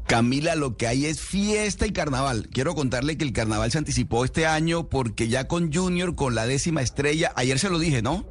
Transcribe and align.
Camila, 0.08 0.56
lo 0.56 0.78
que 0.78 0.88
hay 0.88 1.06
es 1.06 1.20
fiesta 1.20 1.86
y 1.86 1.92
carnaval. 1.92 2.48
Quiero 2.54 2.76
contarle 2.76 3.18
que 3.18 3.26
el 3.26 3.34
carnaval 3.34 3.72
se 3.74 3.78
anticipó 3.78 4.24
este 4.24 4.46
año 4.46 4.88
porque 4.88 5.28
ya 5.28 5.50
con 5.50 5.72
Junior, 5.72 6.16
con 6.16 6.34
la 6.34 6.48
décima 6.48 6.82
estrella, 6.82 7.34
ayer 7.36 7.60
se 7.60 7.70
lo 7.70 7.78
dije, 7.78 8.02
¿no? 8.02 8.26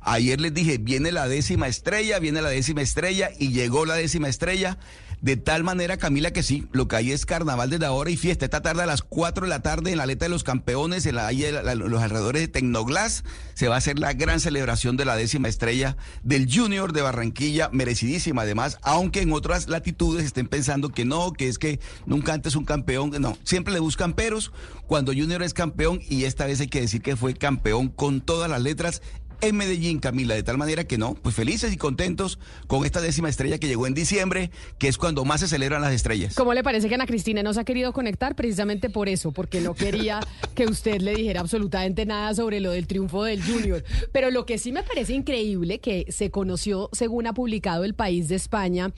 Ayer 0.00 0.40
les 0.40 0.54
dije, 0.54 0.78
viene 0.78 1.10
la 1.10 1.26
décima 1.26 1.66
estrella, 1.66 2.20
viene 2.20 2.42
la 2.42 2.48
décima 2.48 2.80
estrella 2.80 3.30
y 3.36 3.48
llegó 3.48 3.86
la 3.86 3.94
décima 3.96 4.28
estrella. 4.28 4.78
De 5.22 5.36
tal 5.36 5.64
manera, 5.64 5.96
Camila, 5.96 6.30
que 6.32 6.42
sí, 6.42 6.66
lo 6.72 6.88
que 6.88 6.96
hay 6.96 7.10
es 7.10 7.24
carnaval 7.26 7.70
desde 7.70 7.86
ahora 7.86 8.10
y 8.10 8.16
fiesta. 8.16 8.44
Esta 8.44 8.60
tarde 8.60 8.82
a 8.82 8.86
las 8.86 9.02
4 9.02 9.46
de 9.46 9.48
la 9.50 9.60
tarde 9.60 9.90
en 9.90 9.96
la 9.96 10.02
Aleta 10.04 10.26
de 10.26 10.28
los 10.28 10.44
Campeones, 10.44 11.06
en 11.06 11.14
la, 11.16 11.26
ahí 11.26 11.44
la- 11.50 11.74
los 11.74 12.02
alrededores 12.02 12.42
de 12.42 12.48
Tecnoglass, 12.48 13.24
se 13.54 13.68
va 13.68 13.76
a 13.76 13.78
hacer 13.78 13.98
la 13.98 14.12
gran 14.12 14.40
celebración 14.40 14.96
de 14.96 15.04
la 15.06 15.16
décima 15.16 15.48
estrella 15.48 15.96
del 16.22 16.46
Junior 16.52 16.92
de 16.92 17.02
Barranquilla, 17.02 17.70
merecidísima 17.72 18.42
además, 18.42 18.78
aunque 18.82 19.22
en 19.22 19.32
otras 19.32 19.68
latitudes 19.68 20.24
estén 20.26 20.46
pensando 20.48 20.90
que 20.90 21.04
no, 21.04 21.32
que 21.32 21.48
es 21.48 21.58
que 21.58 21.80
nunca 22.04 22.34
antes 22.34 22.54
un 22.54 22.64
campeón, 22.66 23.10
no, 23.18 23.36
siempre 23.42 23.72
le 23.72 23.80
buscan 23.80 24.12
peros 24.12 24.52
cuando 24.86 25.12
Junior 25.12 25.42
es 25.42 25.54
campeón 25.54 26.00
y 26.08 26.24
esta 26.24 26.46
vez 26.46 26.60
hay 26.60 26.68
que 26.68 26.82
decir 26.82 27.00
que 27.02 27.16
fue 27.16 27.34
campeón 27.34 27.88
con 27.88 28.20
todas 28.20 28.50
las 28.50 28.60
letras 28.62 29.02
en 29.40 29.56
Medellín, 29.56 29.98
Camila, 29.98 30.34
de 30.34 30.42
tal 30.42 30.58
manera 30.58 30.84
que 30.84 30.98
no, 30.98 31.14
pues 31.14 31.34
felices 31.34 31.72
y 31.72 31.76
contentos 31.76 32.38
con 32.66 32.84
esta 32.84 33.00
décima 33.00 33.28
estrella 33.28 33.58
que 33.58 33.68
llegó 33.68 33.86
en 33.86 33.94
diciembre, 33.94 34.50
que 34.78 34.88
es 34.88 34.98
cuando 34.98 35.24
más 35.24 35.40
se 35.40 35.48
celebran 35.48 35.82
las 35.82 35.92
estrellas. 35.92 36.34
¿Cómo 36.34 36.54
le 36.54 36.62
parece 36.62 36.88
que 36.88 36.94
Ana 36.94 37.06
Cristina 37.06 37.42
no 37.42 37.52
se 37.54 37.60
ha 37.60 37.64
querido 37.64 37.92
conectar 37.92 38.34
precisamente 38.34 38.90
por 38.90 39.08
eso? 39.08 39.32
Porque 39.32 39.60
no 39.60 39.74
quería 39.74 40.20
que 40.54 40.66
usted 40.66 41.00
le 41.00 41.14
dijera 41.14 41.40
absolutamente 41.40 42.06
nada 42.06 42.34
sobre 42.34 42.60
lo 42.60 42.70
del 42.70 42.86
triunfo 42.86 43.24
del 43.24 43.42
Junior. 43.42 43.84
Pero 44.12 44.30
lo 44.30 44.46
que 44.46 44.58
sí 44.58 44.72
me 44.72 44.82
parece 44.82 45.14
increíble 45.14 45.80
que 45.80 46.06
se 46.08 46.30
conoció, 46.30 46.88
según 46.92 47.26
ha 47.26 47.34
publicado 47.34 47.84
el 47.84 47.94
país 47.94 48.28
de 48.28 48.36
España, 48.36 48.92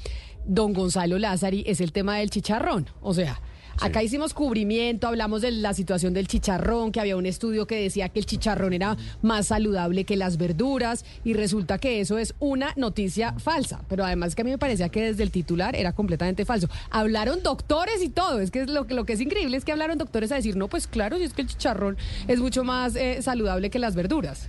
don 0.45 0.73
Gonzalo 0.73 1.19
Lázari, 1.19 1.65
es 1.67 1.81
el 1.81 1.93
tema 1.93 2.17
del 2.17 2.31
chicharrón. 2.31 2.89
O 3.01 3.15
sea, 3.15 3.41
Acá 3.81 4.03
hicimos 4.03 4.35
cubrimiento, 4.35 5.07
hablamos 5.07 5.43
de 5.43 5.51
la 5.53 5.73
situación 5.75 6.13
del 6.15 6.27
chicharrón, 6.27 6.91
que 6.93 7.01
había 7.01 7.17
un 7.17 7.27
estudio 7.27 7.67
que 7.67 7.81
decía 7.81 8.09
que 8.09 8.19
el 8.19 8.27
chicharrón 8.27 8.73
era 8.73 8.97
más 9.23 9.47
saludable 9.49 10.05
que 10.05 10.17
las 10.17 10.37
verduras 10.37 11.05
y 11.25 11.35
resulta 11.35 11.79
que 11.79 12.01
eso 12.01 12.19
es 12.19 12.35
una 12.41 12.73
noticia 12.77 13.35
falsa. 13.39 13.83
Pero 13.89 14.05
además 14.05 14.35
que 14.35 14.43
a 14.43 14.45
mí 14.45 14.51
me 14.51 14.59
parecía 14.59 14.89
que 14.89 15.03
desde 15.03 15.23
el 15.23 15.31
titular 15.31 15.77
era 15.77 15.93
completamente 15.93 16.45
falso. 16.45 16.69
Hablaron 16.91 17.43
doctores 17.43 18.03
y 18.03 18.09
todo. 18.09 18.41
Es 18.41 18.51
que 18.51 18.67
lo, 18.67 18.87
que- 18.87 18.95
lo 18.95 19.05
que 19.05 19.13
es 19.13 19.21
increíble 19.21 19.57
es 19.57 19.65
que 19.65 19.73
hablaron 19.73 19.97
doctores 19.99 20.33
a 20.33 20.37
decir, 20.37 20.57
no, 20.57 20.69
pues 20.69 20.87
claro, 20.87 21.17
si 21.17 21.25
es 21.25 21.33
que 21.33 21.43
el 21.43 21.49
chicharrón 21.49 21.97
es 22.27 22.41
mucho 22.41 22.65
más 22.65 22.97
eh, 22.97 23.23
saludable 23.23 23.71
que 23.71 23.79
las 23.79 23.95
verduras. 23.95 24.49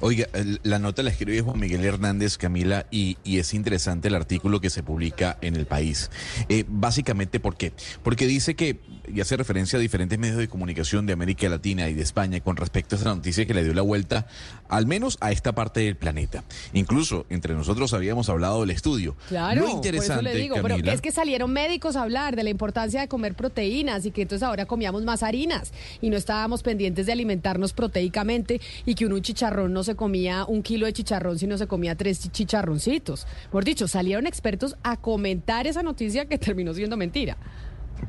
Oiga, 0.00 0.26
la 0.62 0.78
nota 0.78 1.02
la 1.02 1.10
escribe 1.10 1.40
Juan 1.40 1.58
Miguel 1.58 1.84
Hernández 1.84 2.36
Camila 2.36 2.86
y, 2.90 3.16
y 3.24 3.38
es 3.38 3.54
interesante 3.54 4.08
el 4.08 4.14
artículo 4.14 4.60
que 4.60 4.70
se 4.70 4.82
publica 4.82 5.38
en 5.40 5.56
el 5.56 5.66
país. 5.66 6.10
Eh, 6.48 6.64
básicamente, 6.68 7.40
¿por 7.40 7.56
qué? 7.56 7.72
Porque 8.02 8.26
dice 8.26 8.54
que, 8.54 8.80
y 9.12 9.20
hace 9.20 9.36
referencia 9.36 9.78
a 9.78 9.80
diferentes 9.80 10.18
medios 10.18 10.38
de 10.38 10.48
comunicación 10.48 11.06
de 11.06 11.12
América 11.12 11.48
Latina 11.48 11.88
y 11.88 11.94
de 11.94 12.02
España 12.02 12.40
con 12.40 12.56
respecto 12.56 12.96
a 12.96 12.98
esa 12.98 13.14
noticia 13.14 13.46
que 13.46 13.54
le 13.54 13.64
dio 13.64 13.74
la 13.74 13.82
vuelta, 13.82 14.26
al 14.68 14.86
menos 14.86 15.18
a 15.20 15.32
esta 15.32 15.52
parte 15.54 15.80
del 15.80 15.96
planeta. 15.96 16.44
Incluso 16.72 17.26
entre 17.30 17.54
nosotros 17.54 17.92
habíamos 17.92 18.28
hablado 18.28 18.60
del 18.60 18.70
estudio. 18.70 19.16
Claro, 19.28 19.62
Lo 19.62 19.68
interesante, 19.70 20.14
por 20.22 20.26
eso 20.28 20.34
le 20.36 20.40
digo, 20.42 20.56
Camila, 20.56 20.76
pero 20.76 20.92
es 20.92 21.00
que 21.00 21.10
salieron 21.12 21.52
médicos 21.52 21.96
a 21.96 22.02
hablar 22.02 22.36
de 22.36 22.44
la 22.44 22.50
importancia 22.50 23.00
de 23.00 23.08
comer 23.08 23.34
proteínas 23.34 24.06
y 24.06 24.10
que 24.10 24.22
entonces 24.22 24.42
ahora 24.42 24.66
comíamos 24.66 25.02
más 25.04 25.22
harinas 25.22 25.72
y 26.00 26.10
no 26.10 26.16
estábamos 26.16 26.62
pendientes 26.62 27.06
de 27.06 27.12
alimentarnos 27.12 27.72
proteicamente 27.72 28.60
y 28.84 28.94
que 28.94 29.04
uno 29.06 29.16
un 29.16 29.22
chicharrón 29.22 29.72
no 29.72 29.82
se 29.82 29.94
comía 29.96 30.44
un 30.46 30.62
kilo 30.62 30.84
de 30.86 30.92
chicharrón, 30.92 31.38
sino 31.38 31.56
se 31.56 31.66
comía 31.66 31.94
tres 31.96 32.20
chi- 32.20 32.28
chicharroncitos. 32.28 33.26
Por 33.50 33.64
dicho, 33.64 33.88
salieron 33.88 34.26
expertos 34.26 34.76
a 34.82 34.96
comentar 34.98 35.66
esa 35.66 35.82
noticia 35.82 36.26
que 36.26 36.38
terminó 36.46 36.74
siendo 36.74 36.96
mentira. 36.96 37.36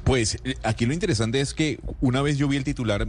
Pues 0.04 0.38
eh, 0.44 0.56
aquí 0.63 0.86
lo 0.86 0.94
interesante 0.94 1.42
es 1.42 1.54
que 1.54 1.80
una 2.01 2.22
vez 2.22 2.38
yo 2.38 2.48
vi 2.48 2.57
el 2.57 2.63
titular, 2.63 3.07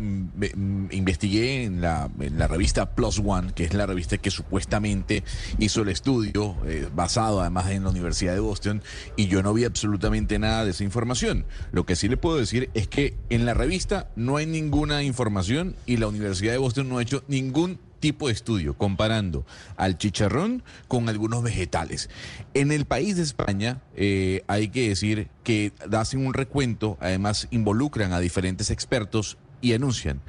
investigué 0.91 1.65
en 1.65 1.81
la, 1.81 2.11
en 2.21 2.39
la 2.39 2.49
revista 2.49 2.95
Plus 2.95 3.21
One, 3.25 3.53
que 3.55 3.65
es 3.65 3.75
la 3.75 3.87
revista 3.87 4.19
que 4.19 4.31
supuestamente 4.31 5.23
hizo 5.59 5.83
el 5.83 5.89
estudio, 5.89 6.57
eh, 6.67 6.89
basado 6.95 7.41
además 7.41 7.71
en 7.71 7.85
la 7.85 7.91
Universidad 7.91 8.35
de 8.35 8.41
Boston, 8.41 8.83
y 9.17 9.27
yo 9.27 9.43
no 9.43 9.55
vi 9.55 9.65
absolutamente 9.65 10.39
nada 10.39 10.65
de 10.65 10.73
esa 10.73 10.85
información. 10.85 11.45
Lo 11.73 11.87
que 11.87 11.97
sí 11.97 12.09
le 12.09 12.17
puedo 12.17 12.37
decir 12.37 12.71
es 12.75 12.89
que 12.89 13.15
en 13.31 13.47
la 13.47 13.55
revista 13.55 14.09
no 14.17 14.37
hay 14.37 14.47
ninguna 14.47 15.03
información 15.03 15.77
y 15.87 15.99
la 15.99 16.09
Universidad 16.09 16.53
de 16.53 16.59
Boston 16.59 16.89
no 16.89 16.99
ha 16.99 17.03
hecho 17.03 17.23
ningún 17.29 17.79
tipo 17.99 18.29
de 18.29 18.33
estudio 18.33 18.77
comparando 18.77 19.45
al 19.77 19.99
chicharrón 19.99 20.63
con 20.87 21.09
algunos 21.09 21.43
vegetales. 21.43 22.09
En 22.55 22.73
el 22.73 22.85
país 22.85 23.17
de 23.17 23.23
España 23.23 23.83
eh, 23.97 24.43
hay 24.47 24.69
que 24.69 24.89
decir 24.89 25.29
que 25.45 25.73
hacen 25.93 26.27
un 26.27 26.35
recuento, 26.35 26.97
además 27.01 27.49
involucran 27.51 28.13
a 28.13 28.21
diferentes 28.21 28.71
expertos 28.71 29.39
y 29.61 29.73
anuncian, 29.73 30.21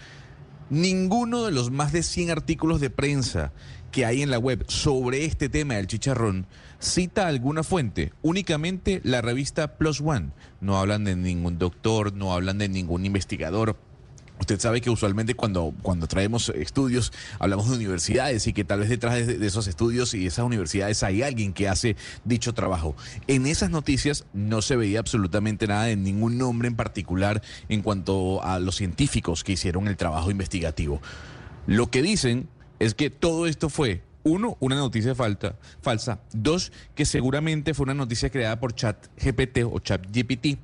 ninguno 0.69 1.45
de 1.45 1.51
los 1.51 1.71
más 1.71 1.91
de 1.91 2.03
100 2.03 2.31
artículos 2.31 2.81
de 2.81 2.89
prensa 2.89 3.51
que 3.91 4.05
hay 4.05 4.21
en 4.21 4.29
la 4.29 4.37
web 4.37 4.65
sobre 4.67 5.25
este 5.25 5.49
tema 5.49 5.75
del 5.75 5.87
chicharrón 5.87 6.45
cita 6.79 7.27
alguna 7.27 7.63
fuente, 7.63 8.13
únicamente 8.21 9.01
la 9.03 9.21
revista 9.21 9.77
Plus 9.77 10.01
One. 10.01 10.31
No 10.61 10.77
hablan 10.77 11.03
de 11.03 11.15
ningún 11.15 11.57
doctor, 11.57 12.13
no 12.13 12.33
hablan 12.33 12.57
de 12.57 12.69
ningún 12.69 13.05
investigador. 13.05 13.77
Usted 14.39 14.59
sabe 14.59 14.81
que 14.81 14.89
usualmente 14.89 15.35
cuando, 15.35 15.73
cuando 15.81 16.07
traemos 16.07 16.49
estudios 16.49 17.11
hablamos 17.39 17.69
de 17.69 17.75
universidades 17.75 18.47
y 18.47 18.53
que 18.53 18.63
tal 18.63 18.79
vez 18.79 18.89
detrás 18.89 19.27
de, 19.27 19.45
esos 19.45 19.67
estudios 19.67 20.13
y 20.13 20.25
esas 20.25 20.45
universidades 20.45 21.03
hay 21.03 21.21
alguien 21.23 21.53
que 21.53 21.67
hace 21.67 21.97
dicho 22.23 22.53
trabajo. 22.53 22.95
En 23.27 23.45
esas 23.45 23.69
noticias 23.69 24.25
no 24.33 24.61
se 24.61 24.75
veía 24.75 24.99
absolutamente 24.99 25.67
nada 25.67 25.83
de 25.83 25.97
ningún 25.97 26.37
nombre 26.37 26.67
en 26.67 26.75
particular 26.75 27.41
en 27.67 27.81
cuanto 27.81 28.43
a 28.43 28.59
los 28.59 28.75
científicos 28.77 29.43
que 29.43 29.53
hicieron 29.53 29.87
el 29.87 29.97
trabajo 29.97 30.31
investigativo. 30.31 31.01
Lo 31.67 31.91
que 31.91 32.01
dicen 32.01 32.47
es 32.79 32.95
que 32.95 33.09
todo 33.09 33.45
esto 33.45 33.69
fue 33.69 34.03
uno, 34.23 34.57
una 34.59 34.75
noticia 34.75 35.15
falsa. 35.15 36.19
Dos, 36.33 36.71
que 36.95 37.05
seguramente 37.05 37.73
fue 37.73 37.83
una 37.83 37.93
noticia 37.93 38.29
creada 38.29 38.59
por 38.59 38.73
ChatGPT 38.73 39.59
o 39.69 39.79
ChatGPT. 39.79 40.57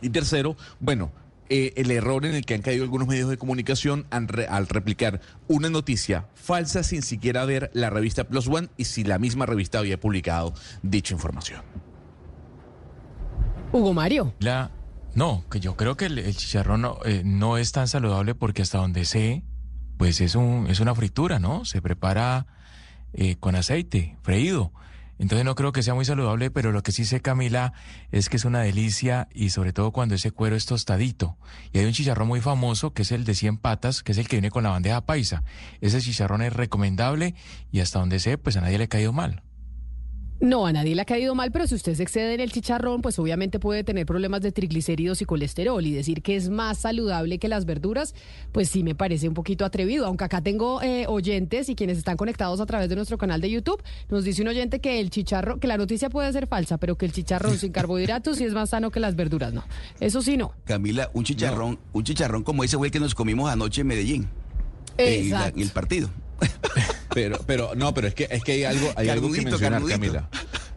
Y 0.00 0.10
tercero, 0.10 0.56
bueno, 0.78 1.10
eh, 1.48 1.72
el 1.76 1.90
error 1.90 2.26
en 2.26 2.34
el 2.34 2.44
que 2.44 2.54
han 2.54 2.62
caído 2.62 2.84
algunos 2.84 3.08
medios 3.08 3.30
de 3.30 3.36
comunicación 3.36 4.06
al, 4.10 4.28
re, 4.28 4.46
al, 4.46 4.66
replicar 4.68 5.20
una 5.46 5.70
noticia 5.70 6.26
falsa 6.34 6.82
sin 6.82 7.02
siquiera 7.02 7.44
ver 7.44 7.70
la 7.74 7.90
revista 7.90 8.24
Plus 8.24 8.48
One 8.48 8.68
y 8.76 8.84
si 8.84 9.04
la 9.04 9.18
misma 9.18 9.46
revista 9.46 9.78
había 9.78 9.98
publicado 9.98 10.54
dicha 10.82 11.14
información. 11.14 11.62
Hugo 13.72 13.92
Mario. 13.92 14.34
La, 14.40 14.70
no, 15.14 15.44
que 15.50 15.60
yo 15.60 15.76
creo 15.76 15.96
que 15.96 16.06
el, 16.06 16.18
el 16.18 16.36
chicharrón 16.36 16.82
no, 16.82 16.98
eh, 17.04 17.22
no 17.24 17.58
es 17.58 17.72
tan 17.72 17.88
saludable 17.88 18.34
porque 18.34 18.62
hasta 18.62 18.78
donde 18.78 19.04
sé, 19.04 19.42
pues 19.96 20.20
es, 20.20 20.34
un, 20.34 20.66
es 20.68 20.80
una 20.80 20.94
fritura, 20.94 21.38
¿no? 21.38 21.64
Se 21.64 21.82
prepara 21.82 22.46
eh, 23.12 23.36
con 23.36 23.56
aceite, 23.56 24.16
freído. 24.22 24.72
Entonces 25.18 25.44
no 25.44 25.54
creo 25.54 25.72
que 25.72 25.82
sea 25.82 25.94
muy 25.94 26.04
saludable, 26.04 26.50
pero 26.50 26.72
lo 26.72 26.82
que 26.82 26.92
sí 26.92 27.04
sé, 27.04 27.20
Camila, 27.20 27.72
es 28.12 28.28
que 28.28 28.36
es 28.36 28.44
una 28.44 28.60
delicia 28.60 29.28
y 29.32 29.50
sobre 29.50 29.72
todo 29.72 29.90
cuando 29.90 30.14
ese 30.14 30.30
cuero 30.30 30.56
es 30.56 30.66
tostadito. 30.66 31.36
Y 31.72 31.78
hay 31.78 31.86
un 31.86 31.92
chicharrón 31.92 32.28
muy 32.28 32.40
famoso 32.40 32.92
que 32.92 33.02
es 33.02 33.12
el 33.12 33.24
de 33.24 33.34
100 33.34 33.58
patas, 33.58 34.02
que 34.02 34.12
es 34.12 34.18
el 34.18 34.28
que 34.28 34.36
viene 34.36 34.50
con 34.50 34.62
la 34.62 34.70
bandeja 34.70 35.00
paisa. 35.00 35.42
Ese 35.80 36.00
chicharrón 36.00 36.42
es 36.42 36.52
recomendable 36.52 37.34
y 37.72 37.80
hasta 37.80 37.98
donde 37.98 38.20
sé, 38.20 38.38
pues 38.38 38.56
a 38.56 38.60
nadie 38.60 38.78
le 38.78 38.84
ha 38.84 38.88
caído 38.88 39.12
mal. 39.12 39.42
No, 40.40 40.66
a 40.66 40.72
nadie 40.72 40.94
le 40.94 41.02
ha 41.02 41.04
caído 41.04 41.34
mal, 41.34 41.50
pero 41.50 41.66
si 41.66 41.74
usted 41.74 41.94
se 41.94 42.02
excede 42.04 42.34
en 42.34 42.40
el 42.40 42.52
chicharrón, 42.52 43.02
pues 43.02 43.18
obviamente 43.18 43.58
puede 43.58 43.82
tener 43.82 44.06
problemas 44.06 44.40
de 44.40 44.52
triglicéridos 44.52 45.20
y 45.20 45.24
colesterol. 45.24 45.84
Y 45.84 45.92
decir 45.92 46.22
que 46.22 46.36
es 46.36 46.48
más 46.48 46.78
saludable 46.78 47.38
que 47.38 47.48
las 47.48 47.64
verduras, 47.64 48.14
pues 48.52 48.68
sí 48.68 48.84
me 48.84 48.94
parece 48.94 49.28
un 49.28 49.34
poquito 49.34 49.64
atrevido. 49.64 50.06
Aunque 50.06 50.24
acá 50.24 50.40
tengo 50.40 50.80
eh, 50.80 51.06
oyentes 51.08 51.68
y 51.68 51.74
quienes 51.74 51.98
están 51.98 52.16
conectados 52.16 52.60
a 52.60 52.66
través 52.66 52.88
de 52.88 52.94
nuestro 52.94 53.18
canal 53.18 53.40
de 53.40 53.50
YouTube, 53.50 53.82
nos 54.10 54.22
dice 54.22 54.42
un 54.42 54.48
oyente 54.48 54.80
que 54.80 55.00
el 55.00 55.10
chicharrón, 55.10 55.58
que 55.58 55.66
la 55.66 55.76
noticia 55.76 56.08
puede 56.08 56.32
ser 56.32 56.46
falsa, 56.46 56.78
pero 56.78 56.96
que 56.96 57.06
el 57.06 57.12
chicharrón 57.12 57.58
sin 57.58 57.72
carbohidratos 57.72 58.38
sí 58.38 58.44
es 58.44 58.52
más 58.52 58.70
sano 58.70 58.92
que 58.92 59.00
las 59.00 59.16
verduras. 59.16 59.52
No, 59.52 59.64
eso 59.98 60.22
sí 60.22 60.36
no. 60.36 60.52
Camila, 60.64 61.10
un 61.14 61.24
chicharrón, 61.24 61.72
no. 61.72 61.78
un 61.92 62.04
chicharrón 62.04 62.44
como 62.44 62.62
ese 62.62 62.76
güey 62.76 62.92
que 62.92 63.00
nos 63.00 63.16
comimos 63.16 63.50
anoche 63.50 63.80
en 63.80 63.88
Medellín. 63.88 64.28
Exacto. 64.98 65.58
En, 65.58 65.64
el 65.64 65.70
partido. 65.70 66.10
Pero, 67.14 67.38
pero, 67.46 67.74
no, 67.74 67.94
pero 67.94 68.06
es 68.06 68.14
que, 68.14 68.28
es 68.30 68.44
que 68.44 68.52
hay 68.52 68.64
algo, 68.64 68.92
hay 68.94 69.08
algo 69.08 69.32
que 69.32 69.40
mencionar, 69.42 69.80
carnudito. 69.80 69.98
Camila. 69.98 70.28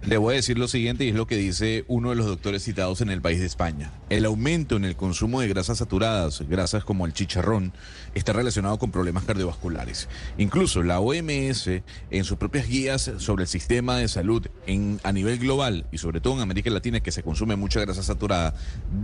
Le 0.03 0.17
voy 0.17 0.33
a 0.33 0.35
decir 0.37 0.57
lo 0.57 0.67
siguiente 0.67 1.05
y 1.05 1.09
es 1.09 1.15
lo 1.15 1.27
que 1.27 1.37
dice 1.37 1.85
uno 1.87 2.09
de 2.09 2.15
los 2.15 2.25
doctores 2.25 2.63
citados 2.63 3.01
en 3.01 3.11
el 3.11 3.21
país 3.21 3.39
de 3.39 3.45
España. 3.45 3.91
El 4.09 4.25
aumento 4.25 4.75
en 4.75 4.83
el 4.83 4.95
consumo 4.95 5.41
de 5.41 5.47
grasas 5.47 5.77
saturadas, 5.77 6.41
grasas 6.49 6.83
como 6.83 7.05
el 7.05 7.13
chicharrón, 7.13 7.71
está 8.15 8.33
relacionado 8.33 8.79
con 8.79 8.91
problemas 8.91 9.25
cardiovasculares. 9.25 10.09
Incluso 10.39 10.81
la 10.81 10.99
OMS, 10.99 11.67
en 12.09 12.23
sus 12.23 12.39
propias 12.39 12.67
guías 12.67 13.11
sobre 13.17 13.43
el 13.43 13.47
sistema 13.47 13.97
de 13.97 14.07
salud 14.07 14.47
en, 14.65 14.99
a 15.03 15.11
nivel 15.11 15.37
global 15.37 15.85
y 15.91 15.99
sobre 15.99 16.19
todo 16.19 16.33
en 16.33 16.41
América 16.41 16.71
Latina, 16.71 17.01
que 17.01 17.11
se 17.11 17.21
consume 17.21 17.55
mucha 17.55 17.79
grasa 17.79 18.01
saturada, 18.01 18.55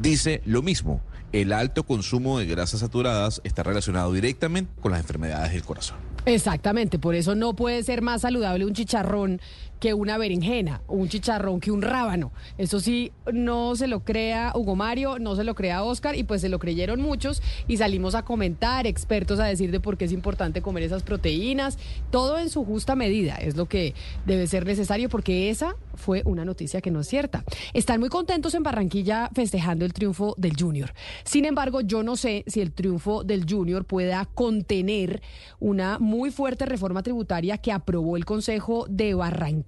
dice 0.02 0.42
lo 0.46 0.64
mismo. 0.64 1.04
El 1.32 1.54
alto 1.54 1.86
consumo 1.86 2.40
de 2.40 2.48
grasas 2.48 2.80
saturadas 2.80 3.40
está 3.44 3.62
relacionado 3.62 4.12
directamente 4.14 4.72
con 4.82 4.94
las 4.94 5.02
enfermedades 5.02 5.52
del 5.52 5.64
corazón. 5.64 6.07
Exactamente, 6.28 7.00
por 7.00 7.16
eso 7.16 7.36
no 7.36 7.54
puede 7.54 7.82
ser 7.84 8.02
más 8.02 8.24
saludable 8.24 8.66
un 8.66 8.74
chicharrón 8.74 9.40
que 9.80 9.94
una 9.94 10.18
berenjena, 10.18 10.82
un 10.88 11.10
chicharrón 11.10 11.60
que 11.60 11.72
un 11.72 11.82
rábano. 11.82 12.32
Eso 12.58 12.80
sí, 12.80 13.12
no 13.32 13.76
se 13.76 13.88
lo 13.88 14.02
crea 14.02 14.52
Hugo 14.56 14.76
Mario, 14.76 15.20
no 15.20 15.36
se 15.36 15.44
lo 15.44 15.56
crea 15.56 15.84
Oscar, 15.84 16.16
y 16.16 16.24
pues 16.24 16.42
se 16.42 16.50
lo 16.50 16.60
creyeron 16.60 17.02
muchos 17.02 17.42
y 17.68 17.78
salimos 17.78 18.16
a 18.16 18.24
comentar, 18.24 18.88
expertos 18.88 19.40
a 19.40 19.46
decir 19.46 19.72
de 19.72 19.80
por 19.80 19.98
qué 19.98 20.06
es 20.06 20.12
importante 20.12 20.62
comer 20.62 20.84
esas 20.84 21.04
proteínas, 21.04 21.78
todo 22.12 22.40
en 22.40 22.50
su 22.50 22.66
justa 22.66 22.96
medida, 22.96 23.36
es 23.36 23.56
lo 23.56 23.68
que 23.68 23.94
debe 24.26 24.48
ser 24.48 24.66
necesario 24.66 25.10
porque 25.10 25.50
esa 25.50 25.76
fue 25.96 26.22
una 26.26 26.46
noticia 26.46 26.82
que 26.82 26.92
no 26.92 27.02
es 27.02 27.08
cierta. 27.08 27.44
Están 27.74 28.00
muy 28.00 28.10
contentos 28.10 28.54
en 28.54 28.64
Barranquilla 28.64 29.30
festejando 29.34 29.86
el 29.86 29.94
triunfo 29.94 30.36
del 30.38 30.54
Junior. 30.58 30.94
Sin 31.24 31.46
embargo, 31.46 31.82
yo 31.82 32.04
no 32.04 32.16
sé 32.16 32.44
si 32.48 32.62
el 32.62 32.72
triunfo 32.72 33.24
del 33.24 33.46
Junior 33.50 33.86
pueda 33.86 34.26
contener 34.26 35.22
una 35.60 36.00
muy 36.00 36.32
fuerte 36.32 36.66
reforma 36.66 37.04
tributaria 37.04 37.58
que 37.58 37.72
aprobó 37.72 38.18
el 38.18 38.26
Consejo 38.26 38.86
de 38.90 39.14
Barranquilla. 39.14 39.67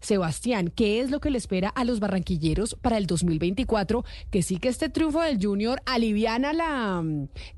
Sebastián, 0.00 0.72
¿qué 0.74 1.00
es 1.00 1.10
lo 1.10 1.20
que 1.20 1.30
le 1.30 1.38
espera 1.38 1.68
a 1.68 1.84
los 1.84 2.00
barranquilleros 2.00 2.76
para 2.80 2.98
el 2.98 3.06
2024? 3.06 4.04
Que 4.30 4.42
sí 4.42 4.58
que 4.58 4.68
este 4.68 4.88
triunfo 4.88 5.22
del 5.22 5.38
Junior 5.40 5.80
aliviana 5.86 6.52
la, 6.52 7.02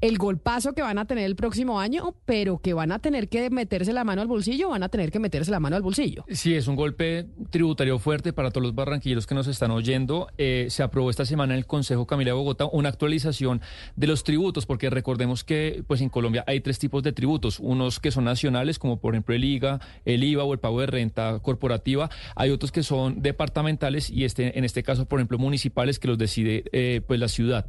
el 0.00 0.18
golpazo 0.18 0.74
que 0.74 0.82
van 0.82 0.98
a 0.98 1.06
tener 1.06 1.24
el 1.24 1.34
próximo 1.34 1.80
año, 1.80 2.14
pero 2.24 2.58
que 2.58 2.74
van 2.74 2.92
a 2.92 2.98
tener 2.98 3.28
que 3.28 3.48
meterse 3.50 3.92
la 3.92 4.04
mano 4.04 4.22
al 4.22 4.28
bolsillo, 4.28 4.68
van 4.68 4.82
a 4.82 4.88
tener 4.88 5.10
que 5.10 5.18
meterse 5.18 5.50
la 5.50 5.60
mano 5.60 5.76
al 5.76 5.82
bolsillo. 5.82 6.24
Sí, 6.28 6.54
es 6.54 6.68
un 6.68 6.76
golpe 6.76 7.26
tributario 7.50 7.98
fuerte 7.98 8.32
para 8.32 8.50
todos 8.50 8.62
los 8.62 8.74
barranquilleros 8.74 9.26
que 9.26 9.34
nos 9.34 9.46
están 9.46 9.70
oyendo. 9.70 10.28
Eh, 10.38 10.66
se 10.68 10.82
aprobó 10.82 11.10
esta 11.10 11.24
semana 11.24 11.54
en 11.54 11.58
el 11.58 11.66
Consejo 11.66 12.06
Camila 12.06 12.30
de 12.30 12.34
Bogotá 12.34 12.66
una 12.66 12.90
actualización 12.90 13.60
de 13.96 14.06
los 14.06 14.24
tributos, 14.24 14.66
porque 14.66 14.90
recordemos 14.90 15.42
que 15.42 15.82
pues 15.86 16.00
en 16.00 16.10
Colombia 16.10 16.44
hay 16.46 16.60
tres 16.60 16.78
tipos 16.78 17.02
de 17.02 17.12
tributos, 17.12 17.58
unos 17.58 17.98
que 17.98 18.10
son 18.10 18.24
nacionales, 18.24 18.78
como 18.78 18.98
por 18.98 19.14
ejemplo 19.14 19.34
el 19.34 19.44
IGA, 19.44 19.80
el 20.04 20.22
IVA 20.22 20.44
o 20.44 20.52
el 20.52 20.60
pago 20.60 20.80
de 20.80 20.86
renta 20.86 21.38
corporativa 21.40 21.61
corporativa, 21.62 22.10
hay 22.34 22.50
otros 22.50 22.72
que 22.72 22.82
son 22.82 23.22
departamentales 23.22 24.10
y 24.10 24.24
este, 24.24 24.58
en 24.58 24.64
este 24.64 24.82
caso, 24.82 25.06
por 25.06 25.20
ejemplo, 25.20 25.38
municipales 25.38 25.98
que 25.98 26.08
los 26.08 26.18
decide 26.18 26.64
eh, 26.72 27.00
pues 27.06 27.20
la 27.20 27.28
ciudad. 27.28 27.66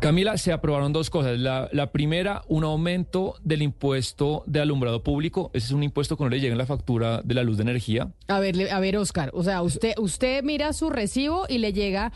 Camila, 0.00 0.38
se 0.38 0.52
aprobaron 0.52 0.92
dos 0.92 1.10
cosas. 1.10 1.38
La, 1.40 1.90
primera, 1.90 2.42
un 2.46 2.62
aumento 2.62 3.34
del 3.42 3.62
impuesto 3.62 4.44
de 4.46 4.60
alumbrado 4.60 5.02
público. 5.02 5.50
Ese 5.52 5.66
es 5.66 5.72
un 5.72 5.82
impuesto 5.82 6.16
que 6.16 6.22
no 6.22 6.30
le 6.30 6.38
llega 6.38 6.52
en 6.52 6.58
la 6.58 6.66
factura 6.66 7.20
de 7.24 7.34
la 7.34 7.42
luz 7.42 7.56
de 7.56 7.64
energía. 7.64 8.12
A 8.28 8.38
ver, 8.38 8.70
a 8.70 8.78
ver, 8.78 8.96
Oscar. 8.96 9.30
O 9.34 9.42
sea, 9.42 9.60
usted, 9.60 9.94
usted 9.98 10.44
mira 10.44 10.72
su 10.72 10.88
recibo 10.88 11.46
y 11.48 11.58
le 11.58 11.72
llega 11.72 12.12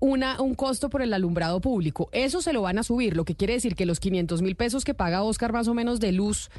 una, 0.00 0.40
un 0.40 0.56
costo 0.56 0.90
por 0.90 1.00
el 1.00 1.14
alumbrado 1.14 1.60
público. 1.60 2.08
Eso 2.10 2.42
se 2.42 2.52
lo 2.52 2.62
van 2.62 2.78
a 2.78 2.82
subir, 2.82 3.16
lo 3.16 3.24
que 3.24 3.36
quiere 3.36 3.54
decir 3.54 3.76
que 3.76 3.86
los 3.86 4.00
500 4.00 4.42
mil 4.42 4.56
pesos 4.56 4.84
que 4.84 4.94
paga 4.94 5.22
Oscar 5.22 5.52
más 5.52 5.68
o 5.68 5.74
menos 5.74 6.00
de 6.00 6.10
luz 6.10 6.50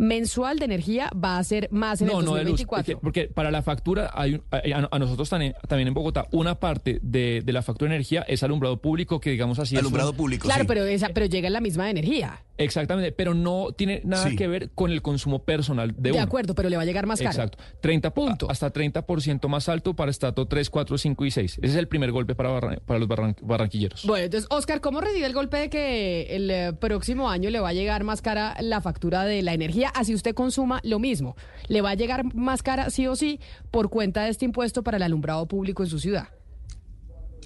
mensual 0.00 0.58
de 0.58 0.64
energía 0.64 1.10
va 1.12 1.36
a 1.36 1.44
ser 1.44 1.68
más 1.70 2.00
en 2.00 2.08
no, 2.08 2.20
el 2.20 2.24
no 2.24 2.30
2024. 2.32 2.86
De 2.86 2.92
luz, 2.94 3.00
porque, 3.02 3.28
para 3.28 3.50
la 3.50 3.62
factura, 3.62 4.10
hay, 4.14 4.34
un, 4.34 4.42
a, 4.50 4.88
a, 4.90 4.98
nosotros 4.98 5.28
también, 5.28 5.54
también 5.68 5.88
en 5.88 5.94
Bogotá, 5.94 6.26
una 6.32 6.54
parte 6.54 6.98
de, 7.02 7.42
de, 7.44 7.52
la 7.52 7.62
factura 7.62 7.90
de 7.90 7.96
energía 7.96 8.22
es 8.22 8.42
alumbrado 8.42 8.78
público, 8.78 9.20
que 9.20 9.30
digamos 9.30 9.58
así. 9.58 9.76
Alumbrado 9.76 10.08
es 10.08 10.12
un, 10.12 10.16
público. 10.16 10.46
Claro, 10.46 10.62
sí. 10.62 10.68
pero, 10.68 10.84
esa, 10.86 11.10
pero 11.10 11.26
llega 11.26 11.48
en 11.48 11.52
la 11.52 11.60
misma 11.60 11.90
energía. 11.90 12.42
Exactamente, 12.62 13.12
pero 13.12 13.34
no 13.34 13.72
tiene 13.72 14.00
nada 14.04 14.28
Sí. 14.28 14.36
que 14.36 14.46
ver 14.48 14.70
con 14.70 14.90
el 14.92 15.02
consumo 15.02 15.40
personal 15.44 15.92
de, 15.96 16.10
De 16.10 16.12
uno. 16.12 16.22
acuerdo, 16.22 16.54
pero 16.54 16.68
le 16.68 16.76
va 16.76 16.82
a 16.82 16.86
llegar 16.86 17.06
más 17.06 17.18
caro. 17.18 17.30
Exacto. 17.30 17.58
30 17.80 18.12
Punto. 18.14 18.50
Hasta 18.50 18.72
30% 18.72 19.48
más 19.48 19.68
alto 19.68 19.94
para 19.94 20.10
estrato 20.10 20.46
3, 20.46 20.68
4, 20.70 20.98
5 20.98 21.24
y 21.24 21.30
6. 21.30 21.58
Ese 21.58 21.66
es 21.66 21.74
el 21.76 21.88
primer 21.88 22.12
golpe 22.12 22.34
para, 22.34 22.50
barran- 22.50 22.80
para 22.84 22.98
los 22.98 23.08
barran- 23.08 23.36
barranquilleros. 23.40 24.04
Bueno, 24.04 24.24
entonces, 24.24 24.46
Oscar, 24.50 24.80
¿cómo 24.80 25.00
recibe 25.00 25.26
el 25.26 25.32
golpe 25.32 25.56
de 25.58 25.70
que 25.70 26.22
el 26.36 26.50
eh, 26.50 26.72
próximo 26.72 27.30
año 27.30 27.50
le 27.50 27.60
va 27.60 27.70
a 27.70 27.72
llegar 27.72 28.04
más 28.04 28.20
cara 28.22 28.56
la 28.60 28.80
factura 28.80 29.24
de 29.24 29.42
la 29.42 29.54
energía? 29.54 29.88
Así 29.94 30.14
usted 30.14 30.34
consuma 30.34 30.80
lo 30.84 30.98
mismo. 30.98 31.36
Le 31.68 31.80
va 31.80 31.90
a 31.90 31.94
llegar 31.94 32.34
más 32.34 32.62
cara, 32.62 32.90
sí 32.90 33.06
o 33.06 33.16
sí, 33.16 33.40
por 33.70 33.90
cuenta 33.90 34.24
de 34.24 34.30
este 34.30 34.44
impuesto 34.44 34.82
para 34.82 34.96
el 34.96 35.02
alumbrado 35.02 35.46
público 35.46 35.82
en 35.82 35.88
su 35.88 35.98
ciudad. 35.98 36.28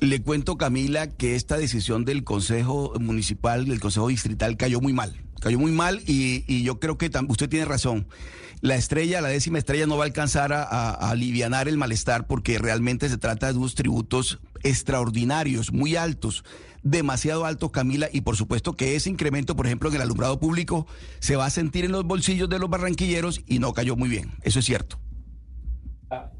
Le 0.04 0.20
cuento, 0.20 0.58
Camila, 0.58 1.08
que 1.08 1.34
esta 1.34 1.56
decisión 1.56 2.04
del 2.04 2.24
Consejo 2.24 2.92
Municipal, 3.00 3.64
del 3.64 3.80
Consejo 3.80 4.08
Distrital, 4.08 4.58
cayó 4.58 4.82
muy 4.82 4.92
mal. 4.92 5.18
Cayó 5.40 5.58
muy 5.58 5.72
mal 5.72 6.02
y, 6.06 6.62
yo 6.62 6.78
creo 6.78 6.98
que 6.98 7.10
usted 7.26 7.48
tiene 7.48 7.64
razón. 7.64 8.06
La 8.60 8.76
estrella, 8.76 9.22
la 9.22 9.28
décima 9.28 9.56
estrella, 9.56 9.86
no 9.86 9.96
va 9.96 10.04
a 10.04 10.06
alcanzar 10.06 10.52
a, 10.52 10.62
a, 10.62 10.90
a 10.90 11.10
alivianar 11.10 11.68
el 11.68 11.78
malestar 11.78 12.26
porque 12.26 12.58
realmente 12.58 13.08
se 13.08 13.16
trata 13.16 13.50
de 13.50 13.58
unos 13.58 13.74
tributos 13.74 14.40
extraordinarios, 14.62 15.72
muy 15.72 15.96
altos, 15.96 16.44
demasiado 16.82 17.46
altos, 17.46 17.70
Camila, 17.70 18.10
y 18.12 18.20
por 18.20 18.36
supuesto 18.36 18.74
que 18.74 18.96
ese 18.96 19.08
incremento, 19.08 19.56
por 19.56 19.64
ejemplo, 19.64 19.88
en 19.88 19.96
el 19.96 20.02
alumbrado 20.02 20.38
público, 20.38 20.86
se 21.20 21.36
va 21.36 21.46
a 21.46 21.50
sentir 21.50 21.86
en 21.86 21.92
los 21.92 22.04
bolsillos 22.04 22.50
de 22.50 22.58
los 22.58 22.68
barranquilleros 22.68 23.40
y 23.46 23.58
no 23.58 23.72
cayó 23.72 23.96
muy 23.96 24.10
bien. 24.10 24.32
Eso 24.42 24.58
es 24.58 24.66
cierto. 24.66 24.98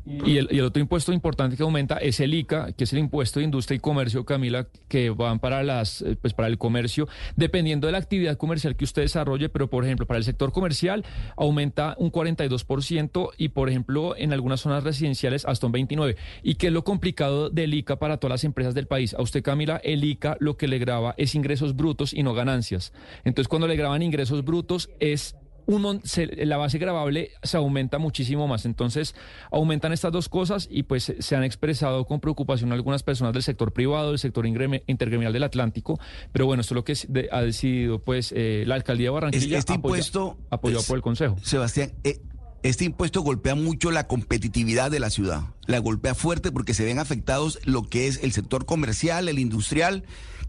Y 0.06 0.36
el, 0.36 0.60
otro 0.60 0.80
impuesto 0.80 1.12
importante 1.12 1.56
que 1.56 1.62
aumenta 1.62 1.96
es 1.96 2.20
el 2.20 2.34
ICA, 2.34 2.72
que 2.72 2.84
es 2.84 2.92
el 2.92 2.98
impuesto 2.98 3.40
de 3.40 3.44
industria 3.44 3.76
y 3.76 3.80
comercio, 3.80 4.24
Camila, 4.24 4.66
que 4.88 5.10
van 5.10 5.38
para 5.38 5.62
las, 5.62 6.02
eh, 6.02 6.16
pues 6.20 6.34
para 6.34 6.48
el 6.48 6.58
comercio, 6.58 7.08
dependiendo 7.36 7.86
de 7.86 7.92
la 7.92 7.98
actividad 7.98 8.36
comercial 8.36 8.76
que 8.76 8.84
usted 8.84 9.02
desarrolle, 9.02 9.48
pero 9.48 9.70
por 9.70 9.84
ejemplo, 9.84 10.06
para 10.06 10.18
el 10.18 10.24
sector 10.24 10.52
comercial 10.52 11.04
aumenta 11.36 11.96
un 11.98 12.12
42% 12.12 13.30
y 13.38 13.48
por 13.48 13.68
ejemplo, 13.70 14.14
en 14.16 14.32
algunas 14.32 14.60
zonas 14.60 14.84
residenciales 14.84 15.44
hasta 15.46 15.66
un 15.66 15.72
29%. 15.72 16.16
¿Y 16.42 16.56
qué 16.56 16.66
es 16.68 16.72
lo 16.72 16.84
complicado 16.84 17.48
del 17.50 17.74
ICA 17.74 17.98
para 17.98 18.18
todas 18.18 18.32
las 18.32 18.44
empresas 18.44 18.74
del 18.74 18.86
país? 18.86 19.14
A 19.14 19.22
usted, 19.22 19.42
Camila, 19.42 19.80
el 19.82 20.04
ICA 20.04 20.36
lo 20.40 20.56
que 20.56 20.68
le 20.68 20.78
graba 20.78 21.14
es 21.16 21.34
ingresos 21.34 21.74
brutos 21.74 22.12
y 22.12 22.22
no 22.22 22.34
ganancias. 22.34 22.92
Entonces, 23.24 23.48
cuando 23.48 23.66
le 23.66 23.76
graban 23.76 24.02
ingresos 24.02 24.44
brutos 24.44 24.90
es 25.00 25.36
un 25.66 26.02
la 26.36 26.56
base 26.56 26.78
grabable 26.78 27.30
se 27.42 27.56
aumenta 27.56 27.98
muchísimo 27.98 28.46
más. 28.48 28.64
Entonces, 28.64 29.14
aumentan 29.50 29.92
estas 29.92 30.12
dos 30.12 30.28
cosas 30.28 30.68
y 30.70 30.84
pues 30.84 31.12
se 31.18 31.36
han 31.36 31.44
expresado 31.44 32.04
con 32.06 32.20
preocupación 32.20 32.72
algunas 32.72 33.02
personas 33.02 33.32
del 33.32 33.42
sector 33.42 33.72
privado, 33.72 34.10
del 34.10 34.18
sector 34.18 34.46
intergremial 34.46 35.32
del 35.32 35.44
Atlántico. 35.44 35.98
Pero 36.32 36.46
bueno, 36.46 36.60
esto 36.60 36.74
es 36.74 36.76
lo 36.76 36.84
que 36.84 37.28
ha 37.30 37.40
decidido 37.42 37.98
pues 37.98 38.32
eh, 38.36 38.64
la 38.66 38.74
alcaldía 38.74 39.06
de 39.06 39.10
Barranquilla, 39.10 39.58
este 39.58 39.74
impuesto, 39.74 40.38
apoyado 40.50 40.82
por 40.84 40.96
el 40.96 41.02
Consejo. 41.02 41.36
Sebastián, 41.42 41.92
eh, 42.04 42.20
este 42.62 42.84
impuesto 42.84 43.20
golpea 43.20 43.54
mucho 43.54 43.90
la 43.90 44.06
competitividad 44.06 44.90
de 44.90 44.98
la 44.98 45.10
ciudad. 45.10 45.42
La 45.66 45.78
golpea 45.80 46.14
fuerte 46.14 46.50
porque 46.50 46.72
se 46.72 46.84
ven 46.84 46.98
afectados 46.98 47.58
lo 47.64 47.82
que 47.82 48.06
es 48.06 48.22
el 48.22 48.32
sector 48.32 48.64
comercial, 48.64 49.28
el 49.28 49.38
industrial 49.38 50.04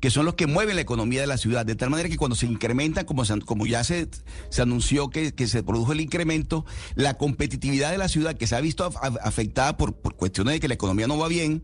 que 0.05 0.11
son 0.11 0.23
los 0.23 0.35
que 0.35 0.45
mueven 0.45 0.75
la 0.75 0.83
economía 0.83 1.21
de 1.21 1.25
la 1.25 1.35
ciudad, 1.35 1.65
de 1.65 1.73
tal 1.73 1.89
manera 1.89 2.07
que 2.07 2.15
cuando 2.15 2.35
se 2.35 2.45
incrementan, 2.45 3.05
como, 3.05 3.23
como 3.43 3.65
ya 3.65 3.83
se, 3.83 4.07
se 4.49 4.61
anunció 4.61 5.09
que, 5.09 5.33
se 5.47 5.63
produjo 5.63 5.93
el 5.93 5.99
incremento, 5.99 6.63
la 6.93 7.15
competitividad 7.15 7.89
de 7.89 7.97
la 7.97 8.07
ciudad 8.07 8.35
que 8.35 8.45
se 8.45 8.55
ha 8.55 8.61
visto 8.61 8.87
afectada 9.23 9.77
por, 9.77 9.95
por 9.95 10.15
cuestiones 10.15 10.53
de 10.53 10.59
que 10.59 10.67
la 10.67 10.75
economía 10.75 11.07
no 11.07 11.17
va 11.17 11.27
bien, 11.27 11.63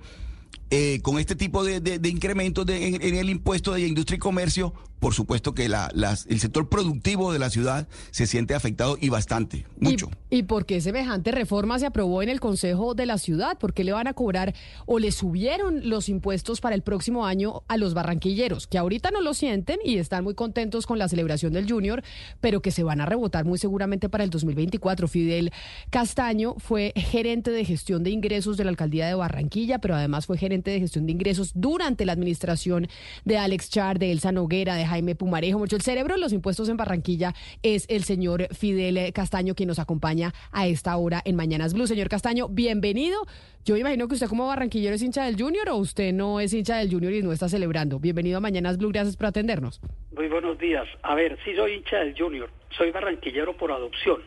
eh, 0.74 1.02
con 1.02 1.20
este 1.20 1.36
tipo 1.36 1.66
de, 1.66 1.82
de, 1.82 2.10
incrementos 2.10 2.66
en, 2.70 3.02
el 3.04 3.30
impuesto 3.30 3.74
de 3.74 3.82
industria 3.82 4.16
y 4.16 4.20
comercio, 4.20 4.74
por 5.00 5.14
supuesto 5.14 5.54
que 5.54 5.68
la, 5.68 5.92
el 6.30 6.40
sector 6.40 6.70
productivo 6.70 7.34
de 7.34 7.40
la 7.40 7.50
ciudad 7.50 7.90
se 8.12 8.26
siente 8.26 8.56
afectado 8.56 8.98
y 9.02 9.10
bastante, 9.10 9.66
mucho. 9.82 10.10
¿Y, 10.30 10.38
¿Y 10.38 10.44
por 10.44 10.66
qué 10.66 10.80
semejante 10.80 11.32
reforma 11.32 11.78
se 11.78 11.88
aprobó 11.88 12.24
en 12.24 12.30
el 12.30 12.40
Consejo 12.40 12.94
de 12.94 13.06
la 13.06 13.18
Ciudad? 13.18 13.58
¿Por 13.58 13.74
qué 13.74 13.84
le 13.84 13.92
van 13.92 14.08
a 14.08 14.14
cobrar 14.14 14.56
o 14.86 14.98
le 14.98 15.12
subieron 15.12 15.90
los 15.90 16.08
impuestos 16.08 16.62
para 16.62 16.74
el 16.74 16.84
próximo 16.84 17.26
año 17.26 17.64
a 17.68 17.76
los 17.76 17.94
barranquilleros, 17.94 18.68
que 18.68 18.78
ahorita 18.78 19.12
no 19.12 19.20
lo 19.20 19.34
sienten 19.34 19.80
y 19.84 19.98
están 19.98 20.24
muy 20.24 20.36
contentos 20.36 20.86
con 20.88 20.98
la 21.00 21.10
celebración 21.10 21.52
del 21.52 21.70
Junior, 21.70 22.02
pero 22.40 22.62
que 22.62 22.72
se 22.72 22.84
van 22.84 23.02
a 23.02 23.06
rebotar 23.06 23.44
muy 23.44 23.58
seguramente 23.58 24.08
para 24.08 24.24
el 24.24 24.30
2024? 24.30 25.10
Fidel 25.10 25.52
Castaño 25.90 26.56
fue 26.60 26.94
gerente 26.96 27.52
de 27.52 27.66
gestión 27.66 28.04
de 28.04 28.12
ingresos 28.12 28.56
de 28.56 28.64
la 28.64 28.70
alcaldía 28.70 29.08
de 29.08 29.16
Barranquilla, 29.16 29.80
pero 29.80 29.96
además 29.96 30.28
fue 30.28 30.38
gerente 30.38 30.61
de 30.70 30.80
gestión 30.80 31.08
de 31.08 31.14
ingresos 31.14 31.54
durante 31.56 32.06
la 32.06 32.12
administración 32.12 32.88
de 33.26 33.38
Alex 33.38 33.72
Char, 33.72 33.98
de 33.98 34.12
Elsa 34.12 34.32
Noguera, 34.32 34.76
de 34.76 34.86
Jaime 34.86 35.16
Pumarejo. 35.16 35.58
Mucho 35.58 35.76
el 35.76 35.82
cerebro 35.82 36.14
de 36.14 36.22
los 36.22 36.34
impuestos 36.34 36.70
en 36.70 36.78
Barranquilla 36.78 37.34
es 37.64 37.86
el 37.90 38.04
señor 38.04 38.54
Fidel 38.54 39.12
Castaño, 39.14 39.56
quien 39.56 39.68
nos 39.68 39.80
acompaña 39.80 40.34
a 40.52 40.68
esta 40.68 40.96
hora 40.98 41.22
en 41.26 41.36
Mañanas 41.36 41.74
Blue. 41.74 41.88
Señor 41.88 42.10
Castaño, 42.10 42.50
bienvenido. 42.50 43.26
Yo 43.64 43.78
imagino 43.78 44.08
que 44.08 44.16
usted 44.16 44.28
como 44.28 44.48
barranquillero 44.48 44.96
es 44.96 45.04
hincha 45.04 45.24
del 45.24 45.40
Junior 45.40 45.70
o 45.70 45.78
usted 45.78 46.14
no 46.14 46.40
es 46.40 46.52
hincha 46.54 46.78
del 46.78 46.92
Junior 46.92 47.14
y 47.14 47.22
no 47.22 47.32
está 47.32 47.48
celebrando. 47.48 48.00
Bienvenido 48.00 48.38
a 48.38 48.42
Mañanas 48.42 48.78
Blue, 48.78 48.90
gracias 48.92 49.16
por 49.16 49.28
atendernos. 49.28 49.82
Muy 50.16 50.28
buenos 50.28 50.58
días. 50.58 50.88
A 51.04 51.14
ver, 51.14 51.38
sí 51.46 51.56
soy 51.56 51.74
hincha 51.74 51.98
del 51.98 52.16
Junior, 52.18 52.50
soy 52.76 52.92
barranquillero 52.92 53.56
por 53.56 53.72
adopción. 53.72 54.22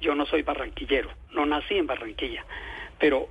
Yo 0.00 0.14
no 0.14 0.26
soy 0.26 0.42
barranquillero, 0.42 1.10
no 1.32 1.46
nací 1.46 1.74
en 1.74 1.86
Barranquilla, 1.86 2.44
pero 2.98 3.28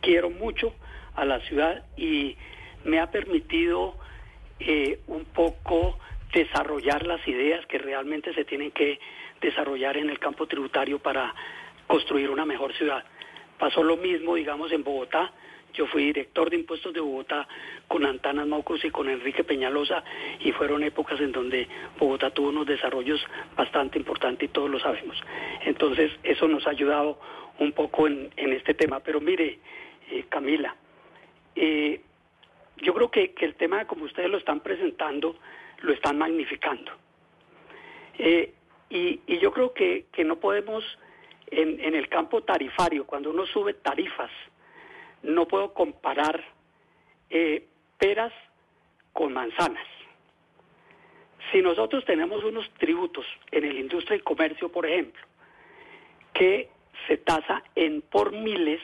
quiero 0.00 0.30
mucho 0.30 0.72
a 1.18 1.24
la 1.24 1.40
ciudad 1.40 1.84
y 1.96 2.36
me 2.84 3.00
ha 3.00 3.10
permitido 3.10 3.96
eh, 4.60 5.00
un 5.08 5.24
poco 5.24 5.98
desarrollar 6.32 7.06
las 7.06 7.26
ideas 7.26 7.64
que 7.66 7.78
realmente 7.78 8.32
se 8.34 8.44
tienen 8.44 8.70
que 8.70 9.00
desarrollar 9.40 9.96
en 9.96 10.10
el 10.10 10.18
campo 10.18 10.46
tributario 10.46 10.98
para 10.98 11.34
construir 11.86 12.30
una 12.30 12.44
mejor 12.44 12.72
ciudad. 12.74 13.04
Pasó 13.58 13.82
lo 13.82 13.96
mismo, 13.96 14.34
digamos, 14.36 14.70
en 14.72 14.84
Bogotá. 14.84 15.32
Yo 15.74 15.86
fui 15.86 16.04
director 16.04 16.50
de 16.50 16.56
impuestos 16.56 16.92
de 16.92 17.00
Bogotá 17.00 17.46
con 17.88 18.04
Antanas 18.06 18.46
Maucos 18.46 18.84
y 18.84 18.90
con 18.90 19.08
Enrique 19.08 19.44
Peñalosa 19.44 20.02
y 20.40 20.52
fueron 20.52 20.82
épocas 20.82 21.20
en 21.20 21.32
donde 21.32 21.68
Bogotá 21.98 22.30
tuvo 22.30 22.48
unos 22.48 22.66
desarrollos 22.66 23.20
bastante 23.56 23.98
importantes 23.98 24.48
y 24.48 24.52
todos 24.52 24.70
lo 24.70 24.80
sabemos. 24.80 25.20
Entonces, 25.64 26.12
eso 26.22 26.46
nos 26.48 26.66
ha 26.66 26.70
ayudado 26.70 27.18
un 27.58 27.72
poco 27.72 28.06
en, 28.06 28.30
este 28.36 28.74
tema. 28.74 29.00
Pero 29.00 29.20
mire, 29.20 29.58
eh, 30.10 30.24
Camila, 30.28 30.74
eh, 31.54 32.00
yo 32.76 32.94
creo 32.94 33.10
que, 33.10 33.34
el 33.40 33.54
tema, 33.54 33.86
como 33.86 34.04
ustedes 34.04 34.30
lo 34.30 34.38
están 34.38 34.60
presentando, 34.60 35.36
lo 35.80 35.92
están 35.92 36.18
magnificando. 36.18 36.92
Eh, 38.18 38.52
y, 38.90 39.38
yo 39.38 39.52
creo 39.52 39.72
que, 39.72 40.06
no 40.24 40.36
podemos, 40.36 40.84
en, 41.48 41.94
el 41.94 42.08
campo 42.08 42.42
tarifario, 42.42 43.06
cuando 43.06 43.30
uno 43.30 43.46
sube 43.46 43.74
tarifas, 43.74 44.30
no 45.22 45.46
puedo 45.48 45.74
comparar 45.74 46.44
eh, 47.30 47.66
peras 47.98 48.32
con 49.12 49.32
manzanas. 49.32 49.86
Si 51.50 51.62
nosotros 51.62 52.04
tenemos 52.04 52.44
unos 52.44 52.70
tributos 52.74 53.26
en 53.50 53.64
el 53.64 53.78
industria 53.78 54.16
y 54.16 54.20
comercio, 54.20 54.70
por 54.70 54.86
ejemplo, 54.86 55.22
que 56.34 56.68
se 57.06 57.16
tasa 57.16 57.64
en 57.74 58.02
por 58.02 58.32
miles, 58.32 58.80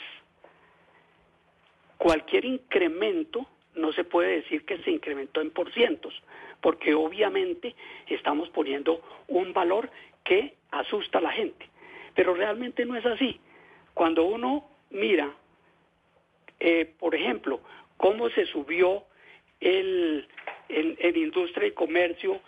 cualquier 2.04 2.44
incremento 2.44 3.46
no 3.76 3.90
se 3.94 4.04
puede 4.04 4.42
decir 4.42 4.66
que 4.66 4.76
se 4.82 4.90
incrementó 4.90 5.40
en 5.40 5.50
por 5.50 5.72
cientos, 5.72 6.12
porque 6.60 6.92
obviamente 6.92 7.74
estamos 8.08 8.50
poniendo 8.50 9.00
un 9.26 9.54
valor 9.54 9.88
que 10.22 10.52
asusta 10.70 11.16
a 11.16 11.22
la 11.22 11.32
gente. 11.32 11.66
Pero 12.14 12.34
realmente 12.34 12.84
no 12.84 12.94
es 12.94 13.06
así. 13.06 13.40
Cuando 13.94 14.24
uno 14.24 14.68
mira, 14.90 15.34
eh, 16.60 16.92
por 16.98 17.14
ejemplo, 17.14 17.60
cómo 17.96 18.28
se 18.28 18.44
subió 18.44 19.04
el, 19.60 20.28
en, 20.68 21.16
industria 21.16 21.68
y 21.68 21.72
comercio 21.72 22.38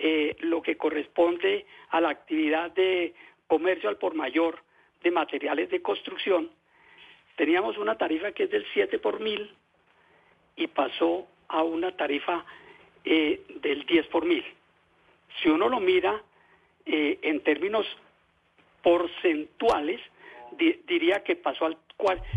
eh, 0.00 0.34
lo 0.40 0.62
que 0.62 0.76
corresponde 0.76 1.64
a 1.90 2.00
la 2.00 2.08
actividad 2.08 2.72
de 2.72 3.14
comercio 3.46 3.88
al 3.88 3.98
por 3.98 4.14
mayor 4.14 4.64
de 5.04 5.12
materiales 5.12 5.70
de 5.70 5.80
construcción, 5.80 6.50
Teníamos 7.36 7.78
una 7.78 7.96
tarifa 7.96 8.32
que 8.32 8.44
es 8.44 8.50
del 8.50 8.66
7 8.72 8.98
por 8.98 9.20
mil 9.20 9.50
y 10.56 10.66
pasó 10.68 11.26
a 11.48 11.62
una 11.62 11.96
tarifa 11.96 12.44
eh, 13.04 13.42
del 13.60 13.84
10 13.86 14.06
por 14.08 14.24
mil. 14.24 14.44
Si 15.40 15.48
uno 15.48 15.68
lo 15.68 15.78
mira 15.78 16.22
eh, 16.86 17.18
en 17.22 17.40
términos 17.40 17.86
porcentuales, 18.82 20.00
diría 20.86 21.22
que 21.22 21.36
pasó 21.36 21.66
al 21.66 21.76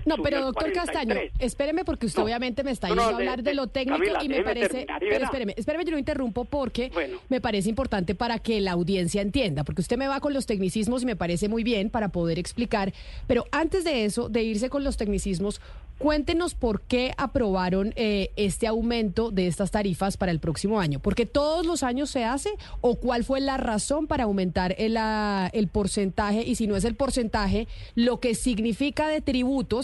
no, 0.05 0.17
pero 0.23 0.41
doctor 0.41 0.71
Castaño, 0.71 1.15
espéreme 1.39 1.83
porque 1.83 2.05
usted 2.05 2.21
obviamente 2.21 2.63
me 2.63 2.71
está 2.71 2.87
yendo 2.87 3.03
a 3.03 3.09
hablar 3.09 3.43
de, 3.43 3.53
lo 3.53 3.67
técnico 3.67 4.03
y 4.21 4.29
me 4.29 4.41
parece... 4.41 4.87
Pero 4.99 5.25
espéreme, 5.25 5.53
espéreme, 5.57 5.85
yo 5.85 5.91
lo 5.91 5.97
interrumpo 5.97 6.45
porque 6.45 6.91
me 7.29 7.41
parece 7.41 7.69
importante 7.69 8.15
para 8.15 8.39
que 8.39 8.61
la 8.61 8.71
audiencia 8.71 9.21
entienda, 9.21 9.63
porque 9.63 9.81
usted 9.81 9.97
me 9.97 10.07
va 10.07 10.19
con 10.19 10.33
los 10.33 10.45
tecnicismos 10.45 11.03
y 11.03 11.05
me 11.05 11.15
parece 11.15 11.49
muy 11.49 11.63
bien 11.63 11.89
para 11.89 12.09
poder 12.09 12.39
explicar, 12.39 12.93
pero 13.27 13.45
antes 13.51 13.83
de 13.83 14.05
eso, 14.05 14.29
de 14.29 14.43
irse 14.43 14.69
con 14.69 14.83
los 14.83 14.97
tecnicismos, 14.97 15.61
Cuéntenos 15.99 16.55
por 16.55 16.79
qué 16.79 17.11
aprobaron 17.17 17.91
eh, 17.97 18.31
este 18.37 18.67
aumento 18.67 19.31
de 19.31 19.47
estas 19.47 19.69
tarifas 19.69 20.15
para 20.15 20.31
el 20.31 20.39
próximo 20.39 20.79
año. 20.79 21.01
¿Porque 21.01 21.25
todos 21.25 21.65
los 21.65 21.83
años 21.83 22.09
se 22.09 22.23
hace? 22.23 22.51
¿O 22.79 22.95
cuál 22.95 23.25
fue 23.25 23.41
la 23.41 23.57
razón 23.57 24.07
para 24.07 24.23
aumentar 24.23 24.73
el, 24.77 24.97
el 25.51 25.67
porcentaje? 25.67 26.43
Y 26.43 26.55
si 26.55 26.67
no 26.67 26.77
es 26.77 26.85
el 26.85 26.95
porcentaje, 26.95 27.67
lo 27.95 28.21
que 28.21 28.33
significa 28.33 29.09
de 29.09 29.19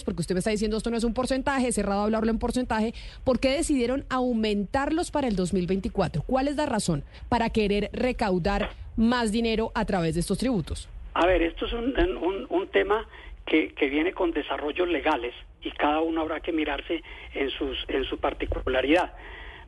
porque 0.04 0.22
usted 0.22 0.36
me 0.36 0.40
está 0.40 0.52
diciendo 0.52 0.78
esto 0.78 0.92
no 0.92 0.98
es 0.98 1.04
un 1.04 1.14
porcentaje, 1.14 1.72
cerrado 1.72 2.02
a 2.02 2.04
hablarlo 2.04 2.30
en 2.30 2.40
porcentaje, 2.40 2.94
¿por 3.24 3.40
qué 3.40 3.50
decidieron 3.50 4.06
aumentarlos 4.10 5.12
para 5.12 5.28
el 5.28 5.36
2024? 5.36 6.24
¿Cuál 6.24 6.48
es 6.48 6.56
la 6.56 6.66
razón 6.66 7.04
para 7.30 7.50
querer 7.50 7.90
recaudar 7.94 8.70
más 8.96 9.32
dinero 9.32 9.72
a 9.74 9.86
través 9.86 10.14
de 10.14 10.22
estos 10.22 10.38
tributos? 10.38 10.88
A 11.14 11.26
ver, 11.26 11.42
esto 11.42 11.66
es 11.66 11.74
un, 11.74 12.48
un 12.50 12.68
tema 12.68 13.08
que, 13.46 13.74
que 13.74 13.90
viene 13.90 14.14
con 14.14 14.32
desarrollos 14.32 14.88
legales 14.88 15.34
y 15.64 15.72
cada 15.72 16.02
uno 16.02 16.22
habrá 16.22 16.40
que 16.42 16.52
mirarse 16.52 17.02
en, 17.34 17.50
sus, 17.50 17.86
en 17.88 18.04
su 18.06 18.20
particularidad. 18.20 19.14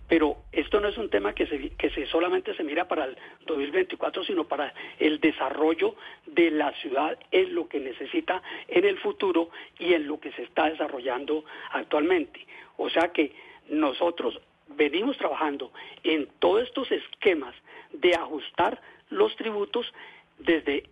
Pero 0.07 0.37
esto 0.53 0.79
no 0.79 0.87
es 0.87 0.97
un 0.97 1.09
tema 1.09 1.33
que, 1.33 1.47
se, 1.47 1.69
que 1.71 1.89
se, 1.89 2.05
solamente 2.07 2.55
se 2.55 2.63
mira 2.63 2.87
para 2.87 3.05
el 3.05 3.17
2024, 3.45 4.23
sino 4.23 4.45
para 4.47 4.73
el 4.99 5.19
desarrollo 5.19 5.95
de 6.25 6.49
la 6.51 6.71
ciudad 6.79 7.17
en 7.31 7.53
lo 7.53 7.67
que 7.67 7.79
necesita 7.81 8.41
en 8.69 8.85
el 8.85 8.97
futuro 8.99 9.49
y 9.79 9.93
en 9.93 10.07
lo 10.07 10.19
que 10.19 10.31
se 10.31 10.43
está 10.43 10.69
desarrollando 10.69 11.43
actualmente. 11.71 12.45
O 12.77 12.89
sea 12.89 13.11
que 13.11 13.33
nosotros 13.69 14.39
venimos 14.69 15.17
trabajando 15.17 15.71
en 16.03 16.27
todos 16.39 16.63
estos 16.63 16.89
esquemas 16.91 17.53
de 17.91 18.13
ajustar 18.15 18.79
los 19.09 19.35
tributos 19.35 19.93
desde 20.39 20.83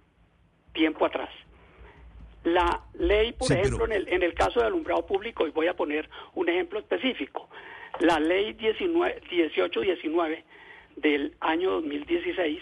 tiempo 0.74 1.06
atrás. 1.06 1.30
La 2.44 2.82
ley, 3.00 3.32
por 3.34 3.48
Sí, 3.48 3.54
ejemplo, 3.54 3.86
pero- 3.88 3.94
en, 3.94 4.08
el, 4.08 4.14
en 4.14 4.24
el 4.24 4.34
caso 4.34 4.60
de 4.60 4.68
alumbrado 4.68 5.06
público, 5.06 5.48
y 5.48 5.52
voy 5.52 5.68
a 5.68 5.74
poner 5.76 6.10
un 6.36 6.48
ejemplo 6.50 6.80
específico, 6.80 7.50
la 8.00 8.20
ley 8.20 8.54
19 8.54 9.22
1819 9.32 10.44
del 10.98 11.34
año 11.40 11.72
2016 11.72 12.60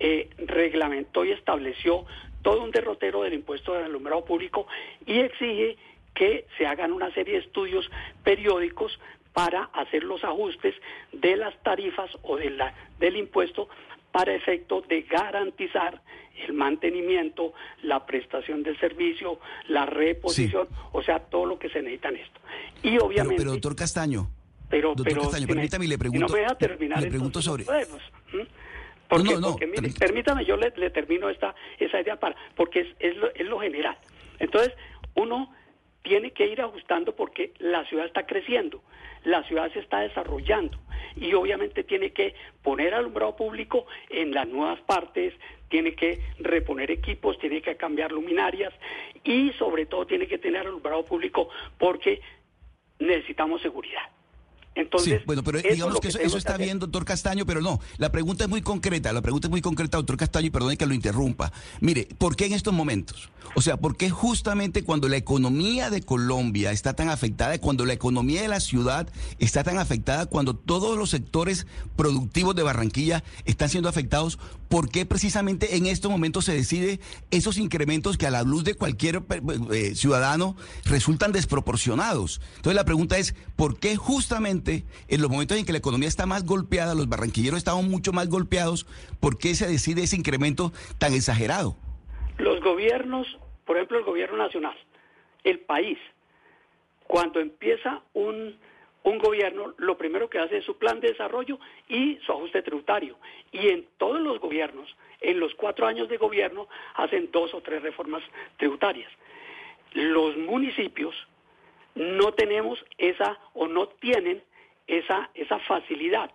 eh, 0.00 0.30
reglamentó 0.38 1.24
y 1.24 1.32
estableció 1.32 2.04
todo 2.42 2.62
un 2.62 2.70
derrotero 2.70 3.22
del 3.22 3.34
impuesto 3.34 3.74
del 3.74 3.84
alumbrado 3.84 4.24
público 4.24 4.66
y 5.06 5.18
exige 5.20 5.76
que 6.14 6.46
se 6.56 6.66
hagan 6.66 6.92
una 6.92 7.12
serie 7.14 7.34
de 7.34 7.40
estudios 7.40 7.90
periódicos 8.24 8.98
para 9.32 9.64
hacer 9.72 10.02
los 10.04 10.24
ajustes 10.24 10.74
de 11.12 11.36
las 11.36 11.56
tarifas 11.62 12.10
o 12.22 12.36
de 12.36 12.50
la, 12.50 12.74
del 12.98 13.16
impuesto 13.16 13.68
para 14.12 14.34
efecto 14.34 14.82
de 14.88 15.02
garantizar 15.02 16.00
el 16.46 16.52
mantenimiento, 16.54 17.52
la 17.82 18.06
prestación 18.06 18.62
del 18.62 18.78
servicio, 18.78 19.38
la 19.68 19.86
reposición, 19.86 20.68
o 20.92 21.02
sea, 21.02 21.20
todo 21.20 21.46
lo 21.46 21.58
que 21.58 21.68
se 21.68 21.82
necesita 21.82 22.08
en 22.08 22.16
esto. 22.16 22.40
Y 22.82 22.92
Pero, 22.92 23.06
obviamente... 23.06 23.36
pero 23.36 23.50
doctor 23.52 23.76
Castaño, 23.76 24.28
Pero, 24.68 24.88
Doctor 24.90 25.04
pero 25.06 25.22
Castaño, 25.22 25.40
si 25.42 25.46
me- 25.46 25.54
permítame 25.54 25.84
y 25.84 25.88
le 25.88 25.94
si 25.94 25.98
pregunto- 25.98 26.26
no 26.28 26.32
me 26.34 26.40
deja 26.40 26.54
terminar, 26.56 27.02
le 27.02 27.08
pregunto 27.08 27.40
sobre-. 27.42 27.64
Porque, 29.08 29.24
No, 29.34 29.40
no, 29.40 29.50
porque, 29.52 29.66
mire, 29.66 29.80
permí- 29.88 29.98
permítame, 29.98 30.44
yo 30.44 30.56
le, 30.58 30.70
le 30.76 30.90
termino 30.90 31.30
esta 31.30 31.54
esa 31.78 31.98
idea 32.00 32.16
para 32.20 32.36
porque 32.54 32.80
es, 32.80 32.88
es, 32.98 33.16
lo, 33.16 33.32
es 33.34 33.46
lo 33.46 33.58
general. 33.60 33.96
Entonces, 34.38 34.74
uno 35.14 35.54
tiene 36.02 36.32
que 36.32 36.46
ir 36.46 36.60
ajustando 36.60 37.16
porque 37.16 37.52
la 37.58 37.84
ciudad 37.86 38.04
está 38.04 38.26
creciendo, 38.26 38.82
la 39.24 39.42
ciudad 39.44 39.72
se 39.72 39.78
está 39.80 40.00
desarrollando 40.00 40.78
y 41.16 41.32
obviamente 41.32 41.84
tiene 41.84 42.12
que 42.12 42.34
poner 42.62 42.92
alumbrado 42.94 43.34
público 43.34 43.86
en 44.10 44.32
las 44.34 44.46
nuevas 44.46 44.80
partes, 44.82 45.32
tiene 45.70 45.94
que 45.94 46.20
reponer 46.40 46.90
equipos, 46.90 47.38
tiene 47.38 47.62
que 47.62 47.76
cambiar 47.76 48.12
luminarias 48.12 48.74
y 49.24 49.52
sobre 49.58 49.86
todo 49.86 50.06
tiene 50.06 50.26
que 50.26 50.36
tener 50.38 50.66
alumbrado 50.66 51.02
público 51.06 51.48
porque 51.78 52.20
necesitamos 52.98 53.62
seguridad. 53.62 54.02
Entonces, 54.74 55.18
sí, 55.18 55.24
bueno, 55.26 55.42
pero 55.42 55.58
eso 55.58 55.68
digamos 55.68 56.00
que 56.00 56.08
eso, 56.08 56.38
está 56.38 56.56
bien, 56.56 56.78
doctor 56.78 57.04
Castaño, 57.04 57.44
pero 57.46 57.60
no. 57.60 57.80
La 57.96 58.12
pregunta 58.12 58.44
es 58.44 58.50
muy 58.50 58.62
concreta, 58.62 59.12
la 59.12 59.22
pregunta 59.22 59.48
es 59.48 59.50
muy 59.50 59.60
concreta, 59.60 59.96
doctor 59.96 60.16
Castaño, 60.16 60.46
y 60.46 60.50
perdone 60.50 60.76
que 60.76 60.86
lo 60.86 60.94
interrumpa. 60.94 61.52
Mire, 61.80 62.08
¿por 62.18 62.36
qué 62.36 62.46
en 62.46 62.52
estos 62.52 62.72
momentos? 62.72 63.28
O 63.54 63.60
sea, 63.60 63.76
¿por 63.76 63.96
qué 63.96 64.10
justamente 64.10 64.84
cuando 64.84 65.08
la 65.08 65.16
economía 65.16 65.90
de 65.90 66.02
Colombia 66.02 66.70
está 66.70 66.94
tan 66.94 67.08
afectada, 67.08 67.58
cuando 67.58 67.84
la 67.86 67.92
economía 67.92 68.42
de 68.42 68.48
la 68.48 68.60
ciudad 68.60 69.08
está 69.38 69.64
tan 69.64 69.78
afectada, 69.78 70.26
cuando 70.26 70.54
todos 70.54 70.96
los 70.96 71.10
sectores 71.10 71.66
productivos 71.96 72.54
de 72.54 72.62
Barranquilla 72.62 73.24
están 73.46 73.68
siendo 73.68 73.88
afectados, 73.88 74.38
¿por 74.68 74.90
qué 74.90 75.06
precisamente 75.06 75.76
en 75.76 75.86
estos 75.86 76.10
momentos 76.10 76.44
se 76.44 76.52
decide 76.54 77.00
esos 77.30 77.58
incrementos 77.58 78.16
que 78.16 78.26
a 78.26 78.30
la 78.30 78.42
luz 78.42 78.64
de 78.64 78.74
cualquier 78.74 79.22
eh, 79.72 79.94
ciudadano 79.94 80.56
resultan 80.84 81.32
desproporcionados? 81.32 82.40
Entonces 82.56 82.76
la 82.76 82.84
pregunta 82.84 83.18
es, 83.18 83.34
¿por 83.56 83.78
qué 83.78 83.96
justamente 83.96 84.67
en 85.08 85.22
los 85.22 85.30
momentos 85.30 85.56
en 85.56 85.64
que 85.64 85.72
la 85.72 85.78
economía 85.78 86.08
está 86.08 86.26
más 86.26 86.44
golpeada, 86.44 86.94
los 86.94 87.08
barranquilleros 87.08 87.58
estamos 87.58 87.84
mucho 87.84 88.12
más 88.12 88.28
golpeados, 88.28 88.86
¿por 89.20 89.38
qué 89.38 89.54
se 89.54 89.66
decide 89.66 90.02
ese 90.02 90.16
incremento 90.16 90.72
tan 90.98 91.14
exagerado? 91.14 91.76
Los 92.38 92.60
gobiernos, 92.60 93.26
por 93.64 93.76
ejemplo 93.76 93.98
el 93.98 94.04
gobierno 94.04 94.36
nacional, 94.36 94.76
el 95.44 95.60
país, 95.60 95.98
cuando 97.06 97.40
empieza 97.40 98.02
un, 98.12 98.56
un 99.02 99.18
gobierno, 99.18 99.74
lo 99.78 99.96
primero 99.96 100.28
que 100.28 100.38
hace 100.38 100.58
es 100.58 100.64
su 100.64 100.76
plan 100.76 101.00
de 101.00 101.08
desarrollo 101.08 101.58
y 101.88 102.18
su 102.24 102.32
ajuste 102.32 102.62
tributario. 102.62 103.16
Y 103.50 103.68
en 103.68 103.86
todos 103.96 104.20
los 104.20 104.38
gobiernos, 104.40 104.94
en 105.20 105.40
los 105.40 105.54
cuatro 105.54 105.86
años 105.86 106.08
de 106.08 106.18
gobierno, 106.18 106.68
hacen 106.94 107.30
dos 107.32 107.54
o 107.54 107.62
tres 107.62 107.82
reformas 107.82 108.22
tributarias. 108.58 109.10
Los 109.94 110.36
municipios 110.36 111.14
no 111.94 112.32
tenemos 112.32 112.84
esa 112.98 113.38
o 113.54 113.66
no 113.66 113.88
tienen 113.88 114.42
esa, 114.88 115.30
esa 115.34 115.58
facilidad. 115.60 116.30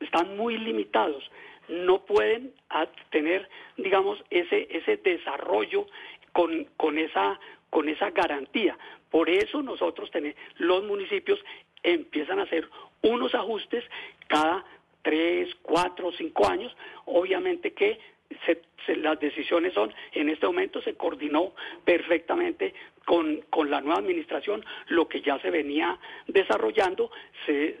Están 0.00 0.36
muy 0.36 0.56
limitados. 0.56 1.30
No 1.68 2.04
pueden 2.04 2.54
a- 2.70 2.86
tener, 3.10 3.48
digamos, 3.76 4.22
ese, 4.30 4.66
ese 4.70 4.96
desarrollo 4.96 5.86
con, 6.32 6.64
con, 6.76 6.98
esa, 6.98 7.38
con 7.70 7.88
esa 7.88 8.10
garantía. 8.10 8.76
Por 9.10 9.28
eso 9.28 9.62
nosotros 9.62 10.10
tenemos, 10.10 10.36
los 10.56 10.84
municipios 10.84 11.38
empiezan 11.82 12.38
a 12.40 12.44
hacer 12.44 12.68
unos 13.02 13.34
ajustes 13.34 13.84
cada 14.28 14.64
tres, 15.02 15.54
cuatro, 15.62 16.10
cinco 16.12 16.48
años. 16.48 16.74
Obviamente 17.04 17.72
que 17.72 17.98
se- 18.46 18.62
se- 18.86 18.96
las 18.96 19.18
decisiones 19.20 19.74
son, 19.74 19.92
en 20.12 20.28
este 20.28 20.46
momento 20.46 20.80
se 20.82 20.94
coordinó 20.94 21.54
perfectamente 21.84 22.74
con, 23.04 23.40
con 23.50 23.70
la 23.70 23.80
nueva 23.80 23.98
administración, 24.00 24.64
lo 24.88 25.08
que 25.08 25.20
ya 25.20 25.38
se 25.40 25.50
venía 25.50 25.98
desarrollando, 26.26 27.10
se, 27.46 27.80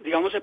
digamos, 0.00 0.32
se- 0.32 0.42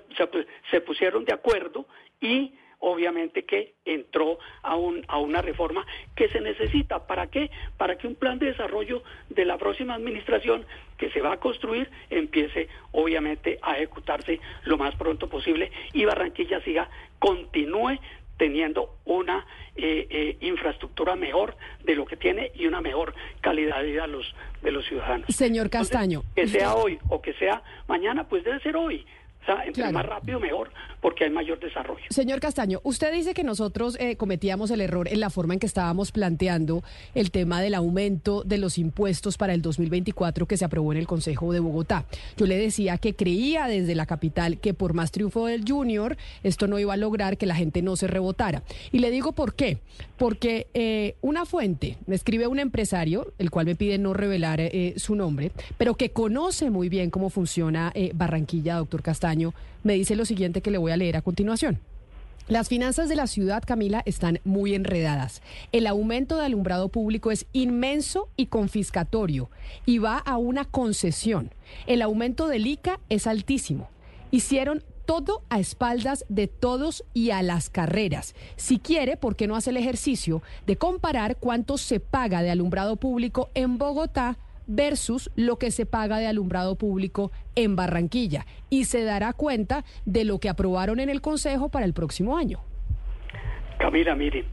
se 0.72 0.82
pusieron 0.82 1.26
de 1.26 1.34
acuerdo 1.34 1.86
y 2.20 2.54
obviamente 2.80 3.46
que 3.46 3.76
entró 3.86 4.40
a, 4.62 4.76
un, 4.76 5.06
a 5.08 5.18
una 5.18 5.42
reforma 5.42 5.86
que 6.18 6.28
se 6.28 6.42
necesita. 6.42 7.08
¿Para 7.08 7.28
qué? 7.28 7.50
Para 7.78 7.98
que 7.98 8.08
un 8.08 8.16
plan 8.16 8.40
de 8.40 8.48
desarrollo 8.48 9.04
de 9.30 9.46
la 9.46 9.58
próxima 9.58 9.94
administración 9.94 10.66
que 10.98 11.10
se 11.12 11.22
va 11.22 11.34
a 11.34 11.40
construir 11.40 11.90
empiece 12.10 12.68
obviamente 12.92 13.58
a 13.62 13.76
ejecutarse 13.78 14.42
lo 14.66 14.78
más 14.78 14.96
pronto 14.96 15.30
posible 15.30 15.72
y 15.94 16.04
Barranquilla 16.04 16.60
siga, 16.62 16.90
continúe 17.20 17.98
teniendo 18.38 18.98
una 19.06 19.46
eh, 19.76 20.08
eh, 20.10 20.38
infraestructura 20.42 21.16
mejor 21.16 21.56
de 21.84 21.96
lo 21.96 22.06
que 22.06 22.18
tiene 22.18 22.52
y 22.56 22.66
una 22.66 22.82
mejor 22.82 23.14
calidad 23.42 23.82
de 23.82 23.92
vida 23.92 24.02
de 24.04 24.08
los, 24.10 24.36
de 24.62 24.72
los 24.72 24.86
ciudadanos. 24.86 25.28
Señor 25.34 25.70
Castaño. 25.70 26.24
Que 26.36 26.48
sea 26.48 26.76
hoy 26.76 27.00
o 27.10 27.22
que 27.22 27.34
sea 27.34 27.62
mañana, 27.88 28.28
pues 28.28 28.44
debe 28.44 28.60
ser 28.62 28.76
hoy. 28.76 29.06
O 29.44 29.46
sea, 29.46 29.56
entre 29.66 29.74
Claro. 29.74 29.94
más 29.94 30.06
rápido 30.06 30.40
mejor, 30.40 30.72
porque 31.02 31.26
hay 31.26 31.30
mayor 31.30 31.60
desarrollo. 31.60 32.04
Señor 32.10 32.40
Castaño, 32.40 32.80
usted 32.84 33.12
dice 33.12 33.34
que 33.34 33.44
nosotros 33.44 33.98
eh, 34.00 34.16
cometíamos 34.16 34.72
el 34.72 34.80
error 34.80 35.10
en 35.10 35.20
la 35.20 35.30
forma 35.30 35.54
en 35.54 35.60
que 35.60 35.66
estábamos 35.66 36.14
planteando 36.14 36.82
el 37.14 37.30
tema 37.30 37.62
del 37.62 37.74
aumento 37.76 38.44
de 38.44 38.58
los 38.58 38.78
impuestos 38.78 39.38
para 39.38 39.54
el 39.54 39.62
2024 39.62 40.46
que 40.46 40.56
se 40.56 40.64
aprobó 40.64 40.94
en 40.94 41.00
el 41.00 41.08
Consejo 41.08 41.52
de 41.52 41.60
Bogotá. 41.60 42.06
Yo 42.38 42.46
le 42.46 42.56
decía 42.56 42.98
que 42.98 43.16
creía 43.16 43.68
desde 43.68 43.96
la 43.96 44.06
capital 44.06 44.60
que 44.60 44.74
por 44.74 44.94
más 44.94 45.12
triunfo 45.12 45.48
del 45.48 45.66
Junior 45.68 46.16
esto 46.44 46.68
no 46.68 46.80
iba 46.80 46.94
a 46.94 46.98
lograr 46.98 47.38
que 47.38 47.46
la 47.46 47.56
gente 47.56 47.82
no 47.82 47.98
se 47.98 48.08
rebotara. 48.08 48.64
Y 48.94 49.00
le 49.00 49.12
digo 49.12 49.34
por 49.34 49.56
qué. 49.56 49.80
Porque 50.18 50.68
eh, 50.74 51.16
una 51.20 51.46
fuente, 51.46 51.98
me 52.08 52.16
escribe 52.16 52.48
un 52.48 52.60
empresario, 52.60 53.34
el 53.40 53.52
cual 53.52 53.66
me 53.66 53.76
pide 53.76 53.98
no 53.98 54.14
revelar 54.14 54.62
eh, 54.62 54.94
su 54.96 55.16
nombre, 55.16 55.52
pero 55.78 55.96
que 55.96 56.12
conoce 56.12 56.70
muy 56.70 56.88
bien 56.88 57.10
cómo 57.10 57.30
funciona 57.30 57.92
Barranquilla, 58.14 58.76
doctor 58.76 59.02
Castaño, 59.02 59.33
me 59.84 59.94
dice 59.94 60.16
lo 60.16 60.26
siguiente 60.26 60.62
que 60.62 60.72
le 60.72 60.78
voy 60.78 60.92
a 60.92 60.98
leer 60.98 61.18
a 61.18 61.22
continuación. 61.22 61.80
Las 62.50 62.68
finanzas 62.68 63.08
de 63.08 63.16
la 63.16 63.28
ciudad, 63.28 63.64
Camila, 63.66 64.04
están 64.06 64.40
muy 64.44 64.76
enredadas. 64.76 65.42
El 65.72 65.88
aumento 65.88 66.38
de 66.38 66.46
alumbrado 66.46 66.90
público 66.90 67.32
es 67.32 67.46
inmenso 67.54 68.28
y 68.36 68.48
confiscatorio 68.48 69.50
y 69.86 70.00
va 70.00 70.18
a 70.18 70.38
una 70.38 70.66
concesión. 70.66 71.52
El 71.88 72.02
aumento 72.02 72.50
del 72.50 72.68
ICA 72.68 73.00
es 73.08 73.28
altísimo. 73.28 73.90
Hicieron 74.30 74.84
todo 75.06 75.44
a 75.50 75.60
espaldas 75.60 76.26
de 76.28 76.48
todos 76.48 77.06
y 77.14 77.32
a 77.32 77.42
las 77.44 77.70
carreras. 77.70 78.36
Si 78.58 78.78
quiere, 78.78 79.16
¿por 79.16 79.38
qué 79.38 79.48
no 79.48 79.56
hace 79.56 79.70
el 79.70 79.78
ejercicio 79.78 80.42
de 80.66 80.76
comparar 80.76 81.38
cuánto 81.38 81.78
se 81.78 82.02
paga 82.02 82.42
de 82.42 82.52
alumbrado 82.52 82.98
público 82.98 83.52
en 83.54 83.78
Bogotá 83.78 84.38
versus 84.68 85.30
lo 85.36 85.58
que 85.58 85.72
se 85.72 85.86
paga 85.86 86.18
de 86.18 86.28
alumbrado 86.28 86.76
público 86.78 87.32
en 87.56 87.76
Barranquilla? 87.76 88.46
Y 88.70 88.86
se 88.86 89.04
dará 89.04 89.34
cuenta 89.34 89.84
de 90.06 90.26
lo 90.26 90.40
que 90.40 90.50
aprobaron 90.50 91.00
en 91.00 91.10
el 91.10 91.22
Consejo 91.22 91.70
para 91.70 91.86
el 91.86 91.94
próximo 91.94 92.38
año. 92.38 92.60
Camila, 93.80 94.16
mire, 94.16 94.46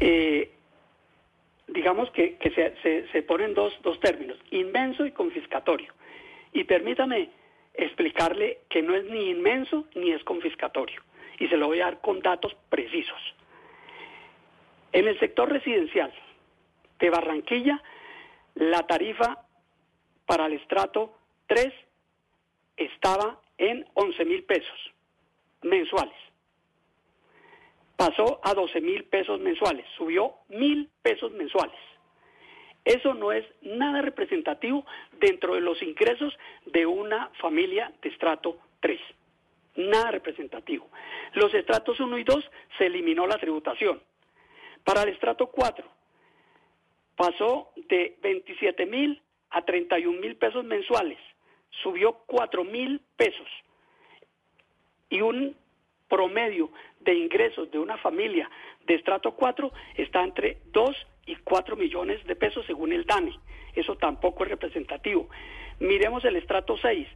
eh, 0.00 0.50
digamos 1.68 2.10
que, 2.10 2.36
se- 2.82 3.06
se 3.12 3.22
ponen 3.22 3.54
dos, 3.54 3.72
dos 3.82 3.98
términos, 4.00 4.36
inmenso 4.50 5.06
y 5.06 5.12
confiscatorio. 5.12 5.92
Y 6.52 6.64
permítame 6.64 7.30
explicarle 7.74 8.58
que 8.68 8.82
no 8.82 8.94
es 8.94 9.04
ni 9.10 9.30
inmenso 9.30 9.86
ni 9.94 10.10
es 10.12 10.22
confiscatorio. 10.24 11.00
Y 11.38 11.48
se 11.48 11.56
lo 11.56 11.66
voy 11.66 11.80
a 11.80 11.86
dar 11.86 12.00
con 12.00 12.20
datos 12.20 12.54
precisos. 12.68 13.18
En 14.92 15.08
el 15.08 15.18
sector 15.18 15.50
residencial 15.50 16.12
de 17.00 17.10
Barranquilla, 17.10 17.82
la 18.54 18.86
tarifa 18.86 19.46
para 20.26 20.46
el 20.46 20.54
estrato 20.54 21.16
3 21.46 21.72
estaba 22.76 23.40
en 23.58 23.86
11 23.94 24.24
mil 24.24 24.44
pesos 24.44 24.92
mensuales. 25.62 26.14
Pasó 27.96 28.40
a 28.42 28.54
12 28.54 28.80
mil 28.80 29.04
pesos 29.04 29.40
mensuales, 29.40 29.86
subió 29.96 30.34
mil 30.48 30.90
pesos 31.02 31.32
mensuales. 31.32 31.78
Eso 32.84 33.14
no 33.14 33.32
es 33.32 33.44
nada 33.62 34.02
representativo 34.02 34.84
dentro 35.12 35.54
de 35.54 35.60
los 35.60 35.80
ingresos 35.82 36.36
de 36.66 36.84
una 36.84 37.30
familia 37.40 37.92
de 38.02 38.10
estrato 38.10 38.58
3. 38.80 39.00
Nada 39.76 40.10
representativo. 40.10 40.88
Los 41.32 41.54
estratos 41.54 41.98
1 41.98 42.18
y 42.18 42.24
2 42.24 42.50
se 42.76 42.86
eliminó 42.86 43.26
la 43.26 43.38
tributación. 43.38 44.02
Para 44.84 45.02
el 45.02 45.10
estrato 45.10 45.46
4, 45.46 45.86
pasó 47.16 47.70
de 47.88 48.16
27 48.22 48.86
mil 48.86 49.22
a 49.50 49.62
31 49.62 50.20
mil 50.20 50.36
pesos 50.36 50.64
mensuales, 50.64 51.18
subió 51.82 52.12
4 52.26 52.64
mil 52.64 53.00
pesos 53.16 53.48
y 55.10 55.20
un 55.20 55.56
promedio 56.08 56.70
de 57.00 57.14
ingresos 57.14 57.70
de 57.70 57.78
una 57.78 57.96
familia 57.98 58.50
de 58.86 58.94
estrato 58.94 59.32
4 59.32 59.72
está 59.96 60.22
entre 60.22 60.58
2 60.72 60.96
y 61.26 61.36
4 61.36 61.76
millones 61.76 62.24
de 62.26 62.36
pesos 62.36 62.66
según 62.66 62.92
el 62.92 63.04
DANE. 63.04 63.32
Eso 63.74 63.96
tampoco 63.96 64.44
es 64.44 64.50
representativo. 64.50 65.28
Miremos 65.80 66.24
el 66.24 66.36
estrato 66.36 66.76
6, 66.76 67.08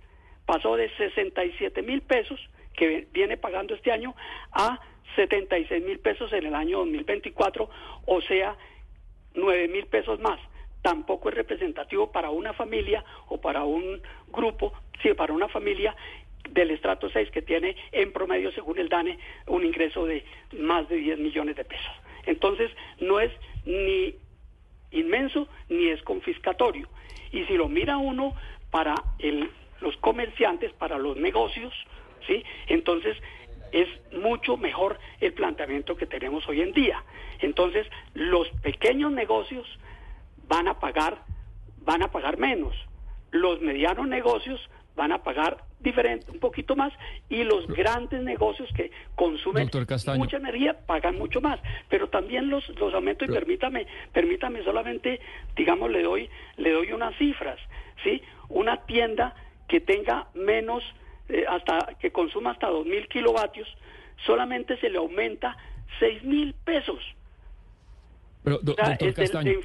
pasó 0.47 0.77
de 0.77 0.91
67 0.97 1.83
mil 1.83 2.03
pesos 2.03 2.41
que 2.75 3.07
viene 3.13 3.37
pagando 3.37 3.75
este 3.75 3.93
año 3.93 4.15
a 4.53 4.81
76 5.17 5.85
mil 5.85 5.99
pesos 6.01 6.33
en 6.33 6.47
el 6.47 6.55
año 6.55 6.79
2024, 6.79 7.69
o 8.07 8.21
sea, 8.23 8.57
9 9.35 9.69
mil 9.69 9.87
pesos 9.87 10.21
más. 10.21 10.41
Tampoco 10.83 11.29
es 11.29 11.35
representativo 11.35 12.11
para 12.13 12.31
una 12.31 12.53
familia 12.53 13.05
o 13.29 13.41
para 13.41 13.65
un 13.65 14.01
grupo, 14.33 14.73
sí, 15.03 15.13
para 15.15 15.33
una 15.33 15.49
familia 15.49 15.95
del 16.51 16.71
estrato 16.71 17.11
6 17.11 17.31
que 17.31 17.43
tiene 17.43 17.77
en 17.93 18.13
promedio, 18.13 18.53
según 18.53 18.79
el 18.79 18.89
DANE, 18.89 19.19
un 19.47 19.65
ingreso 19.65 20.07
de 20.07 20.25
más 20.59 20.89
de 20.89 20.97
10 20.97 21.19
millones 21.19 21.57
de 21.57 21.65
pesos. 21.65 21.93
Entonces, 22.27 22.71
no 23.01 23.21
es 23.21 23.33
ni 23.65 24.15
inmenso 24.91 25.49
ni 25.69 25.89
es 25.89 26.03
confiscatorio. 26.03 26.89
Y 27.33 27.45
si 27.45 27.55
lo 27.55 27.69
mira 27.69 27.99
uno 27.99 28.35
para 28.71 28.95
el, 29.19 29.51
los 29.81 29.97
comerciantes, 29.99 30.73
para 30.73 30.99
los 30.99 31.17
negocios, 31.17 31.75
¿sí? 32.27 32.43
Entonces, 32.67 33.17
es 33.73 33.89
mucho 34.13 34.57
mejor 34.57 34.99
el 35.21 35.33
planteamiento 35.33 35.97
que 35.97 36.07
tenemos 36.07 36.49
hoy 36.49 36.63
en 36.63 36.73
día. 36.73 37.03
Entonces, 37.41 37.87
los 38.15 38.49
pequeños 38.63 39.13
negocios 39.13 39.67
van 40.49 40.69
a 40.69 40.79
pagar 40.79 41.23
van 41.89 42.03
a 42.03 42.09
pagar 42.09 42.37
menos. 42.37 42.75
Los 43.31 43.63
medianos 43.63 44.07
negocios 44.07 44.61
van 44.95 45.11
a 45.13 45.23
pagar 45.23 45.65
diferente, 45.81 46.31
un 46.31 46.39
poquito 46.39 46.77
más, 46.77 46.93
y 47.31 47.45
los 47.45 47.67
grandes 47.67 48.23
negocios 48.23 48.69
que 48.75 48.91
consumen 49.15 49.71
mucha 50.17 50.37
energía 50.37 50.77
pagan 50.87 51.17
mucho 51.17 51.41
más. 51.41 51.59
Pero 51.89 52.09
también 52.09 52.51
los, 52.51 52.69
los 52.79 52.93
aumentos, 52.93 53.27
y 53.27 53.33
permítame, 53.33 53.87
permítame 54.13 54.63
solamente, 54.65 55.21
digamos, 55.57 55.91
le 55.91 56.03
doy, 56.03 56.29
le 56.59 56.73
doy 56.73 56.93
unas 56.93 57.17
cifras, 57.17 57.59
¿sí? 58.05 58.21
Una 58.51 58.85
tienda 58.85 59.35
que 59.67 59.81
tenga 59.81 60.27
menos 60.35 60.83
eh, 61.29 61.45
hasta 61.49 61.95
que 62.01 62.11
consuma 62.11 62.53
hasta 62.53 62.69
2.000 62.71 63.09
kilovatios, 63.09 63.69
solamente 64.25 64.79
se 64.79 64.91
le 64.91 64.99
aumenta 64.99 65.57
6.000 66.01 66.55
pesos. 66.65 66.99
Pero, 68.45 68.59
doctor 68.63 68.97
Castaño, 69.15 69.59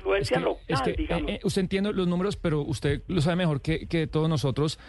es 0.67 0.81
que, 0.81 0.91
eh, 0.91 1.07
eh, 1.09 1.39
usted 1.43 1.61
entiende 1.61 1.93
los 1.93 2.07
números, 2.07 2.35
pero 2.35 2.61
usted 2.61 3.01
lo 3.07 3.21
sabe 3.21 3.37
mejor 3.37 3.61
que, 3.61 3.87
que 3.87 4.07
todos 4.07 4.27
nosotros. 4.27 4.79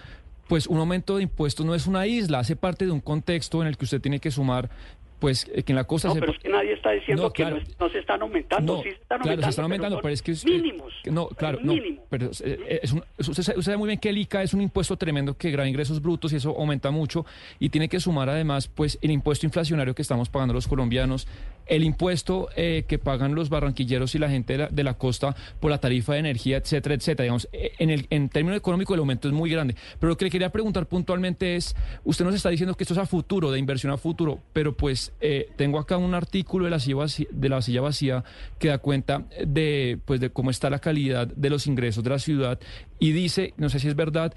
Pues 0.48 0.66
un 0.66 0.78
aumento 0.78 1.16
de 1.16 1.22
impuestos 1.22 1.64
no 1.64 1.74
es 1.74 1.86
una 1.86 2.06
isla, 2.06 2.40
hace 2.40 2.54
parte 2.54 2.84
de 2.84 2.90
un 2.90 3.00
contexto 3.00 3.62
en 3.62 3.68
el 3.68 3.78
que 3.78 3.84
usted 3.84 4.00
tiene 4.00 4.20
que 4.20 4.30
sumar 4.30 4.68
pues 5.18 5.44
que 5.44 5.64
en 5.72 5.76
la 5.76 5.84
costa 5.84 6.08
no, 6.08 6.14
pero 6.14 6.32
es 6.32 6.38
que 6.38 6.48
nadie 6.48 6.72
está 6.72 6.90
diciendo 6.90 7.32
que 7.32 7.44
no, 7.44 7.88
se 7.88 7.98
están 7.98 8.22
aumentando, 8.22 8.82
sí 8.82 8.90
se 8.90 8.96
están 8.96 9.20
claro, 9.20 9.42
se 9.42 9.50
están 9.50 9.62
aumentando, 9.64 10.00
pero, 10.02 10.14
es 10.14 10.22
que 10.22 10.34
mínimos. 10.44 10.92
no, 11.06 11.28
claro, 11.28 11.58
no, 11.62 11.74
pero 12.10 12.30
eh, 12.44 12.80
es 12.82 12.92
un, 12.92 13.02
usted, 13.18 13.42
sabe 13.60 13.76
muy 13.76 13.88
bien 13.88 13.98
que 13.98 14.10
el 14.10 14.18
ICA 14.18 14.42
es 14.42 14.54
un 14.54 14.60
impuesto 14.60 14.96
tremendo 14.96 15.36
que 15.36 15.50
graba 15.50 15.68
ingresos 15.68 16.02
brutos 16.02 16.32
y 16.32 16.36
eso 16.36 16.54
aumenta 16.58 16.90
mucho 16.90 17.24
y 17.58 17.70
tiene 17.70 17.88
que 17.88 18.00
sumar 18.00 18.28
además 18.28 18.68
pues 18.68 18.98
el 19.02 19.10
impuesto 19.10 19.46
inflacionario 19.46 19.94
que 19.94 20.02
estamos 20.02 20.28
pagando 20.28 20.54
los 20.54 20.68
colombianos, 20.68 21.26
el 21.66 21.84
impuesto 21.84 22.48
eh, 22.56 22.84
que 22.86 22.98
pagan 22.98 23.34
los 23.34 23.48
barranquilleros 23.48 24.14
y 24.14 24.18
la 24.18 24.28
gente 24.28 24.68
de 24.70 24.84
la, 24.84 24.94
costa 24.94 25.34
por 25.60 25.70
la 25.70 25.78
tarifa 25.78 26.14
de 26.14 26.20
energía, 26.20 26.58
etcétera, 26.58 26.94
etcétera. 26.94 27.24
Digamos, 27.24 27.48
eh, 27.52 27.72
en 27.78 27.90
el 27.90 28.06
en 28.10 28.28
términos 28.28 28.58
económicos 28.58 28.94
el 28.94 29.00
aumento 29.00 29.28
es 29.28 29.34
muy 29.34 29.50
grande. 29.50 29.74
Pero 29.98 30.10
lo 30.10 30.16
que 30.16 30.26
le 30.26 30.30
quería 30.30 30.50
preguntar 30.50 30.86
puntualmente 30.86 31.56
es, 31.56 31.74
usted 32.04 32.24
nos 32.24 32.34
está 32.34 32.50
diciendo 32.50 32.74
que 32.74 32.84
esto 32.84 32.94
es 32.94 32.98
a 32.98 33.06
futuro, 33.06 33.50
de 33.50 33.58
inversión 33.58 33.92
a 33.92 33.96
futuro, 33.96 34.40
pero 34.52 34.76
pues 34.76 35.12
eh, 35.20 35.48
tengo 35.56 35.78
acá 35.78 35.96
un 35.96 36.14
artículo 36.14 36.66
de 36.66 36.70
la, 36.70 36.78
silla 36.78 36.96
vacía, 36.96 37.26
de 37.30 37.48
la 37.48 37.62
silla 37.62 37.80
vacía 37.80 38.24
que 38.58 38.68
da 38.68 38.78
cuenta 38.78 39.24
de, 39.44 39.98
pues, 40.04 40.20
de 40.20 40.30
cómo 40.30 40.50
está 40.50 40.70
la 40.70 40.78
calidad 40.78 41.26
de 41.26 41.50
los 41.50 41.66
ingresos 41.66 42.04
de 42.04 42.10
la 42.10 42.18
ciudad 42.18 42.58
y 42.98 43.12
dice, 43.12 43.54
no 43.56 43.68
sé 43.68 43.80
si 43.80 43.88
es 43.88 43.96
verdad, 43.96 44.34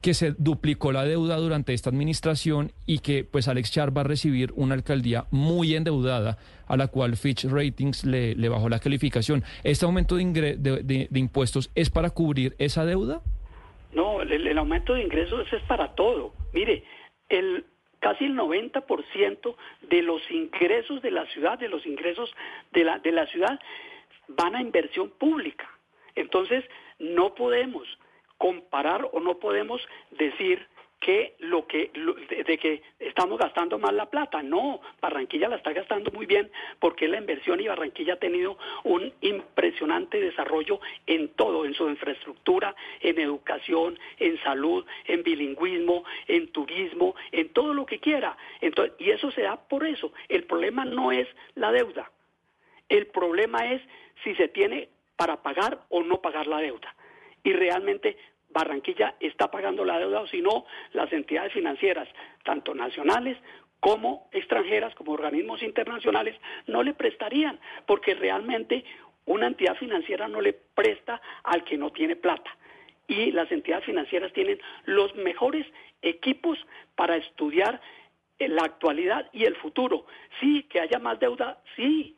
que 0.00 0.14
se 0.14 0.34
duplicó 0.38 0.92
la 0.92 1.04
deuda 1.04 1.36
durante 1.36 1.74
esta 1.74 1.90
administración 1.90 2.72
y 2.86 3.00
que 3.00 3.24
pues 3.24 3.48
Alex 3.48 3.72
Char 3.72 3.96
va 3.96 4.02
a 4.02 4.04
recibir 4.04 4.52
una 4.54 4.74
alcaldía 4.74 5.26
muy 5.30 5.74
endeudada 5.74 6.38
a 6.66 6.76
la 6.76 6.88
cual 6.88 7.16
Fitch 7.16 7.44
Ratings 7.44 8.04
le, 8.04 8.48
bajó 8.48 8.68
la 8.68 8.78
calificación. 8.78 9.42
¿Este 9.64 9.84
aumento 9.84 10.16
de, 10.16 10.56
de, 10.56 11.08
de, 11.10 11.18
impuestos 11.18 11.70
es 11.74 11.90
para 11.90 12.10
cubrir 12.10 12.54
esa 12.58 12.84
deuda? 12.84 13.22
No, 13.92 14.22
el, 14.22 14.46
el 14.46 14.58
aumento 14.58 14.94
de 14.94 15.02
ingresos 15.02 15.52
es 15.52 15.62
para 15.62 15.94
todo. 15.94 16.32
Mire, 16.52 16.84
el 17.28 17.64
casi 18.00 18.26
el 18.26 18.36
90% 18.36 19.56
de 19.90 20.02
los 20.02 20.22
ingresos 20.30 21.02
de 21.02 21.10
la 21.10 21.26
ciudad, 21.26 21.58
de 21.58 21.68
los 21.68 21.84
ingresos 21.86 22.32
de 22.72 22.84
la, 22.84 22.98
de 22.98 23.12
la 23.12 23.26
ciudad, 23.26 23.58
van 24.28 24.54
a 24.54 24.62
inversión 24.62 25.10
pública. 25.10 25.68
Entonces, 26.14 26.64
no 26.98 27.34
podemos 27.34 27.86
comparar 28.38 29.08
o 29.12 29.20
no 29.20 29.38
podemos 29.38 29.86
decir 30.10 30.66
que 31.00 31.34
lo 31.38 31.66
que 31.66 31.90
de, 32.46 32.58
que 32.58 32.82
estamos 32.98 33.38
gastando 33.38 33.78
mal 33.78 33.96
la 33.96 34.06
plata. 34.06 34.42
No, 34.42 34.80
Barranquilla 35.00 35.48
la 35.48 35.56
está 35.56 35.72
gastando 35.72 36.10
muy 36.10 36.26
bien 36.26 36.50
porque 36.80 37.06
la 37.06 37.18
inversión 37.18 37.60
y 37.60 37.68
Barranquilla 37.68 38.14
ha 38.14 38.18
tenido 38.18 38.58
un 38.84 39.12
impresionante 39.20 40.20
desarrollo 40.20 40.80
en 41.06 41.28
todo, 41.30 41.64
en 41.64 41.74
su 41.74 41.88
infraestructura, 41.88 42.74
en 43.00 43.18
educación, 43.20 43.98
en 44.18 44.40
salud, 44.42 44.84
en 45.04 45.22
bilingüismo, 45.22 46.04
en 46.26 46.48
turismo, 46.48 47.14
en 47.32 47.48
todo 47.50 47.74
lo 47.74 47.86
que 47.86 48.00
quiera. 48.00 48.36
Entonces, 48.60 48.94
y 48.98 49.10
eso 49.10 49.30
se 49.30 49.42
da 49.42 49.56
por 49.56 49.86
eso. 49.86 50.12
El 50.28 50.44
problema 50.44 50.84
no 50.84 51.12
es 51.12 51.28
la 51.54 51.70
deuda. 51.70 52.10
El 52.88 53.06
problema 53.06 53.72
es 53.72 53.82
si 54.24 54.34
se 54.34 54.48
tiene 54.48 54.88
para 55.16 55.42
pagar 55.42 55.80
o 55.90 56.02
no 56.02 56.20
pagar 56.20 56.46
la 56.46 56.58
deuda. 56.58 56.94
Y 57.42 57.52
realmente 57.52 58.16
Barranquilla 58.50 59.14
está 59.20 59.50
pagando 59.50 59.84
la 59.84 59.98
deuda 59.98 60.20
o 60.20 60.26
si 60.26 60.40
no, 60.40 60.66
las 60.92 61.12
entidades 61.12 61.52
financieras, 61.52 62.08
tanto 62.44 62.74
nacionales 62.74 63.36
como 63.80 64.28
extranjeras, 64.32 64.94
como 64.94 65.12
organismos 65.12 65.62
internacionales, 65.62 66.34
no 66.66 66.82
le 66.82 66.94
prestarían, 66.94 67.60
porque 67.86 68.14
realmente 68.14 68.84
una 69.26 69.46
entidad 69.46 69.76
financiera 69.76 70.26
no 70.26 70.40
le 70.40 70.52
presta 70.52 71.20
al 71.44 71.62
que 71.64 71.76
no 71.76 71.90
tiene 71.90 72.16
plata. 72.16 72.50
Y 73.06 73.30
las 73.32 73.50
entidades 73.52 73.84
financieras 73.84 74.32
tienen 74.32 74.58
los 74.84 75.14
mejores 75.14 75.66
equipos 76.02 76.58
para 76.94 77.16
estudiar 77.16 77.80
la 78.38 78.62
actualidad 78.62 79.28
y 79.32 79.44
el 79.44 79.56
futuro. 79.56 80.06
Sí, 80.40 80.64
que 80.64 80.80
haya 80.80 80.98
más 80.98 81.18
deuda, 81.18 81.62
sí, 81.76 82.17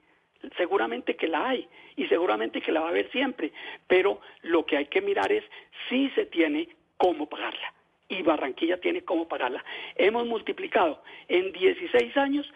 seguramente 0.56 1.16
que 1.16 1.28
la 1.28 1.48
hay 1.48 1.68
y 1.96 2.06
seguramente 2.06 2.60
que 2.60 2.72
la 2.72 2.80
va 2.80 2.86
a 2.86 2.90
haber 2.90 3.10
siempre, 3.10 3.52
pero 3.86 4.20
lo 4.42 4.64
que 4.64 4.76
hay 4.76 4.86
que 4.86 5.00
mirar 5.00 5.30
es 5.32 5.44
si 5.88 6.08
se 6.10 6.26
tiene 6.26 6.68
cómo 6.96 7.28
pagarla. 7.28 7.72
Y 8.08 8.22
Barranquilla 8.22 8.80
tiene 8.80 9.02
cómo 9.02 9.28
pagarla. 9.28 9.64
Hemos 9.94 10.26
multiplicado 10.26 11.02
en 11.28 11.52
16 11.52 12.16
años 12.16 12.52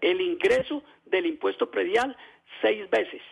el 0.00 0.20
ingreso 0.20 0.82
del 1.06 1.26
impuesto 1.26 1.70
predial 1.70 2.16
seis 2.60 2.88
veces, 2.90 3.22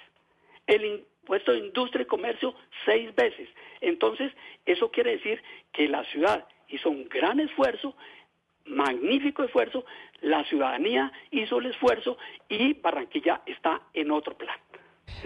el 0.66 0.85
impuesto 0.85 1.53
de 1.53 1.59
industria 1.59 2.03
y 2.03 2.07
comercio 2.07 2.55
seis 2.85 3.14
veces. 3.14 3.48
Entonces, 3.81 4.33
eso 4.66 4.90
quiere 4.90 5.12
decir 5.12 5.42
que 5.72 5.88
la 5.88 6.05
ciudad 6.05 6.46
hizo 6.68 6.90
un 6.90 7.09
gran 7.09 7.40
esfuerzo 7.40 7.96
magnífico 8.68 9.42
esfuerzo, 9.42 9.85
la 10.22 10.44
ciudadanía 10.44 11.12
hizo 11.31 11.59
el 11.59 11.66
esfuerzo 11.66 12.16
y 12.48 12.74
Barranquilla 12.74 13.42
está 13.46 13.83
en 13.94 14.11
otro 14.11 14.37
plan 14.37 14.57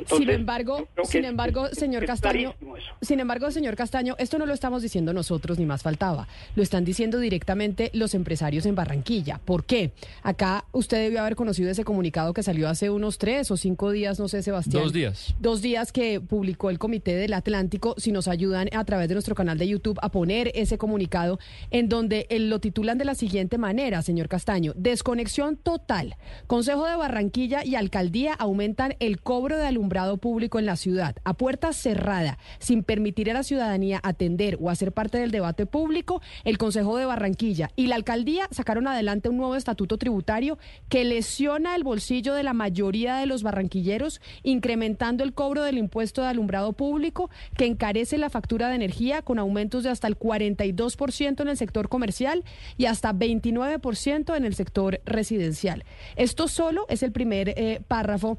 sin 0.06 0.30
embargo, 0.30 0.88
sin 1.04 1.24
embargo, 1.24 1.68
señor 1.68 2.06
Castaño, 2.06 2.54
sin 3.00 3.20
embargo, 3.20 3.50
señor 3.50 3.76
Castaño, 3.76 4.14
esto 4.18 4.38
no 4.38 4.46
lo 4.46 4.54
estamos 4.54 4.82
diciendo 4.82 5.12
nosotros 5.12 5.58
ni 5.58 5.66
más 5.66 5.82
faltaba. 5.82 6.28
Lo 6.54 6.62
están 6.62 6.84
diciendo 6.84 7.18
directamente 7.18 7.90
los 7.92 8.14
empresarios 8.14 8.66
en 8.66 8.74
Barranquilla. 8.74 9.40
¿Por 9.44 9.64
qué? 9.64 9.92
Acá 10.22 10.64
usted 10.72 10.98
debió 10.98 11.20
haber 11.20 11.36
conocido 11.36 11.70
ese 11.70 11.84
comunicado 11.84 12.32
que 12.32 12.42
salió 12.42 12.68
hace 12.68 12.90
unos 12.90 13.18
tres 13.18 13.50
o 13.50 13.56
cinco 13.56 13.90
días, 13.90 14.18
no 14.18 14.28
sé, 14.28 14.42
Sebastián. 14.42 14.82
Dos 14.82 14.92
días. 14.92 15.34
Dos 15.40 15.62
días 15.62 15.92
que 15.92 16.20
publicó 16.20 16.70
el 16.70 16.78
Comité 16.78 17.16
del 17.16 17.32
Atlántico. 17.32 17.94
Si 17.98 18.12
nos 18.12 18.28
ayudan 18.28 18.68
a 18.72 18.84
través 18.84 19.08
de 19.08 19.14
nuestro 19.14 19.34
canal 19.34 19.58
de 19.58 19.68
YouTube 19.68 19.98
a 20.02 20.10
poner 20.10 20.52
ese 20.54 20.78
comunicado 20.78 21.38
en 21.70 21.88
donde 21.88 22.26
lo 22.30 22.60
titulan 22.60 22.98
de 22.98 23.04
la 23.04 23.14
siguiente 23.14 23.58
manera, 23.58 24.02
señor 24.02 24.28
Castaño: 24.28 24.72
desconexión 24.76 25.56
total. 25.56 26.16
Consejo 26.46 26.86
de 26.86 26.96
Barranquilla 26.96 27.64
y 27.64 27.74
Alcaldía 27.74 28.34
aumentan 28.34 28.94
el 29.00 29.20
cobro 29.20 29.56
de 29.58 29.66
alumbrado 29.72 30.18
público 30.18 30.58
en 30.58 30.66
la 30.66 30.76
ciudad, 30.76 31.16
a 31.24 31.34
puerta 31.34 31.72
cerrada, 31.72 32.38
sin 32.58 32.82
permitir 32.82 33.30
a 33.30 33.34
la 33.34 33.42
ciudadanía 33.42 34.00
atender 34.02 34.58
o 34.60 34.70
hacer 34.70 34.92
parte 34.92 35.18
del 35.18 35.30
debate 35.30 35.66
público, 35.66 36.22
el 36.44 36.58
Consejo 36.58 36.96
de 36.96 37.06
Barranquilla 37.06 37.70
y 37.76 37.86
la 37.86 37.96
alcaldía 37.96 38.48
sacaron 38.50 38.86
adelante 38.86 39.28
un 39.28 39.36
nuevo 39.36 39.56
estatuto 39.56 39.98
tributario 39.98 40.58
que 40.88 41.04
lesiona 41.04 41.74
el 41.74 41.84
bolsillo 41.84 42.34
de 42.34 42.42
la 42.42 42.52
mayoría 42.52 43.16
de 43.16 43.26
los 43.26 43.42
barranquilleros, 43.42 44.20
incrementando 44.42 45.24
el 45.24 45.32
cobro 45.32 45.62
del 45.62 45.78
impuesto 45.78 46.22
de 46.22 46.28
alumbrado 46.28 46.72
público, 46.72 47.30
que 47.56 47.66
encarece 47.66 48.18
la 48.18 48.30
factura 48.30 48.68
de 48.68 48.76
energía 48.76 49.22
con 49.22 49.38
aumentos 49.38 49.82
de 49.82 49.90
hasta 49.90 50.06
el 50.06 50.18
42% 50.18 51.40
en 51.40 51.48
el 51.48 51.56
sector 51.56 51.88
comercial 51.88 52.44
y 52.76 52.86
hasta 52.86 53.12
29% 53.12 54.36
en 54.36 54.44
el 54.44 54.54
sector 54.54 55.00
residencial. 55.04 55.84
Esto 56.16 56.48
solo 56.48 56.86
es 56.88 57.02
el 57.02 57.12
primer 57.12 57.50
eh, 57.50 57.80
párrafo 57.88 58.38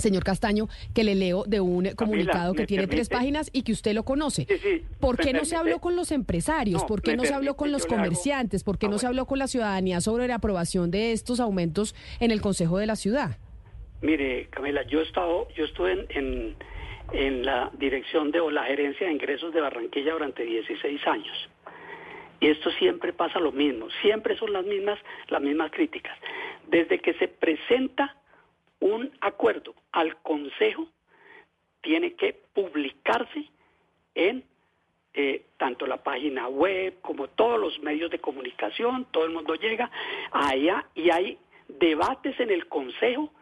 señor 0.00 0.24
Castaño, 0.24 0.68
que 0.94 1.04
le 1.04 1.14
leo 1.14 1.44
de 1.44 1.60
un 1.60 1.90
comunicado 1.94 2.54
que 2.54 2.66
tiene 2.66 2.86
tres 2.86 3.08
páginas 3.08 3.50
y 3.52 3.62
que 3.62 3.72
usted 3.72 3.94
lo 3.94 4.04
conoce. 4.04 4.46
¿Por 4.98 5.16
qué 5.16 5.32
no 5.32 5.44
se 5.44 5.56
habló 5.56 5.80
con 5.80 5.96
los 5.96 6.12
empresarios? 6.12 6.84
¿Por 6.84 7.02
qué 7.02 7.16
no 7.16 7.24
se 7.24 7.34
habló 7.34 7.56
con 7.56 7.72
los 7.72 7.86
comerciantes? 7.86 8.64
¿Por 8.64 8.78
qué 8.78 8.88
no 8.88 8.98
se 8.98 9.06
habló 9.06 9.26
con 9.26 9.38
la 9.38 9.46
ciudadanía 9.46 10.00
sobre 10.00 10.28
la 10.28 10.36
aprobación 10.36 10.90
de 10.90 11.12
estos 11.12 11.40
aumentos 11.40 11.94
en 12.20 12.30
el 12.30 12.40
Consejo 12.40 12.78
de 12.78 12.86
la 12.86 12.96
Ciudad? 12.96 13.38
Mire, 14.02 14.46
Camila, 14.48 14.82
yo 14.84 15.00
he 15.00 15.02
estado, 15.02 15.48
yo 15.54 15.64
estuve 15.64 16.06
en, 16.08 16.56
en, 17.12 17.44
la 17.44 17.70
dirección 17.78 18.30
de 18.30 18.40
o 18.40 18.50
la 18.50 18.64
gerencia 18.64 19.06
de 19.06 19.12
ingresos 19.12 19.52
de 19.52 19.60
Barranquilla 19.60 20.12
durante 20.12 20.42
16 20.42 21.06
años. 21.06 21.50
Y 22.40 22.48
esto 22.48 22.70
siempre 22.78 23.12
pasa 23.12 23.38
lo 23.38 23.52
mismo, 23.52 23.88
siempre 24.00 24.36
son 24.38 24.54
las 24.54 24.64
mismas, 24.64 24.98
las 25.28 25.42
mismas 25.42 25.70
críticas. 25.70 26.16
Desde 26.68 26.98
que 26.98 27.12
se 27.14 27.28
presenta 27.28 28.16
un 28.80 29.12
acuerdo 29.20 29.74
al 29.92 30.16
Consejo, 30.22 30.88
tiene 31.82 32.14
que 32.14 32.34
publicarse 32.52 33.48
en 34.14 34.44
eh, 35.14 35.44
tanto 35.56 35.86
la 35.86 36.02
página 36.02 36.48
web 36.48 37.00
como 37.00 37.28
todos 37.28 37.58
los 37.58 37.80
medios 37.80 38.10
de 38.10 38.18
comunicación, 38.18 39.06
todo 39.10 39.24
el 39.24 39.32
mundo 39.32 39.54
llega 39.54 39.90
allá 40.30 40.86
y 40.94 41.10
hay 41.10 41.38
debates 41.68 42.38
en 42.38 42.50
el 42.50 42.66
Consejo 42.68 43.32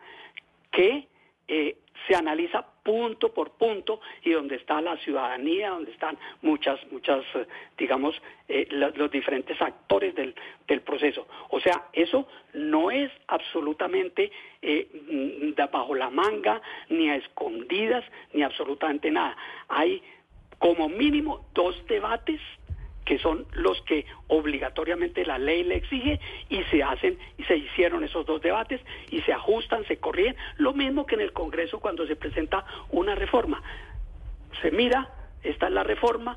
que 0.71 1.09
eh, 1.49 1.77
se 2.07 2.15
analiza 2.15 2.65
punto 2.83 3.33
por 3.33 3.51
punto 3.51 4.01
y 4.23 4.31
donde 4.31 4.57
está 4.57 4.81
la 4.81 4.97
ciudadanía, 4.99 5.71
donde 5.71 5.93
están 5.93 6.19
muchas, 6.43 6.81
muchas, 6.91 7.25
eh, 7.35 7.47
digamos, 7.77 8.21
eh, 8.49 8.67
los, 8.71 9.11
diferentes 9.11 9.61
actores 9.61 10.15
del, 10.15 10.35
del, 10.67 10.81
proceso. 10.81 11.27
O 11.51 11.61
sea, 11.61 11.89
eso 11.93 12.27
no 12.55 12.91
es 12.91 13.11
absolutamente 13.27 14.31
eh, 14.63 14.89
bajo 15.71 15.95
la 15.95 16.09
manga, 16.11 16.63
ni 16.89 17.11
a 17.11 17.17
escondidas, 17.17 18.05
ni 18.33 18.43
absolutamente 18.43 19.11
nada. 19.11 19.37
Hay 19.69 20.03
como 20.59 20.89
mínimo 20.89 21.47
dos 21.55 21.77
debates 21.87 22.41
que 23.09 23.19
son 23.19 23.47
los 23.55 23.81
que 23.83 24.05
obligatoriamente 24.27 25.25
la 25.25 25.39
ley 25.39 25.65
le 25.65 25.77
exige 25.77 26.21
y 26.51 26.63
se 26.65 26.83
hacen 26.83 27.19
y 27.39 27.45
se 27.45 27.57
hicieron 27.57 28.05
esos 28.05 28.27
dos 28.27 28.43
debates 28.43 28.83
y 29.11 29.23
se 29.23 29.33
ajustan, 29.33 29.83
se 29.87 29.97
corrigen, 29.97 30.37
lo 30.59 30.75
mismo 30.75 31.07
que 31.07 31.15
en 31.15 31.23
el 31.23 31.33
Congreso 31.33 31.81
cuando 31.81 32.07
se 32.07 32.17
presenta 32.17 32.67
una 32.91 33.15
reforma. 33.15 33.63
Se 34.61 34.71
mira, 34.71 35.09
esta 35.43 35.69
es 35.69 35.73
la 35.73 35.85
reforma, 35.85 36.37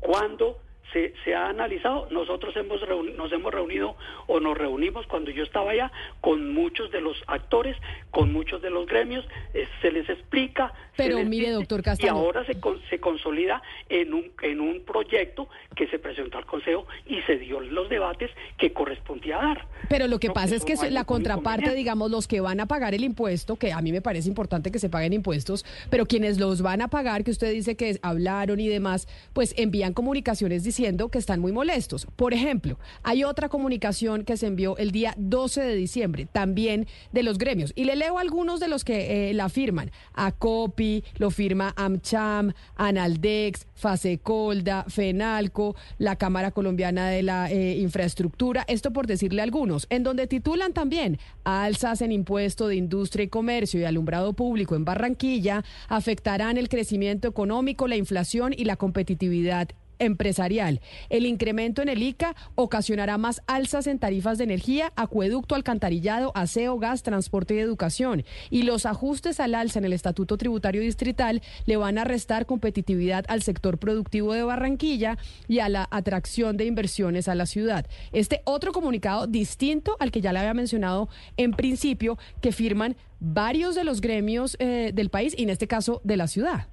cuando 0.00 0.56
se, 0.92 1.14
se 1.24 1.34
ha 1.34 1.48
analizado. 1.48 2.08
Nosotros 2.10 2.56
hemos 2.56 2.80
nos 3.16 3.32
hemos 3.32 3.52
reunido 3.52 3.96
o 4.26 4.40
nos 4.40 4.56
reunimos 4.56 5.06
cuando 5.06 5.30
yo 5.30 5.42
estaba 5.42 5.72
allá 5.72 5.92
con 6.20 6.52
muchos 6.52 6.90
de 6.90 7.00
los 7.00 7.16
actores, 7.26 7.76
con 8.10 8.32
muchos 8.32 8.62
de 8.62 8.70
los 8.70 8.86
gremios, 8.86 9.24
eh, 9.54 9.66
se 9.80 9.90
les 9.90 10.08
explica. 10.08 10.72
Pero 10.96 11.22
mire, 11.24 11.50
doctor 11.50 11.82
Castaño. 11.82 12.12
Y 12.12 12.16
ahora 12.16 12.44
se, 12.46 12.56
se 12.88 12.98
consolida 12.98 13.62
en 13.88 14.14
un, 14.14 14.32
en 14.42 14.60
un 14.60 14.80
proyecto 14.80 15.48
que 15.74 15.86
se 15.88 15.98
presentó 15.98 16.38
al 16.38 16.46
Consejo 16.46 16.86
y 17.06 17.20
se 17.22 17.36
dio 17.36 17.60
los 17.60 17.88
debates 17.88 18.30
que 18.58 18.72
correspondía 18.72 19.36
dar. 19.36 19.66
Pero 19.88 20.06
lo 20.08 20.18
que 20.18 20.30
pasa 20.30 20.56
es 20.56 20.64
que 20.64 20.74
la 20.90 21.04
contraparte, 21.04 21.74
digamos, 21.74 22.10
los 22.10 22.26
que 22.26 22.40
van 22.40 22.60
a 22.60 22.66
pagar 22.66 22.94
el 22.94 23.04
impuesto, 23.04 23.56
que 23.56 23.72
a 23.72 23.80
mí 23.82 23.92
me 23.92 24.00
parece 24.00 24.28
importante 24.28 24.70
que 24.70 24.78
se 24.78 24.88
paguen 24.88 25.12
impuestos, 25.12 25.64
pero 25.90 26.06
quienes 26.06 26.38
los 26.38 26.62
van 26.62 26.80
a 26.80 26.88
pagar, 26.88 27.24
que 27.24 27.30
usted 27.30 27.52
dice 27.52 27.76
que 27.76 27.98
hablaron 28.02 28.58
y 28.60 28.68
demás, 28.68 29.06
pues 29.32 29.54
envían 29.56 29.92
comunicaciones 29.92 30.64
diciendo 30.76 31.08
que 31.08 31.18
están 31.18 31.40
muy 31.40 31.52
molestos. 31.52 32.06
Por 32.16 32.34
ejemplo, 32.34 32.78
hay 33.02 33.24
otra 33.24 33.48
comunicación 33.48 34.24
que 34.24 34.36
se 34.36 34.46
envió 34.46 34.76
el 34.76 34.90
día 34.90 35.14
12 35.16 35.62
de 35.62 35.74
diciembre, 35.74 36.28
también 36.30 36.86
de 37.12 37.22
los 37.22 37.38
gremios. 37.38 37.72
Y 37.74 37.84
le 37.84 37.96
leo 37.96 38.18
algunos 38.18 38.60
de 38.60 38.68
los 38.68 38.84
que 38.84 39.30
eh, 39.30 39.34
la 39.34 39.48
firman. 39.48 39.90
ACOPI, 40.12 41.02
lo 41.16 41.30
firma 41.30 41.72
AMCHAM, 41.78 42.52
ANALDEX, 42.76 43.66
FASECOLDA, 43.74 44.84
FENALCO, 44.88 45.76
la 45.96 46.16
Cámara 46.16 46.50
Colombiana 46.50 47.08
de 47.08 47.22
la 47.22 47.50
eh, 47.50 47.78
Infraestructura. 47.78 48.66
Esto 48.68 48.92
por 48.92 49.06
decirle 49.06 49.40
algunos, 49.40 49.86
en 49.88 50.02
donde 50.02 50.26
titulan 50.26 50.74
también 50.74 51.18
alzas 51.44 52.02
en 52.02 52.12
impuesto 52.12 52.68
de 52.68 52.76
industria 52.76 53.24
y 53.24 53.28
comercio 53.28 53.80
y 53.80 53.84
alumbrado 53.84 54.34
público 54.34 54.76
en 54.76 54.84
Barranquilla 54.84 55.64
afectarán 55.88 56.58
el 56.58 56.68
crecimiento 56.68 57.28
económico, 57.28 57.88
la 57.88 57.96
inflación 57.96 58.52
y 58.54 58.64
la 58.64 58.76
competitividad 58.76 59.70
empresarial. 59.98 60.80
El 61.08 61.26
incremento 61.26 61.82
en 61.82 61.88
el 61.88 62.02
ICA 62.02 62.34
ocasionará 62.54 63.18
más 63.18 63.42
alzas 63.46 63.86
en 63.86 63.98
tarifas 63.98 64.38
de 64.38 64.44
energía, 64.44 64.92
acueducto, 64.96 65.54
alcantarillado, 65.54 66.32
aseo, 66.34 66.78
gas, 66.78 67.02
transporte 67.02 67.54
y 67.54 67.58
educación. 67.58 68.24
Y 68.50 68.62
los 68.62 68.86
ajustes 68.86 69.40
al 69.40 69.54
alza 69.54 69.78
en 69.78 69.84
el 69.84 69.92
Estatuto 69.92 70.36
Tributario 70.36 70.80
Distrital 70.80 71.42
le 71.64 71.76
van 71.76 71.98
a 71.98 72.04
restar 72.04 72.46
competitividad 72.46 73.24
al 73.28 73.42
sector 73.42 73.78
productivo 73.78 74.32
de 74.32 74.42
Barranquilla 74.42 75.18
y 75.48 75.60
a 75.60 75.68
la 75.68 75.88
atracción 75.90 76.56
de 76.56 76.66
inversiones 76.66 77.28
a 77.28 77.34
la 77.34 77.46
ciudad. 77.46 77.86
Este 78.12 78.42
otro 78.44 78.72
comunicado 78.72 79.26
distinto 79.26 79.96
al 80.00 80.10
que 80.10 80.20
ya 80.20 80.32
le 80.32 80.40
había 80.40 80.54
mencionado 80.54 81.08
en 81.36 81.52
principio, 81.52 82.18
que 82.40 82.52
firman 82.52 82.96
varios 83.20 83.74
de 83.74 83.84
los 83.84 84.00
gremios 84.00 84.56
eh, 84.58 84.90
del 84.94 85.10
país 85.10 85.34
y 85.36 85.44
en 85.44 85.50
este 85.50 85.66
caso 85.66 86.00
de 86.04 86.16
la 86.16 86.28
ciudad. 86.28 86.68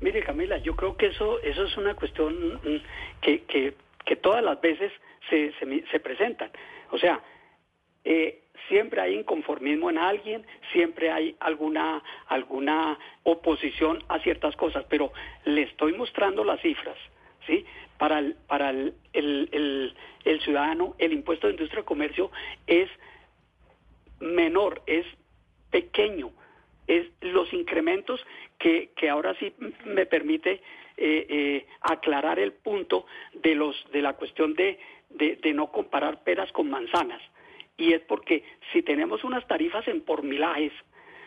Mire, 0.00 0.22
Camila, 0.22 0.56
yo 0.58 0.74
creo 0.76 0.96
que 0.96 1.06
eso, 1.06 1.40
eso 1.40 1.64
es 1.64 1.76
una 1.76 1.94
cuestión 1.94 2.54
mm, 2.54 2.82
que, 3.20 3.42
que, 3.44 4.16
todas 4.16 4.42
las 4.42 4.60
veces 4.60 4.92
se, 5.28 5.52
se, 5.52 5.84
se 5.86 6.00
presentan. 6.00 6.50
O 6.90 6.98
sea, 6.98 7.22
eh, 8.04 8.42
siempre 8.68 9.00
hay 9.00 9.14
inconformismo 9.14 9.90
en 9.90 9.98
alguien, 9.98 10.46
siempre 10.72 11.10
hay 11.10 11.36
alguna, 11.40 12.02
alguna 12.26 12.98
oposición 13.22 14.02
a 14.08 14.18
ciertas 14.20 14.56
cosas, 14.56 14.84
pero 14.88 15.12
le 15.44 15.62
estoy 15.62 15.92
mostrando 15.92 16.44
las 16.44 16.60
cifras, 16.60 16.96
¿sí? 17.46 17.64
Para 17.98 18.18
el, 18.18 18.36
para 18.46 18.70
el, 18.70 18.94
el, 19.12 19.94
el 20.24 20.40
ciudadano, 20.40 20.94
el 20.98 21.12
impuesto 21.12 21.46
de 21.46 21.54
industria 21.54 21.82
y 21.82 21.84
comercio 21.84 22.30
es 22.66 22.88
menor, 24.18 24.82
es 24.86 25.06
pequeño, 25.70 26.32
es 26.90 27.06
los 27.20 27.52
incrementos 27.52 28.20
que, 28.58 28.90
que 28.96 29.08
ahora 29.08 29.34
sí 29.38 29.52
me 29.84 30.06
permite 30.06 30.60
eh, 30.96 31.26
eh, 31.28 31.66
aclarar 31.80 32.40
el 32.40 32.52
punto 32.52 33.06
de 33.32 33.54
los 33.54 33.76
de 33.92 34.02
la 34.02 34.14
cuestión 34.14 34.54
de, 34.54 34.78
de, 35.08 35.36
de, 35.36 35.54
no 35.54 35.70
comparar 35.70 36.24
peras 36.24 36.50
con 36.50 36.68
manzanas 36.68 37.22
y 37.76 37.92
es 37.92 38.00
porque 38.02 38.42
si 38.72 38.82
tenemos 38.82 39.22
unas 39.22 39.46
tarifas 39.46 39.86
en 39.86 40.00
por 40.02 40.24
milajes 40.24 40.72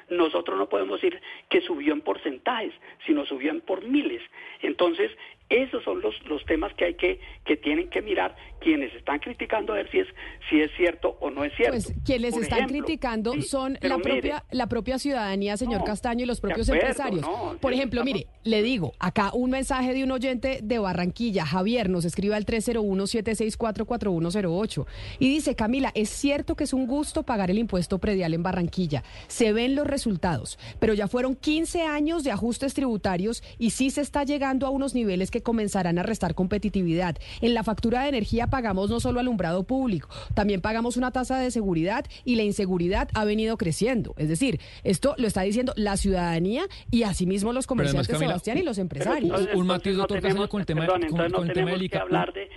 nosotros 0.10 0.58
no 0.58 0.68
podemos 0.68 1.02
decir 1.02 1.22
que 1.50 1.62
subió 1.62 1.94
en 1.94 2.02
porcentajes, 2.02 2.74
sino 3.06 3.26
subió 3.26 3.52
en 3.52 3.62
por 3.62 3.84
miles. 3.84 4.22
Entonces, 4.62 5.10
esos 5.50 5.84
son 5.84 6.02
los, 6.02 6.16
los 6.26 6.44
temas 6.46 6.74
que 6.74 6.86
hay 6.86 6.94
que, 6.96 7.20
que 7.46 7.58
tienen 7.58 7.90
que 7.90 8.02
mirar 8.02 8.36
quienes 8.64 8.96
están 8.96 9.20
criticando 9.20 9.74
a 9.74 9.76
ver 9.76 9.92
si 9.92 10.00
es, 10.00 10.08
si 10.50 10.62
es 10.62 10.72
cierto 10.78 11.18
o 11.20 11.30
no 11.30 11.44
es 11.44 11.54
cierto. 11.56 11.74
Pues 11.74 11.94
quienes 12.06 12.38
están 12.38 12.68
criticando 12.68 13.34
son 13.42 13.78
la 13.82 13.98
propia, 13.98 14.46
la 14.52 14.68
propia 14.68 14.98
ciudadanía, 14.98 15.58
señor 15.58 15.84
Castaño, 15.84 16.24
y 16.24 16.28
los 16.28 16.40
propios 16.40 16.70
empresarios. 16.70 17.28
Por 17.60 17.74
ejemplo, 17.74 18.06
mire, 18.06 18.28
le 18.44 18.64
digo, 18.64 18.94
acá 19.00 19.32
un 19.34 19.50
mensaje 19.52 19.94
de 19.94 20.04
un 20.04 20.12
oyente 20.12 20.60
de 20.64 20.80
Barranquilla, 20.80 21.46
Javier, 21.46 21.90
nos 21.90 22.06
escribe 22.06 22.36
al 22.36 22.46
301-764-4108 22.46 24.86
y 25.20 25.30
dice, 25.30 25.56
Camila, 25.56 25.92
es 25.94 26.10
cierto 26.10 26.56
que 26.56 26.64
es 26.64 26.72
un 26.74 26.88
gusto 26.88 27.24
pagar 27.24 27.52
el 27.52 27.60
impuesto 27.60 28.00
predial 28.00 28.34
en 28.34 28.44
Barranquilla. 28.44 29.04
Se 29.28 29.52
ven 29.52 29.76
los 29.76 29.86
resultados, 29.86 30.58
pero 30.80 30.94
ya 30.94 31.10
fueron 31.10 31.36
15 31.36 31.82
años 31.82 32.24
de 32.24 32.32
ajustes 32.32 32.74
tributarios 32.74 33.44
y 33.60 33.72
sí 33.72 33.90
se 33.90 34.00
está 34.02 34.24
llegando 34.24 34.66
a 34.66 34.70
unos 34.70 34.96
niveles 34.96 35.30
que 35.34 35.42
comenzarán 35.42 35.98
a 35.98 36.04
restar 36.04 36.36
competitividad. 36.36 37.18
En 37.42 37.56
la 37.56 37.64
factura 37.64 38.04
de 38.04 38.10
energía 38.10 38.48
pagamos 38.48 38.90
no 38.92 39.00
solo 39.00 39.20
alumbrado 39.20 39.64
público, 39.64 40.08
también 40.36 40.62
pagamos 40.62 40.96
una 40.96 41.12
tasa 41.12 41.40
de 41.40 41.50
seguridad 41.50 42.06
y 42.24 42.36
la 42.36 42.44
inseguridad 42.44 43.10
ha 43.16 43.26
venido 43.26 43.58
creciendo. 43.58 44.14
Es 44.18 44.30
decir, 44.30 44.60
esto 44.84 45.16
lo 45.18 45.26
está 45.26 45.42
diciendo 45.42 45.74
la 45.76 45.98
ciudadanía 45.98 46.66
y 46.92 47.04
asimismo 47.04 47.52
los 47.52 47.66
comerciantes, 47.66 48.18
Sebastián, 48.18 48.60
y 48.60 48.62
los 48.62 48.78
empresarios. 48.78 49.50
un 49.56 49.66
matiz, 49.66 49.96
doctor 49.96 50.22
Castaño, 50.22 50.48
con 50.48 50.60
el 50.62 50.66
tema, 50.68 50.86
con, 50.86 51.04
el 51.48 51.54
tema 51.54 51.72
del 51.72 51.82
ICA. 51.82 52.06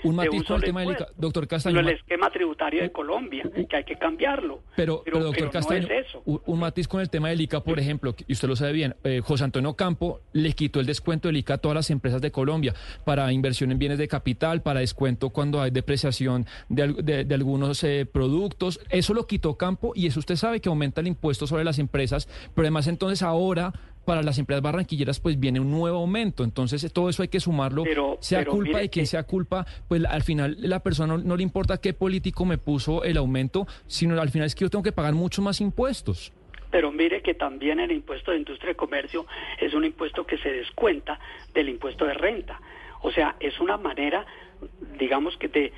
Un, 0.05 0.15
matiz 0.15 0.45
con 0.45 0.57
el 0.57 0.63
tema 0.63 0.81
del 0.83 0.91
ICA. 0.91 1.07
Doctor 1.17 1.49
Castaño. 1.49 1.81
el 1.81 1.89
esquema 1.89 2.31
tributario 2.31 2.83
de 2.83 2.93
Colombia, 2.93 3.51
que 3.69 3.77
hay 3.77 3.85
que 3.85 3.97
cambiarlo. 3.97 4.61
Pero, 4.77 5.03
pero, 5.03 5.21
doctor 5.21 5.51
Castaño, 5.51 5.89
un, 6.25 6.59
matiz 6.59 6.89
con 6.89 7.01
el 7.01 7.09
tema 7.09 7.31
del 7.31 7.41
ICA, 7.41 7.61
por 7.61 7.79
ejemplo, 7.79 8.15
y 8.27 8.35
usted 8.35 8.49
lo 8.49 8.57
sabe 8.57 8.73
bien, 8.73 8.95
eh, 9.05 9.23
José 9.25 9.45
Antonio 9.45 9.75
Campo 9.75 10.21
le 10.35 10.53
quitó 10.53 10.81
el 10.81 10.87
descuento 10.87 11.29
del 11.29 11.39
ICA 11.39 11.55
a 11.55 11.59
todas 11.59 11.75
las 11.75 11.91
empresas 11.91 12.21
de 12.21 12.31
Colombia 12.31 12.66
para 13.05 13.33
inversión 13.33 13.73
en 13.73 13.79
bienes 13.79 13.99
de 13.99 14.09
capital, 14.09 14.63
para 14.63 14.81
descuento 14.81 15.31
cuando 15.31 15.61
hay 15.61 15.71
depreciación 15.71 16.47
de, 16.69 17.25
de, 17.25 17.35
algunos 17.35 17.83
eh, 17.85 18.07
productos. 18.11 18.81
Eso 18.91 19.15
lo 19.15 19.27
quitó 19.27 19.57
Campo 19.57 19.93
y 19.95 20.07
eso 20.07 20.21
usted 20.21 20.37
sabe 20.37 20.61
que 20.61 20.69
aumenta 20.69 21.01
el 21.01 21.07
impuesto 21.07 21.47
sobre 21.47 21.65
las 21.65 21.79
empresas, 21.79 22.29
pero 22.55 22.67
además 22.67 22.87
entonces 22.87 23.23
ahora 23.23 23.73
para 24.07 24.23
las 24.23 24.39
empresas 24.39 24.63
barranquilleras 24.63 25.21
pues 25.21 25.39
viene 25.39 25.61
un 25.61 25.71
nuevo 25.71 25.99
aumento. 25.99 26.45
Entonces 26.45 26.91
todo 26.93 27.11
eso 27.11 27.23
hay 27.23 27.29
que 27.29 27.41
sumarlo, 27.41 27.85
sea 28.21 28.47
culpa 28.47 28.79
de 28.79 28.89
quien 28.89 29.07
sea 29.07 29.25
culpa, 29.25 29.67
pues 29.89 30.03
al 30.07 30.23
final 30.23 30.57
la 30.61 30.81
persona 30.81 31.19
no, 31.19 31.37
le 31.37 31.43
importa 31.43 31.77
qué 31.79 31.93
político 31.93 32.47
me 32.47 32.57
puso 32.57 33.05
el 33.05 33.19
aumento, 33.19 33.67
sino 33.87 34.19
al 34.19 34.31
final 34.31 34.47
es 34.47 34.55
que 34.55 34.65
yo 34.65 34.71
tengo 34.71 34.83
que 34.85 34.93
pagar 34.93 35.15
mucho 35.15 35.43
más 35.43 35.61
impuestos. 35.61 36.33
Pero 36.71 36.91
mire 36.93 37.23
que 37.23 37.35
también 37.35 37.81
el 37.81 37.93
impuesto 37.93 38.31
de 38.31 38.39
industria 38.39 38.73
y 38.73 38.75
comercio 38.75 39.27
es 39.59 39.75
un 39.75 39.85
impuesto 39.85 40.27
que 40.27 40.39
se 40.39 40.51
descuenta 40.51 41.19
del 41.55 41.69
impuesto 41.69 42.05
de 42.05 42.15
renta. 42.15 42.61
O 43.03 43.11
sea, 43.11 43.37
es 43.41 43.59
una 43.61 43.77
manera, 43.77 44.27
digamos 44.99 45.37
que 45.37 45.49
de 45.49 45.73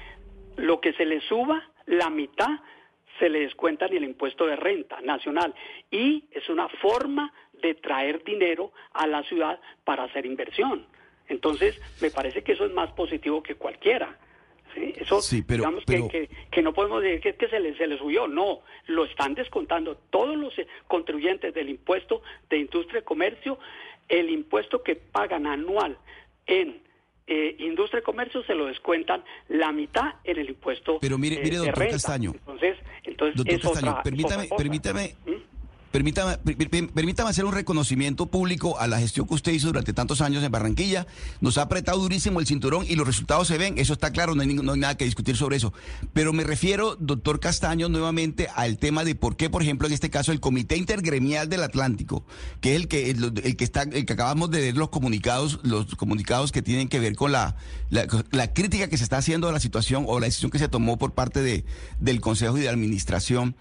lo 0.56 0.80
que 0.80 0.92
se 0.94 1.04
le 1.04 1.20
suba, 1.20 1.62
la 1.86 2.10
mitad 2.10 2.60
se 3.18 3.28
le 3.28 3.40
descuenta 3.40 3.86
en 3.86 3.96
el 3.96 4.04
impuesto 4.04 4.46
de 4.46 4.56
renta 4.56 5.00
nacional. 5.00 5.54
Y 5.90 6.24
es 6.30 6.48
una 6.48 6.68
forma 6.68 7.32
de 7.60 7.74
traer 7.74 8.22
dinero 8.24 8.72
a 8.92 9.06
la 9.06 9.22
ciudad 9.24 9.60
para 9.84 10.04
hacer 10.04 10.26
inversión. 10.26 10.86
Entonces, 11.28 11.80
me 12.00 12.10
parece 12.10 12.42
que 12.42 12.52
eso 12.52 12.64
es 12.64 12.72
más 12.72 12.90
positivo 12.92 13.42
que 13.42 13.56
cualquiera. 13.56 14.16
¿Sí? 14.78 14.94
Eso, 14.96 15.20
digamos 15.30 15.84
Que, 15.84 16.28
que, 16.50 16.62
no 16.62 16.72
podemos 16.72 17.02
decir 17.02 17.20
que, 17.20 17.34
que 17.34 17.48
se, 17.48 17.60
le, 17.60 17.76
se 17.76 17.86
le 17.86 17.98
subió, 17.98 18.26
no, 18.26 18.60
lo 18.86 19.04
están 19.04 19.34
descontando 19.34 19.96
todos 20.10 20.36
los 20.36 20.54
contribuyentes 20.86 21.54
del 21.54 21.68
impuesto 21.68 22.22
de 22.50 22.58
industria 22.58 23.00
y 23.00 23.04
comercio, 23.04 23.58
el 24.08 24.30
impuesto 24.30 24.82
que 24.82 24.96
pagan 24.96 25.46
anual 25.46 25.98
en 26.46 26.80
eh, 27.26 27.56
industria 27.58 28.00
y 28.00 28.02
comercio 28.02 28.42
se 28.44 28.54
lo 28.54 28.66
descuentan 28.66 29.22
la 29.48 29.70
mitad 29.70 30.14
en 30.24 30.38
el 30.38 30.48
impuesto. 30.48 30.98
Pero 31.00 31.18
mire, 31.18 31.40
mire, 31.42 31.58
doctor 31.58 31.88
Castaño. 31.90 32.32
Entonces, 32.32 32.78
entonces 33.04 33.36
doctor 33.36 33.60
Castaño, 33.60 34.02
permítame, 34.02 34.48
permítame, 34.56 35.14
¿Mm? 35.26 35.57
Permítame, 35.90 36.36
permítame 36.94 37.30
hacer 37.30 37.46
un 37.46 37.52
reconocimiento 37.54 38.26
público 38.26 38.78
a 38.78 38.86
la 38.86 38.98
gestión 38.98 39.26
que 39.26 39.34
usted 39.34 39.52
hizo 39.52 39.68
durante 39.68 39.94
tantos 39.94 40.20
años 40.20 40.44
en 40.44 40.52
Barranquilla. 40.52 41.06
Nos 41.40 41.56
ha 41.56 41.62
apretado 41.62 41.98
durísimo 41.98 42.40
el 42.40 42.46
cinturón 42.46 42.84
y 42.86 42.94
los 42.94 43.06
resultados 43.06 43.48
se 43.48 43.56
ven. 43.56 43.78
Eso 43.78 43.94
está 43.94 44.12
claro, 44.12 44.34
no 44.34 44.42
hay, 44.42 44.54
nada 44.54 44.96
que 44.96 45.06
discutir 45.06 45.36
sobre 45.36 45.56
eso. 45.56 45.72
Pero 46.12 46.34
me 46.34 46.44
refiero, 46.44 46.96
doctor 46.96 47.40
Castaño, 47.40 47.88
nuevamente 47.88 48.48
al 48.54 48.76
tema 48.76 49.02
de 49.02 49.14
por 49.14 49.36
qué, 49.36 49.48
por 49.48 49.62
ejemplo, 49.62 49.86
en 49.86 49.94
este 49.94 50.10
caso, 50.10 50.30
el 50.30 50.40
Comité 50.40 50.76
Intergremial 50.76 51.48
del 51.48 51.62
Atlántico, 51.62 52.22
que 52.60 52.74
es 52.74 52.82
el 52.82 52.88
que, 52.88 53.10
el, 53.10 53.56
que 53.56 53.64
está, 53.64 53.82
el 53.82 54.04
que 54.04 54.12
acabamos 54.12 54.50
de 54.50 54.60
ver 54.60 54.76
los 54.76 54.90
comunicados, 54.90 55.58
los 55.62 55.94
comunicados 55.94 56.52
que 56.52 56.60
tienen 56.60 56.88
que 56.88 57.00
ver 57.00 57.16
con 57.16 57.32
la, 57.32 57.56
la, 57.88 58.52
crítica 58.52 58.88
que 58.88 58.98
se 58.98 59.04
está 59.04 59.16
haciendo 59.16 59.48
a 59.48 59.52
la 59.52 59.60
situación 59.60 60.04
o 60.06 60.20
la 60.20 60.26
decisión 60.26 60.50
que 60.50 60.58
se 60.58 60.68
tomó 60.68 60.98
por 60.98 61.12
parte 61.12 61.40
de, 61.40 61.64
del 61.98 62.20
Consejo 62.20 62.54
de 62.54 62.68
Administración. 62.68 63.56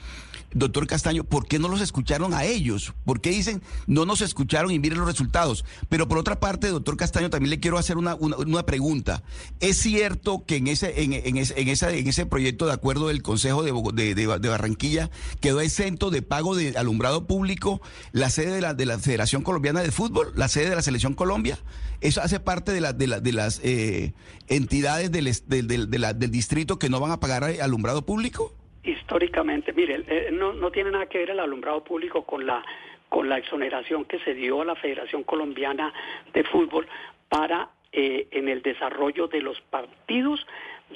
Doctor 0.54 0.88
Castaño, 0.88 1.24
¿por 1.24 1.46
qué 1.46 1.60
no 1.60 1.68
los 1.68 1.82
escucharon 1.82 2.17
a 2.26 2.46
ellos? 2.46 2.94
¿Por 3.06 3.22
qué 3.22 3.30
dicen 3.30 3.62
no 3.86 4.06
nos 4.06 4.22
escucharon 4.22 4.72
y 4.72 4.80
miren 4.80 5.00
los 5.00 5.08
resultados? 5.08 5.66
Pero 5.90 6.08
por 6.08 6.18
otra 6.18 6.40
parte, 6.40 6.68
doctor 6.68 6.98
Castaño, 6.98 7.30
también 7.30 7.50
le 7.50 7.60
quiero 7.60 7.78
hacer 7.78 7.98
una, 7.98 8.16
una, 8.16 8.66
pregunta. 8.66 9.24
¿Es 9.60 9.78
cierto 9.78 10.44
que 10.46 10.58
en 10.58 10.68
ese, 10.68 11.04
en, 11.04 11.14
en, 11.14 11.38
ese, 11.38 11.60
en, 11.60 11.68
esa, 11.70 11.92
en 11.92 12.08
ese 12.08 12.26
proyecto 12.26 12.66
de 12.66 12.74
acuerdo 12.74 13.08
del 13.08 13.22
Consejo 13.22 13.64
de, 13.64 14.16
de, 14.16 14.50
Barranquilla 14.50 15.10
quedó 15.40 15.62
exento 15.62 16.10
de 16.10 16.22
pago 16.22 16.56
de 16.56 16.78
alumbrado 16.78 17.28
público 17.28 17.82
la 18.12 18.30
sede 18.30 18.52
de 18.52 18.62
la, 18.62 18.74
de 18.74 18.86
la 18.86 19.00
Federación 19.00 19.44
Colombiana 19.44 19.82
de 19.82 19.92
Fútbol, 19.92 20.34
la 20.36 20.48
sede 20.48 20.70
de 20.70 20.76
la 20.76 20.82
Selección 20.82 21.14
Colombia? 21.14 21.60
¿Eso 22.02 22.22
hace 22.22 22.40
parte 22.40 22.72
de, 22.72 22.82
la, 22.82 22.94
de, 22.94 23.08
la, 23.08 23.20
de 23.20 23.32
las 23.32 23.60
eh, 23.64 24.14
entidades 24.48 25.12
del, 25.12 25.32
del, 25.48 25.90
del 25.90 26.32
distrito 26.32 26.78
que 26.78 26.90
no 26.90 27.00
van 27.00 27.12
a 27.12 27.20
pagar 27.20 27.44
alumbrado 27.44 28.06
público? 28.06 28.54
Históricamente, 28.88 29.74
mire, 29.74 30.04
eh, 30.08 30.30
no, 30.32 30.72
tiene 30.72 30.92
nada 30.92 31.08
que 31.08 31.20
ver 31.20 31.32
el 31.32 31.40
alumbrado 31.40 31.84
público 31.84 32.24
con 32.24 32.46
la 32.46 32.64
con 33.10 33.30
la 33.30 33.38
exoneración 33.38 34.04
que 34.04 34.20
se 34.20 34.34
dio 34.34 34.62
a 34.62 34.66
la 34.66 34.76
Federación 34.76 35.24
Colombiana 35.24 35.94
de 36.34 36.44
Fútbol 36.44 36.86
para 37.30 37.70
eh, 37.94 38.28
en 38.32 38.50
el 38.50 38.62
desarrollo 38.62 39.30
de 39.30 39.40
los 39.40 39.62
partidos 39.62 40.46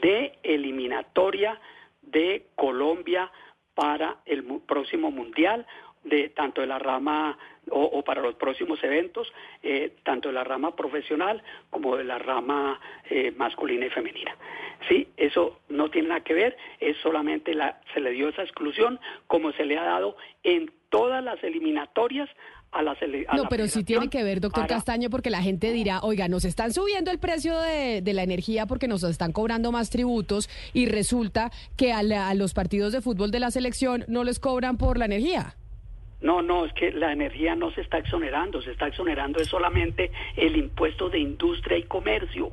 de 0.02 0.34
eliminatoria 0.44 1.58
de 2.02 2.48
Colombia 2.56 3.32
para 3.74 4.18
el 4.26 4.44
próximo 4.68 5.10
mundial 5.10 5.66
de 6.04 6.30
tanto 6.30 6.62
de 6.62 6.68
la 6.68 6.80
rama 6.80 7.38
o, 7.70 8.02
para 8.04 8.22
los 8.22 8.36
próximos 8.36 8.84
eventos, 8.84 9.32
eh, 9.62 9.94
tanto 10.04 10.30
de 10.30 10.34
la 10.34 10.44
rama 10.44 10.76
profesional 10.76 11.44
como 11.70 11.96
de 11.96 12.04
la 12.04 12.18
rama 12.18 12.80
eh, 13.10 13.32
masculina 13.38 13.86
y 13.86 13.90
femenina. 13.90 14.36
Sí, 14.90 15.08
eso 15.16 15.60
no 15.70 15.90
tiene 15.92 16.10
nada 16.10 16.22
que 16.22 16.34
ver, 16.34 16.58
es 16.80 16.98
solamente 16.98 17.54
la, 17.54 17.80
se 17.94 18.00
le 18.00 18.12
dio 18.12 18.30
esa 18.30 18.42
exclusión 18.42 19.00
como 19.28 19.52
se 19.52 19.66
le 19.66 19.78
ha 19.78 19.84
dado 19.84 20.18
en 20.44 20.72
todas 20.90 21.24
las 21.24 21.42
eliminatorias 21.44 22.30
a 22.72 22.82
la 22.82 22.96
No, 23.36 23.50
pero 23.50 23.68
sí 23.68 23.84
tiene 23.84 24.10
que 24.10 24.24
ver, 24.24 24.40
doctor 24.40 24.66
Castaño, 24.66 25.10
porque 25.10 25.30
la 25.30 25.42
gente 25.42 25.74
dirá, 25.74 26.00
oiga, 26.02 26.30
nos 26.30 26.46
están 26.46 26.72
subiendo 26.72 27.12
el 27.12 27.20
precio 27.20 27.60
de, 27.60 28.02
la 28.14 28.24
energía 28.24 28.66
porque 28.66 28.88
nos 28.88 29.04
están 29.04 29.34
cobrando 29.34 29.72
más 29.72 29.90
tributos 29.90 30.50
y 30.74 30.86
resulta 30.86 31.52
que 31.76 31.92
a 31.92 32.34
los 32.34 32.54
partidos 32.54 32.94
de 32.94 33.02
fútbol 33.02 33.32
de 33.32 33.40
la 33.42 33.52
selección 33.52 34.06
no 34.08 34.24
les 34.24 34.40
cobran 34.40 34.78
por 34.78 34.98
la 34.98 35.06
energía. 35.06 35.56
No, 36.22 36.42
no, 36.42 36.66
es 36.66 36.74
que 36.74 36.92
la 36.92 37.12
energía 37.12 37.56
no 37.56 37.72
se 37.72 37.82
está 37.82 37.98
exonerando, 37.98 38.62
se 38.62 38.72
está 38.72 38.88
exonerando 38.88 39.40
es 39.40 39.48
solamente 39.48 40.12
el 40.36 40.56
impuesto 40.56 41.10
de 41.10 41.20
industria 41.20 41.78
y 41.78 41.84
comercio, 41.84 42.52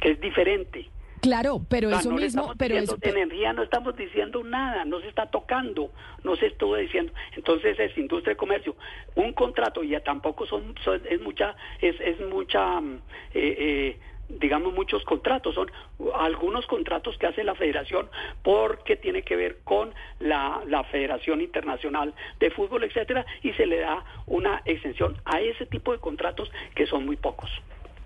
que 0.00 0.12
es 0.12 0.20
diferente. 0.20 0.88
Claro, 1.20 1.60
pero 1.68 1.90
eso 1.90 2.10
mismo, 2.10 2.54
pero 2.56 2.76
eso, 2.76 2.96
de 2.96 3.10
energía 3.10 3.52
no 3.52 3.62
estamos 3.62 3.94
diciendo 3.94 4.42
nada, 4.42 4.86
no 4.86 5.00
se 5.00 5.08
está 5.08 5.26
tocando, 5.26 5.90
no 6.24 6.34
se 6.36 6.46
estuvo 6.46 6.76
diciendo. 6.76 7.12
Entonces 7.36 7.78
es 7.78 7.96
industria 7.98 8.32
y 8.32 8.36
comercio, 8.36 8.74
un 9.14 9.34
contrato 9.34 9.82
ya 9.82 10.00
tampoco 10.00 10.46
son, 10.46 10.74
es 11.08 11.20
mucha, 11.20 11.54
es, 11.80 12.00
es 12.00 12.18
mucha 12.20 12.80
mm, 12.80 12.94
eh, 13.34 13.56
eh, 13.58 13.98
digamos, 14.38 14.72
muchos 14.72 15.04
contratos, 15.04 15.54
son 15.54 15.70
algunos 16.14 16.66
contratos 16.66 17.16
que 17.18 17.26
hace 17.26 17.44
la 17.44 17.54
federación 17.54 18.08
porque 18.42 18.96
tiene 18.96 19.22
que 19.22 19.36
ver 19.36 19.58
con 19.64 19.92
la, 20.18 20.60
la 20.66 20.84
Federación 20.84 21.40
Internacional 21.40 22.14
de 22.38 22.50
Fútbol, 22.50 22.84
etcétera, 22.84 23.26
y 23.42 23.52
se 23.52 23.66
le 23.66 23.80
da 23.80 24.04
una 24.26 24.62
extensión 24.64 25.16
a 25.24 25.40
ese 25.40 25.66
tipo 25.66 25.92
de 25.92 25.98
contratos 25.98 26.50
que 26.74 26.86
son 26.86 27.06
muy 27.06 27.16
pocos. 27.16 27.50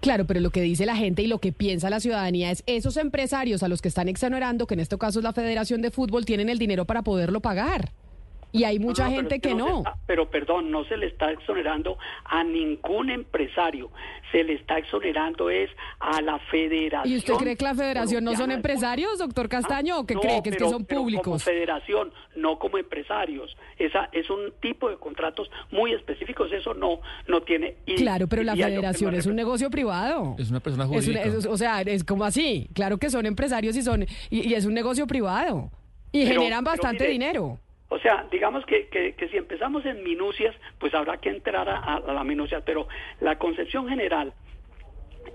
Claro, 0.00 0.26
pero 0.26 0.40
lo 0.40 0.50
que 0.50 0.60
dice 0.60 0.84
la 0.84 0.96
gente 0.96 1.22
y 1.22 1.26
lo 1.26 1.38
que 1.38 1.52
piensa 1.52 1.88
la 1.88 1.98
ciudadanía 1.98 2.50
es 2.50 2.62
esos 2.66 2.98
empresarios 2.98 3.62
a 3.62 3.68
los 3.68 3.80
que 3.80 3.88
están 3.88 4.08
exonerando, 4.08 4.66
que 4.66 4.74
en 4.74 4.80
este 4.80 4.98
caso 4.98 5.20
es 5.20 5.24
la 5.24 5.32
Federación 5.32 5.80
de 5.80 5.90
Fútbol, 5.90 6.26
tienen 6.26 6.50
el 6.50 6.58
dinero 6.58 6.84
para 6.84 7.02
poderlo 7.02 7.40
pagar. 7.40 7.90
Y 8.55 8.62
hay 8.62 8.79
mucha 8.79 9.11
gente 9.11 9.40
que, 9.40 9.53
no. 9.53 9.83
pero 10.07 10.31
perdón, 10.31 10.71
no 10.71 10.85
se 10.85 10.97
le 10.97 11.07
está 11.07 11.33
exonerando 11.33 11.99
a 12.25 12.45
ningún 12.45 13.11
empresario. 13.11 13.90
Se 14.31 14.45
le 14.45 14.55
está 14.55 14.79
exonerando 14.79 15.51
es 15.51 15.71
a 15.99 16.23
la 16.23 16.38
federación. 16.38 17.12
¿Y 17.12 17.19
usted 17.19 17.35
cree 17.35 17.57
que 17.57 17.64
la 17.64 17.75
federación 17.75 18.23
no 18.23 18.37
son 18.37 18.53
empresarios, 18.53 19.19
doctor 19.19 19.49
Castaño, 19.49 19.99
o 19.99 20.07
que 20.07 20.14
cree 20.14 20.40
que, 20.40 20.51
es 20.51 20.57
que 20.57 20.69
son 20.69 20.85
públicos? 20.85 21.25
Como 21.25 21.38
federación, 21.40 22.12
no 22.37 22.61
como 22.61 22.79
empresarios. 22.79 23.57
Esa 23.77 24.09
es 24.12 24.31
un 24.31 24.53
tipo 24.61 24.88
de 24.88 24.99
contratos 24.99 25.51
muy 25.73 25.93
específicos. 25.93 26.53
Eso 26.53 26.75
no 26.75 27.01
no 27.27 27.43
tiene. 27.43 27.75
claro, 27.97 28.29
pero 28.29 28.45
la 28.45 28.55
federación 28.55 29.17
es 29.17 29.27
un 29.27 29.35
negocio 29.35 29.69
privado. 29.69 30.37
Es 30.38 30.51
una 30.51 30.61
persona 30.61 30.87
jurídica. 30.87 31.23
o 31.49 31.57
sea, 31.57 31.81
es 31.83 32.05
como 32.05 32.23
así. 32.23 32.69
Claro 32.73 32.99
que 32.99 33.11
son 33.11 33.27
empresarios 33.27 33.75
y 33.77 33.83
son 33.83 34.07
y, 34.31 34.55
es 34.55 34.64
un 34.64 34.75
negocio 34.75 35.09
privado 35.09 35.73
y 36.12 36.25
generan 36.25 36.62
bastante 36.62 37.09
dinero. 37.09 37.59
O 37.94 37.98
sea, 38.00 38.26
digamos 38.28 38.66
que, 38.66 38.88
que, 38.88 39.28
si 39.28 39.37
empezamos 39.37 39.87
en 39.87 40.02
minucias, 40.02 40.52
pues 40.80 40.92
habrá 40.94 41.18
que 41.18 41.28
entrar 41.28 41.68
a, 41.68 41.78
a 41.78 42.12
la 42.12 42.24
minucia, 42.24 42.61
pero 42.64 42.88
la 43.20 43.38
concepción 43.38 43.88
general 43.88 44.33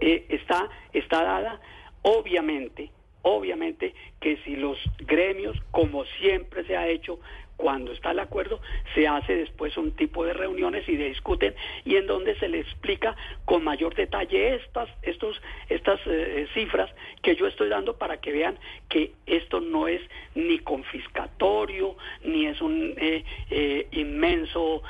eh, 0.02 0.26
está, 0.28 0.68
está 0.92 1.24
dada, 1.24 1.62
obviamente, 2.02 2.92
obviamente 3.22 3.96
que 4.20 4.36
si 4.44 4.58
los 4.58 4.78
gremios, 5.00 5.58
como 5.72 6.04
siempre 6.20 6.66
se 6.66 6.76
ha 6.76 6.90
hecho, 6.90 7.22
cuando 7.60 7.92
está 7.92 8.12
el 8.12 8.20
acuerdo, 8.20 8.62
se 8.96 9.06
hace 9.06 9.36
después 9.36 9.76
un 9.76 9.92
tipo 9.92 10.24
de 10.24 10.32
reuniones 10.32 10.88
y 10.88 10.96
de 10.96 11.10
discuten 11.10 11.54
y 11.84 11.98
en 11.98 12.08
donde 12.08 12.40
se 12.40 12.48
le 12.48 12.62
explica 12.62 13.18
con 13.44 13.66
mayor 13.66 13.96
detalle 13.96 14.56
estas, 14.56 14.88
estos, 15.02 15.42
estas 15.68 16.00
eh, 16.06 16.48
cifras 16.54 16.90
que 17.22 17.36
yo 17.36 17.48
estoy 17.48 17.68
dando 17.68 17.98
para 17.98 18.22
que 18.22 18.32
vean 18.32 18.58
que 18.88 19.12
esto 19.26 19.60
no 19.60 19.90
es 19.90 20.02
ni 20.36 20.60
confiscatorio, 20.60 21.98
ni 22.24 22.46
es 22.46 22.62
un 22.62 22.94
eh, 22.96 23.26
eh, 23.50 23.88
inmenso, 23.92 24.82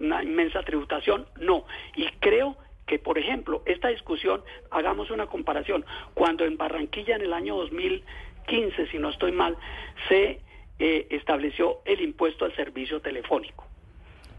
una 0.00 0.24
inmensa 0.24 0.64
tributación, 0.64 1.26
no. 1.38 1.64
Y 1.94 2.08
creo 2.18 2.56
que, 2.88 2.98
por 2.98 3.18
ejemplo, 3.18 3.62
esta 3.66 3.86
discusión, 3.86 4.42
hagamos 4.72 5.12
una 5.12 5.26
comparación, 5.26 5.84
cuando 6.14 6.44
en 6.44 6.56
Barranquilla 6.56 7.14
en 7.14 7.22
el 7.22 7.32
año 7.32 7.54
2015, 7.56 8.88
si 8.88 8.98
no 8.98 9.10
estoy 9.10 9.30
mal, 9.30 9.56
se 10.08 10.40
eh, 10.80 11.06
estableció 11.10 11.80
el 11.84 12.00
impuesto 12.00 12.44
al 12.44 12.56
servicio 12.56 13.00
telefónico. 13.00 13.66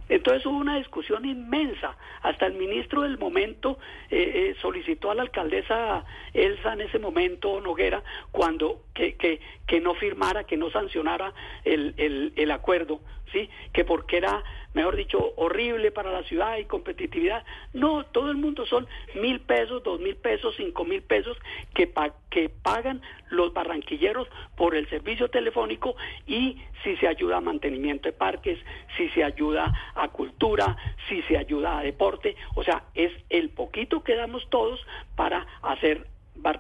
Entonces 0.10 0.46
hubo 0.46 0.58
una 0.58 0.76
discusión 0.76 1.24
inmensa. 1.24 1.96
Hasta 2.22 2.46
el 2.48 2.56
ministro 2.56 3.04
del 3.04 3.18
momento 3.18 3.80
eh, 4.10 4.50
eh, 4.50 4.56
solicitó 4.62 5.10
a 5.10 5.16
la 5.16 5.22
alcaldesa 5.22 6.04
Elsa 6.34 6.74
en 6.74 6.82
ese 6.82 7.00
momento, 7.00 7.62
Noguera, 7.62 8.04
cuando 8.32 8.82
que, 8.94 9.16
que, 9.16 9.40
que 9.68 9.80
no 9.80 9.94
firmara, 9.96 10.46
que 10.46 10.58
no 10.58 10.70
sancionara 10.72 11.34
el, 11.64 11.94
el, 11.98 12.34
el 12.36 12.52
acuerdo, 12.52 13.02
¿sí? 13.32 13.50
Que 13.74 13.86
porque 13.86 14.18
era 14.18 14.44
mejor 14.74 14.96
dicho, 14.96 15.34
horrible 15.36 15.92
para 15.92 16.12
la 16.12 16.24
ciudad 16.24 16.58
y 16.58 16.66
competitividad. 16.66 17.44
No, 17.74 18.06
todo 18.06 18.32
el 18.32 18.38
mundo 18.38 18.66
son 18.66 18.88
mil 19.16 19.42
pesos, 19.42 19.84
dos 19.84 20.00
mil 20.00 20.16
pesos, 20.16 20.56
cinco 20.56 20.86
mil 20.86 21.02
pesos 21.02 21.38
que, 21.74 21.92
que 22.30 22.50
pagan 22.50 23.02
los 23.30 23.54
barranquilleros 23.54 24.28
por 24.56 24.76
el 24.76 24.90
servicio 24.90 25.30
telefónico 25.30 25.96
y 26.26 26.62
si 26.84 26.96
se 26.98 27.08
ayuda 27.08 27.38
a 27.38 27.42
mantenimiento 27.42 28.08
de 28.10 28.14
parques, 28.14 28.60
si 28.98 29.10
se 29.10 29.24
ayuda 29.24 29.72
a 29.96 30.08
cultura, 30.10 30.78
si 31.10 31.22
se 31.24 31.38
ayuda 31.38 31.80
a 31.80 31.84
deporte, 31.84 32.36
o 32.56 32.64
sea, 32.64 32.86
es 32.96 33.12
el 33.30 33.50
poquito 33.50 34.04
que 34.04 34.16
damos 34.16 34.50
todos 34.50 34.80
para 35.16 35.46
hacer 35.62 36.08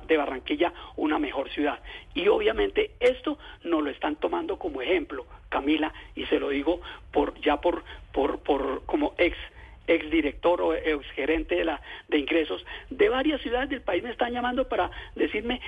de 0.07 0.17
Barranquilla 0.17 0.73
una 0.95 1.17
mejor 1.17 1.49
ciudad. 1.49 1.79
Y 2.13 2.27
obviamente 2.27 2.91
esto 2.99 3.37
no 3.63 3.81
lo 3.81 3.89
están 3.89 4.15
tomando 4.15 4.57
como 4.57 4.81
ejemplo, 4.81 5.25
Camila, 5.49 5.93
y 6.15 6.25
se 6.25 6.39
lo 6.39 6.49
digo 6.49 6.81
por 7.11 7.39
ya 7.41 7.59
por 7.59 7.83
por 8.11 8.39
por 8.39 8.85
como 8.85 9.13
ex 9.17 9.37
ex 9.87 10.09
director 10.11 10.61
o 10.61 10.73
ex 10.73 11.05
gerente 11.11 11.55
de 11.55 11.65
la 11.65 11.81
de 12.07 12.19
ingresos 12.19 12.65
de 12.89 13.09
varias 13.09 13.41
ciudades 13.41 13.69
del 13.69 13.81
país 13.81 14.03
me 14.03 14.11
están 14.11 14.31
llamando 14.31 14.67
para 14.67 14.91
decirme 15.15 15.59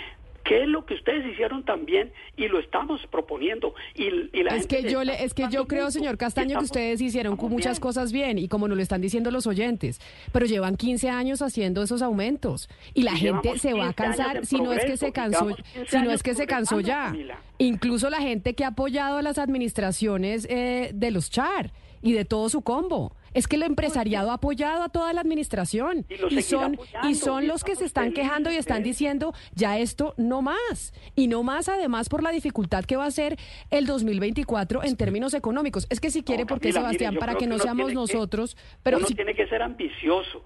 qué 0.43 0.63
es 0.63 0.67
lo 0.67 0.85
que 0.85 0.95
ustedes 0.95 1.25
hicieron 1.25 1.63
también 1.63 2.11
y 2.35 2.47
lo 2.47 2.59
estamos 2.59 3.01
proponiendo 3.07 3.73
y, 3.95 4.09
la 4.43 4.55
es 4.55 4.67
que 4.67 4.89
yo 4.89 5.03
le, 5.03 5.23
es 5.23 5.33
que 5.33 5.47
yo 5.49 5.67
creo 5.67 5.91
señor 5.91 6.17
Castaño 6.17 6.59
que 6.59 6.65
ustedes 6.65 7.01
hicieron 7.01 7.37
muchas 7.39 7.79
cosas 7.79 8.11
bien 8.11 8.37
y 8.37 8.47
como 8.47 8.67
nos 8.67 8.77
lo 8.77 8.83
están 8.83 9.01
diciendo 9.01 9.31
los 9.31 9.47
oyentes 9.47 10.01
pero 10.31 10.45
llevan 10.45 10.75
15 10.75 11.09
años 11.09 11.41
haciendo 11.41 11.81
esos 11.83 12.01
aumentos 12.01 12.69
y 12.93 13.03
la 13.03 13.15
gente 13.15 13.57
se 13.57 13.73
va 13.73 13.89
a 13.89 13.93
cansar 13.93 14.45
si 14.45 14.59
no 14.59 14.73
es 14.73 14.85
que 14.85 14.97
se 14.97 15.11
cansó 15.11 15.55
si 15.87 15.97
no 15.97 16.11
es 16.11 16.23
que 16.23 16.35
se 16.35 16.47
cansó 16.47 16.79
ya. 16.79 17.13
Incluso 17.57 18.09
la 18.09 18.19
gente 18.19 18.55
que 18.55 18.65
ha 18.65 18.69
apoyado 18.69 19.17
a 19.17 19.21
las 19.21 19.37
administraciones 19.37 20.47
eh, 20.49 20.91
de 20.93 21.11
los 21.11 21.29
char 21.29 21.71
y 22.01 22.13
de 22.13 22.25
todo 22.25 22.49
su 22.49 22.61
combo 22.61 23.15
es 23.33 23.47
que 23.47 23.55
el 23.55 23.63
empresariado 23.63 24.31
ha 24.31 24.35
apoyado 24.35 24.83
a 24.83 24.89
toda 24.89 25.13
la 25.13 25.21
administración 25.21 26.05
y, 26.29 26.41
son 26.41 26.77
y 27.09 27.15
son 27.15 27.47
los 27.47 27.63
que 27.63 27.75
se 27.75 27.85
están 27.85 28.13
quejando 28.13 28.51
y 28.51 28.55
están 28.55 28.83
diciendo 28.83 29.33
ya 29.53 29.79
esto 29.79 30.13
no 30.17 30.41
más 30.41 30.93
y 31.15 31.27
no 31.27 31.43
más 31.43 31.69
además 31.69 32.09
por 32.09 32.23
la 32.23 32.31
dificultad 32.31 32.85
que 32.85 32.95
va 32.95 33.05
a 33.05 33.11
ser 33.11 33.37
el 33.71 33.85
2024 33.85 34.83
en 34.83 34.97
términos 34.97 35.33
económicos. 35.33 35.87
Es 35.89 35.99
que 35.99 36.09
si 36.09 36.23
quiere 36.23 36.45
porque 36.45 36.71
Sebastián 36.71 37.15
para 37.15 37.35
que 37.35 37.47
no 37.47 37.59
seamos 37.59 37.93
nosotros, 37.93 38.57
pero 38.81 38.97
uno 38.97 39.07
tiene 39.07 39.35
que 39.35 39.47
ser 39.47 39.61
ambicioso. 39.61 40.45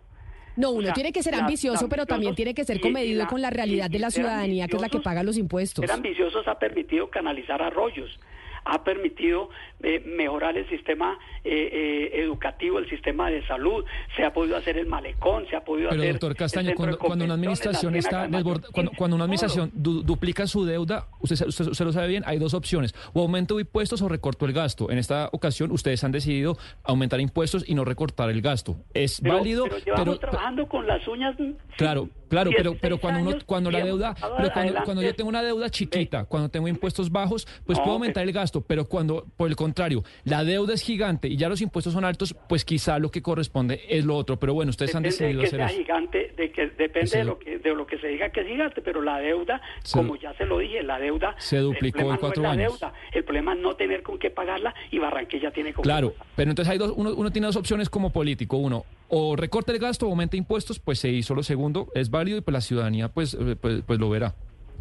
No, 0.55 0.71
uno 0.71 0.91
tiene 0.93 1.13
que 1.13 1.21
ser 1.21 1.35
ambicioso, 1.35 1.87
pero 1.87 2.07
también 2.07 2.33
tiene 2.33 2.55
que 2.55 2.65
ser 2.65 2.81
comedido 2.81 3.27
con 3.27 3.41
la 3.41 3.51
realidad 3.51 3.91
de 3.91 3.99
la 3.99 4.09
ciudadanía, 4.09 4.67
que 4.67 4.75
es 4.75 4.81
la 4.81 4.89
que 4.89 4.99
paga 4.99 5.21
los 5.23 5.37
impuestos. 5.37 5.85
Ser 5.85 5.91
ambiciosos 5.91 6.47
ha 6.47 6.57
permitido 6.57 7.09
canalizar 7.09 7.61
arroyos 7.61 8.19
ha 8.67 8.83
permitido 8.83 9.49
eh, 9.81 10.01
mejorar 10.05 10.57
el 10.57 10.67
sistema 10.69 11.17
eh, 11.43 11.69
eh, 11.71 12.21
educativo, 12.21 12.79
el 12.79 12.89
sistema 12.89 13.29
de 13.29 13.45
salud, 13.45 13.85
se 14.15 14.23
ha 14.23 14.33
podido 14.33 14.57
hacer 14.57 14.77
el 14.77 14.87
malecón, 14.87 15.47
se 15.49 15.55
ha 15.55 15.63
podido 15.63 15.89
Pero, 15.89 16.01
hacer... 16.01 16.13
doctor 16.13 16.35
Castaño, 16.35 16.73
cuando, 16.75 17.25
una 17.25 17.35
administración 17.35 17.95
está 17.95 18.27
cuando, 18.29 18.91
cuando, 18.97 19.15
una 19.15 19.25
administración 19.25 19.71
duplica 19.73 20.47
su 20.47 20.65
deuda, 20.65 21.07
usted, 21.19 21.47
usted, 21.47 21.85
lo 21.85 21.91
sabe 21.91 22.07
bien, 22.07 22.23
hay 22.25 22.39
dos 22.39 22.53
opciones, 22.53 22.93
o 23.13 23.21
aumento 23.21 23.59
impuestos 23.59 24.01
o 24.01 24.09
recorto 24.09 24.45
el 24.45 24.53
gasto. 24.53 24.91
En 24.91 24.97
esta 24.97 25.29
ocasión 25.31 25.71
ustedes 25.71 26.03
han 26.03 26.11
decidido 26.11 26.57
aumentar 26.83 27.19
impuestos 27.21 27.63
y 27.67 27.75
no 27.75 27.85
recortar 27.85 28.29
el 28.29 28.41
gasto. 28.41 28.77
Es 28.93 29.21
válido, 29.21 29.65
pero... 29.65 29.77
Llevamos 29.85 30.19
trabajando 30.19 30.67
con 30.67 30.87
las 30.87 31.07
uñas... 31.07 31.35
Claro, 31.77 32.09
claro, 32.29 32.51
pero, 32.55 32.75
pero 32.81 32.97
cuando 32.97 33.29
uno, 33.29 33.37
cuando 33.45 33.69
la 33.71 33.83
deuda, 33.83 34.15
pero 34.37 34.51
cuando, 34.51 34.73
cuando 34.83 35.01
yo 35.03 35.15
tengo 35.15 35.29
una 35.29 35.43
deuda 35.43 35.69
chiquita, 35.69 36.25
cuando 36.25 36.49
tengo 36.49 36.67
impuestos 36.67 37.11
bajos, 37.11 37.47
pues 37.65 37.79
puedo 37.79 37.93
aumentar 37.93 38.23
el 38.23 38.33
gasto 38.33 38.56
pero 38.61 38.85
cuando, 38.85 39.25
por 39.35 39.49
el 39.49 39.55
contrario, 39.55 40.03
la 40.23 40.43
deuda 40.43 40.73
es 40.73 40.81
gigante 40.81 41.27
y 41.27 41.37
ya 41.37 41.49
los 41.49 41.61
impuestos 41.61 41.93
son 41.93 42.05
altos, 42.05 42.35
pues 42.47 42.65
quizá 42.65 42.99
lo 42.99 43.11
que 43.11 43.21
corresponde 43.21 43.81
es 43.89 44.05
lo 44.05 44.15
otro. 44.15 44.37
Pero 44.37 44.53
bueno, 44.53 44.69
ustedes 44.69 44.95
han 44.95 45.03
decidido 45.03 45.41
de 45.41 45.49
que 45.49 45.55
sea 45.55 45.67
gigante, 45.69 46.33
de 46.35 46.51
que 46.51 46.67
depende 46.67 47.17
de 47.17 47.23
lo 47.23 47.39
que 47.39 47.59
de 47.59 47.75
lo 47.75 47.85
que 47.85 47.97
se 47.99 48.07
diga 48.07 48.29
que 48.29 48.41
es 48.41 48.47
gigante, 48.47 48.81
pero 48.81 49.01
la 49.01 49.19
deuda, 49.19 49.61
como 49.91 50.15
ya 50.15 50.33
se 50.35 50.45
lo 50.45 50.59
dije, 50.59 50.83
la 50.83 50.99
deuda 50.99 51.35
se 51.37 51.57
duplicó 51.57 52.11
en 52.11 52.17
cuatro 52.17 52.47
años. 52.47 52.79
el 53.11 53.23
problema 53.23 53.53
es 53.53 53.59
no 53.59 53.75
tener 53.75 54.03
con 54.03 54.17
qué 54.17 54.29
pagarla 54.29 54.73
y 54.91 54.99
Barranquilla 54.99 55.51
tiene 55.51 55.73
con 55.73 55.83
Claro, 55.83 56.13
pero 56.35 56.49
entonces 56.49 56.71
hay 56.71 56.77
dos, 56.77 56.93
uno, 56.95 57.13
uno 57.13 57.31
tiene 57.31 57.47
dos 57.47 57.55
opciones 57.55 57.89
como 57.89 58.11
político. 58.11 58.57
Uno, 58.57 58.85
o 59.09 59.35
recorte 59.35 59.71
el 59.71 59.79
gasto 59.79 60.07
o 60.07 60.09
aumenta 60.09 60.37
impuestos, 60.37 60.79
pues 60.79 60.99
se 60.99 61.09
hizo 61.09 61.35
lo 61.35 61.43
segundo, 61.43 61.89
es 61.93 62.09
válido 62.09 62.37
y 62.37 62.41
pues 62.41 62.53
la 62.53 62.61
ciudadanía 62.61 63.09
pues, 63.09 63.33
eh, 63.33 63.55
pues, 63.59 63.83
pues 63.85 63.99
lo 63.99 64.09
verá. 64.09 64.35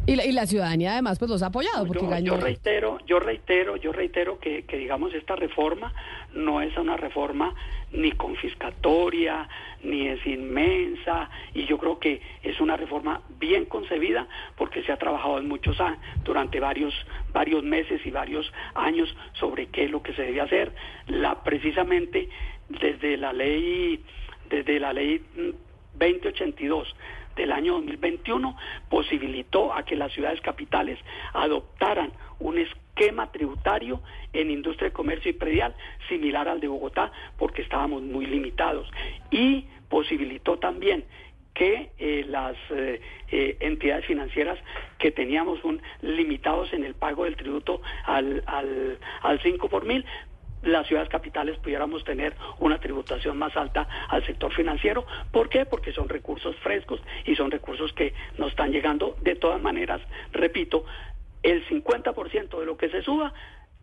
Y 0.05 0.15
la, 0.15 0.25
y 0.25 0.31
la, 0.31 0.45
ciudadanía 0.45 0.93
además 0.93 1.19
pues 1.19 1.29
los 1.29 1.43
ha 1.43 1.47
apoyado 1.47 1.85
porque 1.85 2.05
yo, 2.23 2.35
Yo 2.35 2.37
reitero, 2.37 2.97
yo 3.05 3.19
reitero, 3.19 3.75
yo 3.75 3.91
reitero 3.91 4.39
que, 4.39 4.63
que, 4.63 4.77
digamos 4.77 5.13
esta 5.13 5.35
reforma 5.35 5.93
no 6.33 6.61
es 6.61 6.77
una 6.77 6.95
reforma 6.95 7.53
ni 7.91 8.11
confiscatoria, 8.11 9.47
ni 9.83 10.07
es 10.07 10.25
inmensa, 10.25 11.29
y 11.53 11.65
yo 11.65 11.77
creo 11.77 11.99
que 11.99 12.21
es 12.43 12.59
una 12.59 12.75
reforma 12.75 13.21
bien 13.39 13.65
concebida 13.65 14.27
porque 14.57 14.83
se 14.83 14.91
ha 14.91 14.97
trabajado 14.97 15.39
en 15.39 15.47
muchos 15.47 15.79
años, 15.79 15.99
durante 16.23 16.59
varios, 16.59 16.93
varios 17.33 17.63
meses 17.63 18.01
y 18.05 18.11
varios 18.11 18.51
años 18.75 19.13
sobre 19.33 19.67
qué 19.67 19.85
es 19.85 19.91
lo 19.91 20.03
que 20.03 20.13
se 20.13 20.23
debe 20.23 20.41
hacer. 20.41 20.73
La 21.07 21.43
precisamente 21.43 22.29
desde 22.69 23.17
la 23.17 23.31
ley, 23.31 24.03
desde 24.49 24.79
la 24.79 24.93
ley 24.93 25.21
2082 25.93 26.95
del 27.37 27.51
año 27.51 27.73
2021 27.75 28.57
posibilitó 28.89 29.73
a 29.73 29.83
que 29.83 29.95
las 29.95 30.11
ciudades 30.11 30.41
capitales 30.41 30.99
adoptaran 31.33 32.11
un 32.39 32.57
esquema 32.57 33.31
tributario 33.31 34.01
en 34.33 34.51
industria, 34.51 34.91
comercio 34.91 35.31
y 35.31 35.35
predial 35.35 35.75
similar 36.09 36.49
al 36.49 36.59
de 36.59 36.67
Bogotá 36.67 37.11
porque 37.37 37.61
estábamos 37.61 38.01
muy 38.01 38.25
limitados. 38.25 38.89
Y 39.31 39.65
posibilitó 39.89 40.57
también 40.57 41.05
que 41.53 41.89
eh, 41.97 42.23
las 42.27 42.55
eh, 42.69 43.01
eh, 43.31 43.57
entidades 43.61 44.05
financieras 44.05 44.59
que 44.99 45.11
teníamos 45.11 45.63
un 45.63 45.81
limitados 46.01 46.71
en 46.73 46.83
el 46.83 46.93
pago 46.93 47.23
del 47.23 47.35
tributo 47.35 47.81
al, 48.05 48.43
al, 48.45 48.99
al 49.23 49.41
5 49.41 49.67
por 49.67 49.85
mil 49.85 50.05
las 50.63 50.87
ciudades 50.87 51.09
capitales 51.09 51.57
pudiéramos 51.59 52.03
tener 52.03 52.35
una 52.59 52.79
tributación 52.79 53.37
más 53.37 53.55
alta 53.55 53.87
al 54.09 54.25
sector 54.25 54.53
financiero. 54.53 55.05
¿Por 55.31 55.49
qué? 55.49 55.65
Porque 55.65 55.93
son 55.93 56.09
recursos 56.09 56.55
frescos 56.57 57.01
y 57.25 57.35
son 57.35 57.51
recursos 57.51 57.93
que 57.93 58.13
nos 58.37 58.49
están 58.49 58.71
llegando. 58.71 59.15
De 59.21 59.35
todas 59.35 59.61
maneras, 59.61 60.01
repito, 60.31 60.85
el 61.43 61.65
50% 61.67 62.59
de 62.59 62.65
lo 62.65 62.77
que 62.77 62.89
se 62.89 63.01
suba 63.01 63.33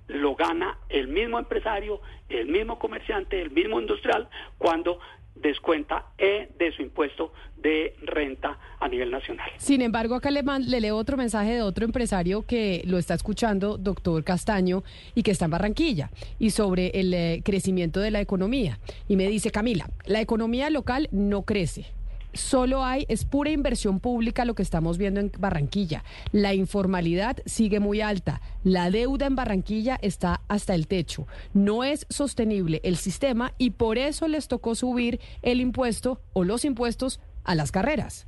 lo 0.08 0.34
gana 0.34 0.76
el 0.88 1.08
mismo 1.08 1.38
empresario, 1.38 2.00
el 2.28 2.46
mismo 2.46 2.78
comerciante, 2.78 3.40
el 3.40 3.50
mismo 3.50 3.80
industrial, 3.80 4.28
cuando 4.58 4.98
descuenta 5.34 6.06
E 6.18 6.48
de 6.58 6.72
su 6.72 6.82
impuesto 6.82 7.32
de 7.64 7.96
renta 8.02 8.58
a 8.78 8.88
nivel 8.88 9.10
nacional. 9.10 9.50
Sin 9.56 9.80
embargo, 9.80 10.14
acá 10.14 10.30
le, 10.30 10.42
le, 10.42 10.80
leo 10.80 10.96
otro 10.96 11.16
mensaje 11.16 11.54
de 11.54 11.62
otro 11.62 11.84
empresario 11.84 12.42
que 12.42 12.82
lo 12.86 12.98
está 12.98 13.14
escuchando, 13.14 13.78
doctor 13.78 14.22
Castaño, 14.22 14.84
y 15.14 15.22
que 15.22 15.30
está 15.30 15.46
en 15.46 15.52
Barranquilla, 15.52 16.10
y 16.38 16.50
sobre 16.50 16.88
el 16.88 17.12
eh, 17.14 17.40
crecimiento 17.42 18.00
de 18.00 18.10
la 18.10 18.20
economía. 18.20 18.78
Y 19.08 19.16
me 19.16 19.26
dice, 19.28 19.50
Camila, 19.50 19.88
la 20.04 20.20
economía 20.20 20.68
local 20.70 21.08
no 21.10 21.42
crece 21.42 21.86
solo 22.34 22.84
hay, 22.84 23.06
es 23.08 23.24
pura 23.24 23.50
inversión 23.50 24.00
pública 24.00 24.44
lo 24.44 24.54
que 24.54 24.62
estamos 24.62 24.98
viendo 24.98 25.20
en 25.20 25.30
Barranquilla. 25.38 26.04
La 26.32 26.52
informalidad 26.52 27.36
sigue 27.46 27.80
muy 27.80 28.00
alta. 28.00 28.40
La 28.64 28.90
deuda 28.90 29.26
en 29.26 29.36
Barranquilla 29.36 29.98
está 30.02 30.42
hasta 30.48 30.74
el 30.74 30.86
techo. 30.86 31.26
No 31.52 31.84
es 31.84 32.06
sostenible 32.10 32.80
el 32.84 32.96
sistema 32.96 33.54
y 33.56 33.70
por 33.70 33.98
eso 33.98 34.28
les 34.28 34.48
tocó 34.48 34.74
subir 34.74 35.20
el 35.42 35.60
impuesto 35.60 36.20
o 36.32 36.44
los 36.44 36.64
impuestos 36.64 37.20
a 37.45 37.55
las 37.55 37.70
carreras. 37.72 38.26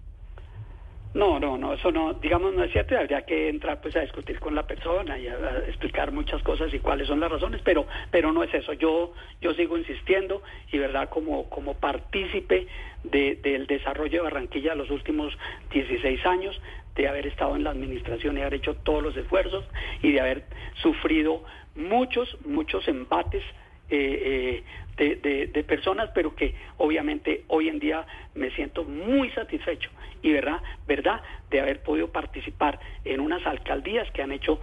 No, 1.14 1.40
no, 1.40 1.56
no, 1.56 1.72
eso 1.72 1.90
no, 1.90 2.12
digamos, 2.12 2.52
no 2.52 2.62
es 2.62 2.72
cierto 2.72 2.94
habría 2.98 3.22
que 3.22 3.48
entrar 3.48 3.80
pues 3.80 3.96
a 3.96 4.00
discutir 4.00 4.38
con 4.38 4.54
la 4.54 4.66
persona 4.66 5.18
y 5.18 5.26
a, 5.28 5.32
a 5.34 5.58
explicar 5.60 6.12
muchas 6.12 6.42
cosas 6.42 6.72
y 6.74 6.78
cuáles 6.78 7.08
son 7.08 7.20
las 7.20 7.32
razones, 7.32 7.62
pero, 7.64 7.86
pero 8.10 8.32
no 8.32 8.42
es 8.44 8.52
eso. 8.52 8.74
Yo, 8.74 9.14
yo 9.40 9.54
sigo 9.54 9.78
insistiendo 9.78 10.42
y 10.70 10.76
verdad 10.76 11.08
como, 11.08 11.48
como 11.48 11.72
partícipe 11.72 12.66
de- 13.04 13.36
del 13.36 13.66
desarrollo 13.66 14.18
de 14.18 14.24
Barranquilla 14.24 14.74
los 14.74 14.90
últimos 14.90 15.32
16 15.72 16.26
años, 16.26 16.60
de 16.96 17.08
haber 17.08 17.26
estado 17.26 17.56
en 17.56 17.64
la 17.64 17.70
administración 17.70 18.36
y 18.36 18.42
haber 18.42 18.54
hecho 18.54 18.74
todos 18.74 19.02
los 19.02 19.16
esfuerzos 19.16 19.64
y 20.02 20.12
de 20.12 20.20
haber 20.20 20.44
sufrido 20.82 21.42
muchos, 21.76 22.36
muchos 22.44 22.86
embates 22.88 23.42
eh, 23.90 24.22
eh, 24.58 24.64
de, 24.96 25.16
de- 25.16 25.46
de 25.48 25.62
personas, 25.64 26.10
pero 26.14 26.34
que 26.34 26.54
obviamente 26.78 27.44
hoy 27.48 27.68
en 27.68 27.78
día 27.78 28.06
me 28.34 28.50
siento 28.52 28.84
muy 28.84 29.30
satisfecho 29.30 29.90
y 30.22 30.32
verdad, 30.32 30.60
verdad, 30.86 31.20
de 31.50 31.60
haber 31.60 31.82
podido 31.82 32.08
participar 32.08 32.78
en 33.04 33.20
unas 33.20 33.44
alcaldías 33.46 34.10
que 34.12 34.22
han 34.22 34.32
hecho 34.32 34.60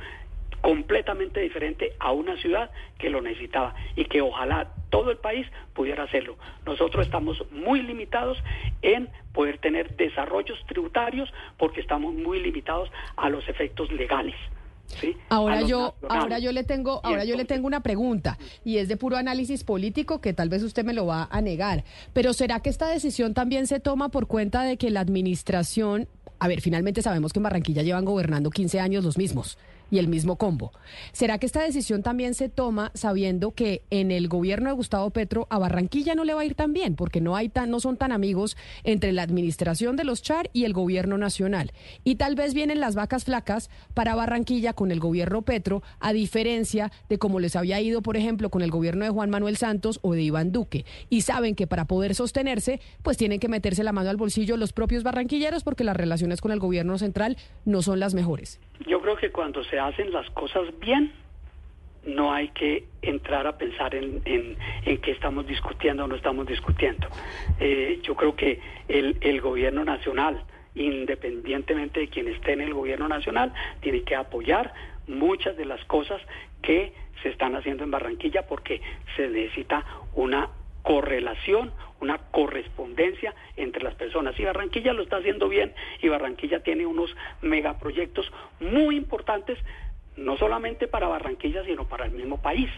completamente 0.62 1.40
diferente 1.42 1.94
a 2.00 2.12
una 2.14 2.38
ciudad 2.38 2.72
que 2.98 3.10
lo 3.10 3.22
necesitaba 3.22 3.76
y 3.96 4.06
que 4.06 4.22
ojalá 4.22 4.70
todo 4.90 5.12
el 5.12 5.18
país 5.18 5.46
pudiera 5.74 6.04
hacerlo. 6.04 6.38
Nosotros 6.66 7.06
estamos 7.06 7.44
muy 7.52 7.82
limitados 7.82 8.42
en 8.82 9.10
poder 9.34 9.58
tener 9.58 9.96
desarrollos 9.98 10.58
tributarios 10.68 11.32
porque 11.58 11.82
estamos 11.82 12.14
muy 12.14 12.40
limitados 12.40 12.90
a 13.18 13.30
los 13.30 13.48
efectos 13.50 13.92
legales. 13.92 14.36
Ahora 15.30 15.62
yo, 15.62 15.96
ahora 16.08 16.40
yo 16.40 16.52
le 16.52 16.64
tengo, 16.64 17.02
ahora 17.04 17.26
yo 17.26 17.36
le 17.36 17.46
tengo 17.46 17.68
una 17.68 17.82
pregunta 17.82 18.38
y 18.64 18.78
es 18.78 18.88
de 18.88 18.98
puro 18.98 19.18
análisis 19.18 19.64
político 19.64 20.22
que 20.22 20.34
tal 20.34 20.50
vez 20.50 20.64
usted 20.64 20.86
me 20.86 20.94
lo 20.94 21.06
va 21.06 21.28
a 21.32 21.42
negar. 21.42 21.84
Pero 22.14 22.34
¿será 22.34 22.60
que 22.60 22.70
esta 22.70 22.88
decisión 22.88 23.34
también 23.34 23.68
se 23.68 23.80
toma 23.80 24.10
por 24.10 24.28
cuenta 24.28 24.64
de 24.64 24.78
que 24.78 24.90
la 24.90 25.00
administración, 25.00 26.08
a 26.40 26.48
ver, 26.48 26.62
finalmente 26.62 27.02
sabemos 27.02 27.34
que 27.34 27.40
en 27.40 27.44
Barranquilla 27.44 27.82
llevan 27.82 28.06
gobernando 28.06 28.50
15 28.50 28.80
años 28.80 29.04
los 29.04 29.18
mismos 29.18 29.58
y 29.92 30.00
el 30.00 30.08
mismo 30.08 30.38
combo. 30.38 30.72
¿Será 31.12 31.38
que 31.38 31.46
esta 31.46 31.62
decisión 31.62 32.04
también 32.04 32.34
se 32.34 32.50
toma 32.50 32.92
sabiendo 32.94 33.52
que 33.52 33.84
en 33.90 34.12
el 34.12 34.28
gobierno 34.28 34.70
de 34.70 34.76
Gustavo 34.76 35.10
Petro 35.10 35.48
a 35.50 35.58
Barranquilla 35.58 36.16
no 36.16 36.24
le 36.24 36.34
va 36.34 36.42
a 36.42 36.46
ir 36.46 36.56
tan 36.56 36.74
bien 36.74 36.96
porque 36.96 37.22
no 37.22 37.36
hay 37.36 37.50
tan 37.50 37.70
no 37.70 37.80
son 37.80 37.98
tan 37.98 38.12
amigos 38.12 38.58
entre 38.84 39.12
la 39.12 39.24
administración 39.24 39.96
de 39.96 40.04
los 40.04 40.22
Char 40.22 40.50
y 40.54 40.66
el 40.66 40.74
gobierno 40.74 41.18
nacional? 41.18 41.72
Y 42.04 42.16
tal 42.16 42.36
vez 42.36 42.54
vienen 42.54 42.80
las 42.80 42.96
vacas 42.96 43.26
flacas 43.26 43.70
para 43.94 44.16
Barranquilla 44.16 44.74
con 44.74 44.92
el 44.92 45.00
gobierno 45.00 45.42
Petro, 45.42 45.84
a 46.00 46.14
diferencia 46.14 46.92
de 47.10 47.18
como 47.18 47.40
les 47.40 47.56
había 47.56 47.82
ido, 47.82 48.02
por 48.02 48.18
ejemplo, 48.18 48.50
con 48.50 48.62
el 48.62 48.72
gobierno 48.72 49.06
de 49.06 49.12
Juan 49.12 49.30
Manuel 49.30 49.58
Santos 49.58 50.00
o 50.02 50.14
de 50.14 50.22
Iván 50.22 50.52
Duque. 50.52 50.86
Y 51.10 51.22
saben 51.22 51.56
que 51.56 51.68
para 51.68 51.86
poder 51.86 52.16
sostenerse, 52.16 52.80
pues 53.02 53.18
tienen 53.18 53.40
que 53.40 53.50
meterse 53.50 53.84
la 53.84 53.92
mano 53.92 54.10
al 54.10 54.18
bolsillo 54.18 54.58
los 54.58 54.74
propios 54.74 55.04
barranquilleros 55.04 55.64
porque 55.64 55.84
las 55.84 55.96
relaciones 55.96 56.42
con 56.42 56.52
el 56.52 56.60
gobierno 56.60 56.98
central 56.98 57.38
no 57.66 57.82
son 57.82 58.00
las 58.00 58.14
mejores. 58.14 58.60
Yo 58.88 59.02
creo 59.02 59.16
que 59.16 59.32
cuando 59.32 59.64
se 59.64 59.73
hacen 59.80 60.12
las 60.12 60.30
cosas 60.32 60.68
bien, 60.80 61.12
no 62.06 62.34
hay 62.34 62.50
que 62.50 62.86
entrar 63.02 63.48
a 63.48 63.58
pensar 63.58 63.96
en, 63.96 64.22
en, 64.26 64.58
en 64.86 64.98
qué 65.00 65.12
estamos 65.12 65.48
discutiendo 65.48 66.04
o 66.04 66.08
no 66.08 66.16
estamos 66.16 66.46
discutiendo. 66.48 67.08
Eh, 67.60 68.00
yo 68.04 68.16
creo 68.16 68.36
que 68.36 68.60
el, 68.88 69.18
el 69.22 69.42
gobierno 69.42 69.86
nacional, 69.86 70.44
independientemente 70.76 72.02
de 72.02 72.08
quien 72.10 72.28
esté 72.28 72.54
en 72.54 72.62
el 72.62 72.74
gobierno 72.74 73.08
nacional, 73.08 73.54
tiene 73.82 74.04
que 74.04 74.16
apoyar 74.16 74.74
muchas 75.08 75.56
de 75.58 75.66
las 75.66 75.84
cosas 75.86 76.22
que 76.62 76.94
se 77.22 77.30
están 77.30 77.56
haciendo 77.56 77.84
en 77.84 77.92
Barranquilla 77.92 78.48
porque 78.48 78.82
se 79.16 79.28
necesita 79.28 79.86
una 80.14 80.50
correlación, 80.82 81.72
una 82.04 82.18
correspondencia 82.18 83.34
entre 83.56 83.82
las 83.82 83.96
personas. 83.96 84.38
Y 84.40 84.44
Barranquilla 84.44 84.94
lo 84.94 85.04
está 85.04 85.18
haciendo 85.18 85.48
bien 85.48 85.74
y 86.02 86.10
Barranquilla 86.10 86.62
tiene 86.62 86.86
unos 86.86 87.16
megaproyectos 87.42 88.32
muy 88.60 88.98
importantes, 88.98 89.58
no 90.18 90.38
solamente 90.38 90.88
para 90.88 91.08
Barranquilla, 91.08 91.64
sino 91.64 91.88
para 91.88 92.06
el 92.06 92.12
mismo 92.12 92.42
país. 92.42 92.70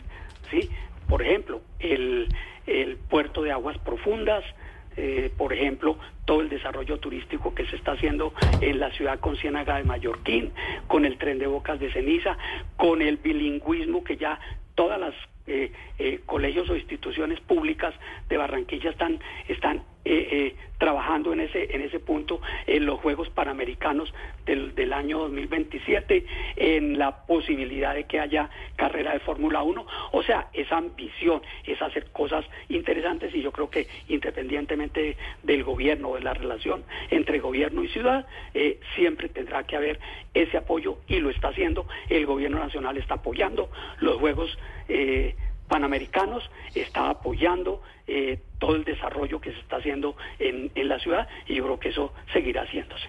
¿sí? 0.51 0.69
Por 1.09 1.23
ejemplo, 1.23 1.61
el, 1.79 2.27
el 2.67 2.97
puerto 2.97 3.41
de 3.41 3.51
aguas 3.51 3.77
profundas, 3.79 4.43
eh, 4.95 5.31
por 5.37 5.51
ejemplo, 5.51 5.97
todo 6.25 6.41
el 6.41 6.49
desarrollo 6.49 6.99
turístico 6.99 7.53
que 7.53 7.65
se 7.65 7.75
está 7.75 7.93
haciendo 7.93 8.33
en 8.61 8.79
la 8.79 8.91
ciudad 8.91 9.19
con 9.19 9.35
Ciénaga 9.37 9.77
de 9.77 9.83
Mallorquín, 9.83 10.51
con 10.87 11.03
el 11.03 11.17
tren 11.17 11.39
de 11.39 11.47
Bocas 11.47 11.79
de 11.79 11.91
Ceniza, 11.91 12.37
con 12.77 13.01
el 13.01 13.17
bilingüismo 13.17 14.03
que 14.03 14.17
ya 14.17 14.39
todas 14.75 14.99
las 14.99 15.13
eh, 15.47 15.71
eh, 15.99 16.19
colegios 16.25 16.69
o 16.69 16.75
instituciones 16.75 17.39
públicas 17.41 17.93
de 18.29 18.37
Barranquilla 18.37 18.89
están 18.89 19.19
están 19.47 19.83
eh, 20.05 20.27
eh, 20.31 20.55
trabajando 20.77 21.33
en 21.33 21.41
ese 21.41 21.75
en 21.75 21.81
ese 21.81 21.99
punto 21.99 22.41
en 22.67 22.85
los 22.85 22.99
Juegos 22.99 23.29
Panamericanos 23.29 24.13
del, 24.45 24.75
del 24.75 24.93
año 24.93 25.19
2027 25.19 26.25
en 26.57 26.97
la 26.97 27.25
posibilidad 27.25 27.95
de 27.95 28.03
que 28.03 28.19
haya 28.19 28.49
carrera 28.75 29.13
de 29.13 29.19
Fórmula 29.19 29.63
1 29.63 29.85
o 30.11 30.23
sea 30.23 30.49
esa 30.53 30.77
ambición 30.77 31.41
es 31.65 31.81
hacer 31.81 32.11
cosas 32.11 32.45
interesantes 32.69 33.33
y 33.33 33.41
yo 33.41 33.51
creo 33.51 33.69
que 33.69 33.87
independientemente 34.09 35.17
del 35.43 35.63
gobierno 35.63 36.15
de 36.15 36.21
la 36.21 36.33
relación 36.33 36.83
entre 37.09 37.39
gobierno 37.39 37.83
y 37.83 37.87
ciudad 37.89 38.27
eh, 38.53 38.79
siempre 38.95 39.29
tendrá 39.29 39.63
que 39.63 39.75
haber 39.75 39.99
ese 40.33 40.57
apoyo 40.57 40.97
y 41.07 41.19
lo 41.19 41.29
está 41.29 41.49
haciendo. 41.49 41.87
El 42.09 42.25
gobierno 42.25 42.59
nacional 42.59 42.97
está 42.97 43.15
apoyando 43.15 43.69
los 43.99 44.17
Juegos 44.17 44.57
eh, 44.87 45.35
panamericanos, 45.67 46.43
está 46.73 47.09
apoyando 47.09 47.81
eh, 48.07 48.39
todo 48.59 48.75
el 48.75 48.83
desarrollo 48.83 49.39
que 49.41 49.51
se 49.51 49.59
está 49.59 49.77
haciendo 49.77 50.15
en, 50.39 50.71
en 50.75 50.87
la 50.89 50.99
ciudad 50.99 51.27
y 51.47 51.55
yo 51.55 51.63
creo 51.63 51.79
que 51.79 51.89
eso 51.89 52.13
seguirá 52.33 52.63
haciéndose. 52.63 53.05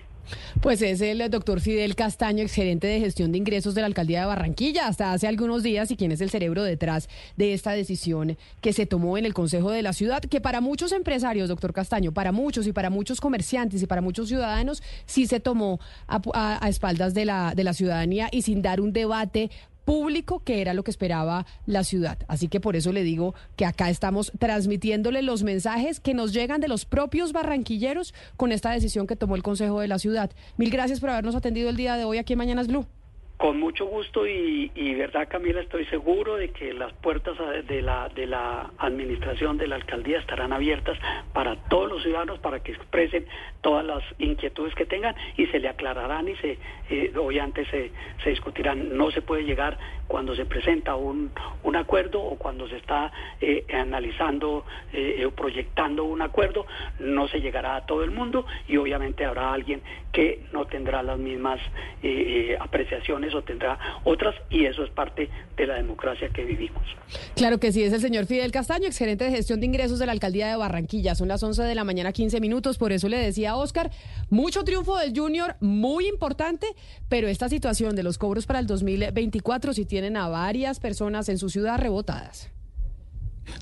Pues 0.61 0.83
es 0.83 1.01
el 1.03 1.31
doctor 1.31 1.61
Fidel 1.61 1.95
Castaño, 1.95 2.43
exgerente 2.43 2.89
de 2.89 2.99
gestión 2.99 3.31
de 3.31 3.39
ingresos 3.39 3.77
de 3.77 3.83
la 3.83 3.87
alcaldía 3.87 4.21
de 4.23 4.27
Barranquilla, 4.27 4.89
hasta 4.89 5.13
hace 5.13 5.29
algunos 5.29 5.63
días, 5.63 5.89
y 5.93 5.97
quien 5.97 6.11
es 6.11 6.21
el 6.21 6.31
cerebro 6.31 6.65
detrás 6.65 7.09
de 7.37 7.53
esta 7.53 7.71
decisión 7.73 8.37
que 8.61 8.73
se 8.73 8.87
tomó 8.87 9.19
en 9.19 9.25
el 9.25 9.35
Consejo 9.35 9.71
de 9.71 9.83
la 9.83 9.93
Ciudad, 9.93 10.21
que 10.21 10.41
para 10.41 10.61
muchos 10.61 10.91
empresarios, 10.91 11.49
doctor 11.49 11.73
Castaño, 11.73 12.11
para 12.11 12.33
muchos 12.33 12.67
y 12.67 12.73
para 12.73 12.91
muchos 12.91 13.21
comerciantes 13.21 13.81
y 13.83 13.87
para 13.87 14.01
muchos 14.01 14.27
ciudadanos, 14.27 14.83
sí 15.05 15.29
se 15.29 15.39
tomó 15.39 15.79
a, 16.09 16.21
a- 16.35 16.69
espaldas 16.69 17.15
de 17.15 17.25
la, 17.25 17.53
de 17.55 17.63
la 17.63 17.73
ciudadanía 17.73 18.29
y 18.33 18.43
sin 18.43 18.63
dar 18.63 18.81
un 18.81 18.93
debate 18.93 19.51
público 19.87 20.43
que 20.45 20.61
era 20.61 20.74
lo 20.74 20.82
que 20.82 20.91
esperaba 20.91 21.47
la 21.64 21.84
ciudad. 21.84 22.18
Así 22.28 22.49
que 22.49 22.61
por 22.61 22.76
eso 22.76 22.93
le 22.93 23.05
digo 23.05 23.34
que 23.57 23.64
acá 23.64 23.89
estamos 23.89 24.32
transmitiéndole 24.39 25.22
los 25.22 25.45
mensajes 25.45 26.01
que 26.01 26.12
nos 26.12 26.34
llegan 26.34 26.61
de 26.61 26.68
los 26.68 26.84
propios 26.84 27.32
barranquilleros 27.32 28.12
con 28.37 28.53
esta 28.53 28.72
decisión 28.72 29.07
que 29.07 29.16
tomó 29.16 29.37
el 29.37 29.43
Consejo 29.43 29.80
de 29.80 29.89
la 29.89 29.99
Ciudad. 29.99 30.30
Mil 30.59 30.70
gracias 30.70 31.01
por 31.01 31.09
habernos 31.11 31.37
atendido 31.37 31.70
el 31.70 31.76
día 31.76 31.97
de 31.97 32.05
hoy 32.05 32.18
aquí 32.18 32.34
en 32.34 32.39
Mañanas 32.39 32.66
Blue. 32.66 32.84
Con 33.37 33.61
mucho 33.61 33.84
gusto 33.84 34.26
y, 34.26 34.72
y 34.74 34.95
verdad 34.95 35.28
Camila 35.28 35.61
estoy 35.61 35.84
seguro 35.87 36.37
de 36.37 36.53
que 36.53 36.72
las 36.72 36.91
puertas 36.95 37.37
de 37.68 37.82
la 37.82 38.09
de 38.09 38.26
la 38.26 38.70
administración 38.78 39.59
de 39.59 39.66
la 39.66 39.76
alcaldía 39.76 40.18
estarán 40.18 40.55
abiertas 40.55 40.99
para 41.34 41.57
todos 41.68 41.91
los 41.91 42.03
ciudadanos 42.03 42.39
para 42.39 42.61
que 42.61 42.72
expresen 42.72 43.26
todas 43.61 43.84
las 43.84 44.03
inquietudes 44.18 44.74
que 44.74 44.87
tengan 44.87 45.14
y 45.37 45.47
se 45.49 45.61
le 45.61 45.68
aclararán 45.68 46.28
y 46.28 46.37
se 46.37 46.59
eh, 46.91 47.12
obviamente 47.16 47.64
se, 47.66 47.91
se 48.22 48.30
discutirán. 48.30 48.97
No 48.97 49.11
se 49.11 49.22
puede 49.22 49.45
llegar 49.45 49.78
cuando 50.07 50.37
se 50.37 50.45
presenta 50.45 50.95
un, 50.95 51.30
un 51.64 51.76
acuerdo 51.76 52.22
o 52.22 52.37
cuando 52.37 52.68
se 52.68 52.76
está 52.76 53.12
eh, 53.41 53.64
analizando 53.72 54.64
eh, 54.93 55.24
o 55.26 55.30
proyectando 55.32 56.05
un 56.05 56.22
acuerdo, 56.22 56.66
no 57.01 57.28
se 57.28 57.41
llegará 57.41 57.76
a 57.76 57.87
todo 57.87 58.05
el 58.05 58.11
mundo 58.11 58.47
y 58.68 58.76
obviamente 58.76 59.24
habrá 59.24 59.53
alguien 59.53 59.82
que 60.12 60.41
no 60.53 60.64
tendrá 60.66 61.03
las 61.03 61.18
mismas 61.18 61.61
eh, 62.03 62.53
eh, 62.53 62.57
apreciaciones 62.59 63.34
o 63.34 63.43
tendrá 63.43 63.78
otras 64.05 64.34
y 64.49 64.64
eso 64.64 64.82
es 64.82 64.91
parte 64.91 65.28
de 65.57 65.66
la 65.66 65.74
democracia 65.74 66.30
que 66.30 66.45
vivimos. 66.45 66.82
Claro 67.34 67.59
que 67.59 67.70
sí, 67.72 67.82
es 67.82 67.93
el 67.93 68.01
señor 68.01 68.26
Fidel 68.26 68.51
Castaño, 68.51 68.87
exgerente 68.87 69.24
de 69.24 69.30
gestión 69.30 69.61
de 69.61 69.66
ingresos 69.66 69.99
de 69.99 70.07
la 70.07 70.12
alcaldía 70.12 70.49
de 70.49 70.57
Barranquilla. 70.57 71.14
Son 71.14 71.28
las 71.28 71.43
11 71.43 71.62
de 71.64 71.74
la 71.74 71.84
mañana, 71.84 72.12
15 72.12 72.41
minutos. 72.41 72.78
Por 72.78 72.93
eso 72.93 73.09
le 73.09 73.18
decía 73.18 73.51
a 73.51 73.57
Oscar, 73.57 73.91
mucho 74.30 74.64
triunfo 74.64 74.97
del 74.97 75.12
Junior, 75.14 75.57
muy 75.61 76.07
importante, 76.07 76.66
pero 77.09 77.29
esta 77.29 77.49
situación 77.49 77.97
de 77.97 78.03
los 78.03 78.18
cobros 78.18 78.47
para 78.47 78.59
el 78.59 78.66
2024 78.66 79.72
sí 79.72 79.85
tienen 79.85 80.16
a 80.16 80.29
varias 80.29 80.81
personas 80.81 81.29
en 81.29 81.39
su 81.39 81.49
ciudad 81.51 81.79
rebotadas. 81.79 82.51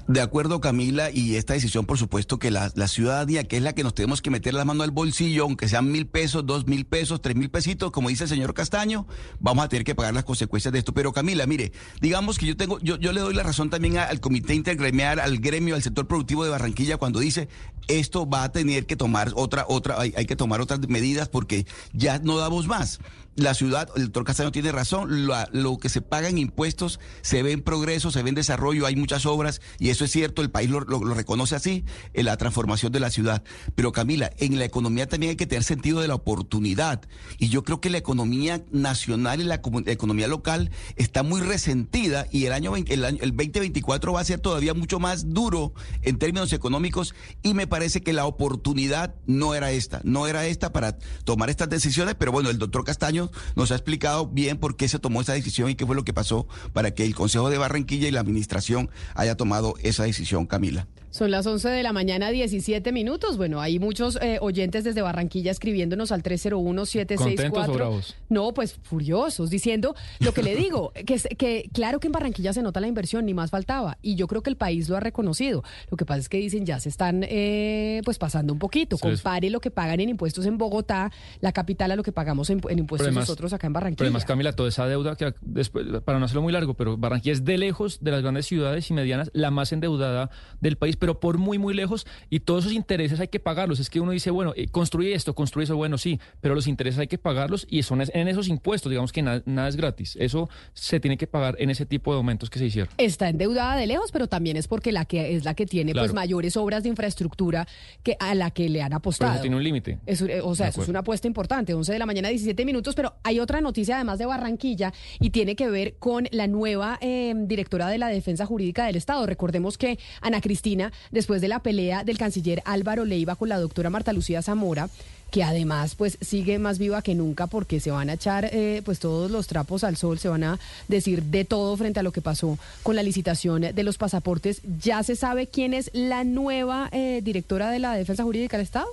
De 0.09 0.20
acuerdo, 0.20 0.61
Camila, 0.61 1.11
y 1.11 1.37
esta 1.37 1.55
decisión, 1.55 1.87
por 1.87 1.99
supuesto, 1.99 2.39
que 2.39 2.51
la, 2.51 2.70
la 2.74 2.89
ciudadanía, 2.89 3.45
que 3.45 3.57
es 3.57 3.62
la 3.62 3.74
que 3.74 3.82
nos 3.82 3.95
tenemos 3.95 4.22
que 4.22 4.30
meter 4.30 4.55
la 4.55 4.64
mano 4.64 4.82
al 4.82 4.91
bolsillo, 4.91 5.45
aunque 5.45 5.68
sean 5.68 5.91
mil 5.91 6.07
pesos, 6.07 6.45
dos 6.47 6.66
mil 6.66 6.85
pesos, 6.85 7.20
tres 7.22 7.37
mil 7.37 7.51
pesitos, 7.51 7.91
como 7.91 8.09
dice 8.09 8.24
el 8.24 8.30
señor 8.30 8.55
Castaño, 8.55 9.07
vamos 9.41 9.64
a 9.64 9.68
tener 9.68 9.85
que 9.85 9.95
pagar 9.95 10.14
las 10.14 10.24
consecuencias 10.24 10.72
de 10.72 10.78
esto. 10.78 10.93
Pero 10.93 11.12
Camila, 11.12 11.47
mire, 11.47 11.72
digamos 12.01 12.39
que 12.39 12.47
yo 12.47 12.57
tengo, 12.57 12.78
yo, 12.80 12.97
yo 12.97 13.12
le 13.12 13.20
doy 13.20 13.35
la 13.35 13.43
razón 13.43 13.70
también 13.70 13.99
al 13.99 14.20
comité 14.20 14.55
intergremial, 14.55 15.18
al 15.18 15.39
gremio, 15.39 15.74
al 15.74 15.82
sector 15.82 16.07
productivo 16.07 16.45
de 16.45 16.51
Barranquilla, 16.51 16.97
cuando 16.97 17.20
dice 17.20 17.49
esto 17.89 18.28
va 18.28 18.45
a 18.45 18.53
tener 18.53 18.87
que 18.87 18.97
tomar 18.97 19.32
otra, 19.35 19.66
otra, 19.68 20.01
hay, 20.01 20.14
hay 20.16 20.26
que 20.26 20.37
tomar 20.37 20.61
otras 20.61 20.80
medidas 20.89 21.28
porque 21.28 21.66
ya 21.93 22.18
no 22.18 22.39
damos 22.39 22.66
más. 22.66 23.01
La 23.37 23.53
ciudad, 23.55 23.89
el 23.97 24.05
doctor 24.05 24.24
Castaño 24.24 24.53
tiene 24.53 24.70
razón, 24.70 25.26
lo, 25.26 25.35
lo 25.53 25.78
que 25.78 25.89
se 25.89 26.01
paga 26.01 26.28
en 26.28 26.39
impuestos 26.39 27.01
se 27.22 27.43
ve 27.43 27.51
en 27.51 27.62
progreso, 27.62 28.12
se 28.12 28.22
ve 28.22 28.28
en 28.28 28.37
desarrollo, 28.37 28.87
hay 28.87 28.95
muchas 28.95 29.26
obras 29.26 29.61
y 29.80 29.89
eso 29.91 30.05
es 30.05 30.12
cierto, 30.12 30.41
el 30.41 30.51
país 30.53 30.70
lo, 30.70 30.80
lo- 30.80 31.01
reconoce 31.14 31.57
así, 31.57 31.85
en 32.12 32.26
la 32.26 32.37
transformación 32.37 32.93
de 32.93 33.01
la 33.01 33.11
ciudad. 33.11 33.43
Pero 33.74 33.91
Camila, 33.91 34.30
en 34.39 34.57
la 34.59 34.64
economía 34.64 35.09
también 35.09 35.30
hay 35.30 35.37
que 35.37 35.47
tener 35.47 35.64
sentido 35.64 36.01
de 36.01 36.07
la 36.09 36.14
oportunidad. 36.14 37.03
Y 37.39 37.49
yo 37.49 37.64
creo 37.64 37.80
que 37.80 37.91
la 37.91 37.99
economía 37.99 38.64
nacional 38.70 39.41
y 39.41 39.45
la 39.45 39.61
comu- 39.61 39.82
economía 39.89 40.28
local 40.28 40.70
está 40.95 41.22
muy 41.24 41.41
resentida 41.41 42.26
y 42.30 42.47
el 42.47 42.53
año, 42.53 42.70
20 42.72 42.95
el 42.95 43.05
año 43.05 43.18
el 43.20 43.30
2024 43.30 44.12
va 44.12 44.20
a 44.20 44.24
ser 44.24 44.39
todavía 44.41 44.74
mucho 44.74 45.01
más 45.01 45.30
duro 45.35 45.72
en 46.03 46.18
términos 46.18 46.53
económicos 46.53 47.14
y 47.43 47.55
me 47.55 47.66
parece 47.66 48.01
que 48.03 48.12
la 48.12 48.26
oportunidad 48.26 49.14
no 49.26 49.55
era 49.55 49.72
esta, 49.72 50.01
no 50.05 50.26
era 50.28 50.47
esta 50.47 50.72
para 50.72 50.99
tomar 51.24 51.51
estas 51.51 51.68
decisiones, 51.68 52.14
pero 52.16 52.30
bueno, 52.30 52.51
el 52.51 52.59
doctor 52.59 52.85
Castaño 52.85 53.24
nos 53.57 53.70
ha 53.70 53.75
explicado 53.75 54.27
bien 54.27 54.59
por 54.59 54.77
qué 54.77 54.89
se 54.89 54.99
tomó 54.99 55.20
esa 55.20 55.33
decisión 55.33 55.70
y 55.70 55.75
qué 55.75 55.87
fue 55.87 55.97
lo 55.97 56.05
que 56.05 56.12
pasó 56.12 56.47
para 56.72 56.93
que 56.93 57.05
el 57.05 57.14
Consejo 57.14 57.51
de 57.51 57.59
Barranquilla 57.59 58.09
y 58.09 58.11
la 58.11 58.20
administración 58.20 58.91
haya 59.14 59.37
tomado 59.37 59.75
esa 59.83 60.05
decisión, 60.05 60.47
Camila. 60.47 60.87
Son 61.15 61.31
las 61.31 61.47
11 61.47 61.69
de 61.69 61.85
la 61.85 61.93
mañana, 61.93 62.31
17 62.31 62.91
minutos. 62.91 63.37
Bueno, 63.37 63.61
hay 63.61 63.79
muchos 63.79 64.19
eh, 64.21 64.39
oyentes 64.41 64.83
desde 64.83 65.01
Barranquilla 65.01 65.53
escribiéndonos 65.53 66.11
al 66.11 66.25
301-764. 66.25 67.17
¿Contentos 67.17 67.69
o 67.69 67.73
bravos? 67.73 68.17
No, 68.29 68.53
pues 68.53 68.75
furiosos, 68.83 69.49
diciendo 69.49 69.95
lo 70.19 70.35
que 70.35 70.43
le 70.43 70.57
digo, 70.57 70.93
que, 71.07 71.17
que 71.37 71.71
claro 71.73 72.01
que 72.01 72.09
en 72.09 72.12
Barranquilla 72.12 72.53
se 72.53 72.62
nota 72.62 72.81
la 72.81 72.89
inversión, 72.89 73.27
ni 73.27 73.33
más 73.33 73.53
faltaba. 73.53 73.97
Y 74.03 74.17
yo 74.17 74.27
creo 74.27 74.43
que 74.43 74.51
el 74.51 74.57
país 74.57 74.89
lo 74.89 74.97
ha 74.97 75.01
reconocido. 75.01 75.62
Lo 75.89 75.97
que 75.97 76.05
pasa 76.05 76.19
es 76.19 76.29
que 76.29 76.39
dicen 76.39 76.67
ya 76.67 76.81
se 76.81 76.89
están 76.89 77.25
eh, 77.29 78.03
pues 78.05 78.19
pasando 78.19 78.53
un 78.53 78.59
poquito. 78.59 78.97
Les- 79.05 79.21
Compare 79.23 79.51
lo 79.51 79.61
que 79.61 79.71
pagan 79.71 80.01
en 80.01 80.09
impuestos 80.09 80.47
en 80.47 80.59
Bogotá, 80.59 81.12
la 81.41 81.53
capital, 81.53 81.93
a 81.93 81.97
lo 81.97 82.03
que 82.03 82.11
pagamos 82.11 82.51
en, 82.51 82.61
en 82.69 82.81
impuestos 82.81 83.07
además- 83.07 83.29
nosotros 83.29 83.53
acá 83.53 83.69
en 83.69 83.73
Barranquilla. 83.73 83.99
Pero 83.99 84.09
además, 84.09 84.25
Camila, 84.25 84.53
toda 84.53 84.69
esa 84.69 84.89
deuda, 84.89 85.15
que 85.15 85.33
después, 85.43 85.87
para 86.05 86.19
no 86.19 86.25
hacerlo 86.25 86.43
muy 86.43 86.53
largo, 86.53 86.75
pero 86.75 86.97
Barranquilla 86.97 87.35
es 87.35 87.45
de 87.45 87.57
lejos 87.57 87.99
de 88.03 88.11
las 88.11 88.23
grandes 88.23 88.47
ciudades 88.47 88.91
y 88.91 88.95
medianas 88.95 89.31
la 89.33 89.53
más 89.53 89.73
endeudada 89.73 90.31
del 90.61 90.77
país, 90.77 90.97
pero 91.05 91.21
por 91.21 91.37
muy, 91.37 91.59
muy 91.59 91.75
lejos. 91.75 92.07
Y 92.31 92.41
todos 92.41 92.65
esos 92.65 92.73
intereses 92.75 93.21
hay 93.21 93.29
que 93.29 93.39
pagarlos. 93.41 93.79
Es 93.79 93.91
que 93.91 94.01
uno 94.01 94.13
dice, 94.13 94.31
bueno, 94.31 94.55
eh, 94.57 94.69
construye 94.69 95.13
esto, 95.13 95.35
construye 95.35 95.65
eso, 95.65 95.77
bueno, 95.77 95.99
sí, 95.99 96.19
pero 96.41 96.55
los 96.55 96.67
intereses 96.67 96.99
hay 96.99 97.09
que 97.09 97.19
pagarlos 97.19 97.67
y 97.69 97.83
son 97.83 98.01
en 98.01 98.27
esos 98.29 98.49
impuestos, 98.49 98.89
digamos 98.89 99.13
que 99.13 99.21
na- 99.21 99.43
nada 99.45 99.69
es 99.69 99.77
gratis. 99.77 100.17
Eso 100.19 100.49
se 100.73 101.01
tiene 101.01 101.19
que 101.19 101.27
pagar 101.27 101.57
en 101.59 101.69
ese 101.69 101.85
tipo 101.85 102.11
de 102.13 102.17
aumentos 102.17 102.49
que 102.49 102.59
se 102.59 102.65
hicieron. 102.65 102.89
Está 102.97 103.29
endeudada 103.29 103.77
de 103.77 103.87
lejos, 103.87 104.11
pero 104.13 104.29
también 104.29 104.57
es 104.57 104.67
porque 104.67 104.93
la 104.93 105.05
que 105.05 105.37
es 105.37 105.45
la 105.45 105.53
que 105.53 105.67
tiene 105.67 105.93
pues 105.93 106.15
mayores 106.15 106.57
obras 106.57 106.83
de 106.85 106.89
infraestructura 106.89 107.69
que 108.03 108.17
a 108.19 108.35
la 108.35 108.51
que 108.51 108.71
le 108.71 108.81
han 108.81 108.89
Pero 108.89 108.97
apostado. 108.97 109.33
eso 109.35 109.43
tiene 109.43 109.57
un 109.57 109.63
límite. 109.63 109.99
Eh, 110.07 110.41
o 110.43 110.55
sea, 110.55 110.69
eso 110.69 110.81
es 110.83 110.89
una 110.89 111.01
apuesta 111.01 111.27
importante, 111.29 111.75
11 111.75 111.93
de 111.93 111.99
la 111.99 112.07
mañana, 112.07 112.31
17 112.31 112.65
minutos, 112.65 112.95
pero 112.95 113.13
hay 113.25 113.41
otra 113.41 113.61
noticia 113.61 113.97
además 113.97 114.19
de 114.19 114.25
Barranquilla 114.25 114.95
y 115.21 115.29
tiene 115.31 115.55
que 115.55 115.69
ver 115.69 115.97
con 115.99 116.29
la 116.31 116.47
nueva 116.47 116.97
eh, 117.03 117.35
directora 117.37 117.89
de 117.89 117.99
la 117.99 118.09
Defensa 118.09 118.47
Jurídica 118.47 118.87
del 118.87 118.97
Estado. 118.97 119.27
Recordemos 119.27 119.77
que 119.77 119.99
Ana 120.23 120.41
Cristina, 120.41 120.93
después 121.11 121.41
de 121.41 121.49
la 121.49 121.61
pelea 121.61 122.05
del 122.05 122.19
canciller 122.19 122.63
Álvaro 122.65 123.05
Leiva 123.05 123.37
con 123.37 123.49
la 123.49 123.59
doctora 123.59 123.91
Marta 123.91 124.13
Lucía 124.13 124.43
Zamora, 124.43 124.89
que 125.31 125.43
además 125.43 125.97
pues 125.97 126.17
sigue 126.21 126.61
más 126.61 126.79
viva 126.79 127.03
que 127.03 127.15
nunca 127.15 127.49
porque 127.49 127.81
se 127.81 127.91
van 127.91 128.09
a 128.09 128.13
echar 128.13 128.49
eh, 128.53 128.83
pues 128.85 129.01
todos 129.01 129.31
los 129.31 129.49
trapos 129.49 129.83
al 129.83 129.97
sol, 129.97 130.19
se 130.19 130.29
van 130.29 130.45
a 130.45 130.61
decir 130.87 131.25
de 131.25 131.45
todo 131.45 131.77
frente 131.77 131.99
a 131.99 132.05
lo 132.05 132.13
que 132.13 132.21
pasó 132.21 132.57
con 132.85 132.95
la 132.95 133.03
licitación 133.03 133.63
de 133.63 133.83
los 133.83 133.99
pasaportes. 133.99 134.61
¿Ya 134.81 135.03
se 135.03 135.17
sabe 135.17 135.49
quién 135.49 135.75
es 135.75 135.91
la 135.93 136.23
nueva 136.23 136.89
eh, 136.93 137.21
directora 137.25 137.71
de 137.71 137.81
la 137.81 137.95
Defensa 137.95 138.23
Jurídica 138.23 138.57
del 138.57 138.65
Estado? 138.65 138.87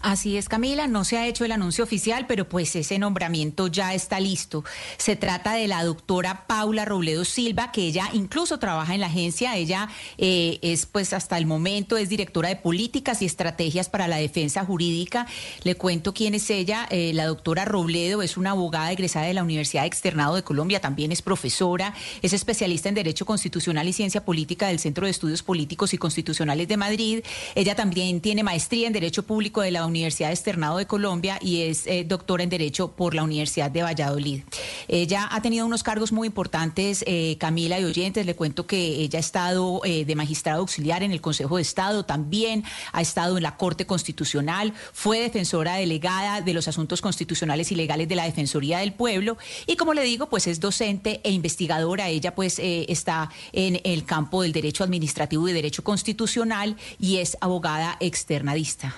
Así 0.00 0.36
es, 0.36 0.48
Camila, 0.48 0.86
no 0.86 1.04
se 1.04 1.18
ha 1.18 1.26
hecho 1.26 1.44
el 1.44 1.52
anuncio 1.52 1.82
oficial, 1.82 2.26
pero 2.26 2.48
pues 2.48 2.76
ese 2.76 2.98
nombramiento 2.98 3.66
ya 3.66 3.94
está 3.94 4.20
listo. 4.20 4.64
Se 4.96 5.16
trata 5.16 5.54
de 5.54 5.66
la 5.66 5.82
doctora 5.82 6.46
Paula 6.46 6.84
Robledo 6.84 7.24
Silva, 7.24 7.72
que 7.72 7.82
ella 7.82 8.08
incluso 8.12 8.58
trabaja 8.58 8.94
en 8.94 9.00
la 9.00 9.06
agencia. 9.06 9.56
Ella 9.56 9.88
eh, 10.16 10.58
es 10.62 10.86
pues 10.86 11.12
hasta 11.12 11.36
el 11.36 11.46
momento 11.46 11.96
es 11.96 12.08
directora 12.08 12.48
de 12.48 12.56
políticas 12.56 13.22
y 13.22 13.26
estrategias 13.26 13.88
para 13.88 14.08
la 14.08 14.16
defensa 14.16 14.64
jurídica. 14.64 15.26
Le 15.64 15.74
cuento 15.74 16.14
quién 16.14 16.34
es 16.34 16.48
ella. 16.50 16.86
Eh, 16.90 17.12
la 17.14 17.26
doctora 17.26 17.64
Robledo 17.64 18.22
es 18.22 18.36
una 18.36 18.52
abogada 18.52 18.92
egresada 18.92 19.26
de 19.26 19.34
la 19.34 19.42
Universidad 19.42 19.86
Externado 19.86 20.36
de 20.36 20.42
Colombia, 20.42 20.80
también 20.80 21.12
es 21.12 21.22
profesora, 21.22 21.94
es 22.22 22.32
especialista 22.32 22.88
en 22.88 22.94
Derecho 22.94 23.26
Constitucional 23.26 23.88
y 23.88 23.92
Ciencia 23.92 24.24
Política 24.24 24.68
del 24.68 24.78
Centro 24.78 25.06
de 25.06 25.10
Estudios 25.10 25.42
Políticos 25.42 25.92
y 25.92 25.98
Constitucionales 25.98 26.68
de 26.68 26.76
Madrid. 26.76 27.24
Ella 27.54 27.74
también 27.74 28.20
tiene 28.20 28.42
maestría 28.42 28.86
en 28.86 28.92
Derecho 28.92 29.24
Público 29.24 29.57
de 29.62 29.70
la 29.70 29.86
Universidad 29.86 30.30
Externado 30.30 30.78
de 30.78 30.86
Colombia 30.86 31.38
y 31.40 31.62
es 31.62 31.86
eh, 31.86 32.04
doctora 32.04 32.42
en 32.42 32.50
Derecho 32.50 32.92
por 32.92 33.14
la 33.14 33.22
Universidad 33.22 33.70
de 33.70 33.82
Valladolid. 33.82 34.42
Ella 34.88 35.28
ha 35.30 35.42
tenido 35.42 35.66
unos 35.66 35.82
cargos 35.82 36.12
muy 36.12 36.26
importantes, 36.26 37.04
eh, 37.06 37.36
Camila 37.38 37.78
y 37.78 37.84
oyentes. 37.84 38.26
Le 38.26 38.34
cuento 38.34 38.66
que 38.66 38.78
ella 38.78 39.18
ha 39.18 39.20
estado 39.20 39.80
eh, 39.84 40.04
de 40.04 40.14
magistrado 40.14 40.60
auxiliar 40.60 41.02
en 41.02 41.12
el 41.12 41.20
Consejo 41.20 41.56
de 41.56 41.62
Estado, 41.62 42.04
también 42.04 42.64
ha 42.92 43.00
estado 43.00 43.36
en 43.36 43.42
la 43.42 43.56
Corte 43.56 43.86
Constitucional, 43.86 44.72
fue 44.92 45.20
defensora 45.20 45.74
delegada 45.76 46.40
de 46.40 46.54
los 46.54 46.68
asuntos 46.68 47.00
constitucionales 47.00 47.72
y 47.72 47.74
legales 47.74 48.08
de 48.08 48.16
la 48.16 48.24
Defensoría 48.24 48.78
del 48.78 48.92
Pueblo 48.92 49.38
y 49.66 49.76
como 49.76 49.94
le 49.94 50.02
digo, 50.02 50.28
pues 50.28 50.46
es 50.46 50.60
docente 50.60 51.20
e 51.24 51.30
investigadora. 51.30 52.08
Ella 52.08 52.34
pues 52.34 52.58
está 52.58 53.30
en 53.52 53.80
el 53.84 54.04
campo 54.04 54.42
del 54.42 54.52
derecho 54.52 54.84
administrativo 54.84 55.48
y 55.48 55.52
derecho 55.52 55.84
constitucional 55.84 56.76
y 56.98 57.18
es 57.18 57.36
abogada 57.40 57.96
externadista, 58.00 58.94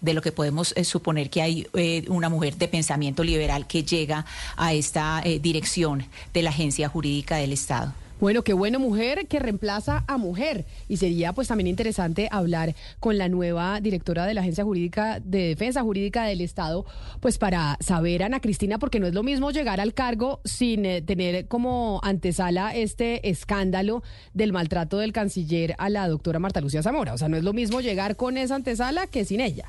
de 0.00 0.14
lo 0.14 0.22
que 0.22 0.32
podemos 0.32 0.72
eh, 0.76 0.84
suponer 0.84 1.30
que 1.30 1.42
hay 1.42 1.66
eh, 1.74 2.04
una 2.08 2.28
mujer 2.28 2.56
de 2.56 2.68
pensamiento 2.68 3.24
liberal 3.24 3.66
que 3.66 3.82
llega 3.82 4.24
a 4.56 4.72
esta 4.72 5.22
eh, 5.24 5.38
dirección 5.38 6.06
de 6.32 6.42
la 6.42 6.50
Agencia 6.50 6.88
Jurídica 6.88 7.36
del 7.36 7.52
Estado. 7.52 7.92
Bueno, 8.20 8.44
qué 8.44 8.52
buena 8.52 8.78
mujer 8.78 9.26
que 9.28 9.38
reemplaza 9.38 10.04
a 10.06 10.18
mujer. 10.18 10.66
Y 10.88 10.98
sería 10.98 11.32
pues 11.32 11.48
también 11.48 11.68
interesante 11.68 12.28
hablar 12.30 12.74
con 12.98 13.16
la 13.16 13.30
nueva 13.30 13.80
directora 13.80 14.26
de 14.26 14.34
la 14.34 14.42
Agencia 14.42 14.62
Jurídica 14.62 15.20
de 15.20 15.48
Defensa 15.48 15.80
Jurídica 15.80 16.24
del 16.24 16.42
Estado, 16.42 16.84
pues 17.20 17.38
para 17.38 17.78
saber, 17.80 18.22
Ana 18.22 18.40
Cristina, 18.40 18.78
porque 18.78 19.00
no 19.00 19.06
es 19.06 19.14
lo 19.14 19.22
mismo 19.22 19.52
llegar 19.52 19.80
al 19.80 19.94
cargo 19.94 20.42
sin 20.44 20.84
eh, 20.84 21.00
tener 21.00 21.48
como 21.48 22.00
antesala 22.02 22.74
este 22.76 23.30
escándalo 23.30 24.02
del 24.34 24.52
maltrato 24.52 24.98
del 24.98 25.14
canciller 25.14 25.74
a 25.78 25.88
la 25.88 26.06
doctora 26.06 26.38
Marta 26.38 26.60
Lucía 26.60 26.82
Zamora. 26.82 27.14
O 27.14 27.18
sea, 27.18 27.30
no 27.30 27.38
es 27.38 27.42
lo 27.42 27.54
mismo 27.54 27.80
llegar 27.80 28.16
con 28.16 28.36
esa 28.36 28.54
antesala 28.54 29.06
que 29.06 29.24
sin 29.24 29.40
ella. 29.40 29.64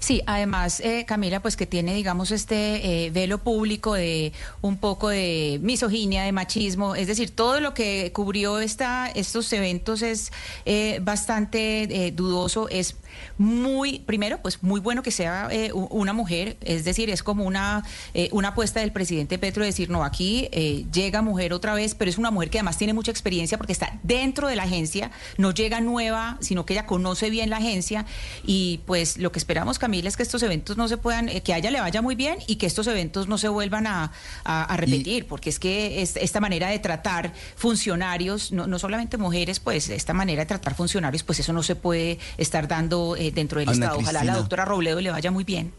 Sí, 0.00 0.22
además, 0.26 0.80
eh, 0.80 1.04
Camila, 1.06 1.40
pues 1.40 1.56
que 1.56 1.66
tiene, 1.66 1.94
digamos, 1.94 2.30
este 2.30 3.06
eh, 3.06 3.10
velo 3.10 3.38
público 3.38 3.94
de 3.94 4.32
un 4.60 4.76
poco 4.76 5.08
de 5.08 5.58
misoginia, 5.62 6.24
de 6.24 6.32
machismo, 6.32 6.94
es 6.94 7.06
decir, 7.06 7.30
todo 7.30 7.60
lo 7.60 7.74
que 7.74 8.12
cubrió 8.12 8.58
esta, 8.58 9.08
estos 9.08 9.52
eventos 9.52 10.02
es 10.02 10.32
eh, 10.64 10.98
bastante 11.02 12.06
eh, 12.06 12.12
dudoso, 12.12 12.68
es 12.68 12.96
muy, 13.38 14.00
primero, 14.00 14.40
pues 14.42 14.62
muy 14.62 14.80
bueno 14.80 15.02
que 15.02 15.10
sea 15.10 15.48
eh, 15.50 15.72
una 15.72 16.12
mujer, 16.12 16.56
es 16.62 16.84
decir, 16.84 17.10
es 17.10 17.22
como 17.22 17.44
una, 17.44 17.84
eh, 18.14 18.28
una 18.32 18.48
apuesta 18.48 18.80
del 18.80 18.92
presidente 18.92 19.38
Petro 19.38 19.62
de 19.62 19.68
decir, 19.68 19.90
no, 19.90 20.04
aquí 20.04 20.48
eh, 20.52 20.84
llega 20.92 21.22
mujer 21.22 21.52
otra 21.52 21.74
vez, 21.74 21.94
pero 21.94 22.10
es 22.10 22.18
una 22.18 22.30
mujer 22.30 22.50
que 22.50 22.58
además 22.58 22.78
tiene 22.78 22.92
mucha 22.92 23.10
experiencia 23.10 23.58
porque 23.58 23.72
está 23.72 23.98
dentro 24.02 24.48
de 24.48 24.56
la 24.56 24.64
agencia, 24.64 25.10
no 25.38 25.52
llega 25.52 25.80
nueva, 25.80 26.38
sino 26.40 26.64
que 26.66 26.74
ella 26.74 26.86
conoce 26.86 27.30
bien 27.30 27.50
la 27.50 27.56
agencia 27.58 28.06
y 28.44 28.80
pues 28.86 29.18
lo 29.18 29.32
que 29.32 29.38
esperamos, 29.38 29.78
Camila, 29.78 30.08
es 30.08 30.16
que 30.16 30.22
estos 30.22 30.42
eventos 30.42 30.76
no 30.76 30.88
se 30.88 30.96
puedan, 30.96 31.28
eh, 31.28 31.42
que 31.42 31.54
a 31.54 31.58
ella 31.58 31.70
le 31.70 31.80
vaya 31.80 32.02
muy 32.02 32.14
bien 32.14 32.38
y 32.46 32.56
que 32.56 32.66
estos 32.66 32.86
eventos 32.86 33.28
no 33.28 33.38
se 33.38 33.48
vuelvan 33.48 33.86
a, 33.86 34.12
a- 34.44 34.64
a 34.64 34.76
repetir, 34.76 35.26
porque 35.26 35.50
es 35.50 35.58
que 35.58 36.02
es- 36.02 36.16
esta 36.16 36.40
manera 36.40 36.68
de 36.68 36.78
tratar 36.78 37.32
funcionarios, 37.56 38.52
no, 38.52 38.66
no 38.66 38.78
solamente 38.78 39.16
mujeres, 39.16 39.58
pues 39.60 39.88
esta 39.88 40.12
manera 40.12 40.40
de 40.42 40.46
tratar 40.46 40.74
funcionarios, 40.74 41.22
pues 41.22 41.40
eso 41.40 41.52
no 41.52 41.62
se 41.62 41.74
puede 41.76 42.18
estar 42.36 42.68
dando 42.68 43.01
eh, 43.16 43.32
dentro 43.32 43.60
del 43.60 43.68
Ana 43.68 43.86
Estado. 43.86 44.00
Ojalá 44.00 44.20
a 44.20 44.24
la 44.24 44.36
doctora 44.36 44.64
Robledo 44.64 45.00
le 45.00 45.10
vaya 45.10 45.30
muy 45.30 45.44
bien. 45.44 45.72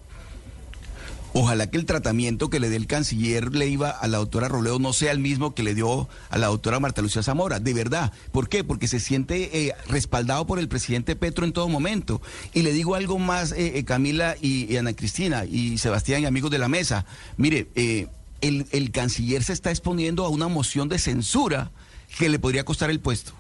Ojalá 1.35 1.65
que 1.65 1.77
el 1.77 1.85
tratamiento 1.85 2.51
que 2.51 2.59
le 2.59 2.69
dé 2.69 2.75
el 2.75 2.85
canciller 2.85 3.55
Leiva 3.55 3.89
a 3.89 4.07
la 4.07 4.19
doctora 4.19 4.49
Robledo 4.49 4.77
no 4.77 4.93
sea 4.93 5.11
el 5.11 5.17
mismo 5.17 5.55
que 5.55 5.63
le 5.63 5.73
dio 5.73 6.07
a 6.29 6.37
la 6.37 6.45
doctora 6.47 6.79
Marta 6.79 7.01
Lucía 7.01 7.23
Zamora, 7.23 7.59
de 7.59 7.73
verdad. 7.73 8.13
¿Por 8.31 8.49
qué? 8.49 8.63
Porque 8.63 8.87
se 8.87 8.99
siente 8.99 9.65
eh, 9.67 9.73
respaldado 9.87 10.45
por 10.45 10.59
el 10.59 10.67
presidente 10.67 11.15
Petro 11.15 11.43
en 11.43 11.51
todo 11.51 11.67
momento. 11.67 12.21
Y 12.53 12.61
le 12.61 12.71
digo 12.71 12.93
algo 12.93 13.17
más, 13.17 13.51
eh, 13.51 13.79
eh, 13.79 13.83
Camila 13.83 14.35
y, 14.39 14.71
y 14.71 14.77
Ana 14.77 14.93
Cristina 14.93 15.45
y 15.45 15.79
Sebastián 15.79 16.21
y 16.21 16.27
amigos 16.27 16.51
de 16.51 16.59
la 16.59 16.67
mesa. 16.67 17.07
Mire, 17.37 17.67
eh, 17.73 18.09
el, 18.41 18.67
el 18.71 18.91
canciller 18.91 19.43
se 19.43 19.53
está 19.53 19.71
exponiendo 19.71 20.25
a 20.25 20.29
una 20.29 20.47
moción 20.47 20.87
de 20.87 20.99
censura 20.99 21.71
que 22.19 22.29
le 22.29 22.37
podría 22.37 22.63
costar 22.63 22.91
el 22.91 22.99
puesto 22.99 23.33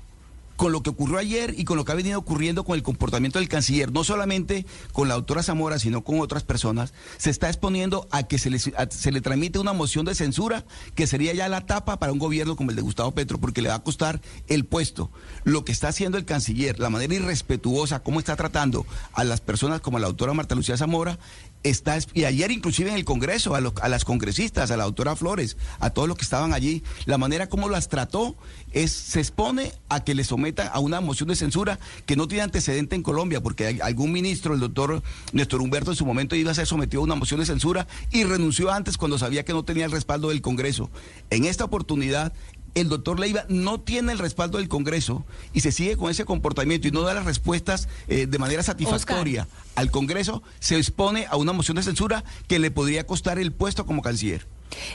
con 0.55 0.71
lo 0.71 0.83
que 0.83 0.89
ocurrió 0.89 1.17
ayer 1.17 1.55
y 1.57 1.65
con 1.65 1.77
lo 1.77 1.85
que 1.85 1.91
ha 1.91 1.95
venido 1.95 2.19
ocurriendo 2.19 2.63
con 2.63 2.75
el 2.75 2.83
comportamiento 2.83 3.39
del 3.39 3.49
canciller, 3.49 3.91
no 3.91 4.03
solamente 4.03 4.65
con 4.91 5.07
la 5.07 5.15
doctora 5.15 5.43
Zamora, 5.43 5.79
sino 5.79 6.03
con 6.03 6.19
otras 6.19 6.43
personas, 6.43 6.93
se 7.17 7.29
está 7.29 7.47
exponiendo 7.47 8.07
a 8.11 8.23
que 8.23 8.39
se 8.39 8.49
le, 8.49 8.59
se 8.59 9.11
le 9.11 9.21
tramite 9.21 9.59
una 9.59 9.73
moción 9.73 10.05
de 10.05 10.15
censura 10.15 10.65
que 10.95 11.07
sería 11.07 11.33
ya 11.33 11.49
la 11.49 11.65
tapa 11.65 11.99
para 11.99 12.11
un 12.11 12.19
gobierno 12.19 12.55
como 12.55 12.69
el 12.69 12.75
de 12.75 12.81
Gustavo 12.81 13.11
Petro, 13.11 13.39
porque 13.39 13.61
le 13.61 13.69
va 13.69 13.75
a 13.75 13.83
costar 13.83 14.21
el 14.47 14.65
puesto. 14.65 15.11
Lo 15.43 15.65
que 15.65 15.71
está 15.71 15.89
haciendo 15.89 16.17
el 16.17 16.25
canciller, 16.25 16.79
la 16.79 16.89
manera 16.89 17.13
irrespetuosa, 17.13 18.01
cómo 18.01 18.19
está 18.19 18.35
tratando 18.35 18.85
a 19.13 19.23
las 19.23 19.41
personas 19.41 19.81
como 19.81 19.99
la 19.99 20.07
doctora 20.07 20.33
Marta 20.33 20.55
Lucía 20.55 20.77
Zamora, 20.77 21.17
está, 21.63 21.97
y 22.13 22.25
ayer 22.25 22.51
inclusive 22.51 22.89
en 22.89 22.95
el 22.95 23.05
Congreso, 23.05 23.55
a, 23.55 23.59
a 23.81 23.89
las 23.89 24.05
congresistas, 24.05 24.71
a 24.71 24.77
la 24.77 24.83
doctora 24.83 25.15
Flores, 25.15 25.57
a 25.79 25.89
todos 25.89 26.07
los 26.07 26.17
que 26.17 26.23
estaban 26.23 26.53
allí, 26.53 26.83
la 27.05 27.17
manera 27.17 27.47
como 27.47 27.69
las 27.69 27.89
trató 27.89 28.35
es, 28.71 28.91
se 28.91 29.19
expone 29.19 29.71
a 29.89 30.03
que 30.03 30.15
le 30.15 30.23
sometan 30.23 30.69
a 30.73 30.79
una 30.79 31.01
moción 31.01 31.29
de 31.29 31.35
censura 31.35 31.79
que 32.05 32.15
no 32.15 32.27
tiene 32.27 32.43
antecedente 32.43 32.95
en 32.95 33.03
Colombia, 33.03 33.41
porque 33.41 33.79
algún 33.81 34.11
ministro, 34.11 34.53
el 34.53 34.59
doctor 34.59 35.01
Néstor 35.31 35.61
Humberto, 35.61 35.91
en 35.91 35.97
su 35.97 36.05
momento 36.05 36.35
iba 36.35 36.51
a 36.51 36.55
ser 36.55 36.67
sometido 36.67 37.01
a 37.01 37.05
una 37.05 37.15
moción 37.15 37.39
de 37.39 37.45
censura 37.45 37.87
y 38.11 38.23
renunció 38.23 38.71
antes 38.71 38.97
cuando 38.97 39.17
sabía 39.17 39.45
que 39.45 39.53
no 39.53 39.63
tenía 39.63 39.85
el 39.85 39.91
respaldo 39.91 40.29
del 40.29 40.41
Congreso. 40.41 40.89
En 41.29 41.45
esta 41.45 41.63
oportunidad, 41.63 42.33
el 42.75 42.89
doctor 42.89 43.19
Leiva 43.19 43.45
no 43.49 43.79
tiene 43.79 44.11
el 44.11 44.19
respaldo 44.19 44.57
del 44.57 44.67
Congreso 44.67 45.25
y 45.53 45.61
se 45.61 45.71
sigue 45.71 45.95
con 45.97 46.09
ese 46.09 46.25
comportamiento 46.25 46.87
y 46.87 46.91
no 46.91 47.01
da 47.01 47.13
las 47.13 47.25
respuestas 47.25 47.87
eh, 48.07 48.25
de 48.27 48.37
manera 48.39 48.63
satisfactoria 48.63 49.47
al 49.75 49.91
Congreso, 49.91 50.43
se 50.59 50.77
expone 50.77 51.25
a 51.29 51.35
una 51.37 51.53
moción 51.53 51.75
de 51.77 51.83
censura 51.83 52.23
que 52.47 52.59
le 52.59 52.71
podría 52.71 53.05
costar 53.05 53.37
el 53.39 53.51
puesto 53.51 53.85
como 53.85 54.01
canciller. 54.01 54.45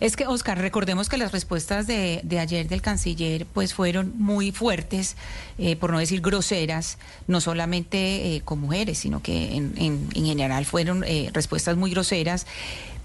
Es 0.01 0.16
que, 0.16 0.26
Oscar, 0.26 0.59
recordemos 0.59 1.09
que 1.09 1.16
las 1.18 1.31
respuestas 1.31 1.87
de, 1.87 2.20
de 2.24 2.41
ayer 2.41 2.66
del 2.68 2.83
canciller 2.83 3.47
pues 3.47 3.74
fueron 3.74 4.12
muy 4.18 4.51
fuertes, 4.51 5.16
eh, 5.57 5.76
por 5.76 5.93
no 5.93 6.01
decir 6.01 6.20
groseras, 6.20 6.99
no 7.29 7.41
solamente 7.41 8.35
eh, 8.35 8.43
con 8.45 8.59
mujeres, 8.59 8.99
sino 8.99 9.22
que 9.22 9.55
en, 9.55 9.74
en- 9.76 10.09
en 10.14 10.24
general 10.26 10.64
fueron 10.64 11.05
eh, 11.05 11.31
respuestas 11.33 11.76
muy 11.76 11.93
groseras. 11.93 12.45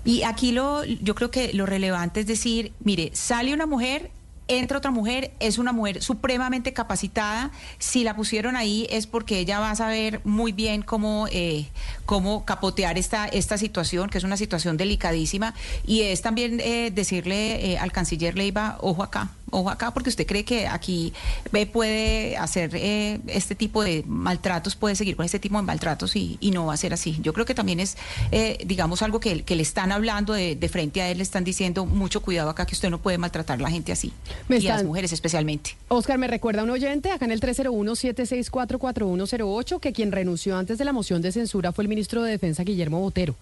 Y 0.04 0.24
aquí 0.24 0.52
lo, 0.52 0.84
yo 0.84 1.14
creo 1.14 1.30
que 1.30 1.54
lo 1.54 1.68
relevante 1.68 2.22
es 2.22 2.26
decir, 2.28 2.74
mire, 2.84 3.12
sale 3.14 3.54
una 3.54 3.68
mujer 3.68 4.10
entra 4.48 4.78
otra 4.78 4.92
mujer, 4.92 5.32
es 5.40 5.58
una 5.58 5.72
mujer 5.72 6.02
supremamente 6.02 6.74
capacitada. 6.74 7.52
Si 7.80 8.04
la 8.04 8.16
pusieron 8.16 8.56
ahí 8.56 8.88
es 8.90 9.08
porque 9.08 9.40
ella 9.40 9.60
va 9.60 9.72
a 9.72 9.76
saber 9.76 10.22
muy 10.24 10.52
bien 10.52 10.82
cómo, 10.82 11.28
eh, 11.32 11.68
cómo 12.06 12.46
capotear 12.46 12.98
esta, 12.98 13.28
esta 13.28 13.58
situación, 13.58 14.10
que 14.10 14.18
es 14.18 14.24
una 14.24 14.38
situación 14.38 14.78
delicadísima. 14.78 15.54
Y 15.86 16.02
es 16.02 16.22
también 16.22 16.60
eh, 16.60 16.92
decirle 16.94 17.74
eh, 17.74 17.78
al 17.78 17.92
canciller 17.92 18.38
Leiva, 18.38 18.78
ojo 18.82 19.04
acá, 19.04 19.30
ojo 19.54 19.70
acá, 19.70 19.94
porque 19.94 20.10
usted 20.10 20.26
cree 20.26 20.44
que 20.44 20.68
aquí 20.68 21.14
eh, 21.54 21.66
puede 21.66 22.36
hacer 22.38 22.72
eh, 22.74 23.20
este 23.28 23.56
tipo 23.56 23.82
de 23.84 24.04
maltratos, 24.08 24.76
puede 24.76 24.96
seguir 24.96 25.16
con 25.16 25.26
este 25.26 25.40
tipo 25.40 25.56
de 25.58 25.64
maltratos 25.64 26.16
y, 26.16 26.38
y 26.42 26.52
no 26.52 26.68
va 26.68 26.74
a 26.74 26.78
ser 26.78 26.94
así. 26.94 27.18
Yo 27.22 27.34
creo 27.34 27.46
que 27.46 27.56
también 27.56 27.80
es, 27.80 27.98
eh, 28.32 28.58
digamos, 28.66 29.02
algo 29.02 29.20
que, 29.20 29.44
que 29.44 29.56
le 29.56 29.64
están 29.64 29.92
hablando 29.92 30.34
de, 30.34 30.56
de 30.56 30.70
frente 30.70 31.02
a 31.02 31.10
él, 31.10 31.18
le 31.18 31.24
están 31.24 31.44
diciendo 31.44 31.86
mucho 31.86 32.22
cuidado 32.22 32.50
acá, 32.50 32.66
que 32.66 32.76
usted 32.76 32.90
no 32.90 33.00
puede 33.00 33.18
maltratar 33.18 33.60
a 33.60 33.62
la 33.62 33.70
gente 33.70 33.92
así. 33.92 34.14
Me 34.48 34.58
y 34.58 34.68
a 34.68 34.76
las 34.76 34.84
mujeres 34.84 35.12
especialmente. 35.14 35.78
Oscar, 35.88 36.18
me 36.18 36.28
recuerda 36.28 36.64
un 36.64 36.70
oyente 36.70 37.12
acá 37.12 37.26
en 37.26 37.32
el 37.32 37.42
301-764-4108 37.42 39.80
que 39.80 39.94
quien 39.94 40.12
renunció 40.12 40.58
antes 40.58 40.78
de 40.78 40.86
la 40.86 40.94
moción 40.94 41.22
de 41.22 41.32
censura 41.32 41.72
fue 41.72 41.84
el 41.84 41.88
ministro 41.88 42.24
de 42.24 42.32
Defensa 42.32 42.64
Guillermo 42.64 43.00
Botero 43.00 43.36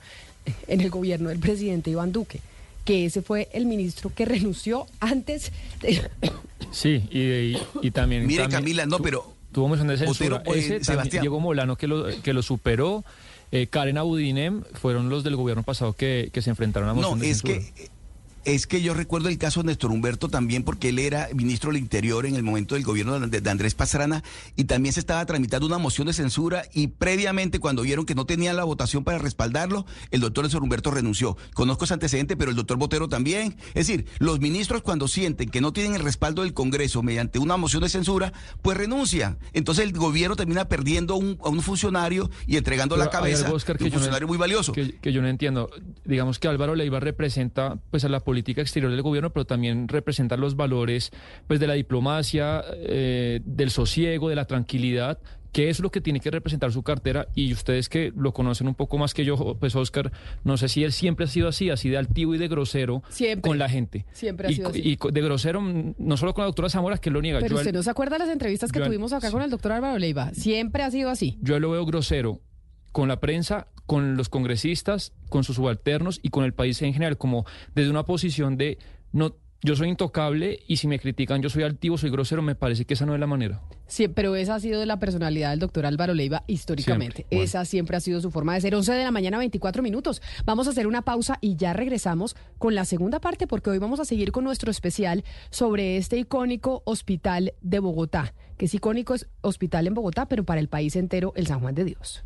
en 0.68 0.82
el 0.82 0.90
gobierno 0.90 1.30
del 1.30 1.40
presidente 1.40 1.92
Iván 1.92 2.12
Duque, 2.12 2.42
que 2.86 3.06
ese 3.06 3.22
fue 3.22 3.50
el 3.54 3.66
ministro 3.66 4.12
que 4.14 4.26
renunció 4.26 4.88
antes 5.00 5.52
de... 5.82 6.10
Sí, 6.72 7.04
y, 7.12 7.20
y- 7.20 7.58
y 7.82 7.92
también... 7.92 8.26
Mire, 8.26 8.44
también 8.44 8.62
Camila, 8.62 8.86
no, 8.86 8.98
tu- 8.98 9.04
pero- 9.04 9.34
Tuvo 9.52 9.68
moción 9.68 9.88
de 9.90 9.98
censura. 9.98 10.38
Botero, 10.38 10.56
eh, 10.56 10.60
Ese 10.60 10.68
también, 10.70 10.84
Sebastián. 10.86 11.22
Diego 11.24 11.40
Molano 11.42 11.76
que 11.76 11.86
lo, 11.88 12.06
que 12.22 12.32
lo 12.34 12.42
superó. 12.42 13.04
eh, 13.52 13.68
Karen 13.68 13.98
Abudinem 13.98 14.64
fueron 14.76 15.10
los 15.10 15.26
del 15.26 15.36
gobierno 15.36 15.64
pasado 15.64 15.92
que, 15.92 16.30
que 16.32 16.42
se 16.42 16.50
enfrentaron 16.52 16.88
a 16.88 16.94
moción 16.94 17.20
No, 17.20 17.24
de 17.26 17.30
es 17.32 17.42
censura. 17.42 17.60
que 17.76 17.90
es 18.46 18.68
que 18.68 18.82
yo 18.82 18.94
recuerdo 18.94 19.30
el 19.30 19.38
caso 19.38 19.62
de 19.62 19.68
Néstor 19.68 19.92
Humberto 19.92 20.28
también 20.30 20.64
porque 20.64 20.90
él 20.90 21.00
era 21.00 21.28
ministro 21.34 21.72
del 21.72 21.82
Interior 21.82 22.26
en 22.26 22.36
el 22.36 22.44
momento 22.44 22.76
del 22.76 22.84
gobierno 22.84 23.20
de, 23.20 23.50
Andrés 23.50 23.76
Pastrana 23.76 24.24
y 24.56 24.64
también 24.66 24.94
se 24.94 25.00
estaba 25.00 25.26
tramitando 25.26 25.66
una 25.68 25.78
moción 25.78 26.08
de 26.08 26.14
censura 26.14 26.64
y 26.74 26.88
previamente 26.88 27.60
cuando 27.60 27.82
vieron 27.82 28.06
que 28.06 28.16
no 28.16 28.26
tenían 28.26 28.56
la 28.56 28.64
votación 28.64 29.04
para 29.04 29.18
respaldarlo, 29.18 29.86
el 30.12 30.22
doctor 30.22 30.44
Néstor 30.46 30.64
Humberto 30.64 30.92
renunció. 30.92 31.38
Conozco 31.54 31.86
ese 31.86 31.94
antecedente, 31.94 32.38
pero 32.38 32.50
el 32.52 32.56
doctor 32.58 32.78
Botero 32.78 33.10
también. 33.10 33.56
Es 33.74 33.88
decir, 33.88 34.06
los 34.20 34.40
ministros 34.40 34.82
cuando 34.82 35.08
sienten 35.08 35.50
que 35.50 35.62
no 35.62 35.74
tienen 35.74 35.96
el 35.96 36.02
respaldo 36.02 36.44
del 36.44 36.54
Congreso 36.54 37.04
mediante 37.04 37.40
una 37.40 37.58
moción 37.58 37.84
de 37.84 37.90
censura, 37.90 38.32
pues 38.62 38.78
renuncian. 38.78 39.38
Entonces 39.54 39.86
el 39.86 39.92
gobierno 39.94 40.36
termina 40.36 40.66
perdiendo 40.68 41.16
un- 41.16 41.38
a 41.44 41.50
un 41.50 41.62
funcionario 41.62 42.30
y 42.48 42.58
entregando 42.58 42.96
la 42.98 43.06
Pero 43.06 43.20
cabeza 43.20 43.46
algo, 43.46 43.58
Oscar, 43.58 43.78
de 43.78 43.84
un 43.86 43.90
no- 43.90 43.94
funcionario 43.96 44.28
muy 44.28 44.38
valioso. 44.38 44.72
Que, 44.74 44.98
que 45.00 45.12
yo 45.14 45.22
no 45.22 45.28
entiendo. 45.28 45.70
Digamos 46.06 46.40
que 46.40 46.48
Álvaro 46.48 46.76
Leiva 46.76 47.00
representa 47.00 47.78
pues 47.92 48.04
a 48.06 48.10
la 48.10 48.20
política 48.32 48.62
exterior 48.62 48.90
del 48.92 49.02
gobierno, 49.02 49.30
pero 49.34 49.44
también 49.46 49.90
representa 49.90 50.38
los 50.38 50.56
valores 50.56 51.12
pues 51.48 51.60
de 51.60 51.68
la 51.68 51.74
diplomacia, 51.74 52.64
eh, 52.78 53.42
del 53.44 53.72
sosiego, 53.72 54.30
de 54.30 54.36
la 54.38 54.46
tranquilidad, 54.46 55.20
que 55.52 55.70
es 55.70 55.82
lo 55.82 55.92
que 55.92 56.00
tiene 56.00 56.22
que 56.22 56.32
representar 56.32 56.72
su 56.72 56.82
cartera. 56.82 57.28
Y 57.36 57.52
ustedes 57.52 57.90
que 57.90 58.14
lo 58.16 58.32
conocen 58.32 58.70
un 58.70 58.76
poco 58.76 58.98
más 58.98 59.14
que 59.14 59.26
yo, 59.26 59.58
pues 59.60 59.76
Oscar, 59.76 60.14
no 60.46 60.56
sé 60.56 60.70
si 60.70 60.86
él 60.86 60.94
siempre 60.94 61.26
ha 61.26 61.28
sido 61.28 61.50
así, 61.50 61.70
así 61.70 61.90
de 61.90 61.98
altivo 61.98 62.34
y 62.34 62.38
de 62.38 62.48
grosero 62.48 63.04
Siempre. 63.10 63.50
con 63.50 63.60
la 63.60 63.68
gente. 63.68 64.06
Siempre 64.14 64.48
ha 64.48 64.52
y, 64.52 64.56
sido 64.56 64.70
así. 64.70 64.82
y 64.82 64.98
de 65.12 65.22
grosero 65.22 65.60
mm, 65.60 65.96
no 65.98 66.16
solo 66.16 66.34
con 66.34 66.44
la 66.44 66.46
doctora 66.46 66.70
Zamora, 66.70 67.00
que 67.00 67.10
lo 67.10 67.22
niega. 67.22 67.40
Pero 67.40 67.50
Yo 67.50 67.56
usted 67.58 67.72
él- 67.72 67.76
no 67.76 67.84
se 67.84 67.90
acuerda 67.90 68.18
las 68.18 68.30
entrevistas 68.30 68.72
que 68.72 68.80
yo 68.80 68.86
tuvimos 68.86 69.12
acá 69.12 69.30
con 69.30 69.42
el 69.42 69.50
doctor 69.50 69.74
Álvaro 69.74 69.98
Leiva. 70.00 70.32
Siempre 70.34 70.84
ha 70.84 70.90
sido 70.92 71.10
así. 71.10 71.38
Yo 71.42 71.60
lo 71.60 71.70
veo 71.72 71.86
grosero 71.86 72.40
con 72.94 73.10
la 73.10 73.20
prensa, 73.20 73.68
con 73.92 74.16
los 74.16 74.30
congresistas, 74.30 75.12
con 75.28 75.44
sus 75.44 75.58
subalternos 75.58 76.22
y 76.24 76.30
con 76.30 76.46
el 76.46 76.54
país 76.54 76.82
en 76.82 76.94
general, 76.94 77.18
como 77.18 77.46
desde 77.76 77.90
una 77.90 78.06
posición 78.06 78.56
de 78.56 78.78
no, 79.12 79.36
yo 79.64 79.76
soy 79.76 79.90
intocable 79.90 80.62
y 80.66 80.78
si 80.78 80.88
me 80.88 80.98
critican 80.98 81.42
yo 81.42 81.50
soy 81.50 81.64
altivo, 81.64 81.98
soy 81.98 82.10
grosero, 82.10 82.42
me 82.42 82.56
parece 82.56 82.86
que 82.86 82.94
esa 82.94 83.06
no 83.06 83.16
es 83.16 83.20
la 83.20 83.28
manera. 83.28 83.60
Sí, 83.88 84.08
pero 84.08 84.38
esa 84.38 84.56
ha 84.56 84.60
sido 84.62 84.86
la 84.86 84.98
personalidad 84.98 85.50
del 85.50 85.60
doctor 85.60 85.86
Álvaro 85.86 86.14
Leiva 86.14 86.46
históricamente. 86.48 87.16
Siempre, 87.16 87.36
bueno. 87.36 87.44
Esa 87.44 87.66
siempre 87.66 87.98
ha 87.98 88.00
sido 88.00 88.22
su 88.22 88.32
forma 88.32 88.54
de 88.54 88.62
ser. 88.62 88.76
11 88.76 88.94
de 88.94 89.04
la 89.04 89.12
mañana, 89.12 89.38
24 89.40 89.84
minutos. 89.84 90.22
Vamos 90.46 90.68
a 90.68 90.70
hacer 90.70 90.88
una 90.88 91.02
pausa 91.02 91.38
y 91.42 91.58
ya 91.58 91.74
regresamos 91.74 92.38
con 92.60 92.76
la 92.76 92.86
segunda 92.86 93.20
parte 93.20 93.46
porque 93.46 93.72
hoy 93.72 93.78
vamos 93.78 94.00
a 94.00 94.06
seguir 94.06 94.32
con 94.32 94.46
nuestro 94.46 94.72
especial 94.72 95.26
sobre 95.50 95.98
este 95.98 96.18
icónico 96.18 96.82
hospital 96.86 97.56
de 97.60 97.80
Bogotá, 97.80 98.36
que 98.56 98.68
es 98.68 98.74
icónico 98.74 99.16
es 99.16 99.28
hospital 99.42 99.86
en 99.86 99.96
Bogotá, 99.96 100.30
pero 100.30 100.46
para 100.46 100.62
el 100.62 100.70
país 100.70 100.96
entero, 100.96 101.34
el 101.36 101.46
San 101.46 101.60
Juan 101.60 101.76
de 101.76 101.84
Dios. 101.84 102.24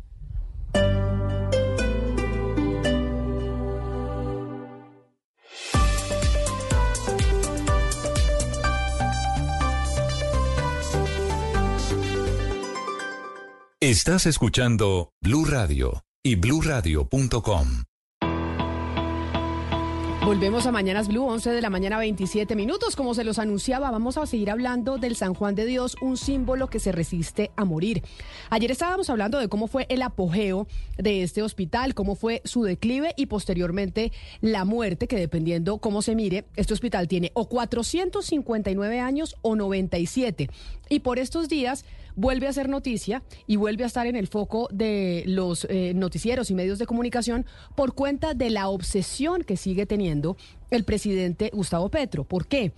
Estás 13.86 14.26
escuchando 14.26 15.12
Blue 15.22 15.44
Radio 15.44 16.02
y 16.20 16.34
bluradio.com. 16.34 17.84
Volvemos 20.26 20.66
a 20.66 20.72
Mañanas 20.72 21.06
Blue, 21.06 21.24
11 21.24 21.50
de 21.50 21.60
la 21.60 21.70
mañana, 21.70 21.98
27 21.98 22.56
minutos. 22.56 22.96
Como 22.96 23.14
se 23.14 23.22
los 23.22 23.38
anunciaba, 23.38 23.92
vamos 23.92 24.18
a 24.18 24.26
seguir 24.26 24.50
hablando 24.50 24.98
del 24.98 25.14
San 25.14 25.34
Juan 25.34 25.54
de 25.54 25.66
Dios, 25.66 25.94
un 26.00 26.16
símbolo 26.16 26.66
que 26.66 26.80
se 26.80 26.90
resiste 26.90 27.52
a 27.54 27.64
morir. 27.64 28.02
Ayer 28.50 28.72
estábamos 28.72 29.08
hablando 29.08 29.38
de 29.38 29.48
cómo 29.48 29.68
fue 29.68 29.86
el 29.88 30.02
apogeo 30.02 30.66
de 30.98 31.22
este 31.22 31.44
hospital, 31.44 31.94
cómo 31.94 32.16
fue 32.16 32.42
su 32.44 32.64
declive 32.64 33.14
y 33.16 33.26
posteriormente 33.26 34.10
la 34.40 34.64
muerte, 34.64 35.06
que 35.06 35.14
dependiendo 35.14 35.78
cómo 35.78 36.02
se 36.02 36.16
mire, 36.16 36.46
este 36.56 36.74
hospital 36.74 37.06
tiene 37.06 37.30
o 37.34 37.48
459 37.48 38.98
años 38.98 39.36
o 39.42 39.54
97. 39.54 40.50
Y 40.88 41.00
por 41.00 41.18
estos 41.18 41.48
días 41.48 41.84
vuelve 42.14 42.48
a 42.48 42.52
ser 42.52 42.68
noticia 42.68 43.22
y 43.46 43.56
vuelve 43.56 43.84
a 43.84 43.86
estar 43.86 44.06
en 44.06 44.16
el 44.16 44.26
foco 44.26 44.68
de 44.72 45.24
los 45.26 45.66
eh, 45.68 45.92
noticieros 45.94 46.50
y 46.50 46.54
medios 46.54 46.78
de 46.78 46.86
comunicación 46.86 47.46
por 47.74 47.94
cuenta 47.94 48.34
de 48.34 48.50
la 48.50 48.68
obsesión 48.68 49.42
que 49.42 49.56
sigue 49.56 49.86
teniendo 49.86 50.36
el 50.70 50.84
presidente 50.84 51.50
Gustavo 51.52 51.88
Petro. 51.90 52.24
¿Por 52.24 52.46
qué? 52.46 52.72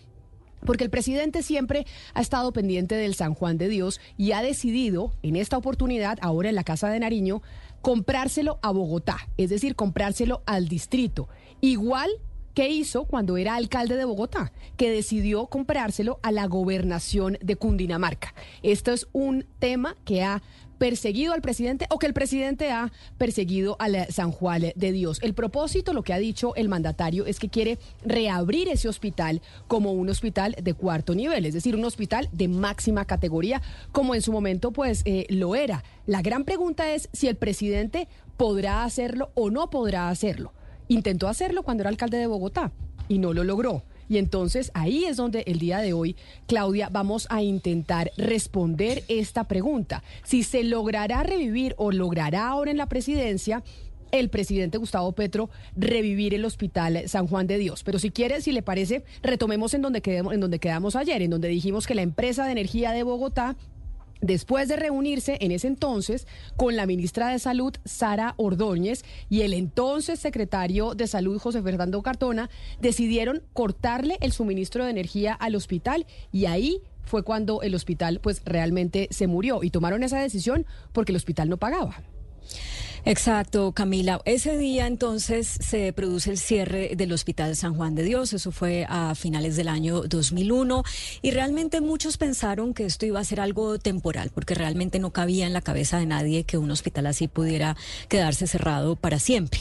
Porque 0.66 0.84
el 0.84 0.90
presidente 0.90 1.42
siempre 1.42 1.86
ha 2.14 2.20
estado 2.20 2.52
pendiente 2.52 2.96
del 2.96 3.14
San 3.14 3.34
Juan 3.34 3.58
de 3.58 3.68
Dios 3.68 4.00
y 4.16 4.32
ha 4.32 4.42
decidido, 4.42 5.12
en 5.22 5.36
esta 5.36 5.56
oportunidad, 5.56 6.18
ahora 6.20 6.48
en 6.48 6.56
la 6.56 6.64
Casa 6.64 6.88
de 6.88 6.98
Nariño, 6.98 7.42
comprárselo 7.80 8.58
a 8.60 8.72
Bogotá, 8.72 9.28
es 9.36 9.50
decir, 9.50 9.76
comprárselo 9.76 10.42
al 10.46 10.68
distrito. 10.68 11.28
Igual 11.60 12.10
que 12.58 12.70
hizo 12.70 13.04
cuando 13.04 13.36
era 13.36 13.54
alcalde 13.54 13.94
de 13.94 14.04
Bogotá, 14.04 14.50
que 14.76 14.90
decidió 14.90 15.46
comprárselo 15.46 16.18
a 16.24 16.32
la 16.32 16.48
gobernación 16.48 17.38
de 17.40 17.54
Cundinamarca. 17.54 18.34
Esto 18.64 18.90
es 18.90 19.06
un 19.12 19.46
tema 19.60 19.94
que 20.04 20.24
ha 20.24 20.42
perseguido 20.78 21.34
al 21.34 21.40
presidente 21.40 21.86
o 21.88 22.00
que 22.00 22.08
el 22.08 22.14
presidente 22.14 22.72
ha 22.72 22.90
perseguido 23.16 23.76
a 23.78 23.86
la 23.86 24.06
San 24.06 24.32
Juan 24.32 24.72
de 24.74 24.90
Dios. 24.90 25.20
El 25.22 25.34
propósito, 25.34 25.92
lo 25.92 26.02
que 26.02 26.12
ha 26.12 26.18
dicho 26.18 26.52
el 26.56 26.68
mandatario, 26.68 27.26
es 27.26 27.38
que 27.38 27.48
quiere 27.48 27.78
reabrir 28.04 28.68
ese 28.68 28.88
hospital 28.88 29.40
como 29.68 29.92
un 29.92 30.08
hospital 30.08 30.56
de 30.60 30.74
cuarto 30.74 31.14
nivel, 31.14 31.46
es 31.46 31.54
decir, 31.54 31.76
un 31.76 31.84
hospital 31.84 32.28
de 32.32 32.48
máxima 32.48 33.04
categoría, 33.04 33.62
como 33.92 34.16
en 34.16 34.22
su 34.22 34.32
momento 34.32 34.72
pues 34.72 35.02
eh, 35.04 35.26
lo 35.28 35.54
era. 35.54 35.84
La 36.06 36.22
gran 36.22 36.42
pregunta 36.44 36.92
es 36.92 37.08
si 37.12 37.28
el 37.28 37.36
presidente 37.36 38.08
podrá 38.36 38.82
hacerlo 38.82 39.30
o 39.34 39.48
no 39.48 39.70
podrá 39.70 40.08
hacerlo. 40.08 40.54
Intentó 40.88 41.28
hacerlo 41.28 41.62
cuando 41.62 41.82
era 41.82 41.90
alcalde 41.90 42.18
de 42.18 42.26
Bogotá 42.26 42.72
y 43.08 43.18
no 43.18 43.32
lo 43.32 43.44
logró. 43.44 43.82
Y 44.08 44.16
entonces 44.16 44.70
ahí 44.74 45.04
es 45.04 45.16
donde 45.16 45.42
el 45.46 45.58
día 45.58 45.78
de 45.78 45.92
hoy, 45.92 46.16
Claudia, 46.46 46.88
vamos 46.90 47.26
a 47.30 47.42
intentar 47.42 48.10
responder 48.16 49.04
esta 49.08 49.44
pregunta. 49.44 50.02
Si 50.24 50.42
se 50.42 50.64
logrará 50.64 51.22
revivir 51.22 51.74
o 51.76 51.92
logrará 51.92 52.48
ahora 52.48 52.70
en 52.70 52.78
la 52.78 52.86
presidencia 52.86 53.62
el 54.10 54.30
presidente 54.30 54.78
Gustavo 54.78 55.12
Petro 55.12 55.50
revivir 55.76 56.32
el 56.32 56.44
Hospital 56.46 57.02
San 57.06 57.26
Juan 57.26 57.46
de 57.46 57.58
Dios. 57.58 57.82
Pero 57.84 57.98
si 57.98 58.10
quiere, 58.10 58.40
si 58.40 58.52
le 58.52 58.62
parece, 58.62 59.04
retomemos 59.22 59.74
en 59.74 59.82
donde, 59.82 60.00
quedemos, 60.00 60.32
en 60.32 60.40
donde 60.40 60.58
quedamos 60.58 60.96
ayer, 60.96 61.20
en 61.20 61.30
donde 61.30 61.48
dijimos 61.48 61.86
que 61.86 61.94
la 61.94 62.02
empresa 62.02 62.46
de 62.46 62.52
energía 62.52 62.92
de 62.92 63.02
Bogotá 63.02 63.56
Después 64.20 64.68
de 64.68 64.76
reunirse 64.76 65.38
en 65.40 65.52
ese 65.52 65.68
entonces 65.68 66.26
con 66.56 66.76
la 66.76 66.86
ministra 66.86 67.28
de 67.28 67.38
Salud, 67.38 67.74
Sara 67.84 68.34
Ordóñez, 68.36 69.04
y 69.28 69.42
el 69.42 69.52
entonces 69.52 70.18
secretario 70.18 70.94
de 70.94 71.06
Salud, 71.06 71.38
José 71.38 71.62
Fernando 71.62 72.02
Cartona, 72.02 72.50
decidieron 72.80 73.42
cortarle 73.52 74.18
el 74.20 74.32
suministro 74.32 74.84
de 74.84 74.90
energía 74.90 75.34
al 75.34 75.54
hospital 75.54 76.06
y 76.32 76.46
ahí 76.46 76.82
fue 77.04 77.22
cuando 77.22 77.62
el 77.62 77.74
hospital 77.74 78.20
pues 78.22 78.42
realmente 78.44 79.08
se 79.10 79.26
murió 79.26 79.62
y 79.62 79.70
tomaron 79.70 80.02
esa 80.02 80.20
decisión 80.20 80.66
porque 80.92 81.12
el 81.12 81.16
hospital 81.16 81.48
no 81.48 81.56
pagaba. 81.56 82.02
Exacto, 83.04 83.72
Camila. 83.72 84.20
Ese 84.24 84.58
día 84.58 84.86
entonces 84.86 85.46
se 85.60 85.92
produce 85.92 86.30
el 86.30 86.38
cierre 86.38 86.92
del 86.96 87.12
Hospital 87.12 87.56
San 87.56 87.74
Juan 87.74 87.94
de 87.94 88.02
Dios. 88.02 88.32
Eso 88.32 88.52
fue 88.52 88.86
a 88.88 89.14
finales 89.14 89.56
del 89.56 89.68
año 89.68 90.02
2001 90.02 90.82
y 91.22 91.30
realmente 91.30 91.80
muchos 91.80 92.16
pensaron 92.16 92.74
que 92.74 92.84
esto 92.84 93.06
iba 93.06 93.20
a 93.20 93.24
ser 93.24 93.40
algo 93.40 93.78
temporal 93.78 94.30
porque 94.34 94.54
realmente 94.54 94.98
no 94.98 95.12
cabía 95.12 95.46
en 95.46 95.52
la 95.52 95.62
cabeza 95.62 95.98
de 95.98 96.06
nadie 96.06 96.44
que 96.44 96.58
un 96.58 96.70
hospital 96.70 97.06
así 97.06 97.28
pudiera 97.28 97.76
quedarse 98.08 98.46
cerrado 98.46 98.96
para 98.96 99.18
siempre. 99.18 99.60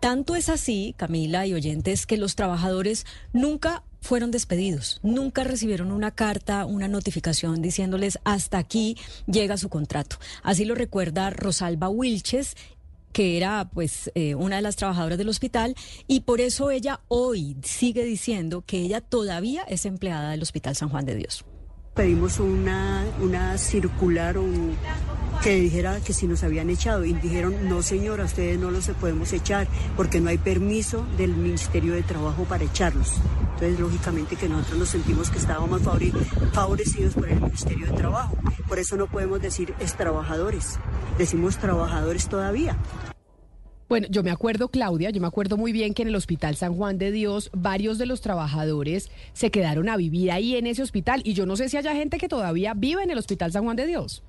Tanto 0.00 0.36
es 0.36 0.48
así, 0.48 0.94
Camila 0.96 1.46
y 1.46 1.54
oyentes, 1.54 2.06
que 2.06 2.16
los 2.16 2.36
trabajadores 2.36 3.06
nunca 3.32 3.82
fueron 4.04 4.30
despedidos. 4.30 5.00
Nunca 5.02 5.44
recibieron 5.44 5.90
una 5.90 6.10
carta, 6.10 6.66
una 6.66 6.88
notificación 6.88 7.62
diciéndoles 7.62 8.18
hasta 8.24 8.58
aquí 8.58 8.98
llega 9.26 9.56
su 9.56 9.70
contrato. 9.70 10.16
Así 10.42 10.66
lo 10.66 10.74
recuerda 10.74 11.30
Rosalba 11.30 11.88
Wilches 11.88 12.54
que 13.14 13.36
era 13.36 13.70
pues 13.72 14.10
eh, 14.16 14.34
una 14.34 14.56
de 14.56 14.62
las 14.62 14.74
trabajadoras 14.74 15.16
del 15.16 15.28
hospital 15.28 15.76
y 16.08 16.20
por 16.20 16.40
eso 16.40 16.72
ella 16.72 17.00
hoy 17.06 17.56
sigue 17.62 18.04
diciendo 18.04 18.64
que 18.66 18.78
ella 18.78 19.00
todavía 19.00 19.62
es 19.62 19.86
empleada 19.86 20.32
del 20.32 20.42
Hospital 20.42 20.74
San 20.74 20.88
Juan 20.88 21.06
de 21.06 21.14
Dios. 21.14 21.44
Pedimos 21.94 22.40
una, 22.40 23.04
una 23.20 23.56
circular 23.56 24.36
que 25.44 25.54
dijera 25.54 26.00
que 26.00 26.12
si 26.12 26.26
nos 26.26 26.42
habían 26.42 26.68
echado 26.68 27.04
y 27.04 27.12
dijeron, 27.12 27.68
no 27.68 27.82
señora, 27.82 28.24
ustedes 28.24 28.58
no 28.58 28.72
los 28.72 28.88
podemos 29.00 29.32
echar 29.32 29.68
porque 29.96 30.20
no 30.20 30.28
hay 30.28 30.38
permiso 30.38 31.06
del 31.16 31.36
Ministerio 31.36 31.94
de 31.94 32.02
Trabajo 32.02 32.44
para 32.44 32.64
echarlos. 32.64 33.12
Entonces, 33.52 33.78
lógicamente 33.78 34.34
que 34.34 34.48
nosotros 34.48 34.78
nos 34.78 34.88
sentimos 34.88 35.30
que 35.30 35.38
estábamos 35.38 35.82
favorecidos 36.52 37.14
por 37.14 37.28
el 37.28 37.40
Ministerio 37.40 37.86
de 37.86 37.92
Trabajo. 37.92 38.36
Por 38.66 38.80
eso 38.80 38.96
no 38.96 39.06
podemos 39.06 39.40
decir 39.40 39.72
es 39.78 39.96
trabajadores, 39.96 40.80
decimos 41.16 41.58
trabajadores 41.58 42.28
todavía. 42.28 42.76
Bueno, 43.86 44.06
yo 44.10 44.22
me 44.22 44.30
acuerdo, 44.30 44.68
Claudia, 44.68 45.10
yo 45.10 45.20
me 45.20 45.26
acuerdo 45.26 45.58
muy 45.58 45.70
bien 45.70 45.92
que 45.92 46.02
en 46.02 46.08
el 46.08 46.16
Hospital 46.16 46.56
San 46.56 46.74
Juan 46.74 46.96
de 46.96 47.12
Dios 47.12 47.50
varios 47.52 47.98
de 47.98 48.06
los 48.06 48.22
trabajadores 48.22 49.10
se 49.34 49.50
quedaron 49.50 49.90
a 49.90 49.98
vivir 49.98 50.32
ahí 50.32 50.56
en 50.56 50.66
ese 50.66 50.82
hospital 50.82 51.20
y 51.22 51.34
yo 51.34 51.44
no 51.44 51.54
sé 51.56 51.68
si 51.68 51.76
haya 51.76 51.94
gente 51.94 52.16
que 52.16 52.28
todavía 52.28 52.72
vive 52.72 53.02
en 53.02 53.10
el 53.10 53.18
Hospital 53.18 53.52
San 53.52 53.64
Juan 53.64 53.76
de 53.76 53.86
Dios. 53.86 54.22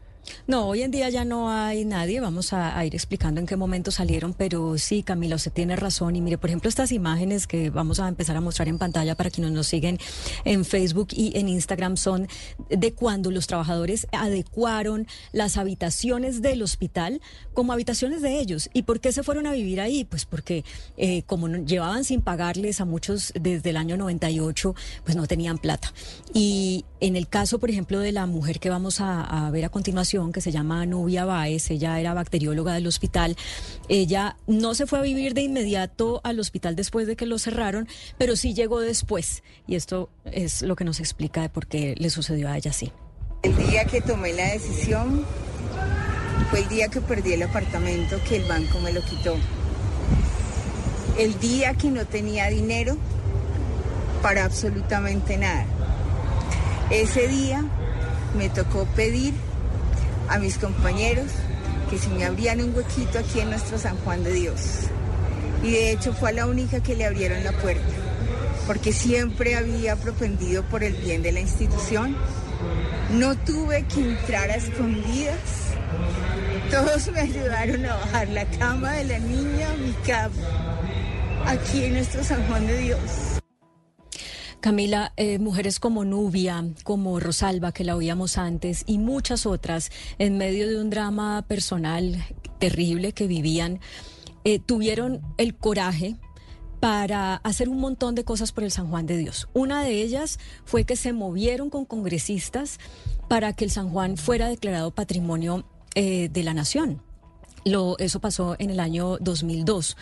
No, 0.47 0.67
hoy 0.67 0.81
en 0.81 0.91
día 0.91 1.09
ya 1.09 1.25
no 1.25 1.49
hay 1.49 1.85
nadie, 1.85 2.19
vamos 2.19 2.53
a, 2.53 2.83
ir 2.85 2.93
explicando 2.93 3.39
en 3.39 3.47
qué 3.47 3.55
momento 3.55 3.91
salieron, 3.91 4.33
pero 4.33 4.77
sí, 4.77 5.03
Camila, 5.03 5.35
usted 5.35 5.51
tiene 5.51 5.75
razón. 5.75 6.15
Y 6.15 6.21
mire, 6.21 6.37
por 6.37 6.49
ejemplo, 6.49 6.69
estas 6.69 6.91
imágenes 6.91 7.47
que 7.47 7.69
vamos 7.69 7.99
a 7.99 8.07
empezar 8.07 8.35
a 8.37 8.41
mostrar 8.41 8.67
en 8.67 8.77
pantalla 8.77 9.15
para 9.15 9.29
quienes 9.29 9.51
nos 9.51 9.67
siguen 9.67 9.97
en 10.43 10.65
Facebook 10.65 11.09
y 11.11 11.37
en 11.37 11.49
Instagram 11.49 11.97
son 11.97 12.27
de 12.69 12.93
cuando 12.93 13.31
los 13.31 13.47
trabajadores 13.47 14.07
adecuaron 14.11 15.07
las 15.31 15.57
habitaciones 15.57 16.41
del 16.41 16.61
hospital 16.61 17.21
como 17.53 17.73
habitaciones 17.73 18.21
de 18.21 18.39
ellos. 18.39 18.69
¿Y 18.73 18.83
por 18.83 18.99
qué 18.99 19.11
se 19.11 19.23
fueron 19.23 19.47
a 19.47 19.53
vivir 19.53 19.81
ahí? 19.81 20.03
Pues 20.03 20.25
porque 20.25 20.63
eh, 20.97 21.23
como 21.23 21.47
llevaban 21.47 22.03
sin 22.03 22.21
pagarles 22.21 22.81
a 22.81 22.85
muchos 22.85 23.33
desde 23.39 23.71
el 23.71 23.77
año 23.77 23.97
98, 23.97 24.75
pues 25.03 25.15
no 25.15 25.27
tenían 25.27 25.57
plata. 25.57 25.93
Y 26.33 26.85
en 26.99 27.15
el 27.15 27.27
caso, 27.27 27.59
por 27.59 27.69
ejemplo, 27.69 27.99
de 27.99 28.11
la 28.11 28.25
mujer 28.25 28.59
que 28.59 28.69
vamos 28.69 29.01
a 29.01 29.49
ver 29.51 29.65
a 29.65 29.69
continuación, 29.69 30.14
que 30.31 30.39
se 30.41 30.51
llama 30.51 30.85
Nubia 30.85 31.25
Baez, 31.25 31.69
ella 31.71 31.99
era 31.99 32.13
bacterióloga 32.13 32.73
del 32.73 32.87
hospital. 32.87 33.35
Ella 33.89 34.37
no 34.47 34.73
se 34.73 34.87
fue 34.87 34.99
a 34.99 35.01
vivir 35.01 35.33
de 35.33 35.41
inmediato 35.41 36.21
al 36.23 36.39
hospital 36.39 36.75
después 36.75 37.05
de 37.05 37.17
que 37.17 37.25
lo 37.25 37.37
cerraron, 37.37 37.87
pero 38.17 38.35
sí 38.35 38.53
llegó 38.53 38.79
después. 38.79 39.43
Y 39.67 39.75
esto 39.75 40.09
es 40.23 40.61
lo 40.61 40.77
que 40.77 40.85
nos 40.85 41.01
explica 41.01 41.41
de 41.41 41.49
por 41.49 41.67
qué 41.67 41.95
le 41.97 42.09
sucedió 42.09 42.47
a 42.49 42.57
ella 42.57 42.71
así. 42.71 42.91
El 43.43 43.57
día 43.57 43.83
que 43.85 43.99
tomé 44.01 44.31
la 44.33 44.53
decisión 44.53 45.25
fue 46.49 46.61
el 46.61 46.69
día 46.69 46.87
que 46.87 47.01
perdí 47.01 47.33
el 47.33 47.43
apartamento 47.43 48.17
que 48.27 48.37
el 48.37 48.47
banco 48.47 48.79
me 48.79 48.93
lo 48.93 49.01
quitó. 49.01 49.35
El 51.17 51.37
día 51.39 51.73
que 51.73 51.91
no 51.91 52.05
tenía 52.05 52.47
dinero 52.49 52.97
para 54.21 54.45
absolutamente 54.45 55.37
nada. 55.37 55.65
Ese 56.89 57.27
día 57.27 57.65
me 58.37 58.49
tocó 58.49 58.85
pedir 58.95 59.33
a 60.29 60.39
mis 60.39 60.57
compañeros 60.57 61.31
que 61.89 61.97
si 61.97 62.09
me 62.09 62.25
abrían 62.25 62.61
un 62.61 62.75
huequito 62.75 63.19
aquí 63.19 63.39
en 63.39 63.49
nuestro 63.49 63.77
San 63.77 63.97
Juan 63.97 64.23
de 64.23 64.33
Dios. 64.33 64.87
Y 65.63 65.71
de 65.71 65.91
hecho 65.91 66.13
fue 66.13 66.33
la 66.33 66.47
única 66.47 66.81
que 66.81 66.95
le 66.95 67.05
abrieron 67.05 67.43
la 67.43 67.51
puerta, 67.51 67.83
porque 68.67 68.93
siempre 68.93 69.55
había 69.55 69.95
propendido 69.95 70.63
por 70.63 70.83
el 70.83 70.93
bien 70.93 71.21
de 71.23 71.31
la 71.31 71.39
institución. 71.39 72.15
No 73.11 73.35
tuve 73.37 73.85
que 73.87 74.01
entrar 74.01 74.49
a 74.49 74.55
escondidas. 74.55 75.35
Todos 76.71 77.11
me 77.11 77.21
ayudaron 77.21 77.85
a 77.85 77.95
bajar 77.95 78.29
la 78.29 78.45
cama 78.45 78.93
de 78.93 79.03
la 79.05 79.19
niña 79.19 79.71
a 79.71 79.77
mi 79.77 79.91
cama, 80.05 80.79
aquí 81.45 81.85
en 81.85 81.93
nuestro 81.93 82.23
San 82.23 82.45
Juan 82.47 82.65
de 82.65 82.77
Dios. 82.79 83.44
Camila, 84.65 85.13
eh, 85.15 85.37
mujeres 85.37 85.79
como 85.79 86.05
Nubia, 86.05 86.65
como 86.83 87.19
Rosalba, 87.19 87.71
que 87.71 87.83
la 87.83 87.95
oíamos 87.95 88.39
antes, 88.39 88.83
y 88.87 88.97
muchas 88.97 89.45
otras, 89.45 89.91
en 90.17 90.39
medio 90.39 90.67
de 90.67 90.81
un 90.81 90.89
drama 90.89 91.45
personal 91.47 92.25
terrible 92.57 93.11
que 93.11 93.27
vivían, 93.27 93.79
eh, 94.43 94.57
tuvieron 94.57 95.21
el 95.37 95.55
coraje 95.55 96.15
para 96.79 97.35
hacer 97.35 97.69
un 97.69 97.79
montón 97.79 98.15
de 98.15 98.23
cosas 98.23 98.51
por 98.51 98.63
el 98.63 98.71
San 98.71 98.89
Juan 98.89 99.05
de 99.05 99.17
Dios. 99.17 99.47
Una 99.53 99.83
de 99.83 100.01
ellas 100.01 100.39
fue 100.63 100.83
que 100.83 100.95
se 100.95 101.13
movieron 101.13 101.69
con 101.69 101.85
congresistas 101.85 102.79
para 103.27 103.53
que 103.53 103.65
el 103.65 103.69
San 103.69 103.91
Juan 103.91 104.17
fuera 104.17 104.49
declarado 104.49 104.89
patrimonio 104.89 105.63
eh, 105.93 106.27
de 106.29 106.41
la 106.41 106.55
nación. 106.55 107.03
Lo, 107.65 107.99
eso 107.99 108.19
pasó 108.19 108.55
en 108.57 108.71
el 108.71 108.79
año 108.79 109.19
2002. 109.19 109.95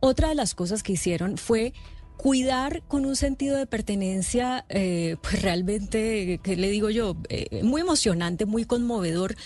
Otra 0.00 0.28
de 0.28 0.34
las 0.34 0.54
cosas 0.54 0.82
que 0.82 0.92
hicieron 0.92 1.38
fue 1.38 1.72
cuidar 2.20 2.82
con 2.86 3.06
un 3.06 3.16
sentido 3.16 3.56
de 3.56 3.64
pertenencia, 3.64 4.66
eh, 4.68 5.16
pues 5.22 5.40
realmente, 5.40 6.38
¿qué 6.42 6.54
le 6.54 6.68
digo 6.68 6.90
yo? 6.90 7.16
Eh, 7.30 7.62
muy 7.62 7.80
emocionante, 7.80 8.44
muy 8.44 8.66
conmovedor. 8.66 9.36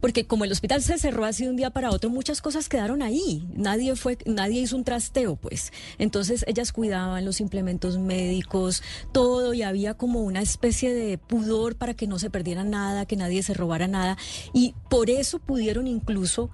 Porque 0.00 0.26
como 0.26 0.44
el 0.44 0.50
hospital 0.50 0.82
se 0.82 0.98
cerró 0.98 1.24
así 1.24 1.44
de 1.44 1.50
un 1.50 1.56
día 1.56 1.70
para 1.70 1.90
otro, 1.90 2.10
muchas 2.10 2.42
cosas 2.42 2.68
quedaron 2.68 3.00
ahí. 3.00 3.46
Nadie 3.54 3.94
fue, 3.94 4.18
nadie 4.26 4.60
hizo 4.60 4.76
un 4.76 4.82
trasteo, 4.82 5.36
pues. 5.36 5.72
Entonces 5.98 6.44
ellas 6.48 6.72
cuidaban 6.72 7.24
los 7.24 7.40
implementos 7.40 7.96
médicos, 7.96 8.82
todo, 9.12 9.54
y 9.54 9.62
había 9.62 9.94
como 9.94 10.20
una 10.22 10.42
especie 10.42 10.92
de 10.92 11.18
pudor 11.18 11.76
para 11.76 11.94
que 11.94 12.08
no 12.08 12.18
se 12.18 12.28
perdiera 12.28 12.64
nada, 12.64 13.06
que 13.06 13.14
nadie 13.14 13.44
se 13.44 13.54
robara 13.54 13.86
nada. 13.86 14.18
Y 14.52 14.74
por 14.90 15.10
eso 15.10 15.38
pudieron 15.38 15.86
incluso 15.86 16.50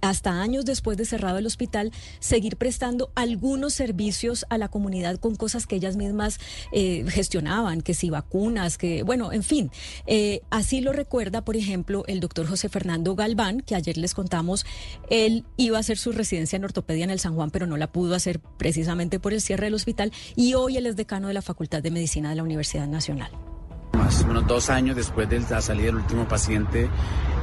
hasta 0.00 0.40
años 0.40 0.64
después 0.64 0.96
de 0.96 1.04
cerrado 1.04 1.38
el 1.38 1.46
hospital, 1.46 1.92
seguir 2.20 2.56
prestando 2.56 3.10
algunos 3.14 3.74
servicios 3.74 4.46
a 4.50 4.58
la 4.58 4.68
comunidad 4.68 5.18
con 5.18 5.36
cosas 5.36 5.66
que 5.66 5.76
ellas 5.76 5.96
mismas 5.96 6.38
eh, 6.72 7.04
gestionaban, 7.08 7.82
que 7.82 7.94
si 7.94 8.10
vacunas, 8.10 8.78
que 8.78 9.02
bueno, 9.02 9.32
en 9.32 9.42
fin. 9.42 9.70
Eh, 10.06 10.42
así 10.50 10.80
lo 10.80 10.92
recuerda, 10.92 11.44
por 11.44 11.56
ejemplo, 11.56 12.04
el 12.06 12.20
doctor 12.20 12.46
José 12.46 12.68
Fernando 12.68 13.14
Galván, 13.14 13.60
que 13.60 13.74
ayer 13.74 13.96
les 13.96 14.14
contamos, 14.14 14.66
él 15.10 15.44
iba 15.56 15.76
a 15.76 15.80
hacer 15.80 15.98
su 15.98 16.12
residencia 16.12 16.56
en 16.56 16.64
ortopedia 16.64 17.04
en 17.04 17.10
el 17.10 17.20
San 17.20 17.34
Juan, 17.34 17.50
pero 17.50 17.66
no 17.66 17.76
la 17.76 17.92
pudo 17.92 18.14
hacer 18.14 18.40
precisamente 18.40 19.20
por 19.20 19.32
el 19.32 19.40
cierre 19.40 19.66
del 19.66 19.74
hospital, 19.74 20.12
y 20.34 20.54
hoy 20.54 20.76
él 20.76 20.86
es 20.86 20.96
decano 20.96 21.28
de 21.28 21.34
la 21.34 21.42
Facultad 21.42 21.82
de 21.82 21.90
Medicina 21.90 22.30
de 22.30 22.36
la 22.36 22.42
Universidad 22.42 22.86
Nacional 22.86 23.30
más 24.06 24.22
o 24.22 24.28
menos 24.28 24.46
dos 24.46 24.70
años 24.70 24.94
después 24.94 25.28
de 25.28 25.40
la 25.40 25.60
salida 25.60 25.86
del 25.86 25.96
último 25.96 26.28
paciente, 26.28 26.88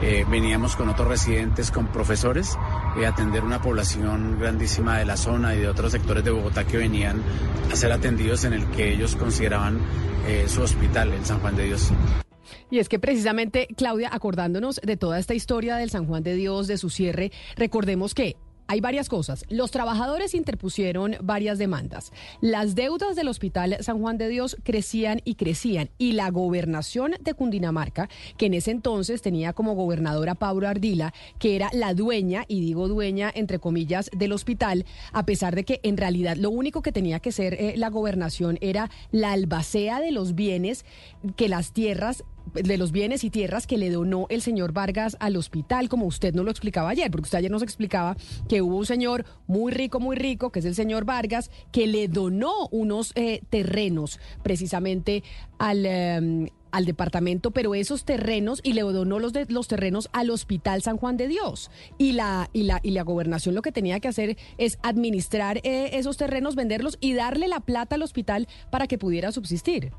eh, 0.02 0.26
veníamos 0.30 0.78
con 0.78 0.88
otros 0.88 1.10
residentes, 1.10 1.72
con 1.72 1.88
profesores, 1.88 2.58
eh, 2.98 3.06
a 3.06 3.10
atender 3.10 3.44
una 3.44 3.62
población 3.62 4.40
grandísima 4.40 4.98
de 4.98 5.04
la 5.04 5.18
zona 5.18 5.56
y 5.56 5.60
de 5.60 5.68
otros 5.68 5.92
sectores 5.92 6.24
de 6.24 6.32
Bogotá 6.32 6.66
que 6.66 6.78
venían 6.78 7.22
a 7.70 7.76
ser 7.76 7.92
atendidos 7.92 8.46
en 8.46 8.54
el 8.54 8.66
que 8.68 8.94
ellos 8.94 9.18
consideraban 9.18 9.78
eh, 10.26 10.46
su 10.48 10.62
hospital, 10.62 11.12
el 11.12 11.26
San 11.26 11.42
Juan 11.42 11.58
de 11.58 11.66
Dios. 11.66 11.92
Y 12.72 12.80
es 12.80 12.88
que 12.88 12.98
precisamente, 12.98 13.68
Claudia, 13.76 14.10
acordándonos 14.14 14.80
de 14.82 14.96
toda 14.96 15.20
esta 15.20 15.34
historia 15.34 15.76
del 15.76 15.90
San 15.90 16.06
Juan 16.06 16.24
de 16.24 16.36
Dios, 16.36 16.68
de 16.68 16.78
su 16.78 16.90
cierre, 16.90 17.34
recordemos 17.58 18.14
que 18.14 18.38
hay 18.68 18.82
varias 18.82 19.10
cosas. 19.10 19.46
Los 19.50 19.72
trabajadores 19.72 20.34
interpusieron 20.34 21.16
varias 21.22 21.58
demandas. 21.58 22.12
Las 22.42 22.76
deudas 22.76 23.16
del 23.16 23.28
Hospital 23.28 23.78
San 23.82 24.00
Juan 24.00 24.18
de 24.18 24.30
Dios 24.30 24.58
crecían 24.64 25.22
y 25.24 25.36
crecían. 25.36 25.90
Y 25.98 26.14
la 26.14 26.30
gobernación 26.30 27.16
de 27.20 27.34
Cundinamarca, 27.34 28.10
que 28.38 28.48
en 28.48 28.54
ese 28.54 28.72
entonces 28.72 29.22
tenía 29.22 29.54
como 29.54 29.76
gobernadora 29.76 30.36
Pablo 30.36 30.68
Ardila, 30.68 31.14
que 31.40 31.56
era 31.56 31.70
la 31.74 31.94
dueña, 31.94 32.46
y 32.48 32.62
digo 32.62 32.88
dueña 32.88 33.32
entre 33.34 33.60
comillas, 33.60 34.10
del 34.16 34.32
hospital, 34.32 34.86
a 35.12 35.26
pesar 35.26 35.56
de 35.56 35.64
que 35.64 35.80
en 35.84 35.98
realidad 35.98 36.38
lo 36.38 36.50
único 36.50 36.82
que 36.82 36.92
tenía 36.92 37.20
que 37.20 37.32
ser 37.32 37.54
eh, 37.56 37.74
la 37.78 37.90
gobernación 37.90 38.58
era 38.62 38.90
la 39.12 39.32
albacea 39.32 40.00
de 40.00 40.12
los 40.12 40.36
bienes 40.36 40.86
que 41.36 41.50
las 41.50 41.74
tierras 41.74 42.24
de 42.54 42.78
los 42.78 42.92
bienes 42.92 43.24
y 43.24 43.30
tierras 43.30 43.68
que 43.68 43.78
le 43.78 43.90
donó 43.90 44.28
el 44.30 44.42
señor 44.42 44.74
Vargas 44.74 45.18
al 45.20 45.36
hospital, 45.36 45.90
como 45.90 46.06
usted 46.06 46.34
nos 46.34 46.46
lo 46.46 46.52
explicaba 46.52 46.90
ayer, 46.90 47.10
porque 47.10 47.26
usted 47.26 47.40
ayer 47.40 47.52
nos 47.52 47.64
explicaba 47.64 48.16
que 48.48 48.62
hubo 48.62 48.78
un 48.78 48.86
señor 48.86 49.26
muy 49.48 49.72
rico, 49.72 50.00
muy 50.00 50.16
rico, 50.16 50.52
que 50.52 50.60
es 50.60 50.66
el 50.66 50.76
señor 50.76 51.06
Vargas, 51.06 51.50
que 51.72 51.88
le 51.88 52.08
donó 52.08 52.68
unos 52.72 53.12
eh, 53.16 53.42
terrenos 53.50 54.20
precisamente 54.44 55.24
al... 55.58 55.86
em, 55.86 56.48
al 56.74 56.86
departamento, 56.86 57.52
pero 57.52 57.76
esos 57.76 58.04
terrenos 58.04 58.60
y 58.64 58.74
le 58.74 58.82
donó 58.82 59.20
los, 59.20 59.32
de, 59.32 59.46
los 59.48 59.68
terrenos 59.68 60.10
al 60.12 60.32
Hospital 60.32 60.82
San 60.82 60.98
Juan 60.98 61.18
de 61.18 61.28
Dios. 61.28 61.70
Y 62.00 62.14
la, 62.14 62.50
y 62.52 62.64
la, 62.64 62.80
y 62.82 62.92
la 62.92 63.04
gobernación 63.04 63.54
lo 63.54 63.62
que 63.62 63.72
tenía 63.72 64.00
que 64.00 64.08
hacer 64.08 64.38
es 64.58 64.80
administrar 64.82 65.60
eh, 65.60 65.92
esos 65.94 66.18
terrenos, 66.18 66.56
venderlos 66.56 66.98
y 67.00 67.14
darle 67.14 67.48
la 67.48 67.60
plata 67.60 67.94
al 67.94 68.02
hospital 68.02 68.48
para 68.72 68.88
que 68.88 68.98
pudiera 68.98 69.32
subsistir. 69.32 69.92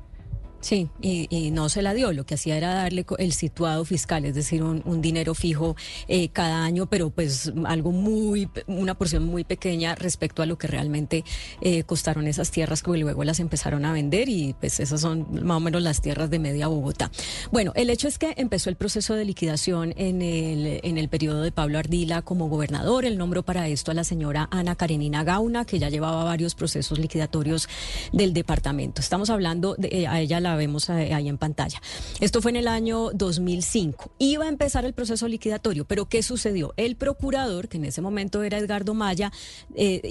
Sí, 0.61 0.89
y, 0.99 1.51
no 1.51 1.69
se 1.69 1.81
la 1.81 1.93
dio. 1.93 2.11
Lo 2.11 2.25
que 2.25 2.33
hacía 2.33 2.57
era 2.57 2.73
darle 2.73 3.05
el 3.19 3.33
situado 3.33 3.85
fiscal, 3.85 4.25
es 4.25 4.33
decir, 4.33 4.63
un, 4.63 5.01
dinero 5.01 5.35
fijo 5.35 5.75
eh, 6.07 6.29
cada 6.29 6.63
año, 6.63 6.87
pero 6.87 7.11
pues 7.11 7.53
algo 7.65 7.91
muy, 7.91 8.49
una 8.65 8.95
porción 8.95 9.25
muy 9.25 9.43
pequeña 9.43 9.93
respecto 9.93 10.41
a 10.41 10.47
lo 10.47 10.57
que 10.57 10.67
realmente 10.67 11.23
eh, 11.61 11.83
costaron 11.83 12.27
esas 12.27 12.49
tierras 12.49 12.81
que 12.81 12.97
luego 12.97 13.23
las 13.23 13.39
empezaron 13.39 13.85
a 13.85 13.93
vender 13.93 14.29
y 14.29 14.55
pues 14.59 14.79
esas 14.79 15.01
son 15.01 15.27
más 15.45 15.57
o 15.57 15.59
menos 15.59 15.83
las 15.83 16.01
tierras 16.01 16.29
de 16.29 16.39
media 16.39 16.67
Bogotá. 16.67 17.11
Bueno, 17.51 17.71
el 17.75 17.89
hecho 17.89 18.07
es 18.07 18.17
que 18.17 18.33
empezó 18.37 18.69
el 18.69 18.75
proceso 18.75 19.13
de 19.13 19.25
liquidación 19.25 19.93
en 19.97 20.21
el, 20.21 20.79
en 20.83 20.97
el 20.97 21.09
periodo 21.09 21.41
de 21.41 21.51
Pablo 21.51 21.77
Ardila 21.77 22.21
como 22.21 22.49
gobernador. 22.49 23.05
Él 23.05 23.17
nombró 23.17 23.43
para 23.43 23.67
esto 23.67 23.91
a 23.91 23.93
la 23.93 24.03
señora 24.03 24.47
Ana 24.51 24.75
Karenina 24.75 25.23
Gauna, 25.23 25.65
que 25.65 25.77
ya 25.77 25.89
llevaba 25.89 26.23
varios 26.23 26.55
procesos 26.55 26.97
liquidatorios 26.97 27.69
del 28.11 28.33
departamento. 28.33 29.01
Estamos 29.01 29.29
hablando 29.29 29.75
de 29.75 29.89
eh, 29.91 30.07
a 30.07 30.19
ella 30.19 30.39
la 30.39 30.54
vemos 30.55 30.89
eh, 30.89 31.13
ahí 31.13 31.27
en 31.27 31.37
pantalla. 31.37 31.81
Esto 32.19 32.41
fue 32.41 32.51
en 32.51 32.57
el 32.57 32.67
año 32.67 33.11
2005. 33.13 34.11
Iba 34.19 34.45
a 34.45 34.49
empezar 34.49 34.85
el 34.85 34.93
proceso 34.93 35.27
liquidatorio, 35.27 35.85
pero 35.85 36.07
¿qué 36.07 36.23
sucedió? 36.23 36.73
El 36.77 36.95
procurador, 36.95 37.67
que 37.67 37.77
en 37.77 37.85
ese 37.85 38.01
momento 38.01 38.43
era 38.43 38.57
Edgardo 38.57 38.93
Maya, 38.93 39.31
eh, 39.75 40.01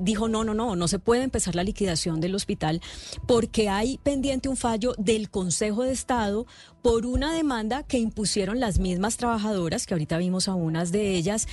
dijo 0.00 0.28
no, 0.28 0.44
no, 0.44 0.54
no, 0.54 0.76
no 0.76 0.88
se 0.88 0.98
puede 0.98 1.22
empezar 1.22 1.54
la 1.54 1.64
liquidación 1.64 2.20
del 2.20 2.34
hospital 2.34 2.80
porque 3.26 3.68
hay 3.68 3.98
pendiente 3.98 4.48
un 4.48 4.56
fallo 4.56 4.94
del 4.98 5.30
Consejo 5.30 5.82
de 5.82 5.92
Estado 5.92 6.46
por 6.82 7.06
una 7.06 7.32
demanda 7.32 7.82
que 7.82 7.98
impusieron 7.98 8.60
las 8.60 8.78
mismas 8.78 9.16
trabajadoras, 9.16 9.86
que 9.86 9.94
ahorita 9.94 10.18
vimos 10.18 10.48
a 10.48 10.54
unas 10.54 10.92
de 10.92 11.14
ellas, 11.14 11.48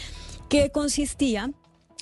que 0.50 0.70
consistía 0.72 1.52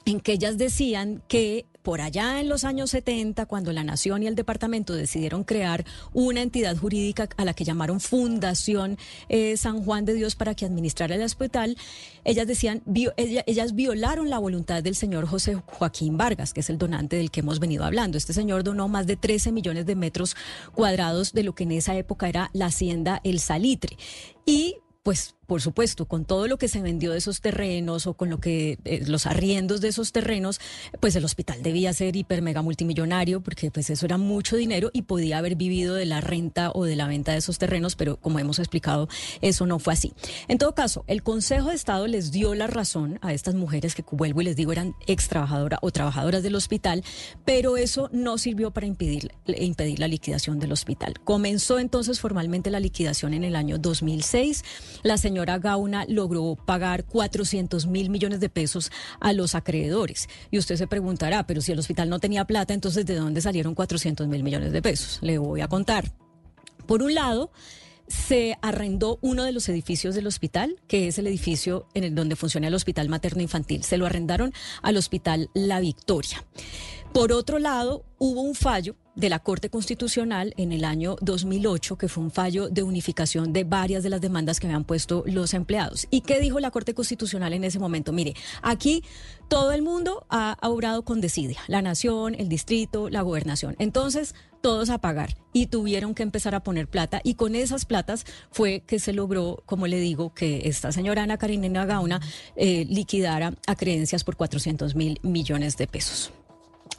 en 0.05 0.19
que 0.19 0.33
ellas 0.33 0.57
decían 0.57 1.21
que 1.27 1.65
por 1.81 2.01
allá 2.01 2.39
en 2.39 2.49
los 2.49 2.63
años 2.63 2.91
70, 2.91 3.45
cuando 3.45 3.71
la 3.71 3.83
Nación 3.83 4.23
y 4.23 4.27
el 4.27 4.35
departamento 4.35 4.93
decidieron 4.93 5.43
crear 5.43 5.85
una 6.13 6.41
entidad 6.41 6.75
jurídica 6.77 7.29
a 7.37 7.45
la 7.45 7.53
que 7.53 7.63
llamaron 7.63 7.99
Fundación 7.99 8.97
eh, 9.29 9.57
San 9.57 9.83
Juan 9.83 10.05
de 10.05 10.13
Dios 10.13 10.35
para 10.35 10.55
que 10.55 10.65
administrara 10.65 11.15
el 11.15 11.23
hospital, 11.23 11.77
ellas 12.23 12.47
decían, 12.47 12.83
ellas 13.17 13.75
violaron 13.75 14.29
la 14.29 14.39
voluntad 14.39 14.83
del 14.83 14.95
señor 14.95 15.25
José 15.25 15.55
Joaquín 15.65 16.17
Vargas, 16.17 16.53
que 16.53 16.59
es 16.59 16.69
el 16.69 16.77
donante 16.77 17.15
del 17.15 17.31
que 17.31 17.39
hemos 17.39 17.59
venido 17.59 17.85
hablando. 17.85 18.17
Este 18.17 18.33
señor 18.33 18.63
donó 18.63 18.87
más 18.87 19.07
de 19.07 19.15
13 19.15 19.51
millones 19.51 19.85
de 19.85 19.95
metros 19.95 20.35
cuadrados 20.73 21.33
de 21.33 21.43
lo 21.43 21.53
que 21.55 21.63
en 21.63 21.71
esa 21.71 21.95
época 21.95 22.27
era 22.27 22.49
la 22.53 22.67
hacienda 22.67 23.21
El 23.23 23.39
Salitre. 23.39 23.97
Y 24.45 24.75
pues 25.03 25.35
por 25.49 25.63
supuesto, 25.63 26.05
con 26.05 26.25
todo 26.25 26.47
lo 26.47 26.59
que 26.59 26.67
se 26.67 26.79
vendió 26.79 27.11
de 27.11 27.17
esos 27.17 27.41
terrenos 27.41 28.05
o 28.05 28.13
con 28.13 28.29
lo 28.29 28.39
que 28.39 28.77
eh, 28.85 29.03
los 29.07 29.25
arriendos 29.25 29.81
de 29.81 29.87
esos 29.87 30.11
terrenos, 30.11 30.61
pues 30.99 31.15
el 31.15 31.25
hospital 31.25 31.63
debía 31.63 31.91
ser 31.91 32.15
hiper 32.15 32.43
mega 32.43 32.61
multimillonario 32.61 33.41
porque 33.41 33.71
pues 33.71 33.89
eso 33.89 34.05
era 34.05 34.19
mucho 34.19 34.57
dinero 34.57 34.91
y 34.93 35.01
podía 35.01 35.39
haber 35.39 35.55
vivido 35.55 35.95
de 35.95 36.05
la 36.05 36.21
renta 36.21 36.69
o 36.75 36.85
de 36.85 36.95
la 36.95 37.07
venta 37.07 37.31
de 37.31 37.39
esos 37.39 37.57
terrenos, 37.57 37.95
pero 37.95 38.17
como 38.17 38.37
hemos 38.37 38.59
explicado, 38.59 39.09
eso 39.41 39.65
no 39.65 39.79
fue 39.79 39.93
así. 39.93 40.13
En 40.47 40.59
todo 40.59 40.75
caso, 40.75 41.03
el 41.07 41.23
Consejo 41.23 41.69
de 41.69 41.75
Estado 41.75 42.05
les 42.05 42.29
dio 42.29 42.53
la 42.53 42.67
razón 42.67 43.17
a 43.23 43.33
estas 43.33 43.55
mujeres 43.55 43.95
que 43.95 44.03
vuelvo 44.11 44.41
y 44.41 44.45
les 44.45 44.55
digo 44.55 44.71
eran 44.71 44.93
ex 45.07 45.29
trabajadoras 45.29 45.79
o 45.81 45.89
trabajadoras 45.89 46.43
del 46.43 46.53
hospital, 46.53 47.03
pero 47.43 47.75
eso 47.75 48.07
no 48.13 48.37
sirvió 48.37 48.69
para 48.69 48.85
impedir, 48.85 49.31
impedir 49.47 49.97
la 49.97 50.07
liquidación 50.07 50.59
del 50.59 50.73
hospital. 50.73 51.15
Comenzó 51.23 51.79
entonces 51.79 52.19
formalmente 52.19 52.69
la 52.69 52.79
liquidación 52.79 53.33
en 53.33 53.43
el 53.43 53.55
año 53.55 53.79
2006. 53.79 54.63
La 55.01 55.17
señora 55.17 55.38
Gauna 55.45 56.05
logró 56.07 56.55
pagar 56.65 57.05
400 57.05 57.87
mil 57.87 58.09
millones 58.09 58.39
de 58.39 58.49
pesos 58.49 58.91
a 59.19 59.33
los 59.33 59.55
acreedores. 59.55 60.29
Y 60.51 60.57
usted 60.57 60.75
se 60.75 60.87
preguntará, 60.87 61.45
pero 61.47 61.61
si 61.61 61.71
el 61.71 61.79
hospital 61.79 62.09
no 62.09 62.19
tenía 62.19 62.45
plata, 62.45 62.73
entonces 62.73 63.05
¿de 63.05 63.15
dónde 63.15 63.41
salieron 63.41 63.75
400 63.75 64.27
mil 64.27 64.43
millones 64.43 64.71
de 64.71 64.81
pesos? 64.81 65.19
Le 65.21 65.37
voy 65.37 65.61
a 65.61 65.67
contar. 65.67 66.11
Por 66.85 67.03
un 67.03 67.13
lado, 67.13 67.51
se 68.07 68.57
arrendó 68.61 69.19
uno 69.21 69.43
de 69.43 69.51
los 69.51 69.69
edificios 69.69 70.15
del 70.15 70.27
hospital, 70.27 70.81
que 70.87 71.07
es 71.07 71.19
el 71.19 71.27
edificio 71.27 71.87
en 71.93 72.03
el 72.03 72.15
donde 72.15 72.35
funciona 72.35 72.67
el 72.67 72.73
hospital 72.73 73.07
materno 73.07 73.41
infantil. 73.41 73.83
Se 73.83 73.97
lo 73.97 74.05
arrendaron 74.05 74.53
al 74.81 74.97
hospital 74.97 75.49
La 75.53 75.79
Victoria. 75.79 76.43
Por 77.13 77.31
otro 77.31 77.59
lado, 77.59 78.03
hubo 78.17 78.41
un 78.41 78.55
fallo 78.55 78.95
de 79.19 79.29
la 79.29 79.39
Corte 79.39 79.69
Constitucional 79.69 80.53
en 80.55 80.71
el 80.71 80.85
año 80.85 81.17
2008, 81.21 81.97
que 81.97 82.07
fue 82.07 82.23
un 82.23 82.31
fallo 82.31 82.69
de 82.69 82.83
unificación 82.83 83.51
de 83.51 83.65
varias 83.65 84.01
de 84.01 84.09
las 84.09 84.21
demandas 84.21 84.59
que 84.59 84.67
habían 84.67 84.85
puesto 84.85 85.23
los 85.25 85.53
empleados. 85.53 86.07
¿Y 86.09 86.21
qué 86.21 86.39
dijo 86.39 86.61
la 86.61 86.71
Corte 86.71 86.93
Constitucional 86.93 87.53
en 87.53 87.65
ese 87.65 87.79
momento? 87.79 88.13
Mire, 88.13 88.33
aquí 88.61 89.03
todo 89.49 89.73
el 89.73 89.81
mundo 89.81 90.25
ha, 90.29 90.57
obrado 90.61 91.03
con 91.03 91.19
desidia, 91.19 91.59
la 91.67 91.81
nación, 91.81 92.33
el 92.35 92.47
distrito, 92.47 93.09
la 93.09 93.21
gobernación. 93.21 93.75
Entonces, 93.79 94.35
todos 94.61 94.89
a 94.89 94.99
pagar 94.99 95.35
y 95.51 95.67
tuvieron 95.67 96.15
que 96.15 96.23
empezar 96.23 96.55
a 96.55 96.63
poner 96.63 96.87
plata 96.87 97.19
y 97.23 97.33
con 97.33 97.55
esas 97.55 97.85
platas 97.85 98.25
fue 98.51 98.83
que 98.87 98.99
se 98.99 99.11
logró, 99.11 99.63
como 99.65 99.87
le 99.87 99.99
digo, 99.99 100.33
que 100.33 100.61
esta 100.65 100.93
señora 100.93 101.23
Ana 101.23 101.37
Karenina 101.37 101.85
Gauna 101.85 102.21
eh, 102.55 102.85
liquidara 102.87 103.53
a 103.67 103.75
creencias 103.75 104.23
por 104.23 104.37
400 104.37 104.95
mil 104.95 105.19
millones 105.23 105.75
de 105.75 105.87
pesos. 105.87 106.31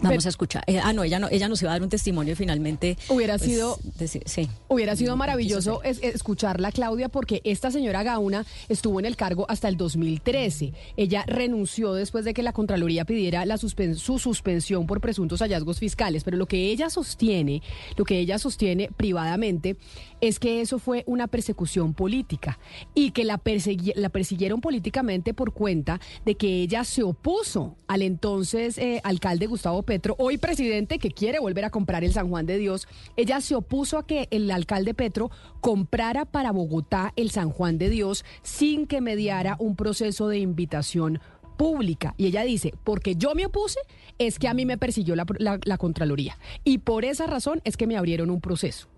Vamos 0.02 0.16
Pero- 0.18 0.28
a 0.28 0.30
escuchar. 0.30 0.64
Eh, 0.66 0.80
ah, 0.82 0.92
no, 0.92 1.04
ella 1.04 1.18
no, 1.18 1.28
ella 1.30 1.48
nos 1.48 1.60
iba 1.62 1.70
a 1.72 1.74
dar 1.74 1.82
un 1.82 1.88
testimonio 1.90 2.32
y 2.32 2.36
finalmente. 2.36 2.96
Hubiera 3.08 3.36
pues, 3.36 3.50
sido- 3.50 3.78
decir- 3.98 4.22
sí. 4.26 4.48
Hubiera 4.68 4.96
sido 4.96 5.08
No, 5.10 5.12
no 5.16 5.18
maravilloso 5.18 5.82
es- 5.82 6.02
escucharla, 6.02 6.72
Claudia, 6.72 7.08
porque 7.10 7.42
esta 7.44 7.70
señora 7.70 8.02
Gauna 8.02 8.46
estuvo 8.68 8.98
en 8.98 9.06
el 9.06 9.16
cargo 9.16 9.44
hasta 9.48 9.68
el 9.68 9.76
2013. 9.76 10.72
Ella 10.96 11.24
renunció 11.26 11.92
después 11.94 12.24
de 12.24 12.32
que 12.34 12.42
la 12.42 12.52
Contraloría 12.52 13.04
pidiera 13.04 13.44
la 13.44 13.56
suspen- 13.56 13.94
su 13.96 14.18
suspensión 14.18 14.86
por 14.86 15.00
presuntos 15.00 15.40
hallazgos 15.40 15.78
fiscales. 15.78 16.24
Pero 16.24 16.36
lo 16.36 16.46
que 16.46 16.70
ella 16.70 16.88
sostiene, 16.90 17.62
lo 17.96 18.04
que 18.04 18.18
ella 18.18 18.38
sostiene 18.38 18.88
privadamente, 18.96 19.76
es 20.20 20.38
que 20.38 20.60
eso 20.60 20.78
fue 20.78 21.04
una 21.06 21.26
persecución 21.26 21.94
política 21.94 22.58
y 22.94 23.10
que 23.10 23.24
la, 23.24 23.38
persiguieron 23.38 24.60
políticamente 24.60 25.34
por 25.34 25.52
cuenta 25.52 26.00
de 26.24 26.34
que 26.34 26.62
ella 26.62 26.84
se 26.84 27.02
opuso 27.02 27.76
al 27.86 28.02
entonces 28.02 28.78
eh, 28.78 29.00
alcalde 29.04 29.46
Gustavo 29.46 29.82
Petro, 29.82 30.14
hoy 30.18 30.38
presidente 30.38 30.98
que 30.98 31.10
quiere 31.10 31.40
volver 31.40 31.64
a 31.64 31.70
comprar 31.70 32.04
el 32.04 32.12
San 32.12 32.28
Juan 32.28 32.46
de 32.46 32.58
Dios. 32.58 32.86
Ella 33.16 33.40
se 33.40 33.54
opuso 33.54 33.98
a 33.98 34.06
que 34.06 34.28
el 34.30 34.50
alcalde 34.50 34.94
Petro 34.94 35.30
comprara 35.60 36.24
para 36.24 36.52
Bogotá 36.52 37.12
el 37.16 37.30
San 37.30 37.50
Juan 37.50 37.78
de 37.78 37.90
Dios 37.90 38.24
sin 38.42 38.86
que 38.86 39.00
mediara 39.00 39.56
un 39.58 39.76
proceso 39.76 40.28
de 40.28 40.38
invitación 40.38 41.20
pública. 41.56 42.14
Y 42.16 42.26
ella 42.26 42.42
dice, 42.42 42.72
porque 42.84 43.16
yo 43.16 43.34
me 43.34 43.46
opuse, 43.46 43.78
es 44.18 44.38
que 44.38 44.48
a 44.48 44.54
mí 44.54 44.64
me 44.64 44.78
persiguió 44.78 45.14
la 45.14 45.78
Contraloría. 45.78 46.38
Y 46.64 46.78
por 46.78 47.04
esa 47.04 47.26
razón 47.26 47.60
es 47.64 47.76
que 47.76 47.86
me 47.86 47.98
abrieron 47.98 48.30
un 48.30 48.40
proceso. 48.40 48.88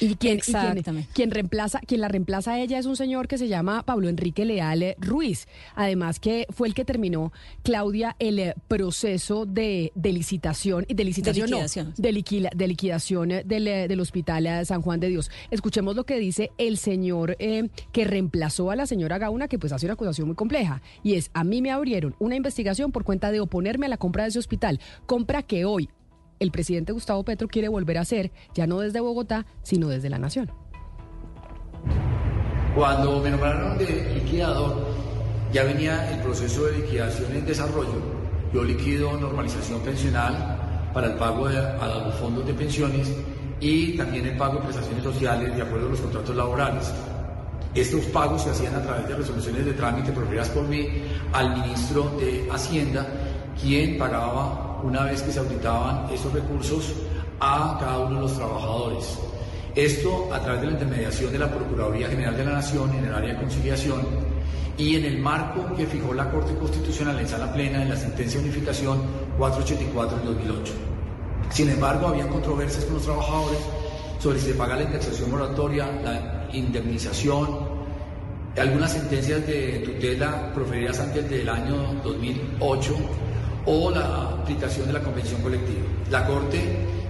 Y 0.00 0.14
quien, 0.14 0.14
y 0.14 0.16
quien- 0.16 0.36
Exactamente. 0.38 1.08
quien 1.12 1.30
reemplaza, 1.30 1.80
quien 1.80 2.00
la 2.00 2.08
reemplaza 2.08 2.52
a 2.52 2.60
ella 2.60 2.78
es 2.78 2.86
un 2.86 2.96
señor 2.96 3.26
que 3.28 3.38
se 3.38 3.48
llama 3.48 3.82
Pablo 3.84 4.08
Enrique 4.08 4.44
Leal 4.44 4.94
Ruiz. 4.98 5.48
Además 5.74 6.20
que 6.20 6.46
fue 6.50 6.68
el 6.68 6.74
que 6.74 6.84
terminó, 6.84 7.32
Claudia, 7.62 8.16
el 8.18 8.38
eh, 8.38 8.54
proceso 8.68 9.46
de, 9.46 9.92
de 9.94 10.12
licitación, 10.12 10.86
de 10.88 11.04
licitación, 11.04 11.50
no, 11.50 11.58
de, 11.96 12.12
liquila- 12.12 12.50
de 12.54 12.68
liquidación 12.68 13.30
eh, 13.32 13.42
del, 13.44 13.66
eh, 13.68 13.88
del 13.88 14.00
Hospital 14.00 14.64
San 14.64 14.82
Juan 14.82 15.00
de 15.00 15.08
Dios. 15.08 15.30
Escuchemos 15.50 15.96
lo 15.96 16.04
que 16.04 16.18
dice 16.18 16.50
el 16.58 16.78
señor 16.78 17.36
eh, 17.38 17.68
que 17.92 18.04
reemplazó 18.04 18.70
a 18.70 18.76
la 18.76 18.86
señora 18.86 19.18
Gauna, 19.18 19.48
que 19.48 19.58
pues 19.58 19.72
hace 19.72 19.86
una 19.86 19.94
acusación 19.94 20.26
muy 20.28 20.36
compleja. 20.36 20.82
Y 21.02 21.14
es, 21.14 21.30
a 21.34 21.44
mí 21.44 21.62
me 21.62 21.70
abrieron 21.70 22.14
una 22.18 22.36
investigación 22.36 22.92
por 22.92 23.04
cuenta 23.04 23.30
de 23.32 23.40
oponerme 23.40 23.86
a 23.86 23.88
la 23.88 23.96
compra 23.96 24.24
de 24.24 24.30
ese 24.30 24.38
hospital. 24.38 24.80
Compra 25.06 25.42
que 25.42 25.64
hoy 25.64 25.88
el 26.40 26.50
presidente 26.50 26.92
Gustavo 26.92 27.22
Petro 27.22 27.46
quiere 27.46 27.68
volver 27.68 27.98
a 27.98 28.00
hacer, 28.00 28.32
ya 28.54 28.66
no 28.66 28.80
desde 28.80 28.98
Bogotá, 29.00 29.46
sino 29.62 29.88
desde 29.88 30.10
la 30.10 30.18
nación. 30.18 30.50
Cuando 32.74 33.20
me 33.20 33.30
nombraron 33.30 33.78
de 33.78 34.14
liquidador, 34.14 34.88
Ya 35.52 35.64
venía 35.64 36.08
el 36.12 36.20
proceso 36.20 36.66
de 36.66 36.78
liquidación 36.78 37.34
en 37.34 37.44
desarrollo. 37.44 38.00
Yo 38.54 38.62
liquido 38.62 39.16
normalización 39.18 39.80
pensional 39.80 40.90
para 40.94 41.08
el 41.08 41.14
pago 41.14 41.48
de, 41.48 41.58
a 41.58 42.04
los 42.06 42.14
fondos 42.14 42.46
de 42.46 42.54
pensiones 42.54 43.12
y 43.60 43.96
también 43.96 44.26
el 44.26 44.36
pago 44.36 44.58
de 44.58 44.60
prestaciones 44.60 45.02
sociales 45.02 45.56
de 45.56 45.60
acuerdo 45.60 45.88
a 45.88 45.90
los 45.90 46.00
contratos 46.00 46.36
laborales. 46.36 46.94
Estos 47.74 48.04
pagos 48.06 48.42
se 48.42 48.50
hacían 48.50 48.76
a 48.76 48.82
través 48.82 49.08
de 49.08 49.16
resoluciones 49.16 49.64
de 49.64 49.72
trámite 49.72 50.12
proferidas 50.12 50.50
por 50.50 50.68
mí 50.68 50.86
al 51.32 51.52
ministro 51.60 52.16
de 52.20 52.48
Hacienda, 52.52 53.04
quien 53.60 53.98
pagaba 53.98 54.69
una 54.82 55.04
vez 55.04 55.22
que 55.22 55.32
se 55.32 55.38
auditaban 55.38 56.08
esos 56.12 56.32
recursos 56.32 56.94
a 57.40 57.76
cada 57.80 57.98
uno 58.00 58.16
de 58.16 58.20
los 58.22 58.36
trabajadores. 58.36 59.18
Esto 59.74 60.28
a 60.32 60.40
través 60.40 60.60
de 60.62 60.66
la 60.66 60.72
intermediación 60.72 61.32
de 61.32 61.38
la 61.38 61.50
Procuraduría 61.50 62.08
General 62.08 62.36
de 62.36 62.44
la 62.44 62.52
Nación 62.52 62.92
en 62.94 63.04
el 63.04 63.14
área 63.14 63.34
de 63.34 63.40
conciliación 63.40 64.00
y 64.76 64.96
en 64.96 65.04
el 65.04 65.18
marco 65.18 65.74
que 65.76 65.86
fijó 65.86 66.12
la 66.12 66.30
Corte 66.30 66.54
Constitucional 66.56 67.18
en 67.20 67.28
sala 67.28 67.52
plena 67.52 67.82
en 67.82 67.90
la 67.90 67.96
sentencia 67.96 68.40
de 68.40 68.46
unificación 68.46 69.00
484 69.38 70.18
del 70.18 70.26
2008. 70.26 70.72
Sin 71.50 71.70
embargo, 71.70 72.08
había 72.08 72.28
controversias 72.28 72.84
con 72.84 72.94
los 72.94 73.04
trabajadores 73.04 73.58
sobre 74.18 74.38
si 74.38 74.46
se 74.46 74.54
paga 74.54 74.76
la 74.76 74.82
indexación 74.82 75.30
moratoria, 75.30 75.90
la 76.02 76.48
indemnización, 76.52 77.80
algunas 78.56 78.92
sentencias 78.92 79.46
de 79.46 79.82
tutela 79.84 80.52
proferidas 80.52 80.98
antes 81.00 81.28
del 81.30 81.48
año 81.48 81.94
2008 82.02 82.96
o 83.66 83.90
la 83.90 84.30
aplicación 84.40 84.86
de 84.86 84.94
la 84.94 85.02
convención 85.02 85.42
colectiva. 85.42 85.80
La 86.10 86.26
Corte 86.26 86.60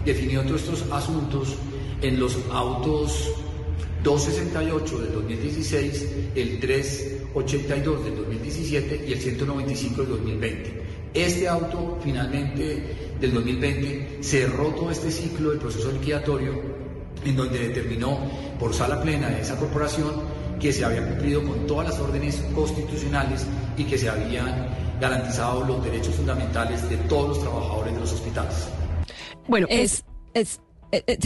definió 0.04 0.42
todos 0.42 0.62
estos 0.62 0.84
asuntos 0.92 1.56
en 2.02 2.18
los 2.18 2.38
autos 2.52 3.32
268 4.02 4.98
del 4.98 5.12
2016, 5.12 6.08
el 6.34 6.60
382 6.60 8.04
del 8.04 8.16
2017 8.16 9.04
y 9.06 9.12
el 9.12 9.18
195 9.18 10.02
del 10.02 10.10
2020. 10.10 10.82
Este 11.12 11.48
auto 11.48 11.98
finalmente 12.02 12.82
del 13.20 13.34
2020 13.34 14.18
cerró 14.22 14.68
todo 14.68 14.90
este 14.90 15.10
ciclo 15.10 15.50
del 15.50 15.58
proceso 15.58 15.90
liquidatorio 15.92 16.62
en 17.24 17.36
donde 17.36 17.58
determinó 17.58 18.18
por 18.58 18.72
sala 18.72 19.02
plena 19.02 19.28
de 19.28 19.42
esa 19.42 19.56
corporación 19.56 20.12
que 20.60 20.72
se 20.72 20.84
había 20.84 21.04
cumplido 21.06 21.42
con 21.42 21.66
todas 21.66 21.90
las 21.90 21.98
órdenes 21.98 22.42
constitucionales 22.54 23.46
y 23.76 23.84
que 23.84 23.98
se 23.98 24.08
habían 24.08 24.89
garantizado 25.00 25.64
los 25.64 25.82
derechos 25.82 26.14
fundamentales 26.14 26.88
de 26.88 26.96
todos 26.96 27.28
los 27.28 27.40
trabajadores 27.40 27.94
de 27.94 28.00
los 28.00 28.12
hospitales. 28.12 28.68
Bueno, 29.48 29.66
es, 29.70 30.04
es 30.34 30.60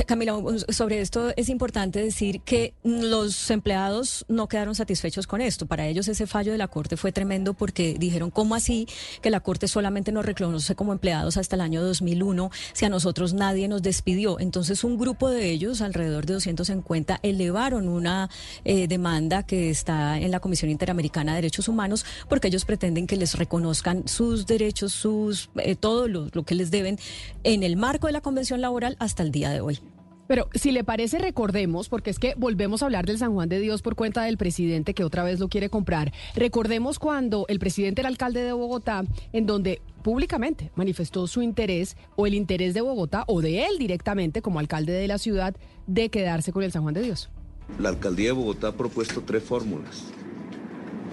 Camila, 0.07 0.37
sobre 0.69 1.01
esto 1.01 1.33
es 1.37 1.49
importante 1.49 1.99
decir 1.99 2.43
que 2.43 2.75
los 2.83 3.51
empleados 3.51 4.27
no 4.29 4.47
quedaron 4.47 4.75
satisfechos 4.75 5.27
con 5.27 5.41
esto. 5.41 5.67
Para 5.67 5.87
ellos 5.87 6.07
ese 6.09 6.27
fallo 6.27 6.53
de 6.53 6.59
la 6.59 6.69
Corte 6.69 6.99
fue 6.99 7.12
tremendo 7.12 7.55
porque 7.55 7.97
dijeron, 7.99 8.31
¿cómo 8.31 8.55
así 8.55 8.87
que 9.23 9.31
la 9.31 9.41
Corte 9.41 9.67
solamente 9.67 10.12
nos 10.12 10.27
reconoce 10.27 10.75
como 10.75 10.93
empleados 10.93 11.39
hasta 11.39 11.57
el 11.57 11.62
año 11.62 11.83
2001 11.83 12.51
si 12.75 12.85
a 12.85 12.91
nosotros 12.91 13.33
nadie 13.33 13.67
nos 13.69 13.81
despidió? 13.81 14.39
Entonces 14.39 14.85
un 14.85 14.99
grupo 14.99 15.31
de 15.31 15.51
ellos, 15.51 15.81
alrededor 15.81 16.27
de 16.27 16.35
250, 16.35 17.21
elevaron 17.23 17.89
una 17.89 18.29
eh, 18.65 18.87
demanda 18.87 19.45
que 19.45 19.71
está 19.71 20.19
en 20.19 20.31
la 20.31 20.41
Comisión 20.41 20.71
Interamericana 20.71 21.33
de 21.33 21.37
Derechos 21.37 21.69
Humanos 21.69 22.05
porque 22.29 22.49
ellos 22.49 22.67
pretenden 22.67 23.07
que 23.07 23.17
les 23.17 23.35
reconozcan 23.39 24.07
sus 24.09 24.47
derechos, 24.47 24.93
sus 24.93 25.49
todo 25.81 26.07
lo, 26.07 26.29
lo 26.33 26.43
que 26.43 26.55
les 26.55 26.71
deben 26.71 26.99
en 27.45 27.62
el 27.62 27.77
marco 27.77 28.09
de 28.09 28.12
la 28.12 28.21
Convención 28.21 28.61
Laboral 28.61 28.97
hasta 28.99 29.23
el 29.23 29.33
día 29.33 29.51
de 29.51 29.54
hoy. 29.61 29.79
Pero 30.27 30.49
si 30.55 30.73
le 30.73 30.85
parece, 30.85 31.19
recordemos, 31.19 31.89
porque 31.89 32.11
es 32.11 32.19
que 32.19 32.35
volvemos 32.37 32.83
a 32.83 32.87
hablar 32.87 33.05
del 33.05 33.19
San 33.19 33.35
Juan 33.35 33.49
de 33.49 33.61
Dios 33.61 33.83
por 33.83 33.95
cuenta 33.95 34.23
del 34.23 34.39
presidente 34.39 34.95
que 34.95 35.05
otra 35.05 35.23
vez 35.23 35.39
lo 35.39 35.49
quiere 35.49 35.69
comprar. 35.69 36.13
Recordemos 36.35 36.99
cuando 36.99 37.45
el 37.49 37.59
presidente 37.59 38.01
era 38.01 38.09
alcalde 38.09 38.43
de 38.43 38.53
Bogotá, 38.53 39.05
en 39.33 39.47
donde 39.47 39.83
públicamente 40.03 40.71
manifestó 40.77 41.27
su 41.27 41.43
interés 41.43 41.97
o 42.17 42.27
el 42.27 42.35
interés 42.35 42.73
de 42.73 42.81
Bogotá 42.81 43.25
o 43.27 43.43
de 43.43 43.67
él 43.67 43.79
directamente 43.79 44.41
como 44.41 44.61
alcalde 44.61 44.93
de 44.93 45.09
la 45.09 45.19
ciudad 45.19 45.55
de 45.87 46.09
quedarse 46.09 46.53
con 46.53 46.63
el 46.63 46.73
San 46.73 46.83
Juan 46.83 46.95
de 46.95 47.03
Dios. 47.03 47.31
La 47.79 47.91
alcaldía 47.91 48.29
de 48.29 48.33
Bogotá 48.33 48.69
ha 48.69 48.77
propuesto 48.77 49.23
tres 49.23 49.43
fórmulas. 49.43 50.05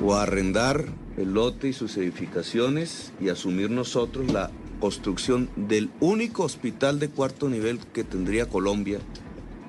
O 0.04 0.16
arrendar 0.16 0.86
el 1.18 1.34
lote 1.34 1.68
y 1.68 1.74
sus 1.74 1.98
edificaciones 1.98 3.12
y 3.20 3.30
asumir 3.30 3.70
nosotros 3.70 4.32
la 4.32 4.52
construcción 4.82 5.50
del 5.56 5.90
único 6.02 6.44
hospital 6.44 7.00
de 7.00 7.10
cuarto 7.10 7.48
nivel 7.48 7.80
que 7.80 8.04
tendría 8.04 8.50
Colombia, 8.50 9.00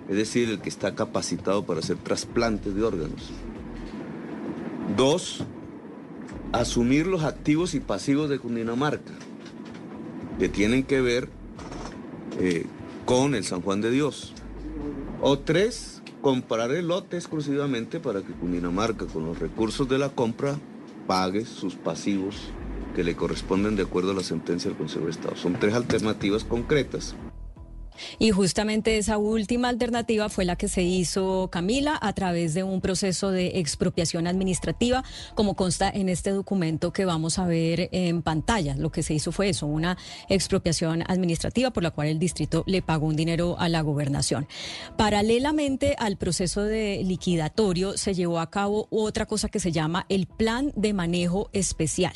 es 0.09 0.17
decir, 0.17 0.49
el 0.49 0.61
que 0.61 0.69
está 0.69 0.97
capacitado 0.97 1.65
para 1.65 1.79
hacer 1.79 1.99
trasplantes 1.99 2.75
de 2.75 2.83
órganos. 2.83 3.31
Dos, 4.97 5.45
asumir 6.53 7.07
los 7.07 7.23
activos 7.23 7.75
y 7.75 7.81
pasivos 7.81 8.29
de 8.29 8.41
Cundinamarca, 8.41 9.13
que 10.41 10.49
tienen 10.49 10.83
que 10.83 11.01
ver 11.01 11.29
eh, 12.41 12.67
con 13.05 13.37
el 13.37 13.45
San 13.45 13.61
Juan 13.61 13.81
de 13.81 13.91
Dios. 13.91 14.33
O 15.21 15.39
tres, 15.39 16.03
comprar 16.21 16.73
el 16.73 16.89
lote 16.89 17.17
exclusivamente 17.17 18.01
para 18.01 18.23
que 18.23 18.33
Cundinamarca, 18.33 19.07
con 19.07 19.27
los 19.27 19.39
recursos 19.39 19.89
de 19.89 19.99
la 19.99 20.09
compra, 20.09 20.57
pague 21.07 21.45
sus 21.45 21.75
pasivos 21.75 22.51
que 22.95 23.05
le 23.05 23.16
corresponden 23.16 23.76
de 23.76 23.82
acuerdo 23.82 24.12
a 24.12 24.14
la 24.14 24.22
sentencia 24.22 24.68
del 24.70 24.78
Consejo 24.78 25.07
de 25.07 25.11
Estado. 25.11 25.36
Son 25.36 25.55
tres 25.55 25.74
alternativas 25.74 26.45
concretas. 26.45 27.14
Y 28.18 28.30
justamente 28.30 28.99
esa 28.99 29.18
última 29.18 29.68
alternativa 29.68 30.28
fue 30.28 30.45
la 30.45 30.57
que 30.57 30.68
se 30.68 30.82
hizo 30.82 31.49
Camila 31.51 31.99
a 32.01 32.12
través 32.12 32.55
de 32.55 32.62
un 32.62 32.80
proceso 32.80 33.30
de 33.30 33.59
expropiación 33.59 34.26
administrativa, 34.26 35.05
como 35.34 35.55
consta 35.55 35.90
en 35.90 36.09
este 36.09 36.30
documento 36.30 36.93
que 36.93 37.05
vamos 37.05 37.38
a 37.38 37.47
ver 37.47 37.88
en 37.93 38.22
pantalla. 38.22 38.76
Lo 38.76 38.90
que 38.90 39.03
se 39.03 39.14
hizo 39.14 39.32
fue 39.32 39.49
eso, 39.49 39.66
una 39.66 39.99
expropiación 40.28 41.03
administrativa 41.07 41.70
por 41.70 41.82
la 41.82 41.90
cual 41.90 42.09
el 42.09 42.18
distrito 42.18 42.64
le 42.66 42.82
pagó 42.82 43.07
un 43.07 43.16
dinero 43.16 43.57
a 43.59 43.68
la 43.68 43.82
gobernación. 43.82 44.47
Paralelamente 44.97 45.95
al 45.99 46.16
proceso 46.16 46.62
de 46.62 47.03
liquidatorio 47.05 47.97
se 47.97 48.14
llevó 48.14 48.40
a 48.40 48.51
cabo 48.51 48.88
otra 48.90 49.26
cosa 49.26 49.49
que 49.49 49.61
se 49.61 49.72
llama 49.72 50.07
el 50.09 50.26
plan 50.26 50.72
de 50.76 50.93
manejo 50.93 51.51
especial. 51.53 52.12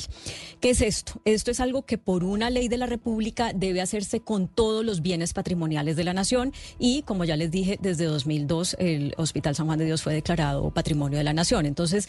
¿Qué 0.59 0.71
es 0.71 0.81
esto? 0.81 1.21
Esto 1.25 1.51
es 1.51 1.59
algo 1.59 1.85
que 1.85 1.97
por 1.97 2.23
una 2.23 2.49
ley 2.49 2.67
de 2.67 2.77
la 2.77 2.85
República 2.85 3.51
debe 3.53 3.81
hacerse 3.81 4.21
con 4.21 4.47
todos 4.47 4.83
los 4.83 5.01
bienes 5.01 5.33
patrimoniales 5.33 5.66
de 5.67 6.03
la 6.03 6.13
Nación 6.13 6.53
y, 6.79 7.01
como 7.01 7.25
ya 7.25 7.35
les 7.35 7.51
dije, 7.51 7.77
desde 7.81 8.05
2002 8.05 8.77
el 8.79 9.13
Hospital 9.17 9.53
San 9.53 9.65
Juan 9.65 9.77
de 9.77 9.85
Dios 9.85 10.01
fue 10.01 10.13
declarado 10.13 10.71
Patrimonio 10.71 11.17
de 11.17 11.23
la 11.25 11.33
Nación. 11.33 11.65
Entonces, 11.65 12.07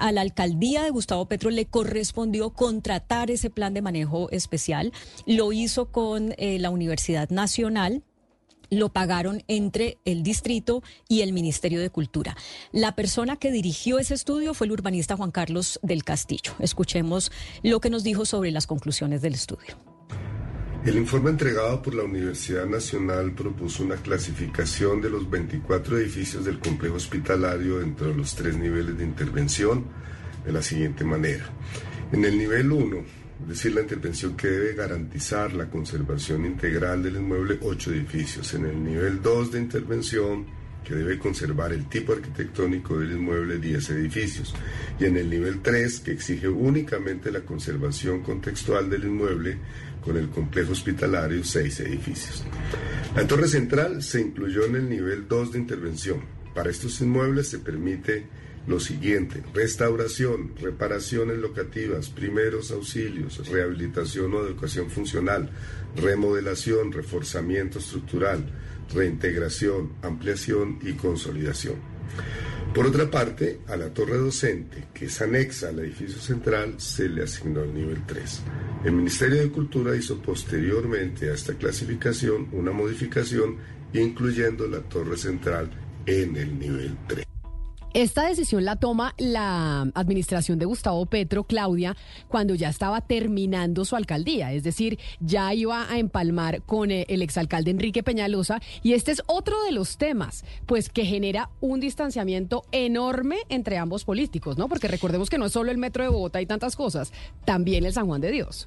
a 0.00 0.10
la 0.10 0.22
alcaldía 0.22 0.82
de 0.82 0.90
Gustavo 0.90 1.26
Petro 1.26 1.50
le 1.50 1.66
correspondió 1.66 2.50
contratar 2.50 3.30
ese 3.30 3.50
plan 3.50 3.74
de 3.74 3.82
manejo 3.82 4.30
especial. 4.30 4.92
Lo 5.26 5.52
hizo 5.52 5.92
con 5.92 6.34
eh, 6.38 6.58
la 6.58 6.70
Universidad 6.70 7.28
Nacional 7.28 8.02
lo 8.70 8.88
pagaron 8.88 9.42
entre 9.46 9.98
el 10.04 10.22
distrito 10.22 10.82
y 11.06 11.20
el 11.20 11.32
Ministerio 11.32 11.80
de 11.80 11.90
Cultura. 11.90 12.34
La 12.72 12.96
persona 12.96 13.36
que 13.36 13.52
dirigió 13.52 13.98
ese 13.98 14.14
estudio 14.14 14.54
fue 14.54 14.66
el 14.66 14.72
urbanista 14.72 15.16
Juan 15.16 15.30
Carlos 15.30 15.78
del 15.82 16.02
Castillo. 16.02 16.54
Escuchemos 16.58 17.30
lo 17.62 17.78
que 17.80 17.90
nos 17.90 18.02
dijo 18.02 18.24
sobre 18.24 18.50
las 18.50 18.66
conclusiones 18.66 19.22
del 19.22 19.34
estudio. 19.34 19.93
El 20.84 20.96
informe 20.96 21.30
entregado 21.30 21.80
por 21.80 21.94
la 21.94 22.02
Universidad 22.02 22.66
Nacional 22.66 23.32
propuso 23.32 23.82
una 23.82 23.96
clasificación 23.96 25.00
de 25.00 25.08
los 25.08 25.30
24 25.30 25.96
edificios 25.96 26.44
del 26.44 26.58
complejo 26.58 26.96
hospitalario 26.96 27.80
entre 27.80 28.14
los 28.14 28.34
tres 28.34 28.58
niveles 28.58 28.98
de 28.98 29.04
intervención 29.04 29.86
de 30.44 30.52
la 30.52 30.60
siguiente 30.60 31.02
manera. 31.02 31.46
En 32.12 32.26
el 32.26 32.36
nivel 32.36 32.70
1, 32.70 32.98
es 32.98 33.48
decir, 33.48 33.72
la 33.74 33.80
intervención 33.80 34.36
que 34.36 34.48
debe 34.48 34.74
garantizar 34.74 35.54
la 35.54 35.70
conservación 35.70 36.44
integral 36.44 37.02
del 37.02 37.16
inmueble, 37.16 37.58
8 37.62 37.90
edificios. 37.90 38.52
En 38.52 38.66
el 38.66 38.84
nivel 38.84 39.22
2 39.22 39.52
de 39.52 39.60
intervención, 39.60 40.44
que 40.84 40.94
debe 40.94 41.18
conservar 41.18 41.72
el 41.72 41.88
tipo 41.88 42.12
arquitectónico 42.12 42.98
del 42.98 43.12
inmueble 43.12 43.58
10 43.58 43.90
edificios, 43.90 44.54
y 45.00 45.06
en 45.06 45.16
el 45.16 45.30
nivel 45.30 45.60
3, 45.62 46.00
que 46.00 46.12
exige 46.12 46.48
únicamente 46.48 47.32
la 47.32 47.40
conservación 47.40 48.22
contextual 48.22 48.90
del 48.90 49.04
inmueble 49.04 49.58
con 50.04 50.16
el 50.16 50.28
complejo 50.28 50.72
hospitalario, 50.72 51.42
6 51.42 51.80
edificios. 51.80 52.44
La 53.16 53.26
torre 53.26 53.48
central 53.48 54.02
se 54.02 54.20
incluyó 54.20 54.64
en 54.66 54.76
el 54.76 54.88
nivel 54.88 55.26
2 55.26 55.52
de 55.52 55.58
intervención. 55.58 56.20
Para 56.54 56.70
estos 56.70 57.00
inmuebles 57.00 57.48
se 57.48 57.58
permite 57.58 58.26
lo 58.66 58.80
siguiente, 58.80 59.42
restauración, 59.52 60.52
reparaciones 60.60 61.38
locativas, 61.38 62.08
primeros 62.08 62.70
auxilios, 62.70 63.46
rehabilitación 63.48 64.32
o 64.34 64.40
educación 64.40 64.90
funcional, 64.90 65.50
remodelación, 65.96 66.92
reforzamiento 66.92 67.78
estructural, 67.78 68.44
reintegración, 68.92 69.92
ampliación 70.02 70.78
y 70.82 70.92
consolidación. 70.94 71.76
Por 72.74 72.86
otra 72.86 73.08
parte, 73.08 73.60
a 73.68 73.76
la 73.76 73.90
torre 73.90 74.16
docente, 74.16 74.88
que 74.92 75.04
es 75.04 75.22
anexa 75.22 75.68
al 75.68 75.78
edificio 75.78 76.20
central, 76.20 76.74
se 76.78 77.08
le 77.08 77.22
asignó 77.22 77.62
el 77.62 77.72
nivel 77.72 78.04
3. 78.04 78.42
El 78.84 78.92
Ministerio 78.92 79.40
de 79.40 79.50
Cultura 79.50 79.94
hizo 79.94 80.18
posteriormente 80.18 81.30
a 81.30 81.34
esta 81.34 81.54
clasificación 81.54 82.48
una 82.50 82.72
modificación 82.72 83.58
incluyendo 83.92 84.66
la 84.66 84.80
torre 84.80 85.16
central 85.16 85.70
en 86.04 86.36
el 86.36 86.58
nivel 86.58 86.96
3. 87.06 87.33
Esta 87.94 88.26
decisión 88.26 88.64
la 88.64 88.74
toma 88.74 89.14
la 89.18 89.82
administración 89.94 90.58
de 90.58 90.64
Gustavo 90.64 91.06
Petro, 91.06 91.44
Claudia, 91.44 91.96
cuando 92.26 92.56
ya 92.56 92.68
estaba 92.68 93.00
terminando 93.02 93.84
su 93.84 93.94
alcaldía, 93.94 94.52
es 94.52 94.64
decir, 94.64 94.98
ya 95.20 95.54
iba 95.54 95.88
a 95.88 96.00
empalmar 96.00 96.62
con 96.62 96.90
eh, 96.90 97.06
el 97.08 97.22
exalcalde 97.22 97.70
Enrique 97.70 98.02
Peñalosa 98.02 98.60
y 98.82 98.94
este 98.94 99.12
es 99.12 99.22
otro 99.26 99.62
de 99.62 99.70
los 99.70 99.96
temas, 99.96 100.44
pues 100.66 100.88
que 100.88 101.04
genera 101.04 101.50
un 101.60 101.78
distanciamiento 101.78 102.64
enorme 102.72 103.36
entre 103.48 103.78
ambos 103.78 104.04
políticos, 104.04 104.58
¿no? 104.58 104.68
Porque 104.68 104.88
recordemos 104.88 105.30
que 105.30 105.38
no 105.38 105.46
es 105.46 105.52
solo 105.52 105.70
el 105.70 105.78
metro 105.78 106.02
de 106.02 106.10
Bogotá 106.10 106.42
y 106.42 106.46
tantas 106.46 106.74
cosas, 106.74 107.12
también 107.44 107.86
el 107.86 107.92
San 107.92 108.06
Juan 108.08 108.20
de 108.20 108.32
Dios. 108.32 108.66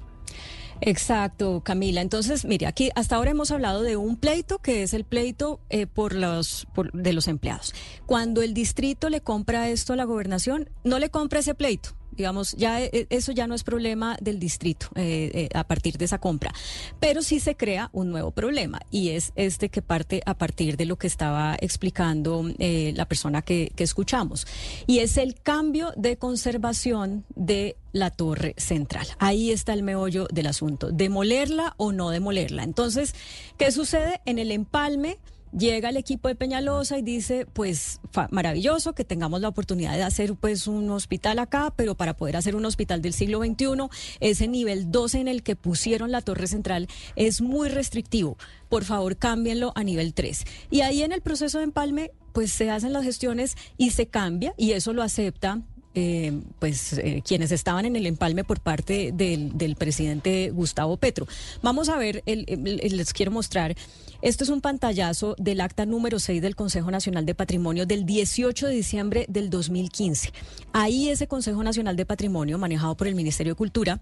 Exacto, 0.80 1.62
Camila. 1.64 2.00
Entonces, 2.00 2.44
mire, 2.44 2.66
aquí 2.66 2.90
hasta 2.94 3.16
ahora 3.16 3.30
hemos 3.30 3.50
hablado 3.50 3.82
de 3.82 3.96
un 3.96 4.16
pleito 4.16 4.58
que 4.58 4.82
es 4.82 4.94
el 4.94 5.04
pleito 5.04 5.60
eh, 5.70 5.86
por 5.86 6.14
los 6.14 6.66
de 6.92 7.12
los 7.12 7.28
empleados. 7.28 7.74
Cuando 8.06 8.42
el 8.42 8.54
distrito 8.54 9.08
le 9.10 9.20
compra 9.20 9.68
esto 9.68 9.92
a 9.92 9.96
la 9.96 10.04
gobernación, 10.04 10.70
no 10.84 10.98
le 10.98 11.10
compra 11.10 11.40
ese 11.40 11.54
pleito 11.54 11.97
digamos, 12.18 12.52
ya 12.56 12.82
eh, 12.82 13.06
eso 13.10 13.32
ya 13.32 13.46
no 13.46 13.54
es 13.54 13.62
problema 13.62 14.16
del 14.20 14.40
distrito 14.40 14.88
eh, 14.96 15.30
eh, 15.32 15.48
a 15.54 15.64
partir 15.64 15.96
de 15.96 16.04
esa 16.04 16.18
compra, 16.18 16.52
pero 16.98 17.22
sí 17.22 17.38
se 17.38 17.54
crea 17.54 17.88
un 17.92 18.10
nuevo 18.10 18.32
problema 18.32 18.80
y 18.90 19.10
es 19.10 19.32
este 19.36 19.68
que 19.68 19.82
parte 19.82 20.20
a 20.26 20.34
partir 20.34 20.76
de 20.76 20.84
lo 20.84 20.96
que 20.96 21.06
estaba 21.06 21.56
explicando 21.60 22.44
la 22.58 23.06
persona 23.06 23.42
que, 23.42 23.72
que 23.76 23.84
escuchamos 23.84 24.46
y 24.86 24.98
es 24.98 25.16
el 25.16 25.40
cambio 25.40 25.92
de 25.96 26.16
conservación 26.16 27.24
de 27.36 27.76
la 27.92 28.10
torre 28.10 28.54
central. 28.56 29.06
Ahí 29.18 29.52
está 29.52 29.72
el 29.72 29.84
meollo 29.84 30.26
del 30.30 30.48
asunto, 30.48 30.90
demolerla 30.90 31.74
o 31.76 31.92
no 31.92 32.10
demolerla. 32.10 32.64
Entonces, 32.64 33.14
¿qué 33.56 33.70
sucede 33.70 34.20
en 34.26 34.38
el 34.38 34.50
empalme? 34.50 35.18
Llega 35.56 35.90
el 35.90 35.96
equipo 35.96 36.28
de 36.28 36.34
Peñalosa 36.34 36.98
y 36.98 37.02
dice, 37.02 37.46
pues 37.52 38.00
maravilloso 38.30 38.94
que 38.94 39.04
tengamos 39.04 39.40
la 39.40 39.48
oportunidad 39.48 39.94
de 39.94 40.02
hacer 40.02 40.34
pues 40.34 40.66
un 40.66 40.90
hospital 40.90 41.38
acá, 41.38 41.72
pero 41.76 41.94
para 41.94 42.16
poder 42.16 42.36
hacer 42.36 42.56
un 42.56 42.64
hospital 42.64 43.02
del 43.02 43.12
siglo 43.12 43.40
XXI, 43.40 43.88
ese 44.20 44.48
nivel 44.48 44.90
12 44.90 45.20
en 45.20 45.28
el 45.28 45.42
que 45.42 45.56
pusieron 45.56 46.12
la 46.12 46.22
torre 46.22 46.46
central 46.46 46.88
es 47.16 47.40
muy 47.40 47.68
restrictivo. 47.68 48.36
Por 48.68 48.84
favor, 48.84 49.16
cámbienlo 49.16 49.72
a 49.74 49.84
nivel 49.84 50.14
3. 50.14 50.44
Y 50.70 50.80
ahí 50.82 51.02
en 51.02 51.12
el 51.12 51.22
proceso 51.22 51.58
de 51.58 51.64
empalme, 51.64 52.12
pues 52.32 52.52
se 52.52 52.70
hacen 52.70 52.92
las 52.92 53.04
gestiones 53.04 53.56
y 53.76 53.90
se 53.90 54.06
cambia, 54.06 54.54
y 54.56 54.72
eso 54.72 54.92
lo 54.92 55.02
acepta 55.02 55.62
eh, 55.94 56.40
pues 56.58 56.92
eh, 56.94 57.22
quienes 57.26 57.50
estaban 57.50 57.84
en 57.84 57.96
el 57.96 58.06
empalme 58.06 58.44
por 58.44 58.60
parte 58.60 59.10
del, 59.12 59.76
presidente 59.76 60.50
Gustavo 60.50 60.96
Petro. 60.96 61.26
Vamos 61.62 61.88
a 61.88 61.96
ver, 61.96 62.22
les 62.26 63.12
quiero 63.12 63.30
mostrar, 63.30 63.74
esto 64.22 64.44
es 64.44 64.50
un 64.50 64.60
pantallazo 64.60 65.34
del 65.38 65.60
acta 65.60 65.86
número 65.86 66.18
6 66.18 66.42
del 66.42 66.56
Consejo 66.56 66.90
Nacional 66.90 67.26
de 67.26 67.34
Patrimonio 67.34 67.86
del 67.86 68.04
18 68.04 68.66
de 68.66 68.74
diciembre 68.74 69.26
del 69.28 69.50
2015. 69.50 70.32
Ahí 70.72 71.08
ese 71.08 71.26
Consejo 71.26 71.62
Nacional 71.62 71.96
de 71.96 72.06
Patrimonio, 72.06 72.58
manejado 72.58 72.96
por 72.96 73.06
el 73.06 73.14
Ministerio 73.14 73.52
de 73.52 73.56
Cultura, 73.56 74.00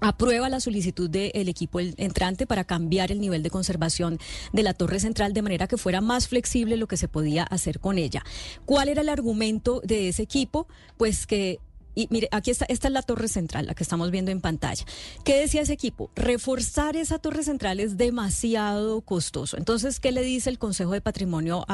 aprueba 0.00 0.48
la 0.48 0.60
solicitud 0.60 1.10
del 1.10 1.48
equipo 1.48 1.80
entrante 1.80 2.46
para 2.46 2.64
cambiar 2.64 3.10
el 3.10 3.20
nivel 3.20 3.42
de 3.42 3.50
conservación 3.50 4.18
de 4.52 4.62
la 4.62 4.74
torre 4.74 5.00
central 5.00 5.32
de 5.32 5.42
manera 5.42 5.66
que 5.66 5.76
fuera 5.76 6.00
más 6.00 6.28
flexible 6.28 6.76
lo 6.76 6.86
que 6.86 6.96
se 6.96 7.08
podía 7.08 7.42
hacer 7.44 7.80
con 7.80 7.98
ella. 7.98 8.24
¿Cuál 8.64 8.88
era 8.88 9.02
el 9.02 9.08
argumento 9.08 9.80
de 9.84 10.08
ese 10.08 10.22
equipo? 10.22 10.68
Pues 10.96 11.26
que 11.26 11.60
y 11.94 12.06
mire, 12.10 12.28
aquí 12.30 12.52
está, 12.52 12.64
esta 12.68 12.86
es 12.86 12.94
la 12.94 13.02
torre 13.02 13.26
central, 13.26 13.66
la 13.66 13.74
que 13.74 13.82
estamos 13.82 14.12
viendo 14.12 14.30
en 14.30 14.40
pantalla. 14.40 14.84
¿Qué 15.24 15.34
decía 15.34 15.62
ese 15.62 15.72
equipo? 15.72 16.12
Reforzar 16.14 16.96
esa 16.96 17.18
torre 17.18 17.42
central 17.42 17.80
es 17.80 17.96
demasiado 17.96 19.00
costoso. 19.00 19.56
Entonces, 19.56 19.98
¿qué 19.98 20.12
le 20.12 20.22
dice 20.22 20.48
el 20.48 20.60
Consejo 20.60 20.92
de 20.92 21.00
Patrimonio 21.00 21.66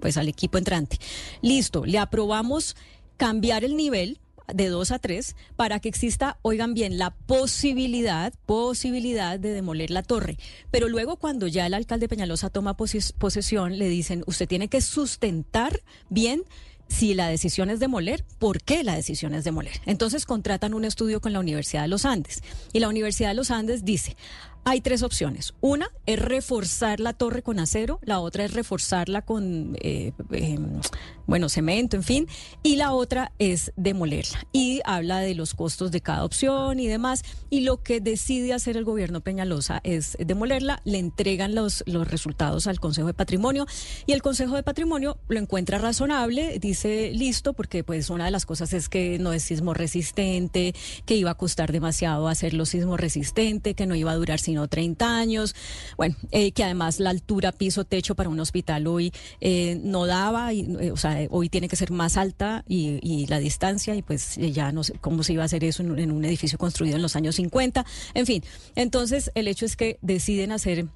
pues, 0.00 0.16
al 0.16 0.28
equipo 0.28 0.58
entrante? 0.58 0.98
Listo, 1.42 1.84
le 1.84 1.98
aprobamos 1.98 2.76
cambiar 3.16 3.64
el 3.64 3.76
nivel 3.76 4.20
de 4.52 4.68
dos 4.68 4.90
a 4.90 4.98
tres 4.98 5.36
para 5.56 5.80
que 5.80 5.88
exista, 5.88 6.38
oigan 6.42 6.74
bien, 6.74 6.98
la 6.98 7.10
posibilidad, 7.10 8.32
posibilidad 8.46 9.38
de 9.38 9.52
demoler 9.52 9.90
la 9.90 10.02
torre. 10.02 10.38
Pero 10.70 10.88
luego 10.88 11.16
cuando 11.16 11.46
ya 11.46 11.66
el 11.66 11.74
alcalde 11.74 12.08
Peñalosa 12.08 12.50
toma 12.50 12.76
posesión, 12.76 13.78
le 13.78 13.88
dicen, 13.88 14.22
usted 14.26 14.48
tiene 14.48 14.68
que 14.68 14.80
sustentar 14.80 15.82
bien 16.08 16.44
si 16.88 17.14
la 17.14 17.28
decisión 17.28 17.68
es 17.70 17.80
demoler, 17.80 18.24
¿por 18.38 18.62
qué 18.62 18.84
la 18.84 18.94
decisión 18.94 19.34
es 19.34 19.44
demoler? 19.44 19.80
Entonces 19.86 20.24
contratan 20.24 20.74
un 20.74 20.84
estudio 20.84 21.20
con 21.20 21.32
la 21.32 21.40
Universidad 21.40 21.82
de 21.82 21.88
los 21.88 22.04
Andes 22.04 22.42
y 22.72 22.80
la 22.80 22.88
Universidad 22.88 23.30
de 23.30 23.34
los 23.34 23.50
Andes 23.50 23.84
dice, 23.84 24.16
hay 24.64 24.80
tres 24.80 25.04
opciones. 25.04 25.54
Una 25.60 25.90
es 26.06 26.18
reforzar 26.18 26.98
la 26.98 27.12
torre 27.12 27.42
con 27.42 27.60
acero, 27.60 28.00
la 28.02 28.18
otra 28.18 28.44
es 28.44 28.52
reforzarla 28.52 29.22
con, 29.22 29.76
eh, 29.80 30.12
em, 30.32 30.80
bueno, 31.26 31.48
cemento, 31.48 31.96
en 31.96 32.02
fin, 32.02 32.28
y 32.62 32.76
la 32.76 32.92
otra 32.92 33.32
es 33.38 33.72
demolerla. 33.76 34.46
Y 34.52 34.80
habla 34.84 35.20
de 35.20 35.34
los 35.34 35.54
costos 35.54 35.90
de 35.90 36.00
cada 36.00 36.24
opción 36.24 36.80
y 36.80 36.86
demás. 36.86 37.22
Y 37.50 37.60
lo 37.60 37.82
que 37.82 38.00
decide 38.00 38.52
hacer 38.52 38.76
el 38.76 38.84
gobierno 38.84 39.20
Peñalosa 39.20 39.80
es 39.84 40.16
demolerla, 40.18 40.80
le 40.84 40.98
entregan 40.98 41.54
los, 41.54 41.84
los 41.86 42.08
resultados 42.10 42.66
al 42.66 42.80
Consejo 42.80 43.06
de 43.06 43.14
Patrimonio 43.14 43.66
y 44.06 44.12
el 44.12 44.22
Consejo 44.22 44.56
de 44.56 44.62
Patrimonio 44.62 45.18
lo 45.28 45.38
encuentra 45.38 45.78
razonable, 45.78 46.58
dice 46.58 47.12
listo, 47.14 47.52
porque 47.52 47.84
pues 47.84 48.10
una 48.10 48.24
de 48.24 48.30
las 48.30 48.46
cosas 48.46 48.72
es 48.72 48.88
que 48.88 49.18
no 49.18 49.32
es 49.32 49.42
sismo 49.42 49.74
resistente, 49.74 50.74
que 51.04 51.16
iba 51.16 51.30
a 51.30 51.36
costar 51.36 51.72
demasiado 51.72 52.28
hacerlo 52.28 52.66
sismo 52.66 52.96
resistente, 52.96 53.74
que 53.74 53.86
no 53.86 53.94
iba 53.94 54.10
a 54.10 54.16
durar 54.16 54.40
sin 54.40 54.56
30 54.66 55.18
años, 55.18 55.54
bueno, 55.96 56.16
eh, 56.30 56.52
que 56.52 56.64
además 56.64 56.98
la 56.98 57.10
altura 57.10 57.52
piso-techo 57.52 58.14
para 58.14 58.30
un 58.30 58.40
hospital 58.40 58.86
hoy 58.86 59.12
eh, 59.40 59.78
no 59.82 60.06
daba, 60.06 60.52
eh, 60.52 60.90
o 60.90 60.96
sea, 60.96 61.15
hoy 61.30 61.48
tiene 61.48 61.68
que 61.68 61.76
ser 61.76 61.90
más 61.90 62.16
alta 62.16 62.64
y, 62.68 63.26
la 63.28 63.38
distancia, 63.38 63.94
y 63.94 64.02
pues 64.02 64.36
ya 64.36 64.72
no 64.72 64.84
sé 64.84 64.94
cómo 65.00 65.22
se 65.22 65.32
iba 65.32 65.42
a 65.42 65.46
hacer 65.46 65.64
eso 65.64 65.82
en, 65.82 66.10
un 66.10 66.24
edificio 66.24 66.58
construido 66.58 66.96
en 66.96 67.02
los 67.02 67.16
años 67.16 67.36
50, 67.36 67.84
en 68.14 68.26
fin, 68.26 68.42
entonces 68.74 69.30
el 69.34 69.48
hecho 69.48 69.66
es 69.66 69.76
que 69.76 69.98
deciden 70.02 70.52
hacer, 70.52 70.86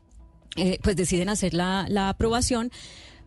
pues 0.83 0.97
deciden 0.97 1.29
hacer 1.29 1.55
la, 1.55 1.87
la 1.89 2.09
aprobación. 2.09 2.71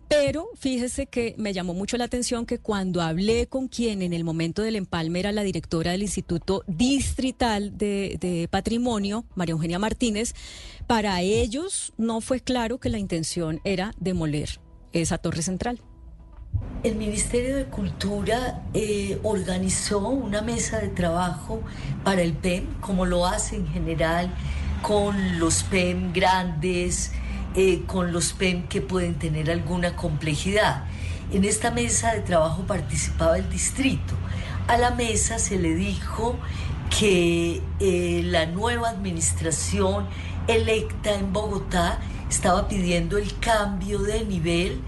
Pero 0.10 0.50
fíjese 0.56 1.08
que 1.08 1.34
me 1.38 1.54
llamó 1.54 1.74
mucho 1.74 1.98
la 1.98 2.04
atención 2.04 2.46
que 2.46 2.60
cuando 2.60 3.02
hablé 3.02 3.48
con 3.48 3.68
quien 3.68 4.02
en 4.02 4.14
el 4.14 4.24
momento 4.24 4.62
del 4.62 4.76
empalme 4.76 5.20
era 5.20 5.32
la 5.32 5.44
directora 5.44 5.92
del 5.92 6.04
Instituto 6.04 6.64
Distrital 6.68 7.78
de, 7.78 8.48
Patrimonio, 8.52 9.26
María 9.36 9.54
Eugenia 9.54 9.80
Martínez, 9.80 10.34
para 10.88 11.22
ellos 11.22 11.94
no 11.98 12.22
fue 12.22 12.42
claro 12.42 12.80
que 12.80 12.90
la 12.90 13.00
intención 13.00 13.60
era 13.64 13.94
demoler 14.00 14.60
esa 14.92 15.18
torre 15.18 15.42
central. 15.42 15.82
El 16.84 16.96
Ministerio 16.96 17.56
de 17.56 17.64
Cultura 17.64 18.62
eh, 18.74 19.18
organizó 19.24 20.00
una 20.10 20.42
mesa 20.42 20.80
de 20.80 20.90
trabajo 20.90 21.62
para 22.04 22.22
el 22.22 22.34
PEM, 22.34 22.66
como 22.82 23.06
lo 23.06 23.26
hace 23.26 23.56
en 23.56 23.68
general 23.70 24.30
con 24.82 25.40
los 25.40 25.64
PEM 25.64 26.12
grandes, 26.12 27.14
eh, 27.56 27.84
con 27.88 28.12
los 28.12 28.34
PEM 28.34 28.68
que 28.68 28.82
pueden 28.82 29.16
tener 29.16 29.50
alguna 29.50 29.96
complejidad. 29.96 30.84
En 31.32 31.46
esta 31.46 31.72
mesa 31.72 32.16
de 32.16 32.20
trabajo 32.20 32.64
participaba 32.64 33.38
el 33.38 33.50
distrito. 33.50 34.14
A 34.68 34.76
la 34.76 34.92
mesa 34.92 35.40
se 35.40 35.58
le 35.58 35.76
dijo 35.76 36.36
que 37.00 37.62
eh, 37.80 38.24
la 38.26 38.46
nueva 38.46 38.90
administración 38.90 40.06
electa 40.48 41.16
en 41.16 41.32
Bogotá 41.32 42.00
estaba 42.30 42.68
pidiendo 42.68 43.18
el 43.18 43.40
cambio 43.40 44.00
de 44.00 44.26
nivel 44.26 44.82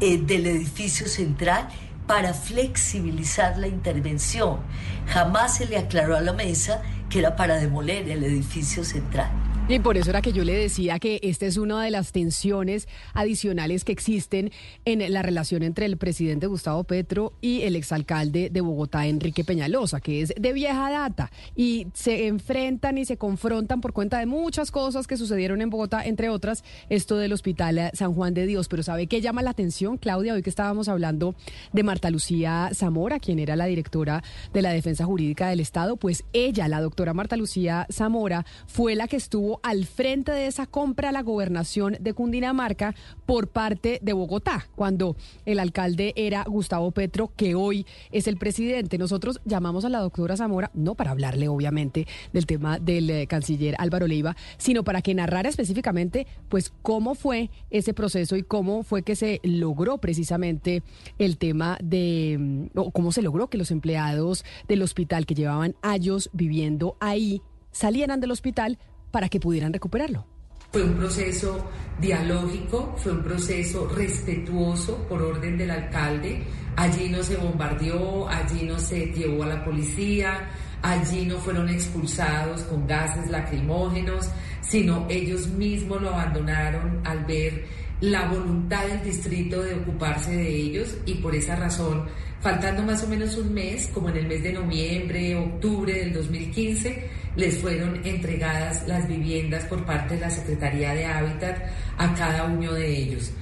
eh, 0.00 0.18
del 0.18 0.46
edificio 0.46 1.06
central 1.08 1.68
para 2.06 2.34
flexibilizar 2.34 3.58
la 3.58 3.68
intervención. 3.68 4.58
Jamás 5.06 5.56
se 5.56 5.66
le 5.66 5.78
aclaró 5.78 6.16
a 6.16 6.20
la 6.20 6.32
mesa 6.32 6.82
que 7.08 7.20
era 7.20 7.36
para 7.36 7.56
demoler 7.56 8.08
el 8.08 8.24
edificio 8.24 8.84
central. 8.84 9.30
Y 9.70 9.78
por 9.78 9.96
eso 9.96 10.10
era 10.10 10.20
que 10.20 10.32
yo 10.32 10.42
le 10.42 10.52
decía 10.52 10.98
que 10.98 11.20
esta 11.22 11.46
es 11.46 11.56
una 11.56 11.80
de 11.84 11.92
las 11.92 12.10
tensiones 12.10 12.88
adicionales 13.14 13.84
que 13.84 13.92
existen 13.92 14.50
en 14.84 15.12
la 15.12 15.22
relación 15.22 15.62
entre 15.62 15.86
el 15.86 15.96
presidente 15.96 16.48
Gustavo 16.48 16.82
Petro 16.82 17.34
y 17.40 17.62
el 17.62 17.76
exalcalde 17.76 18.50
de 18.50 18.60
Bogotá, 18.62 19.06
Enrique 19.06 19.44
Peñalosa, 19.44 20.00
que 20.00 20.22
es 20.22 20.34
de 20.36 20.52
vieja 20.52 20.90
data. 20.90 21.30
Y 21.54 21.86
se 21.94 22.26
enfrentan 22.26 22.98
y 22.98 23.04
se 23.04 23.16
confrontan 23.16 23.80
por 23.80 23.92
cuenta 23.92 24.18
de 24.18 24.26
muchas 24.26 24.72
cosas 24.72 25.06
que 25.06 25.16
sucedieron 25.16 25.62
en 25.62 25.70
Bogotá, 25.70 26.04
entre 26.04 26.30
otras 26.30 26.64
esto 26.88 27.16
del 27.16 27.32
Hospital 27.32 27.92
San 27.94 28.12
Juan 28.12 28.34
de 28.34 28.46
Dios. 28.46 28.66
Pero 28.66 28.82
¿sabe 28.82 29.06
qué 29.06 29.20
llama 29.20 29.40
la 29.40 29.50
atención, 29.50 29.98
Claudia? 29.98 30.34
Hoy 30.34 30.42
que 30.42 30.50
estábamos 30.50 30.88
hablando 30.88 31.36
de 31.72 31.84
Marta 31.84 32.10
Lucía 32.10 32.70
Zamora, 32.74 33.20
quien 33.20 33.38
era 33.38 33.54
la 33.54 33.66
directora 33.66 34.24
de 34.52 34.62
la 34.62 34.72
Defensa 34.72 35.04
Jurídica 35.04 35.48
del 35.48 35.60
Estado, 35.60 35.96
pues 35.96 36.24
ella, 36.32 36.66
la 36.66 36.80
doctora 36.80 37.14
Marta 37.14 37.36
Lucía 37.36 37.86
Zamora, 37.88 38.44
fue 38.66 38.96
la 38.96 39.06
que 39.06 39.14
estuvo 39.14 39.59
al 39.62 39.86
frente 39.86 40.32
de 40.32 40.46
esa 40.46 40.66
compra 40.66 41.10
a 41.10 41.12
la 41.12 41.22
gobernación 41.22 41.96
de 42.00 42.14
Cundinamarca 42.14 42.94
por 43.26 43.48
parte 43.48 43.98
de 44.02 44.12
Bogotá, 44.12 44.68
cuando 44.74 45.16
el 45.46 45.58
alcalde 45.58 46.12
era 46.16 46.44
Gustavo 46.44 46.90
Petro, 46.90 47.32
que 47.36 47.54
hoy 47.54 47.86
es 48.10 48.26
el 48.26 48.36
presidente. 48.36 48.98
Nosotros 48.98 49.40
llamamos 49.44 49.84
a 49.84 49.88
la 49.88 50.00
doctora 50.00 50.36
Zamora, 50.36 50.70
no 50.74 50.94
para 50.94 51.10
hablarle 51.10 51.48
obviamente 51.48 52.06
del 52.32 52.46
tema 52.46 52.78
del 52.78 53.10
eh, 53.10 53.26
canciller 53.26 53.74
Álvaro 53.78 54.06
Leiva, 54.06 54.36
sino 54.58 54.84
para 54.84 55.02
que 55.02 55.14
narrara 55.14 55.48
específicamente 55.48 56.26
pues 56.48 56.72
cómo 56.82 57.14
fue 57.14 57.50
ese 57.70 57.94
proceso 57.94 58.36
y 58.36 58.42
cómo 58.42 58.82
fue 58.82 59.02
que 59.02 59.16
se 59.16 59.40
logró 59.42 59.98
precisamente 59.98 60.82
el 61.18 61.38
tema 61.38 61.78
de, 61.82 62.36
mm, 62.38 62.78
o 62.78 62.90
cómo 62.90 63.12
se 63.12 63.22
logró 63.22 63.48
que 63.48 63.58
los 63.58 63.70
empleados 63.70 64.44
del 64.68 64.82
hospital 64.82 65.26
que 65.26 65.34
llevaban 65.34 65.74
años 65.82 66.30
viviendo 66.32 66.96
ahí 67.00 67.42
salieran 67.72 68.20
del 68.20 68.32
hospital 68.32 68.78
para 69.10 69.28
que 69.28 69.40
pudieran 69.40 69.72
recuperarlo. 69.72 70.26
Fue 70.72 70.84
un 70.84 70.94
proceso 70.94 71.68
dialógico, 72.00 72.94
fue 72.96 73.12
un 73.12 73.24
proceso 73.24 73.88
respetuoso 73.88 74.98
por 75.08 75.20
orden 75.20 75.58
del 75.58 75.70
alcalde. 75.70 76.44
Allí 76.76 77.08
no 77.08 77.24
se 77.24 77.36
bombardeó, 77.36 78.28
allí 78.28 78.62
no 78.62 78.78
se 78.78 79.06
llevó 79.06 79.42
a 79.42 79.48
la 79.48 79.64
policía, 79.64 80.48
allí 80.80 81.26
no 81.26 81.38
fueron 81.38 81.68
expulsados 81.68 82.62
con 82.62 82.86
gases 82.86 83.28
lacrimógenos, 83.28 84.28
sino 84.60 85.06
ellos 85.10 85.48
mismos 85.48 86.00
lo 86.00 86.10
abandonaron 86.10 87.00
al 87.04 87.24
ver 87.24 87.64
la 88.00 88.28
voluntad 88.28 88.86
del 88.86 89.02
distrito 89.02 89.62
de 89.62 89.74
ocuparse 89.74 90.34
de 90.34 90.48
ellos 90.48 90.96
y 91.04 91.14
por 91.14 91.34
esa 91.34 91.56
razón, 91.56 92.06
faltando 92.40 92.82
más 92.82 93.02
o 93.02 93.08
menos 93.08 93.36
un 93.36 93.52
mes, 93.52 93.90
como 93.92 94.08
en 94.08 94.16
el 94.16 94.26
mes 94.26 94.42
de 94.42 94.52
noviembre, 94.52 95.36
octubre 95.36 95.92
del 95.92 96.12
2015, 96.12 97.10
les 97.36 97.58
fueron 97.58 98.04
entregadas 98.06 98.86
las 98.86 99.08
viviendas 99.08 99.64
por 99.64 99.84
parte 99.86 100.14
de 100.14 100.20
la 100.20 100.30
Secretaría 100.30 100.94
de 100.94 101.06
Hábitat 101.06 101.58
a 101.96 102.14
cada 102.14 102.44
uno 102.44 102.72
de 102.72 102.98
ellos. 102.98 103.32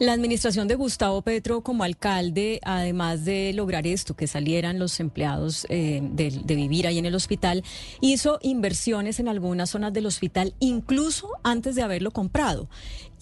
La 0.00 0.14
administración 0.14 0.66
de 0.66 0.76
Gustavo 0.76 1.20
Petro 1.20 1.60
como 1.60 1.84
alcalde, 1.84 2.58
además 2.62 3.26
de 3.26 3.52
lograr 3.52 3.86
esto, 3.86 4.16
que 4.16 4.26
salieran 4.26 4.78
los 4.78 4.98
empleados 4.98 5.66
eh, 5.68 6.00
de, 6.02 6.30
de, 6.30 6.54
vivir 6.54 6.86
ahí 6.86 6.96
en 6.96 7.04
el 7.04 7.14
hospital, 7.14 7.62
hizo 8.00 8.38
inversiones 8.40 9.20
en 9.20 9.28
algunas 9.28 9.68
zonas 9.68 9.92
del 9.92 10.06
hospital, 10.06 10.54
incluso 10.58 11.28
antes 11.42 11.74
de 11.74 11.82
haberlo 11.82 12.12
comprado. 12.12 12.70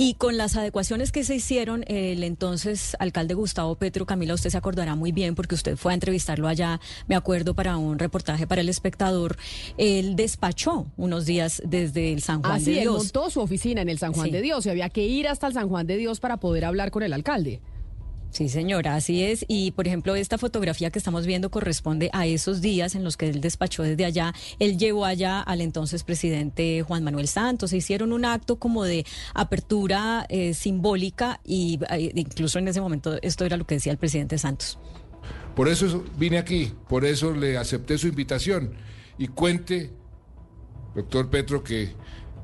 Y 0.01 0.15
con 0.15 0.37
las 0.37 0.55
adecuaciones 0.57 1.11
que 1.11 1.25
se 1.25 1.35
hicieron, 1.35 1.85
el 1.89 2.23
entonces 2.23 2.97
alcalde 3.01 3.35
Gustavo 3.35 3.75
Petro, 3.75 4.07
Camila, 4.07 4.33
usted 4.33 4.49
se 4.51 4.57
acordará 4.57 4.95
muy 4.95 5.11
bien 5.11 5.35
porque 5.35 5.57
usted 5.57 5.77
fue 5.77 5.91
a 5.91 5.95
entrevistarlo 5.95 6.47
allá, 6.47 6.81
me 7.09 7.17
acuerdo, 7.17 7.53
para 7.55 7.77
un 7.79 7.99
reportaje 7.99 8.47
para 8.47 8.61
el 8.61 8.69
espectador. 8.69 9.37
Él 9.77 10.15
despachó 10.15 10.87
unos 10.97 11.27
días 11.27 11.61
desde 11.67 12.13
el 12.13 12.23
San 12.23 12.43
Juan 12.43 12.53
ah, 12.53 12.59
de 12.61 12.65
sí, 12.65 12.71
Dios. 12.75 12.83
Él 12.85 12.91
montó 12.91 13.29
su 13.29 13.41
oficina 13.41 13.83
en 13.83 13.89
el 13.89 13.99
San 13.99 14.13
Juan 14.13 14.27
Sí. 14.27 14.33
de 14.33 14.41
Dios 14.41 14.65
y 14.67 14.71
había 14.71 14.89
que 14.89 15.05
ir 15.05 15.27
hasta 15.27 15.49
el 15.49 15.55
San 15.55 15.69
Juan 15.69 15.89
de 15.89 15.97
Dios 15.97 16.21
para 16.21 16.37
poder 16.37 16.65
hablar 16.65 16.93
con 16.93 17.03
el 17.03 17.13
alcalde. 17.13 17.61
Sí, 18.31 18.49
señora, 18.49 18.95
así 18.95 19.25
es. 19.25 19.45
Y, 19.49 19.71
por 19.71 19.87
ejemplo, 19.87 20.15
esta 20.15 20.37
fotografía 20.37 20.91
que 20.91 20.99
estamos 20.99 21.27
viendo 21.27 21.51
corresponde 21.51 22.11
a 22.13 22.27
esos 22.27 22.61
días 22.61 22.95
en 22.95 23.03
los 23.03 23.17
que 23.17 23.29
él 23.29 23.41
despachó 23.41 23.83
desde 23.83 24.05
allá. 24.05 24.35
Él 24.59 24.77
llevó 24.77 25.07
allá 25.07 25.41
al 25.41 25.61
entonces 25.61 26.05
presidente 26.05 26.83
Juan 26.83 27.03
Manuel 27.03 27.27
Santos. 27.27 27.71
Se 27.71 27.79
hicieron 27.79 28.13
un 28.13 28.25
acto 28.25 28.57
como 28.57 28.85
de 28.85 29.07
apertura 29.35 30.27
eh, 30.29 30.53
simbólica 30.53 31.41
y 31.45 31.81
eh, 31.91 32.13
incluso 32.15 32.59
en 32.59 32.69
ese 32.69 32.81
momento 32.81 33.19
esto 33.23 33.45
era 33.45 33.57
lo 33.57 33.67
que 33.67 33.77
decía 33.77 33.93
el 33.93 33.99
presidente 33.99 34.37
Santos. 34.37 34.79
Por 35.57 35.69
eso 35.69 36.05
vine 36.17 36.39
aquí, 36.39 36.73
por 36.89 37.05
eso 37.05 37.33
le 37.33 37.57
acepté 37.57 37.99
su 37.99 38.07
invitación 38.07 38.75
y 39.19 39.29
cuente, 39.29 39.91
doctor 40.95 41.31
Petro, 41.31 41.65
que 41.65 41.93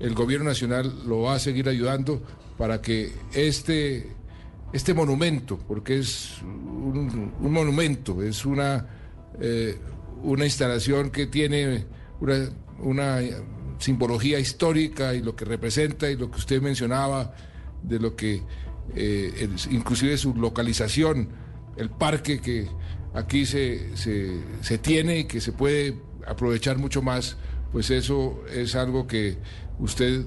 el 0.00 0.14
gobierno 0.14 0.46
nacional 0.48 1.06
lo 1.06 1.20
va 1.20 1.34
a 1.34 1.38
seguir 1.38 1.68
ayudando 1.68 2.22
para 2.58 2.80
que 2.80 3.12
este, 3.32 4.08
este 4.74 4.92
monumento, 4.92 5.56
porque 5.56 6.00
es 6.00 6.42
un, 6.42 7.32
monumento, 7.40 8.20
es 8.24 8.44
una, 8.44 8.84
eh, 9.40 9.78
una 10.24 10.44
instalación 10.44 11.10
que 11.10 11.28
tiene 11.28 11.86
una, 12.80 13.20
simbología 13.78 14.40
histórica 14.40 15.14
y 15.14 15.22
lo 15.22 15.36
que 15.36 15.44
representa 15.44 16.10
y 16.10 16.16
lo 16.16 16.28
que 16.30 16.38
usted 16.38 16.60
mencionaba 16.60 17.34
de 17.82 18.00
lo 18.00 18.16
que 18.16 18.42
eh, 18.96 19.48
inclusive 19.70 20.16
su 20.16 20.34
localización, 20.34 21.28
el 21.76 21.90
parque 21.90 22.40
que 22.40 22.66
aquí 23.14 23.46
se, 23.46 23.96
se, 23.96 24.78
tiene 24.78 25.20
y 25.20 25.24
que 25.24 25.40
se 25.40 25.52
puede 25.52 25.96
aprovechar 26.26 26.78
mucho 26.78 27.00
más, 27.00 27.36
pues 27.70 27.90
eso 27.90 28.42
es 28.52 28.74
algo 28.74 29.06
que 29.06 29.38
usted 29.78 30.24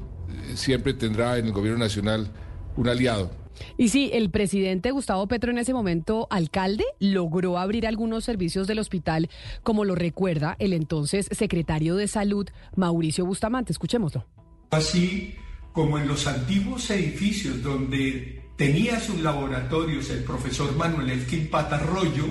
siempre 0.56 0.94
tendrá 0.94 1.38
en 1.38 1.48
el 1.48 1.52
gobierno 1.52 1.80
nacional 1.80 2.32
un 2.78 2.88
aliado. 2.88 3.47
Y 3.78 3.90
sí, 3.90 4.10
el 4.14 4.30
presidente 4.30 4.92
Gustavo 4.92 5.28
Petro 5.28 5.52
en 5.52 5.58
ese 5.58 5.74
momento, 5.74 6.28
alcalde, 6.30 6.86
logró 7.00 7.58
abrir 7.58 7.88
algunos 7.88 8.24
servicios 8.24 8.68
del 8.68 8.80
hospital, 8.80 9.30
como 9.64 9.86
lo 9.86 9.96
recuerda 9.96 10.56
el 10.60 10.74
entonces 10.74 11.28
secretario 11.32 11.96
de 11.96 12.08
Salud, 12.08 12.48
Mauricio 12.76 13.26
Bustamante. 13.26 13.72
Escuchémoslo. 13.72 14.26
Así 14.70 15.36
como 15.72 15.98
en 15.98 16.08
los 16.08 16.28
antiguos 16.28 16.90
edificios 16.90 17.62
donde 17.62 18.42
tenía 18.56 19.00
sus 19.00 19.22
laboratorios 19.22 20.10
el 20.10 20.24
profesor 20.24 20.76
Manuel 20.76 21.12
Elkin 21.12 21.50
Patarroyo, 21.50 22.26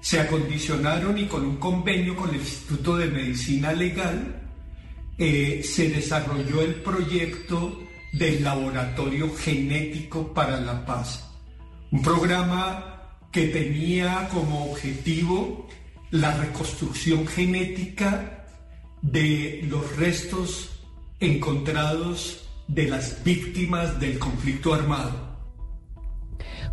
se 0.00 0.20
acondicionaron 0.20 1.18
y 1.18 1.26
con 1.26 1.44
un 1.44 1.56
convenio 1.56 2.16
con 2.16 2.30
el 2.30 2.36
Instituto 2.36 2.96
de 2.96 3.06
Medicina 3.06 3.72
Legal 3.72 4.42
eh, 5.18 5.62
se 5.62 5.90
desarrolló 5.90 6.62
el 6.62 6.76
proyecto 6.76 7.80
del 8.12 8.44
Laboratorio 8.44 9.34
Genético 9.34 10.32
para 10.32 10.60
la 10.60 10.84
Paz, 10.84 11.28
un 11.90 12.02
programa 12.02 13.18
que 13.30 13.46
tenía 13.46 14.28
como 14.32 14.70
objetivo 14.70 15.66
la 16.10 16.36
reconstrucción 16.36 17.26
genética 17.26 18.46
de 19.00 19.64
los 19.68 19.96
restos 19.96 20.70
encontrados 21.20 22.48
de 22.68 22.88
las 22.88 23.24
víctimas 23.24 23.98
del 23.98 24.18
conflicto 24.18 24.74
armado. 24.74 25.32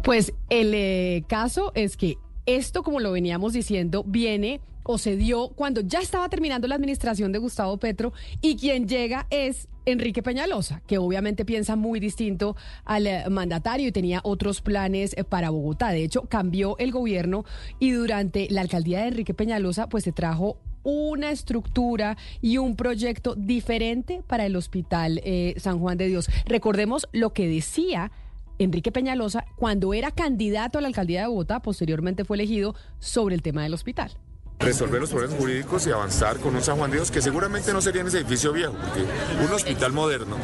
Pues 0.04 0.34
el 0.50 0.74
eh, 0.74 1.24
caso 1.28 1.72
es 1.76 1.98
que 1.98 2.18
esto, 2.46 2.84
como 2.84 3.00
lo 3.00 3.12
veníamos 3.12 3.54
diciendo, 3.54 4.04
viene 4.06 4.62
o 4.84 4.98
se 4.98 5.16
dio 5.16 5.50
cuando 5.50 5.82
ya 5.82 6.00
estaba 6.00 6.30
terminando 6.30 6.68
la 6.68 6.76
administración 6.76 7.32
de 7.32 7.40
Gustavo 7.40 7.78
Petro 7.78 8.14
y 8.42 8.56
quien 8.56 8.88
llega 8.88 9.28
es 9.30 9.68
Enrique 9.86 10.22
Peñalosa, 10.22 10.82
que 10.88 10.98
obviamente 10.98 11.46
piensa 11.46 11.76
muy 11.76 12.00
distinto 12.00 12.56
al 12.86 13.08
eh, 13.08 13.24
mandatario 13.30 13.88
y 13.88 13.92
tenía 13.92 14.22
otros 14.24 14.62
planes 14.62 15.14
eh, 15.18 15.24
para 15.24 15.50
Bogotá. 15.50 15.90
De 15.90 16.04
hecho, 16.04 16.24
cambió 16.24 16.78
el 16.78 16.92
gobierno 16.92 17.46
y 17.80 17.92
durante 17.92 18.48
la 18.50 18.62
alcaldía 18.62 19.02
de 19.02 19.08
Enrique 19.08 19.34
Peñalosa, 19.34 19.90
pues 19.90 20.04
se 20.04 20.12
trajo 20.12 20.58
una 20.84 21.32
estructura 21.32 22.18
y 22.42 22.58
un 22.58 22.76
proyecto 22.76 23.36
diferente 23.36 24.24
para 24.26 24.46
el 24.46 24.56
Hospital 24.56 25.22
eh, 25.24 25.56
San 25.58 25.80
Juan 25.80 25.98
de 25.98 26.08
Dios. 26.08 26.30
Recordemos 26.46 27.08
lo 27.12 27.34
que 27.34 27.48
decía 27.48 28.12
Enrique 28.60 28.92
Peñalosa 28.92 29.46
cuando 29.56 29.94
era 29.94 30.12
candidato 30.12 30.78
a 30.78 30.82
la 30.82 30.88
alcaldía 30.88 31.22
de 31.22 31.28
Bogotá, 31.28 31.62
posteriormente 31.62 32.26
fue 32.26 32.38
elegido 32.38 32.76
sobre 33.00 33.36
el 33.36 33.42
tema 33.42 33.64
del 33.64 33.74
hospital. 33.74 34.12
Resolver 34.60 35.00
los 35.00 35.10
problemas 35.10 35.38
jurídicos 35.38 35.88
y 35.88 35.92
avanzar 35.92 36.38
con 36.38 36.56
un 36.56 36.62
San 36.62 36.78
Juan 36.78 36.92
de 36.92 36.98
Dios 36.98 37.12
que 37.12 37.22
seguramente 37.22 37.72
no 37.72 37.82
sería 37.82 38.02
en 38.02 38.08
ese 38.08 38.20
edificio 38.20 38.52
viejo, 38.52 38.74
porque 38.74 39.06
un 39.46 39.54
hospital 39.54 39.94
moderno 39.94 40.36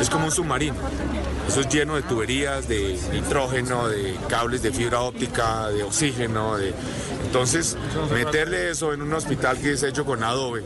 es 0.00 0.10
como 0.10 0.26
un 0.26 0.32
submarino. 0.32 0.74
Eso 1.46 1.60
es 1.60 1.68
lleno 1.68 1.96
de 1.96 2.02
tuberías, 2.02 2.68
de 2.68 2.98
nitrógeno, 3.12 3.88
de 3.88 4.16
cables 4.28 4.62
de 4.62 4.72
fibra 4.72 5.00
óptica, 5.00 5.68
de 5.68 5.82
oxígeno. 5.82 6.56
De... 6.56 6.72
Entonces, 7.24 7.76
meterle 8.12 8.70
eso 8.70 8.92
en 8.92 9.02
un 9.02 9.12
hospital 9.12 9.58
que 9.58 9.72
es 9.72 9.82
hecho 9.82 10.04
con 10.04 10.22
adobe. 10.24 10.62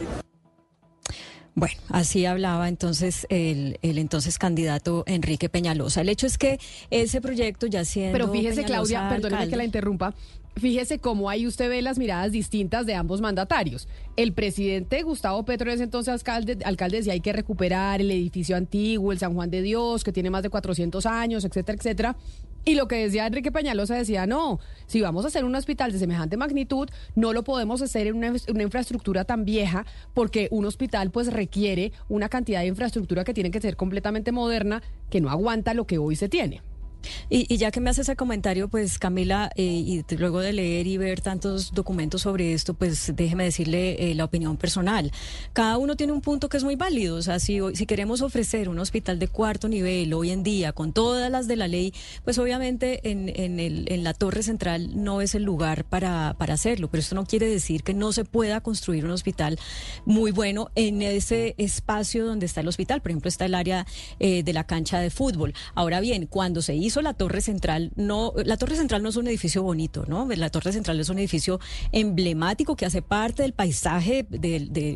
Bueno, 1.55 1.81
así 1.89 2.27
hablaba 2.27 2.69
entonces 2.69 3.27
el, 3.31 3.79
el 3.81 3.97
entonces 3.97 4.39
candidato 4.39 5.05
Enrique 5.07 5.49
Peñalosa. 5.49 6.03
El 6.03 6.11
hecho 6.11 6.27
es 6.27 6.37
que 6.37 6.59
ese 6.91 7.23
proyecto 7.23 7.67
ya 7.67 7.85
siendo 7.87 8.13
Pero 8.13 8.31
fíjese, 8.31 8.63
Peñalosa 8.63 8.67
Claudia, 8.67 9.09
perdóneme 9.09 9.49
que 9.49 9.57
la 9.57 9.65
interrumpa. 9.65 10.15
Fíjese 10.59 10.99
cómo 10.99 11.29
ahí 11.29 11.47
usted 11.47 11.69
ve 11.69 11.83
las 11.83 11.99
miradas 11.99 12.33
distintas 12.33 12.87
de 12.87 12.95
ambos 12.95 13.21
mandatarios. 13.21 13.89
El 14.17 14.33
presidente 14.33 15.03
Gustavo 15.03 15.45
Petro, 15.45 15.71
ese 15.71 15.83
entonces 15.83 16.15
alcalde, 16.15 16.57
alcalde 16.65 16.97
decía 16.97 17.13
hay 17.13 17.21
que 17.21 17.35
recuperar 17.35 18.01
el 18.01 18.11
edificio 18.11 18.57
antiguo, 18.57 19.13
el 19.13 19.19
San 19.19 19.35
Juan 19.35 19.51
de 19.51 19.61
Dios, 19.61 20.03
que 20.03 20.13
tiene 20.13 20.31
más 20.31 20.43
de 20.43 20.49
400 20.49 21.05
años, 21.05 21.45
etcétera, 21.45 21.77
etcétera. 21.77 22.17
Y 22.65 22.75
lo 22.75 22.89
que 22.89 22.97
decía 22.97 23.27
Enrique 23.27 23.53
Peñalosa 23.53 23.97
decía, 23.97 24.27
no, 24.27 24.59
si 24.87 25.03
vamos 25.03 25.27
a 25.27 25.29
hacer 25.29 25.45
un 25.45 25.55
hospital 25.55 25.93
de 25.93 25.99
semejante 25.99 26.39
magnitud, 26.39 26.89
no 27.15 27.35
lo 27.35 27.45
podemos 27.45 27.83
hacer 27.83 28.07
en 28.07 28.17
una, 28.17 28.33
una 28.49 28.63
infraestructura 28.63 29.27
tan 29.27 29.45
vieja, 29.45 29.85
porque 30.15 30.49
un 30.51 30.65
hospital 30.65 31.11
pues 31.11 31.35
requiere 31.35 31.93
una 32.09 32.31
cantidad 32.31 32.61
de 32.61 32.69
infraestructura 32.69 33.25
que 33.25 33.35
tiene 33.35 33.51
que 33.51 33.61
ser 33.61 33.77
completamente 33.77 34.33
moderna, 34.33 34.83
que 35.11 35.21
no 35.21 35.29
aguanta 35.29 35.75
lo 35.75 35.87
que 35.87 35.99
hoy 35.99 36.17
se 36.17 36.31
tiene. 36.31 36.63
Y, 37.31 37.57
ya 37.57 37.71
que 37.71 37.81
me 37.81 37.91
hace 37.91 38.03
ese 38.03 38.17
comentario, 38.17 38.69
pues 38.69 38.99
Camila, 38.99 39.51
eh, 39.57 39.63
y 39.63 40.05
luego 40.17 40.41
de 40.41 40.53
leer 40.53 40.87
y 40.87 40.97
ver 40.97 41.21
tantos 41.21 41.73
documentos 41.73 42.23
sobre 42.23 42.53
esto, 42.53 42.75
pues 42.75 43.13
déjeme 43.15 43.45
decirle 43.45 44.11
eh, 44.11 44.15
la 44.15 44.25
opinión 44.25 44.57
personal. 44.57 45.13
Cada 45.53 45.79
uno 45.79 45.97
tiene 45.97 46.13
un 46.13 46.21
punto 46.21 46.49
que 46.49 46.57
es 46.57 46.65
muy 46.65 46.77
válido. 46.77 47.17
O 47.17 47.23
sea, 47.23 47.39
si, 47.39 47.59
si 47.75 47.87
queremos 47.87 48.23
ofrecer 48.23 48.69
un 48.69 48.79
hospital 48.79 49.19
de 49.19 49.29
cuarto 49.29 49.69
nivel 49.69 50.13
hoy 50.15 50.31
en 50.31 50.43
día, 50.43 50.73
con 50.73 50.93
todas 50.93 51.31
las 51.31 51.49
de 51.49 51.57
la 51.57 51.69
ley, 51.69 51.93
pues 52.25 52.39
obviamente 52.39 53.11
en, 53.11 53.31
en, 53.35 53.61
el, 53.61 53.91
en 53.91 54.05
la 54.05 54.15
Torre 54.15 54.43
Central 54.43 54.91
no 55.03 55.21
es 55.21 55.35
el 55.35 55.43
lugar 55.43 55.85
para, 55.85 56.35
para 56.39 56.55
hacerlo. 56.55 56.89
Pero 56.89 57.01
esto 57.01 57.15
no 57.15 57.27
quiere 57.27 57.49
decir 57.49 57.83
que 57.83 57.95
no 57.95 58.13
se 58.13 58.25
pueda 58.25 58.61
construir 58.61 59.05
un 59.05 59.11
hospital 59.11 59.59
muy 60.05 60.31
bueno 60.31 60.71
en 60.75 61.03
ese 61.03 61.55
espacio 61.59 62.27
donde 62.27 62.47
está 62.47 62.61
el 62.61 62.69
hospital. 62.69 63.01
Por 63.01 63.11
ejemplo, 63.11 63.29
está 63.29 63.45
el 63.45 63.55
área 63.55 63.87
eh, 64.19 64.43
de 64.43 64.53
la 64.53 64.65
cancha 64.65 65.01
de 65.01 65.11
fútbol. 65.11 65.55
Ahora 65.75 66.01
bien, 66.01 66.27
cuando 66.27 66.63
se 66.63 66.75
hizo 66.75 66.96
la 67.03 67.15
Torre 67.15 67.41
Central, 67.41 67.93
no, 67.97 68.33
la 68.45 68.57
Torre 68.57 68.77
Central 68.77 69.03
no 69.03 69.09
es 69.09 69.17
un 69.17 69.27
edificio 69.27 69.63
bonito, 69.63 70.05
¿no? 70.07 70.29
La 70.35 70.51
Torre 70.51 70.73
Central 70.73 71.01
es 71.01 71.09
un 71.09 71.19
edificio 71.19 71.61
emblemático 71.93 72.77
que 72.77 72.87
hace 72.87 73.03
parte 73.03 73.43
del 73.43 73.53
paisaje 73.53 74.27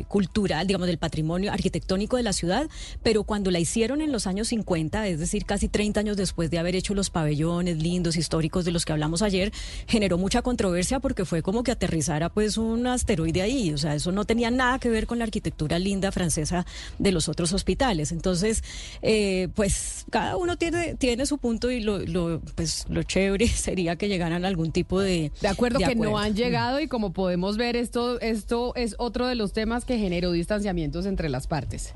cultural, 0.07 0.67
digamos, 0.67 0.87
del 0.87 0.97
patrimonio 0.97 1.51
arquitectónico 1.51 2.17
de 2.17 2.23
la 2.23 2.33
ciudad, 2.33 2.69
pero 3.03 3.23
cuando 3.23 3.51
la 3.51 3.59
hicieron 3.59 4.01
en 4.01 4.11
los 4.11 4.27
años 4.27 4.49
50, 4.49 5.07
es 5.07 5.19
decir, 5.19 5.45
casi 5.45 5.67
30 5.67 5.99
años 5.99 6.17
después 6.17 6.49
de 6.51 6.59
haber 6.59 6.75
hecho 6.75 6.93
los 6.93 7.09
pabellones 7.09 7.77
lindos, 7.77 8.17
históricos 8.17 8.65
de 8.65 8.71
los 8.71 8.85
que 8.85 8.91
hablamos 8.91 9.21
ayer, 9.21 9.51
generó 9.87 10.17
mucha 10.17 10.41
controversia 10.41 10.99
porque 10.99 11.25
fue 11.25 11.41
como 11.41 11.63
que 11.63 11.71
aterrizara 11.71 12.29
pues 12.29 12.57
un 12.57 12.87
asteroide 12.87 13.41
ahí, 13.41 13.73
o 13.73 13.77
sea, 13.77 13.95
eso 13.95 14.11
no 14.11 14.25
tenía 14.25 14.51
nada 14.51 14.79
que 14.79 14.89
ver 14.89 15.07
con 15.07 15.19
la 15.19 15.25
arquitectura 15.25 15.79
linda 15.79 16.11
francesa 16.11 16.65
de 16.99 17.11
los 17.11 17.29
otros 17.29 17.53
hospitales. 17.53 18.11
Entonces, 18.11 18.63
eh, 19.01 19.49
pues 19.55 20.00
cada 20.11 20.37
uno 20.37 20.57
tiene, 20.57 20.93
tiene 20.95 21.25
su 21.25 21.39
punto 21.39 21.71
y 21.71 21.81
lo, 21.81 21.97
lo, 21.99 22.39
pues, 22.55 22.85
lo 22.89 23.01
chévere 23.01 23.47
sería 23.47 23.95
que 23.95 24.07
llegaran 24.07 24.45
a 24.45 24.47
algún 24.47 24.71
tipo 24.71 24.99
de... 24.99 25.31
De 25.41 25.47
acuerdo 25.47 25.79
que 25.79 25.95
no 25.95 26.19
han 26.19 26.35
llegado 26.35 26.79
y 26.79 26.87
como 26.87 27.13
podemos 27.13 27.57
ver, 27.57 27.75
esto, 27.75 28.19
esto 28.19 28.75
es 28.75 28.95
otro 28.99 29.25
de 29.25 29.35
los 29.35 29.53
temas 29.53 29.85
que 29.85 29.97
generó 29.97 30.31
distanciamientos 30.31 31.07
entre 31.07 31.29
las 31.29 31.47
partes. 31.47 31.95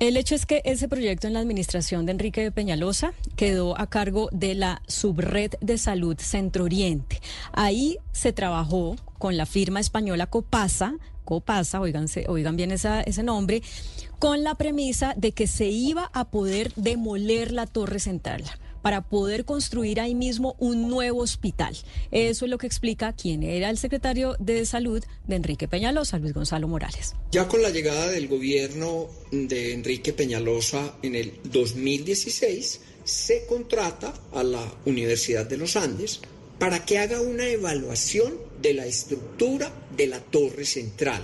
El 0.00 0.16
hecho 0.16 0.34
es 0.34 0.44
que 0.44 0.60
ese 0.64 0.88
proyecto 0.88 1.28
en 1.28 1.34
la 1.34 1.40
administración 1.40 2.04
de 2.04 2.12
Enrique 2.12 2.50
Peñalosa 2.50 3.14
quedó 3.36 3.78
a 3.80 3.88
cargo 3.88 4.28
de 4.32 4.54
la 4.54 4.82
Subred 4.88 5.52
de 5.60 5.78
Salud 5.78 6.18
Centro 6.18 6.64
Oriente. 6.64 7.20
Ahí 7.52 7.98
se 8.10 8.32
trabajó 8.32 8.96
con 9.18 9.36
la 9.36 9.46
firma 9.46 9.78
española 9.78 10.26
Copasa, 10.26 10.96
Copasa, 11.24 11.80
oigan 11.80 12.56
bien 12.56 12.72
ese 12.72 13.22
nombre, 13.22 13.62
con 14.18 14.44
la 14.44 14.54
premisa 14.54 15.14
de 15.16 15.32
que 15.32 15.46
se 15.46 15.66
iba 15.66 16.10
a 16.12 16.30
poder 16.30 16.72
demoler 16.76 17.52
la 17.52 17.66
torre 17.66 17.98
central 17.98 18.44
para 18.82 19.00
poder 19.00 19.46
construir 19.46 19.98
ahí 19.98 20.14
mismo 20.14 20.56
un 20.58 20.90
nuevo 20.90 21.20
hospital. 21.20 21.74
Eso 22.10 22.44
es 22.44 22.50
lo 22.50 22.58
que 22.58 22.66
explica 22.66 23.14
quién 23.14 23.42
era 23.42 23.70
el 23.70 23.78
secretario 23.78 24.36
de 24.38 24.66
Salud 24.66 25.02
de 25.26 25.36
Enrique 25.36 25.68
Peñalosa, 25.68 26.18
Luis 26.18 26.34
Gonzalo 26.34 26.68
Morales. 26.68 27.14
Ya 27.32 27.48
con 27.48 27.62
la 27.62 27.70
llegada 27.70 28.08
del 28.08 28.28
gobierno 28.28 29.08
de 29.32 29.72
Enrique 29.72 30.12
Peñalosa 30.12 30.96
en 31.02 31.14
el 31.14 31.32
2016, 31.44 32.80
se 33.04 33.46
contrata 33.46 34.12
a 34.34 34.42
la 34.42 34.62
Universidad 34.84 35.46
de 35.46 35.56
los 35.56 35.76
Andes 35.76 36.20
para 36.58 36.84
que 36.84 36.98
haga 36.98 37.22
una 37.22 37.46
evaluación 37.46 38.34
de 38.64 38.72
la 38.72 38.86
estructura 38.86 39.70
de 39.94 40.06
la 40.06 40.20
torre 40.20 40.64
central, 40.64 41.22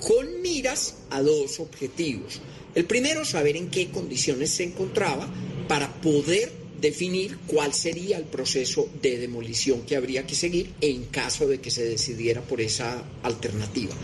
con 0.00 0.40
miras 0.40 0.94
a 1.10 1.20
dos 1.20 1.60
objetivos. 1.60 2.40
El 2.74 2.86
primero, 2.86 3.24
saber 3.26 3.56
en 3.56 3.68
qué 3.68 3.90
condiciones 3.90 4.50
se 4.50 4.64
encontraba 4.64 5.28
para 5.68 6.00
poder 6.00 6.50
definir 6.80 7.36
cuál 7.46 7.74
sería 7.74 8.16
el 8.16 8.24
proceso 8.24 8.88
de 9.02 9.18
demolición 9.18 9.82
que 9.82 9.94
habría 9.94 10.26
que 10.26 10.34
seguir 10.34 10.72
en 10.80 11.04
caso 11.04 11.46
de 11.46 11.60
que 11.60 11.70
se 11.70 11.84
decidiera 11.84 12.40
por 12.40 12.62
esa 12.62 13.04
alternativa. 13.22 13.94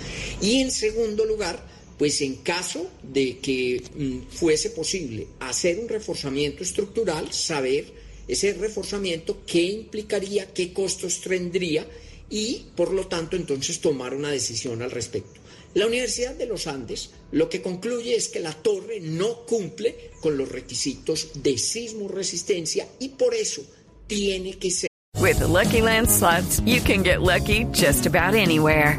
Y 0.43 0.61
en 0.61 0.71
segundo 0.71 1.25
lugar, 1.25 1.67
pues 1.97 2.21
en 2.21 2.35
caso 2.37 2.91
de 3.03 3.39
que 3.39 3.83
mm, 3.95 4.37
fuese 4.37 4.69
posible 4.69 5.29
hacer 5.41 5.79
un 5.79 5.89
reforzamiento 5.89 6.63
estructural, 6.63 7.33
saber 7.33 7.87
ese 8.29 8.53
reforzamiento 8.53 9.39
qué 9.47 9.63
implicaría, 9.63 10.53
qué 10.53 10.75
costos 10.75 11.23
tendría 11.23 11.87
y 12.31 12.67
por 12.75 12.93
lo 12.93 13.07
tanto 13.07 13.37
entonces 13.37 13.81
tomar 13.81 14.15
una 14.15 14.31
decisión 14.31 14.83
al 14.83 14.91
respecto. 14.91 15.41
La 15.75 15.87
Universidad 15.87 16.35
de 16.35 16.47
los 16.47 16.67
Andes 16.67 17.11
lo 17.33 17.49
que 17.49 17.61
concluye 17.61 18.17
es 18.17 18.29
que 18.29 18.41
la 18.41 18.53
torre 18.53 19.01
no 19.01 19.45
cumple 19.45 20.11
con 20.21 20.39
los 20.39 20.49
requisitos 20.49 21.31
de 21.35 21.59
sismo 21.59 22.09
resistencia 22.09 22.89
y 22.99 23.11
por 23.11 23.35
eso 23.35 23.63
tiene 24.07 24.59
que 24.59 24.71
ser. 24.71 24.89
With 25.21 25.39
the 25.39 25.47
Lucky 25.47 25.83
Land 25.83 26.09
slots, 26.09 26.61
you 26.61 26.81
can 26.81 27.03
get 27.03 27.21
lucky 27.21 27.65
just 27.73 28.07
about 28.07 28.35
anywhere. 28.35 28.99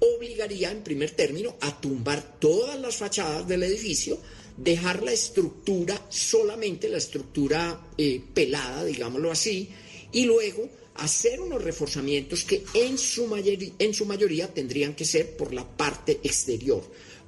obligaría 0.00 0.70
en 0.70 0.82
primer 0.82 1.10
término 1.12 1.56
a 1.60 1.80
tumbar 1.80 2.38
todas 2.38 2.78
las 2.80 2.96
fachadas 2.96 3.46
del 3.48 3.62
edificio, 3.62 4.18
dejar 4.56 5.02
la 5.02 5.12
estructura, 5.12 6.06
solamente 6.08 6.88
la 6.88 6.98
estructura 6.98 7.88
eh, 7.96 8.20
pelada, 8.34 8.84
digámoslo 8.84 9.30
así, 9.30 9.68
y 10.12 10.24
luego 10.24 10.68
hacer 10.94 11.40
unos 11.40 11.62
reforzamientos 11.62 12.44
que 12.44 12.64
en 12.74 12.96
su, 12.96 13.26
mayoría, 13.26 13.72
en 13.78 13.92
su 13.92 14.06
mayoría 14.06 14.52
tendrían 14.52 14.94
que 14.94 15.04
ser 15.04 15.36
por 15.36 15.52
la 15.52 15.66
parte 15.76 16.20
exterior, 16.22 16.82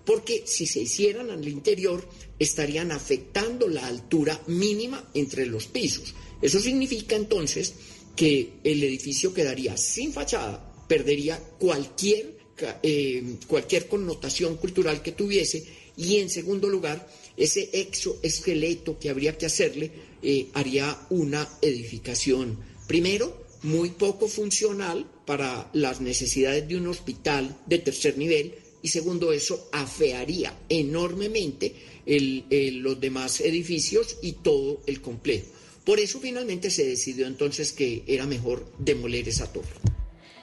porque 0.04 0.44
si 0.46 0.66
se 0.66 0.80
hicieran 0.80 1.30
al 1.30 1.46
interior 1.46 2.06
estarían 2.38 2.92
afectando 2.92 3.68
la 3.68 3.86
altura 3.86 4.40
mínima 4.46 5.10
entre 5.12 5.44
los 5.44 5.66
pisos. 5.66 6.14
Eso 6.40 6.60
significa 6.60 7.16
entonces 7.16 7.74
que 8.16 8.54
el 8.64 8.82
edificio 8.82 9.34
quedaría 9.34 9.76
sin 9.76 10.12
fachada, 10.12 10.72
perdería 10.88 11.38
cualquier, 11.58 12.37
eh, 12.82 13.36
cualquier 13.46 13.86
connotación 13.88 14.56
cultural 14.56 15.02
que 15.02 15.12
tuviese 15.12 15.64
y 15.96 16.16
en 16.16 16.30
segundo 16.30 16.68
lugar, 16.68 17.08
ese 17.36 17.70
exoesqueleto 17.72 18.98
que 18.98 19.10
habría 19.10 19.36
que 19.36 19.46
hacerle 19.46 19.90
eh, 20.22 20.48
haría 20.54 20.98
una 21.10 21.48
edificación, 21.60 22.58
primero, 22.86 23.46
muy 23.62 23.90
poco 23.90 24.28
funcional 24.28 25.10
para 25.26 25.68
las 25.72 26.00
necesidades 26.00 26.68
de 26.68 26.76
un 26.76 26.86
hospital 26.86 27.56
de 27.66 27.78
tercer 27.78 28.16
nivel 28.16 28.54
y 28.82 28.88
segundo 28.88 29.32
eso 29.32 29.68
afearía 29.72 30.56
enormemente 30.68 31.74
los 32.06 33.00
demás 33.00 33.40
edificios 33.40 34.16
y 34.22 34.32
todo 34.32 34.80
el 34.86 35.00
complejo. 35.00 35.46
Por 35.84 36.00
eso 36.00 36.20
finalmente 36.20 36.70
se 36.70 36.86
decidió 36.86 37.26
entonces 37.26 37.72
que 37.72 38.04
era 38.06 38.26
mejor 38.26 38.70
demoler 38.78 39.28
esa 39.28 39.52
torre. 39.52 39.97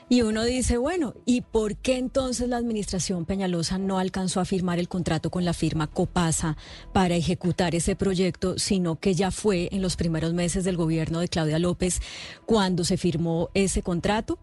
Y 0.07 0.22
uno 0.22 0.44
dice, 0.44 0.77
bueno, 0.77 1.15
¿y 1.26 1.41
por 1.41 1.77
qué 1.77 1.98
entonces 1.98 2.48
la 2.48 2.57
administración 2.57 3.26
Peñalosa 3.26 3.80
no 3.80 3.98
alcanzó 3.98 4.40
a 4.40 4.45
firmar 4.45 4.77
el 4.77 4.88
contrato 4.88 5.32
con 5.32 5.45
la 5.45 5.53
firma 5.53 5.88
Copasa 5.88 6.57
para 6.94 7.15
ejecutar 7.15 7.73
ese 7.73 7.95
proyecto, 7.95 8.60
sino 8.60 8.99
que 8.99 9.15
ya 9.15 9.32
fue 9.32 9.68
en 9.72 9.82
los 9.82 9.95
primeros 9.95 10.34
meses 10.34 10.64
del 10.64 10.77
gobierno 10.77 11.19
de 11.19 11.27
Claudia 11.27 11.57
López 11.57 12.02
cuando 12.45 12.84
se 12.84 12.98
firmó 12.98 13.49
ese 13.56 13.82
contrato? 13.82 14.38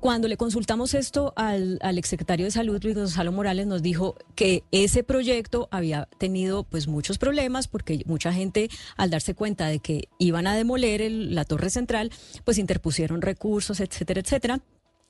Cuando 0.00 0.26
le 0.26 0.36
consultamos 0.36 0.94
esto 0.94 1.32
al, 1.36 1.78
al 1.80 1.96
exsecretario 1.96 2.44
de 2.46 2.50
Salud, 2.50 2.82
Luis 2.82 2.96
Gonzalo 2.96 3.30
Morales, 3.30 3.68
nos 3.68 3.82
dijo 3.82 4.16
que 4.34 4.64
ese 4.72 5.04
proyecto 5.04 5.68
había 5.70 6.08
tenido 6.18 6.64
pues 6.64 6.88
muchos 6.88 7.18
problemas 7.18 7.68
porque 7.68 8.02
mucha 8.04 8.32
gente 8.32 8.68
al 8.96 9.10
darse 9.10 9.34
cuenta 9.34 9.68
de 9.68 9.78
que 9.78 10.08
iban 10.18 10.48
a 10.48 10.56
demoler 10.56 11.08
la 11.10 11.44
torre 11.44 11.70
central, 11.70 12.10
pues 12.44 12.58
interpusieron 12.58 13.22
recursos, 13.22 13.78
etcétera, 13.78 14.20
etcétera 14.20 14.60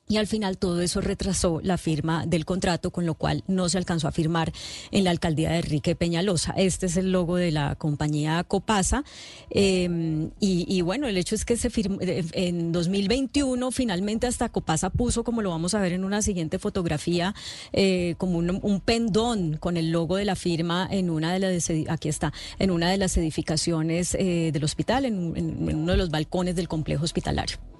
y 0.07 0.17
al 0.17 0.27
final 0.27 0.57
todo 0.57 0.81
eso 0.81 1.01
retrasó 1.01 1.61
la 1.63 1.77
firma 1.77 2.25
del 2.27 2.45
contrato, 2.45 2.91
con 2.91 3.05
lo 3.05 3.15
cual 3.15 3.43
no 3.47 3.69
se 3.69 3.79
alcanzó 3.79 4.07
a 4.07 4.11
firmar 4.11 4.53
en 4.91 5.03
la 5.03 5.09
alcaldía 5.09 5.49
de 5.49 5.57
Enrique 5.57 5.95
Peñalosa. 5.95 6.53
Este 6.57 6.85
es 6.85 6.97
el 6.97 7.11
logo 7.11 7.37
de 7.37 7.51
la 7.51 7.75
compañía 7.75 8.43
Copasa. 8.43 9.03
Eh, 9.49 10.29
y, 10.39 10.81
bueno, 10.81 11.07
el 11.07 11.17
hecho 11.17 11.33
es 11.33 11.43
que 11.43 11.57
se 11.57 11.69
firmó 11.69 11.97
eh, 12.01 12.23
en 12.33 12.71
2021, 12.71 13.71
finalmente 13.71 14.27
hasta 14.27 14.49
Copasa 14.49 14.91
puso, 14.91 15.23
como 15.23 15.41
lo 15.41 15.49
vamos 15.49 15.73
a 15.73 15.79
ver 15.79 15.93
en 15.93 16.03
una 16.03 16.21
siguiente 16.21 16.59
fotografía, 16.59 17.33
eh, 17.73 18.13
como 18.19 18.37
un, 18.37 18.81
pendón 18.85 19.57
con 19.57 19.77
el 19.77 19.91
logo 19.91 20.17
de 20.17 20.25
la 20.25 20.35
firma 20.35 20.87
en 20.91 21.09
una 21.09 21.33
de 21.33 21.39
las, 21.39 21.71
aquí 21.89 22.09
está, 22.09 22.31
en 22.59 22.69
una 22.69 22.91
de 22.91 22.97
las 22.97 23.17
edificaciones 23.17 24.11
del 24.11 24.63
hospital, 24.63 25.05
en 25.05 25.75
uno 25.75 25.91
de 25.93 25.97
los 25.97 26.11
balcones 26.11 26.55
del 26.55 26.67
complejo 26.67 27.03
hospitalario. 27.03 27.74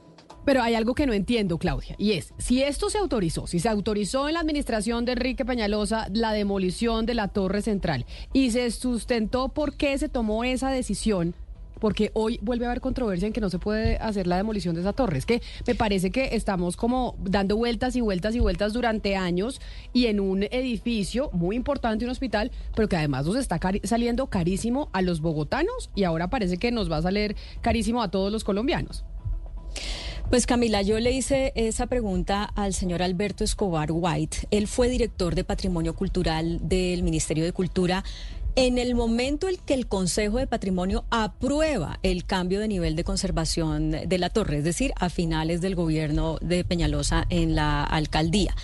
Pero 0.45 0.61
hay 0.61 0.75
algo 0.75 0.93
que 0.93 1.07
no 1.07 1.13
entiendo, 1.13 1.57
Claudia, 1.57 1.95
y 1.97 2.11
es, 2.13 2.33
si 2.37 2.61
esto 2.61 2.89
se 2.89 2.99
autorizó, 2.99 3.47
si 3.47 3.59
se 3.59 3.67
autorizó 3.67 4.27
en 4.27 4.35
la 4.35 4.41
administración 4.41 5.03
de 5.03 5.13
Enrique 5.13 5.43
Peñalosa 5.43 6.07
la 6.13 6.31
demolición 6.33 7.05
de 7.05 7.15
la 7.15 7.29
torre 7.29 7.63
central 7.63 8.05
y 8.31 8.51
se 8.51 8.69
sustentó 8.69 9.49
por 9.49 9.73
qué 9.73 9.97
se 9.97 10.07
tomó 10.07 10.43
esa 10.43 10.69
decisión, 10.69 11.33
porque 11.79 12.11
hoy 12.13 12.39
vuelve 12.41 12.65
a 12.65 12.69
haber 12.69 12.81
controversia 12.81 13.27
en 13.27 13.33
que 13.33 13.41
no 13.41 13.49
se 13.49 13.59
puede 13.59 13.97
hacer 13.97 14.27
la 14.27 14.37
demolición 14.37 14.75
de 14.75 14.81
esa 14.81 14.93
torre. 14.93 15.17
Es 15.17 15.25
que 15.25 15.41
me 15.67 15.75
parece 15.75 16.11
que 16.11 16.29
estamos 16.33 16.77
como 16.77 17.15
dando 17.23 17.57
vueltas 17.57 17.95
y 17.95 18.01
vueltas 18.01 18.35
y 18.35 18.39
vueltas 18.39 18.73
durante 18.73 19.15
años 19.15 19.59
y 19.93 20.05
en 20.05 20.19
un 20.19 20.43
edificio 20.43 21.29
muy 21.33 21.55
importante, 21.55 22.05
un 22.05 22.11
hospital, 22.11 22.51
pero 22.75 22.87
que 22.87 22.97
además 22.97 23.25
nos 23.25 23.35
está 23.35 23.59
saliendo 23.83 24.27
carísimo 24.27 24.89
a 24.93 25.01
los 25.01 25.21
bogotanos 25.21 25.89
y 25.95 26.03
ahora 26.03 26.29
parece 26.29 26.57
que 26.57 26.71
nos 26.71 26.91
va 26.91 26.97
a 26.97 27.01
salir 27.01 27.35
carísimo 27.61 28.01
a 28.01 28.09
todos 28.09 28.31
los 28.31 28.43
colombianos. 28.43 29.03
Pues 30.29 30.47
Camila, 30.47 30.81
yo 30.81 30.99
le 30.99 31.11
hice 31.11 31.53
esa 31.55 31.85
pregunta 31.85 32.43
al 32.55 32.73
señor 32.73 33.03
Alberto 33.03 33.43
Escobar 33.43 33.89
White. 33.91 34.47
Él 34.49 34.67
fue 34.67 34.89
director 34.89 35.35
de 35.35 35.43
Patrimonio 35.43 35.95
Cultural 35.95 36.59
del 36.67 37.03
Ministerio 37.03 37.43
de 37.45 37.53
Cultura. 37.53 38.03
En 38.55 38.79
el 38.79 38.95
momento 38.95 39.47
en 39.47 39.57
que 39.57 39.75
el 39.75 39.85
Consejo 39.87 40.39
de 40.39 40.47
Patrimonio 40.47 41.05
aprueba 41.11 41.99
el 42.01 42.25
cambio 42.25 42.59
de 42.59 42.67
nivel 42.67 42.95
de 42.95 43.03
conservación 43.03 43.91
de 43.91 44.17
la 44.17 44.29
torre, 44.29 44.57
es 44.57 44.63
decir, 44.63 44.93
a 44.95 45.09
finales 45.09 45.61
del 45.61 45.75
gobierno 45.75 46.37
de 46.41 46.63
Peñalosa 46.63 47.25
en 47.29 47.53
la 47.53 47.83
alcaldía. 47.83 48.55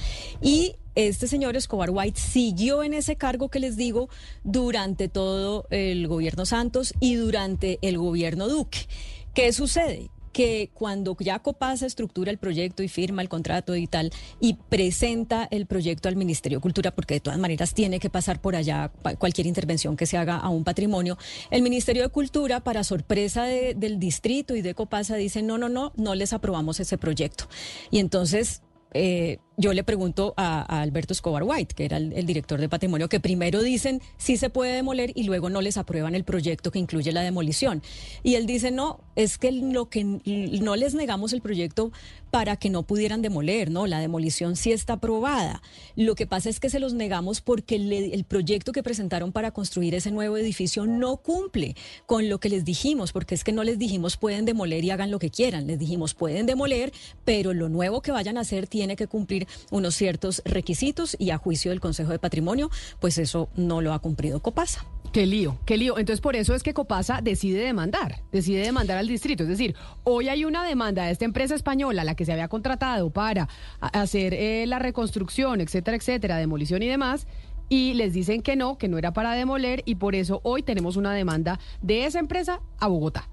Y 0.42 0.76
este 0.96 1.28
señor 1.28 1.56
Escobar 1.56 1.92
White 1.92 2.20
siguió 2.20 2.84
en 2.84 2.96
ese 2.96 3.18
cargo 3.18 3.50
que 3.50 3.60
les 3.60 3.78
digo 3.78 4.10
durante 4.44 5.10
todo 5.10 5.68
el 5.70 6.08
gobierno 6.08 6.46
Santos 6.46 6.96
y 7.00 7.16
durante 7.16 7.78
el 7.82 8.00
gobierno 8.00 8.48
Duque. 8.48 8.88
¿Qué 9.36 9.54
sucede? 9.54 10.10
Que 10.32 10.70
cuando 10.74 11.16
ya 11.20 11.40
Copasa 11.40 11.86
estructura 11.86 12.32
el 12.32 12.38
proyecto 12.38 12.84
y 12.84 12.88
firma 12.88 13.22
el 13.22 13.30
contrato 13.30 13.76
y 13.76 13.88
tal, 13.88 14.12
y 14.40 14.56
presenta 14.70 15.48
el 15.52 15.66
proyecto 15.66 16.10
al 16.10 16.16
Ministerio 16.16 16.60
de 16.60 16.62
Cultura, 16.62 16.91
porque 16.91 17.16
de 17.16 17.20
todas 17.20 17.40
maneras 17.40 17.74
tiene 17.74 17.99
que 17.99 18.10
pasar 18.10 18.41
por 18.41 18.56
allá 18.56 18.91
cualquier 19.20 19.48
intervención 19.48 19.95
que 19.95 20.06
se 20.06 20.18
haga 20.18 20.38
a 20.38 20.49
un 20.49 20.64
patrimonio, 20.64 21.18
el 21.49 21.62
Ministerio 21.62 22.03
de 22.03 22.10
Cultura, 22.10 22.62
para 22.62 22.84
sorpresa 22.84 23.45
del 23.45 23.99
distrito 23.99 24.56
y 24.56 24.62
de 24.62 24.74
Copasa, 24.74 25.16
dice, 25.16 25.41
no, 25.41 25.58
no, 25.58 25.70
no, 25.70 25.94
no 25.95 26.16
les 26.16 26.34
aprobamos 26.34 26.80
ese 26.80 26.98
proyecto. 26.98 27.45
Y 27.90 27.99
entonces 27.99 28.62
eh, 28.94 29.40
yo 29.62 29.74
le 29.74 29.84
pregunto 29.84 30.34
a, 30.38 30.82
Alberto 30.82 31.14
Escobar 31.14 31.44
White, 31.44 31.76
que 31.76 31.86
era 31.86 31.98
el, 31.98 32.26
director 32.26 32.60
de 32.60 32.68
patrimonio, 32.68 33.08
que 33.08 33.20
primero 33.20 33.62
dicen 33.62 34.02
sí 34.18 34.36
se 34.36 34.50
puede 34.50 34.74
demoler 34.74 35.12
y 35.16 35.24
luego 35.24 35.50
no 35.50 35.62
les 35.62 35.78
aprueban 35.78 36.16
el 36.16 36.24
proyecto 36.24 36.72
que 36.72 36.80
incluye 36.80 37.12
la 37.12 37.22
demolición. 37.22 37.84
Y 38.24 38.36
él 38.36 38.46
dice, 38.48 38.72
no, 38.72 39.00
es 39.16 39.38
que 39.38 39.52
lo 39.52 39.90
que 39.90 40.04
no 40.04 40.76
les 40.76 40.96
negamos 40.96 41.32
el 41.34 41.42
proyecto 41.42 41.92
para 42.32 42.56
que 42.56 42.70
no 42.70 42.84
pudieran 42.84 43.22
demoler, 43.22 43.70
¿no? 43.70 43.88
La 43.88 44.00
demolición 44.00 44.56
sí 44.56 44.72
está 44.72 44.94
aprobada. 44.94 45.62
Lo 45.96 46.16
que 46.16 46.26
pasa 46.26 46.50
es 46.50 46.60
que 46.60 46.70
se 46.70 46.80
los 46.80 46.94
negamos 46.94 47.42
porque 47.42 47.76
el 47.76 48.24
proyecto 48.24 48.72
que 48.72 48.84
presentaron 48.84 49.32
para 49.32 49.52
construir 49.52 49.94
ese 49.94 50.12
nuevo 50.12 50.38
edificio 50.38 50.86
no 50.88 51.18
cumple 51.18 51.76
con 52.06 52.30
lo 52.30 52.40
que 52.40 52.50
les 52.50 52.66
dijimos, 52.66 53.12
porque 53.12 53.36
es 53.36 53.44
que 53.44 53.52
no 53.52 53.64
les 53.64 53.78
dijimos 53.78 54.18
pueden 54.18 54.46
demoler 54.46 54.84
y 54.84 54.92
hagan 54.92 55.12
lo 55.12 55.20
que 55.20 55.30
quieran, 55.30 55.68
les 55.68 55.78
dijimos 55.78 56.14
pueden 56.14 56.46
demoler, 56.46 56.94
pero 57.26 57.54
lo 57.54 57.70
nuevo 57.70 58.02
que 58.02 58.12
vayan 58.12 58.38
a 58.38 58.42
hacer 58.42 58.66
tiene 58.68 58.96
que 58.96 59.08
cumplir 59.08 59.48
unos 59.69 59.95
ciertos 59.95 60.41
requisitos 60.45 61.15
y 61.19 61.32
a 61.32 61.38
juicio 61.38 61.72
del 61.72 61.80
Consejo 61.80 62.11
de 62.11 62.19
Patrimonio, 62.19 62.69
pues 62.99 63.18
eso 63.18 63.49
no 63.56 63.82
lo 63.82 63.94
ha 63.94 63.99
cumplido 63.99 64.41
Copasa. 64.41 64.86
Qué 65.11 65.26
lío, 65.26 65.57
qué 65.65 65.76
lío. 65.76 65.98
Entonces 65.98 66.22
por 66.22 66.38
eso 66.38 66.56
es 66.56 66.64
que 66.64 66.73
Copasa 66.73 67.19
decide 67.22 67.60
demandar, 67.65 68.22
decide 68.32 68.61
demandar 68.61 68.98
al 68.98 69.07
distrito. 69.07 69.44
Es 69.44 69.49
decir, 69.49 69.76
hoy 70.06 70.30
hay 70.30 70.45
una 70.45 70.65
demanda 70.65 71.03
de 71.03 71.11
esta 71.11 71.26
empresa 71.26 71.53
española, 71.53 72.06
la 72.06 72.15
que 72.15 72.23
se 72.23 72.32
había 72.32 72.48
contratado 72.48 73.10
para 73.10 73.49
hacer 73.82 74.34
eh, 74.34 74.65
la 74.68 74.80
reconstrucción, 74.80 75.60
etcétera, 75.60 75.98
etcétera, 75.98 76.38
demolición 76.38 76.82
y 76.82 76.88
demás. 76.88 77.28
Y 77.68 77.94
les 77.94 78.14
dicen 78.14 78.41
que 78.41 78.56
no, 78.56 78.78
que 78.78 78.88
no 78.88 78.98
era 78.98 79.11
para 79.11 79.34
demoler 79.34 79.84
y 79.86 79.95
por 79.95 80.15
eso 80.15 80.40
hoy 80.44 80.64
tenemos 80.64 80.95
una 80.95 81.14
demanda 81.14 81.60
de 81.82 82.06
esa 82.06 82.19
empresa 82.19 82.61
a 82.80 82.88
Bogotá. 82.88 83.28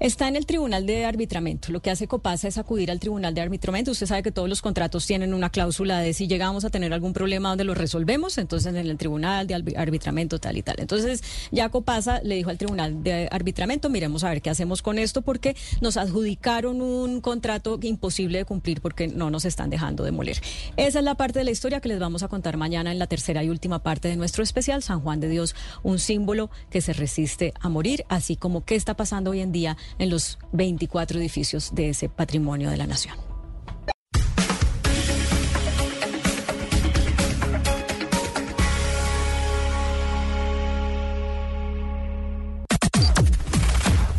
Está 0.00 0.26
en 0.26 0.34
el 0.36 0.44
Tribunal 0.44 0.86
de 0.86 1.04
Arbitramento. 1.04 1.70
Lo 1.70 1.80
que 1.80 1.90
hace 1.90 2.08
Copasa 2.08 2.48
es 2.48 2.58
acudir 2.58 2.90
al 2.90 2.98
Tribunal 2.98 3.32
de 3.32 3.40
Arbitramento. 3.40 3.92
Usted 3.92 4.06
sabe 4.06 4.22
que 4.22 4.32
todos 4.32 4.48
los 4.48 4.60
contratos 4.60 5.06
tienen 5.06 5.32
una 5.34 5.50
cláusula 5.50 6.00
de 6.00 6.12
si 6.12 6.26
llegamos 6.26 6.64
a 6.64 6.70
tener 6.70 6.92
algún 6.92 7.12
problema 7.12 7.50
donde 7.50 7.64
lo 7.64 7.74
resolvemos, 7.74 8.36
entonces 8.38 8.74
en 8.74 8.76
el 8.76 8.96
Tribunal 8.98 9.46
de 9.46 9.74
Arbitramento 9.76 10.40
tal 10.40 10.56
y 10.56 10.62
tal. 10.62 10.76
Entonces 10.78 11.22
ya 11.52 11.68
Copasa 11.68 12.20
le 12.22 12.34
dijo 12.34 12.50
al 12.50 12.58
Tribunal 12.58 13.04
de 13.04 13.28
Arbitramento, 13.30 13.88
miremos 13.88 14.24
a 14.24 14.30
ver 14.30 14.42
qué 14.42 14.50
hacemos 14.50 14.82
con 14.82 14.98
esto 14.98 15.22
porque 15.22 15.56
nos 15.80 15.96
adjudicaron 15.96 16.82
un 16.82 17.20
contrato 17.20 17.78
imposible 17.80 18.38
de 18.38 18.44
cumplir 18.44 18.80
porque 18.80 19.06
no 19.06 19.30
nos 19.30 19.44
están 19.44 19.70
dejando 19.70 20.02
demoler. 20.02 20.40
Esa 20.76 20.98
es 20.98 21.04
la 21.04 21.14
parte 21.14 21.38
de 21.38 21.44
la 21.44 21.52
historia 21.52 21.80
que 21.80 21.88
les 21.88 22.00
vamos 22.00 22.22
a 22.24 22.28
contar 22.28 22.56
mañana 22.56 22.90
en 22.90 22.98
la 22.98 23.06
tercera 23.06 23.44
y 23.44 23.48
última 23.48 23.82
parte 23.82 24.08
de 24.08 24.16
nuestro 24.16 24.42
especial, 24.42 24.82
San 24.82 25.00
Juan 25.00 25.20
de 25.20 25.28
Dios, 25.28 25.54
un 25.84 26.00
símbolo 26.00 26.50
que 26.70 26.80
se 26.80 26.92
resiste 26.92 27.54
a 27.60 27.68
morir, 27.68 28.04
así 28.08 28.36
como 28.36 28.64
qué 28.64 28.74
está 28.74 28.94
pasando 28.94 29.30
hoy 29.30 29.40
en 29.40 29.52
día 29.52 29.76
en 29.98 30.10
los 30.10 30.38
24 30.52 31.18
edificios 31.18 31.74
de 31.74 31.90
ese 31.90 32.08
patrimonio 32.08 32.70
de 32.70 32.76
la 32.76 32.86
nación. 32.86 33.16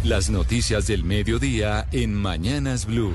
Las 0.05 0.29
noticias 0.29 0.85
del 0.85 1.03
mediodía 1.03 1.87
en 1.91 2.13
Mañanas 2.13 2.85
Blue. 2.85 3.11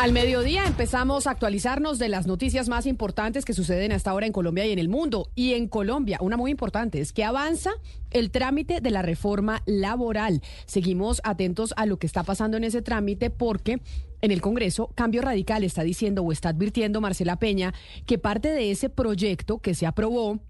Al 0.00 0.14
mediodía 0.14 0.64
empezamos 0.64 1.26
a 1.26 1.32
actualizarnos 1.32 1.98
de 1.98 2.08
las 2.08 2.26
noticias 2.26 2.70
más 2.70 2.86
importantes 2.86 3.44
que 3.44 3.52
suceden 3.52 3.92
hasta 3.92 4.10
ahora 4.10 4.24
en 4.24 4.32
Colombia 4.32 4.64
y 4.64 4.72
en 4.72 4.78
el 4.78 4.88
mundo. 4.88 5.28
Y 5.34 5.52
en 5.52 5.68
Colombia, 5.68 6.16
una 6.22 6.38
muy 6.38 6.50
importante 6.50 7.02
es 7.02 7.12
que 7.12 7.22
avanza 7.22 7.72
el 8.10 8.30
trámite 8.30 8.80
de 8.80 8.90
la 8.90 9.02
reforma 9.02 9.62
laboral. 9.66 10.40
Seguimos 10.64 11.20
atentos 11.22 11.74
a 11.76 11.84
lo 11.84 11.98
que 11.98 12.06
está 12.06 12.22
pasando 12.22 12.56
en 12.56 12.64
ese 12.64 12.80
trámite 12.80 13.28
porque 13.28 13.82
en 14.22 14.30
el 14.30 14.40
Congreso, 14.40 14.90
Cambio 14.94 15.20
Radical 15.20 15.64
está 15.64 15.82
diciendo 15.82 16.22
o 16.22 16.32
está 16.32 16.48
advirtiendo 16.48 17.02
Marcela 17.02 17.38
Peña 17.38 17.74
que 18.06 18.16
parte 18.16 18.48
de 18.48 18.70
ese 18.70 18.88
proyecto 18.88 19.58
que 19.58 19.74
se 19.74 19.84
aprobó 19.84 20.40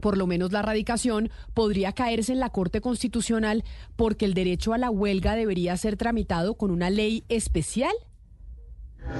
por 0.00 0.16
lo 0.16 0.26
menos 0.26 0.52
la 0.52 0.62
radicación, 0.62 1.28
podría 1.54 1.92
caerse 1.92 2.32
en 2.32 2.40
la 2.40 2.50
Corte 2.50 2.80
Constitucional 2.80 3.64
porque 3.96 4.24
el 4.24 4.32
derecho 4.32 4.72
a 4.72 4.78
la 4.78 4.90
huelga 4.90 5.34
debería 5.34 5.76
ser 5.76 5.96
tramitado 5.96 6.54
con 6.54 6.70
una 6.70 6.88
ley 6.88 7.24
especial. 7.28 7.92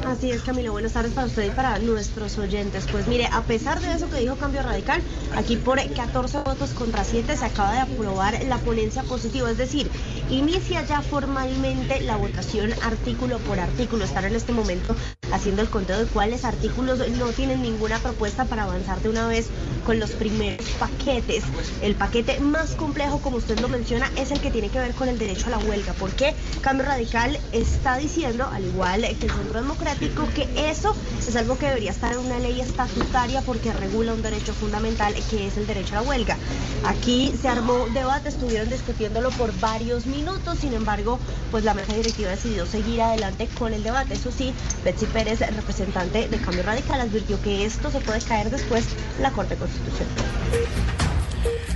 Así 0.07 0.31
es, 0.31 0.43
Camilo. 0.43 0.73
Buenas 0.73 0.95
tardes 0.95 1.13
para 1.13 1.27
usted 1.27 1.47
y 1.47 1.51
para 1.51 1.79
nuestros 1.79 2.39
oyentes. 2.39 2.87
Pues 2.91 3.07
mire, 3.09 3.27
a 3.27 3.43
pesar 3.43 3.81
de 3.81 3.93
eso 3.93 4.09
que 4.09 4.21
dijo 4.21 4.37
Cambio 4.37 4.63
Radical, 4.63 5.03
aquí 5.37 5.57
por 5.57 5.79
14 5.81 6.39
votos 6.39 6.71
contra 6.71 7.05
7 7.05 7.37
se 7.37 7.45
acaba 7.45 7.73
de 7.73 7.81
aprobar 7.81 8.43
la 8.45 8.57
ponencia 8.59 9.03
positiva. 9.03 9.51
Es 9.51 9.59
decir, 9.59 9.91
inicia 10.31 10.83
ya 10.87 11.03
formalmente 11.03 12.01
la 12.01 12.17
votación 12.17 12.73
artículo 12.83 13.39
por 13.41 13.61
artículo. 13.61 14.05
Están 14.05 14.25
en 14.25 14.35
este 14.35 14.53
momento 14.53 14.97
haciendo 15.33 15.61
el 15.61 15.69
conteo 15.69 15.99
de 15.99 16.07
cuáles 16.07 16.45
artículos 16.45 17.07
no 17.11 17.27
tienen 17.29 17.61
ninguna 17.61 17.99
propuesta 17.99 18.47
para 18.47 18.65
avanzar 18.65 19.01
de 19.03 19.11
una 19.11 19.29
vez 19.29 19.49
con 19.85 20.01
los 20.01 20.13
primeros 20.13 20.67
paquetes. 20.81 21.45
El 21.83 21.95
paquete 21.95 22.41
más 22.41 22.71
complejo, 22.73 23.21
como 23.21 23.37
usted 23.37 23.61
lo 23.61 23.69
menciona, 23.69 24.11
es 24.17 24.31
el 24.31 24.41
que 24.41 24.51
tiene 24.51 24.71
que 24.71 24.79
ver 24.79 24.95
con 24.95 25.09
el 25.09 25.19
derecho 25.19 25.47
a 25.49 25.51
la 25.51 25.59
huelga. 25.59 25.93
Porque 25.93 26.35
Cambio 26.63 26.87
Radical 26.87 27.39
está 27.53 27.99
diciendo, 27.99 28.49
al 28.51 28.65
igual 28.65 29.03
que 29.03 29.27
el 29.27 29.33
Centro 29.33 29.61
Democrático, 29.69 30.27
que 30.35 30.49
eso 30.71 30.97
es 31.19 31.37
algo 31.37 31.59
que 31.59 31.67
debería 31.67 31.91
estar 31.91 32.15
en 32.15 32.21
una 32.21 32.39
ley 32.39 32.59
estatutaria 32.59 33.43
porque 33.43 33.71
regula 33.71 34.15
un 34.15 34.23
derecho 34.23 34.55
fundamental 34.55 35.15
que 35.29 35.47
es 35.47 35.59
el 35.59 35.67
derecho 35.67 35.99
a 35.99 36.01
la 36.01 36.09
huelga. 36.09 36.39
Aquí 36.85 37.35
se 37.39 37.49
armó 37.49 37.87
debate, 37.93 38.31
estuvieron 38.31 38.71
discutiéndolo 38.71 39.31
por 39.33 39.53
varios 39.61 40.07
minutos, 40.07 40.61
sin 40.61 40.73
embargo, 40.73 41.19
pues 41.51 41.65
la 41.65 41.75
mesa 41.75 41.93
directiva 41.93 42.31
decidió 42.31 42.65
seguir 42.65 43.03
adelante 43.03 43.47
con 43.59 43.75
el 43.75 43.83
debate. 43.83 44.15
Eso 44.15 44.33
sí, 44.33 44.55
Betsy 44.85 45.05
Pérez, 45.05 45.41
representante 45.41 46.29
de 46.29 46.39
Cambio 46.39 46.63
Radical, 46.63 47.03
advirtió 47.03 47.39
que 47.43 47.67
esto 47.67 47.91
se 47.91 48.01
puede 48.01 48.23
caer 48.23 48.49
después 48.49 48.87
en 49.19 49.23
la 49.23 49.33
Corte 49.33 49.57
Constitucional. 49.57 50.09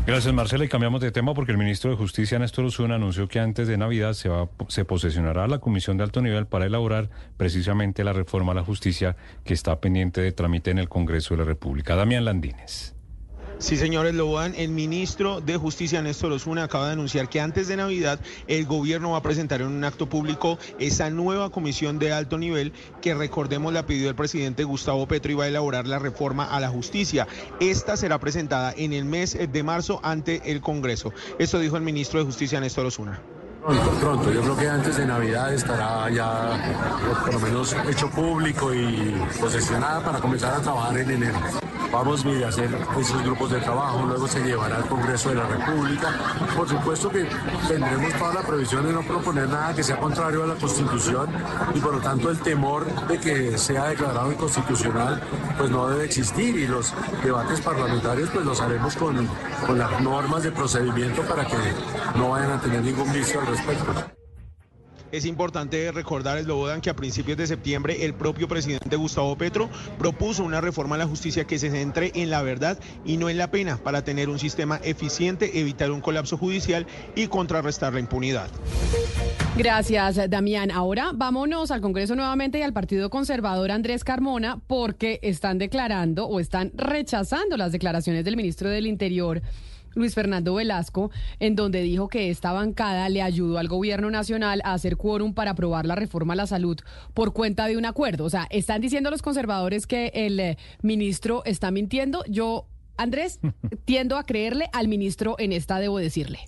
Gracias, 0.05 0.35
Marcela. 0.35 0.65
Y 0.65 0.69
cambiamos 0.69 1.01
de 1.01 1.13
tema 1.13 1.33
porque 1.33 1.53
el 1.53 1.59
ministro 1.59 1.91
de 1.91 1.97
Justicia, 1.97 2.37
Néstor 2.39 2.65
Osuna, 2.65 2.97
anunció 2.97 3.29
que 3.29 3.39
antes 3.39 3.69
de 3.69 3.79
Navidad 3.79 4.15
se, 4.15 4.29
va, 4.29 4.49
se 4.67 4.85
posesionará 4.85 5.47
la 5.47 5.61
comisión 5.61 5.97
de 5.97 6.03
alto 6.03 6.21
nivel 6.21 6.47
para 6.47 6.67
elaborar 6.67 7.09
precisamente 7.37 8.03
la 8.03 8.13
reforma 8.13 8.51
a 8.51 8.57
la 8.57 8.65
justicia 8.65 9.15
que 9.45 9.55
está 9.55 9.81
pendiente 9.81 10.21
de 10.21 10.33
trámite 10.33 10.73
en 10.73 10.79
el 10.79 10.89
Congreso 10.89 11.35
de 11.35 11.39
la 11.39 11.45
República. 11.45 11.95
Damián 11.95 12.25
Landines. 12.25 12.97
Sí, 13.63 13.77
señores 13.77 14.13
Loban, 14.13 14.57
el 14.57 14.71
ministro 14.71 15.41
de 15.41 15.57
Justicia, 15.57 16.03
Néstor 16.03 16.33
Osuna, 16.33 16.65
acaba 16.65 16.89
de 16.89 16.95
anunciar 16.95 17.29
que 17.29 17.41
antes 17.41 17.69
de 17.69 17.77
Navidad 17.77 18.19
el 18.49 18.67
gobierno 18.67 19.13
va 19.13 19.19
a 19.19 19.23
presentar 19.23 19.61
en 19.61 19.69
un 19.69 19.85
acto 19.85 20.09
público 20.09 20.59
esa 20.81 21.11
nueva 21.11 21.49
comisión 21.51 22.01
de 22.01 22.13
alto 22.13 22.39
nivel 22.39 22.73
que, 23.01 23.15
recordemos, 23.15 23.73
la 23.73 23.87
pidió 23.87 24.09
el 24.09 24.17
presidente 24.17 24.65
Gustavo 24.65 25.07
Petro 25.07 25.31
y 25.31 25.37
va 25.37 25.45
a 25.45 25.49
elaborar 25.49 25.87
la 25.87 26.01
reforma 26.01 26.45
a 26.45 26.59
la 26.59 26.71
justicia. 26.71 27.29
Esta 27.61 27.97
será 27.97 28.19
presentada 28.19 28.75
en 28.77 28.93
el 28.93 29.05
mes 29.05 29.39
de 29.39 29.63
marzo 29.63 30.01
ante 30.03 30.51
el 30.51 30.61
Congreso. 30.61 31.13
Esto 31.39 31.61
dijo 31.61 31.77
el 31.77 31.85
ministro 31.85 32.19
de 32.19 32.27
Justicia, 32.27 32.59
Néstor 32.59 32.87
Osuna. 32.87 33.23
Pronto, 33.63 33.91
pronto. 34.01 34.33
Yo 34.33 34.41
creo 34.41 34.57
que 34.57 34.69
antes 34.69 34.97
de 34.97 35.07
Navidad 35.07 35.55
estará 35.55 36.11
ya 36.11 36.51
por 37.25 37.35
lo 37.35 37.39
menos 37.39 37.77
hecho 37.89 38.11
público 38.11 38.75
y 38.75 39.15
posesionada 39.41 40.05
para 40.05 40.19
comenzar 40.19 40.55
a 40.55 40.61
trabajar 40.61 40.99
en 40.99 41.11
enero. 41.13 41.39
Vamos 41.93 42.25
a 42.25 42.49
hacer 42.49 42.71
esos 42.99 43.23
grupos 43.23 43.51
de 43.51 43.61
trabajo, 43.61 44.07
luego 44.07 44.27
se 44.27 44.43
llevará 44.43 44.77
al 44.77 44.87
Congreso 44.87 45.29
de 45.29 45.35
la 45.35 45.47
República. 45.47 46.09
Por 46.57 46.67
supuesto 46.67 47.11
que 47.11 47.29
tendremos 47.69 48.15
toda 48.15 48.33
la 48.33 48.41
previsión 48.41 48.87
de 48.87 48.95
no 48.95 49.03
proponer 49.03 49.47
nada 49.47 49.75
que 49.75 49.83
sea 49.83 49.99
contrario 49.99 50.43
a 50.43 50.47
la 50.47 50.55
Constitución 50.55 51.29
y 51.75 51.81
por 51.81 51.95
lo 51.95 52.01
tanto 52.01 52.31
el 52.31 52.39
temor 52.39 52.87
de 53.09 53.19
que 53.19 53.59
sea 53.59 53.89
declarado 53.89 54.33
inconstitucional 54.33 55.23
pues 55.59 55.71
no 55.71 55.87
debe 55.87 56.07
existir 56.07 56.57
y 56.57 56.67
los 56.67 56.95
debates 57.23 57.61
parlamentarios 57.61 58.31
pues 58.31 58.47
los 58.47 58.61
haremos 58.63 58.97
con, 58.97 59.29
con 59.67 59.79
las 59.79 60.01
normas 60.01 60.43
de 60.45 60.51
procedimiento 60.51 61.21
para 61.23 61.45
que 61.45 61.57
no 62.17 62.31
vayan 62.31 62.53
a 62.53 62.61
tener 62.61 62.83
ningún 62.83 63.13
vicio 63.13 63.41
al 63.41 63.49
respecto. 63.53 64.13
Es 65.13 65.27
importante 65.27 65.93
recordar, 65.93 66.39
Eslobodan, 66.39 66.81
que 66.81 66.89
a 66.89 66.97
principios 66.97 67.37
de 67.37 67.47
septiembre 67.47 68.07
el 68.07 68.15
propio 68.15 68.49
presidente 68.49 68.97
Gustavo 68.97 69.37
Petro 69.37 69.69
propuso 69.99 70.43
una 70.43 70.63
reforma 70.63 70.95
a 70.95 70.99
la 70.99 71.07
justicia 71.07 71.45
que 71.45 71.59
se 71.59 71.71
centre 71.71 72.13
en 72.15 72.31
la 72.31 72.43
verdad 72.43 72.79
y 73.05 73.19
no 73.19 73.29
en 73.29 73.37
la 73.37 73.51
pena 73.51 73.77
para 73.77 74.05
tener 74.05 74.31
un 74.31 74.39
sistema 74.39 74.81
eficiente, 74.83 75.61
evitar 75.61 75.91
un 75.91 76.01
colapso 76.01 76.39
judicial 76.39 76.87
y 77.15 77.27
contrarrestar 77.27 77.93
la 77.93 78.01
impunidad. 78.01 78.49
Gracias, 79.55 80.19
Damián. 80.31 80.71
Ahora 80.71 81.11
vámonos 81.13 81.71
al 81.71 81.83
Congreso 81.83 82.15
nuevamente 82.17 82.59
y 82.59 82.63
al 82.63 82.73
Partido 82.73 83.11
Conservador 83.11 83.71
Andrés 83.71 84.05
Carmona 84.05 84.63
porque 84.67 85.21
están 85.23 85.59
declarando 85.59 86.25
o 86.25 86.41
están 86.41 86.73
rechazando 86.75 87.59
las 87.59 87.71
declaraciones 87.71 88.25
del 88.25 88.39
ministro 88.39 88.71
del 88.71 88.87
Interior. 88.87 89.43
Luis 89.95 90.15
Fernando 90.15 90.55
Velasco, 90.55 91.11
en 91.41 91.57
donde 91.57 91.83
dijo 91.83 92.09
que 92.09 92.31
esta 92.31 92.53
bancada 92.53 93.09
le 93.09 93.23
ayudó 93.23 93.59
al 93.59 93.69
gobierno 93.69 94.11
nacional 94.11 94.61
a 94.65 94.75
hacer 94.75 94.97
quórum 94.97 95.35
para 95.35 95.53
aprobar 95.53 95.87
la 95.87 95.95
reforma 95.95 96.33
a 96.33 96.37
la 96.37 96.47
salud 96.47 96.79
por 97.15 97.33
cuenta 97.33 97.67
de 97.67 97.77
un 97.77 97.87
acuerdo. 97.87 98.25
O 98.25 98.31
sea, 98.31 98.47
están 98.51 98.81
diciendo 98.81 99.11
los 99.11 99.23
conservadores 99.23 99.87
que 99.87 100.11
el 100.15 100.41
eh, 100.41 100.59
ministro 100.83 101.43
está 101.45 101.71
mintiendo. 101.71 102.25
Yo, 102.29 102.67
Andrés, 102.97 103.41
tiendo 103.85 104.17
a 104.17 104.25
creerle 104.25 104.69
al 104.73 104.89
ministro 104.89 105.37
en 105.39 105.53
esta, 105.53 105.79
debo 105.79 105.99
decirle. 105.99 106.41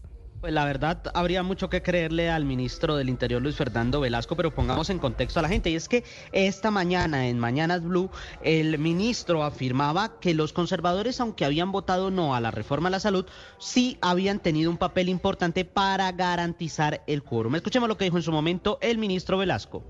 Pues 0.44 0.52
la 0.52 0.66
verdad, 0.66 0.98
habría 1.14 1.42
mucho 1.42 1.70
que 1.70 1.80
creerle 1.80 2.28
al 2.28 2.44
ministro 2.44 2.96
del 2.96 3.08
Interior, 3.08 3.40
Luis 3.40 3.56
Fernando 3.56 3.98
Velasco, 4.00 4.36
pero 4.36 4.54
pongamos 4.54 4.90
en 4.90 4.98
contexto 4.98 5.38
a 5.38 5.42
la 5.42 5.48
gente. 5.48 5.70
Y 5.70 5.74
es 5.74 5.88
que 5.88 6.04
esta 6.32 6.70
mañana, 6.70 7.28
en 7.28 7.38
Mañanas 7.38 7.82
Blue, 7.82 8.10
el 8.42 8.78
ministro 8.78 9.42
afirmaba 9.42 10.20
que 10.20 10.34
los 10.34 10.52
conservadores, 10.52 11.18
aunque 11.18 11.46
habían 11.46 11.72
votado 11.72 12.10
no 12.10 12.34
a 12.34 12.42
la 12.42 12.50
reforma 12.50 12.88
a 12.88 12.90
la 12.90 13.00
salud, 13.00 13.24
sí 13.58 13.96
habían 14.02 14.38
tenido 14.38 14.70
un 14.70 14.76
papel 14.76 15.08
importante 15.08 15.64
para 15.64 16.12
garantizar 16.12 17.02
el 17.06 17.22
quórum. 17.22 17.54
Escuchemos 17.54 17.88
lo 17.88 17.96
que 17.96 18.04
dijo 18.04 18.18
en 18.18 18.22
su 18.22 18.30
momento 18.30 18.76
el 18.82 18.98
ministro 18.98 19.38
Velasco. 19.38 19.82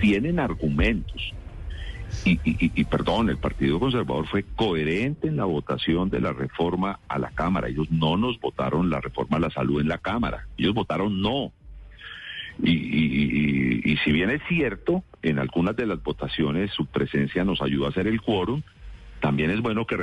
Tienen 0.00 0.38
argumentos 0.38 1.32
y, 2.24 2.84
perdón, 2.84 3.28
el 3.28 3.38
Partido 3.38 3.80
Conservador 3.80 4.26
fue 4.26 4.44
coherente 4.56 5.28
en 5.28 5.36
la 5.36 5.44
votación 5.44 6.10
de 6.10 6.20
la 6.20 6.32
reforma 6.32 7.00
a 7.08 7.18
la 7.18 7.30
Cámara. 7.30 7.68
Ellos 7.68 7.90
no 7.90 8.16
nos 8.16 8.40
votaron 8.40 8.90
la 8.90 9.00
reforma 9.00 9.36
a 9.36 9.40
la 9.40 9.50
salud 9.50 9.80
en 9.80 9.88
la 9.88 9.98
Cámara. 9.98 10.46
Ellos 10.56 10.74
votaron 10.74 11.20
no. 11.20 11.52
Y, 12.62 13.90
y 13.92 13.96
si 13.98 14.12
bien 14.12 14.30
es 14.30 14.40
cierto, 14.48 15.02
en 15.22 15.38
algunas 15.38 15.76
de 15.76 15.86
las 15.86 16.02
votaciones 16.02 16.70
su 16.72 16.86
presencia 16.86 17.44
nos 17.44 17.60
ayudó 17.60 17.86
a 17.86 17.90
hacer 17.90 18.06
el 18.06 18.20
quórum, 18.20 18.62
también 19.20 19.50
es 19.50 19.60
bueno 19.60 19.86
que 19.86 19.96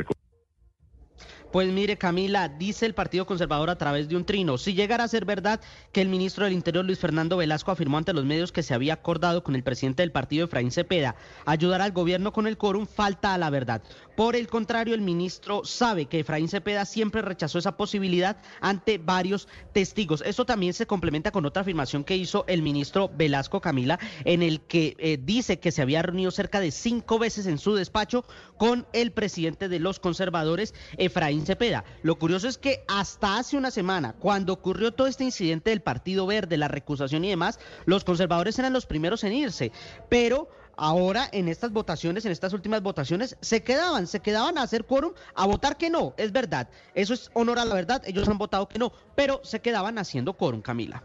pues 1.52 1.70
mire, 1.70 1.98
Camila, 1.98 2.48
dice 2.50 2.86
el 2.86 2.94
Partido 2.94 3.26
Conservador 3.26 3.70
a 3.70 3.78
través 3.78 4.08
de 4.08 4.16
un 4.16 4.26
trino, 4.26 4.58
si 4.58 4.74
llegara 4.74 5.04
a 5.04 5.08
ser 5.08 5.26
verdad 5.26 5.60
que 5.92 6.02
el 6.02 6.08
ministro 6.10 6.46
del 6.46 6.54
Interior, 6.54 6.86
Luis 6.86 7.00
Fernando 7.00 7.38
Velasco, 7.38 7.72
afirmó 7.72 7.98
ante 7.98 8.14
los 8.14 8.26
medios 8.26 8.52
que 8.52 8.64
se 8.64 8.74
había 8.74 8.94
acordado 8.94 9.44
con 9.44 9.56
el 9.56 9.64
presidente 9.64 10.04
del 10.04 10.12
partido, 10.12 10.46
Efraín 10.46 10.72
Cepeda, 10.72 11.16
ayudar 11.46 11.82
al 11.82 11.92
gobierno 11.92 12.32
con 12.32 12.48
el 12.48 12.58
quórum, 12.58 12.86
falta 12.86 13.34
a 13.34 13.38
la 13.38 13.50
verdad. 13.50 13.82
Por 14.16 14.36
el 14.36 14.48
contrario, 14.48 14.94
el 14.94 15.02
ministro 15.02 15.64
sabe 15.64 16.06
que 16.06 16.20
Efraín 16.20 16.50
Cepeda 16.50 16.86
siempre 16.86 17.22
rechazó 17.22 17.60
esa 17.60 17.78
posibilidad 17.78 18.38
ante 18.60 18.98
varios 18.98 19.48
testigos. 19.74 20.22
Eso 20.26 20.46
también 20.46 20.74
se 20.74 20.86
complementa 20.86 21.32
con 21.32 21.46
otra 21.46 21.62
afirmación 21.62 22.04
que 22.04 22.18
hizo 22.18 22.46
el 22.48 22.62
ministro 22.62 23.10
Velasco 23.16 23.62
Camila, 23.62 24.00
en 24.26 24.44
el 24.44 24.62
que 24.62 24.96
eh, 25.00 25.18
dice 25.22 25.60
que 25.60 25.72
se 25.72 25.82
había 25.82 26.02
reunido 26.02 26.32
cerca 26.32 26.60
de 26.60 26.72
cinco 26.72 27.20
veces 27.20 27.46
en 27.46 27.58
su 27.58 27.76
despacho 27.76 28.26
con 28.58 28.86
el 28.94 29.12
presidente 29.12 29.70
de 29.70 29.80
los 29.80 30.00
conservadores, 30.00 30.74
Efraín 30.98 31.46
Cepeda. 31.46 31.84
Lo 32.04 32.18
curioso 32.18 32.48
es 32.48 32.58
que 32.58 32.84
hasta 32.88 33.38
hace 33.38 33.58
una 33.58 33.72
semana, 33.72 34.14
cuando 34.14 34.54
ocurrió 34.54 34.92
todo 34.92 35.08
este 35.08 35.24
incidente 35.24 35.70
del 35.70 35.82
Partido 35.82 36.28
Verde, 36.28 36.58
la 36.58 36.68
recusación 36.68 37.24
y 37.26 37.30
demás, 37.30 37.60
los 37.86 38.04
conservadores 38.04 38.60
eran 38.60 38.74
los 38.74 38.86
primeros 38.86 39.24
en 39.24 39.34
irse. 39.34 39.72
Pero 40.10 40.50
ahora 40.82 41.30
en 41.32 41.48
estas 41.48 41.72
votaciones, 41.72 42.26
en 42.26 42.32
estas 42.32 42.54
últimas 42.54 42.82
votaciones, 42.82 43.38
se 43.40 43.62
quedaban, 43.62 44.08
se 44.08 44.20
quedaban 44.20 44.58
a 44.58 44.64
hacer 44.64 44.86
quórum, 44.86 45.14
a 45.36 45.46
votar 45.46 45.78
que 45.78 45.92
no, 45.92 46.16
es 46.18 46.32
verdad. 46.32 46.70
Eso 46.96 47.14
es 47.14 47.30
honor 47.36 47.60
a 47.60 47.66
la 47.66 47.76
verdad, 47.76 48.02
ellos 48.08 48.28
han 48.28 48.40
votado 48.40 48.68
que 48.68 48.80
no, 48.80 48.92
pero 49.16 49.42
se 49.44 49.62
quedaban 49.62 50.00
haciendo 50.00 50.34
quórum, 50.34 50.62
Camila. 50.62 51.04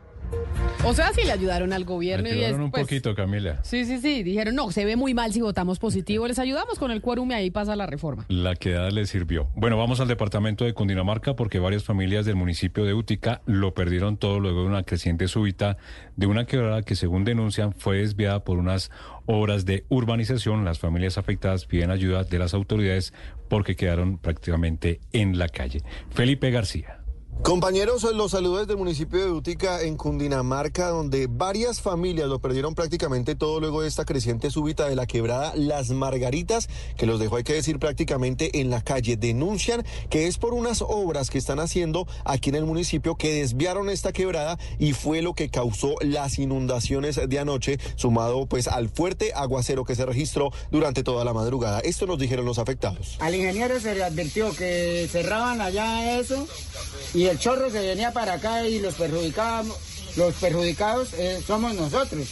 O 0.85 0.95
sea, 0.95 1.13
sí 1.13 1.23
le 1.25 1.33
ayudaron 1.33 1.73
al 1.73 1.85
gobierno. 1.85 2.29
Ayudaron 2.29 2.61
un 2.61 2.71
poquito, 2.71 3.15
Camila. 3.17 3.59
Sí, 3.65 3.85
sí, 3.85 3.99
sí. 3.99 4.23
Dijeron, 4.23 4.55
no, 4.55 4.71
se 4.71 4.85
ve 4.85 4.95
muy 4.95 5.15
mal 5.15 5.33
si 5.33 5.41
votamos 5.41 5.81
positivo. 5.81 6.29
Les 6.29 6.39
ayudamos 6.39 6.79
con 6.79 6.93
el 6.93 7.01
quórum 7.01 7.29
y 7.33 7.35
ahí 7.35 7.51
pasa 7.51 7.75
la 7.75 7.87
reforma. 7.87 8.25
La 8.29 8.55
quedada 8.55 8.91
le 8.91 9.05
sirvió. 9.07 9.49
Bueno, 9.57 9.77
vamos 9.77 9.99
al 10.01 10.07
departamento 10.07 10.65
de 10.65 10.75
Cundinamarca 10.75 11.35
porque 11.35 11.59
varias 11.59 11.83
familias 11.83 12.25
del 12.25 12.37
municipio 12.37 12.85
de 12.85 12.95
Útica 12.95 13.43
lo 13.47 13.75
perdieron 13.75 14.17
todo 14.17 14.39
luego 14.39 14.61
de 14.61 14.69
una 14.69 14.85
creciente 14.85 15.27
súbita 15.27 15.77
de 16.15 16.27
una 16.27 16.47
quebrada 16.47 16.83
que, 16.83 16.95
según 16.95 17.25
denuncian, 17.25 17.73
fue 17.73 17.99
desviada 17.99 18.45
por 18.45 18.59
unas 18.59 18.93
obras 19.27 19.65
de 19.65 19.85
urbanización. 19.89 20.65
Las 20.65 20.79
familias 20.79 21.19
afectadas 21.19 21.67
piden 21.67 21.91
ayuda 21.91 22.23
de 22.23 22.39
las 22.39 22.55
autoridades 22.55 23.13
porque 23.49 23.75
quedaron 23.75 24.19
prácticamente 24.19 25.01
en 25.13 25.37
la 25.37 25.49
calle. 25.49 25.83
Felipe 26.11 26.53
García. 26.53 26.96
Compañeros, 27.43 28.03
los 28.03 28.33
saludos 28.33 28.67
del 28.67 28.77
municipio 28.77 29.25
de 29.25 29.31
Utica 29.31 29.83
en 29.83 29.97
Cundinamarca, 29.97 30.89
donde 30.89 31.29
varias 31.31 31.81
familias 31.81 32.29
lo 32.29 32.41
perdieron 32.41 32.75
prácticamente 32.75 33.37
todo 33.37 33.61
luego 33.61 33.83
de 33.83 33.89
esta 33.89 34.05
creciente 34.05 34.51
súbita 34.51 34.89
de 34.89 34.97
la 34.97 35.07
quebrada 35.07 35.53
Las 35.55 35.91
Margaritas, 35.91 36.69
que 36.97 37.07
los 37.07 37.21
dejó, 37.21 37.37
hay 37.37 37.45
que 37.45 37.53
decir, 37.53 37.79
prácticamente 37.79 38.61
en 38.61 38.69
la 38.71 38.83
calle. 38.83 39.17
Denuncian 39.17 39.85
que 40.11 40.27
es 40.27 40.39
por 40.39 40.55
unas 40.55 40.83
obras 40.83 41.31
que 41.31 41.39
están 41.39 41.61
haciendo 41.61 42.09
aquí 42.25 42.49
en 42.49 42.57
el 42.57 42.65
municipio 42.65 43.15
que 43.15 43.35
desviaron 43.35 43.91
esta 43.91 44.13
quebrada 44.13 44.59
y 44.81 44.93
fue 44.93 45.23
lo 45.23 45.35
que 45.35 45.49
causó 45.49 45.95
las 46.01 46.41
inundaciones 46.41 47.21
de 47.29 47.39
anoche, 47.39 47.79
sumado 47.95 48.47
pues 48.47 48.67
al 48.67 48.89
fuerte 48.89 49.33
aguacero 49.35 49.85
que 49.85 49.95
se 49.95 50.05
registró 50.05 50.51
durante 50.73 51.05
toda 51.05 51.25
la 51.25 51.33
madrugada. 51.33 51.79
Esto 51.81 52.07
nos 52.07 52.19
dijeron 52.19 52.45
los 52.45 52.59
afectados. 52.59 53.19
Al 53.21 53.37
ingeniero 53.37 53.79
se 53.79 53.95
le 53.95 54.03
advirtió 54.03 54.53
que 54.57 55.09
cerraban 55.13 55.61
allá 55.61 56.19
eso 56.19 56.49
y 57.15 57.26
el 57.29 57.39
chorro 57.39 57.71
se 57.71 57.81
venía 57.81 58.13
para 58.13 58.35
acá 58.35 58.67
y 58.67 58.79
los 58.79 58.95
perjudicábamos. 58.95 59.77
Los 60.17 60.35
perjudicados 60.37 61.13
eh, 61.13 61.43
somos 61.47 61.75
nosotros. 61.75 62.27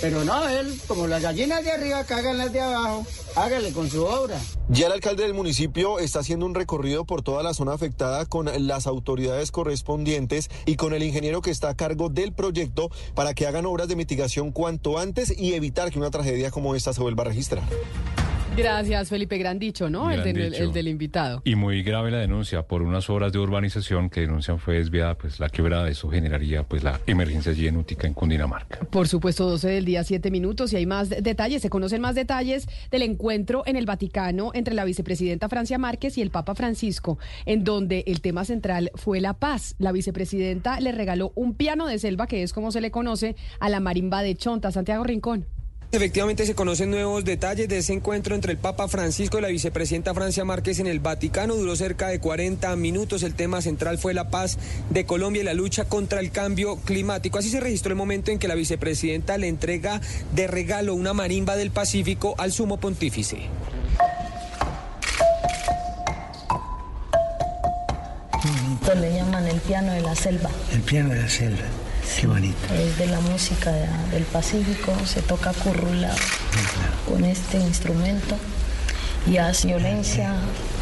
Pero 0.00 0.24
no, 0.24 0.48
él, 0.48 0.76
como 0.88 1.06
las 1.06 1.22
gallinas 1.22 1.64
de 1.64 1.70
arriba 1.70 2.02
cagan 2.02 2.36
las 2.36 2.52
de 2.52 2.60
abajo, 2.60 3.06
hágale 3.36 3.72
con 3.72 3.88
su 3.88 4.04
obra. 4.04 4.40
Ya 4.68 4.86
el 4.86 4.92
alcalde 4.92 5.22
del 5.22 5.34
municipio 5.34 6.00
está 6.00 6.18
haciendo 6.18 6.46
un 6.46 6.54
recorrido 6.56 7.04
por 7.04 7.22
toda 7.22 7.44
la 7.44 7.54
zona 7.54 7.74
afectada 7.74 8.26
con 8.26 8.50
las 8.66 8.88
autoridades 8.88 9.52
correspondientes 9.52 10.50
y 10.66 10.74
con 10.74 10.94
el 10.94 11.04
ingeniero 11.04 11.40
que 11.40 11.52
está 11.52 11.68
a 11.68 11.76
cargo 11.76 12.08
del 12.08 12.32
proyecto 12.32 12.90
para 13.14 13.34
que 13.34 13.46
hagan 13.46 13.66
obras 13.66 13.86
de 13.86 13.94
mitigación 13.94 14.50
cuanto 14.50 14.98
antes 14.98 15.32
y 15.36 15.54
evitar 15.54 15.92
que 15.92 15.98
una 15.98 16.10
tragedia 16.10 16.50
como 16.50 16.74
esta 16.74 16.92
se 16.92 17.00
vuelva 17.00 17.22
a 17.22 17.26
registrar. 17.26 17.62
Gracias, 18.58 19.08
Felipe. 19.08 19.38
Gran 19.38 19.58
dicho, 19.58 19.88
¿no? 19.88 20.10
El, 20.10 20.22
del- 20.22 20.50
dicho. 20.50 20.62
el 20.64 20.72
del 20.72 20.88
invitado. 20.88 21.42
Y 21.44 21.54
muy 21.54 21.82
grave 21.82 22.10
la 22.10 22.18
denuncia 22.18 22.62
por 22.62 22.82
unas 22.82 23.08
obras 23.10 23.32
de 23.32 23.38
urbanización 23.38 24.10
que 24.10 24.20
denuncian 24.22 24.58
fue 24.58 24.74
desviada 24.78 25.16
pues 25.16 25.40
la 25.40 25.48
quebrada. 25.48 25.88
Eso 25.88 26.08
generaría 26.10 26.62
pues 26.62 26.82
la 26.82 27.00
emergencia 27.06 27.52
allí 27.52 27.66
en 27.68 27.78
Cundinamarca. 28.14 28.80
Por 28.90 29.08
supuesto, 29.08 29.48
12 29.48 29.68
del 29.68 29.84
día, 29.84 30.04
7 30.04 30.30
minutos 30.30 30.72
y 30.72 30.76
hay 30.76 30.86
más 30.86 31.08
de- 31.08 31.22
detalles. 31.22 31.62
Se 31.62 31.70
conocen 31.70 32.00
más 32.00 32.14
detalles 32.14 32.66
del 32.90 33.02
encuentro 33.02 33.62
en 33.66 33.76
el 33.76 33.86
Vaticano 33.86 34.50
entre 34.54 34.74
la 34.74 34.84
vicepresidenta 34.84 35.48
Francia 35.48 35.78
Márquez 35.78 36.18
y 36.18 36.22
el 36.22 36.30
Papa 36.30 36.54
Francisco, 36.54 37.18
en 37.46 37.64
donde 37.64 38.04
el 38.06 38.20
tema 38.20 38.44
central 38.44 38.90
fue 38.94 39.20
la 39.20 39.34
paz. 39.34 39.74
La 39.78 39.92
vicepresidenta 39.92 40.80
le 40.80 40.92
regaló 40.92 41.32
un 41.34 41.54
piano 41.54 41.86
de 41.86 41.98
selva, 41.98 42.26
que 42.26 42.42
es 42.42 42.52
como 42.52 42.72
se 42.72 42.80
le 42.80 42.90
conoce, 42.90 43.36
a 43.60 43.68
la 43.68 43.80
marimba 43.80 44.22
de 44.22 44.34
Chonta, 44.34 44.70
Santiago 44.72 45.04
Rincón. 45.04 45.46
Efectivamente 45.90 46.44
se 46.44 46.54
conocen 46.54 46.90
nuevos 46.90 47.24
detalles 47.24 47.66
de 47.66 47.78
ese 47.78 47.94
encuentro 47.94 48.34
entre 48.34 48.52
el 48.52 48.58
Papa 48.58 48.88
Francisco 48.88 49.38
y 49.38 49.40
la 49.40 49.48
vicepresidenta 49.48 50.12
Francia 50.12 50.44
Márquez 50.44 50.80
en 50.80 50.86
el 50.86 51.00
Vaticano. 51.00 51.54
Duró 51.54 51.76
cerca 51.76 52.08
de 52.08 52.20
40 52.20 52.76
minutos. 52.76 53.22
El 53.22 53.34
tema 53.34 53.62
central 53.62 53.96
fue 53.96 54.12
la 54.12 54.28
paz 54.28 54.58
de 54.90 55.06
Colombia 55.06 55.40
y 55.40 55.46
la 55.46 55.54
lucha 55.54 55.86
contra 55.86 56.20
el 56.20 56.30
cambio 56.30 56.76
climático. 56.76 57.38
Así 57.38 57.48
se 57.48 57.60
registró 57.60 57.90
el 57.90 57.96
momento 57.96 58.30
en 58.30 58.38
que 58.38 58.48
la 58.48 58.54
vicepresidenta 58.54 59.38
le 59.38 59.48
entrega 59.48 60.02
de 60.34 60.46
regalo 60.46 60.94
una 60.94 61.14
marimba 61.14 61.56
del 61.56 61.70
Pacífico 61.70 62.34
al 62.36 62.52
sumo 62.52 62.76
pontífice. 62.76 63.46
Esto 68.74 68.94
le 68.94 69.14
llaman 69.14 69.46
el 69.46 69.60
piano 69.60 69.90
de 69.92 70.02
la 70.02 70.14
selva. 70.14 70.50
El 70.70 70.82
piano 70.82 71.14
de 71.14 71.22
la 71.22 71.28
selva. 71.30 71.64
Qué 72.20 72.26
bonito. 72.26 72.56
Es 72.74 72.98
de 72.98 73.06
la 73.06 73.20
música 73.20 73.70
de- 73.72 73.86
del 74.12 74.24
Pacífico, 74.24 74.92
se 75.06 75.22
toca 75.22 75.52
currula 75.52 76.14
con 77.06 77.24
este 77.24 77.58
instrumento 77.58 78.36
y 79.26 79.36
hace 79.36 79.68
violencia 79.68 80.34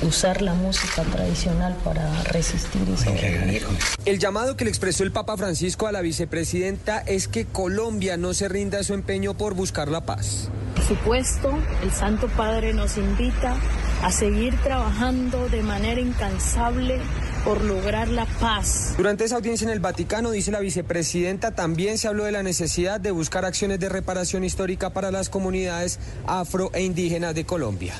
usar 0.02 0.40
la 0.42 0.54
música 0.54 1.02
tradicional 1.02 1.74
para 1.84 2.22
resistir 2.24 2.82
y 2.88 2.96
sobrevivir. 2.96 3.66
El 4.04 4.18
llamado 4.18 4.56
que 4.56 4.64
le 4.64 4.70
expresó 4.70 5.02
el 5.04 5.12
Papa 5.12 5.36
Francisco 5.36 5.86
a 5.86 5.92
la 5.92 6.00
vicepresidenta 6.00 6.98
es 7.00 7.28
que 7.28 7.44
Colombia 7.46 8.16
no 8.16 8.32
se 8.34 8.48
rinda 8.48 8.78
a 8.80 8.84
su 8.84 8.94
empeño 8.94 9.34
por 9.34 9.54
buscar 9.54 9.88
la 9.88 10.02
paz. 10.02 10.48
Por 10.74 10.84
supuesto, 10.84 11.58
el 11.82 11.90
Santo 11.92 12.28
Padre 12.28 12.72
nos 12.74 12.96
invita 12.98 13.56
a 14.02 14.12
seguir 14.12 14.54
trabajando 14.62 15.48
de 15.48 15.62
manera 15.62 16.00
incansable 16.00 17.00
por 17.46 17.62
lograr 17.62 18.08
la 18.08 18.26
paz. 18.26 18.94
Durante 18.96 19.22
esa 19.22 19.36
audiencia 19.36 19.66
en 19.66 19.72
el 19.72 19.78
Vaticano, 19.78 20.32
dice 20.32 20.50
la 20.50 20.58
vicepresidenta, 20.58 21.54
también 21.54 21.96
se 21.96 22.08
habló 22.08 22.24
de 22.24 22.32
la 22.32 22.42
necesidad 22.42 23.00
de 23.00 23.12
buscar 23.12 23.44
acciones 23.44 23.78
de 23.78 23.88
reparación 23.88 24.42
histórica 24.42 24.90
para 24.90 25.12
las 25.12 25.30
comunidades 25.30 26.00
afro 26.26 26.72
e 26.74 26.82
indígenas 26.82 27.36
de 27.36 27.46
Colombia. 27.46 27.94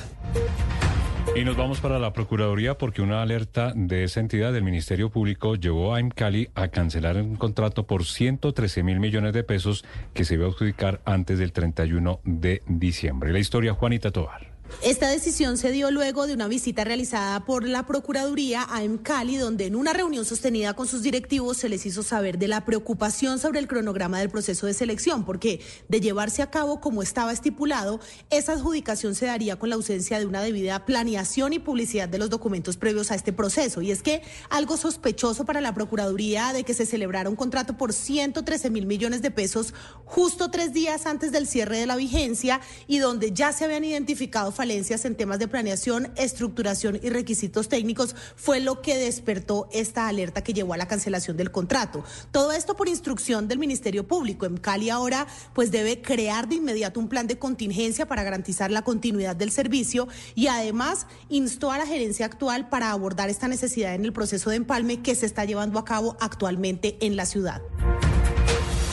Y 1.33 1.45
nos 1.45 1.55
vamos 1.55 1.79
para 1.79 1.97
la 1.97 2.11
Procuraduría 2.11 2.77
porque 2.77 3.01
una 3.01 3.21
alerta 3.21 3.71
de 3.73 4.03
esa 4.03 4.19
entidad 4.19 4.51
del 4.51 4.63
Ministerio 4.63 5.09
Público 5.09 5.55
llevó 5.55 5.95
a 5.95 6.01
IMCALI 6.01 6.49
a 6.53 6.67
cancelar 6.67 7.15
un 7.15 7.37
contrato 7.37 7.87
por 7.87 8.03
113 8.03 8.83
mil 8.83 8.99
millones 8.99 9.31
de 9.31 9.45
pesos 9.45 9.85
que 10.13 10.25
se 10.25 10.33
iba 10.33 10.45
a 10.45 10.49
adjudicar 10.49 10.99
antes 11.05 11.39
del 11.39 11.53
31 11.53 12.19
de 12.25 12.63
diciembre. 12.67 13.31
La 13.31 13.39
historia, 13.39 13.73
Juanita 13.73 14.11
Tobar. 14.11 14.56
Esta 14.83 15.09
decisión 15.09 15.57
se 15.57 15.71
dio 15.71 15.89
luego 15.89 16.27
de 16.27 16.33
una 16.33 16.47
visita 16.47 16.83
realizada 16.83 17.45
por 17.45 17.67
la 17.67 17.85
Procuraduría 17.85 18.61
a 18.61 18.81
Cali, 19.01 19.37
donde 19.37 19.65
en 19.65 19.75
una 19.75 19.91
reunión 19.91 20.23
sostenida 20.23 20.75
con 20.75 20.87
sus 20.87 21.01
directivos 21.01 21.57
se 21.57 21.67
les 21.67 21.85
hizo 21.85 22.03
saber 22.03 22.37
de 22.37 22.47
la 22.47 22.63
preocupación 22.63 23.39
sobre 23.39 23.59
el 23.59 23.67
cronograma 23.67 24.19
del 24.19 24.29
proceso 24.29 24.67
de 24.67 24.73
selección, 24.73 25.25
porque 25.25 25.61
de 25.89 25.99
llevarse 25.99 26.41
a 26.41 26.51
cabo 26.51 26.79
como 26.79 27.01
estaba 27.01 27.31
estipulado, 27.31 27.99
esa 28.29 28.53
adjudicación 28.53 29.15
se 29.15 29.25
daría 29.25 29.57
con 29.57 29.69
la 29.69 29.75
ausencia 29.75 30.19
de 30.19 30.25
una 30.25 30.41
debida 30.41 30.85
planeación 30.85 31.53
y 31.53 31.59
publicidad 31.59 32.07
de 32.07 32.19
los 32.19 32.29
documentos 32.29 32.77
previos 32.77 33.09
a 33.11 33.15
este 33.15 33.33
proceso. 33.33 33.81
Y 33.81 33.91
es 33.91 34.03
que 34.03 34.21
algo 34.49 34.77
sospechoso 34.77 35.43
para 35.45 35.59
la 35.59 35.73
Procuraduría 35.73 36.53
de 36.53 36.63
que 36.63 36.73
se 36.73 36.85
celebrara 36.85 37.29
un 37.29 37.35
contrato 37.35 37.77
por 37.77 37.93
113 37.93 38.69
mil 38.69 38.85
millones 38.85 39.21
de 39.21 39.31
pesos 39.31 39.73
justo 40.05 40.51
tres 40.51 40.71
días 40.73 41.05
antes 41.05 41.31
del 41.31 41.47
cierre 41.47 41.79
de 41.79 41.87
la 41.87 41.95
vigencia 41.95 42.61
y 42.87 42.99
donde 42.99 43.31
ya 43.31 43.51
se 43.53 43.65
habían 43.65 43.83
identificado 43.83 44.51
falencias 44.57 45.05
en 45.05 45.15
temas 45.15 45.39
de 45.39 45.47
planeación, 45.47 46.11
estructuración 46.17 46.99
y 47.01 47.09
requisitos 47.09 47.69
técnicos, 47.69 48.15
fue 48.35 48.59
lo 48.59 48.81
que 48.81 48.97
despertó 48.97 49.69
esta 49.71 50.09
alerta 50.09 50.43
que 50.43 50.53
llevó 50.53 50.73
a 50.73 50.77
la 50.77 50.87
cancelación 50.87 51.37
del 51.37 51.51
contrato. 51.51 52.03
Todo 52.31 52.51
esto 52.51 52.75
por 52.75 52.89
instrucción 52.89 53.47
del 53.47 53.59
Ministerio 53.59 54.05
Público. 54.07 54.45
En 54.45 54.57
Cali 54.57 54.89
ahora 54.89 55.27
pues 55.53 55.71
debe 55.71 56.01
crear 56.01 56.49
de 56.49 56.55
inmediato 56.55 56.99
un 56.99 57.07
plan 57.07 57.27
de 57.27 57.39
contingencia 57.39 58.07
para 58.07 58.23
garantizar 58.23 58.71
la 58.71 58.81
continuidad 58.81 59.35
del 59.35 59.51
servicio 59.51 60.07
y 60.35 60.47
además 60.47 61.07
instó 61.29 61.71
a 61.71 61.77
la 61.77 61.85
gerencia 61.85 62.25
actual 62.25 62.67
para 62.67 62.91
abordar 62.91 63.29
esta 63.29 63.47
necesidad 63.47 63.95
en 63.95 64.03
el 64.03 64.11
proceso 64.11 64.49
de 64.49 64.57
empalme 64.57 65.01
que 65.01 65.15
se 65.15 65.25
está 65.25 65.45
llevando 65.45 65.79
a 65.79 65.85
cabo 65.85 66.17
actualmente 66.19 66.97
en 66.99 67.15
la 67.15 67.25
ciudad. 67.25 67.61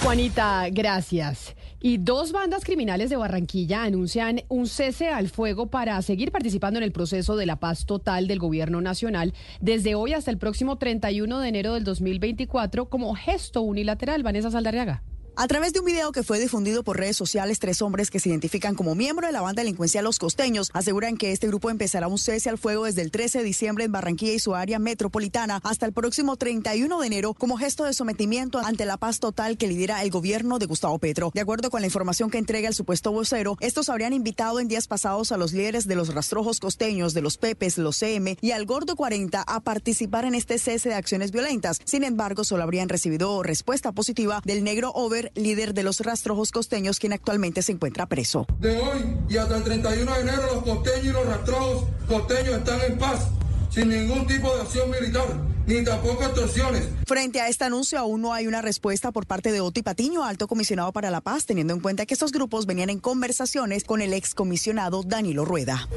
Juanita, 0.03 0.69
gracias. 0.70 1.55
Y 1.86 1.98
dos 1.98 2.32
bandas 2.32 2.65
criminales 2.65 3.11
de 3.11 3.16
Barranquilla 3.16 3.82
anuncian 3.82 4.40
un 4.48 4.69
cese 4.69 5.11
al 5.11 5.28
fuego 5.28 5.66
para 5.66 6.01
seguir 6.01 6.32
participando 6.32 6.78
en 6.78 6.82
el 6.82 6.93
proceso 6.93 7.36
de 7.36 7.44
la 7.44 7.56
paz 7.56 7.85
total 7.85 8.27
del 8.27 8.39
gobierno 8.39 8.81
nacional 8.81 9.35
desde 9.61 9.94
hoy 9.94 10.15
hasta 10.15 10.31
el 10.31 10.39
próximo 10.39 10.78
31 10.78 11.40
de 11.40 11.47
enero 11.47 11.74
del 11.74 11.85
2024 11.85 12.89
como 12.89 13.15
gesto 13.15 13.61
unilateral. 13.61 14.23
Vanessa 14.23 14.51
Saldarriaga. 14.51 15.02
A 15.36 15.48
través 15.48 15.73
de 15.73 15.81
un 15.81 15.86
video 15.86 16.12
que 16.12 16.23
fue 16.23 16.39
difundido 16.39 16.85
por 16.85 16.97
redes 16.97 17.16
sociales, 17.16 17.59
tres 17.59 17.82
hombres 17.82 18.09
que 18.09 18.20
se 18.20 18.28
identifican 18.28 18.77
como 18.77 18.94
miembros 18.94 19.28
de 19.28 19.32
la 19.32 19.40
banda 19.40 19.62
delincuencial 19.62 20.05
Los 20.05 20.20
Costeños 20.20 20.70
aseguran 20.73 21.16
que 21.16 21.32
este 21.32 21.48
grupo 21.48 21.70
empezará 21.70 22.06
un 22.06 22.19
cese 22.19 22.51
al 22.51 22.56
fuego 22.56 22.85
desde 22.85 23.02
el 23.02 23.11
13 23.11 23.39
de 23.39 23.44
diciembre 23.44 23.82
en 23.82 23.90
Barranquilla 23.90 24.32
y 24.32 24.39
su 24.39 24.55
área 24.55 24.78
metropolitana 24.78 25.61
hasta 25.65 25.86
el 25.86 25.93
próximo 25.93 26.36
31 26.36 27.01
de 27.01 27.06
enero 27.09 27.35
como 27.35 27.56
gesto 27.56 27.82
de 27.82 27.94
sometimiento 27.94 28.61
ante 28.61 28.85
la 28.85 28.97
paz 28.97 29.19
total 29.19 29.59
que 29.59 29.66
lidera 29.66 30.05
el 30.05 30.11
gobierno 30.11 30.61
de 30.61 30.66
Gustavo 30.66 31.01
Petro. 31.01 31.32
De 31.35 31.40
acuerdo 31.40 31.69
con 31.69 31.81
la 31.81 31.89
información 31.89 32.31
que 32.31 32.39
entrega 32.39 32.69
el 32.69 32.74
supuesto 32.74 33.11
vocero, 33.11 33.56
estos 33.59 33.89
habrían 33.89 34.12
invitado 34.12 34.61
en 34.61 34.69
días 34.69 34.86
pasados 34.86 35.32
a 35.32 35.36
los 35.36 35.52
líderes 35.52 35.89
de 35.89 35.97
los 35.97 36.15
rastrojos 36.15 36.61
costeños, 36.61 37.12
de 37.12 37.23
los 37.23 37.39
Pepes, 37.39 37.77
los 37.77 37.97
CM 37.97 38.39
y 38.40 38.52
al 38.52 38.66
Gordo 38.66 38.94
40 38.94 39.43
a 39.43 39.61
participar 39.61 40.27
en 40.27 40.36
este 40.36 40.61
cese 40.61 40.90
de 40.90 40.94
acciones 40.94 41.32
violentas. 41.32 41.81
Sin 41.85 42.05
embargo, 42.05 42.44
solo 42.44 42.62
habrían 42.62 42.89
recibido 42.89 43.43
respuesta 43.43 43.90
positiva 43.90 44.40
del 44.44 44.62
negro 44.62 44.93
Over, 44.94 45.23
líder 45.34 45.74
de 45.74 45.82
los 45.82 46.01
rastrojos 46.01 46.51
costeños, 46.51 46.98
quien 46.98 47.12
actualmente 47.12 47.62
se 47.62 47.72
encuentra 47.72 48.06
preso. 48.06 48.46
De 48.59 48.78
hoy 48.78 49.16
y 49.28 49.36
hasta 49.36 49.56
el 49.56 49.64
31 49.64 50.14
de 50.14 50.20
enero 50.20 50.42
los 50.55 50.64
costeños 50.64 51.05
y 51.05 51.10
los 51.10 51.26
rastrojos 51.26 51.84
costeños 52.09 52.59
están 52.59 52.80
en 52.82 52.98
paz, 52.98 53.28
sin 53.70 53.88
ningún 53.88 54.26
tipo 54.26 54.55
de 54.55 54.62
acción 54.62 54.90
militar, 54.90 55.26
ni 55.66 55.82
tampoco 55.84 56.24
extorsiones. 56.24 56.88
Frente 57.06 57.40
a 57.40 57.48
este 57.48 57.64
anuncio, 57.64 57.98
aún 57.98 58.22
no 58.22 58.32
hay 58.32 58.46
una 58.46 58.62
respuesta 58.62 59.12
por 59.12 59.26
parte 59.26 59.52
de 59.52 59.60
Oti 59.60 59.82
Patiño, 59.82 60.24
alto 60.24 60.46
comisionado 60.46 60.92
para 60.92 61.10
la 61.10 61.20
paz, 61.20 61.46
teniendo 61.46 61.74
en 61.74 61.80
cuenta 61.80 62.06
que 62.06 62.14
estos 62.14 62.32
grupos 62.32 62.66
venían 62.66 62.90
en 62.90 63.01
conversaciones 63.01 63.84
con 63.84 64.01
el 64.02 64.12
excomisionado 64.12 65.02
Danilo 65.02 65.44
Rueda. 65.44 65.88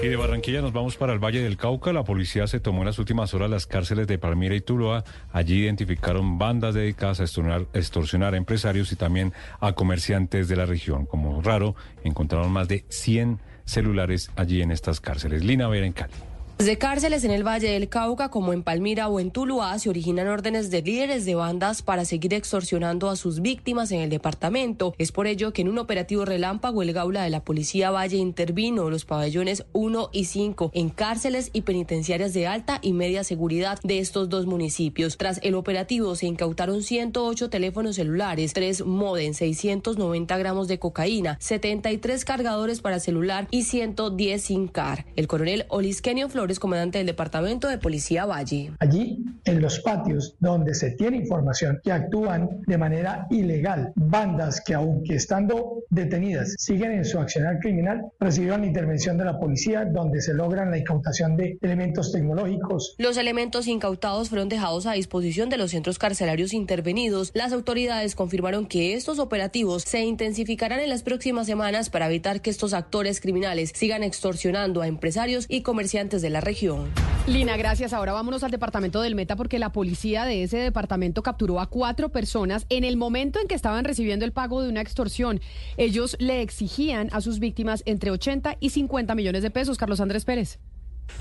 Y 0.00 0.06
de 0.06 0.14
Barranquilla 0.14 0.62
nos 0.62 0.72
vamos 0.72 0.96
para 0.96 1.12
el 1.12 1.18
Valle 1.18 1.42
del 1.42 1.56
Cauca. 1.56 1.92
La 1.92 2.04
policía 2.04 2.46
se 2.46 2.60
tomó 2.60 2.82
en 2.82 2.86
las 2.86 3.00
últimas 3.00 3.34
horas 3.34 3.50
las 3.50 3.66
cárceles 3.66 4.06
de 4.06 4.16
Palmira 4.16 4.54
y 4.54 4.60
Tuluá. 4.60 5.02
Allí 5.32 5.64
identificaron 5.64 6.38
bandas 6.38 6.74
dedicadas 6.74 7.18
a 7.18 7.24
extorsionar, 7.24 8.34
a 8.34 8.36
empresarios 8.36 8.92
y 8.92 8.96
también 8.96 9.32
a 9.58 9.72
comerciantes 9.72 10.46
de 10.46 10.54
la 10.54 10.66
región. 10.66 11.04
Como 11.04 11.42
raro, 11.42 11.74
encontraron 12.04 12.52
más 12.52 12.68
de 12.68 12.84
100 12.88 13.40
celulares 13.64 14.30
allí 14.36 14.62
en 14.62 14.70
estas 14.70 15.00
cárceles. 15.00 15.44
Lina 15.44 15.66
Vera 15.66 15.86
en 15.86 15.92
Cali. 15.92 16.27
Desde 16.58 16.76
cárceles 16.76 17.22
en 17.22 17.30
el 17.30 17.46
Valle 17.46 17.70
del 17.70 17.88
Cauca, 17.88 18.30
como 18.30 18.52
en 18.52 18.64
Palmira 18.64 19.06
o 19.08 19.20
en 19.20 19.30
Tuluá, 19.30 19.78
se 19.78 19.90
originan 19.90 20.26
órdenes 20.26 20.72
de 20.72 20.82
líderes 20.82 21.24
de 21.24 21.36
bandas 21.36 21.82
para 21.82 22.04
seguir 22.04 22.34
extorsionando 22.34 23.08
a 23.10 23.14
sus 23.14 23.42
víctimas 23.42 23.92
en 23.92 24.00
el 24.00 24.10
departamento. 24.10 24.92
Es 24.98 25.12
por 25.12 25.28
ello 25.28 25.52
que 25.52 25.62
en 25.62 25.68
un 25.68 25.78
operativo 25.78 26.24
relámpago 26.24 26.82
el 26.82 26.92
Gaula 26.92 27.22
de 27.22 27.30
la 27.30 27.44
Policía 27.44 27.92
Valle 27.92 28.16
intervino 28.16 28.90
los 28.90 29.04
pabellones 29.04 29.66
1 29.72 30.10
y 30.12 30.24
5 30.24 30.72
en 30.74 30.88
cárceles 30.88 31.50
y 31.52 31.60
penitenciarias 31.60 32.34
de 32.34 32.48
alta 32.48 32.80
y 32.82 32.92
media 32.92 33.22
seguridad 33.22 33.78
de 33.84 34.00
estos 34.00 34.28
dos 34.28 34.46
municipios. 34.46 35.16
Tras 35.16 35.38
el 35.44 35.54
operativo 35.54 36.16
se 36.16 36.26
incautaron 36.26 36.82
108 36.82 37.50
teléfonos 37.50 37.94
celulares, 37.94 38.52
3 38.52 38.84
modem, 38.84 39.32
690 39.32 40.36
gramos 40.36 40.66
de 40.66 40.80
cocaína, 40.80 41.36
73 41.38 42.24
cargadores 42.24 42.80
para 42.80 42.98
celular 42.98 43.46
y 43.52 43.62
110 43.62 44.42
SIM 44.42 44.66
car. 44.66 45.06
El 45.14 45.28
coronel 45.28 45.64
Olisquenio 45.68 46.28
Flores 46.28 46.47
Flores, 46.48 46.60
comandante 46.60 46.98
del 46.98 47.06
Departamento 47.06 47.68
de 47.68 47.76
Policía 47.76 48.24
Valle. 48.24 48.72
Allí, 48.78 49.22
en 49.44 49.60
los 49.60 49.80
patios 49.80 50.34
donde 50.40 50.74
se 50.74 50.92
tiene 50.92 51.18
información 51.18 51.78
que 51.84 51.92
actúan 51.92 52.62
de 52.66 52.78
manera 52.78 53.26
ilegal, 53.30 53.92
bandas 53.96 54.62
que 54.64 54.72
aunque 54.72 55.16
estando 55.16 55.82
detenidas 55.90 56.54
siguen 56.58 56.92
en 56.92 57.04
su 57.04 57.18
accionar 57.18 57.58
criminal, 57.58 58.00
recibieron 58.18 58.62
la 58.62 58.66
intervención 58.66 59.18
de 59.18 59.26
la 59.26 59.38
policía 59.38 59.84
donde 59.84 60.22
se 60.22 60.32
logran 60.32 60.70
la 60.70 60.78
incautación 60.78 61.36
de 61.36 61.58
elementos 61.60 62.12
tecnológicos. 62.12 62.94
Los 62.96 63.18
elementos 63.18 63.66
incautados 63.66 64.30
fueron 64.30 64.48
dejados 64.48 64.86
a 64.86 64.92
disposición 64.92 65.50
de 65.50 65.58
los 65.58 65.72
centros 65.72 65.98
carcelarios 65.98 66.54
intervenidos. 66.54 67.30
Las 67.34 67.52
autoridades 67.52 68.14
confirmaron 68.14 68.64
que 68.64 68.94
estos 68.94 69.18
operativos 69.18 69.82
se 69.82 70.00
intensificarán 70.00 70.80
en 70.80 70.88
las 70.88 71.02
próximas 71.02 71.46
semanas 71.46 71.90
para 71.90 72.06
evitar 72.06 72.40
que 72.40 72.48
estos 72.48 72.72
actores 72.72 73.20
criminales 73.20 73.72
sigan 73.74 74.02
extorsionando 74.02 74.80
a 74.80 74.86
empresarios 74.86 75.44
y 75.48 75.60
comerciantes 75.60 76.22
de 76.22 76.30
la 76.30 76.37
región. 76.40 76.90
Lina, 77.26 77.58
gracias. 77.58 77.92
Ahora 77.92 78.14
vámonos 78.14 78.42
al 78.42 78.50
departamento 78.50 79.02
del 79.02 79.14
Meta 79.14 79.36
porque 79.36 79.58
la 79.58 79.70
policía 79.70 80.24
de 80.24 80.42
ese 80.42 80.56
departamento 80.56 81.22
capturó 81.22 81.60
a 81.60 81.68
cuatro 81.68 82.08
personas 82.08 82.64
en 82.70 82.84
el 82.84 82.96
momento 82.96 83.38
en 83.38 83.48
que 83.48 83.54
estaban 83.54 83.84
recibiendo 83.84 84.24
el 84.24 84.32
pago 84.32 84.62
de 84.62 84.70
una 84.70 84.80
extorsión. 84.80 85.40
Ellos 85.76 86.16
le 86.20 86.40
exigían 86.40 87.10
a 87.12 87.20
sus 87.20 87.38
víctimas 87.38 87.82
entre 87.84 88.10
80 88.10 88.56
y 88.60 88.70
50 88.70 89.14
millones 89.14 89.42
de 89.42 89.50
pesos. 89.50 89.76
Carlos 89.76 90.00
Andrés 90.00 90.24
Pérez. 90.24 90.58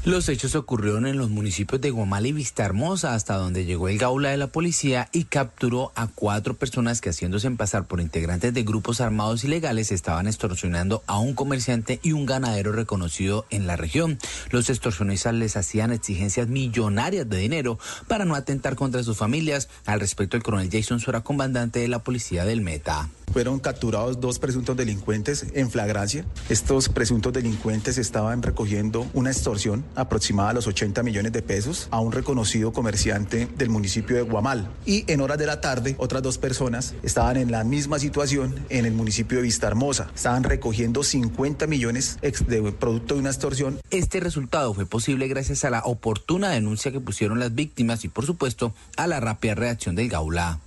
Los 0.06 0.30
hechos 0.30 0.56
ocurrieron 0.56 1.06
en 1.06 1.18
los 1.18 1.30
municipios 1.30 1.82
de 1.82 1.92
Guamal 1.92 2.26
y 2.26 2.32
Vistahermosa, 2.32 3.14
hasta 3.14 3.36
donde 3.36 3.66
llegó 3.66 3.90
el 3.90 3.98
gaula 3.98 4.30
de 4.30 4.38
la 4.38 4.48
policía 4.48 5.10
y 5.12 5.26
capturó 5.26 5.92
a 5.96 6.08
cuatro 6.08 6.54
personas 6.54 7.02
que 7.02 7.10
haciéndose 7.10 7.52
pasar 7.52 7.88
por 7.88 8.00
integrantes 8.02 8.54
de 8.54 8.64
grupos 8.64 9.02
armados 9.02 9.44
ilegales 9.44 9.92
estaban 9.92 10.28
extorsionando 10.28 11.04
a 11.08 11.20
un 11.20 11.34
comerciante 11.34 12.00
y 12.04 12.14
un 12.14 12.26
ganadero 12.26 12.72
reconocido 12.72 13.46
en 13.50 13.68
la 13.68 13.76
región. 13.76 14.18
Los 14.52 14.70
extorsionistas 14.70 15.34
les 15.34 15.58
hacían 15.58 15.92
exigencias 15.92 16.48
millonarias 16.48 17.30
de 17.30 17.38
dinero 17.38 17.80
para 18.08 18.26
no 18.26 18.36
atentar 18.36 18.76
contra 18.76 19.04
sus 19.04 19.18
familias. 19.18 19.70
Al 19.86 20.00
respecto, 20.00 20.38
el 20.38 20.44
coronel 20.44 20.70
Jason 20.72 21.00
Suera, 21.00 21.22
comandante 21.22 21.80
de 21.80 21.88
la 21.88 22.00
policía 22.00 22.46
del 22.46 22.62
Meta. 22.62 23.10
Fueron 23.34 23.60
capturados 23.60 24.22
dos 24.22 24.40
presuntos 24.40 24.78
delincuentes 24.78 25.48
en 25.54 25.70
flagrancia. 25.70 26.26
Estos 26.50 26.90
presuntos 26.90 27.34
delincuentes 27.34 27.98
estaban 27.98 28.42
recogiendo 28.42 29.06
una 29.14 29.32
extorsión 29.32 29.77
aproximada 29.96 30.50
a 30.50 30.54
los 30.54 30.68
80 30.68 31.04
millones 31.04 31.32
de 31.32 31.42
pesos 31.42 31.88
a 31.92 32.00
un 32.00 32.12
reconocido 32.12 32.74
comerciante 32.74 33.48
del 33.58 33.70
municipio 33.70 34.16
de 34.16 34.22
Guamal. 34.24 34.70
Y 34.86 35.04
en 35.12 35.22
horas 35.22 35.38
de 35.38 35.46
la 35.46 35.62
tarde, 35.62 35.96
otras 35.98 36.22
dos 36.24 36.38
personas 36.38 36.96
estaban 37.04 37.38
en 37.38 37.52
la 37.52 37.64
misma 37.64 38.00
situación 38.00 38.56
en 38.70 38.86
el 38.86 38.94
municipio 38.94 39.38
de 39.38 39.44
Vista 39.44 39.68
Hermosa. 39.68 40.10
Estaban 40.16 40.44
recogiendo 40.44 41.04
50 41.04 41.68
millones 41.68 42.18
de 42.22 42.72
producto 42.72 43.16
de 43.16 43.22
una 43.22 43.30
extorsión. 43.30 43.80
Este 43.92 44.20
resultado 44.20 44.74
fue 44.74 44.86
posible 44.86 45.28
gracias 45.28 45.64
a 45.64 45.70
la 45.70 45.82
oportuna 45.86 46.50
denuncia 46.50 46.92
que 46.92 47.00
pusieron 47.00 47.40
las 47.40 47.54
víctimas 47.56 48.04
y, 48.06 48.10
por 48.10 48.26
supuesto, 48.26 48.74
a 48.96 49.08
la 49.08 49.20
rápida 49.20 49.56
reacción 49.56 49.96
del 49.96 50.10
Gaula. 50.10 50.60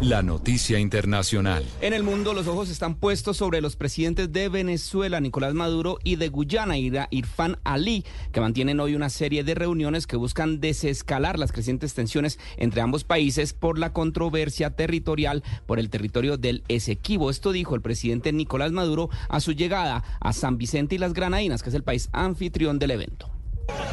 La 0.00 0.22
noticia 0.22 0.78
internacional. 0.78 1.64
En 1.80 1.92
el 1.92 2.02
mundo 2.02 2.34
los 2.34 2.46
ojos 2.46 2.70
están 2.70 2.94
puestos 2.94 3.36
sobre 3.36 3.60
los 3.60 3.76
presidentes 3.76 4.32
de 4.32 4.48
Venezuela, 4.48 5.20
Nicolás 5.20 5.54
Maduro, 5.54 5.98
y 6.04 6.16
de 6.16 6.28
Guyana, 6.28 6.76
Irfan 6.78 7.58
Ali, 7.64 8.04
que 8.32 8.40
mantienen 8.40 8.80
hoy 8.80 8.94
una 8.94 9.10
serie 9.10 9.44
de 9.44 9.54
reuniones 9.54 10.06
que 10.06 10.16
buscan 10.16 10.60
desescalar 10.60 11.38
las 11.38 11.52
crecientes 11.52 11.94
tensiones 11.94 12.38
entre 12.56 12.80
ambos 12.80 13.04
países 13.04 13.52
por 13.52 13.78
la 13.78 13.92
controversia 13.92 14.70
territorial 14.70 15.42
por 15.66 15.78
el 15.78 15.90
territorio 15.90 16.36
del 16.36 16.62
Esequibo. 16.68 17.30
Esto 17.30 17.52
dijo 17.52 17.74
el 17.74 17.82
presidente 17.82 18.32
Nicolás 18.32 18.72
Maduro 18.72 19.10
a 19.28 19.40
su 19.40 19.52
llegada 19.52 20.04
a 20.20 20.32
San 20.32 20.58
Vicente 20.58 20.94
y 20.94 20.98
las 20.98 21.12
Granadinas, 21.12 21.62
que 21.62 21.70
es 21.70 21.74
el 21.74 21.84
país 21.84 22.08
anfitrión 22.12 22.78
del 22.78 22.92
evento 22.92 23.35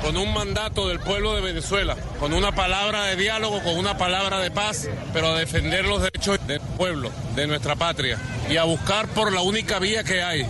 con 0.04 0.18
un 0.18 0.34
mandato 0.34 0.90
del 0.90 1.00
pueblo 1.00 1.34
de 1.34 1.42
Venezuela, 1.42 1.96
con 2.20 2.34
una 2.34 2.52
palabra 2.52 3.06
de 3.06 3.16
diálogo, 3.16 3.64
con 3.64 3.78
una 3.78 3.98
palabra 3.98 4.40
de 4.40 4.52
paz, 4.52 4.90
pero 5.14 5.30
a 5.30 5.40
defender 5.40 5.86
los 5.86 6.02
derechos 6.02 6.46
del 6.46 6.60
pueblo, 6.60 7.10
de 7.36 7.48
nuestra 7.48 7.78
patria, 7.78 8.20
y 8.50 8.58
a 8.58 8.66
buscar 8.66 9.08
por 9.08 9.32
la 9.32 9.42
única 9.42 9.80
vía 9.80 10.04
que 10.04 10.22
hay, 10.22 10.46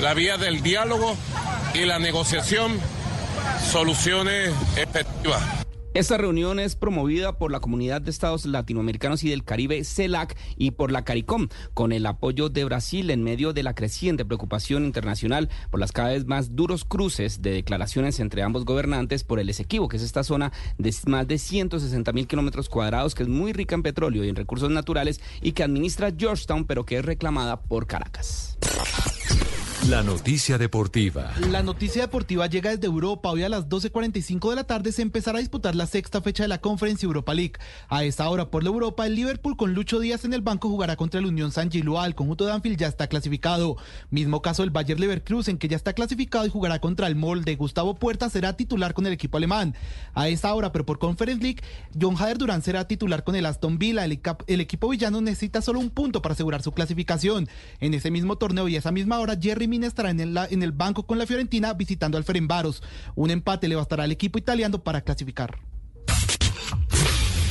la 0.00 0.12
vía 0.12 0.36
del 0.36 0.62
diálogo 0.62 1.16
y 1.72 1.86
la 1.86 1.98
negociación, 1.98 2.78
soluciones 3.70 4.52
efectivas. 4.76 5.61
Esta 5.94 6.16
reunión 6.16 6.58
es 6.58 6.74
promovida 6.74 7.36
por 7.36 7.52
la 7.52 7.60
Comunidad 7.60 8.00
de 8.00 8.10
Estados 8.10 8.46
Latinoamericanos 8.46 9.22
y 9.24 9.28
del 9.28 9.44
Caribe, 9.44 9.84
CELAC, 9.84 10.38
y 10.56 10.70
por 10.70 10.90
la 10.90 11.04
CARICOM, 11.04 11.48
con 11.74 11.92
el 11.92 12.06
apoyo 12.06 12.48
de 12.48 12.64
Brasil 12.64 13.10
en 13.10 13.22
medio 13.22 13.52
de 13.52 13.62
la 13.62 13.74
creciente 13.74 14.24
preocupación 14.24 14.86
internacional 14.86 15.50
por 15.70 15.80
las 15.80 15.92
cada 15.92 16.08
vez 16.08 16.24
más 16.24 16.56
duros 16.56 16.86
cruces 16.86 17.42
de 17.42 17.50
declaraciones 17.50 18.20
entre 18.20 18.42
ambos 18.42 18.64
gobernantes 18.64 19.22
por 19.22 19.38
el 19.38 19.50
Esequibo, 19.50 19.88
que 19.88 19.98
es 19.98 20.02
esta 20.02 20.24
zona 20.24 20.50
de 20.78 20.94
más 21.08 21.28
de 21.28 21.36
160 21.36 22.10
mil 22.12 22.26
kilómetros 22.26 22.70
cuadrados, 22.70 23.14
que 23.14 23.24
es 23.24 23.28
muy 23.28 23.52
rica 23.52 23.74
en 23.74 23.82
petróleo 23.82 24.24
y 24.24 24.30
en 24.30 24.36
recursos 24.36 24.70
naturales 24.70 25.20
y 25.42 25.52
que 25.52 25.62
administra 25.62 26.10
Georgetown, 26.16 26.64
pero 26.64 26.86
que 26.86 27.00
es 27.00 27.04
reclamada 27.04 27.60
por 27.60 27.86
Caracas. 27.86 28.56
La 29.88 30.04
noticia 30.04 30.58
deportiva. 30.58 31.32
La 31.50 31.64
noticia 31.64 32.02
deportiva 32.02 32.46
llega 32.46 32.70
desde 32.70 32.86
Europa. 32.86 33.30
Hoy 33.30 33.42
a 33.42 33.48
las 33.48 33.68
12.45 33.68 34.50
de 34.50 34.54
la 34.54 34.62
tarde 34.62 34.92
se 34.92 35.02
empezará 35.02 35.38
a 35.38 35.40
disputar 35.40 35.74
la 35.74 35.86
sexta 35.86 36.22
fecha 36.22 36.44
de 36.44 36.48
la 36.48 36.60
Conference 36.60 37.04
Europa 37.04 37.34
League. 37.34 37.54
A 37.88 38.04
esta 38.04 38.28
hora 38.28 38.48
por 38.48 38.62
la 38.62 38.68
Europa, 38.68 39.04
el 39.08 39.16
Liverpool 39.16 39.56
con 39.56 39.74
Lucho 39.74 39.98
Díaz 39.98 40.24
en 40.24 40.34
el 40.34 40.40
banco 40.40 40.68
jugará 40.68 40.94
contra 40.94 41.18
el 41.18 41.26
Unión 41.26 41.50
San 41.50 41.68
Giloa. 41.68 42.06
El 42.06 42.14
conjunto 42.14 42.46
de 42.46 42.52
Anfield 42.52 42.78
ya 42.78 42.86
está 42.86 43.08
clasificado. 43.08 43.76
Mismo 44.10 44.40
caso 44.40 44.62
el 44.62 44.70
Bayer 44.70 45.00
Leverkusen 45.00 45.58
que 45.58 45.66
ya 45.66 45.76
está 45.76 45.94
clasificado 45.94 46.46
y 46.46 46.50
jugará 46.50 46.78
contra 46.78 47.08
el 47.08 47.16
Molde. 47.16 47.56
Gustavo 47.56 47.96
Puerta 47.96 48.30
será 48.30 48.52
titular 48.52 48.94
con 48.94 49.04
el 49.06 49.12
equipo 49.12 49.36
alemán. 49.36 49.74
A 50.14 50.28
esta 50.28 50.54
hora, 50.54 50.70
pero 50.70 50.86
por 50.86 51.00
Conference 51.00 51.42
League, 51.42 51.60
John 52.00 52.14
Hader 52.16 52.38
Durán 52.38 52.62
será 52.62 52.86
titular 52.86 53.24
con 53.24 53.34
el 53.34 53.46
Aston 53.46 53.78
Villa. 53.78 54.04
El, 54.04 54.20
el 54.46 54.60
equipo 54.60 54.88
villano 54.88 55.20
necesita 55.20 55.60
solo 55.60 55.80
un 55.80 55.90
punto 55.90 56.22
para 56.22 56.34
asegurar 56.34 56.62
su 56.62 56.70
clasificación. 56.70 57.48
En 57.80 57.94
ese 57.94 58.12
mismo 58.12 58.38
torneo 58.38 58.68
y 58.68 58.76
a 58.76 58.78
esa 58.78 58.92
misma 58.92 59.18
hora, 59.18 59.36
Jerry 59.40 59.71
estará 59.86 60.10
en 60.10 60.20
en 60.20 60.62
el 60.62 60.72
banco 60.72 61.04
con 61.04 61.18
la 61.18 61.26
Fiorentina 61.26 61.72
visitando 61.72 62.18
al 62.18 62.24
Ferenbaros. 62.24 62.82
Un 63.14 63.30
empate 63.30 63.68
le 63.68 63.76
bastará 63.76 64.04
al 64.04 64.12
equipo 64.12 64.38
italiano 64.38 64.82
para 64.82 65.00
clasificar. 65.00 65.58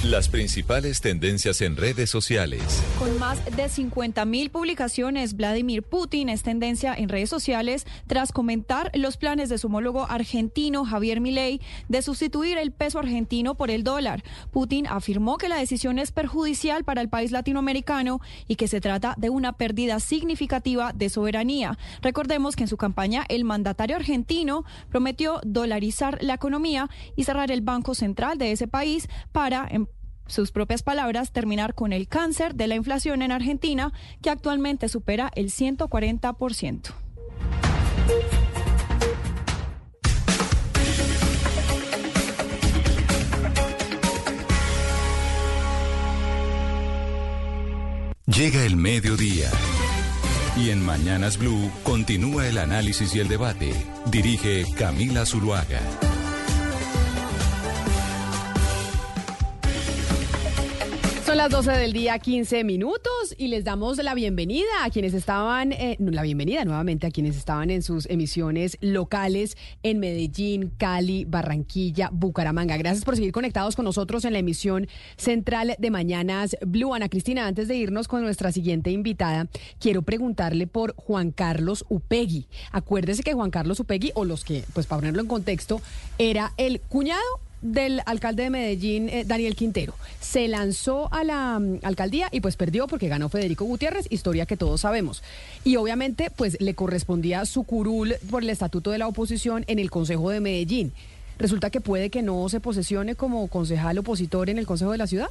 Las 0.03 0.29
principales 0.29 0.99
tendencias 0.99 1.61
en 1.61 1.77
redes 1.77 2.09
sociales. 2.09 2.81
Con 2.97 3.19
más 3.19 3.39
de 3.55 3.69
50 3.69 4.25
mil 4.25 4.49
publicaciones, 4.49 5.35
Vladimir 5.35 5.83
Putin 5.83 6.29
es 6.29 6.41
tendencia 6.41 6.95
en 6.95 7.07
redes 7.07 7.29
sociales 7.29 7.85
tras 8.07 8.31
comentar 8.31 8.89
los 8.95 9.17
planes 9.17 9.47
de 9.47 9.59
su 9.59 9.67
homólogo 9.67 10.09
argentino 10.09 10.85
Javier 10.85 11.21
Milei 11.21 11.61
de 11.87 12.01
sustituir 12.01 12.57
el 12.57 12.71
peso 12.71 12.97
argentino 12.97 13.53
por 13.53 13.69
el 13.69 13.83
dólar. 13.83 14.23
Putin 14.49 14.87
afirmó 14.87 15.37
que 15.37 15.49
la 15.49 15.57
decisión 15.57 15.99
es 15.99 16.11
perjudicial 16.11 16.83
para 16.83 17.01
el 17.01 17.09
país 17.09 17.31
latinoamericano 17.31 18.21
y 18.47 18.55
que 18.55 18.67
se 18.67 18.81
trata 18.81 19.13
de 19.19 19.29
una 19.29 19.53
pérdida 19.53 19.99
significativa 19.99 20.93
de 20.93 21.09
soberanía. 21.09 21.77
Recordemos 22.01 22.55
que 22.55 22.63
en 22.63 22.69
su 22.69 22.77
campaña 22.77 23.23
el 23.29 23.43
mandatario 23.43 23.97
argentino 23.97 24.65
prometió 24.89 25.41
dolarizar 25.43 26.17
la 26.23 26.33
economía 26.33 26.89
y 27.15 27.23
cerrar 27.25 27.51
el 27.51 27.61
Banco 27.61 27.93
Central 27.93 28.39
de 28.39 28.51
ese 28.51 28.67
país 28.67 29.07
para 29.31 29.67
em, 29.69 29.85
sus 30.27 30.51
propias 30.51 30.83
palabras, 30.83 31.31
terminar 31.31 31.73
con 31.75 31.93
el 31.93 32.07
cáncer 32.07 32.55
de 32.55 32.67
la 32.67 32.75
inflación 32.75 33.21
en 33.21 33.31
Argentina, 33.31 33.91
que 34.21 34.29
actualmente 34.29 34.89
supera 34.89 35.31
el 35.35 35.49
140%. 35.49 36.93
Llega 48.27 48.63
el 48.63 48.77
mediodía. 48.77 49.49
Y 50.55 50.69
en 50.69 50.85
Mañanas 50.85 51.37
Blue 51.37 51.69
continúa 51.83 52.47
el 52.47 52.57
análisis 52.57 53.13
y 53.15 53.19
el 53.19 53.27
debate. 53.27 53.73
Dirige 54.05 54.65
Camila 54.77 55.25
Zuluaga. 55.25 55.81
Son 61.31 61.37
las 61.37 61.49
12 61.49 61.71
del 61.71 61.93
día, 61.93 62.19
15 62.19 62.65
minutos, 62.65 63.33
y 63.37 63.47
les 63.47 63.63
damos 63.63 63.95
la 63.99 64.13
bienvenida 64.13 64.67
a 64.83 64.89
quienes 64.89 65.13
estaban, 65.13 65.71
eh, 65.71 65.95
la 65.97 66.23
bienvenida 66.23 66.65
nuevamente 66.65 67.07
a 67.07 67.09
quienes 67.09 67.37
estaban 67.37 67.69
en 67.69 67.83
sus 67.83 68.05
emisiones 68.09 68.77
locales 68.81 69.55
en 69.81 69.99
Medellín, 69.99 70.73
Cali, 70.77 71.23
Barranquilla, 71.23 72.09
Bucaramanga. 72.11 72.75
Gracias 72.75 73.05
por 73.05 73.15
seguir 73.15 73.31
conectados 73.31 73.77
con 73.77 73.85
nosotros 73.85 74.25
en 74.25 74.33
la 74.33 74.39
emisión 74.39 74.89
central 75.15 75.77
de 75.79 75.89
Mañanas 75.89 76.57
Blue. 76.65 76.93
Ana 76.93 77.07
Cristina, 77.07 77.47
antes 77.47 77.69
de 77.69 77.77
irnos 77.77 78.09
con 78.09 78.23
nuestra 78.23 78.51
siguiente 78.51 78.91
invitada, 78.91 79.47
quiero 79.79 80.01
preguntarle 80.01 80.67
por 80.67 80.95
Juan 80.97 81.31
Carlos 81.31 81.85
Upegui. 81.87 82.49
Acuérdese 82.73 83.23
que 83.23 83.31
Juan 83.31 83.51
Carlos 83.51 83.79
Upegui, 83.79 84.11
o 84.15 84.25
los 84.25 84.43
que, 84.43 84.65
pues 84.73 84.85
para 84.85 84.99
ponerlo 84.99 85.21
en 85.21 85.27
contexto, 85.27 85.81
era 86.17 86.51
el 86.57 86.81
cuñado 86.81 87.21
del 87.61 88.01
alcalde 88.05 88.43
de 88.43 88.49
Medellín, 88.49 89.09
eh, 89.09 89.23
Daniel 89.25 89.55
Quintero. 89.55 89.93
Se 90.19 90.47
lanzó 90.47 91.11
a 91.13 91.23
la 91.23 91.59
mm, 91.59 91.79
alcaldía 91.83 92.27
y 92.31 92.41
pues 92.41 92.55
perdió 92.55 92.87
porque 92.87 93.07
ganó 93.07 93.29
Federico 93.29 93.65
Gutiérrez, 93.65 94.07
historia 94.09 94.45
que 94.45 94.57
todos 94.57 94.81
sabemos. 94.81 95.23
Y 95.63 95.75
obviamente 95.75 96.29
pues 96.35 96.59
le 96.59 96.73
correspondía 96.73 97.45
su 97.45 97.63
curul 97.63 98.15
por 98.29 98.43
el 98.43 98.49
estatuto 98.49 98.91
de 98.91 98.97
la 98.97 99.07
oposición 99.07 99.63
en 99.67 99.79
el 99.79 99.91
Consejo 99.91 100.29
de 100.29 100.39
Medellín. 100.39 100.93
resulta 101.37 101.69
que 101.69 101.81
puede 101.81 102.09
que 102.09 102.21
no 102.21 102.47
se 102.49 102.59
posesione 102.59 103.15
como 103.15 103.47
concejal 103.47 103.97
opositor 103.97 104.49
en 104.49 104.59
el 104.59 104.67
Consejo 104.67 104.91
de 104.91 104.97
la 104.97 105.07
Ciudad. 105.07 105.29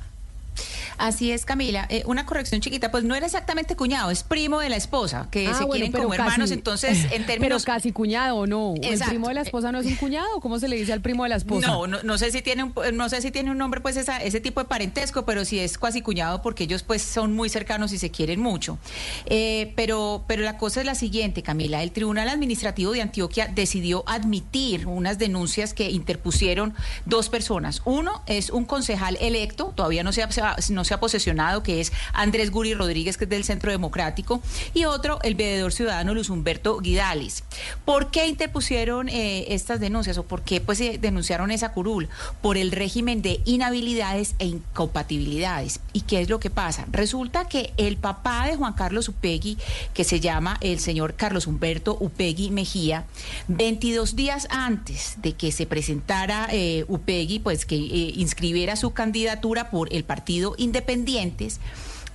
Así 0.99 1.33
es, 1.33 1.45
Camila. 1.47 1.87
Eh, 1.89 2.03
una 2.07 2.27
corrección 2.27 2.61
chiquita, 2.61 2.91
pues 2.91 3.05
no 3.05 3.15
era 3.15 3.25
exactamente 3.25 3.75
cuñado, 3.77 4.11
es 4.11 4.23
primo 4.23 4.61
de 4.61 4.69
la 4.69 4.77
esposa, 4.77 5.29
que 5.31 5.47
Ah, 5.47 5.55
se 5.55 5.65
bueno, 5.65 5.73
quieren 5.73 5.93
como 5.93 6.13
hermanos, 6.15 6.37
casi- 6.51 6.55
entonces 6.55 6.99
en 7.13 7.25
términos... 7.27 7.63
Pero 7.65 7.75
casi 7.75 7.93
cuñado 7.93 8.47
no. 8.47 8.75
¿El 8.83 8.99
primo 9.01 9.29
de 9.29 9.35
la 9.35 9.41
esposa 9.43 9.73
no 9.73 9.79
es 9.81 9.87
un 9.87 9.97
cuñado? 9.97 10.41
¿Cómo 10.41 10.59
se 10.59 10.69
le 10.69 10.77
dice 10.77 10.93
al 10.93 11.01
primo 11.01 11.23
de 11.23 11.31
la 11.31 11.37
esposa? 11.37 11.67
No, 11.67 11.87
no, 11.87 12.03
no 12.03 12.19
sé 12.19 12.31
si 12.31 12.43
tiene 12.43 12.65
un, 12.65 12.75
no 12.95 13.09
sé 13.09 13.23
si 13.23 13.31
tiene 13.31 13.51
un 13.51 13.57
nombre 13.59 13.81
pues 13.81 13.97
esa, 13.97 14.19
ese 14.19 14.41
tipo 14.41 14.61
de 14.61 14.67
parentesco, 14.67 15.25
pero 15.25 15.45
sí 15.47 15.59
es 15.59 15.79
cuasi 15.79 16.03
cuñado 16.03 16.43
porque 16.43 16.65
ellos 16.65 16.83
pues 16.83 17.01
son 17.03 17.35
muy 17.35 17.49
cercanos 17.49 17.93
y 17.93 17.99
se 17.99 18.11
quieren 18.11 18.41
mucho. 18.41 18.79
Eh, 19.27 19.73
pero, 19.77 20.25
pero 20.27 20.43
la 20.43 20.59
cosa 20.59 20.81
es 20.81 20.87
la 20.87 20.95
siguiente, 20.95 21.43
Camila. 21.43 21.83
El 21.83 21.93
Tribunal 21.93 22.29
Administrativo 22.29 22.93
de 22.93 23.01
Antioquia 23.03 23.49
decidió 23.49 24.05
admitir 24.07 24.87
unas 24.87 25.19
denuncias 25.19 25.73
que 25.73 25.91
interpusieron 25.91 26.75
dos 27.07 27.29
personas. 27.31 27.81
Uno 27.87 28.23
es 28.27 28.51
un 28.51 28.65
concejal 28.67 29.17
electo, 29.21 29.73
todavía 29.75 30.03
no 30.03 30.13
se 30.13 30.23
ha, 30.23 30.29
no 30.71 30.85
se 30.85 30.95
ha 30.95 31.01
posesionado, 31.01 31.63
que 31.63 31.81
es 31.81 31.93
Andrés 32.13 32.51
Guri 32.51 32.75
Rodríguez, 32.75 33.17
que 33.17 33.25
es 33.25 33.31
del 33.31 33.45
Centro 33.45 33.71
Democrático, 33.71 34.43
y 34.75 34.85
otro, 34.85 35.19
el 35.23 35.35
veedor 35.35 35.73
ciudadano 35.73 36.15
Luz 36.15 36.31
Humberto 36.31 36.79
Guidalis. 36.79 37.45
¿Por 37.85 38.11
qué 38.11 38.27
interpusieron 38.27 39.09
eh, 39.09 39.47
estas 39.49 39.81
denuncias 39.81 40.19
o 40.19 40.25
por 40.25 40.43
qué 40.43 40.61
pues, 40.61 40.81
eh, 40.81 40.99
denunciaron 41.01 41.51
esa 41.51 41.73
curul? 41.73 42.09
Por 42.43 42.57
el 42.57 42.73
régimen 42.73 43.23
de 43.23 43.41
inhabilidades 43.45 44.35
e 44.39 44.47
incompatibilidades. 44.47 45.81
¿Y 45.93 46.03
qué 46.03 46.21
es 46.21 46.29
lo 46.29 46.41
que 46.41 46.51
pasa? 46.51 46.87
Resulta 46.91 47.49
que 47.49 47.73
el 47.77 47.97
papá 47.97 48.47
de 48.47 48.57
Juan 48.57 48.75
Carlos 48.75 49.09
Upegui, 49.09 49.59
que 49.95 50.05
se 50.05 50.21
llama 50.21 50.59
el 50.61 50.81
señor 50.81 51.15
Carlos 51.15 51.47
Humberto 51.47 51.97
Upegui 52.01 52.51
Mejía, 52.51 53.05
22 53.49 54.17
días 54.17 54.47
antes 54.51 55.15
de 55.19 55.35
que 55.35 55.53
se 55.53 55.67
presentara 55.67 56.49
eh, 56.51 56.85
Upegui, 56.89 57.41
pues 57.41 57.67
que 57.67 57.77
inscribiera 57.77 58.77
su 58.77 58.93
candidatura 58.93 59.71
por 59.71 59.93
el 59.93 60.05
partido 60.05 60.30
Independientes, 60.57 61.61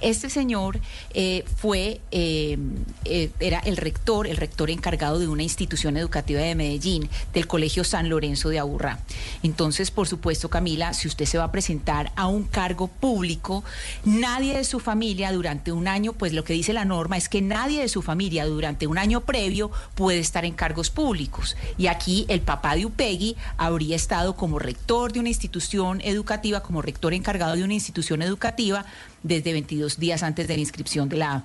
este 0.01 0.30
señor 0.30 0.80
eh, 1.13 1.45
fue, 1.57 2.01
eh, 2.11 2.57
eh, 3.05 3.31
era 3.39 3.59
el 3.59 3.77
rector, 3.77 4.27
el 4.27 4.38
rector 4.38 4.69
encargado 4.69 5.19
de 5.19 5.27
una 5.27 5.43
institución 5.43 5.97
educativa 5.97 6.41
de 6.41 6.55
Medellín, 6.55 7.09
del 7.34 7.47
Colegio 7.47 7.84
San 7.84 8.09
Lorenzo 8.09 8.49
de 8.49 8.59
Aburrá. 8.59 8.99
Entonces, 9.43 9.91
por 9.91 10.07
supuesto, 10.07 10.49
Camila, 10.49 10.93
si 10.93 11.07
usted 11.07 11.26
se 11.26 11.38
va 11.38 11.45
a 11.45 11.51
presentar 11.51 12.11
a 12.15 12.27
un 12.27 12.43
cargo 12.43 12.88
público, 12.88 13.63
nadie 14.03 14.55
de 14.55 14.63
su 14.63 14.80
familia 14.80 15.31
durante 15.31 15.72
un 15.72 15.88
año, 15.88 16.13
pues 16.13 16.34
lo 16.34 16.43
que 16.43 16.53
dice 16.53 16.73
la 16.73 16.85
norma 16.85 17.17
es 17.17 17.30
que 17.30 17.41
nadie 17.41 17.81
de 17.81 17.89
su 17.89 18.01
familia 18.01 18.45
durante 18.45 18.88
un 18.88 18.97
año 18.97 19.22
previo 19.22 19.72
puede 19.95 20.19
estar 20.19 20.45
en 20.45 20.53
cargos 20.53 20.89
públicos. 20.89 21.55
Y 21.77 21.88
aquí 21.88 22.26
el 22.27 22.41
papá 22.41 22.76
de 22.76 22.85
Upegui 22.85 23.35
habría 23.57 23.95
estado 23.95 24.35
como 24.35 24.59
rector 24.59 25.13
de 25.13 25.19
una 25.19 25.30
institución 25.30 26.01
educativa, 26.01 26.61
como 26.61 26.81
rector 26.81 27.13
encargado 27.13 27.55
de 27.55 27.63
una 27.63 27.73
institución 27.73 28.22
educativa 28.22 28.85
desde 29.23 29.53
22 29.53 29.85
días 29.99 30.24
antes 30.24 30.48
de 30.48 30.56
la 30.56 30.62
inscripción 30.62 31.10
de 31.10 31.18
la 31.18 31.44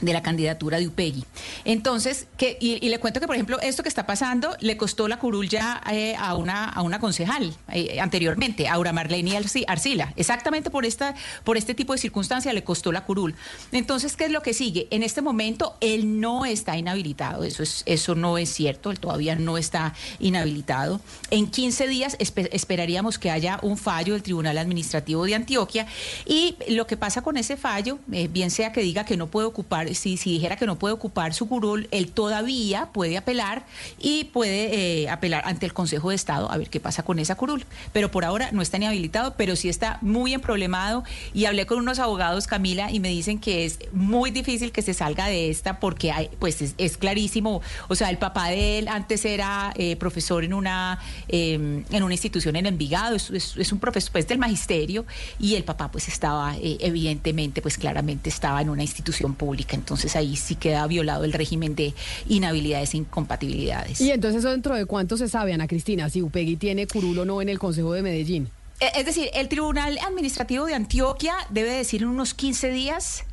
de 0.00 0.12
la 0.12 0.22
candidatura 0.22 0.78
de 0.78 0.88
Upegui. 0.88 1.24
Entonces, 1.64 2.26
que, 2.36 2.56
y, 2.60 2.88
le 2.88 2.98
cuento 2.98 3.20
que, 3.20 3.26
por 3.26 3.36
ejemplo, 3.36 3.60
esto 3.60 3.82
que 3.82 3.88
está 3.88 4.06
pasando 4.06 4.56
le 4.60 4.76
costó 4.76 5.08
la 5.08 5.18
curul 5.18 5.48
ya 5.48 5.80
eh, 5.90 6.14
a, 6.18 6.34
una, 6.36 6.64
a 6.68 6.82
una 6.82 6.98
concejal 7.00 7.54
eh, 7.72 8.00
anteriormente, 8.00 8.68
Aura 8.68 8.92
Marlene 8.92 9.32
Arci- 9.38 9.64
Arcila. 9.66 10.12
Exactamente 10.16 10.70
por, 10.70 10.84
esta, 10.84 11.14
por 11.44 11.56
este 11.56 11.74
tipo 11.74 11.92
de 11.92 11.98
circunstancia 11.98 12.52
le 12.52 12.64
costó 12.64 12.92
la 12.92 13.04
curul. 13.04 13.34
Entonces, 13.72 14.16
¿qué 14.16 14.24
es 14.26 14.30
lo 14.32 14.42
que 14.42 14.52
sigue? 14.54 14.88
En 14.90 15.02
este 15.02 15.22
momento, 15.22 15.76
él 15.80 16.20
no 16.20 16.44
está 16.44 16.76
inhabilitado. 16.76 17.44
Eso, 17.44 17.62
es, 17.62 17.82
eso 17.86 18.14
no 18.14 18.38
es 18.38 18.50
cierto. 18.52 18.90
Él 18.90 19.00
todavía 19.00 19.36
no 19.36 19.58
está 19.58 19.94
inhabilitado. 20.18 21.00
En 21.30 21.46
15 21.50 21.88
días 21.88 22.18
espe- 22.18 22.48
esperaríamos 22.52 23.18
que 23.18 23.30
haya 23.30 23.58
un 23.62 23.76
fallo 23.78 24.14
del 24.14 24.22
Tribunal 24.22 24.58
Administrativo 24.58 25.24
de 25.24 25.34
Antioquia. 25.34 25.86
Y 26.26 26.56
lo 26.68 26.86
que 26.86 26.96
pasa 26.96 27.22
con 27.22 27.36
ese 27.36 27.56
fallo, 27.56 27.98
eh, 28.12 28.28
bien 28.28 28.50
sea 28.50 28.72
que 28.72 28.80
diga 28.80 29.04
que 29.04 29.16
no 29.16 29.28
puede 29.28 29.46
ocupar, 29.46 29.83
si, 29.94 30.16
si 30.16 30.32
dijera 30.32 30.56
que 30.56 30.66
no 30.66 30.76
puede 30.78 30.94
ocupar 30.94 31.34
su 31.34 31.48
curul, 31.48 31.88
él 31.90 32.10
todavía 32.12 32.86
puede 32.92 33.16
apelar 33.16 33.66
y 33.98 34.24
puede 34.24 35.02
eh, 35.02 35.08
apelar 35.10 35.42
ante 35.46 35.66
el 35.66 35.72
Consejo 35.74 36.10
de 36.10 36.16
Estado 36.16 36.50
a 36.50 36.56
ver 36.56 36.70
qué 36.70 36.80
pasa 36.80 37.02
con 37.02 37.18
esa 37.18 37.34
curul. 37.34 37.64
Pero 37.92 38.10
por 38.10 38.24
ahora 38.24 38.50
no 38.52 38.62
está 38.62 38.78
ni 38.78 38.86
habilitado, 38.86 39.34
pero 39.36 39.56
sí 39.56 39.68
está 39.68 39.98
muy 40.02 40.32
emproblemado. 40.34 41.04
Y 41.34 41.44
hablé 41.46 41.66
con 41.66 41.78
unos 41.78 41.98
abogados, 41.98 42.46
Camila, 42.46 42.90
y 42.90 43.00
me 43.00 43.08
dicen 43.08 43.38
que 43.38 43.64
es 43.64 43.78
muy 43.92 44.30
difícil 44.30 44.72
que 44.72 44.82
se 44.82 44.94
salga 44.94 45.26
de 45.26 45.50
esta 45.50 45.80
porque 45.80 46.30
pues 46.38 46.60
es, 46.78 46.96
clarísimo. 46.96 47.60
O 47.88 47.94
sea, 47.94 48.10
el 48.10 48.18
papá 48.18 48.48
de 48.48 48.78
él 48.78 48.88
antes 48.88 49.24
era 49.24 49.72
eh, 49.76 49.96
profesor 49.96 50.44
en 50.44 50.54
una, 50.54 51.00
eh, 51.28 51.82
en 51.90 52.02
una 52.02 52.14
institución 52.14 52.56
en 52.56 52.66
Envigado, 52.66 53.16
es, 53.16 53.30
es- 53.30 53.56
es 53.56 53.72
un 53.72 53.78
profesor 53.78 54.12
pues, 54.12 54.26
del 54.28 54.38
magisterio, 54.38 55.04
y 55.38 55.54
el 55.54 55.64
papá 55.64 55.90
pues 55.90 56.08
estaba, 56.08 56.56
eh, 56.56 56.76
evidentemente, 56.80 57.62
pues 57.62 57.76
claramente 57.78 58.28
estaba 58.28 58.60
en 58.62 58.68
una 58.70 58.82
institución 58.82 59.34
pública. 59.34 59.73
Entonces 59.74 60.16
ahí 60.16 60.36
sí 60.36 60.54
queda 60.54 60.86
violado 60.86 61.24
el 61.24 61.32
régimen 61.32 61.74
de 61.74 61.92
inhabilidades 62.28 62.94
e 62.94 62.98
incompatibilidades. 62.98 64.00
Y 64.00 64.10
entonces, 64.10 64.40
¿eso 64.40 64.50
dentro 64.50 64.74
de 64.74 64.86
cuánto 64.86 65.16
se 65.16 65.28
sabe, 65.28 65.52
Ana 65.52 65.66
Cristina, 65.66 66.08
si 66.08 66.22
Upegui 66.22 66.56
tiene 66.56 66.86
curul 66.86 67.18
o 67.18 67.24
no 67.24 67.42
en 67.42 67.48
el 67.48 67.58
Consejo 67.58 67.92
de 67.92 68.02
Medellín? 68.02 68.48
Eh, 68.80 68.90
Es 68.96 69.06
decir, 69.06 69.28
el 69.34 69.48
Tribunal 69.48 69.98
Administrativo 70.06 70.64
de 70.66 70.74
Antioquia 70.74 71.34
debe 71.50 71.70
decir 71.70 72.02
en 72.02 72.08
unos 72.08 72.34
15 72.34 72.70
días 72.70 73.24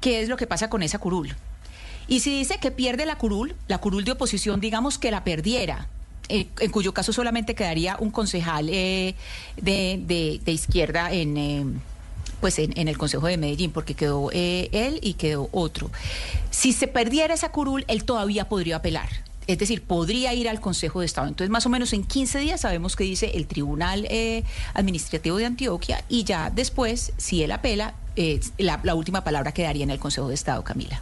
qué 0.00 0.20
es 0.22 0.28
lo 0.28 0.36
que 0.36 0.46
pasa 0.46 0.68
con 0.68 0.82
esa 0.82 0.98
curul. 0.98 1.34
Y 2.08 2.20
si 2.20 2.36
dice 2.36 2.58
que 2.60 2.70
pierde 2.72 3.06
la 3.06 3.16
curul, 3.16 3.54
la 3.68 3.78
curul 3.78 4.04
de 4.04 4.12
oposición, 4.12 4.60
digamos 4.60 4.98
que 4.98 5.10
la 5.12 5.22
perdiera, 5.24 5.86
eh, 6.28 6.46
en 6.60 6.70
cuyo 6.70 6.92
caso 6.92 7.12
solamente 7.12 7.54
quedaría 7.54 7.96
un 8.00 8.10
concejal 8.10 8.68
eh, 8.68 9.14
de, 9.56 10.00
de- 10.06 10.40
de 10.44 10.52
izquierda 10.52 11.12
en... 11.12 11.36
eh, 11.36 11.64
pues 12.42 12.58
en, 12.58 12.78
en 12.78 12.88
el 12.88 12.98
Consejo 12.98 13.26
de 13.28 13.38
Medellín, 13.38 13.70
porque 13.70 13.94
quedó 13.94 14.28
eh, 14.32 14.68
él 14.72 14.98
y 15.00 15.14
quedó 15.14 15.48
otro. 15.52 15.90
Si 16.50 16.74
se 16.74 16.88
perdiera 16.88 17.32
esa 17.32 17.50
curul, 17.50 17.86
él 17.88 18.04
todavía 18.04 18.50
podría 18.50 18.76
apelar. 18.76 19.08
Es 19.46 19.58
decir, 19.58 19.80
podría 19.82 20.34
ir 20.34 20.46
al 20.48 20.60
Consejo 20.60 21.00
de 21.00 21.06
Estado. 21.06 21.28
Entonces, 21.28 21.50
más 21.50 21.66
o 21.66 21.68
menos 21.68 21.92
en 21.94 22.04
15 22.04 22.38
días 22.40 22.60
sabemos 22.60 22.96
qué 22.96 23.04
dice 23.04 23.30
el 23.34 23.46
Tribunal 23.46 24.06
eh, 24.10 24.42
Administrativo 24.74 25.38
de 25.38 25.46
Antioquia 25.46 26.04
y 26.08 26.24
ya 26.24 26.50
después, 26.50 27.12
si 27.16 27.42
él 27.42 27.50
apela, 27.52 27.94
la, 28.58 28.78
la 28.82 28.94
última 28.94 29.24
palabra 29.24 29.52
quedaría 29.52 29.84
en 29.84 29.90
el 29.90 29.98
Consejo 29.98 30.28
de 30.28 30.34
Estado, 30.34 30.62
Camila. 30.64 31.00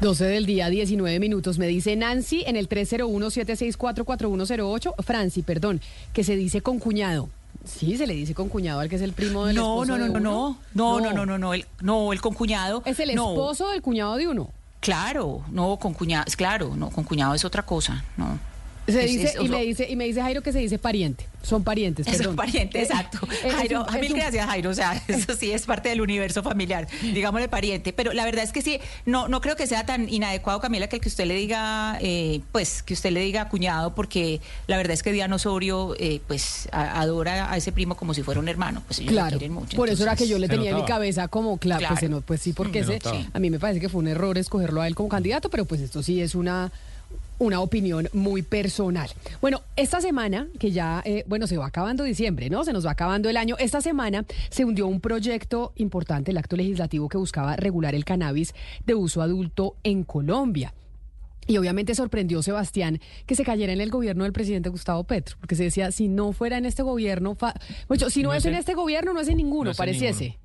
12 0.00 0.24
del 0.24 0.44
día, 0.44 0.70
19 0.70 1.20
minutos. 1.20 1.58
Me 1.58 1.68
dice 1.68 1.94
Nancy 1.94 2.42
en 2.46 2.56
el 2.56 2.68
301-764-4108. 2.68 4.94
Franci, 5.04 5.42
perdón, 5.42 5.80
que 6.12 6.24
se 6.24 6.34
dice 6.36 6.62
con 6.62 6.80
cuñado. 6.80 7.28
Sí, 7.64 7.96
se 7.96 8.06
le 8.06 8.14
dice 8.14 8.34
con 8.34 8.48
cuñado 8.48 8.80
al 8.80 8.88
que 8.88 8.96
es 8.96 9.02
el 9.02 9.12
primo 9.12 9.46
del 9.46 9.56
No, 9.56 9.82
esposo 9.82 9.92
no, 9.92 9.98
no, 9.98 10.04
de 10.14 10.20
no, 10.20 10.20
uno. 10.20 10.58
no, 10.74 11.00
no, 11.00 11.00
no, 11.00 11.12
no, 11.12 11.26
no, 11.26 11.38
no, 11.38 11.54
el, 11.54 11.66
no, 11.80 12.12
el 12.12 12.20
concuñado. 12.20 12.82
Es 12.84 13.00
el 13.00 13.14
no. 13.14 13.30
esposo 13.30 13.70
del 13.70 13.80
cuñado 13.82 14.16
de 14.16 14.28
uno. 14.28 14.50
Claro, 14.80 15.42
no, 15.50 15.78
con 15.78 15.94
cuñado, 15.94 16.26
claro, 16.36 16.76
no, 16.76 16.90
con 16.90 17.04
cuñado 17.04 17.32
es 17.34 17.44
otra 17.44 17.62
cosa, 17.64 18.04
no. 18.18 18.38
Se 18.86 19.04
Es- 19.04 19.10
dice, 19.10 19.24
es 19.28 19.36
y, 19.40 19.48
me 19.48 19.62
dice, 19.62 19.86
y 19.90 19.96
me 19.96 20.04
dice 20.04 20.20
Jairo 20.20 20.42
que 20.42 20.52
se 20.52 20.58
dice 20.58 20.78
pariente. 20.78 21.26
Son 21.42 21.62
parientes, 21.62 22.06
Es 22.06 22.16
perdón. 22.16 22.30
un 22.32 22.36
pariente, 22.36 22.78
Eh, 22.78 22.82
exacto. 22.82 23.18
es 23.44 23.52
Jairo, 23.54 23.84
mil 24.00 24.14
gracias, 24.14 24.46
Jairo. 24.46 24.70
O 24.70 24.74
sea, 24.74 25.02
eso 25.08 25.34
sí 25.36 25.52
es 25.52 25.66
parte 25.66 25.90
del 25.90 26.00
universo 26.00 26.42
familiar, 26.42 26.86
digámosle 27.02 27.48
pariente. 27.48 27.92
Pero 27.92 28.12
la 28.14 28.24
verdad 28.24 28.44
es 28.44 28.52
que 28.52 28.62
sí, 28.62 28.78
no, 29.04 29.28
no 29.28 29.40
creo 29.42 29.54
que 29.56 29.66
sea 29.66 29.84
tan 29.86 30.08
inadecuado, 30.08 30.60
Camila, 30.60 30.86
que 30.88 30.96
el 30.96 31.02
que 31.02 31.08
usted 31.08 31.26
le 31.26 31.34
diga, 31.34 31.98
eh, 32.00 32.40
pues, 32.52 32.82
que 32.82 32.94
usted 32.94 33.10
le 33.10 33.20
diga 33.20 33.48
cuñado, 33.48 33.94
porque 33.94 34.40
la 34.66 34.76
verdad 34.78 34.92
es 34.94 35.02
que 35.02 35.12
Diana 35.12 35.36
Osorio, 35.36 35.94
eh, 35.98 36.20
pues, 36.26 36.68
a- 36.72 37.00
adora 37.00 37.50
a 37.52 37.56
ese 37.58 37.72
primo 37.72 37.94
como 37.96 38.14
si 38.14 38.22
fuera 38.22 38.40
un 38.40 38.48
hermano. 38.48 38.82
Pues 38.86 39.00
ellos 39.00 39.12
lo 39.12 39.18
Claro, 39.20 39.38
quieren 39.38 39.52
mucho. 39.54 39.76
por 39.76 39.88
eso 39.90 40.02
era 40.02 40.16
que 40.16 40.26
yo 40.26 40.38
le 40.38 40.48
tenía 40.48 40.70
en 40.70 40.76
mi 40.76 40.84
cabeza 40.84 41.28
como, 41.28 41.58
claro, 41.58 41.80
Claro. 41.80 41.94
pues, 41.94 42.00
se 42.00 42.08
no- 42.08 42.20
pues 42.22 42.40
sí, 42.40 42.52
porque 42.54 42.84
Se 42.84 42.96
ese, 42.96 43.26
a 43.32 43.38
mí 43.38 43.50
me 43.50 43.58
parece 43.58 43.80
que 43.80 43.88
fue 43.90 44.00
un 44.00 44.08
error 44.08 44.38
escogerlo 44.38 44.80
a 44.80 44.86
él 44.88 44.94
como 44.94 45.08
candidato, 45.10 45.50
pero 45.50 45.64
pues 45.66 45.80
esto 45.82 46.02
sí 46.02 46.20
es 46.22 46.34
una, 46.34 46.72
una 47.38 47.60
opinión 47.60 48.08
muy 48.12 48.42
personal. 48.42 49.10
Bueno, 49.40 49.60
esta 49.76 50.00
semana, 50.00 50.46
que 50.58 50.70
ya, 50.70 51.02
eh, 51.04 51.24
bueno, 51.26 51.46
se 51.46 51.56
va 51.56 51.66
acabando 51.66 52.04
diciembre, 52.04 52.48
¿no? 52.48 52.64
Se 52.64 52.72
nos 52.72 52.86
va 52.86 52.92
acabando 52.92 53.28
el 53.28 53.36
año. 53.36 53.56
Esta 53.58 53.80
semana 53.80 54.24
se 54.50 54.64
hundió 54.64 54.86
un 54.86 55.00
proyecto 55.00 55.72
importante, 55.76 56.30
el 56.30 56.38
acto 56.38 56.56
legislativo 56.56 57.08
que 57.08 57.18
buscaba 57.18 57.56
regular 57.56 57.94
el 57.94 58.04
cannabis 58.04 58.54
de 58.86 58.94
uso 58.94 59.20
adulto 59.20 59.76
en 59.82 60.04
Colombia. 60.04 60.72
Y 61.46 61.58
obviamente 61.58 61.94
sorprendió 61.94 62.42
Sebastián 62.42 63.00
que 63.26 63.34
se 63.34 63.44
cayera 63.44 63.72
en 63.74 63.80
el 63.82 63.90
gobierno 63.90 64.24
del 64.24 64.32
presidente 64.32 64.70
Gustavo 64.70 65.04
Petro, 65.04 65.36
porque 65.40 65.56
se 65.56 65.64
decía, 65.64 65.92
si 65.92 66.08
no 66.08 66.32
fuera 66.32 66.56
en 66.56 66.64
este 66.64 66.82
gobierno, 66.82 67.34
fa- 67.34 67.54
si 68.08 68.22
no, 68.22 68.30
No 68.30 68.34
es 68.34 68.46
en 68.46 68.54
este 68.54 68.72
gobierno, 68.74 69.12
no 69.12 69.20
es 69.20 69.28
en 69.28 69.36
ninguno, 69.36 69.64
No 69.64 69.70
es 69.72 69.76
en 69.76 69.82
pareciese. 69.82 70.24
ninguno. 70.24 70.43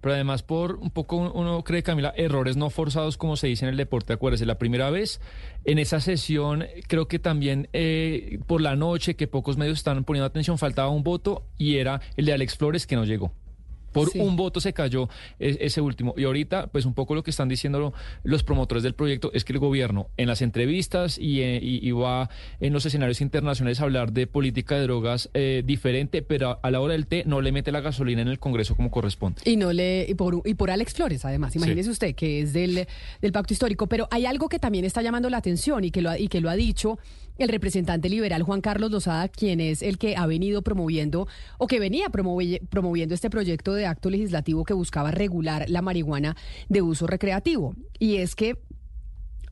Pero 0.00 0.14
además 0.14 0.42
por 0.42 0.76
un 0.76 0.90
poco 0.90 1.16
uno 1.16 1.62
cree, 1.62 1.82
Camila, 1.82 2.12
errores 2.16 2.56
no 2.56 2.70
forzados 2.70 3.16
como 3.16 3.36
se 3.36 3.48
dice 3.48 3.64
en 3.64 3.70
el 3.70 3.76
deporte. 3.76 4.12
Acuérdese, 4.12 4.46
la 4.46 4.58
primera 4.58 4.90
vez 4.90 5.20
en 5.64 5.78
esa 5.78 6.00
sesión 6.00 6.66
creo 6.88 7.08
que 7.08 7.18
también 7.18 7.68
eh, 7.72 8.38
por 8.46 8.60
la 8.60 8.76
noche 8.76 9.16
que 9.16 9.26
pocos 9.26 9.56
medios 9.56 9.78
estaban 9.78 10.04
poniendo 10.04 10.26
atención 10.26 10.58
faltaba 10.58 10.88
un 10.88 11.02
voto 11.02 11.44
y 11.58 11.76
era 11.76 12.00
el 12.16 12.24
de 12.24 12.32
Alex 12.32 12.56
Flores 12.56 12.86
que 12.86 12.96
no 12.96 13.04
llegó. 13.04 13.32
Por 13.92 14.10
un 14.16 14.36
voto 14.36 14.60
se 14.60 14.72
cayó 14.72 15.08
e- 15.38 15.58
ese 15.60 15.80
último. 15.80 16.14
Y 16.16 16.24
ahorita, 16.24 16.68
pues 16.68 16.84
un 16.84 16.94
poco 16.94 17.14
lo 17.14 17.22
que 17.22 17.30
están 17.30 17.48
diciendo 17.48 17.92
los 18.22 18.42
promotores 18.42 18.82
del 18.82 18.94
proyecto 18.94 19.30
es 19.34 19.44
que 19.44 19.52
el 19.52 19.58
gobierno 19.58 20.08
en 20.16 20.26
las 20.28 20.42
entrevistas 20.42 21.18
y, 21.18 21.40
eh, 21.42 21.58
y- 21.62 21.86
y 21.86 21.90
va 21.92 22.28
en 22.60 22.72
los 22.72 22.86
escenarios 22.86 23.20
internacionales 23.20 23.80
a 23.80 23.84
hablar 23.84 24.12
de 24.12 24.26
política 24.26 24.76
de 24.76 24.82
drogas 24.82 25.30
eh, 25.34 25.62
diferente, 25.64 26.22
pero 26.22 26.58
a 26.62 26.70
la 26.70 26.80
hora 26.80 26.92
del 26.92 27.06
té 27.06 27.24
no 27.26 27.40
le 27.40 27.52
mete 27.52 27.72
la 27.72 27.80
gasolina 27.80 28.22
en 28.22 28.28
el 28.28 28.38
Congreso 28.38 28.76
como 28.76 28.90
corresponde. 28.90 29.40
Y 29.44 29.56
no 29.56 29.72
le 29.72 30.06
y 30.08 30.14
por 30.14 30.42
y 30.44 30.54
por 30.54 30.70
Alex 30.70 30.94
Flores, 30.94 31.24
además, 31.24 31.54
imagínese 31.56 31.90
usted 31.90 32.14
que 32.14 32.40
es 32.40 32.52
del, 32.52 32.86
del 33.20 33.32
pacto 33.32 33.52
histórico, 33.52 33.86
pero 33.88 34.08
hay 34.10 34.26
algo 34.26 34.48
que 34.48 34.58
también 34.58 34.84
está 34.84 35.02
llamando 35.02 35.28
la 35.30 35.36
atención 35.38 35.84
y 35.84 35.90
que 35.90 36.02
lo 36.02 36.10
ha, 36.10 36.18
y 36.18 36.28
que 36.28 36.40
lo 36.40 36.50
ha 36.50 36.54
dicho 36.56 36.98
el 37.40 37.48
representante 37.48 38.08
liberal 38.08 38.42
Juan 38.42 38.60
Carlos 38.60 38.90
Lozada, 38.90 39.28
quien 39.28 39.60
es 39.60 39.82
el 39.82 39.98
que 39.98 40.16
ha 40.16 40.26
venido 40.26 40.62
promoviendo 40.62 41.26
o 41.58 41.66
que 41.66 41.80
venía 41.80 42.06
promovi- 42.08 42.60
promoviendo 42.68 43.14
este 43.14 43.30
proyecto 43.30 43.74
de 43.74 43.86
acto 43.86 44.10
legislativo 44.10 44.64
que 44.64 44.74
buscaba 44.74 45.10
regular 45.10 45.64
la 45.68 45.82
marihuana 45.82 46.36
de 46.68 46.82
uso 46.82 47.06
recreativo. 47.06 47.74
Y 47.98 48.16
es 48.16 48.34
que 48.34 48.56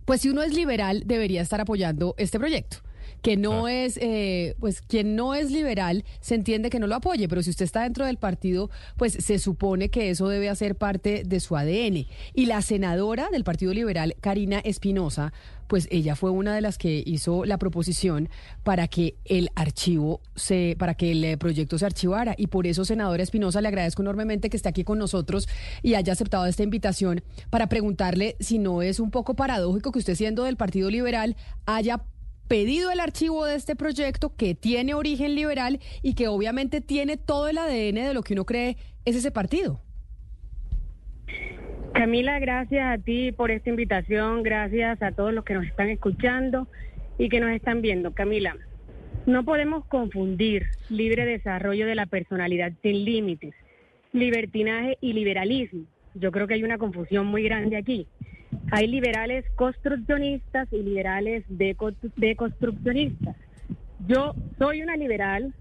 pues 0.05 0.23
si 0.23 0.31
uno 0.31 0.43
es 0.43 0.55
liberal 0.55 1.02
debería 1.05 1.43
estar 1.43 1.60
apoyando 1.60 2.15
este 2.19 2.39
proyecto 2.39 2.78
que 3.23 3.36
no 3.36 3.66
es, 3.66 3.97
eh, 4.01 4.55
pues 4.60 4.81
quien 4.81 5.16
no 5.16 5.35
es 5.35 5.51
liberal 5.51 6.05
se 6.20 6.36
entiende 6.36 6.70
que 6.70 6.78
no 6.78 6.86
lo 6.86 6.94
apoye, 6.94 7.28
pero 7.28 7.43
si 7.43 7.51
usted 7.51 7.65
está 7.65 7.82
dentro 7.82 8.06
del 8.06 8.16
partido, 8.16 8.70
pues 8.97 9.12
se 9.15 9.40
supone 9.40 9.89
que 9.89 10.10
eso 10.10 10.28
debe 10.28 10.48
hacer 10.48 10.77
parte 10.77 11.24
de 11.27 11.40
su 11.40 11.56
ADN. 11.56 12.06
Y 12.32 12.47
la 12.47 12.62
senadora 12.62 13.28
del 13.32 13.43
Partido 13.43 13.74
Liberal, 13.74 14.15
Karina 14.20 14.60
Espinosa, 14.60 15.32
pues 15.69 15.86
ella 15.90 16.16
fue 16.16 16.31
una 16.31 16.55
de 16.55 16.61
las 16.61 16.78
que 16.78 17.03
hizo 17.07 17.45
la 17.45 17.59
proposición 17.59 18.28
para 18.65 18.89
que 18.89 19.16
el 19.24 19.51
archivo 19.55 20.20
se, 20.35 20.74
para 20.78 20.95
que 20.95 21.12
el 21.12 21.24
eh, 21.24 21.36
proyecto 21.36 21.78
se 21.78 21.86
archivara. 21.86 22.35
Y 22.36 22.49
por 22.49 22.66
eso, 22.66 22.85
senadora 22.85 23.23
Espinosa, 23.23 23.61
le 23.61 23.69
agradezco 23.69 24.03
enormemente 24.03 24.51
que 24.51 24.57
esté 24.57 24.69
aquí 24.69 24.82
con 24.82 24.99
nosotros 24.99 25.49
y 25.82 25.95
haya 25.95 26.12
aceptado 26.12 26.47
esta 26.47 26.62
invitación 26.62 27.23
para 27.51 27.69
preguntarle 27.69 28.36
si 28.40 28.59
no 28.59 28.82
es 28.82 28.99
un 28.99 29.11
poco 29.11 29.35
paradójico 29.35 29.93
que 29.93 30.01
usted 30.01 30.16
siendo 30.16 30.45
del 30.45 30.57
Partido 30.57 30.90
Liberal 30.90 31.36
haya 31.66 32.03
pedido 32.49 32.90
el 32.90 32.99
archivo 32.99 33.45
de 33.45 33.55
este 33.55 33.77
proyecto 33.77 34.35
que 34.35 34.55
tiene 34.55 34.95
origen 34.95 35.35
liberal 35.35 35.81
y 36.03 36.15
que 36.15 36.28
obviamente 36.28 36.81
tiene 36.81 37.19
todo 37.19 37.49
el 37.49 37.59
ADN 37.59 38.07
de 38.07 38.15
lo 38.15 38.23
que 38.23 38.32
uno 38.32 38.47
cree 38.47 38.78
es 39.05 39.16
ese 39.16 39.31
partido. 39.31 39.82
Camila, 41.99 42.39
gracias 42.39 42.87
a 42.87 43.03
ti 43.03 43.33
por 43.33 43.51
esta 43.51 43.70
invitación, 43.70 44.45
gracias 44.45 45.03
a 45.03 45.11
todos 45.11 45.35
los 45.35 45.45
que 45.45 45.55
nos 45.55 45.66
están 45.66 45.89
escuchando 45.89 46.69
y 47.19 47.29
que 47.29 47.41
nos 47.41 47.51
están 47.51 47.83
viendo. 47.83 48.15
Camila, 48.15 48.57
no 49.27 49.45
podemos 49.45 49.85
confundir 49.87 50.66
libre 50.91 51.27
desarrollo 51.27 51.89
de 51.89 51.97
la 51.97 52.07
personalidad 52.07 52.70
sin 52.83 53.05
límites, 53.05 53.53
libertinaje 54.12 54.97
y 55.01 55.12
liberalismo. 55.12 55.87
Yo 56.15 56.31
creo 56.31 56.47
que 56.47 56.55
hay 56.55 56.62
una 56.62 56.79
confusión 56.79 57.27
muy 57.27 57.43
grande 57.43 57.77
aquí. 57.77 58.07
Hay 58.70 58.87
liberales 58.87 59.45
construccionistas 59.57 60.73
y 60.73 60.81
liberales 60.85 61.45
deco- 61.49 61.97
deconstruccionistas. 62.15 63.35
Yo 64.07 64.37
soy 64.57 64.83
una 64.83 64.97
liberal 64.97 65.53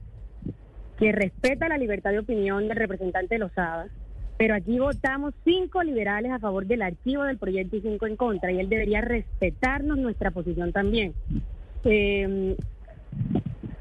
que 0.99 1.11
respeta 1.11 1.68
la 1.68 1.80
libertad 1.80 2.11
de 2.11 2.19
opinión 2.19 2.68
del 2.68 2.77
representante 2.77 3.39
Lozada, 3.39 3.88
pero 4.38 4.55
aquí 4.55 4.77
votamos 4.80 5.34
cinco 5.43 5.84
liberales 5.84 6.31
a 6.31 6.39
favor 6.39 6.65
del 6.65 6.81
archivo 6.81 7.23
del 7.23 7.38
proyecto 7.38 7.76
y 7.77 7.81
cinco 7.81 8.05
en 8.07 8.15
contra, 8.15 8.51
y 8.51 8.59
él 8.59 8.69
debería 8.69 9.01
respetarnos 9.01 9.97
nuestra 9.97 10.31
posición 10.31 10.72
también. 10.72 11.14
Eh, 11.84 12.55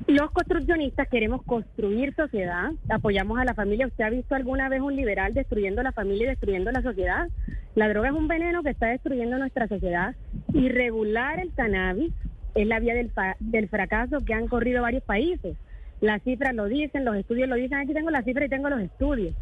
los 0.06 0.30
construccionistas 0.30 1.08
queremos 1.08 1.42
construir 1.42 2.14
sociedad, 2.14 2.70
apoyamos 2.88 3.40
a 3.40 3.44
la 3.44 3.54
familia. 3.54 3.88
¿Usted 3.88 4.04
ha 4.04 4.10
visto 4.10 4.36
alguna 4.36 4.68
vez 4.68 4.80
un 4.80 4.94
liberal 4.94 5.34
destruyendo 5.34 5.82
la 5.82 5.90
familia 5.90 6.24
y 6.24 6.28
destruyendo 6.28 6.70
la 6.70 6.80
sociedad? 6.80 7.28
La 7.74 7.88
droga 7.88 8.08
es 8.08 8.14
un 8.14 8.28
veneno 8.28 8.62
que 8.62 8.70
está 8.70 8.86
destruyendo 8.86 9.36
nuestra 9.36 9.66
sociedad 9.66 10.14
y 10.54 10.68
regular 10.68 11.40
el 11.40 11.52
cannabis 11.52 12.12
es 12.54 12.66
la 12.66 12.78
vía 12.78 12.94
del, 12.94 13.10
fa- 13.10 13.36
del 13.40 13.68
fracaso 13.68 14.24
que 14.24 14.32
han 14.32 14.46
corrido 14.46 14.80
varios 14.80 15.02
países. 15.02 15.56
Las 16.00 16.22
cifras 16.22 16.54
lo 16.54 16.66
dicen, 16.66 17.04
los 17.04 17.16
estudios 17.16 17.48
lo 17.48 17.56
dicen. 17.56 17.78
Aquí 17.78 17.92
tengo 17.92 18.10
las 18.10 18.24
cifras 18.24 18.46
y 18.46 18.50
tengo 18.50 18.70
los 18.70 18.80
estudios. 18.80 19.34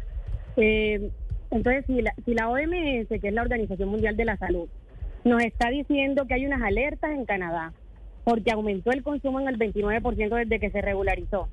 Eh, 0.57 1.09
entonces, 1.51 1.85
si 1.87 2.01
la, 2.01 2.13
si 2.25 2.33
la 2.33 2.49
OMS, 2.49 3.07
que 3.07 3.27
es 3.27 3.33
la 3.33 3.41
Organización 3.41 3.89
Mundial 3.89 4.17
de 4.17 4.25
la 4.25 4.37
Salud, 4.37 4.67
nos 5.23 5.41
está 5.43 5.69
diciendo 5.69 6.25
que 6.27 6.35
hay 6.35 6.45
unas 6.45 6.61
alertas 6.61 7.11
en 7.11 7.25
Canadá, 7.25 7.73
porque 8.23 8.51
aumentó 8.51 8.91
el 8.91 9.03
consumo 9.03 9.39
en 9.39 9.47
el 9.47 9.57
29% 9.57 10.35
desde 10.35 10.59
que 10.59 10.71
se 10.71 10.81
regularizó. 10.81 11.49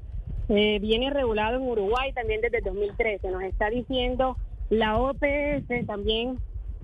Eh, 0.48 0.78
viene 0.80 1.10
regulado 1.10 1.56
en 1.56 1.62
Uruguay 1.62 2.12
también 2.12 2.40
desde 2.40 2.58
el 2.58 2.64
2013. 2.64 3.30
Nos 3.30 3.42
está 3.42 3.70
diciendo 3.70 4.36
la 4.70 4.98
OPS 4.98 5.86
también 5.86 6.38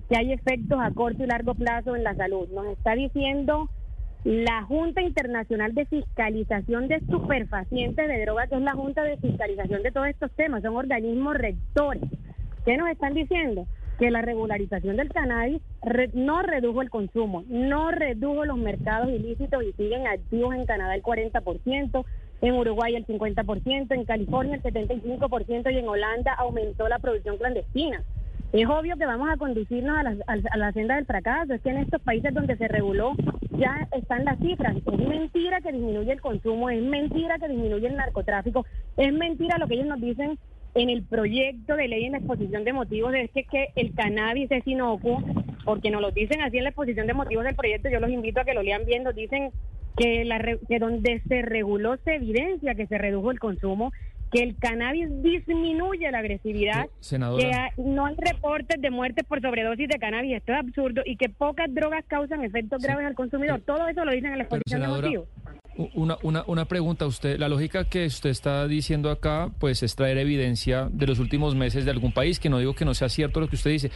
que 0.09 0.17
hay 0.17 0.33
efectos 0.33 0.79
a 0.81 0.91
corto 0.91 1.23
y 1.23 1.27
largo 1.27 1.53
plazo 1.53 1.95
en 1.95 2.03
la 2.03 2.15
salud. 2.15 2.47
Nos 2.49 2.65
está 2.67 2.95
diciendo 2.95 3.69
la 4.29 4.61
Junta 4.61 5.01
Internacional 5.01 5.73
de 5.73 5.87
Fiscalización 5.87 6.87
de 6.87 6.99
Superfacientes 7.09 8.07
de 8.07 8.21
Droga, 8.21 8.45
que 8.45 8.53
es 8.53 8.61
la 8.61 8.73
Junta 8.73 9.01
de 9.01 9.17
Fiscalización 9.17 9.81
de 9.81 9.91
todos 9.91 10.05
estos 10.05 10.29
temas, 10.33 10.61
son 10.61 10.75
organismos 10.75 11.35
rectores. 11.35 12.03
¿Qué 12.63 12.77
nos 12.77 12.89
están 12.89 13.15
diciendo? 13.15 13.65
Que 13.97 14.11
la 14.11 14.21
regularización 14.21 14.97
del 14.97 15.09
cannabis 15.09 15.63
no 16.13 16.43
redujo 16.43 16.83
el 16.83 16.91
consumo, 16.91 17.43
no 17.47 17.89
redujo 17.89 18.45
los 18.45 18.59
mercados 18.59 19.09
ilícitos 19.09 19.63
y 19.63 19.73
siguen 19.73 20.05
activos 20.05 20.53
en 20.53 20.67
Canadá 20.67 20.93
el 20.93 21.01
40%, 21.01 22.05
en 22.41 22.53
Uruguay 22.53 22.93
el 22.93 23.07
50%, 23.07 23.95
en 23.95 24.05
California 24.05 24.57
el 24.57 24.61
75% 24.61 25.73
y 25.73 25.77
en 25.79 25.87
Holanda 25.87 26.35
aumentó 26.35 26.87
la 26.87 26.99
producción 26.99 27.39
clandestina. 27.39 28.03
Es 28.51 28.67
obvio 28.67 28.97
que 28.97 29.05
vamos 29.05 29.29
a 29.29 29.37
conducirnos 29.37 29.97
a 29.97 30.03
la, 30.03 30.15
a 30.27 30.57
la 30.57 30.71
senda 30.71 30.95
del 30.95 31.05
fracaso. 31.05 31.53
Es 31.53 31.61
que 31.61 31.69
en 31.69 31.77
estos 31.77 32.01
países 32.01 32.33
donde 32.33 32.57
se 32.57 32.67
reguló 32.67 33.13
ya 33.59 33.87
están 33.91 34.25
las 34.25 34.39
cifras. 34.39 34.75
Es 34.75 35.07
mentira 35.07 35.61
que 35.61 35.71
disminuye 35.71 36.11
el 36.11 36.21
consumo, 36.21 36.69
es 36.69 36.81
mentira 36.81 37.37
que 37.37 37.47
disminuye 37.49 37.87
el 37.87 37.95
narcotráfico, 37.95 38.65
es 38.97 39.13
mentira 39.13 39.57
lo 39.57 39.67
que 39.67 39.75
ellos 39.75 39.87
nos 39.87 40.01
dicen 40.01 40.39
en 40.75 40.89
el 40.89 41.03
proyecto 41.03 41.75
de 41.75 41.87
ley 41.87 42.05
en 42.05 42.13
la 42.13 42.17
exposición 42.19 42.63
de 42.63 42.73
motivos, 42.73 43.13
es 43.15 43.29
que, 43.31 43.43
que 43.43 43.69
el 43.75 43.93
cannabis 43.93 44.51
es 44.51 44.65
inocuo, 44.65 45.21
porque 45.65 45.91
nos 45.91 46.01
lo 46.01 46.11
dicen 46.11 46.41
así 46.41 46.57
en 46.57 46.63
la 46.63 46.69
exposición 46.69 47.07
de 47.07 47.13
motivos 47.13 47.43
del 47.43 47.55
proyecto. 47.55 47.89
Yo 47.89 47.99
los 47.99 48.09
invito 48.09 48.39
a 48.39 48.45
que 48.45 48.53
lo 48.53 48.63
lean 48.63 48.85
bien. 48.85 49.03
Nos 49.03 49.15
dicen 49.15 49.51
que, 49.97 50.25
la, 50.25 50.39
que 50.67 50.79
donde 50.79 51.21
se 51.27 51.41
reguló 51.41 51.97
se 51.97 52.15
evidencia 52.15 52.75
que 52.75 52.87
se 52.87 52.97
redujo 52.97 53.31
el 53.31 53.39
consumo 53.39 53.91
que 54.31 54.43
el 54.43 54.55
cannabis 54.57 55.07
disminuye 55.21 56.09
la 56.11 56.19
agresividad, 56.19 56.87
senadora. 56.99 57.43
que 57.43 57.53
hay- 57.55 57.71
no 57.77 58.05
hay 58.05 58.15
reportes 58.17 58.79
de 58.81 58.89
muertes 58.91 59.25
por 59.25 59.41
sobredosis 59.41 59.87
de 59.87 59.97
cannabis, 59.99 60.37
esto 60.37 60.53
es 60.53 60.59
absurdo, 60.59 61.01
y 61.05 61.15
que 61.15 61.29
pocas 61.29 61.73
drogas 61.73 62.03
causan 62.07 62.43
efectos 62.43 62.81
graves 62.81 63.05
al 63.07 63.15
consumidor. 63.15 63.61
Todo 63.65 63.87
eso 63.87 64.05
lo 64.05 64.11
dicen 64.11 64.31
en 64.31 64.37
la 64.37 64.43
exposición 64.43 64.81
de 64.81 64.85
senadora, 64.85 65.07
motivos. 65.07 65.27
u- 65.77 65.89
una, 66.03 66.17
una, 66.23 66.43
una 66.47 66.65
pregunta. 66.65 67.05
Usted, 67.07 67.39
la 67.39 67.47
lógica 67.47 67.85
que 67.85 68.05
usted 68.05 68.29
está 68.31 68.67
diciendo 68.67 69.09
acá, 69.09 69.49
pues 69.59 69.81
es 69.81 69.95
traer 69.95 70.17
evidencia 70.17 70.89
de 70.91 71.07
los 71.07 71.19
últimos 71.19 71.55
meses 71.55 71.85
de 71.85 71.91
algún 71.91 72.11
país, 72.11 72.39
que 72.39 72.49
no 72.49 72.59
digo 72.59 72.73
que 72.75 72.83
no 72.85 72.93
sea 72.93 73.07
cierto 73.09 73.39
lo 73.39 73.47
que 73.47 73.55
usted 73.55 73.71
dice, 73.71 73.89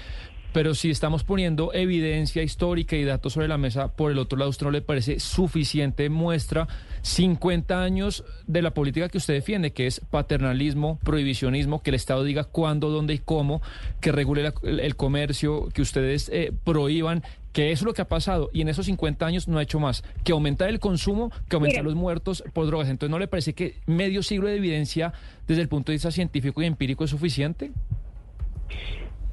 pero 0.53 0.75
si 0.75 0.91
estamos 0.91 1.23
poniendo 1.23 1.73
evidencia 1.73 2.43
histórica 2.43 2.95
y 2.95 3.03
datos 3.03 3.33
sobre 3.33 3.47
la 3.47 3.57
mesa, 3.57 3.89
por 3.95 4.11
el 4.11 4.19
otro 4.19 4.37
lado, 4.37 4.49
¿a 4.49 4.51
¿usted 4.51 4.65
no 4.67 4.71
le 4.71 4.81
parece 4.81 5.19
suficiente 5.19 6.09
muestra 6.09 6.67
50 7.01 7.83
años 7.83 8.23
de 8.45 8.61
la 8.61 8.71
política 8.73 9.09
que 9.09 9.17
usted 9.17 9.33
defiende, 9.33 9.73
que 9.73 9.87
es 9.87 9.99
paternalismo, 9.99 10.99
prohibicionismo, 11.03 11.81
que 11.81 11.89
el 11.89 11.95
Estado 11.95 12.23
diga 12.23 12.43
cuándo, 12.43 12.89
dónde 12.89 13.15
y 13.15 13.17
cómo, 13.19 13.61
que 13.99 14.11
regule 14.11 14.43
la- 14.43 14.53
el, 14.63 14.95
comercio, 14.95 15.69
que 15.73 15.81
ustedes 15.81 16.29
eh, 16.31 16.53
prohíban, 16.63 17.23
que 17.51 17.71
eso 17.71 17.81
es 17.81 17.85
lo 17.85 17.93
que 17.93 18.01
ha 18.03 18.07
pasado 18.07 18.49
y 18.53 18.61
en 18.61 18.69
esos 18.69 18.85
50 18.85 19.25
años 19.25 19.47
no 19.47 19.57
ha 19.57 19.63
hecho 19.63 19.79
más 19.79 20.03
que 20.23 20.31
aumentar 20.31 20.69
el 20.69 20.79
consumo, 20.79 21.31
que 21.49 21.55
aumentar 21.55 21.83
los 21.83 21.95
muertos 21.95 22.43
por 22.53 22.65
drogas. 22.67 22.89
Entonces, 22.89 23.11
¿no 23.11 23.19
le 23.19 23.27
parece 23.27 23.53
que 23.53 23.75
medio 23.85 24.23
siglo 24.23 24.47
de 24.47 24.55
evidencia 24.55 25.13
desde 25.47 25.61
el 25.61 25.67
punto 25.67 25.91
de 25.91 25.95
vista 25.95 26.11
científico 26.11 26.61
y 26.61 26.65
empírico 26.65 27.03
es 27.03 27.09
suficiente? 27.09 27.71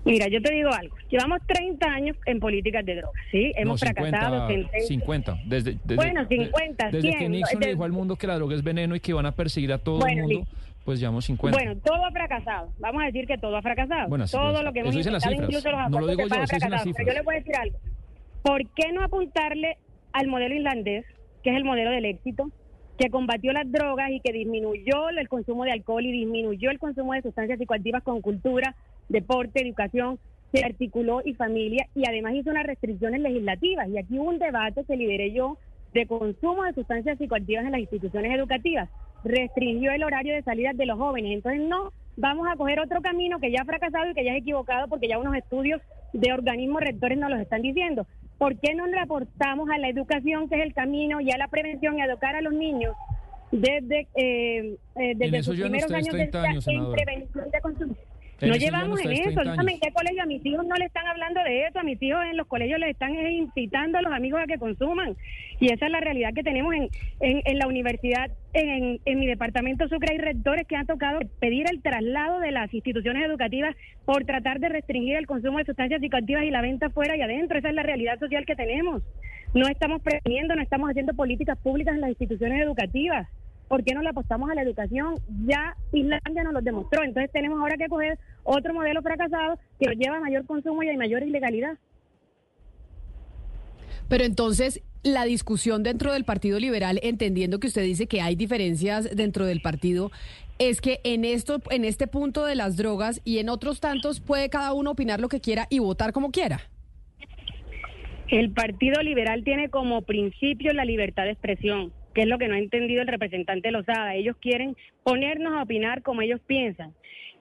Mira, 0.04 0.28
yo 0.28 0.40
te 0.40 0.52
digo 0.54 0.70
algo. 0.72 0.96
Llevamos 1.10 1.40
30 1.46 1.86
años 1.86 2.16
en 2.26 2.40
políticas 2.40 2.84
de 2.86 2.96
drogas, 2.96 3.22
¿sí? 3.30 3.52
Hemos 3.56 3.82
no, 3.82 3.86
fracasado. 3.86 4.48
50, 4.48 4.76
en- 4.78 4.82
50. 4.86 5.38
Desde, 5.46 5.72
desde- 5.84 5.96
Bueno, 5.96 6.24
de- 6.24 6.36
50, 6.36 6.86
Desde 6.90 7.00
100, 7.08 7.18
que 7.18 7.28
Nixon 7.28 7.60
le 7.60 7.66
dijo 7.68 7.84
al 7.84 7.92
mundo 7.92 8.16
que 8.16 8.26
la 8.26 8.36
droga 8.36 8.54
es 8.54 8.62
veneno 8.62 8.94
y 8.96 9.00
que 9.00 9.12
van 9.12 9.26
a 9.26 9.32
perseguir 9.32 9.72
a 9.72 9.78
todo 9.78 9.98
Bueno, 9.98 10.22
el 10.24 10.28
mundo, 10.28 10.38
listo. 10.40 10.56
pues 10.86 11.00
llevamos 11.00 11.24
50. 11.26 11.56
Bueno, 11.58 11.78
todo 11.84 12.04
ha 12.06 12.10
fracasado. 12.12 12.72
Vamos 12.78 13.02
a 13.02 13.06
decir 13.06 13.26
que 13.26 13.36
todo 13.36 13.56
ha 13.56 13.62
fracasado. 13.62 14.08
Bueno, 14.08 14.26
sí, 14.26 14.32
todo 14.36 14.52
eso- 14.54 14.62
lo 14.62 14.72
que 14.72 14.80
hemos 14.80 14.94
intentado, 14.96 15.32
incluso 15.34 15.70
los 15.70 15.90
No 15.90 16.00
lo 16.00 16.06
digo 16.06 16.22
de 16.22 16.28
yo, 16.28 16.34
fracasaron. 16.34 16.92
Pero 16.96 17.08
yo 17.08 17.14
le 17.14 17.22
voy 17.22 17.34
a 17.34 17.38
decir 17.38 17.56
algo. 17.56 17.78
¿Por 18.42 18.66
qué 18.70 18.92
no 18.92 19.02
apuntarle 19.04 19.76
al 20.12 20.26
modelo 20.28 20.54
irlandés, 20.54 21.04
que 21.42 21.50
es 21.50 21.56
el 21.56 21.64
modelo 21.64 21.90
del 21.90 22.06
éxito, 22.06 22.50
que 22.98 23.10
combatió 23.10 23.52
las 23.52 23.70
drogas 23.70 24.10
y 24.10 24.20
que 24.20 24.32
disminuyó 24.32 25.10
el 25.10 25.28
consumo 25.28 25.64
de 25.64 25.72
alcohol 25.72 26.04
y 26.04 26.12
disminuyó 26.12 26.70
el 26.70 26.78
consumo 26.78 27.12
de 27.14 27.22
sustancias 27.22 27.58
psicoactivas 27.58 28.02
con 28.02 28.20
cultura, 28.22 28.74
deporte, 29.10 29.62
educación, 29.62 30.18
se 30.52 30.64
articuló 30.64 31.20
y 31.24 31.34
familia 31.34 31.86
y 31.94 32.08
además 32.08 32.34
hizo 32.34 32.50
unas 32.50 32.66
restricciones 32.66 33.20
legislativas. 33.20 33.88
Y 33.88 33.98
aquí 33.98 34.18
hubo 34.18 34.30
un 34.30 34.38
debate 34.38 34.84
que 34.84 34.96
lideré 34.96 35.32
yo 35.32 35.58
de 35.92 36.06
consumo 36.06 36.64
de 36.64 36.72
sustancias 36.72 37.18
psicoactivas 37.18 37.64
en 37.64 37.72
las 37.72 37.80
instituciones 37.80 38.32
educativas. 38.34 38.88
Restringió 39.24 39.92
el 39.92 40.04
horario 40.04 40.34
de 40.34 40.42
salida 40.42 40.70
de 40.72 40.86
los 40.86 40.98
jóvenes. 40.98 41.32
Entonces 41.32 41.60
no 41.68 41.92
vamos 42.16 42.48
a 42.50 42.56
coger 42.56 42.80
otro 42.80 43.00
camino 43.00 43.38
que 43.38 43.50
ya 43.50 43.62
ha 43.62 43.64
fracasado 43.64 44.10
y 44.10 44.14
que 44.14 44.24
ya 44.24 44.32
es 44.32 44.38
equivocado 44.38 44.88
porque 44.88 45.08
ya 45.08 45.18
unos 45.18 45.36
estudios 45.36 45.80
de 46.12 46.32
organismos 46.32 46.80
rectores 46.80 47.18
nos 47.18 47.30
los 47.30 47.40
están 47.40 47.62
diciendo. 47.62 48.06
¿Por 48.38 48.58
qué 48.58 48.74
no 48.74 48.86
le 48.86 48.98
aportamos 48.98 49.68
a 49.70 49.78
la 49.78 49.88
educación, 49.88 50.48
que 50.48 50.56
es 50.56 50.62
el 50.62 50.72
camino, 50.72 51.20
y 51.20 51.30
a 51.30 51.36
la 51.36 51.48
prevención 51.48 51.98
y 51.98 52.00
a 52.00 52.06
educar 52.06 52.34
a 52.36 52.40
los 52.40 52.54
niños 52.54 52.96
desde, 53.52 54.08
eh, 54.14 54.76
eh, 54.96 55.12
desde 55.14 55.42
sus 55.42 55.60
primeros 55.60 55.92
años, 55.92 56.14
de 56.14 56.26
vida 56.26 56.44
en 56.66 56.92
prevención 56.92 57.50
de 57.50 57.60
consumo? 57.60 57.94
No 58.42 58.54
llevamos 58.54 59.00
en 59.00 59.12
eso. 59.12 59.40
En 59.42 59.80
qué 59.80 59.92
colegio 59.92 60.22
a 60.22 60.26
mis 60.26 60.44
hijos 60.44 60.66
no 60.66 60.74
le 60.76 60.86
están 60.86 61.06
hablando 61.06 61.42
de 61.42 61.66
eso. 61.66 61.78
A 61.78 61.82
mis 61.82 62.00
hijos 62.02 62.20
en 62.30 62.36
los 62.36 62.46
colegios 62.46 62.78
les 62.80 62.90
están 62.90 63.14
incitando 63.14 63.98
a 63.98 64.02
los 64.02 64.12
amigos 64.12 64.40
a 64.42 64.46
que 64.46 64.58
consuman. 64.58 65.16
Y 65.60 65.72
esa 65.72 65.86
es 65.86 65.92
la 65.92 66.00
realidad 66.00 66.32
que 66.34 66.42
tenemos 66.42 66.74
en, 66.74 66.88
en, 67.20 67.58
la 67.58 67.66
universidad. 67.66 68.30
En, 68.52 69.00
en, 69.04 69.18
mi 69.18 69.26
departamento 69.26 69.88
Sucre 69.88 70.12
hay 70.12 70.18
rectores 70.18 70.66
que 70.66 70.76
han 70.76 70.86
tocado 70.86 71.20
pedir 71.38 71.66
el 71.70 71.82
traslado 71.82 72.40
de 72.40 72.50
las 72.50 72.72
instituciones 72.72 73.24
educativas 73.24 73.76
por 74.04 74.24
tratar 74.24 74.60
de 74.60 74.70
restringir 74.70 75.16
el 75.16 75.26
consumo 75.26 75.58
de 75.58 75.64
sustancias 75.64 76.00
psicoactivas 76.00 76.44
y 76.44 76.50
la 76.50 76.62
venta 76.62 76.90
fuera 76.90 77.16
y 77.16 77.22
adentro. 77.22 77.58
Esa 77.58 77.68
es 77.68 77.74
la 77.74 77.82
realidad 77.82 78.18
social 78.18 78.46
que 78.46 78.56
tenemos. 78.56 79.02
No 79.54 79.66
estamos 79.66 80.00
preveniendo, 80.02 80.54
no 80.54 80.62
estamos 80.62 80.88
haciendo 80.90 81.12
políticas 81.14 81.58
públicas 81.58 81.94
en 81.94 82.00
las 82.00 82.10
instituciones 82.10 82.62
educativas. 82.62 83.28
¿Por 83.70 83.84
qué 83.84 83.94
no 83.94 84.02
le 84.02 84.08
apostamos 84.08 84.50
a 84.50 84.54
la 84.56 84.62
educación? 84.62 85.14
Ya 85.46 85.76
Islandia 85.92 86.42
nos 86.42 86.54
lo 86.54 86.60
demostró, 86.60 87.04
entonces 87.04 87.30
tenemos 87.30 87.60
ahora 87.60 87.76
que 87.76 87.86
coger 87.86 88.18
otro 88.42 88.74
modelo 88.74 89.00
fracasado 89.00 89.60
que 89.78 89.86
nos 89.86 89.94
lleva 89.94 90.16
a 90.16 90.20
mayor 90.20 90.44
consumo 90.44 90.82
y 90.82 90.88
a 90.88 90.96
mayor 90.96 91.22
ilegalidad. 91.22 91.78
Pero 94.08 94.24
entonces, 94.24 94.82
la 95.04 95.24
discusión 95.24 95.84
dentro 95.84 96.12
del 96.12 96.24
Partido 96.24 96.58
Liberal, 96.58 96.98
entendiendo 97.04 97.60
que 97.60 97.68
usted 97.68 97.84
dice 97.84 98.08
que 98.08 98.20
hay 98.20 98.34
diferencias 98.34 99.14
dentro 99.14 99.46
del 99.46 99.62
partido, 99.62 100.10
es 100.58 100.80
que 100.80 100.98
en 101.04 101.24
esto, 101.24 101.62
en 101.70 101.84
este 101.84 102.08
punto 102.08 102.44
de 102.44 102.56
las 102.56 102.76
drogas 102.76 103.22
y 103.24 103.38
en 103.38 103.48
otros 103.48 103.78
tantos 103.78 104.18
puede 104.20 104.50
cada 104.50 104.72
uno 104.72 104.90
opinar 104.90 105.20
lo 105.20 105.28
que 105.28 105.40
quiera 105.40 105.68
y 105.70 105.78
votar 105.78 106.12
como 106.12 106.32
quiera. 106.32 106.60
El 108.26 108.50
Partido 108.50 109.00
Liberal 109.00 109.44
tiene 109.44 109.70
como 109.70 110.02
principio 110.02 110.72
la 110.72 110.84
libertad 110.84 111.22
de 111.22 111.30
expresión 111.30 111.92
es 112.22 112.26
lo 112.26 112.38
que 112.38 112.48
no 112.48 112.54
ha 112.54 112.58
entendido 112.58 113.02
el 113.02 113.08
representante 113.08 113.70
Lozada. 113.70 114.14
Ellos 114.14 114.36
quieren 114.40 114.76
ponernos 115.02 115.54
a 115.54 115.62
opinar 115.62 116.02
como 116.02 116.22
ellos 116.22 116.40
piensan. 116.46 116.92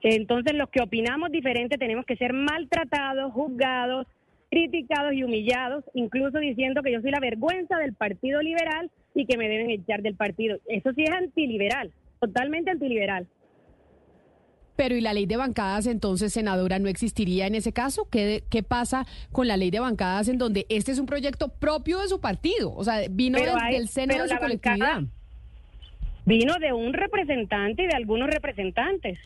Entonces, 0.02 0.54
los 0.54 0.70
que 0.70 0.82
opinamos 0.82 1.30
diferente 1.30 1.76
tenemos 1.76 2.06
que 2.06 2.16
ser 2.16 2.32
maltratados, 2.32 3.32
juzgados, 3.32 4.06
criticados 4.50 5.12
y 5.12 5.22
humillados, 5.22 5.84
incluso 5.94 6.38
diciendo 6.38 6.82
que 6.82 6.92
yo 6.92 7.00
soy 7.00 7.10
la 7.10 7.20
vergüenza 7.20 7.76
del 7.78 7.94
Partido 7.94 8.42
Liberal 8.42 8.90
y 9.14 9.26
que 9.26 9.36
me 9.36 9.48
deben 9.48 9.70
echar 9.70 10.02
del 10.02 10.16
partido. 10.16 10.58
Eso 10.66 10.92
sí 10.94 11.02
es 11.02 11.10
antiliberal, 11.10 11.92
totalmente 12.20 12.70
antiliberal. 12.70 13.26
Pero 14.80 14.96
¿y 14.96 15.02
la 15.02 15.12
ley 15.12 15.26
de 15.26 15.36
bancadas 15.36 15.86
entonces, 15.86 16.32
senadora, 16.32 16.78
no 16.78 16.88
existiría 16.88 17.46
en 17.46 17.54
ese 17.54 17.70
caso? 17.70 18.08
¿Qué, 18.10 18.44
qué 18.48 18.62
pasa 18.62 19.04
con 19.30 19.46
la 19.46 19.58
ley 19.58 19.70
de 19.70 19.78
bancadas 19.78 20.26
en 20.28 20.38
donde 20.38 20.64
este 20.70 20.90
es 20.90 20.98
un 20.98 21.04
proyecto 21.04 21.48
propio 21.48 22.00
de 22.00 22.08
su 22.08 22.18
partido? 22.18 22.72
O 22.74 22.82
sea, 22.82 23.02
vino 23.10 23.38
del 23.38 23.88
seno 23.88 24.14
de 24.14 24.26
su 24.30 24.38
colectividad. 24.38 25.02
Vino 26.24 26.54
de 26.54 26.72
un 26.72 26.94
representante 26.94 27.82
y 27.82 27.88
de 27.88 27.94
algunos 27.94 28.30
representantes. 28.30 29.18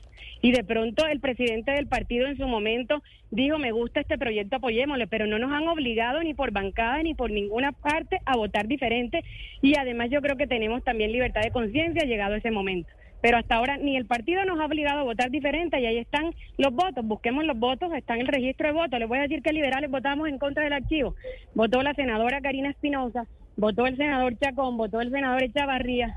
Y 0.42 0.50
de 0.50 0.64
pronto 0.64 1.06
el 1.06 1.20
presidente 1.20 1.70
del 1.70 1.86
partido 1.86 2.26
en 2.26 2.36
su 2.36 2.48
momento 2.48 3.00
dijo, 3.30 3.56
me 3.56 3.70
gusta 3.70 4.00
este 4.00 4.18
proyecto, 4.18 4.56
apoyémosle, 4.56 5.06
pero 5.06 5.28
no 5.28 5.38
nos 5.38 5.52
han 5.52 5.68
obligado 5.68 6.20
ni 6.24 6.34
por 6.34 6.50
bancada 6.50 7.00
ni 7.04 7.14
por 7.14 7.30
ninguna 7.30 7.70
parte 7.70 8.18
a 8.26 8.36
votar 8.36 8.66
diferente. 8.66 9.22
Y 9.62 9.78
además 9.78 10.08
yo 10.10 10.20
creo 10.20 10.36
que 10.36 10.48
tenemos 10.48 10.82
también 10.82 11.12
libertad 11.12 11.42
de 11.42 11.52
conciencia 11.52 12.04
llegado 12.06 12.34
ese 12.34 12.50
momento 12.50 12.90
pero 13.24 13.38
hasta 13.38 13.54
ahora 13.54 13.78
ni 13.78 13.96
el 13.96 14.04
partido 14.04 14.44
nos 14.44 14.60
ha 14.60 14.66
obligado 14.66 15.00
a 15.00 15.02
votar 15.04 15.30
diferente 15.30 15.80
y 15.80 15.86
ahí 15.86 15.96
están 15.96 16.34
los 16.58 16.74
votos, 16.74 17.02
busquemos 17.06 17.42
los 17.46 17.58
votos, 17.58 17.90
está 17.94 18.12
en 18.16 18.20
el 18.20 18.26
registro 18.26 18.66
de 18.66 18.74
votos. 18.74 18.98
Les 18.98 19.08
voy 19.08 19.16
a 19.16 19.22
decir 19.22 19.42
que 19.42 19.50
liberales 19.50 19.90
votamos 19.90 20.28
en 20.28 20.38
contra 20.38 20.62
del 20.62 20.74
archivo. 20.74 21.14
Votó 21.54 21.82
la 21.82 21.94
senadora 21.94 22.42
Karina 22.42 22.68
Espinosa, 22.68 23.26
votó 23.56 23.86
el 23.86 23.96
senador 23.96 24.38
Chacón, 24.38 24.76
votó 24.76 25.00
el 25.00 25.10
senador 25.10 25.42
Echavarría, 25.42 26.14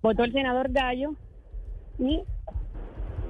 votó 0.00 0.22
el 0.22 0.32
senador 0.32 0.70
Gallo 0.70 1.16
y, 1.98 2.22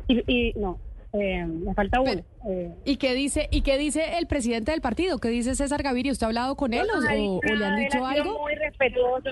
y, 0.09 0.53
no, 0.57 0.79
eh, 1.15 1.47
me 1.47 1.73
falta 1.73 2.03
uno. 2.03 2.21
Eh. 2.47 2.75
¿Y 2.85 2.97
qué 2.97 3.15
dice 3.15 3.49
y 3.51 3.63
qué 3.63 3.79
dice 3.79 4.19
el 4.19 4.27
presidente 4.27 4.73
del 4.73 4.83
partido? 4.83 5.19
¿Qué 5.19 5.31
dice 5.31 5.55
César 5.55 5.83
Gaviria? 5.83 6.13
¿Usted 6.13 6.27
ha 6.27 6.29
hablado 6.29 6.57
con 6.57 6.75
él 6.75 6.87
o, 6.95 7.01
le 7.01 7.65
han 7.65 7.77
dicho 7.77 8.05
algo? 8.05 8.39
Muy 8.39 8.55
respetuoso 8.55 9.31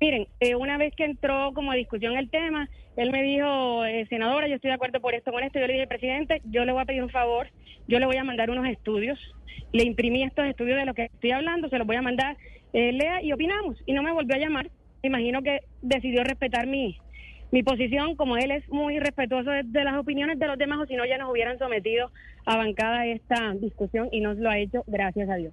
Miren, 0.00 0.28
eh, 0.40 0.54
una 0.54 0.76
vez 0.76 0.94
que 0.94 1.04
entró 1.04 1.52
como 1.54 1.72
discusión 1.72 2.16
el 2.16 2.28
tema, 2.28 2.68
él 2.96 3.10
me 3.10 3.22
dijo, 3.22 3.84
eh, 3.84 4.06
senadora, 4.08 4.48
yo 4.48 4.56
estoy 4.56 4.68
de 4.68 4.74
acuerdo 4.74 5.00
por 5.00 5.14
esto, 5.14 5.30
con 5.30 5.44
esto. 5.44 5.58
Yo 5.58 5.66
le 5.66 5.74
dije, 5.74 5.86
presidente, 5.86 6.40
yo 6.44 6.64
le 6.64 6.72
voy 6.72 6.82
a 6.82 6.86
pedir 6.86 7.02
un 7.02 7.10
favor, 7.10 7.48
yo 7.86 7.98
le 7.98 8.06
voy 8.06 8.16
a 8.16 8.24
mandar 8.24 8.50
unos 8.50 8.66
estudios. 8.66 9.18
Le 9.72 9.84
imprimí 9.84 10.22
estos 10.22 10.46
estudios 10.46 10.78
de 10.78 10.86
lo 10.86 10.94
que 10.94 11.04
estoy 11.04 11.32
hablando, 11.32 11.68
se 11.68 11.78
los 11.78 11.86
voy 11.86 11.96
a 11.96 12.02
mandar, 12.02 12.36
eh, 12.72 12.92
lea 12.92 13.22
y 13.22 13.32
opinamos. 13.32 13.76
Y 13.84 13.92
no 13.92 14.02
me 14.02 14.12
volvió 14.12 14.34
a 14.34 14.38
llamar. 14.38 14.70
Imagino 15.02 15.42
que 15.42 15.60
decidió 15.82 16.24
respetar 16.24 16.66
mi, 16.66 16.98
mi 17.52 17.62
posición, 17.62 18.16
como 18.16 18.38
él 18.38 18.50
es 18.50 18.66
muy 18.70 18.98
respetuoso 18.98 19.50
de, 19.50 19.62
de, 19.62 19.84
las 19.84 19.96
opiniones 19.96 20.38
de 20.38 20.46
los 20.46 20.56
demás, 20.56 20.78
o 20.80 20.86
si 20.86 20.96
no 20.96 21.04
ya 21.04 21.18
nos 21.18 21.30
hubieran 21.30 21.58
sometido 21.58 22.10
a 22.46 22.56
bancada 22.56 23.06
esta 23.06 23.52
discusión 23.60 24.08
y 24.10 24.20
nos 24.20 24.38
lo 24.38 24.48
ha 24.48 24.58
hecho, 24.58 24.82
gracias 24.86 25.28
a 25.28 25.34
Dios. 25.34 25.52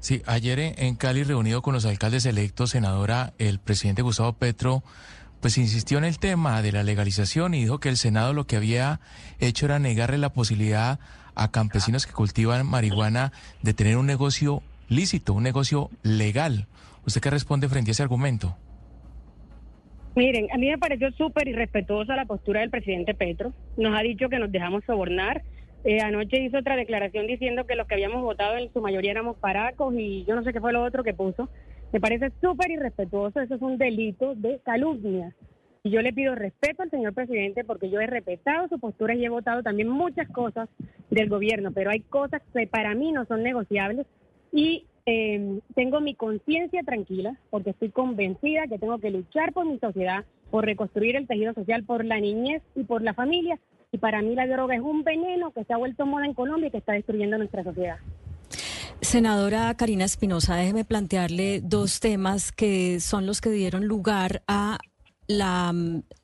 Sí, 0.00 0.22
ayer 0.26 0.60
en 0.60 0.94
Cali, 0.94 1.24
reunido 1.24 1.60
con 1.60 1.74
los 1.74 1.84
alcaldes 1.84 2.24
electos, 2.24 2.70
senadora, 2.70 3.32
el 3.38 3.58
presidente 3.58 4.02
Gustavo 4.02 4.32
Petro, 4.32 4.84
pues 5.40 5.58
insistió 5.58 5.98
en 5.98 6.04
el 6.04 6.18
tema 6.18 6.62
de 6.62 6.72
la 6.72 6.82
legalización 6.82 7.54
y 7.54 7.60
dijo 7.60 7.78
que 7.78 7.88
el 7.88 7.96
Senado 7.96 8.32
lo 8.32 8.46
que 8.46 8.56
había 8.56 9.00
hecho 9.40 9.66
era 9.66 9.78
negarle 9.78 10.18
la 10.18 10.32
posibilidad 10.32 10.98
a 11.34 11.50
campesinos 11.50 12.06
que 12.06 12.12
cultivan 12.12 12.66
marihuana 12.66 13.32
de 13.62 13.74
tener 13.74 13.96
un 13.96 14.06
negocio 14.06 14.62
lícito, 14.88 15.34
un 15.34 15.44
negocio 15.44 15.90
legal. 16.02 16.66
¿Usted 17.06 17.20
qué 17.20 17.30
responde 17.30 17.68
frente 17.68 17.90
a 17.90 17.92
ese 17.92 18.02
argumento? 18.02 18.56
Miren, 20.16 20.48
a 20.52 20.58
mí 20.58 20.68
me 20.68 20.78
pareció 20.78 21.12
súper 21.12 21.46
irrespetuosa 21.46 22.16
la 22.16 22.24
postura 22.24 22.60
del 22.60 22.70
presidente 22.70 23.14
Petro. 23.14 23.52
Nos 23.76 23.96
ha 23.96 24.02
dicho 24.02 24.28
que 24.28 24.38
nos 24.38 24.50
dejamos 24.50 24.82
sobornar 24.84 25.42
eh, 25.84 26.00
anoche 26.00 26.40
hizo 26.40 26.58
otra 26.58 26.76
declaración 26.76 27.26
diciendo 27.26 27.64
que 27.64 27.76
los 27.76 27.86
que 27.86 27.94
habíamos 27.94 28.22
votado 28.22 28.56
en 28.56 28.72
su 28.72 28.80
mayoría 28.80 29.12
éramos 29.12 29.36
paracos 29.36 29.94
y 29.96 30.24
yo 30.24 30.34
no 30.34 30.42
sé 30.42 30.52
qué 30.52 30.60
fue 30.60 30.72
lo 30.72 30.82
otro 30.82 31.04
que 31.04 31.14
puso. 31.14 31.48
Me 31.92 32.00
parece 32.00 32.30
súper 32.42 32.70
irrespetuoso, 32.70 33.40
eso 33.40 33.54
es 33.54 33.62
un 33.62 33.78
delito 33.78 34.34
de 34.34 34.60
calumnia. 34.62 35.34
Y 35.82 35.90
yo 35.90 36.02
le 36.02 36.12
pido 36.12 36.34
respeto 36.34 36.82
al 36.82 36.90
señor 36.90 37.14
presidente 37.14 37.64
porque 37.64 37.88
yo 37.88 38.00
he 38.00 38.06
respetado 38.06 38.68
su 38.68 38.78
postura 38.78 39.14
y 39.14 39.24
he 39.24 39.28
votado 39.28 39.62
también 39.62 39.88
muchas 39.88 40.28
cosas 40.28 40.68
del 41.10 41.28
gobierno, 41.28 41.72
pero 41.72 41.90
hay 41.90 42.00
cosas 42.00 42.42
que 42.52 42.66
para 42.66 42.94
mí 42.94 43.12
no 43.12 43.24
son 43.24 43.42
negociables 43.42 44.06
y 44.52 44.84
eh, 45.06 45.60
tengo 45.74 46.00
mi 46.00 46.14
conciencia 46.14 46.82
tranquila 46.82 47.38
porque 47.48 47.70
estoy 47.70 47.90
convencida 47.90 48.66
que 48.66 48.78
tengo 48.78 48.98
que 48.98 49.10
luchar 49.10 49.54
por 49.54 49.64
mi 49.64 49.78
sociedad, 49.78 50.26
por 50.50 50.66
reconstruir 50.66 51.16
el 51.16 51.26
tejido 51.26 51.54
social, 51.54 51.84
por 51.84 52.04
la 52.04 52.20
niñez 52.20 52.62
y 52.74 52.84
por 52.84 53.00
la 53.00 53.14
familia, 53.14 53.58
y 53.90 53.98
para 53.98 54.20
mí 54.20 54.34
la 54.34 54.46
droga 54.46 54.74
es 54.74 54.82
un 54.82 55.04
veneno 55.04 55.52
que 55.52 55.64
se 55.64 55.72
ha 55.72 55.78
vuelto 55.78 56.04
moda 56.04 56.26
en 56.26 56.34
Colombia 56.34 56.68
y 56.68 56.70
que 56.70 56.78
está 56.78 56.92
destruyendo 56.92 57.38
nuestra 57.38 57.64
sociedad. 57.64 57.96
Senadora 59.00 59.72
Karina 59.74 60.04
Espinosa, 60.04 60.56
déjeme 60.56 60.84
plantearle 60.84 61.60
dos 61.62 62.00
temas 62.00 62.50
que 62.50 62.98
son 63.00 63.26
los 63.26 63.40
que 63.40 63.50
dieron 63.50 63.86
lugar 63.86 64.42
a 64.48 64.78
la, 65.28 65.72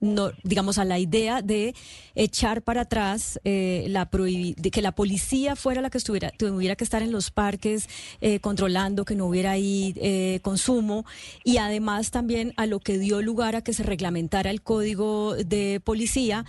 no, 0.00 0.30
digamos, 0.42 0.78
a 0.78 0.84
la 0.84 0.98
idea 0.98 1.40
de 1.42 1.74
echar 2.14 2.62
para 2.62 2.82
atrás 2.82 3.38
eh, 3.44 3.84
la 3.88 4.08
de 4.10 4.70
que 4.72 4.82
la 4.82 4.92
policía 4.92 5.56
fuera 5.56 5.82
la 5.82 5.90
que 5.90 5.98
estuviera, 5.98 6.30
tuviera 6.30 6.74
que 6.74 6.84
estar 6.84 7.02
en 7.02 7.12
los 7.12 7.30
parques 7.30 7.88
eh, 8.20 8.40
controlando 8.40 9.04
que 9.04 9.14
no 9.14 9.26
hubiera 9.26 9.52
ahí 9.52 9.94
eh, 9.96 10.40
consumo 10.42 11.04
y 11.44 11.58
además 11.58 12.10
también 12.10 12.54
a 12.56 12.66
lo 12.66 12.80
que 12.80 12.98
dio 12.98 13.20
lugar 13.20 13.56
a 13.56 13.62
que 13.62 13.74
se 13.74 13.82
reglamentara 13.82 14.50
el 14.50 14.62
código 14.62 15.34
de 15.36 15.80
policía 15.84 16.44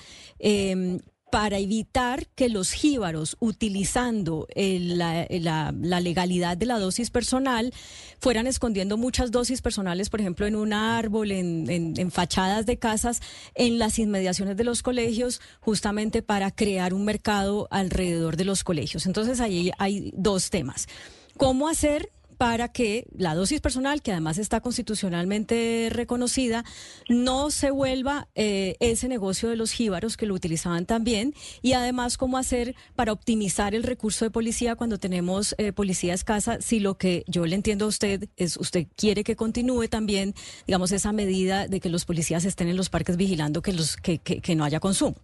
para 1.35 1.57
evitar 1.57 2.27
que 2.27 2.47
los 2.47 2.71
jíbaros, 2.71 3.35
utilizando 3.41 4.47
la, 4.55 5.73
legalidad 5.99 6.55
de 6.55 6.65
la 6.65 6.79
dosis 6.79 7.09
personal, 7.09 7.73
fueran 8.21 8.47
escondiendo 8.47 8.95
muchas 8.95 9.31
dosis 9.31 9.61
personales, 9.61 10.09
por 10.09 10.21
ejemplo, 10.21 10.47
en 10.47 10.55
un 10.55 10.71
árbol, 10.71 11.31
en, 11.31 12.09
fachadas 12.09 12.65
de 12.65 12.79
casas, 12.79 13.19
en 13.53 13.79
las 13.79 13.99
inmediaciones 13.99 14.55
de 14.55 14.63
los 14.63 14.81
colegios, 14.81 15.41
justamente 15.59 16.21
para 16.21 16.51
crear 16.51 16.93
un 16.93 17.03
mercado 17.03 17.67
alrededor 17.69 18.37
de 18.37 18.45
los 18.45 18.63
colegios. 18.63 19.05
Entonces, 19.05 19.41
ahí 19.41 19.71
hay 19.77 20.13
dos 20.15 20.49
temas. 20.49 20.87
¿Cómo 21.35 21.67
hacer 21.67 22.13
para 22.37 22.69
que 22.69 23.07
la 23.15 23.35
dosis 23.35 23.61
personal, 23.61 24.01
que 24.01 24.11
además 24.11 24.37
está 24.37 24.61
constitucionalmente 24.61 25.89
reconocida, 25.91 26.63
no 27.09 27.51
se 27.51 27.71
vuelva 27.71 28.27
eh, 28.35 28.75
ese 28.79 29.07
negocio 29.07 29.49
de 29.49 29.55
los 29.55 29.71
jíbaros 29.71 30.17
que 30.17 30.25
lo 30.25 30.33
utilizaban 30.33 30.85
también 30.85 31.33
y 31.61 31.73
además 31.73 32.17
cómo 32.17 32.37
hacer 32.37 32.75
para 32.95 33.11
optimizar 33.11 33.75
el 33.75 33.83
recurso 33.83 34.25
de 34.25 34.31
policía 34.31 34.75
cuando 34.75 34.97
tenemos 34.97 35.55
eh, 35.57 35.71
policía 35.71 36.13
escasa, 36.13 36.61
si 36.61 36.79
lo 36.79 36.97
que 36.97 37.23
yo 37.27 37.45
le 37.45 37.55
entiendo 37.55 37.85
a 37.85 37.89
usted 37.89 38.29
es 38.37 38.57
usted 38.57 38.87
quiere 38.95 39.23
que 39.23 39.35
continúe 39.35 39.87
también, 39.87 40.33
digamos, 40.67 40.91
esa 40.91 41.11
medida 41.11 41.67
de 41.67 41.79
que 41.79 41.89
los 41.89 42.05
policías 42.05 42.45
estén 42.45 42.67
en 42.67 42.77
los 42.77 42.89
parques 42.89 43.17
vigilando 43.17 43.61
que, 43.61 43.73
los, 43.73 43.97
que, 43.97 44.19
que 44.19 44.55
no 44.55 44.63
haya 44.63 44.79
consumo. 44.79 45.15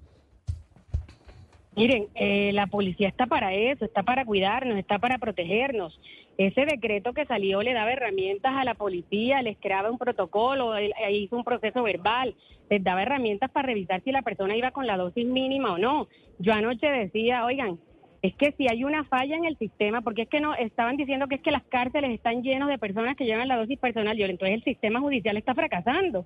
Miren, 1.75 2.07
eh, 2.15 2.51
la 2.53 2.67
policía 2.67 3.07
está 3.07 3.27
para 3.27 3.53
eso, 3.53 3.85
está 3.85 4.03
para 4.03 4.25
cuidarnos, 4.25 4.77
está 4.77 4.99
para 4.99 5.17
protegernos. 5.19 5.97
Ese 6.37 6.65
decreto 6.65 7.13
que 7.13 7.25
salió 7.25 7.61
le 7.61 7.73
daba 7.73 7.93
herramientas 7.93 8.53
a 8.55 8.65
la 8.65 8.73
policía, 8.73 9.41
les 9.41 9.57
creaba 9.57 9.89
un 9.89 9.97
protocolo, 9.97 10.73
hizo 11.11 11.37
un 11.37 11.43
proceso 11.43 11.83
verbal, 11.83 12.35
les 12.69 12.83
daba 12.83 13.03
herramientas 13.03 13.51
para 13.51 13.67
revisar 13.67 14.01
si 14.03 14.11
la 14.11 14.21
persona 14.21 14.55
iba 14.55 14.71
con 14.71 14.85
la 14.85 14.97
dosis 14.97 15.25
mínima 15.25 15.73
o 15.73 15.77
no. 15.77 16.07
Yo 16.39 16.53
anoche 16.53 16.87
decía, 16.87 17.45
oigan, 17.45 17.79
es 18.21 18.35
que 18.35 18.51
si 18.51 18.67
hay 18.67 18.83
una 18.83 19.03
falla 19.05 19.35
en 19.35 19.45
el 19.45 19.57
sistema, 19.57 20.01
porque 20.01 20.23
es 20.23 20.29
que 20.29 20.39
no, 20.39 20.53
estaban 20.53 20.95
diciendo 20.95 21.27
que 21.27 21.35
es 21.35 21.41
que 21.41 21.49
las 21.49 21.63
cárceles 21.63 22.11
están 22.11 22.43
llenos 22.43 22.69
de 22.69 22.77
personas 22.77 23.15
que 23.15 23.25
llevan 23.25 23.47
la 23.47 23.57
dosis 23.57 23.79
personal, 23.79 24.15
yo, 24.15 24.27
entonces 24.27 24.57
el 24.57 24.63
sistema 24.63 24.99
judicial 24.99 25.37
está 25.37 25.55
fracasando, 25.55 26.25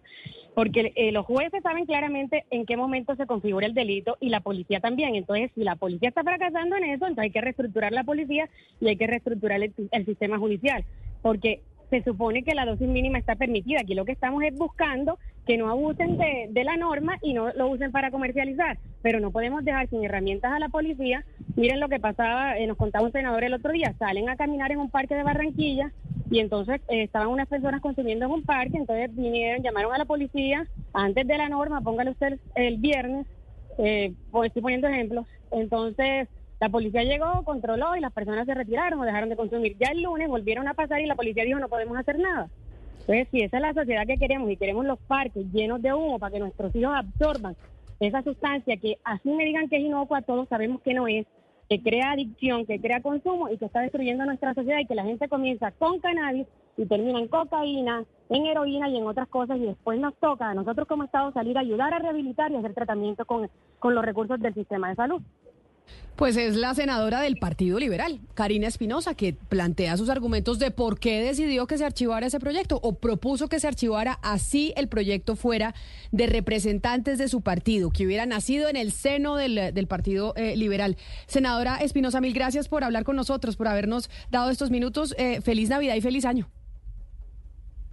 porque 0.53 0.91
eh, 0.95 1.13
los 1.13 1.25
jueces 1.25 1.63
saben 1.63 1.85
claramente 1.85 2.45
en 2.49 2.65
qué 2.65 2.75
momento 2.75 3.15
se 3.15 3.25
configura 3.25 3.65
el 3.65 3.73
delito 3.73 4.17
y 4.19 4.29
la 4.29 4.41
policía 4.41 4.81
también, 4.81 5.15
entonces 5.15 5.51
si 5.55 5.63
la 5.63 5.77
policía 5.77 6.09
está 6.09 6.23
fracasando 6.23 6.75
en 6.75 6.83
eso, 6.83 7.07
entonces 7.07 7.23
hay 7.23 7.31
que 7.31 7.41
reestructurar 7.41 7.93
la 7.93 8.03
policía 8.03 8.49
y 8.81 8.89
hay 8.89 8.97
que 8.97 9.07
reestructurar 9.07 9.63
el, 9.63 9.73
el 9.91 10.05
sistema 10.05 10.37
judicial, 10.37 10.83
porque 11.21 11.61
se 11.89 12.03
supone 12.03 12.43
que 12.43 12.55
la 12.55 12.65
dosis 12.65 12.87
mínima 12.87 13.17
está 13.17 13.35
permitida. 13.35 13.81
Aquí 13.81 13.93
lo 13.93 14.05
que 14.05 14.11
estamos 14.11 14.43
es 14.43 14.55
buscando 14.55 15.17
que 15.45 15.57
no 15.57 15.69
abusen 15.69 16.17
de, 16.17 16.47
de 16.49 16.63
la 16.63 16.75
norma 16.77 17.17
y 17.21 17.33
no 17.33 17.53
lo 17.53 17.67
usen 17.67 17.91
para 17.91 18.11
comercializar. 18.11 18.77
Pero 19.01 19.19
no 19.19 19.31
podemos 19.31 19.63
dejar 19.63 19.87
sin 19.89 20.03
herramientas 20.03 20.51
a 20.51 20.59
la 20.59 20.69
policía. 20.69 21.23
Miren 21.55 21.79
lo 21.79 21.89
que 21.89 21.99
pasaba, 21.99 22.57
eh, 22.57 22.67
nos 22.67 22.77
contaba 22.77 23.05
un 23.05 23.11
senador 23.11 23.43
el 23.43 23.53
otro 23.53 23.71
día, 23.71 23.93
salen 23.99 24.29
a 24.29 24.35
caminar 24.35 24.71
en 24.71 24.79
un 24.79 24.89
parque 24.89 25.15
de 25.15 25.23
Barranquilla 25.23 25.91
y 26.29 26.39
entonces 26.39 26.81
eh, 26.89 27.03
estaban 27.03 27.27
unas 27.27 27.47
personas 27.47 27.81
consumiendo 27.81 28.25
en 28.25 28.31
un 28.31 28.43
parque, 28.43 28.77
entonces 28.77 29.15
vinieron, 29.15 29.63
llamaron 29.63 29.93
a 29.93 29.97
la 29.97 30.05
policía 30.05 30.67
antes 30.93 31.27
de 31.27 31.37
la 31.37 31.49
norma, 31.49 31.81
póngale 31.81 32.11
usted 32.11 32.39
el 32.55 32.77
viernes, 32.77 33.27
eh, 33.77 34.13
estoy 34.43 34.61
poniendo 34.61 34.87
ejemplos, 34.87 35.25
entonces 35.51 36.27
la 36.59 36.69
policía 36.69 37.03
llegó, 37.03 37.43
controló 37.43 37.95
y 37.95 37.99
las 37.99 38.13
personas 38.13 38.45
se 38.45 38.53
retiraron 38.53 38.99
o 38.99 39.03
dejaron 39.03 39.29
de 39.29 39.35
consumir. 39.35 39.75
Ya 39.77 39.89
el 39.91 40.03
lunes 40.03 40.29
volvieron 40.29 40.67
a 40.67 40.73
pasar 40.73 41.01
y 41.01 41.05
la 41.05 41.15
policía 41.15 41.43
dijo 41.43 41.59
no 41.59 41.69
podemos 41.69 41.97
hacer 41.97 42.17
nada. 42.17 42.49
Entonces, 43.01 43.27
si 43.29 43.41
esa 43.41 43.57
es 43.57 43.61
la 43.61 43.73
sociedad 43.73 44.07
que 44.07 44.17
queremos 44.17 44.49
y 44.49 44.57
queremos 44.57 44.85
los 44.85 44.97
parques 44.99 45.45
llenos 45.51 45.81
de 45.81 45.93
humo 45.93 46.17
para 46.17 46.33
que 46.33 46.39
nuestros 46.39 46.75
hijos 46.75 46.95
absorban 46.95 47.55
esa 47.99 48.21
sustancia 48.23 48.77
que 48.77 48.97
así 49.03 49.29
me 49.29 49.45
digan 49.45 49.69
que 49.69 49.77
es 49.77 49.83
inocua, 49.83 50.21
todos 50.21 50.49
sabemos 50.49 50.81
que 50.81 50.93
no 50.93 51.07
es, 51.07 51.25
que 51.69 51.81
crea 51.81 52.11
adicción, 52.11 52.65
que 52.65 52.79
crea 52.79 53.01
consumo 53.01 53.49
y 53.49 53.57
que 53.57 53.65
está 53.65 53.81
destruyendo 53.81 54.25
nuestra 54.25 54.53
sociedad 54.53 54.79
y 54.79 54.85
que 54.85 54.95
la 54.95 55.03
gente 55.03 55.27
comienza 55.27 55.71
con 55.71 55.99
cannabis 55.99 56.47
y 56.77 56.85
termina 56.85 57.19
en 57.19 57.27
cocaína, 57.27 58.03
en 58.29 58.45
heroína 58.45 58.89
y 58.89 58.97
en 58.97 59.07
otras 59.07 59.27
cosas 59.27 59.57
y 59.57 59.65
después 59.65 59.99
nos 59.99 60.15
toca 60.15 60.49
a 60.49 60.53
nosotros 60.53 60.87
como 60.87 61.03
Estado 61.03 61.31
salir 61.31 61.57
a 61.57 61.61
ayudar 61.61 61.93
a 61.93 61.99
rehabilitar 61.99 62.51
y 62.51 62.55
hacer 62.55 62.73
tratamiento 62.73 63.25
con, 63.25 63.49
con 63.79 63.95
los 63.95 64.03
recursos 64.03 64.39
del 64.39 64.53
sistema 64.53 64.89
de 64.89 64.95
salud. 64.95 65.21
Pues 66.15 66.37
es 66.37 66.55
la 66.55 66.73
senadora 66.73 67.19
del 67.19 67.35
Partido 67.35 67.77
Liberal, 67.77 68.21
Karina 68.35 68.67
Espinosa, 68.67 69.15
que 69.15 69.33
plantea 69.33 69.97
sus 69.97 70.07
argumentos 70.07 70.59
de 70.59 70.71
por 70.71 70.97
qué 70.97 71.21
decidió 71.21 71.67
que 71.67 71.77
se 71.77 71.83
archivara 71.83 72.27
ese 72.27 72.39
proyecto 72.39 72.79
o 72.81 72.95
propuso 72.95 73.49
que 73.49 73.59
se 73.59 73.67
archivara 73.67 74.17
así 74.21 74.73
el 74.77 74.87
proyecto 74.87 75.35
fuera 75.35 75.75
de 76.13 76.27
representantes 76.27 77.17
de 77.17 77.27
su 77.27 77.41
partido, 77.41 77.89
que 77.89 78.05
hubiera 78.05 78.25
nacido 78.25 78.69
en 78.69 78.77
el 78.77 78.93
seno 78.93 79.35
del, 79.35 79.87
Partido 79.89 80.33
eh, 80.37 80.55
Liberal. 80.55 80.95
Senadora 81.27 81.77
Espinosa, 81.77 82.21
mil 82.21 82.33
gracias 82.33 82.69
por 82.69 82.85
hablar 82.85 83.03
con 83.03 83.17
nosotros, 83.17 83.57
por 83.57 83.67
habernos 83.67 84.09
dado 84.31 84.51
estos 84.51 84.71
minutos. 84.71 85.13
Eh, 85.17 85.41
feliz 85.41 85.67
Navidad 85.67 85.95
y 85.95 86.01
feliz 86.01 86.23
año. 86.23 86.49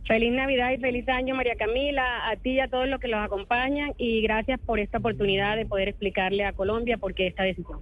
Feliz 0.07 0.33
Navidad 0.33 0.73
y 0.73 0.79
feliz 0.79 1.09
año, 1.09 1.35
María 1.35 1.55
Camila, 1.57 2.29
a 2.29 2.37
ti 2.37 2.53
y 2.53 2.61
a 2.61 2.69
todos 2.69 2.89
los 2.89 2.99
que 2.99 3.09
los 3.09 3.21
acompañan 3.21 3.93
y 3.99 4.21
gracias 4.23 4.59
por 4.61 4.81
esta 4.81 4.99
oportunidad 4.99 5.57
de 5.57 5.65
poder 5.65 5.89
explicarle 5.89 6.45
a 6.45 6.53
Colombia 6.53 6.99
por 6.99 7.15
qué 7.15 7.29
esta 7.29 7.45
decisión. 7.45 7.79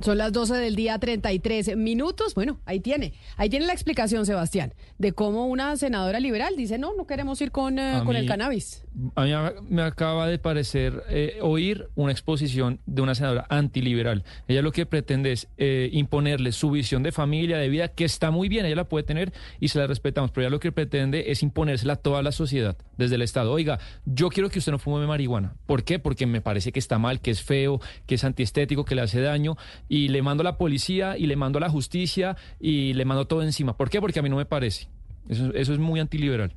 Son 0.00 0.18
las 0.18 0.32
12 0.32 0.54
del 0.56 0.74
día, 0.74 0.98
33 0.98 1.76
minutos. 1.76 2.34
Bueno, 2.34 2.60
ahí 2.66 2.80
tiene. 2.80 3.14
Ahí 3.36 3.48
tiene 3.48 3.66
la 3.66 3.72
explicación, 3.72 4.26
Sebastián, 4.26 4.74
de 4.98 5.12
cómo 5.12 5.46
una 5.46 5.76
senadora 5.76 6.18
liberal 6.18 6.56
dice, 6.56 6.76
no, 6.76 6.92
no 6.94 7.06
queremos 7.06 7.40
ir 7.40 7.52
con, 7.52 7.78
eh, 7.78 8.02
el 8.14 8.26
cannabis. 8.26 8.81
A 9.14 9.24
mí 9.24 9.32
me 9.70 9.82
acaba 9.82 10.26
de 10.26 10.38
parecer 10.38 11.02
eh, 11.08 11.38
oír 11.40 11.88
una 11.94 12.12
exposición 12.12 12.80
de 12.84 13.00
una 13.00 13.14
senadora 13.14 13.46
antiliberal. 13.48 14.24
Ella 14.48 14.60
lo 14.60 14.70
que 14.70 14.84
pretende 14.84 15.32
es 15.32 15.48
eh, 15.56 15.88
imponerle 15.92 16.52
su 16.52 16.70
visión 16.70 17.02
de 17.02 17.10
familia, 17.10 17.56
de 17.56 17.70
vida, 17.70 17.88
que 17.88 18.04
está 18.04 18.30
muy 18.30 18.48
bien, 18.48 18.66
ella 18.66 18.76
la 18.76 18.88
puede 18.88 19.04
tener 19.04 19.32
y 19.60 19.68
se 19.68 19.78
la 19.78 19.86
respetamos, 19.86 20.30
pero 20.30 20.42
ella 20.42 20.50
lo 20.50 20.60
que 20.60 20.72
pretende 20.72 21.30
es 21.30 21.42
imponérsela 21.42 21.94
a 21.94 21.96
toda 21.96 22.22
la 22.22 22.32
sociedad, 22.32 22.76
desde 22.98 23.14
el 23.14 23.22
Estado. 23.22 23.52
Oiga, 23.52 23.78
yo 24.04 24.28
quiero 24.28 24.50
que 24.50 24.58
usted 24.58 24.72
no 24.72 24.78
fume 24.78 25.06
marihuana. 25.06 25.54
¿Por 25.66 25.84
qué? 25.84 25.98
Porque 25.98 26.26
me 26.26 26.42
parece 26.42 26.70
que 26.70 26.78
está 26.78 26.98
mal, 26.98 27.20
que 27.20 27.30
es 27.30 27.42
feo, 27.42 27.80
que 28.06 28.16
es 28.16 28.24
antiestético, 28.24 28.84
que 28.84 28.94
le 28.94 29.00
hace 29.00 29.22
daño 29.22 29.56
y 29.88 30.08
le 30.08 30.20
mando 30.20 30.42
a 30.42 30.44
la 30.44 30.58
policía 30.58 31.16
y 31.16 31.26
le 31.26 31.36
mando 31.36 31.56
a 31.58 31.60
la 31.60 31.70
justicia 31.70 32.36
y 32.60 32.92
le 32.92 33.06
mando 33.06 33.26
todo 33.26 33.42
encima. 33.42 33.76
¿Por 33.76 33.88
qué? 33.88 34.00
Porque 34.00 34.18
a 34.18 34.22
mí 34.22 34.28
no 34.28 34.36
me 34.36 34.44
parece. 34.44 34.88
Eso, 35.28 35.54
eso 35.54 35.72
es 35.72 35.78
muy 35.78 35.98
antiliberal. 36.00 36.52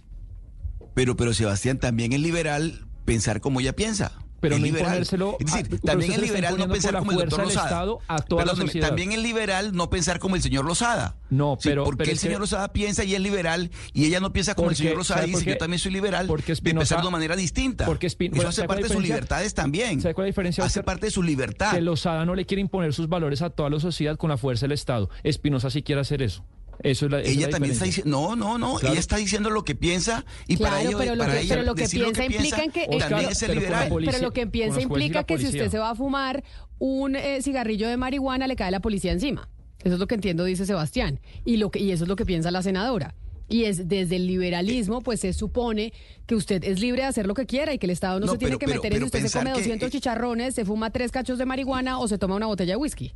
Pero, 0.96 1.16
pero 1.16 1.34
Sebastián, 1.34 1.78
también 1.78 2.12
es 2.14 2.20
liberal 2.20 2.88
pensar 3.06 3.40
como 3.42 3.60
ella 3.60 3.74
piensa. 3.74 4.14
Pero 4.42 4.56
Es 4.56 4.62
no 4.62 4.66
liberal. 4.68 4.86
imponérselo 4.88 5.38
Es 5.40 5.52
a- 5.52 5.56
decir, 5.58 5.70
pero 5.72 5.82
también 5.82 6.12
es 6.12 6.20
liberal 6.22 6.58
no 6.58 6.68
pensar 6.68 6.98
como 7.00 7.12
el 7.12 7.18
doctor 7.18 7.46
Lozada. 7.46 7.86
A 8.08 8.22
toda 8.22 8.46
la 8.46 8.56
sociedad. 8.56 8.88
También 8.90 9.12
es 9.12 9.20
liberal 9.20 9.76
no 9.76 9.90
pensar 9.90 10.20
como 10.20 10.36
el 10.36 10.42
señor 10.44 10.66
Lozada. 10.66 11.16
No, 11.32 11.58
Sí, 11.60 11.70
pero- 11.70 11.84
porque 11.84 12.00
pero 12.00 12.12
el 12.12 12.16
es 12.18 12.22
que- 12.22 12.28
señor 12.28 12.42
Lozada 12.42 12.72
piensa 12.72 13.04
y 13.06 13.16
es 13.16 13.22
liberal 13.22 13.72
y 13.94 14.06
ella 14.06 14.20
no 14.20 14.34
piensa 14.34 14.54
como 14.54 14.70
el 14.70 14.74
Porque, 14.76 14.84
señor 14.84 14.98
Lozada 14.98 15.22
¿sabe 15.22 15.32
y 15.32 15.36
dice 15.36 15.50
yo 15.52 15.58
también 15.58 15.80
soy 15.80 15.94
liberal 15.94 16.28
Porque 16.28 16.48
de 16.48 16.54
Espinosa- 16.54 16.80
pensar 16.82 16.98
de 17.00 17.02
una 17.08 17.12
manera 17.12 17.36
distinta. 17.36 17.86
Porque 17.86 18.06
Espin- 18.08 18.28
Eso 18.28 18.36
bueno, 18.36 18.50
hace 18.50 18.56
¿sabe 18.58 18.68
cuál 18.68 18.78
parte 18.82 18.88
de 18.90 18.94
sus 18.94 19.04
libertades 19.04 19.54
también. 19.56 20.02
¿Sabe 20.02 20.14
cuál 20.14 20.26
es 20.26 20.28
la 20.28 20.32
diferencia? 20.34 20.64
Hace 20.64 20.84
parte 20.84 21.08
de 21.08 21.12
su 21.12 21.24
libertad. 21.24 21.72
Que 21.74 21.82
Lozada 21.82 22.24
no 22.26 22.36
le 22.36 22.46
quiere 22.46 22.62
imponer 22.62 22.94
sus 22.94 23.10
valores 23.10 23.42
a 23.42 23.50
toda 23.50 23.70
la 23.72 23.80
sociedad 23.80 24.16
con 24.18 24.30
la 24.30 24.38
fuerza 24.38 24.66
del 24.66 24.74
Estado. 24.74 25.10
Espinosa 25.24 25.72
sí 25.72 25.82
quiere 25.82 26.02
hacer 26.02 26.22
eso. 26.22 26.46
Eso 26.84 27.06
es 27.06 27.12
la, 27.12 27.20
esa 27.22 27.30
es 27.30 27.38
Ella 27.38 27.48
la 27.48 27.52
también 27.52 27.74
está 27.74 27.86
diciendo, 27.86 28.12
no, 28.12 28.36
no, 28.36 28.58
no, 28.58 28.76
Claro. 28.76 28.94
ella 28.94 29.00
está 29.00 29.18
diciendo 29.18 29.50
lo 29.50 29.64
que 29.64 29.76
piensa 29.76 30.26
y 30.48 30.58
para 30.58 30.72
Claro, 30.82 30.90
ello, 30.90 30.98
pero 30.98 31.16
lo 31.16 31.24
para 31.24 31.34
que- 31.36 31.42
ella 31.42 31.50
pero 31.56 31.66
lo 31.66 31.76
que 31.76 31.84
lo 31.84 31.90
piensa 31.90 32.26
implica 32.26 32.64
en 32.64 32.72
que- 32.72 32.88
también 33.00 33.30
es 33.30 33.38
ser 33.38 33.54
liberal. 33.56 33.88
policía- 33.90 34.12
Pero 34.14 34.24
lo 34.28 34.32
que 34.34 34.48
piensa 34.48 34.82
implica 34.82 35.24
que 35.24 35.38
si 35.38 35.46
usted 35.46 35.70
se 35.72 35.78
va 35.80 35.92
a 35.92 35.96
fumar 35.96 36.44
un 36.80 37.16
eh, 37.16 37.42
cigarrillo 37.42 37.88
de 37.88 37.98
marihuana, 37.98 38.48
le 38.48 38.56
cae 38.56 38.72
la 38.72 38.80
policía 38.82 39.12
encima. 39.12 39.48
Eso 39.84 39.94
es 39.96 40.00
lo 40.00 40.08
que 40.08 40.16
entiendo, 40.16 40.44
dice 40.46 40.66
Sebastián. 40.66 41.20
Y, 41.46 41.58
lo 41.58 41.70
que, 41.72 41.80
y 41.80 41.92
eso 41.92 42.04
es 42.06 42.08
lo 42.08 42.16
que 42.16 42.26
piensa 42.26 42.50
la 42.52 42.62
senadora. 42.64 43.14
Y 43.48 43.66
es 43.66 43.88
desde 43.88 44.16
el 44.16 44.26
liberalismo, 44.26 45.02
pues 45.02 45.20
se 45.20 45.32
supone 45.32 45.94
que 46.26 46.34
usted 46.34 46.64
es 46.64 46.80
libre 46.80 47.04
de 47.04 47.08
hacer 47.08 47.28
lo 47.28 47.36
que 47.36 47.46
quiera 47.46 47.72
y 47.76 47.78
que 47.78 47.86
el 47.86 47.92
Estado 47.92 48.20
no, 48.20 48.26
No, 48.26 48.32
se 48.32 48.40
tiene 48.40 48.58
pero- 48.58 48.60
que 48.60 48.66
pero- 48.66 48.78
meter 48.82 48.94
en 48.94 48.98
si 49.00 49.06
usted 49.06 49.28
se 49.28 49.38
come 49.38 49.52
que- 49.52 49.58
200 49.60 49.92
chicharrones, 49.92 50.56
se 50.56 50.66
fuma 50.66 50.90
tres 50.90 51.12
cachos 51.12 51.38
de 51.38 51.46
marihuana 51.46 52.00
o 52.00 52.08
se 52.08 52.18
toma 52.18 52.34
una 52.36 52.48
botella 52.48 52.74
de 52.74 52.78
whisky. 52.78 53.14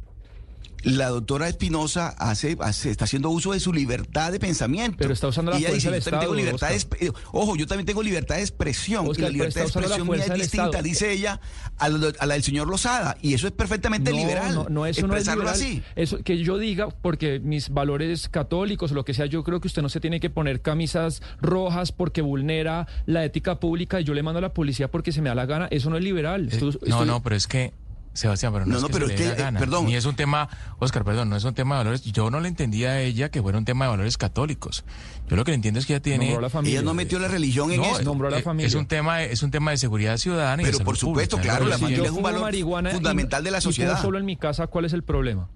La 0.83 1.09
doctora 1.09 1.47
Espinosa 1.47 2.09
hace, 2.17 2.57
hace- 2.61 2.89
está 2.91 3.05
haciendo 3.05 3.29
uso 3.29 3.51
de 3.53 3.59
su 3.59 3.73
libertad 3.73 4.31
de 4.31 4.39
pensamiento. 4.39 4.97
Pero 4.99 5.13
está 5.13 5.27
usando 5.27 5.51
la 5.51 5.57
Y 5.57 5.61
ella 5.61 5.69
fuerza 5.69 5.89
dice, 5.91 5.91
del 5.91 6.03
yo 6.03 6.09
también 6.09 6.21
tengo 6.21 6.55
Estado, 6.55 6.73
libertad 6.73 6.97
de 6.99 7.05
eh, 7.07 7.11
Ojo, 7.33 7.55
yo 7.55 7.67
también 7.67 7.85
tengo 7.85 8.03
libertad 8.03 8.35
de 8.35 8.41
expresión. 8.41 9.07
Oscar, 9.07 9.19
y 9.19 9.21
la 9.23 9.29
libertad 9.29 9.55
de 9.55 9.59
la 9.61 9.65
expresión 9.67 10.07
mía 10.07 10.15
es 10.25 10.33
distinta, 10.33 10.65
Estado. 10.65 10.83
dice 10.83 11.11
ella, 11.11 11.41
a 11.77 11.89
la, 11.89 12.13
a 12.19 12.25
la 12.25 12.33
del 12.35 12.43
señor 12.43 12.67
Lozada. 12.67 13.17
Y 13.21 13.33
eso 13.33 13.47
es 13.47 13.53
perfectamente 13.53 14.11
liberal. 14.11 14.55
No, 14.55 14.67
no, 14.69 14.85
eso 14.85 15.05
no 15.07 15.15
es 15.15 15.27
expresarlo 15.27 15.43
liberal. 15.43 15.55
así. 15.61 15.83
Eso 15.95 16.19
que 16.23 16.37
yo 16.37 16.57
diga, 16.57 16.89
porque 16.89 17.39
mis 17.39 17.69
valores 17.69 18.29
católicos 18.29 18.91
o 18.91 18.95
lo 18.95 19.05
que 19.05 19.13
sea, 19.13 19.25
yo 19.25 19.43
creo 19.43 19.59
que 19.61 19.67
usted 19.67 19.81
no 19.81 19.89
se 19.89 19.99
tiene 19.99 20.19
que 20.19 20.29
poner 20.29 20.61
camisas 20.61 21.21
rojas 21.41 21.91
porque 21.91 22.21
vulnera 22.21 22.87
la 23.05 23.25
ética 23.25 23.59
pública 23.59 23.99
y 24.01 24.03
yo 24.05 24.13
le 24.13 24.23
mando 24.23 24.39
a 24.39 24.41
la 24.41 24.53
policía 24.53 24.89
porque 24.89 25.11
se 25.11 25.21
me 25.21 25.29
da 25.29 25.35
la 25.35 25.45
gana. 25.45 25.67
Eso 25.71 25.89
no 25.89 25.97
es 25.97 26.03
liberal. 26.03 26.47
Esto- 26.51 26.69
Eh, 26.69 26.89
No, 26.89 27.05
no, 27.05 27.21
pero 27.23 27.35
es 27.35 27.47
que, 27.47 27.73
Sebastián, 28.13 28.51
pero 28.51 28.65
no, 28.65 28.71
No, 28.71 28.77
es 28.77 28.81
no, 28.81 28.87
que 28.87 28.93
pero 28.93 29.07
se 29.07 29.13
es 29.13 29.19
le 29.19 29.25
dé 29.27 29.35
que, 29.35 29.41
la 29.43 29.49
eh, 29.49 29.53
perdón. 29.59 29.85
Ni 29.85 29.95
es 29.95 30.05
un 30.05 30.15
tema, 30.15 30.49
Oscar, 30.79 31.03
perdón, 31.05 31.29
no 31.29 31.35
es 31.37 31.43
un 31.43 31.53
tema 31.53 31.75
de 31.75 31.79
valores. 31.79 32.01
Yo 32.03 32.29
no 32.31 32.39
le 32.39 32.47
entendía 32.49 32.91
a 32.91 32.99
ella 33.01 33.29
que 33.29 33.41
fuera 33.41 33.57
un 33.57 33.65
tema 33.65 33.85
de 33.85 33.91
valores 33.91 34.17
católicos. 34.17 34.83
Yo 35.29 35.35
lo 35.35 35.45
que 35.45 35.51
le 35.51 35.55
entiendo 35.55 35.79
es 35.79 35.85
que 35.85 35.93
ella 35.93 36.01
tiene... 36.01 36.25
Nombró 36.25 36.39
a 36.39 36.41
la 36.41 36.49
familia. 36.49 36.79
Ella 36.79 36.85
no 36.85 36.93
metió 36.93 37.19
la 37.19 37.27
religión 37.27 37.71
en 37.71 37.81
No, 37.81 37.85
esto. 37.87 38.03
nombró 38.03 38.27
a 38.27 38.31
la 38.31 38.39
eh, 38.39 38.41
familia. 38.41 38.67
Es 38.67 38.73
un 38.75 38.87
tema, 38.87 39.23
es 39.23 39.43
un 39.43 39.51
tema 39.51 39.71
de 39.71 39.77
seguridad 39.77 40.17
ciudadana 40.17 40.61
y 40.61 40.65
de 40.65 40.69
Pero 40.71 40.77
salud 40.79 40.85
por 40.85 40.97
supuesto, 40.97 41.37
pública. 41.37 41.53
claro, 41.55 41.69
la 41.69 41.75
si 41.75 41.81
familia 41.81 41.97
yo 41.99 42.03
es 42.05 42.09
un 42.09 42.15
fumo 42.17 42.27
valor 42.27 42.41
marihuana 42.41 42.89
y- 42.89 42.93
fundamental 42.93 43.43
de 43.43 43.51
la 43.51 43.57
y 43.59 43.61
sociedad. 43.61 44.01
solo 44.01 44.17
en 44.17 44.25
mi 44.25 44.35
casa, 44.37 44.67
¿cuál 44.67 44.85
es 44.85 44.93
el 44.93 45.03
problema? 45.03 45.47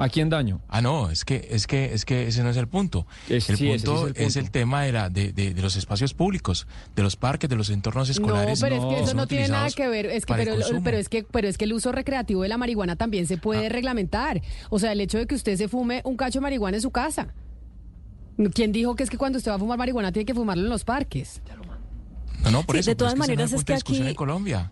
¿A 0.00 0.08
quién 0.08 0.28
daño? 0.30 0.60
Ah, 0.68 0.80
no, 0.80 1.10
es 1.10 1.24
que, 1.24 1.48
es 1.50 1.66
que, 1.66 1.92
es 1.92 2.04
que 2.04 2.28
ese 2.28 2.44
no 2.44 2.50
es 2.50 2.56
el 2.56 2.68
punto. 2.68 3.04
Es- 3.28 3.50
el, 3.50 3.56
sí, 3.56 3.68
ese 3.68 3.78
sí 3.80 3.84
punto 3.86 4.06
es 4.08 4.16
el 4.16 4.22
es 4.28 4.36
el 4.36 4.42
punto. 4.44 4.52
tema 4.52 4.82
de, 4.84 4.92
la, 4.92 5.10
de, 5.10 5.32
de- 5.32 5.52
de 5.54 5.60
los 5.60 5.74
espacios 5.74 6.14
públicos, 6.14 6.68
de 6.94 7.02
los 7.02 7.16
parques, 7.16 7.50
de 7.50 7.56
los 7.56 7.68
entornos 7.68 8.06
No, 8.08 8.12
escolares. 8.12 8.60
pero 8.60 8.76
es 8.76 8.84
que 8.96 9.02
eso 9.04 9.14
no 9.14 9.26
tiene 9.26 9.48
nada 9.48 9.68
que 9.70 9.88
ver, 9.88 10.06
es 10.06 10.24
que 10.24 10.34
pero, 10.34 10.54
es 10.54 11.08
que 11.08 11.24
pero 11.24 11.48
es 11.48 11.58
que 11.58 11.64
el 11.64 11.72
uso 11.72 11.90
recreativo 11.90 12.42
de 12.42 12.48
la 12.48 12.58
marihuana 12.58 12.94
también 12.94 13.26
se 13.26 13.38
puede 13.38 13.66
Ah. 13.66 13.70
reglamentar. 13.70 14.40
O 14.70 14.78
sea, 14.78 14.92
el 14.92 15.00
hecho 15.00 15.18
de 15.18 15.26
que 15.26 15.34
usted 15.34 15.56
se 15.56 15.66
fume 15.66 16.00
un 16.04 16.16
cacho 16.16 16.38
de 16.38 16.42
marihuana 16.42 16.76
en 16.76 16.82
su 16.82 16.92
casa. 16.92 17.34
¿Quién 18.54 18.70
dijo 18.70 18.94
que 18.94 19.02
es 19.02 19.10
que 19.10 19.18
cuando 19.18 19.38
usted 19.38 19.50
va 19.50 19.56
a 19.56 19.58
fumar 19.58 19.78
marihuana 19.78 20.12
tiene 20.12 20.24
que 20.26 20.34
fumarlo 20.34 20.62
en 20.62 20.70
los 20.70 20.84
parques? 20.84 21.42
No, 22.44 22.52
no, 22.52 22.62
por 22.62 22.76
Sí, 22.76 22.80
eso. 22.80 22.90
de 22.92 22.94
todas 22.94 23.14
es 23.14 23.14
que 23.14 23.18
no 23.18 23.22
maneras 23.24 23.52
es 23.52 23.64
que 23.64 23.74
aquí- 23.74 23.96
en 24.00 24.14
Colombia. 24.14 24.70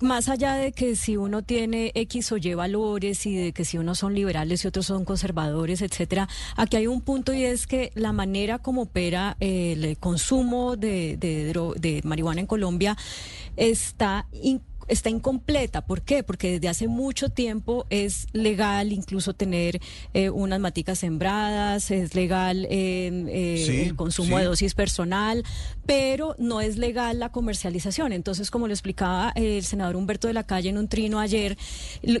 Más 0.00 0.28
allá 0.28 0.54
de 0.54 0.72
que 0.72 0.96
si 0.96 1.16
uno 1.16 1.42
tiene 1.42 1.92
X 1.94 2.32
o 2.32 2.38
Y 2.38 2.54
valores 2.54 3.26
y 3.26 3.36
de 3.36 3.52
que 3.52 3.64
si 3.64 3.76
unos 3.76 3.98
son 3.98 4.14
liberales 4.14 4.64
y 4.64 4.68
otros 4.68 4.86
son 4.86 5.04
conservadores, 5.04 5.82
etcétera, 5.82 6.28
aquí 6.56 6.76
hay 6.78 6.86
un 6.86 7.02
punto 7.02 7.34
y 7.34 7.44
es 7.44 7.66
que 7.66 7.92
la 7.94 8.12
manera 8.12 8.58
como 8.58 8.82
opera 8.82 9.36
el 9.40 9.98
consumo 9.98 10.76
de, 10.76 11.16
de, 11.18 11.52
de 11.78 12.00
marihuana 12.04 12.40
en 12.40 12.46
Colombia 12.46 12.96
está 13.56 14.26
está 14.88 15.10
incompleta. 15.10 15.86
¿Por 15.86 16.02
qué? 16.02 16.22
Porque 16.22 16.52
desde 16.52 16.68
hace 16.68 16.88
mucho 16.88 17.28
tiempo 17.28 17.86
es 17.90 18.26
legal 18.32 18.92
incluso 18.92 19.34
tener 19.34 19.80
eh, 20.14 20.30
unas 20.30 20.60
maticas 20.60 20.98
sembradas, 20.98 21.90
es 21.90 22.14
legal 22.14 22.66
eh, 22.70 23.24
eh, 23.28 23.64
Sí, 23.66 23.80
el 23.82 23.96
consumo 23.96 24.36
sí. 24.36 24.42
de 24.42 24.48
dosis 24.48 24.74
personal, 24.74 25.44
pero 25.86 26.34
no 26.38 26.60
es 26.60 26.76
legal 26.76 27.18
la 27.18 27.30
comercialización. 27.30 28.12
Entonces, 28.12 28.50
como 28.50 28.66
lo 28.66 28.72
explicaba 28.72 29.32
el 29.34 29.64
senador 29.64 29.96
Humberto 29.96 30.28
de 30.28 30.34
la 30.34 30.44
Calle 30.44 30.70
en 30.70 30.78
un 30.78 30.88
trino 30.88 31.20
ayer, 31.20 31.56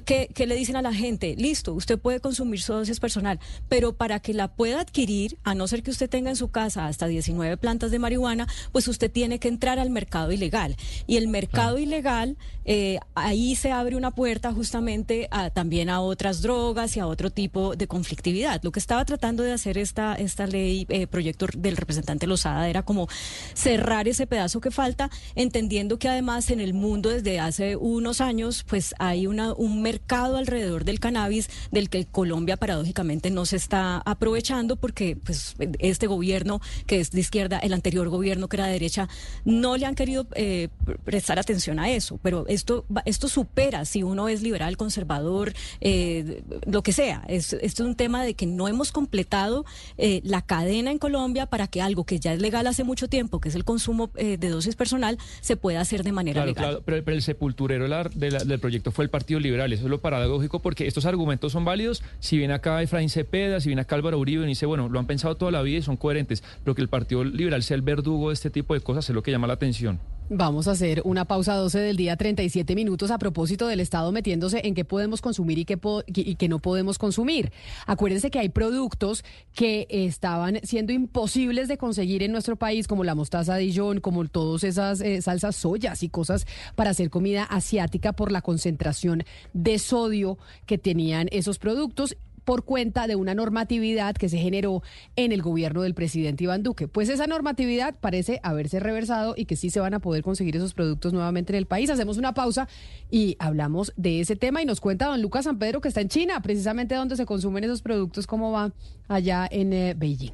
que 0.04 0.46
le 0.46 0.54
dicen 0.54 0.76
a 0.76 0.82
la 0.82 0.92
gente, 0.92 1.34
listo, 1.36 1.74
usted 1.74 1.98
puede 1.98 2.20
consumir 2.20 2.60
su 2.60 2.72
dosis 2.72 3.00
personal, 3.00 3.40
pero 3.68 3.94
para 3.94 4.20
que 4.20 4.34
la 4.34 4.48
pueda 4.48 4.80
adquirir, 4.80 5.38
a 5.44 5.54
no 5.54 5.66
ser 5.66 5.82
que 5.82 5.90
usted 5.90 6.08
tenga 6.08 6.30
en 6.30 6.36
su 6.36 6.48
casa 6.48 6.86
hasta 6.86 7.06
19 7.06 7.56
plantas 7.56 7.90
de 7.90 7.98
marihuana, 7.98 8.46
pues 8.72 8.88
usted 8.88 9.10
tiene 9.10 9.38
que 9.38 9.48
entrar 9.48 9.78
al 9.78 9.90
mercado 9.90 10.32
ilegal. 10.32 10.76
Y 11.06 11.16
el 11.16 11.28
mercado 11.28 11.78
ilegal, 11.78 12.36
eh, 12.70 12.98
ahí 13.14 13.56
se 13.56 13.72
abre 13.72 13.96
una 13.96 14.10
puerta 14.10 14.52
justamente 14.52 15.26
a, 15.30 15.48
también 15.48 15.88
a 15.88 16.02
otras 16.02 16.42
drogas 16.42 16.94
y 16.98 17.00
a 17.00 17.06
otro 17.06 17.30
tipo 17.30 17.74
de 17.74 17.86
conflictividad. 17.86 18.60
Lo 18.62 18.72
que 18.72 18.78
estaba 18.78 19.06
tratando 19.06 19.42
de 19.42 19.52
hacer 19.52 19.78
esta, 19.78 20.14
esta 20.14 20.46
ley, 20.46 20.84
eh, 20.90 21.06
proyecto 21.06 21.46
del 21.56 21.78
representante 21.78 22.26
Lozada, 22.26 22.68
era 22.68 22.82
como 22.82 23.08
cerrar 23.54 24.06
ese 24.06 24.26
pedazo 24.26 24.60
que 24.60 24.70
falta, 24.70 25.10
entendiendo 25.34 25.98
que 25.98 26.10
además 26.10 26.50
en 26.50 26.60
el 26.60 26.74
mundo 26.74 27.08
desde 27.08 27.40
hace 27.40 27.76
unos 27.76 28.20
años, 28.20 28.66
pues 28.68 28.94
hay 28.98 29.26
un 29.26 29.80
mercado 29.80 30.36
alrededor 30.36 30.84
del 30.84 31.00
cannabis 31.00 31.48
del 31.70 31.88
que 31.88 32.04
Colombia 32.04 32.58
paradójicamente 32.58 33.30
no 33.30 33.46
se 33.46 33.56
está 33.56 34.02
aprovechando 34.04 34.76
porque 34.76 35.16
pues 35.16 35.56
este 35.78 36.06
gobierno 36.06 36.60
que 36.86 37.00
es 37.00 37.12
de 37.12 37.20
izquierda, 37.20 37.58
el 37.60 37.72
anterior 37.72 38.10
gobierno 38.10 38.48
que 38.48 38.56
era 38.56 38.66
de 38.66 38.72
derecha, 38.72 39.08
no 39.46 39.78
le 39.78 39.86
han 39.86 39.94
querido 39.94 40.26
eh, 40.34 40.68
prestar 41.04 41.38
atención 41.38 41.78
a 41.78 41.88
eso. 41.88 42.18
Pero 42.22 42.44
esto, 42.58 42.84
esto 43.06 43.28
supera 43.28 43.84
si 43.84 44.02
uno 44.02 44.28
es 44.28 44.42
liberal, 44.42 44.76
conservador, 44.76 45.52
eh, 45.80 46.42
lo 46.66 46.82
que 46.82 46.92
sea. 46.92 47.24
Es, 47.28 47.52
esto 47.54 47.82
es 47.82 47.88
un 47.88 47.94
tema 47.94 48.22
de 48.24 48.34
que 48.34 48.46
no 48.46 48.68
hemos 48.68 48.92
completado 48.92 49.64
eh, 49.96 50.20
la 50.24 50.42
cadena 50.42 50.90
en 50.90 50.98
Colombia 50.98 51.46
para 51.46 51.66
que 51.68 51.80
algo 51.80 52.04
que 52.04 52.18
ya 52.20 52.32
es 52.34 52.40
legal 52.40 52.66
hace 52.66 52.84
mucho 52.84 53.08
tiempo, 53.08 53.40
que 53.40 53.48
es 53.48 53.54
el 53.54 53.64
consumo 53.64 54.10
eh, 54.16 54.36
de 54.36 54.48
dosis 54.48 54.76
personal, 54.76 55.18
se 55.40 55.56
pueda 55.56 55.80
hacer 55.80 56.02
de 56.02 56.12
manera 56.12 56.42
Claro, 56.42 56.46
legal. 56.50 56.64
claro, 56.64 56.82
pero, 56.84 57.04
pero 57.04 57.14
el 57.16 57.22
sepulturero 57.22 57.84
de 57.84 57.88
la- 57.88 58.04
de 58.04 58.30
la- 58.30 58.44
del 58.44 58.58
proyecto 58.60 58.90
fue 58.92 59.04
el 59.04 59.10
Partido 59.10 59.40
Liberal. 59.40 59.72
Eso 59.72 59.84
es 59.84 59.90
lo 59.90 60.00
paradójico 60.00 60.60
porque 60.60 60.86
estos 60.86 61.06
argumentos 61.06 61.52
son 61.52 61.64
válidos. 61.64 62.02
Si 62.20 62.36
viene 62.36 62.54
acá 62.54 62.82
Efraín 62.82 63.08
Cepeda, 63.08 63.60
si 63.60 63.68
viene 63.68 63.82
acá 63.82 63.94
Álvaro 63.94 64.18
Uribe 64.18 64.44
y 64.44 64.48
dice, 64.48 64.66
bueno, 64.66 64.88
lo 64.88 64.98
han 64.98 65.06
pensado 65.06 65.36
toda 65.36 65.50
la 65.52 65.62
vida 65.62 65.78
y 65.78 65.82
son 65.82 65.96
coherentes, 65.96 66.42
pero 66.64 66.74
que 66.74 66.82
el 66.82 66.88
Partido 66.88 67.24
Liberal 67.24 67.62
sea 67.62 67.76
el 67.76 67.82
verdugo 67.82 68.28
de 68.28 68.34
este 68.34 68.50
tipo 68.50 68.74
de 68.74 68.80
cosas 68.80 69.08
es 69.08 69.14
lo 69.14 69.22
que 69.22 69.30
llama 69.30 69.46
la 69.46 69.54
atención. 69.54 70.00
Vamos 70.30 70.68
a 70.68 70.72
hacer 70.72 71.00
una 71.06 71.24
pausa 71.24 71.54
12 71.54 71.78
del 71.78 71.96
día, 71.96 72.14
37 72.14 72.74
minutos 72.74 73.10
a 73.10 73.16
propósito 73.16 73.66
del 73.66 73.80
Estado 73.80 74.12
metiéndose 74.12 74.60
en 74.62 74.74
qué 74.74 74.84
podemos 74.84 75.22
consumir 75.22 75.58
y 75.58 75.64
qué, 75.64 75.78
y 76.06 76.34
qué 76.34 76.48
no 76.50 76.58
podemos 76.58 76.98
consumir. 76.98 77.50
Acuérdense 77.86 78.30
que 78.30 78.38
hay 78.38 78.50
productos 78.50 79.24
que 79.54 79.86
estaban 79.88 80.60
siendo 80.64 80.92
imposibles 80.92 81.66
de 81.66 81.78
conseguir 81.78 82.22
en 82.22 82.32
nuestro 82.32 82.56
país, 82.56 82.86
como 82.86 83.04
la 83.04 83.14
mostaza 83.14 83.56
Dijon, 83.56 84.00
como 84.00 84.26
todas 84.26 84.64
esas 84.64 85.00
eh, 85.00 85.22
salsas 85.22 85.56
soyas 85.56 86.02
y 86.02 86.10
cosas 86.10 86.46
para 86.74 86.90
hacer 86.90 87.08
comida 87.08 87.44
asiática 87.44 88.12
por 88.12 88.30
la 88.30 88.42
concentración 88.42 89.24
de 89.54 89.78
sodio 89.78 90.36
que 90.66 90.76
tenían 90.76 91.28
esos 91.32 91.58
productos 91.58 92.18
por 92.48 92.64
cuenta 92.64 93.06
de 93.06 93.14
una 93.14 93.34
normatividad 93.34 94.14
que 94.14 94.30
se 94.30 94.38
generó 94.38 94.82
en 95.16 95.32
el 95.32 95.42
gobierno 95.42 95.82
del 95.82 95.92
presidente 95.92 96.44
Iván 96.44 96.62
Duque. 96.62 96.88
Pues 96.88 97.10
esa 97.10 97.26
normatividad 97.26 97.96
parece 98.00 98.40
haberse 98.42 98.80
reversado 98.80 99.34
y 99.36 99.44
que 99.44 99.54
sí 99.54 99.68
se 99.68 99.80
van 99.80 99.92
a 99.92 99.98
poder 99.98 100.22
conseguir 100.22 100.56
esos 100.56 100.72
productos 100.72 101.12
nuevamente 101.12 101.52
en 101.52 101.58
el 101.58 101.66
país. 101.66 101.90
Hacemos 101.90 102.16
una 102.16 102.32
pausa 102.32 102.66
y 103.10 103.36
hablamos 103.38 103.92
de 103.98 104.20
ese 104.20 104.34
tema 104.34 104.62
y 104.62 104.64
nos 104.64 104.80
cuenta 104.80 105.08
don 105.08 105.20
Lucas 105.20 105.44
San 105.44 105.58
Pedro 105.58 105.82
que 105.82 105.88
está 105.88 106.00
en 106.00 106.08
China, 106.08 106.40
precisamente 106.40 106.94
donde 106.94 107.16
se 107.16 107.26
consumen 107.26 107.64
esos 107.64 107.82
productos, 107.82 108.26
cómo 108.26 108.50
va 108.50 108.72
allá 109.08 109.46
en 109.50 109.74
eh, 109.74 109.92
Beijing. 109.94 110.32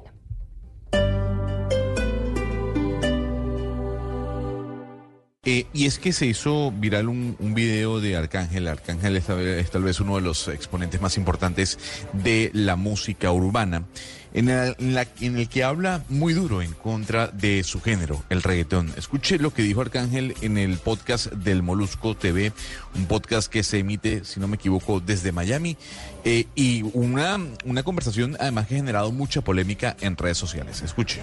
Eh, 5.47 5.67
y 5.75 5.85
es 5.87 5.99
que 5.99 6.13
se 6.13 6.27
hizo 6.27 6.73
viral 6.73 7.09
un, 7.09 7.37
video 7.55 8.01
de 8.01 8.17
Arcángel. 8.17 8.67
Arcángel 8.67 9.17
es, 9.17 9.27
tal 9.71 9.83
vez- 9.83 10.01
uno 10.01 10.17
de 10.17 10.23
los 10.23 10.49
exponentes 10.49 11.01
más 11.01 11.17
importantes 11.19 11.79
de 12.13 12.51
la 12.55 12.77
música 12.77 13.31
urbana, 13.31 13.85
en 14.33 14.49
el, 14.49 15.49
que 15.49 15.63
habla 15.63 16.03
muy 16.09 16.33
duro 16.33 16.61
en 16.61 16.73
contra 16.73 17.29
de 17.29 17.63
su 17.63 17.81
género, 17.81 18.25
el 18.31 18.43
reggaetón. 18.43 18.93
Escuche 18.97 19.39
lo 19.39 19.53
que 19.53 19.63
dijo 19.63 19.81
Arcángel 19.81 20.35
en 20.41 20.59
el 20.59 20.79
podcast 20.79 21.27
del 21.33 21.63
Molusco 21.63 22.17
TV, 22.17 22.53
un 22.97 23.07
podcast 23.07 23.49
que 23.51 23.63
se 23.63 23.79
emite, 23.79 24.25
si 24.25 24.41
no 24.41 24.49
me 24.49 24.57
equivoco, 24.57 24.99
desde 24.99 25.31
Miami, 25.31 25.77
eh, 26.25 26.47
y 26.57 26.83
una, 26.95 27.39
una 27.65 27.83
conversación 27.85 28.37
además 28.41 28.67
que 28.67 28.75
ha 28.75 28.79
generado 28.79 29.13
mucha 29.13 29.43
polémica 29.43 29.97
en 30.01 30.17
redes 30.17 30.39
sociales. 30.39 30.83
Escuche. 30.83 31.21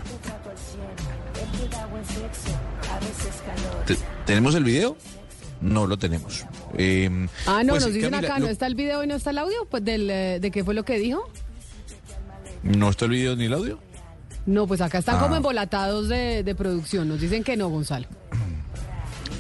¿Tenemos 4.26 4.56
el 4.56 4.64
video? 4.64 4.98
No 5.62 5.86
lo 5.88 5.98
tenemos. 5.98 6.46
Eh, 6.78 7.28
Ah, 7.46 7.64
no, 7.64 7.74
pues, 7.74 7.84
nos 7.86 7.94
dicen 7.94 8.12
Camila, 8.12 8.28
acá, 8.34 8.40
¿no 8.40 8.48
está 8.48 8.66
el 8.68 8.76
video 8.76 9.04
y 9.04 9.08
no 9.08 9.16
está 9.16 9.30
el 9.32 9.38
audio? 9.38 9.66
Pues 9.70 9.84
del, 9.86 10.10
eh, 10.10 10.40
de 10.40 10.52
qué 10.52 10.64
fue 10.64 10.74
lo 10.74 10.84
que 10.84 10.98
dijo. 10.98 11.24
¿No 12.64 12.90
está 12.90 13.06
el 13.06 13.12
video 13.12 13.36
ni 13.36 13.46
el 13.46 13.54
audio? 13.54 13.80
No, 14.46 14.66
pues 14.66 14.82
acá 14.82 14.98
están 15.00 15.18
Ah. 15.18 15.22
como 15.22 15.36
embolatados 15.36 16.10
de, 16.10 16.44
de 16.44 16.56
producción. 16.56 17.08
Nos 17.10 17.20
dicen 17.22 17.44
que 17.44 17.56
no, 17.58 17.70
Gonzalo. 17.70 18.08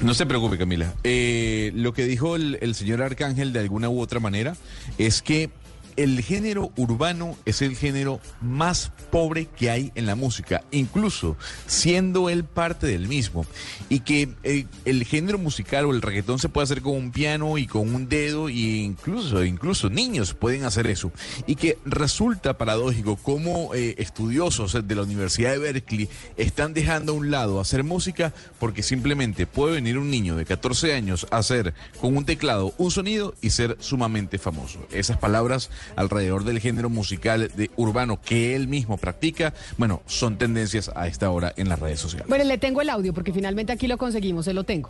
No 0.03 0.13
se 0.15 0.25
preocupe, 0.25 0.57
Camila. 0.57 0.93
Eh, 1.03 1.71
lo 1.75 1.93
que 1.93 2.05
dijo 2.05 2.35
el, 2.35 2.57
el 2.61 2.73
señor 2.75 3.01
Arcángel 3.03 3.53
de 3.53 3.59
alguna 3.59 3.89
u 3.89 3.99
otra 3.99 4.19
manera 4.19 4.55
es 4.97 5.21
que 5.21 5.49
el 5.97 6.22
género 6.22 6.72
urbano 6.76 7.38
es 7.45 7.61
el 7.61 7.76
género 7.76 8.19
más 8.41 8.91
pobre 9.11 9.45
que 9.45 9.69
hay 9.69 9.91
en 9.95 10.05
la 10.05 10.15
música, 10.15 10.63
incluso 10.72 11.38
siendo 11.65 12.30
él 12.30 12.43
parte 12.43 12.88
del 12.88 13.07
mismo. 13.07 13.45
Y 13.89 14.01
que 14.01 14.30
eh, 14.43 14.65
el 14.85 15.03
género 15.03 15.38
musical 15.38 15.85
o 15.85 15.91
el 15.91 16.01
reggaetón 16.01 16.39
se 16.39 16.49
puede 16.49 16.65
hacer 16.65 16.81
con 16.81 16.95
un 16.95 17.11
piano 17.11 17.57
y 17.57 17.68
con 17.68 17.93
un 17.93 18.09
dedo, 18.09 18.49
e 18.49 18.53
incluso, 18.53 19.43
incluso 19.43 19.89
niños 19.89 20.34
pueden 20.34 20.63
hacer 20.63 20.88
eso. 20.88 21.11
Y 21.47 21.55
que 21.55 21.77
resulta 21.85 22.57
paradójico 22.57 23.15
cómo 23.15 23.73
eh, 23.73 23.95
estudiosos 23.97 24.73
de 24.88 24.95
la 24.95 25.03
Universidad 25.03 25.51
de 25.51 25.57
Berkeley 25.57 26.09
están 26.38 26.73
dejando 26.73 27.13
a 27.13 27.15
un 27.15 27.31
lado 27.31 27.59
hacer 27.59 27.84
música 27.84 28.34
porque 28.59 28.84
simplemente 28.84 29.47
puede 29.47 29.76
venir 29.76 29.97
un 29.97 30.09
niño 30.09 30.35
de 30.35 30.45
14 30.45 30.93
años 30.93 31.27
a 31.31 31.38
hacer 31.38 31.73
con 31.99 32.15
un 32.15 32.26
teclado 32.26 32.73
un 32.77 32.91
sonido 32.91 33.35
y 33.41 33.51
ser 33.51 33.77
sumamente 33.80 34.38
famoso. 34.38 34.80
Esas 34.91 35.18
palabras 35.18 35.69
alrededor 35.95 36.43
del 36.43 36.59
género 36.59 36.89
musical 36.89 37.51
de 37.55 37.69
urbano 37.76 38.19
que 38.22 38.55
él 38.55 38.68
mismo 38.68 38.97
practica, 38.97 39.53
bueno, 39.77 40.01
son 40.05 40.38
tendencias 40.38 40.91
a 40.95 41.07
esta 41.07 41.30
hora 41.31 41.53
en 41.57 41.69
las 41.69 41.80
redes 41.80 41.99
sociales. 41.99 42.27
Bueno, 42.27 42.43
le 42.45 42.57
tengo 42.57 42.81
el 42.81 42.89
audio 42.89 43.13
porque 43.13 43.34
finalmente 43.34 43.72
aquí 43.73 43.88
lo 43.88 43.97
conseguimos, 43.97 44.45
se 44.45 44.53
lo 44.53 44.63
tengo. 44.63 44.89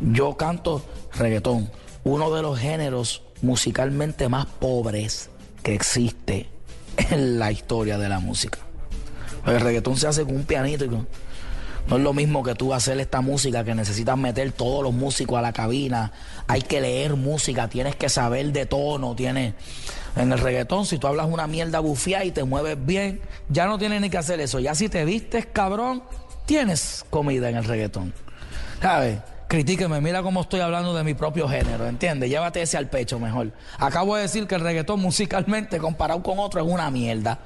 Yo 0.00 0.36
canto 0.36 0.84
reggaetón, 1.16 1.70
uno 2.04 2.34
de 2.34 2.42
los 2.42 2.58
géneros 2.58 3.22
musicalmente 3.42 4.28
más 4.28 4.46
pobres 4.46 5.30
que 5.62 5.74
existe 5.74 6.48
en 7.10 7.38
la 7.38 7.52
historia 7.52 7.98
de 7.98 8.08
la 8.08 8.18
música. 8.20 8.58
El 9.46 9.60
reggaetón 9.60 9.96
se 9.96 10.08
hace 10.08 10.24
con 10.24 10.34
un 10.36 10.44
pianito 10.44 10.84
y 10.84 10.88
con- 10.88 11.06
no 11.88 11.96
es 11.96 12.02
lo 12.02 12.12
mismo 12.12 12.42
que 12.42 12.54
tú 12.54 12.74
hacer 12.74 12.98
esta 12.98 13.20
música 13.20 13.62
que 13.62 13.74
necesitas 13.74 14.18
meter 14.18 14.50
todos 14.52 14.82
los 14.82 14.92
músicos 14.92 15.38
a 15.38 15.42
la 15.42 15.52
cabina. 15.52 16.12
Hay 16.48 16.62
que 16.62 16.80
leer 16.80 17.14
música, 17.14 17.68
tienes 17.68 17.94
que 17.94 18.08
saber 18.08 18.52
de 18.52 18.66
tono, 18.66 19.14
tienes. 19.14 19.54
En 20.16 20.32
el 20.32 20.38
reggaetón, 20.38 20.86
si 20.86 20.98
tú 20.98 21.06
hablas 21.06 21.26
una 21.30 21.46
mierda 21.46 21.78
bufiada 21.78 22.24
y 22.24 22.32
te 22.32 22.42
mueves 22.42 22.76
bien, 22.84 23.20
ya 23.48 23.66
no 23.66 23.78
tienes 23.78 24.00
ni 24.00 24.10
que 24.10 24.18
hacer 24.18 24.40
eso. 24.40 24.58
Ya 24.58 24.74
si 24.74 24.88
te 24.88 25.04
vistes, 25.04 25.46
cabrón, 25.46 26.02
tienes 26.44 27.04
comida 27.08 27.48
en 27.50 27.56
el 27.56 27.64
reggaetón. 27.64 28.12
¿Sabes? 28.80 29.20
Critíqueme, 29.46 30.00
mira 30.00 30.22
cómo 30.22 30.40
estoy 30.40 30.60
hablando 30.60 30.92
de 30.92 31.04
mi 31.04 31.14
propio 31.14 31.48
género, 31.48 31.86
¿entiendes? 31.86 32.28
Llévate 32.28 32.62
ese 32.62 32.76
al 32.78 32.90
pecho 32.90 33.20
mejor. 33.20 33.52
Acabo 33.78 34.16
de 34.16 34.22
decir 34.22 34.48
que 34.48 34.56
el 34.56 34.60
reggaetón 34.62 35.00
musicalmente 35.00 35.78
comparado 35.78 36.20
con 36.22 36.40
otro 36.40 36.60
es 36.64 36.68
una 36.68 36.90
mierda. 36.90 37.38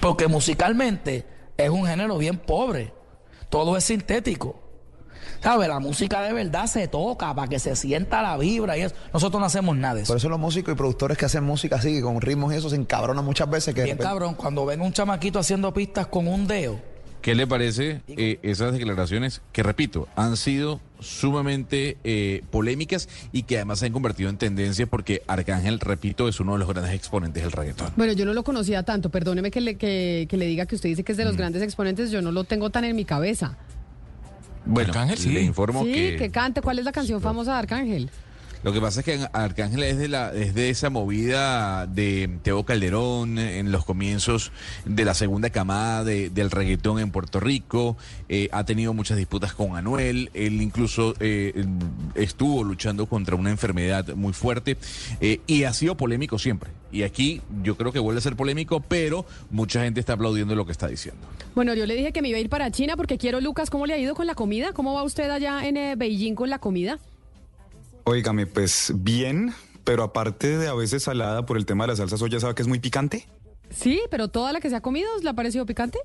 Porque 0.00 0.26
musicalmente 0.26 1.35
es 1.56 1.70
un 1.70 1.86
género 1.86 2.18
bien 2.18 2.38
pobre. 2.38 2.92
Todo 3.48 3.76
es 3.76 3.84
sintético. 3.84 4.60
¿Sabes? 5.42 5.68
La 5.68 5.78
música 5.80 6.22
de 6.22 6.32
verdad 6.32 6.66
se 6.66 6.88
toca 6.88 7.34
para 7.34 7.48
que 7.48 7.58
se 7.58 7.76
sienta 7.76 8.22
la 8.22 8.36
vibra 8.36 8.76
y 8.78 8.82
eso. 8.82 8.94
Nosotros 9.12 9.38
no 9.40 9.46
hacemos 9.46 9.76
nada 9.76 9.94
de 9.96 10.02
eso. 10.02 10.08
Por 10.12 10.16
eso 10.16 10.28
los 10.28 10.38
músicos 10.38 10.72
y 10.72 10.76
productores 10.76 11.18
que 11.18 11.26
hacen 11.26 11.44
música 11.44 11.76
así, 11.76 12.00
con 12.00 12.20
ritmos 12.20 12.52
y 12.52 12.56
eso, 12.56 12.70
se 12.70 12.76
encabronan 12.76 13.24
muchas 13.24 13.48
veces. 13.50 13.74
Que 13.74 13.82
Bien 13.82 13.96
repente- 13.96 14.04
cabrón, 14.08 14.34
cuando 14.34 14.64
ven 14.66 14.80
un 14.80 14.92
chamaquito 14.92 15.38
haciendo 15.38 15.72
pistas 15.72 16.06
con 16.06 16.26
un 16.26 16.46
dedo. 16.46 16.78
¿Qué 17.22 17.34
le 17.34 17.46
parece 17.46 18.02
eh, 18.06 18.38
esas 18.42 18.72
declaraciones 18.72 19.42
que, 19.52 19.64
repito, 19.64 20.06
han 20.14 20.36
sido 20.36 20.80
sumamente 21.00 21.96
eh, 22.04 22.42
polémicas 22.50 23.08
y 23.32 23.42
que 23.42 23.56
además 23.56 23.80
se 23.80 23.86
han 23.86 23.92
convertido 23.92 24.30
en 24.30 24.38
tendencia 24.38 24.86
porque 24.86 25.22
Arcángel, 25.26 25.80
repito, 25.80 26.28
es 26.28 26.38
uno 26.38 26.52
de 26.52 26.60
los 26.60 26.68
grandes 26.68 26.94
exponentes 26.94 27.42
del 27.42 27.50
reggaetón? 27.50 27.92
Bueno, 27.96 28.12
yo 28.12 28.24
no 28.26 28.32
lo 28.32 28.44
conocía 28.44 28.84
tanto, 28.84 29.10
perdóneme 29.10 29.50
que 29.50 29.60
le, 29.60 29.74
que, 29.76 30.26
que 30.30 30.36
le 30.36 30.46
diga 30.46 30.66
que 30.66 30.76
usted 30.76 30.88
dice 30.88 31.02
que 31.02 31.12
es 31.12 31.18
de 31.18 31.24
los 31.24 31.34
Mm. 31.34 31.38
grandes 31.38 31.62
exponentes, 31.62 32.10
yo 32.12 32.22
no 32.22 32.30
lo 32.30 32.44
tengo 32.44 32.70
tan 32.70 32.84
en 32.84 32.94
mi 32.94 33.04
cabeza. 33.04 33.56
Bueno, 34.64 34.90
Arcángel, 34.90 35.18
sí. 35.18 35.30
le 35.30 35.42
informo 35.42 35.84
sí, 35.84 35.92
que... 35.92 36.16
que 36.16 36.30
cante. 36.30 36.60
¿Cuál 36.60 36.78
es 36.78 36.84
la 36.84 36.92
canción 36.92 37.20
famosa 37.20 37.52
de 37.52 37.58
Arcángel? 37.58 38.10
Lo 38.66 38.72
que 38.72 38.80
pasa 38.80 38.98
es 38.98 39.06
que 39.06 39.20
Arcángel 39.32 39.84
es 39.84 39.96
de 39.96 40.08
la 40.08 40.34
es 40.34 40.52
de 40.52 40.70
esa 40.70 40.90
movida 40.90 41.86
de 41.86 42.28
Teo 42.42 42.64
Calderón 42.64 43.38
en 43.38 43.70
los 43.70 43.84
comienzos 43.84 44.50
de 44.84 45.04
la 45.04 45.14
segunda 45.14 45.50
camada 45.50 46.02
de- 46.02 46.30
del 46.30 46.50
reggaetón 46.50 46.98
en 46.98 47.12
Puerto 47.12 47.38
Rico. 47.38 47.96
Eh, 48.28 48.48
ha 48.50 48.64
tenido 48.64 48.92
muchas 48.92 49.18
disputas 49.18 49.52
con 49.54 49.76
Anuel. 49.76 50.30
Él 50.34 50.60
incluso 50.60 51.14
eh, 51.20 51.64
estuvo 52.16 52.64
luchando 52.64 53.06
contra 53.06 53.36
una 53.36 53.50
enfermedad 53.50 54.16
muy 54.16 54.32
fuerte 54.32 54.76
eh, 55.20 55.38
y 55.46 55.62
ha 55.62 55.72
sido 55.72 55.96
polémico 55.96 56.36
siempre. 56.36 56.70
Y 56.90 57.04
aquí 57.04 57.42
yo 57.62 57.76
creo 57.76 57.92
que 57.92 58.00
vuelve 58.00 58.18
a 58.18 58.22
ser 58.22 58.34
polémico, 58.34 58.80
pero 58.80 59.26
mucha 59.48 59.84
gente 59.84 60.00
está 60.00 60.14
aplaudiendo 60.14 60.56
lo 60.56 60.66
que 60.66 60.72
está 60.72 60.88
diciendo. 60.88 61.20
Bueno, 61.54 61.72
yo 61.74 61.86
le 61.86 61.94
dije 61.94 62.12
que 62.12 62.20
me 62.20 62.30
iba 62.30 62.38
a 62.38 62.40
ir 62.40 62.48
para 62.48 62.68
China 62.72 62.96
porque 62.96 63.16
quiero, 63.16 63.40
Lucas, 63.40 63.70
¿cómo 63.70 63.86
le 63.86 63.94
ha 63.94 63.98
ido 63.98 64.16
con 64.16 64.26
la 64.26 64.34
comida? 64.34 64.72
¿Cómo 64.72 64.92
va 64.94 65.04
usted 65.04 65.30
allá 65.30 65.64
en 65.68 65.76
eh, 65.76 65.94
Beijing 65.96 66.34
con 66.34 66.50
la 66.50 66.58
comida? 66.58 66.98
Óigame, 68.08 68.46
pues 68.46 68.92
bien, 68.94 69.52
pero 69.82 70.04
aparte 70.04 70.56
de 70.58 70.68
a 70.68 70.74
veces 70.74 71.02
salada 71.02 71.44
por 71.44 71.56
el 71.56 71.66
tema 71.66 71.84
de 71.84 71.88
la 71.88 71.96
salsa 71.96 72.16
soya, 72.16 72.38
¿sabe 72.38 72.54
que 72.54 72.62
es 72.62 72.68
muy 72.68 72.78
picante? 72.78 73.26
Sí, 73.68 74.00
pero 74.12 74.28
toda 74.28 74.52
la 74.52 74.60
que 74.60 74.70
se 74.70 74.76
ha 74.76 74.80
comido, 74.80 75.08
¿le 75.20 75.28
ha 75.28 75.32
parecido 75.32 75.66
picante? 75.66 75.98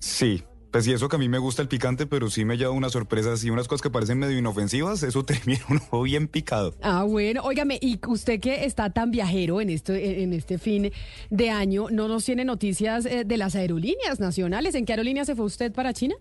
Sí, 0.00 0.42
pues 0.72 0.88
y 0.88 0.92
eso 0.92 1.08
que 1.08 1.14
a 1.14 1.20
mí 1.20 1.28
me 1.28 1.38
gusta 1.38 1.62
el 1.62 1.68
picante, 1.68 2.06
pero 2.06 2.30
sí 2.30 2.44
me 2.44 2.54
ha 2.54 2.56
llevado 2.56 2.74
unas 2.76 2.90
sorpresas 2.90 3.44
y 3.44 3.50
unas 3.50 3.68
cosas 3.68 3.82
que 3.82 3.90
parecen 3.90 4.18
medio 4.18 4.36
inofensivas, 4.36 5.04
eso 5.04 5.24
termina 5.24 5.60
uno 5.68 6.02
bien 6.02 6.26
picado. 6.26 6.74
Ah, 6.82 7.04
bueno, 7.04 7.42
óigame, 7.44 7.78
y 7.80 8.00
usted 8.08 8.40
que 8.40 8.64
está 8.64 8.90
tan 8.90 9.12
viajero 9.12 9.60
en 9.60 9.70
este, 9.70 10.24
en 10.24 10.32
este 10.32 10.58
fin 10.58 10.90
de 11.30 11.50
año, 11.50 11.86
¿no 11.92 12.08
nos 12.08 12.24
tiene 12.24 12.44
noticias 12.44 13.06
eh, 13.06 13.22
de 13.24 13.36
las 13.36 13.54
aerolíneas 13.54 14.18
nacionales? 14.18 14.74
¿En 14.74 14.84
qué 14.84 14.94
aerolínea 14.94 15.24
se 15.24 15.36
fue 15.36 15.44
usted 15.44 15.72
para 15.72 15.92
China? 15.92 16.16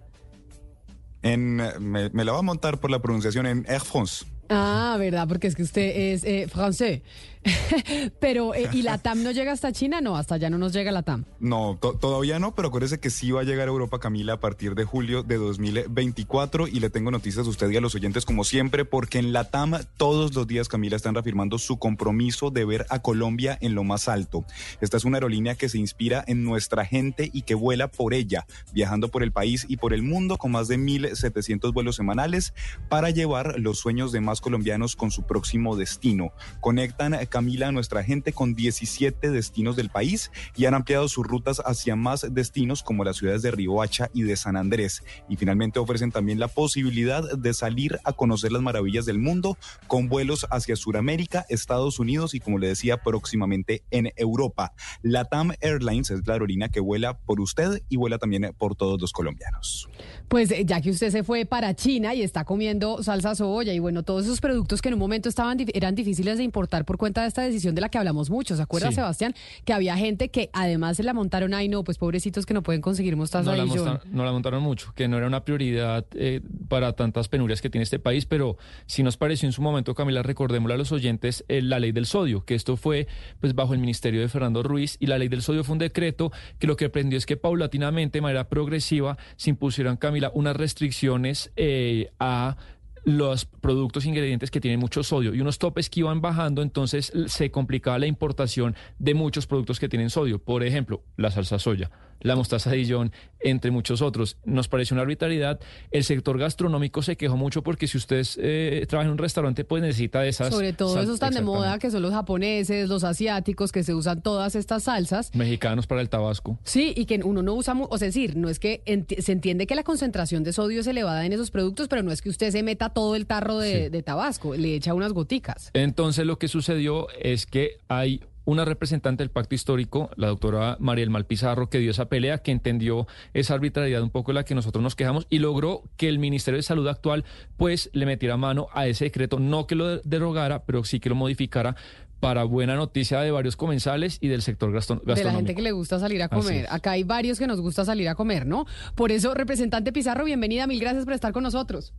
En, 1.23 1.59
eh, 1.59 1.79
me, 1.79 2.11
me 2.11 2.23
la 2.23 2.33
va 2.33 2.39
a 2.39 2.43
montar 2.43 2.79
por 2.79 2.91
la 2.91 3.01
pronunciación 3.01 3.47
en 3.47 3.65
Air 3.67 3.81
France. 3.81 4.25
Ah, 4.49 4.95
verdad, 4.99 5.27
porque 5.27 5.47
es 5.47 5.55
que 5.55 5.63
usted 5.63 6.13
es 6.13 6.23
eh, 6.23 6.47
francés. 6.47 7.01
Pero, 8.21 8.53
eh, 8.55 8.69
¿y 8.71 8.83
la 8.83 8.97
TAM 8.99 9.21
no 9.23 9.31
llega 9.31 9.51
hasta 9.51 9.73
China? 9.73 9.99
No, 9.99 10.15
hasta 10.15 10.35
allá 10.35 10.49
no 10.49 10.57
nos 10.57 10.71
llega 10.71 10.91
la 10.93 11.03
TAM. 11.03 11.25
No, 11.41 11.77
to- 11.81 11.93
todavía 11.95 12.39
no, 12.39 12.55
pero 12.55 12.69
acuérdese 12.69 13.01
que 13.01 13.09
sí 13.09 13.31
va 13.31 13.41
a 13.41 13.43
llegar 13.43 13.67
a 13.67 13.71
Europa, 13.71 13.99
Camila, 13.99 14.33
a 14.33 14.39
partir 14.39 14.75
de 14.75 14.85
julio 14.85 15.23
de 15.23 15.35
2024 15.35 16.67
y 16.69 16.79
le 16.79 16.89
tengo 16.89 17.11
noticias 17.11 17.45
a 17.45 17.49
usted 17.49 17.69
y 17.69 17.75
a 17.77 17.81
los 17.81 17.95
oyentes 17.95 18.25
como 18.25 18.45
siempre, 18.45 18.85
porque 18.85 19.19
en 19.19 19.33
la 19.33 19.49
TAM 19.49 19.73
todos 19.97 20.33
los 20.33 20.47
días, 20.47 20.69
Camila, 20.69 20.95
están 20.95 21.15
reafirmando 21.15 21.57
su 21.57 21.77
compromiso 21.79 22.49
de 22.49 22.63
ver 22.63 22.85
a 22.89 22.99
Colombia 22.99 23.57
en 23.59 23.75
lo 23.75 23.83
más 23.83 24.07
alto. 24.07 24.45
Esta 24.79 24.95
es 24.95 25.03
una 25.03 25.17
aerolínea 25.17 25.55
que 25.55 25.67
se 25.67 25.77
inspira 25.79 26.23
en 26.27 26.45
nuestra 26.45 26.85
gente 26.85 27.29
y 27.33 27.41
que 27.41 27.55
vuela 27.55 27.89
por 27.89 28.13
ella, 28.13 28.45
viajando 28.71 29.09
por 29.09 29.21
el 29.21 29.33
país 29.33 29.65
y 29.67 29.77
por 29.77 29.93
el 29.93 30.01
mundo 30.03 30.37
con 30.37 30.51
más 30.51 30.69
de 30.69 30.77
1.700 30.77 31.73
vuelos 31.73 31.97
semanales 31.97 32.53
para 32.87 33.09
llevar 33.09 33.59
los 33.59 33.79
sueños 33.79 34.11
de 34.13 34.21
más 34.21 34.32
colombianos 34.41 34.95
con 34.95 35.11
su 35.11 35.23
próximo 35.23 35.75
destino. 35.75 36.31
Conectan, 36.59 37.13
eh, 37.13 37.27
Camila, 37.27 37.67
a 37.67 37.71
nuestra 37.71 38.03
gente 38.03 38.33
con 38.33 38.53
17 38.55 39.29
destinos 39.29 39.75
del 39.75 39.89
país 39.89 40.31
y 40.55 40.65
han 40.65 40.73
ampliado 40.73 41.07
sus 41.07 41.25
rutas 41.25 41.61
hacia 41.65 41.95
más 41.95 42.27
destinos 42.33 42.83
como 42.83 43.03
las 43.03 43.17
ciudades 43.17 43.41
de 43.41 43.51
Riohacha 43.51 44.09
y 44.13 44.23
de 44.23 44.35
San 44.35 44.55
Andrés. 44.55 45.03
Y 45.29 45.35
finalmente 45.35 45.79
ofrecen 45.79 46.11
también 46.11 46.39
la 46.39 46.47
posibilidad 46.47 47.37
de 47.37 47.53
salir 47.53 47.99
a 48.03 48.13
conocer 48.13 48.51
las 48.51 48.61
maravillas 48.61 49.05
del 49.05 49.19
mundo 49.19 49.57
con 49.87 50.09
vuelos 50.09 50.45
hacia 50.49 50.75
Sudamérica, 50.75 51.45
Estados 51.49 51.99
Unidos 51.99 52.33
y, 52.33 52.39
como 52.39 52.59
le 52.59 52.67
decía, 52.67 52.97
próximamente 52.97 53.83
en 53.91 54.11
Europa. 54.15 54.73
Latam 55.01 55.53
Airlines 55.61 56.11
es 56.11 56.25
la 56.27 56.33
aerolínea 56.33 56.69
que 56.69 56.79
vuela 56.79 57.17
por 57.17 57.39
usted 57.41 57.81
y 57.89 57.97
vuela 57.97 58.17
también 58.17 58.53
por 58.57 58.75
todos 58.75 58.99
los 58.99 59.11
colombianos. 59.11 59.89
Pues 60.27 60.51
eh, 60.51 60.65
ya 60.65 60.81
que 60.81 60.89
usted 60.89 61.11
se 61.11 61.23
fue 61.23 61.45
para 61.45 61.75
China 61.75 62.13
y 62.13 62.21
está 62.21 62.43
comiendo 62.45 63.03
salsa 63.03 63.35
soya 63.35 63.73
y 63.73 63.79
bueno, 63.79 64.03
todos 64.03 64.22
esos 64.25 64.41
productos 64.41 64.81
que 64.81 64.89
en 64.89 64.93
un 64.95 64.99
momento 64.99 65.29
estaban 65.29 65.57
eran 65.73 65.95
difíciles 65.95 66.37
de 66.37 66.43
importar 66.43 66.85
por 66.85 66.97
cuenta 66.97 67.21
de 67.21 67.27
esta 67.27 67.41
decisión 67.41 67.75
de 67.75 67.81
la 67.81 67.89
que 67.89 67.97
hablamos 67.97 68.29
mucho. 68.29 68.55
¿Se 68.55 68.61
acuerda, 68.61 68.89
Sí. 68.89 68.95
Sebastián? 68.95 69.33
Que 69.65 69.73
había 69.73 69.95
gente 69.97 70.29
que 70.29 70.49
además 70.53 70.97
se 70.97 71.03
la 71.03 71.13
montaron, 71.13 71.53
ay 71.53 71.67
no, 71.69 71.83
pues 71.83 71.97
pobrecitos 71.97 72.45
que 72.45 72.53
no 72.53 72.63
pueden 72.63 72.81
conseguir 72.81 73.15
mostaza 73.15 73.51
No 73.51 73.57
la, 73.57 73.65
mostra- 73.65 74.01
no 74.11 74.25
la 74.25 74.31
montaron 74.31 74.61
mucho, 74.63 74.93
que 74.95 75.07
no 75.07 75.17
era 75.17 75.27
una 75.27 75.43
prioridad 75.43 76.05
eh, 76.15 76.41
para 76.67 76.93
tantas 76.93 77.27
penurias 77.27 77.61
que 77.61 77.69
tiene 77.69 77.83
este 77.83 77.99
país, 77.99 78.25
pero 78.25 78.57
sí 78.85 79.03
nos 79.03 79.17
pareció 79.17 79.47
en 79.47 79.53
su 79.53 79.61
momento, 79.61 79.93
Camila, 79.95 80.23
recordémosle 80.23 80.73
a 80.75 80.77
los 80.77 80.91
oyentes, 80.91 81.43
eh, 81.47 81.61
la 81.61 81.79
ley 81.79 81.91
del 81.91 82.05
sodio, 82.05 82.43
que 82.45 82.55
esto 82.55 82.77
fue 82.77 83.07
pues 83.39 83.53
bajo 83.55 83.73
el 83.73 83.79
ministerio 83.79 84.21
de 84.21 84.27
Fernando 84.29 84.63
Ruiz, 84.63 84.97
y 84.99 85.07
la 85.07 85.17
ley 85.17 85.27
del 85.27 85.41
sodio 85.41 85.63
fue 85.63 85.73
un 85.73 85.79
decreto 85.79 86.31
que 86.59 86.67
lo 86.67 86.75
que 86.75 86.89
prendió 86.89 87.17
es 87.17 87.25
que 87.25 87.37
paulatinamente, 87.37 88.17
de 88.17 88.21
manera 88.21 88.47
progresiva, 88.49 89.17
se 89.35 89.49
impusieron, 89.49 89.97
Camila, 89.97 90.31
unas 90.33 90.55
restricciones 90.55 91.51
eh, 91.55 92.11
a 92.19 92.57
los 93.03 93.45
productos 93.45 94.05
ingredientes 94.05 94.51
que 94.51 94.61
tienen 94.61 94.79
mucho 94.79 95.03
sodio 95.03 95.33
y 95.33 95.41
unos 95.41 95.59
topes 95.59 95.89
que 95.89 96.01
iban 96.01 96.21
bajando, 96.21 96.61
entonces 96.61 97.11
se 97.27 97.51
complicaba 97.51 97.99
la 97.99 98.07
importación 98.07 98.75
de 98.99 99.13
muchos 99.13 99.47
productos 99.47 99.79
que 99.79 99.89
tienen 99.89 100.09
sodio. 100.09 100.39
Por 100.39 100.63
ejemplo, 100.63 101.03
la 101.17 101.31
salsa 101.31 101.59
soya, 101.59 101.91
la 102.23 102.35
mostaza 102.35 102.71
de 102.71 102.77
Dijon, 102.77 103.11
entre 103.39 103.69
muchos 103.71 104.01
otros. 104.01 104.37
Nos 104.45 104.67
pareció 104.67 104.95
una 104.95 105.03
arbitrariedad. 105.03 105.59
El 105.91 106.03
sector 106.03 106.37
gastronómico 106.39 107.01
se 107.03 107.15
quejó 107.17 107.37
mucho 107.37 107.61
porque 107.61 107.87
si 107.87 107.97
usted 107.97 108.25
eh, 108.37 108.85
trabaja 108.89 109.07
en 109.07 109.11
un 109.11 109.17
restaurante, 109.17 109.63
pues 109.65 109.81
necesita 109.83 110.21
de 110.21 110.29
esas. 110.29 110.49
Sobre 110.53 110.73
todo 110.73 110.99
esos 110.99 111.19
tan 111.19 111.33
de 111.33 111.41
moda 111.41 111.77
que 111.79 111.91
son 111.91 112.01
los 112.01 112.11
japoneses, 112.11 112.89
los 112.89 113.03
asiáticos, 113.03 113.71
que 113.71 113.83
se 113.83 113.93
usan 113.93 114.21
todas 114.21 114.55
estas 114.55 114.83
salsas. 114.83 115.29
Mexicanos 115.35 115.85
para 115.87 116.01
el 116.01 116.09
tabasco. 116.09 116.57
Sí, 116.63 116.93
y 116.95 117.05
que 117.05 117.19
uno 117.23 117.43
no 117.43 117.53
usa, 117.53 117.73
o 117.77 117.97
sea, 117.97 118.07
es 118.07 118.13
decir, 118.13 118.35
no 118.37 118.49
es 118.49 118.59
que 118.59 118.81
enti- 118.85 119.21
se 119.21 119.31
entiende 119.33 119.67
que 119.67 119.75
la 119.75 119.83
concentración 119.83 120.43
de 120.43 120.53
sodio 120.53 120.79
es 120.79 120.87
elevada 120.87 121.25
en 121.25 121.33
esos 121.33 121.51
productos, 121.51 121.87
pero 121.87 122.01
no 122.03 122.11
es 122.11 122.21
que 122.21 122.29
usted 122.29 122.49
se 122.51 122.63
meta 122.63 122.89
todo 122.89 123.15
el 123.15 123.25
tarro 123.25 123.57
de, 123.59 123.89
de 123.89 124.03
Tabasco, 124.03 124.55
le 124.55 124.75
echa 124.75 124.93
unas 124.93 125.11
goticas. 125.13 125.69
Entonces 125.73 126.25
lo 126.25 126.39
que 126.39 126.47
sucedió 126.47 127.07
es 127.21 127.45
que 127.45 127.77
hay 127.89 128.21
una 128.45 128.65
representante 128.65 129.23
del 129.23 129.29
pacto 129.29 129.55
histórico, 129.55 130.09
la 130.15 130.27
doctora 130.27 130.77
Mariel 130.79 131.09
Malpizarro, 131.09 131.69
que 131.69 131.79
dio 131.79 131.91
esa 131.91 132.09
pelea, 132.09 132.39
que 132.39 132.51
entendió 132.51 133.07
esa 133.33 133.53
arbitrariedad 133.53 134.03
un 134.03 134.09
poco 134.09 134.31
de 134.31 134.35
la 134.35 134.45
que 134.45 134.55
nosotros 134.55 134.83
nos 134.83 134.95
quejamos 134.95 135.27
y 135.29 135.39
logró 135.39 135.83
que 135.97 136.09
el 136.09 136.19
Ministerio 136.19 136.57
de 136.57 136.63
Salud 136.63 136.87
actual 136.87 137.25
pues 137.57 137.89
le 137.93 138.05
metiera 138.05 138.37
mano 138.37 138.67
a 138.73 138.87
ese 138.87 139.05
decreto, 139.05 139.39
no 139.39 139.67
que 139.67 139.75
lo 139.75 139.99
derogara, 139.99 140.63
pero 140.65 140.83
sí 140.83 140.99
que 140.99 141.09
lo 141.09 141.15
modificara 141.15 141.75
para 142.19 142.45
buena 142.45 142.75
noticia 142.75 143.19
de 143.19 143.31
varios 143.31 143.57
comensales 143.57 144.17
y 144.21 144.29
del 144.29 144.41
sector 144.41 144.71
gastronómico. 144.71 145.13
De 145.13 145.25
la 145.25 145.33
gente 145.33 145.55
que 145.55 145.61
le 145.61 145.73
gusta 145.73 145.99
salir 145.99 146.23
a 146.23 146.29
comer. 146.29 146.67
Acá 146.69 146.91
hay 146.91 147.03
varios 147.03 147.37
que 147.37 147.47
nos 147.47 147.59
gusta 147.59 147.83
salir 147.83 148.07
a 148.07 148.15
comer, 148.15 148.45
¿no? 148.45 148.65
Por 148.95 149.11
eso, 149.11 149.33
representante 149.33 149.91
Pizarro, 149.91 150.23
bienvenida, 150.23 150.65
mil 150.65 150.79
gracias 150.79 151.03
por 151.03 151.13
estar 151.13 151.33
con 151.33 151.43
nosotros. 151.43 151.93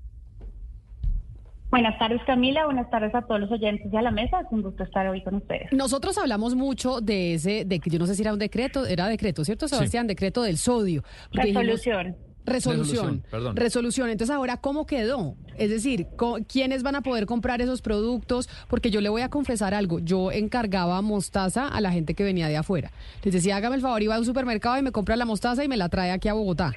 Buenas 1.75 1.99
tardes 1.99 2.21
Camila, 2.25 2.67
buenas 2.67 2.89
tardes 2.89 3.13
a 3.17 3.23
todos 3.23 3.41
los 3.41 3.51
oyentes 3.51 3.93
y 3.93 3.97
a 3.97 4.01
la 4.01 4.13
mesa, 4.13 4.39
es 4.43 4.47
un 4.53 4.63
gusto 4.63 4.85
estar 4.85 5.09
hoy 5.09 5.25
con 5.25 5.35
ustedes. 5.35 5.73
Nosotros 5.73 6.17
hablamos 6.19 6.55
mucho 6.55 7.01
de 7.01 7.35
ese, 7.35 7.65
de 7.65 7.81
que 7.81 7.91
yo 7.91 7.99
no 7.99 8.07
sé 8.07 8.15
si 8.15 8.23
era 8.23 8.33
un 8.33 8.39
decreto, 8.39 8.87
era 8.87 9.09
decreto, 9.09 9.45
¿cierto, 9.45 9.67
Sebastián? 9.67 10.07
Decreto 10.07 10.43
del 10.45 10.57
sodio. 10.57 11.03
Dijimos- 11.33 11.65
Resolución. 11.65 12.17
Resolución. 12.47 12.77
Resolución, 12.87 13.25
perdón. 13.29 13.57
Resolución. 13.57 14.11
Entonces, 14.11 14.37
ahora, 14.37 14.59
¿cómo 14.59 14.87
quedó? 14.87 15.35
Es 15.57 15.69
decir, 15.71 16.07
co- 16.15 16.39
¿quiénes 16.47 16.85
van 16.85 16.95
a 16.95 17.01
poder 17.01 17.27
comprar 17.27 17.61
esos 17.61 17.83
productos? 17.83 18.49
Porque 18.69 18.93
yo 18.93 19.01
le 19.01 19.09
voy 19.09 19.23
a 19.23 19.29
confesar 19.29 19.75
algo. 19.75 19.99
Yo 19.99 20.31
encargaba 20.31 21.03
mostaza 21.03 21.67
a 21.67 21.81
la 21.81 21.91
gente 21.91 22.15
que 22.15 22.23
venía 22.23 22.47
de 22.47 22.57
afuera. 22.57 22.93
Les 23.25 23.35
decía, 23.35 23.57
hágame 23.57 23.75
el 23.75 23.83
favor, 23.83 24.01
iba 24.01 24.15
a 24.15 24.19
un 24.21 24.27
supermercado 24.27 24.79
y 24.79 24.83
me 24.83 24.93
compra 24.93 25.17
la 25.17 25.25
mostaza 25.25 25.65
y 25.65 25.69
me 25.69 25.77
la 25.77 25.89
trae 25.89 26.13
aquí 26.13 26.29
a 26.29 26.35
Bogotá. 26.35 26.71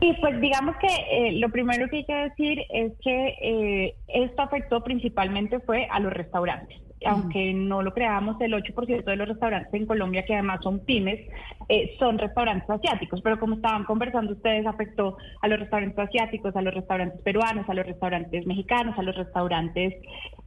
Y 0.00 0.14
pues 0.14 0.40
digamos 0.40 0.76
que 0.76 0.86
eh, 0.86 1.32
lo 1.32 1.50
primero 1.50 1.88
que 1.88 1.98
hay 1.98 2.04
que 2.04 2.14
decir 2.14 2.62
es 2.70 2.92
que 3.02 3.34
eh, 3.42 3.94
esto 4.08 4.42
afectó 4.42 4.82
principalmente 4.82 5.60
fue 5.60 5.86
a 5.90 6.00
los 6.00 6.12
restaurantes. 6.12 6.80
Aunque 7.06 7.54
no 7.54 7.82
lo 7.82 7.94
creamos, 7.94 8.38
el 8.40 8.52
8% 8.52 9.04
de 9.04 9.16
los 9.16 9.26
restaurantes 9.26 9.72
en 9.72 9.86
Colombia, 9.86 10.22
que 10.26 10.34
además 10.34 10.60
son 10.62 10.84
pymes, 10.84 11.18
eh, 11.70 11.96
son 11.98 12.18
restaurantes 12.18 12.68
asiáticos. 12.68 13.22
Pero 13.22 13.40
como 13.40 13.54
estaban 13.54 13.84
conversando 13.84 14.32
ustedes, 14.32 14.66
afectó 14.66 15.16
a 15.40 15.48
los 15.48 15.60
restaurantes 15.60 15.98
asiáticos, 15.98 16.54
a 16.54 16.60
los 16.60 16.74
restaurantes 16.74 17.18
peruanos, 17.22 17.66
a 17.70 17.74
los 17.74 17.86
restaurantes 17.86 18.46
mexicanos, 18.46 18.98
a 18.98 19.02
los 19.02 19.16
restaurantes 19.16 19.94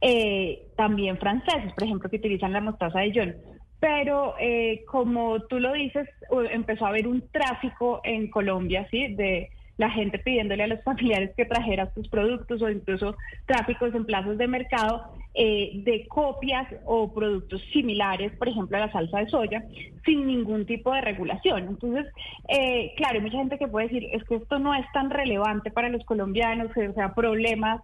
eh, 0.00 0.68
también 0.76 1.18
franceses, 1.18 1.72
por 1.72 1.84
ejemplo, 1.84 2.08
que 2.08 2.16
utilizan 2.16 2.52
la 2.52 2.60
mostaza 2.60 3.00
de 3.00 3.10
Dijon. 3.10 3.34
Pero 3.80 4.34
eh, 4.38 4.84
como 4.86 5.40
tú 5.42 5.60
lo 5.60 5.72
dices, 5.72 6.08
empezó 6.50 6.86
a 6.86 6.88
haber 6.88 7.06
un 7.06 7.22
tráfico 7.28 8.00
en 8.04 8.30
Colombia, 8.30 8.86
¿sí? 8.90 9.14
De 9.14 9.50
la 9.76 9.90
gente 9.90 10.18
pidiéndole 10.18 10.62
a 10.62 10.68
los 10.68 10.82
familiares 10.84 11.32
que 11.36 11.44
trajera 11.44 11.92
sus 11.94 12.08
productos 12.08 12.62
o 12.62 12.70
incluso 12.70 13.16
tráficos 13.46 13.94
en 13.94 14.04
plazas 14.04 14.38
de 14.38 14.46
mercado 14.46 15.02
eh, 15.34 15.72
de 15.82 16.06
copias 16.06 16.66
o 16.84 17.12
productos 17.12 17.60
similares, 17.72 18.32
por 18.36 18.48
ejemplo, 18.48 18.76
a 18.76 18.86
la 18.86 18.92
salsa 18.92 19.18
de 19.18 19.28
soya, 19.28 19.64
sin 20.04 20.26
ningún 20.26 20.64
tipo 20.64 20.92
de 20.92 21.00
regulación. 21.00 21.68
Entonces, 21.68 22.06
eh, 22.48 22.92
claro, 22.96 23.16
hay 23.16 23.20
mucha 23.20 23.38
gente 23.38 23.58
que 23.58 23.66
puede 23.66 23.88
decir, 23.88 24.08
es 24.12 24.22
que 24.24 24.36
esto 24.36 24.58
no 24.58 24.74
es 24.74 24.86
tan 24.92 25.10
relevante 25.10 25.70
para 25.70 25.88
los 25.88 26.04
colombianos, 26.04 26.70
o 26.76 26.92
sea, 26.94 27.14
problemas 27.14 27.82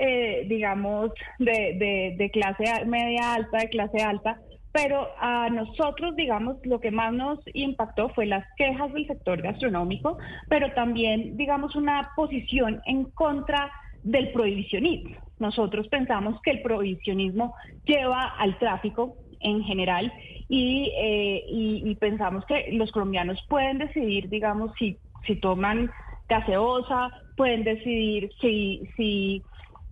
eh, 0.00 0.46
digamos, 0.48 1.10
de, 1.40 1.74
de, 1.76 2.14
de 2.16 2.30
clase 2.30 2.64
media 2.86 3.34
alta, 3.34 3.58
de 3.58 3.68
clase 3.68 4.00
alta, 4.00 4.38
pero 4.80 5.08
a 5.18 5.50
nosotros, 5.50 6.14
digamos, 6.14 6.56
lo 6.64 6.78
que 6.78 6.92
más 6.92 7.12
nos 7.12 7.40
impactó 7.52 8.10
fue 8.10 8.26
las 8.26 8.46
quejas 8.56 8.92
del 8.92 9.08
sector 9.08 9.42
gastronómico, 9.42 10.18
pero 10.48 10.72
también, 10.74 11.36
digamos, 11.36 11.74
una 11.74 12.10
posición 12.14 12.80
en 12.86 13.06
contra 13.06 13.72
del 14.04 14.30
prohibicionismo. 14.30 15.16
Nosotros 15.40 15.88
pensamos 15.88 16.40
que 16.42 16.52
el 16.52 16.62
prohibicionismo 16.62 17.56
lleva 17.86 18.36
al 18.38 18.56
tráfico 18.58 19.16
en 19.40 19.64
general 19.64 20.12
y, 20.48 20.92
eh, 20.96 21.44
y, 21.48 21.94
pensamos 21.96 22.44
que 22.46 22.68
los 22.70 22.92
colombianos 22.92 23.44
pueden 23.48 23.78
decidir, 23.78 24.28
digamos, 24.28 24.70
si, 24.78 24.96
si 25.26 25.34
toman 25.40 25.90
gaseosa, 26.28 27.10
pueden 27.36 27.64
decidir 27.64 28.30
si, 28.40 28.88
si, 28.96 29.42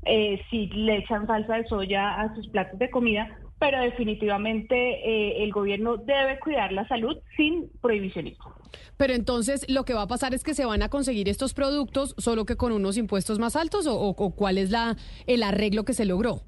eh, 0.05 0.41
si 0.49 0.69
le 0.69 0.99
echan 0.99 1.27
salsa 1.27 1.57
de 1.57 1.67
soya 1.67 2.21
a 2.21 2.33
sus 2.37 2.47
platos 2.49 2.79
de 2.79 2.89
comida, 2.89 3.37
pero 3.59 3.81
definitivamente 3.81 4.75
eh, 4.77 5.43
el 5.45 5.53
gobierno 5.53 5.97
debe 5.97 6.39
cuidar 6.41 6.73
la 6.73 6.87
salud 6.89 7.17
sin 7.37 7.71
prohibicionismo. 7.81 8.55
Pero 8.97 9.15
entonces 9.15 9.65
lo 9.69 9.85
que 9.85 9.95
va 9.95 10.03
a 10.03 10.07
pasar 10.07 10.35
es 10.35 10.45
que 10.45 10.55
se 10.55 10.65
van 10.65 10.83
a 10.83 10.89
conseguir 10.89 11.29
estos 11.29 11.55
productos 11.55 12.15
solo 12.19 12.45
que 12.45 12.57
con 12.57 12.73
unos 12.73 12.97
impuestos 12.97 13.39
más 13.39 13.57
altos 13.57 13.87
o, 13.87 13.99
o 13.99 14.31
cuál 14.35 14.59
es 14.59 14.71
la 14.71 14.97
el 15.27 15.43
arreglo 15.43 15.85
que 15.85 15.95
se 15.95 16.05
logró. 16.05 16.43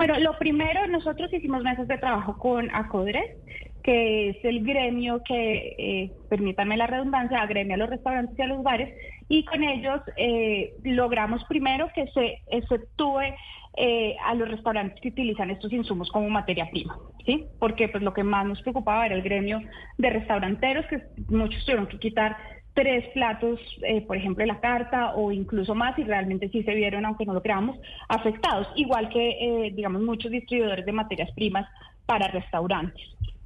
Bueno, 0.00 0.18
lo 0.18 0.38
primero, 0.38 0.86
nosotros 0.86 1.30
hicimos 1.30 1.62
meses 1.62 1.86
de 1.86 1.98
trabajo 1.98 2.38
con 2.38 2.74
ACODRES, 2.74 3.36
que 3.82 4.30
es 4.30 4.44
el 4.44 4.64
gremio 4.64 5.22
que, 5.22 5.74
eh, 5.78 6.12
permítanme 6.30 6.78
la 6.78 6.86
redundancia, 6.86 7.42
agremia 7.42 7.74
a 7.74 7.78
los 7.78 7.90
restaurantes 7.90 8.38
y 8.38 8.42
a 8.42 8.46
los 8.46 8.62
bares, 8.62 8.94
y 9.28 9.44
con 9.44 9.62
ellos 9.62 10.00
eh, 10.16 10.72
logramos 10.84 11.44
primero 11.44 11.90
que 11.94 12.06
se 12.14 12.38
exceptúe 12.50 13.34
eh, 13.82 14.14
a 14.22 14.34
los 14.34 14.50
restaurantes 14.50 15.00
que 15.00 15.08
utilizan 15.08 15.48
estos 15.48 15.72
insumos 15.72 16.10
como 16.10 16.28
materia 16.28 16.68
prima, 16.70 16.98
¿sí? 17.24 17.46
Porque 17.58 17.88
pues 17.88 18.02
lo 18.02 18.12
que 18.12 18.22
más 18.22 18.46
nos 18.46 18.60
preocupaba 18.60 19.06
era 19.06 19.14
el 19.14 19.22
gremio 19.22 19.62
de 19.96 20.10
restauranteros, 20.10 20.84
que 20.84 21.02
muchos 21.28 21.64
tuvieron 21.64 21.86
que 21.86 21.98
quitar 21.98 22.36
tres 22.74 23.06
platos, 23.14 23.58
eh, 23.82 24.02
por 24.02 24.18
ejemplo, 24.18 24.44
la 24.44 24.60
carta 24.60 25.14
o 25.14 25.32
incluso 25.32 25.74
más 25.74 25.98
y 25.98 26.04
realmente 26.04 26.50
sí 26.50 26.62
se 26.62 26.74
vieron, 26.74 27.06
aunque 27.06 27.24
no 27.24 27.32
lo 27.32 27.40
creamos, 27.40 27.78
afectados, 28.08 28.68
igual 28.76 29.08
que, 29.08 29.30
eh, 29.30 29.72
digamos, 29.74 30.02
muchos 30.02 30.30
distribuidores 30.30 30.84
de 30.84 30.92
materias 30.92 31.30
primas 31.32 31.66
para 32.04 32.28
restaurantes. 32.28 33.02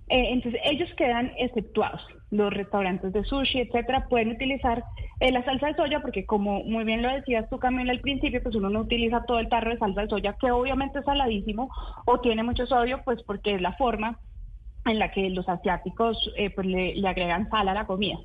Eh, 0.08 0.30
entonces, 0.32 0.60
ellos 0.64 0.90
quedan 0.96 1.32
exceptuados. 1.38 2.04
Los 2.34 2.52
restaurantes 2.52 3.12
de 3.12 3.22
sushi, 3.24 3.60
etcétera, 3.60 4.08
pueden 4.08 4.30
utilizar 4.30 4.82
la 5.20 5.44
salsa 5.44 5.68
de 5.68 5.74
soya 5.74 6.00
porque, 6.00 6.26
como 6.26 6.64
muy 6.64 6.82
bien 6.84 7.00
lo 7.00 7.08
decías 7.08 7.48
tú, 7.48 7.58
Camila, 7.58 7.92
al 7.92 8.00
principio, 8.00 8.42
pues 8.42 8.56
uno 8.56 8.70
no 8.70 8.80
utiliza 8.80 9.24
todo 9.24 9.38
el 9.38 9.48
tarro 9.48 9.70
de 9.70 9.78
salsa 9.78 10.02
de 10.02 10.08
soya, 10.08 10.36
que 10.40 10.50
obviamente 10.50 10.98
es 10.98 11.04
saladísimo 11.04 11.70
o 12.06 12.20
tiene 12.20 12.42
mucho 12.42 12.66
sodio, 12.66 13.02
pues 13.04 13.22
porque 13.22 13.54
es 13.54 13.62
la 13.62 13.74
forma 13.74 14.18
en 14.86 14.98
la 14.98 15.12
que 15.12 15.30
los 15.30 15.48
asiáticos 15.48 16.18
pues 16.54 16.66
le, 16.66 17.08
agregan 17.08 17.48
sal 17.50 17.68
a 17.68 17.74
la 17.74 17.86
comida. 17.86 18.18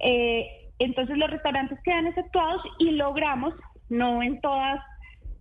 Eh, 0.00 0.64
entonces 0.78 1.16
los 1.16 1.30
restaurantes 1.30 1.78
quedan 1.82 2.06
exceptuados 2.06 2.62
y 2.78 2.90
logramos, 2.92 3.54
no 3.88 4.22
en 4.22 4.40
todas, 4.40 4.80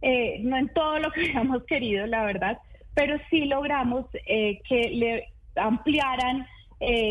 eh, 0.02 0.40
no 0.44 0.58
en 0.58 0.70
todo 0.70 1.00
lo 1.00 1.12
que 1.12 1.22
habíamos 1.30 1.64
querido, 1.64 2.06
la 2.08 2.26
verdad, 2.26 2.58
pero 2.94 3.18
sí 3.30 3.46
logramos 3.46 4.06
eh, 4.28 4.62
que 4.68 4.90
le 4.90 5.34
ampliaran 5.56 6.46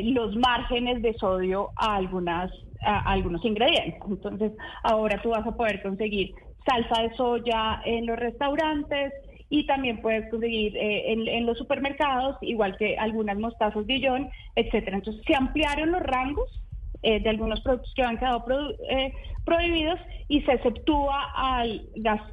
los 0.05 0.37
márgenes 0.37 1.03
de 1.03 1.15
sodio 1.15 1.71
a 1.77 1.97
algunas 1.97 2.51
a 2.85 3.13
algunos 3.13 3.45
ingredientes. 3.45 4.01
Entonces 4.09 4.53
ahora 4.83 5.21
tú 5.23 5.31
vas 5.31 5.47
a 5.47 5.57
poder 5.57 5.83
conseguir 5.83 6.35
salsa 6.67 7.03
de 7.03 7.15
soya 7.15 7.81
en 7.85 8.07
los 8.07 8.19
restaurantes 8.19 9.13
y 9.49 9.67
también 9.67 10.01
puedes 10.01 10.29
conseguir 10.31 10.77
en, 10.77 11.29
en, 11.29 11.47
los 11.47 11.59
supermercados, 11.59 12.37
igual 12.41 12.77
que 12.79 12.97
algunas 12.97 13.39
mostazas 13.39 13.87
Dijon, 13.87 14.31
etcétera. 14.57 14.97
Entonces 14.97 15.23
se 15.27 15.35
ampliaron 15.35 15.93
los 15.93 16.03
rangos 16.03 16.63
eh, 17.03 17.21
de 17.21 17.31
algunos 17.31 17.61
productos 17.61 17.93
que 17.95 18.03
han 18.03 18.19
quedado 18.19 18.45
eh, 18.91 19.13
prohibidos 19.45 19.99
y 20.29 20.41
se 20.43 20.53
exceptúa 20.53 21.33
al, 21.35 21.89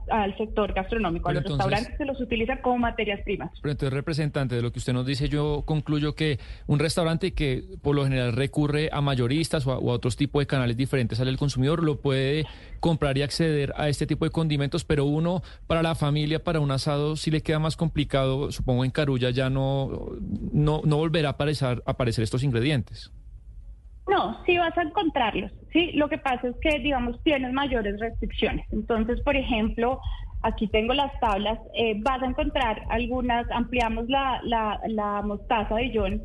al 0.10 0.38
sector 0.38 0.74
gastronómico, 0.74 1.28
a 1.28 1.34
los 1.34 1.44
restaurantes 1.44 1.98
que 1.98 2.06
los 2.06 2.22
utilizan 2.22 2.60
como 2.62 2.78
materias 2.78 3.20
primas. 3.26 3.52
Pero 3.62 3.72
entonces, 3.72 3.94
representante, 3.94 4.56
de 4.56 4.62
lo 4.62 4.72
que 4.72 4.80
usted 4.80 4.94
nos 4.94 5.06
dice, 5.06 5.28
yo 5.28 5.64
concluyo 5.66 6.16
que 6.16 6.40
un 6.68 6.80
restaurante 6.80 7.34
que 7.34 7.64
por 7.82 7.96
lo 7.96 8.04
general 8.04 8.34
recurre 8.34 8.90
a 8.94 9.02
mayoristas 9.02 9.66
o 9.68 9.72
a, 9.72 9.80
otros 9.80 10.16
tipos 10.16 10.40
de 10.40 10.48
canales 10.48 10.78
diferentes 10.78 11.20
al 11.20 11.36
consumidor 11.38 11.84
lo 11.84 12.00
puede 12.00 12.46
comprar 12.80 13.18
y 13.18 13.22
acceder 13.22 13.74
a 13.76 13.90
este 13.90 14.08
tipo 14.08 14.26
de 14.26 14.32
condimentos, 14.32 14.86
pero 14.86 15.06
uno 15.06 15.42
para 15.68 15.84
la 15.84 15.96
familia, 15.96 16.44
para 16.44 16.60
un 16.60 16.72
asado, 16.72 17.16
sí 17.16 17.32
le 17.32 17.42
queda 17.42 17.60
más 17.60 17.76
complicado, 17.76 18.52
supongo 18.52 18.86
en 18.86 18.92
Carulla 18.92 19.32
ya 19.32 19.50
no, 19.50 20.12
no, 20.54 20.82
no 20.86 20.98
volverá 20.98 21.30
a 21.30 21.32
aparecer, 21.32 21.84
a 21.86 21.92
aparecer 21.92 22.24
estos 22.24 22.44
ingredientes. 22.44 23.12
No, 24.10 24.44
sí 24.46 24.58
vas 24.58 24.76
a 24.78 24.82
encontrarlos. 24.82 25.52
Sí, 25.72 25.92
lo 25.94 26.10
que 26.10 26.18
pasa 26.18 26.48
es 26.48 26.56
que, 26.62 26.80
digamos, 26.80 27.22
tienes 27.24 27.54
mayores 27.54 28.00
restricciones. 28.00 28.66
Entonces, 28.72 29.22
por 29.22 29.36
ejemplo, 29.36 30.02
aquí 30.42 30.68
tengo 30.68 30.94
las 30.94 31.18
tablas, 31.20 31.60
eh, 31.76 31.96
vas 32.02 32.22
a 32.24 32.26
encontrar 32.26 32.82
algunas, 32.90 33.50
ampliamos 33.52 34.10
la, 34.10 34.40
la, 34.44 34.80
la 34.88 35.22
mostaza 35.22 35.76
de 35.76 35.92
John, 35.94 36.22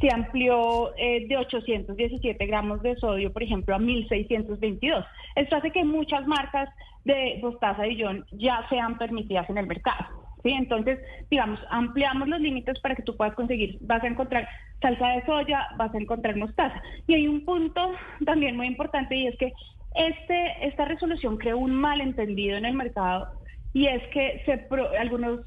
se 0.00 0.12
amplió 0.12 0.94
eh, 0.96 1.26
de 1.26 1.36
817 1.36 2.46
gramos 2.46 2.82
de 2.82 2.96
sodio, 2.96 3.32
por 3.32 3.42
ejemplo, 3.42 3.74
a 3.74 3.78
1622. 3.78 5.04
Esto 5.34 5.56
hace 5.56 5.70
que 5.70 5.84
muchas 5.84 6.26
marcas 6.26 6.68
de 7.04 7.38
mostaza 7.42 7.82
de 7.82 7.96
John 7.98 8.24
ya 8.32 8.66
sean 8.68 8.98
permitidas 8.98 9.48
en 9.48 9.58
el 9.58 9.66
mercado. 9.66 10.25
Entonces, 10.52 10.98
digamos, 11.30 11.60
ampliamos 11.70 12.28
los 12.28 12.40
límites 12.40 12.78
para 12.80 12.94
que 12.94 13.02
tú 13.02 13.16
puedas 13.16 13.34
conseguir, 13.34 13.78
vas 13.80 14.02
a 14.02 14.08
encontrar 14.08 14.48
salsa 14.80 15.08
de 15.08 15.24
soya, 15.24 15.66
vas 15.76 15.94
a 15.94 15.98
encontrar 15.98 16.36
mostaza. 16.36 16.82
Y 17.06 17.14
hay 17.14 17.28
un 17.28 17.44
punto 17.44 17.92
también 18.24 18.56
muy 18.56 18.66
importante 18.66 19.16
y 19.16 19.26
es 19.26 19.36
que 19.38 19.52
este, 19.94 20.66
esta 20.66 20.84
resolución 20.84 21.38
creó 21.38 21.58
un 21.58 21.74
malentendido 21.74 22.56
en 22.56 22.66
el 22.66 22.74
mercado 22.74 23.28
y 23.72 23.86
es 23.86 24.02
que 24.12 24.42
algunos 24.98 25.40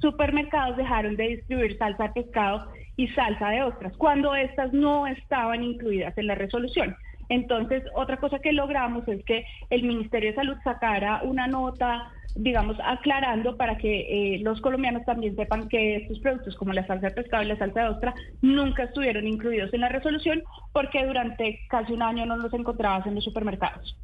supermercados 0.00 0.76
dejaron 0.76 1.16
de 1.16 1.28
distribuir 1.28 1.76
salsa 1.78 2.04
de 2.04 2.22
pescado 2.22 2.70
y 2.96 3.08
salsa 3.08 3.50
de 3.50 3.62
ostras 3.62 3.96
cuando 3.96 4.34
estas 4.34 4.72
no 4.72 5.06
estaban 5.06 5.62
incluidas 5.62 6.16
en 6.16 6.28
la 6.28 6.34
resolución. 6.34 6.96
Entonces, 7.28 7.82
otra 7.94 8.16
cosa 8.18 8.38
que 8.38 8.52
logramos 8.52 9.06
es 9.08 9.24
que 9.24 9.44
el 9.70 9.82
Ministerio 9.82 10.30
de 10.30 10.36
Salud 10.36 10.56
sacara 10.64 11.22
una 11.22 11.46
nota 11.46 12.12
digamos, 12.34 12.76
aclarando 12.84 13.56
para 13.56 13.76
que 13.78 14.34
eh, 14.34 14.38
los 14.40 14.60
colombianos 14.60 15.04
también 15.04 15.34
sepan 15.34 15.68
que 15.68 15.96
estos 15.96 16.20
productos 16.20 16.54
como 16.56 16.72
la 16.72 16.86
salsa 16.86 17.08
de 17.08 17.14
pescado 17.14 17.42
y 17.42 17.46
la 17.46 17.58
salsa 17.58 17.82
de 17.82 17.88
ostra 17.88 18.14
nunca 18.42 18.84
estuvieron 18.84 19.26
incluidos 19.26 19.72
en 19.74 19.80
la 19.80 19.88
resolución 19.88 20.42
porque 20.72 21.04
durante 21.04 21.60
casi 21.68 21.92
un 21.92 22.02
año 22.02 22.26
no 22.26 22.36
los 22.36 22.52
encontrabas 22.54 23.06
en 23.06 23.16
los 23.16 23.24
supermercados. 23.24 23.96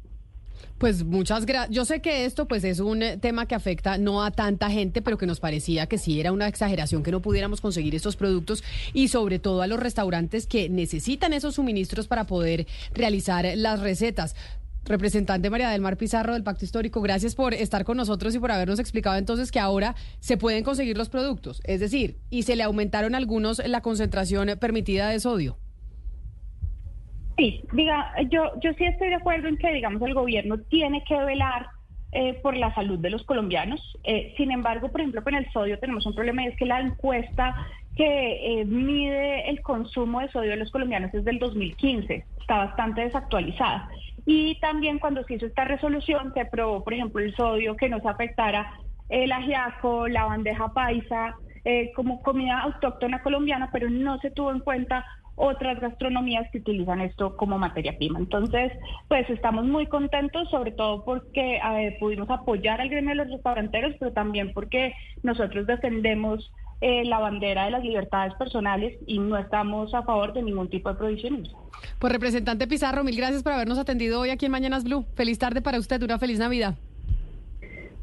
Pues 0.77 1.03
muchas 1.03 1.45
gracias. 1.45 1.73
Yo 1.73 1.85
sé 1.85 2.01
que 2.01 2.25
esto 2.25 2.47
pues 2.47 2.63
es 2.63 2.79
un 2.79 3.01
eh, 3.01 3.17
tema 3.17 3.45
que 3.47 3.55
afecta 3.55 3.97
no 3.97 4.23
a 4.23 4.31
tanta 4.31 4.69
gente, 4.69 5.01
pero 5.01 5.17
que 5.17 5.25
nos 5.25 5.39
parecía 5.39 5.87
que 5.87 5.97
sí 5.97 6.19
era 6.19 6.31
una 6.31 6.47
exageración 6.47 7.03
que 7.03 7.11
no 7.11 7.21
pudiéramos 7.21 7.61
conseguir 7.61 7.95
estos 7.95 8.15
productos 8.15 8.63
y 8.93 9.07
sobre 9.07 9.39
todo 9.39 9.61
a 9.61 9.67
los 9.67 9.79
restaurantes 9.79 10.47
que 10.47 10.69
necesitan 10.69 11.33
esos 11.33 11.55
suministros 11.55 12.07
para 12.07 12.25
poder 12.25 12.67
realizar 12.93 13.45
las 13.55 13.79
recetas. 13.79 14.35
Representante 14.85 15.49
María 15.49 15.71
del 15.71 15.81
Mar 15.81 15.97
Pizarro 15.97 16.33
del 16.33 16.43
Pacto 16.43 16.63
Histórico, 16.63 17.01
gracias 17.01 17.33
por 17.33 17.55
estar 17.55 17.85
con 17.85 17.97
nosotros 17.97 18.35
y 18.35 18.39
por 18.39 18.51
habernos 18.51 18.77
explicado 18.77 19.17
entonces 19.17 19.51
que 19.51 19.59
ahora 19.59 19.95
se 20.19 20.37
pueden 20.37 20.63
conseguir 20.63 20.95
los 20.95 21.09
productos, 21.09 21.59
es 21.63 21.79
decir, 21.79 22.19
y 22.29 22.43
se 22.43 22.55
le 22.55 22.61
aumentaron 22.61 23.15
algunos 23.15 23.59
la 23.65 23.81
concentración 23.81 24.49
permitida 24.59 25.09
de 25.09 25.19
sodio. 25.19 25.57
Sí, 27.37 27.63
diga, 27.73 28.13
yo, 28.29 28.51
yo 28.61 28.73
sí 28.73 28.85
estoy 28.85 29.09
de 29.09 29.15
acuerdo 29.15 29.47
en 29.47 29.57
que, 29.57 29.73
digamos, 29.73 30.01
el 30.03 30.13
gobierno 30.13 30.57
tiene 30.69 31.03
que 31.03 31.17
velar 31.17 31.67
eh, 32.11 32.39
por 32.41 32.55
la 32.55 32.73
salud 32.73 32.97
de 32.99 33.09
los 33.09 33.23
colombianos. 33.23 33.81
Eh, 34.03 34.33
sin 34.37 34.51
embargo, 34.51 34.89
por 34.89 35.01
ejemplo, 35.01 35.23
con 35.23 35.35
el 35.35 35.51
sodio 35.51 35.79
tenemos 35.79 36.05
un 36.05 36.15
problema 36.15 36.43
y 36.43 36.47
es 36.47 36.57
que 36.57 36.65
la 36.65 36.79
encuesta 36.79 37.55
que 37.95 38.61
eh, 38.61 38.65
mide 38.65 39.49
el 39.49 39.61
consumo 39.61 40.21
de 40.21 40.29
sodio 40.29 40.51
de 40.51 40.57
los 40.57 40.71
colombianos 40.71 41.13
es 41.13 41.23
del 41.25 41.39
2015, 41.39 42.25
está 42.39 42.57
bastante 42.57 43.01
desactualizada. 43.01 43.89
Y 44.25 44.59
también 44.59 44.99
cuando 44.99 45.23
se 45.23 45.35
hizo 45.35 45.45
esta 45.45 45.65
resolución 45.65 46.33
se 46.33 46.41
aprobó, 46.41 46.83
por 46.83 46.93
ejemplo, 46.93 47.21
el 47.21 47.35
sodio 47.35 47.75
que 47.75 47.89
no 47.89 47.99
se 47.99 48.07
afectara 48.07 48.79
el 49.09 49.31
ajiaco, 49.31 50.07
la 50.07 50.25
bandeja 50.25 50.73
paisa, 50.73 51.35
eh, 51.63 51.91
como 51.95 52.21
comida 52.21 52.59
autóctona 52.59 53.21
colombiana, 53.21 53.69
pero 53.71 53.89
no 53.89 54.19
se 54.19 54.31
tuvo 54.31 54.51
en 54.51 54.59
cuenta 54.59 55.05
otras 55.35 55.79
gastronomías 55.79 56.49
que 56.51 56.59
utilizan 56.59 57.01
esto 57.01 57.35
como 57.35 57.57
materia 57.57 57.97
prima. 57.97 58.19
Entonces, 58.19 58.71
pues 59.07 59.29
estamos 59.29 59.65
muy 59.65 59.87
contentos, 59.87 60.49
sobre 60.49 60.71
todo 60.71 61.03
porque 61.03 61.59
pudimos 61.99 62.29
apoyar 62.29 62.81
al 62.81 62.89
gremio 62.89 63.11
de 63.11 63.15
los 63.15 63.29
restauranteros, 63.29 63.95
pero 63.99 64.13
también 64.13 64.53
porque 64.53 64.93
nosotros 65.23 65.67
defendemos 65.67 66.51
eh, 66.81 67.05
la 67.05 67.19
bandera 67.19 67.65
de 67.65 67.71
las 67.71 67.83
libertades 67.83 68.33
personales 68.35 68.97
y 69.07 69.17
no 69.17 69.37
estamos 69.37 69.93
a 69.93 70.03
favor 70.03 70.33
de 70.33 70.43
ningún 70.43 70.69
tipo 70.69 70.89
de 70.89 70.95
prohibicionismo. 70.95 71.69
Pues 71.99 72.11
representante 72.11 72.67
Pizarro, 72.67 73.03
mil 73.03 73.15
gracias 73.15 73.43
por 73.43 73.53
habernos 73.53 73.77
atendido 73.77 74.19
hoy 74.19 74.29
aquí 74.29 74.45
en 74.45 74.51
Mañanas 74.51 74.83
Blue. 74.83 75.05
Feliz 75.15 75.39
tarde 75.39 75.61
para 75.61 75.79
usted, 75.79 76.03
una 76.03 76.19
feliz 76.19 76.37
Navidad. 76.37 76.75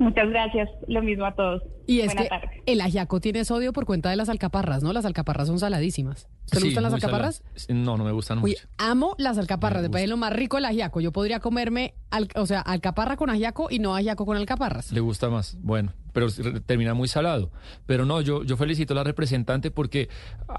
Muchas 0.03 0.29
gracias, 0.31 0.69
lo 0.89 1.03
mismo 1.03 1.25
a 1.25 1.35
todos. 1.35 1.63
Y 1.87 2.01
es 2.01 2.07
Buena 2.07 2.23
que 2.23 2.29
tarde. 2.29 2.63
el 2.67 2.81
ajiaco 2.81 3.21
tiene 3.21 3.45
sodio 3.45 3.73
por 3.73 3.87
cuenta 3.87 4.11
de 4.11 4.17
las 4.17 4.29
alcaparras, 4.29 4.83
¿no? 4.83 4.93
Las 4.93 5.05
alcaparras 5.05 5.49
son 5.49 5.59
saladísimas. 5.59 6.29
¿Te 6.51 6.59
Sí, 6.61 6.67
gustan 6.67 6.83
las 6.85 6.93
alcaparras? 6.95 7.43
No, 7.69 7.97
no 7.97 8.05
me 8.05 8.13
gustan 8.13 8.39
mucho. 8.39 8.67
amo 8.79 9.15
las 9.19 9.39
alcaparras, 9.39 9.83
me 9.83 9.91
parece 9.91 10.09
lo 10.09 10.17
más 10.17 10.33
rico 10.33 10.59
el 10.59 10.65
ajiaco. 10.65 11.01
Yo 11.01 11.13
podría 11.13 11.41
comerme, 11.41 11.95
al- 12.11 12.29
o 12.37 12.47
sea, 12.47 12.61
alcaparra 12.61 13.17
con 13.17 13.31
ajiaco 13.31 13.69
y 13.71 13.79
no 13.79 13.95
ajiaco 13.97 14.27
con 14.27 14.37
alcaparras. 14.37 14.93
Le 14.93 15.01
gusta 15.01 15.29
más. 15.31 15.57
Bueno, 15.61 15.93
pero 16.13 16.29
termina 16.67 16.95
muy 16.95 17.09
salado. 17.09 17.51
Pero 17.87 18.05
no, 18.07 18.21
yo, 18.21 18.45
yo 18.45 18.57
felicito 18.57 18.93
a 18.95 18.97
la 18.97 19.05
representante 19.05 19.71
porque 19.71 20.09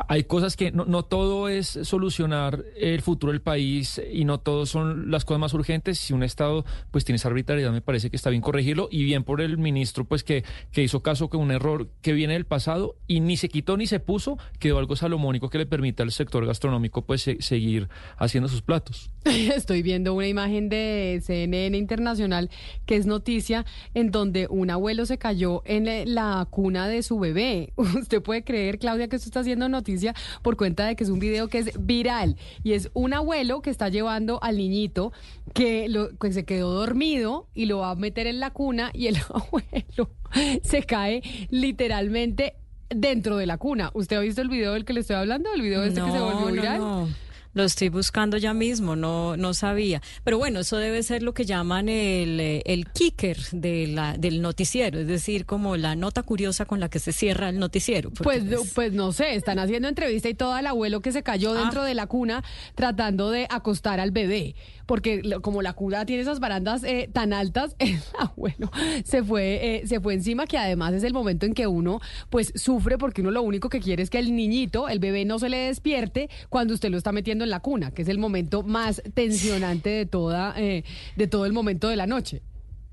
hay 0.07 0.23
cosas 0.23 0.55
que 0.57 0.71
no, 0.71 0.85
no 0.85 1.03
todo 1.03 1.49
es 1.49 1.67
solucionar 1.83 2.63
el 2.75 3.01
futuro 3.01 3.31
del 3.31 3.41
país 3.41 4.01
y 4.11 4.25
no 4.25 4.39
todo 4.39 4.65
son 4.65 5.11
las 5.11 5.25
cosas 5.25 5.39
más 5.39 5.53
urgentes. 5.53 5.99
Si 5.99 6.13
un 6.13 6.23
Estado 6.23 6.65
pues 6.91 7.05
tiene 7.05 7.17
esa 7.17 7.27
arbitrariedad, 7.29 7.71
me 7.71 7.81
parece 7.81 8.09
que 8.09 8.15
está 8.15 8.29
bien 8.29 8.41
corregirlo 8.41 8.87
y 8.91 9.03
bien 9.03 9.23
por 9.23 9.41
el 9.41 9.57
ministro 9.57 10.05
pues 10.05 10.23
que, 10.23 10.43
que 10.71 10.83
hizo 10.83 11.01
caso 11.01 11.29
que 11.29 11.37
un 11.37 11.51
error 11.51 11.89
que 12.01 12.13
viene 12.13 12.33
del 12.33 12.45
pasado 12.45 12.95
y 13.07 13.19
ni 13.19 13.37
se 13.37 13.49
quitó 13.49 13.77
ni 13.77 13.87
se 13.87 13.99
puso, 13.99 14.37
quedó 14.59 14.79
algo 14.79 14.95
salomónico 14.95 15.49
que 15.49 15.57
le 15.59 15.65
permite 15.65 16.03
al 16.03 16.11
sector 16.11 16.45
gastronómico 16.45 17.05
pues 17.05 17.21
se- 17.21 17.41
seguir 17.41 17.89
haciendo 18.17 18.49
sus 18.49 18.61
platos. 18.61 19.11
Estoy 19.25 19.81
viendo 19.83 20.13
una 20.13 20.27
imagen 20.27 20.69
de 20.69 21.21
CNN 21.23 21.77
Internacional 21.77 22.49
que 22.85 22.95
es 22.95 23.05
noticia 23.05 23.65
en 23.93 24.11
donde 24.11 24.47
un 24.49 24.69
abuelo 24.69 25.05
se 25.05 25.17
cayó 25.17 25.42
en 25.65 25.85
la- 25.85 26.05
la 26.05 26.47
cuna 26.49 26.87
de 26.87 27.03
su 27.03 27.19
bebé. 27.19 27.73
Usted 27.77 28.21
puede 28.21 28.43
creer, 28.43 28.79
Claudia, 28.79 29.07
que 29.07 29.15
esto 29.15 29.27
está 29.27 29.41
haciendo 29.41 29.69
noticia 29.69 30.13
por 30.41 30.57
cuenta 30.57 30.85
de 30.85 30.95
que 30.95 31.03
es 31.03 31.09
un 31.09 31.19
video 31.19 31.47
que 31.47 31.59
es 31.59 31.71
viral 31.85 32.35
y 32.63 32.73
es 32.73 32.89
un 32.93 33.13
abuelo 33.13 33.61
que 33.61 33.69
está 33.69 33.89
llevando 33.89 34.41
al 34.43 34.57
niñito 34.57 35.11
que, 35.53 35.87
lo, 35.89 36.17
que 36.17 36.31
se 36.33 36.45
quedó 36.45 36.71
dormido 36.73 37.47
y 37.53 37.65
lo 37.65 37.79
va 37.79 37.91
a 37.91 37.95
meter 37.95 38.27
en 38.27 38.39
la 38.39 38.49
cuna 38.51 38.91
y 38.93 39.07
el 39.07 39.17
abuelo 39.33 40.09
se 40.63 40.83
cae 40.83 41.21
literalmente 41.49 42.55
dentro 42.89 43.37
de 43.37 43.45
la 43.47 43.57
cuna. 43.57 43.89
¿Usted 43.93 44.17
ha 44.17 44.19
visto 44.19 44.41
el 44.41 44.49
video 44.49 44.73
del 44.73 44.85
que 44.85 44.93
le 44.93 44.99
estoy 44.99 45.15
hablando? 45.15 45.49
¿El 45.53 45.61
video 45.61 45.83
este 45.83 46.01
que 46.01 46.11
se 46.11 46.19
volvió 46.19 46.47
viral? 46.47 46.79
No, 46.79 47.07
Lo 47.53 47.63
estoy 47.63 47.89
buscando 47.89 48.37
ya 48.37 48.53
mismo, 48.53 48.95
no, 48.95 49.37
no 49.37 49.53
sabía. 49.53 50.01
Pero 50.23 50.37
bueno, 50.39 50.59
eso 50.61 50.77
debe 50.77 51.03
ser 51.03 51.21
lo 51.21 51.33
que 51.33 51.45
llaman 51.45 51.87
el, 51.87 52.39
eh, 52.39 52.63
el 52.65 52.89
kicker 52.91 53.37
de 53.51 53.87
la, 53.87 54.17
del 54.17 54.41
noticiero, 54.41 54.99
es 54.99 55.07
decir, 55.07 55.45
como 55.45 55.77
la 55.77 55.95
nota 55.95 56.23
curiosa 56.23 56.65
con 56.65 56.79
la 56.79 56.89
que 56.89 56.99
se 56.99 57.11
cierra 57.11 57.49
el 57.49 57.59
noticiero. 57.59 58.09
Pues, 58.09 58.43
no- 58.43 58.61
pues 58.73 58.91
no 58.93 59.11
sé, 59.11 59.35
están 59.35 59.59
haciendo 59.59 59.87
entrevista 59.87 60.29
y 60.29 60.33
todo 60.33 60.57
el 60.57 60.65
abuelo 60.65 61.01
que 61.01 61.11
se 61.11 61.21
cayó 61.21 61.53
dentro 61.53 61.83
de 61.83 61.93
la 61.93 62.07
cuna 62.07 62.43
tratando 62.75 63.29
de 63.29 63.45
acostar 63.49 63.99
al 63.99 64.11
bebé. 64.11 64.55
Porque 64.85 65.21
lo- 65.23 65.41
como 65.41 65.61
la 65.61 65.73
cuna 65.73 66.05
tiene 66.05 66.21
esas 66.23 66.39
barandas 66.39 66.83
eh, 66.83 67.09
tan 67.11 67.33
altas, 67.33 67.75
el 67.79 67.99
se 69.05 69.23
fue, 69.23 69.77
eh, 69.77 69.87
se 69.87 69.99
fue 69.99 70.13
encima, 70.13 70.45
que 70.45 70.57
además 70.57 70.93
es 70.93 71.03
el 71.03 71.13
momento 71.13 71.45
en 71.45 71.53
que 71.53 71.67
uno 71.67 71.99
pues 72.29 72.51
sufre 72.55 72.97
porque 72.97 73.21
uno 73.21 73.31
lo 73.31 73.41
único 73.41 73.69
que 73.69 73.79
quiere 73.79 74.03
es 74.03 74.09
que 74.09 74.19
el 74.19 74.35
niñito, 74.35 74.89
el 74.89 74.99
bebé 74.99 75.25
no 75.25 75.39
se 75.39 75.49
le 75.49 75.57
despierte 75.57 76.29
cuando 76.49 76.73
usted 76.73 76.89
lo 76.89 76.97
está 76.97 77.11
metiendo 77.11 77.43
en 77.43 77.49
la 77.49 77.59
cuna, 77.59 77.91
que 77.91 78.01
es 78.01 78.07
el 78.09 78.17
momento 78.17 78.63
más 78.63 79.01
tensionante 79.13 79.89
de 79.89 80.05
toda, 80.05 80.53
eh, 80.57 80.83
de 81.15 81.27
todo 81.27 81.45
el 81.45 81.53
momento 81.53 81.87
de 81.89 81.95
la 81.95 82.07
noche. 82.07 82.41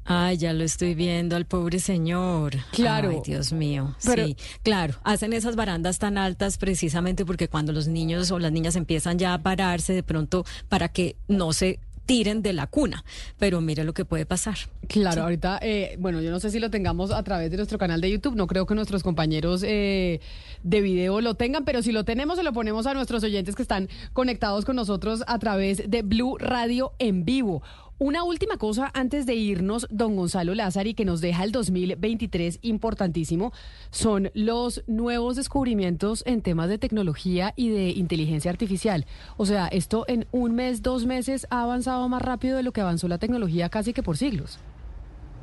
Ay, 0.04 0.38
ya 0.38 0.52
lo 0.52 0.64
estoy 0.64 0.94
viendo 0.94 1.36
al 1.36 1.44
pobre 1.46 1.78
señor. 1.78 2.56
Claro. 2.72 3.10
Ay, 3.10 3.20
Dios 3.24 3.52
mío. 3.52 3.94
Pero- 4.04 4.26
sí, 4.26 4.36
claro. 4.62 4.94
Hacen 5.04 5.32
esas 5.32 5.56
barandas 5.56 5.98
tan 5.98 6.18
altas 6.18 6.58
precisamente 6.58 7.24
porque 7.24 7.48
cuando 7.48 7.72
los 7.72 7.86
niños 7.86 8.30
o 8.30 8.38
las 8.38 8.50
niñas 8.52 8.76
empiezan 8.76 9.18
ya 9.18 9.34
a 9.34 9.42
pararse 9.42 9.92
de 9.92 10.02
pronto 10.02 10.44
para 10.68 10.88
que 10.88 11.16
no 11.28 11.52
se 11.52 11.78
tiren 12.06 12.42
de 12.42 12.52
la 12.52 12.66
cuna. 12.66 13.04
Pero 13.38 13.60
mire 13.60 13.84
lo 13.84 13.92
que 13.94 14.04
puede 14.04 14.26
pasar. 14.26 14.56
Claro, 14.88 15.22
ahorita, 15.22 15.60
eh, 15.62 15.94
bueno, 16.00 16.20
yo 16.20 16.32
no 16.32 16.40
sé 16.40 16.50
si 16.50 16.58
lo 16.58 16.68
tengamos 16.68 17.12
a 17.12 17.22
través 17.22 17.52
de 17.52 17.56
nuestro 17.56 17.78
canal 17.78 18.00
de 18.00 18.10
YouTube, 18.10 18.34
no 18.34 18.48
creo 18.48 18.66
que 18.66 18.74
nuestros 18.74 19.04
compañeros 19.04 19.62
eh, 19.64 20.20
de 20.64 20.80
video 20.80 21.20
lo 21.20 21.34
tengan, 21.34 21.64
pero 21.64 21.82
si 21.82 21.92
lo 21.92 22.02
tenemos, 22.04 22.36
se 22.36 22.42
lo 22.42 22.52
ponemos 22.52 22.88
a 22.88 22.94
nuestros 22.94 23.22
oyentes 23.22 23.54
que 23.54 23.62
están 23.62 23.88
conectados 24.12 24.64
con 24.64 24.74
nosotros 24.74 25.22
a 25.28 25.38
través 25.38 25.88
de 25.88 26.02
Blue 26.02 26.36
Radio 26.38 26.94
en 26.98 27.24
vivo. 27.24 27.62
Una 28.02 28.24
última 28.24 28.56
cosa 28.56 28.90
antes 28.94 29.26
de 29.26 29.34
irnos, 29.34 29.86
don 29.90 30.16
Gonzalo 30.16 30.54
Lázari, 30.54 30.94
que 30.94 31.04
nos 31.04 31.20
deja 31.20 31.44
el 31.44 31.52
2023 31.52 32.60
importantísimo, 32.62 33.52
son 33.90 34.30
los 34.32 34.82
nuevos 34.86 35.36
descubrimientos 35.36 36.22
en 36.24 36.40
temas 36.40 36.70
de 36.70 36.78
tecnología 36.78 37.52
y 37.56 37.68
de 37.68 37.90
inteligencia 37.90 38.50
artificial. 38.50 39.04
O 39.36 39.44
sea, 39.44 39.66
esto 39.66 40.06
en 40.08 40.26
un 40.32 40.54
mes, 40.54 40.80
dos 40.80 41.04
meses 41.04 41.46
ha 41.50 41.62
avanzado 41.62 42.08
más 42.08 42.22
rápido 42.22 42.56
de 42.56 42.62
lo 42.62 42.72
que 42.72 42.80
avanzó 42.80 43.06
la 43.06 43.18
tecnología 43.18 43.68
casi 43.68 43.92
que 43.92 44.02
por 44.02 44.16
siglos. 44.16 44.58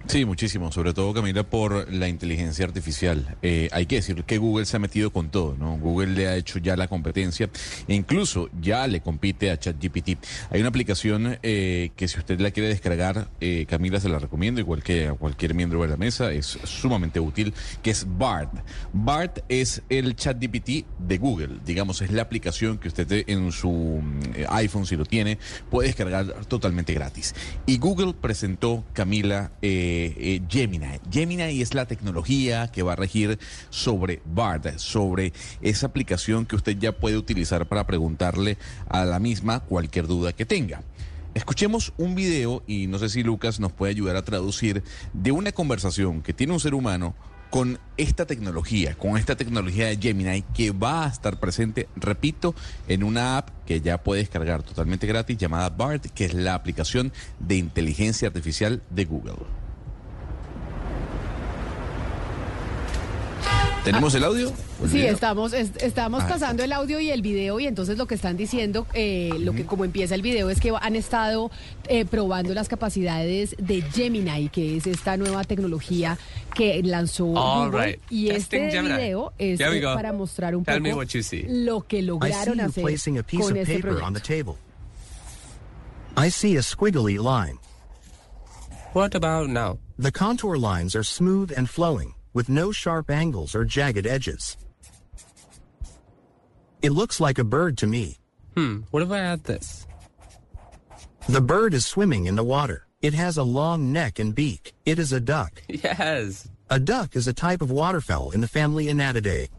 Sí, 0.08 0.24
muchísimo, 0.24 0.72
sobre 0.72 0.94
todo 0.94 1.14
Camila 1.14 1.44
por 1.44 1.92
la 1.92 2.08
inteligencia 2.08 2.64
artificial. 2.64 3.36
Eh, 3.42 3.68
hay 3.74 3.88
que 3.88 3.96
decir 3.96 4.24
que 4.24 4.38
Google 4.38 4.66
se 4.66 4.78
ha 4.78 4.80
metido 4.80 5.12
con 5.12 5.30
todo, 5.32 5.58
¿no? 5.60 5.78
Google 5.78 6.14
le 6.14 6.30
ha 6.30 6.38
hecho 6.38 6.60
ya 6.60 6.78
la 6.78 6.88
competencia 6.88 7.50
e 7.90 7.94
incluso 7.94 8.50
ya 8.62 8.88
le 8.88 9.02
compite 9.02 9.52
a 9.52 9.60
ChatGPT. 9.60 10.18
Hay 10.50 10.62
una 10.62 10.70
aplicación 10.70 11.38
eh, 11.44 11.92
que 11.98 12.08
si 12.08 12.20
usted 12.20 12.40
la 12.40 12.52
quiere 12.52 12.70
descargar, 12.70 13.28
eh, 13.42 13.66
Camila 13.68 14.00
se 14.00 14.08
la 14.08 14.18
recomiendo, 14.18 14.62
igual 14.62 14.82
que 14.82 15.08
a 15.08 15.14
cualquier 15.14 15.54
miembro 15.54 15.82
de 15.82 15.90
la 15.90 15.98
mesa, 15.98 16.32
es 16.32 16.58
sumamente 16.64 17.20
útil, 17.20 17.54
que 17.84 17.92
es 17.92 18.06
BART. 18.08 18.54
BART 18.94 19.40
es 19.50 19.82
el 19.90 20.16
ChatGPT 20.16 20.86
de 21.00 21.18
Google, 21.18 21.60
digamos, 21.66 22.02
es 22.02 22.12
la 22.12 22.22
aplicación 22.22 22.78
que 22.78 22.88
usted 22.88 23.26
en 23.28 23.52
su 23.52 24.02
eh, 24.36 24.46
iPhone, 24.52 24.86
si 24.86 24.96
lo 24.96 25.04
tiene, 25.04 25.38
puede 25.70 25.88
descargar 25.88 26.46
totalmente 26.46 26.94
gratis. 26.94 27.36
Y 27.66 27.78
Google 27.78 28.14
presentó, 28.14 28.86
Camila, 28.94 29.52
eh, 29.62 29.97
eh, 30.06 30.42
Gemini. 30.50 31.00
Gemini 31.12 31.62
es 31.62 31.74
la 31.74 31.86
tecnología 31.86 32.68
que 32.72 32.84
va 32.84 32.94
a 32.94 32.96
regir 32.96 33.40
sobre 33.70 34.22
BART, 34.26 34.78
sobre 34.78 35.34
esa 35.62 35.88
aplicación 35.88 36.46
que 36.46 36.56
usted 36.56 36.78
ya 36.78 36.92
puede 36.92 37.18
utilizar 37.18 37.68
para 37.68 37.86
preguntarle 37.86 38.58
a 38.90 39.06
la 39.06 39.20
misma 39.20 39.62
cualquier 39.62 40.08
duda 40.08 40.34
que 40.34 40.46
tenga. 40.46 40.84
Escuchemos 41.34 41.94
un 41.98 42.16
video, 42.16 42.64
y 42.66 42.88
no 42.88 42.98
sé 42.98 43.10
si 43.10 43.22
Lucas 43.22 43.60
nos 43.60 43.72
puede 43.72 43.92
ayudar 43.92 44.16
a 44.16 44.24
traducir, 44.24 44.84
de 45.14 45.32
una 45.32 45.52
conversación 45.52 46.22
que 46.22 46.34
tiene 46.34 46.54
un 46.54 46.60
ser 46.60 46.74
humano 46.74 47.14
con 47.50 47.80
esta 47.96 48.26
tecnología, 48.26 48.96
con 48.96 49.18
esta 49.18 49.36
tecnología 49.36 49.88
de 49.88 49.98
Gemini 49.98 50.42
que 50.54 50.72
va 50.72 51.06
a 51.06 51.10
estar 51.10 51.40
presente, 51.40 51.88
repito, 51.96 52.56
en 52.88 53.04
una 53.04 53.38
app 53.38 53.50
que 53.66 53.82
ya 53.82 54.04
puede 54.04 54.22
descargar 54.22 54.64
totalmente 54.64 55.08
gratis 55.08 55.38
llamada 55.38 55.70
BART, 55.70 56.08
que 56.08 56.26
es 56.26 56.34
la 56.34 56.56
aplicación 56.56 57.14
de 57.40 57.58
inteligencia 57.58 58.28
artificial 58.28 58.82
de 58.90 59.06
Google. 59.06 59.67
¿Tenemos 63.88 64.14
el 64.16 64.24
audio? 64.26 64.52
¿El 64.84 64.90
Sí, 64.90 64.98
video? 64.98 65.14
estamos, 65.14 65.54
es- 65.54 65.72
estamos 65.82 66.24
Ah, 66.24 66.28
pasando 66.28 66.62
el 66.64 66.74
audio 66.74 67.00
y 67.00 67.10
el 67.10 67.22
video 67.22 67.58
y 67.60 67.68
entonces 67.68 67.98
lo 67.98 68.06
que 68.06 68.16
están 68.16 68.36
diciendo, 68.36 68.86
eh, 68.94 69.32
lo 69.40 69.54
que 69.54 69.66
como 69.66 69.86
empieza 69.86 70.14
el 70.14 70.22
video 70.22 70.50
es 70.50 70.60
que 70.60 70.74
han 70.80 70.96
estado 70.98 71.50
eh, 71.88 72.04
probando 72.04 72.54
las 72.54 72.68
capacidades 72.68 73.56
de 73.58 73.82
Gemini, 73.82 74.50
que 74.50 74.76
es 74.76 74.88
esta 74.88 75.16
nueva 75.16 75.46
tecnología 75.46 76.18
que 76.54 76.84
lanzó 76.84 77.28
All 77.28 77.70
Google. 77.72 77.86
right. 77.94 78.02
Y 78.10 78.28
Testing 78.28 78.64
este 78.64 78.72
Gemini. 78.78 78.96
video 78.96 79.34
es 79.38 79.60
eh, 79.62 79.82
para 79.84 80.12
mostrar 80.12 80.54
un 80.56 80.66
Tell 80.66 80.84
poco 80.84 81.04
lo 81.48 81.82
que 81.88 82.02
lograron 82.02 82.60
hacer 82.60 82.84
placing 82.84 83.20
a 83.20 83.24
piece 83.24 83.44
con 83.44 83.54
of 83.54 83.58
este 83.60 83.76
paper 83.76 83.92
on 83.92 83.98
proyecto. 84.14 84.20
the 84.22 84.36
table. 84.36 84.56
I 86.18 86.30
see 86.30 86.58
a 86.58 86.62
squiggly 86.62 87.18
line. 87.18 87.58
What 88.94 89.16
about 89.16 89.48
now? 89.50 89.78
The 89.98 90.12
contour 90.12 90.58
lines 90.58 90.94
are 90.96 91.04
smooth 91.06 91.54
and 91.56 91.70
flowing, 91.70 92.16
with 92.38 92.50
no 92.50 92.72
sharp 92.72 93.10
angles 93.10 93.56
or 93.56 93.66
jagged 93.66 94.06
edges. 94.06 94.58
It 96.84 96.92
looks 96.92 97.20
like 97.20 97.40
a 97.40 97.44
bird 97.44 97.80
to 97.80 97.88
me. 97.88 98.18
Hmm, 98.56 98.82
what 98.92 99.02
if 99.02 99.10
I 99.10 99.22
add 99.22 99.44
this? 99.46 99.88
The 101.28 101.42
bird 101.42 101.74
is 101.74 101.88
swimming 101.88 102.28
in 102.28 102.36
the 102.36 102.44
water. 102.44 102.86
It 103.02 103.16
has 103.16 103.38
a 103.38 103.44
long 103.60 103.92
neck 103.92 104.20
and 104.20 104.36
beak. 104.36 104.76
It 104.86 105.00
is 105.00 105.12
a 105.14 105.20
duck. 105.20 105.64
Yes. 105.68 106.48
A 106.70 106.80
duck 106.80 107.16
is 107.16 107.28
a 107.28 107.34
type 107.34 107.64
of 107.64 107.72
waterfowl 107.72 108.30
in 108.30 108.42
the 108.42 108.54
family 108.60 108.86
Anatidae. 108.86 109.50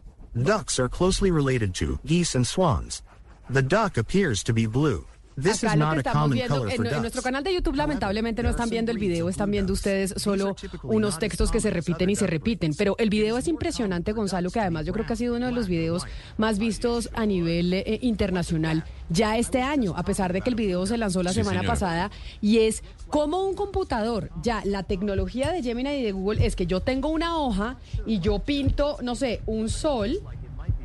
Ducks 0.41 0.79
are 0.79 0.89
closely 0.89 1.33
related 1.33 1.75
to 1.81 1.99
geese 2.07 2.37
and 2.37 2.47
swans. 2.47 3.03
The 3.51 3.63
duck 3.63 3.97
appears 3.97 4.45
to 4.45 4.53
be 4.53 4.67
blue. 4.67 5.05
This 5.41 5.63
Acá 5.63 5.75
is 5.75 5.79
lo 5.79 5.91
que 5.93 5.99
estamos 5.99 6.31
viendo 6.31 6.69
en, 6.69 6.83
nuestro 7.01 7.23
canal 7.23 7.45
de 7.45 7.55
YouTube 7.55 7.77
lamentablemente 7.77 8.43
no 8.43 8.51
están 8.51 8.69
viendo 8.71 8.91
el 8.91 8.99
video, 8.99 9.29
están 9.29 9.51
viendo 9.51 9.73
ustedes 9.73 10.15
solo 10.17 10.57
unos 10.83 11.19
textos 11.19 11.51
que 11.51 11.61
se 11.61 11.71
repiten 11.71 12.11
y 12.11 12.17
se 12.17 12.27
repiten, 12.27 12.75
pero 12.75 12.97
el 12.99 13.09
video 13.11 13.39
es 13.39 13.47
impresionante, 13.49 14.13
Gonzalo, 14.13 14.51
que 14.51 14.61
además 14.61 14.87
yo 14.87 14.93
creo 14.93 15.07
que 15.07 15.13
ha 15.13 15.17
sido 15.17 15.37
uno 15.37 15.47
de 15.47 15.53
los 15.53 15.69
videos 15.69 16.05
más 16.37 16.59
vistos 16.59 17.11
a 17.15 17.27
nivel 17.27 17.73
eh, 17.73 17.99
internacional 18.03 18.85
ya 19.11 19.39
este 19.39 19.63
año, 19.63 19.95
a 19.97 20.03
pesar 20.03 20.33
de 20.33 20.41
que 20.41 20.51
el 20.51 20.57
video 20.57 20.85
se 20.87 20.99
lanzó 20.99 21.23
la 21.23 21.31
Sí, 21.31 21.37
semana 21.37 21.61
señora. 21.61 21.69
pasada 21.73 22.11
y 22.41 22.59
es 22.59 22.83
como 23.09 23.45
un 23.45 23.55
computador, 23.55 24.31
ya 24.43 24.63
la 24.65 24.83
tecnología 24.83 25.53
de 25.53 25.63
Gemini 25.63 25.91
y 25.91 26.03
de 26.03 26.13
Google 26.13 26.45
es 26.45 26.57
que 26.57 26.67
yo 26.67 26.81
tengo 26.81 27.09
una 27.09 27.39
hoja 27.39 27.77
y 28.07 28.21
yo 28.21 28.41
pinto, 28.41 28.99
no 29.03 29.15
sé, 29.15 29.41
un 29.47 29.69
sol 29.69 30.19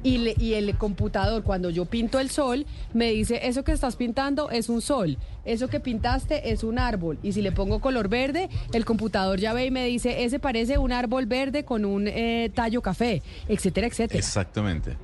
y, 0.03 0.17
le- 0.19 0.35
y 0.38 0.53
el 0.53 0.77
computador, 0.77 1.43
cuando 1.43 1.69
yo 1.69 1.85
pinto 1.85 2.19
el 2.19 2.30
sol, 2.30 2.65
me 2.93 3.11
dice, 3.11 3.40
eso 3.48 3.64
que 3.64 3.72
estás 3.72 3.95
pintando 3.95 4.49
es 4.51 4.69
un 4.69 4.82
sol, 4.82 5.17
eso 5.45 5.67
que 5.69 5.80
pintaste 5.80 6.51
es 6.51 6.64
un 6.64 6.77
árbol. 6.80 7.17
Y 7.23 7.32
si 7.33 7.41
le 7.41 7.51
pongo 7.51 7.80
color 7.80 8.09
verde, 8.09 8.49
el 8.73 8.85
computador 8.85 9.40
ya 9.40 9.53
ve 9.53 9.65
y 9.65 9.72
me 9.72 9.85
dice, 9.85 10.23
ese 10.23 10.40
parece 10.40 10.77
un 10.77 10.91
árbol 10.91 11.25
verde 11.25 11.64
con 11.65 11.85
un 11.85 12.07
eh, 12.07 12.51
tallo 12.53 12.82
café, 12.82 13.22
etcétera, 13.48 13.88
etcétera. 13.88 14.19
Exactamente. 14.19 14.98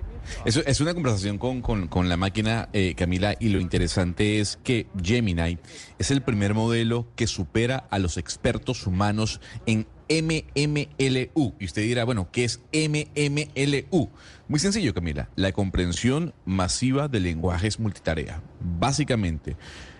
Eso 0.46 0.62
es 0.68 0.80
una 0.80 0.94
conversación 0.94 1.40
con, 1.40 1.62
con- 1.62 1.88
con 1.88 2.08
la 2.08 2.16
máquina, 2.16 2.70
eh, 2.74 2.94
Camila, 2.96 3.36
y 3.40 3.50
lo 3.50 3.60
interesante 3.60 4.40
es 4.40 4.60
que 4.64 4.86
Gemini 5.02 5.58
es 5.98 6.12
el 6.12 6.22
primer 6.22 6.54
modelo 6.54 7.08
que 7.16 7.26
supera 7.26 7.88
a 7.90 7.98
los 7.98 8.18
expertos 8.18 8.86
humanos 8.86 9.42
en 9.66 9.88
MMLU. 10.10 11.54
Y 11.60 11.66
usted 11.66 11.84
dirá, 11.84 12.04
bueno, 12.04 12.30
¿qué 12.32 12.44
es 12.44 12.62
MMLU? 12.74 14.10
Muy 14.48 14.60
sencillo, 14.60 14.94
Camila. 14.94 15.30
La 15.36 15.52
comprensión 15.52 16.34
masiva 16.46 17.08
de 17.08 17.20
lenguajes 17.20 17.80
multitarea. 17.80 18.42
Básicamente, 18.60 19.56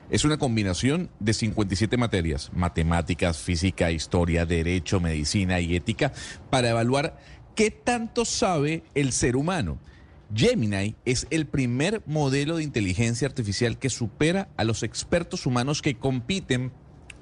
es 0.10 0.26
una 0.26 0.38
combinación 0.38 1.10
de 1.20 1.34
57 1.34 1.96
materias, 1.96 2.50
matemáticas, 2.54 3.38
física, 3.38 3.92
historia, 3.92 4.46
derecho, 4.46 5.00
medicina 5.00 5.60
y 5.60 5.76
ética, 5.76 6.12
para 6.50 6.72
evaluar 6.72 7.20
qué 7.56 7.70
tanto 7.70 8.26
sabe 8.26 8.84
el 8.96 9.12
ser 9.12 9.36
humano. 9.36 9.78
Gemini 10.34 10.96
es 11.06 11.28
el 11.30 11.46
primer 11.46 12.02
modelo 12.06 12.58
de 12.58 12.64
inteligencia 12.64 13.28
artificial 13.28 13.78
que 13.78 13.90
supera 13.90 14.50
a 14.58 14.64
los 14.64 14.84
expertos 14.84 15.46
humanos 15.46 15.82
que 15.82 15.96
compiten 15.96 16.72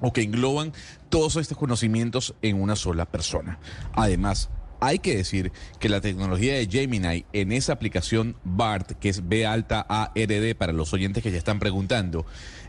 o 0.00 0.12
que 0.12 0.22
engloban 0.22 0.72
todos 1.08 1.36
estos 1.36 1.58
conocimientos 1.58 2.34
en 2.42 2.60
una 2.60 2.76
sola 2.76 3.06
persona. 3.06 3.58
Además, 3.92 4.50
hay 4.80 5.00
que 5.00 5.16
decir 5.16 5.50
que 5.80 5.88
la 5.88 6.00
tecnología 6.00 6.54
de 6.54 6.68
Gemini 6.68 7.24
en 7.32 7.50
esa 7.50 7.72
aplicación 7.72 8.36
BART, 8.44 8.92
que 9.00 9.08
es 9.08 9.28
B 9.28 9.44
alta 9.44 9.84
A 9.88 10.12
R 10.14 10.40
D 10.40 10.54
para 10.54 10.72
los 10.72 10.92
oyentes 10.92 11.22
que 11.22 11.32
ya 11.32 11.38
están 11.38 11.58
preguntando, 11.58 12.26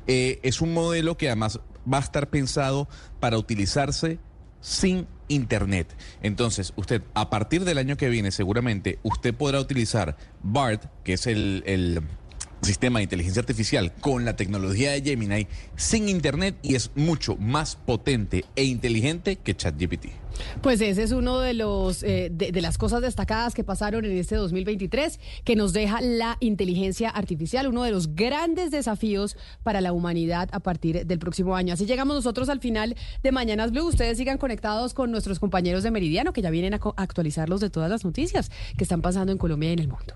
eh, 0.07 0.39
es 0.41 0.61
un 0.61 0.73
modelo 0.73 1.17
que 1.17 1.27
además 1.27 1.59
va 1.91 1.97
a 1.97 2.01
estar 2.01 2.29
pensado 2.29 2.87
para 3.19 3.37
utilizarse 3.37 4.17
sin 4.59 5.07
internet. 5.27 5.95
Entonces, 6.23 6.73
usted 6.75 7.03
a 7.13 7.29
partir 7.29 7.63
del 7.63 7.77
año 7.77 7.95
que 7.95 8.09
viene 8.09 8.31
seguramente 8.31 8.97
usted 9.03 9.35
podrá 9.35 9.59
utilizar 9.59 10.17
BART, 10.41 10.85
que 11.03 11.13
es 11.13 11.27
el, 11.27 11.61
el 11.67 12.01
sistema 12.61 12.99
de 12.99 13.03
inteligencia 13.03 13.41
artificial, 13.41 13.93
con 14.01 14.25
la 14.25 14.35
tecnología 14.35 14.91
de 14.91 15.01
Gemini 15.01 15.47
sin 15.75 16.09
internet 16.09 16.55
y 16.61 16.75
es 16.75 16.91
mucho 16.95 17.35
más 17.37 17.75
potente 17.75 18.45
e 18.55 18.63
inteligente 18.63 19.37
que 19.37 19.55
ChatGPT. 19.55 20.07
Pues 20.61 20.79
ese 20.81 21.03
es 21.03 21.11
uno 21.11 21.39
de 21.39 21.53
los 21.53 22.03
eh, 22.03 22.29
de, 22.31 22.51
de 22.51 22.61
las 22.61 22.77
cosas 22.77 23.01
destacadas 23.01 23.53
que 23.53 23.63
pasaron 23.63 24.05
en 24.05 24.17
este 24.17 24.35
2023 24.35 25.19
que 25.43 25.55
nos 25.55 25.73
deja 25.73 26.01
la 26.01 26.37
inteligencia 26.39 27.09
artificial, 27.09 27.67
uno 27.67 27.83
de 27.83 27.91
los 27.91 28.15
grandes 28.15 28.71
desafíos 28.71 29.37
para 29.63 29.81
la 29.81 29.91
humanidad 29.91 30.49
a 30.51 30.59
partir 30.59 31.05
del 31.05 31.19
próximo 31.19 31.55
año. 31.55 31.73
Así 31.73 31.85
llegamos 31.85 32.15
nosotros 32.15 32.49
al 32.49 32.59
final 32.59 32.95
de 33.23 33.31
Mañanas 33.31 33.71
Blue. 33.71 33.87
Ustedes 33.87 34.17
sigan 34.17 34.37
conectados 34.37 34.93
con 34.93 35.11
nuestros 35.11 35.39
compañeros 35.39 35.83
de 35.83 35.91
Meridiano 35.91 36.33
que 36.33 36.41
ya 36.41 36.49
vienen 36.49 36.73
a 36.73 36.79
actualizarlos 36.95 37.61
de 37.61 37.69
todas 37.69 37.89
las 37.89 38.05
noticias 38.05 38.51
que 38.77 38.83
están 38.83 39.01
pasando 39.01 39.31
en 39.31 39.37
Colombia 39.37 39.69
y 39.69 39.73
en 39.73 39.79
el 39.79 39.87
mundo. 39.87 40.15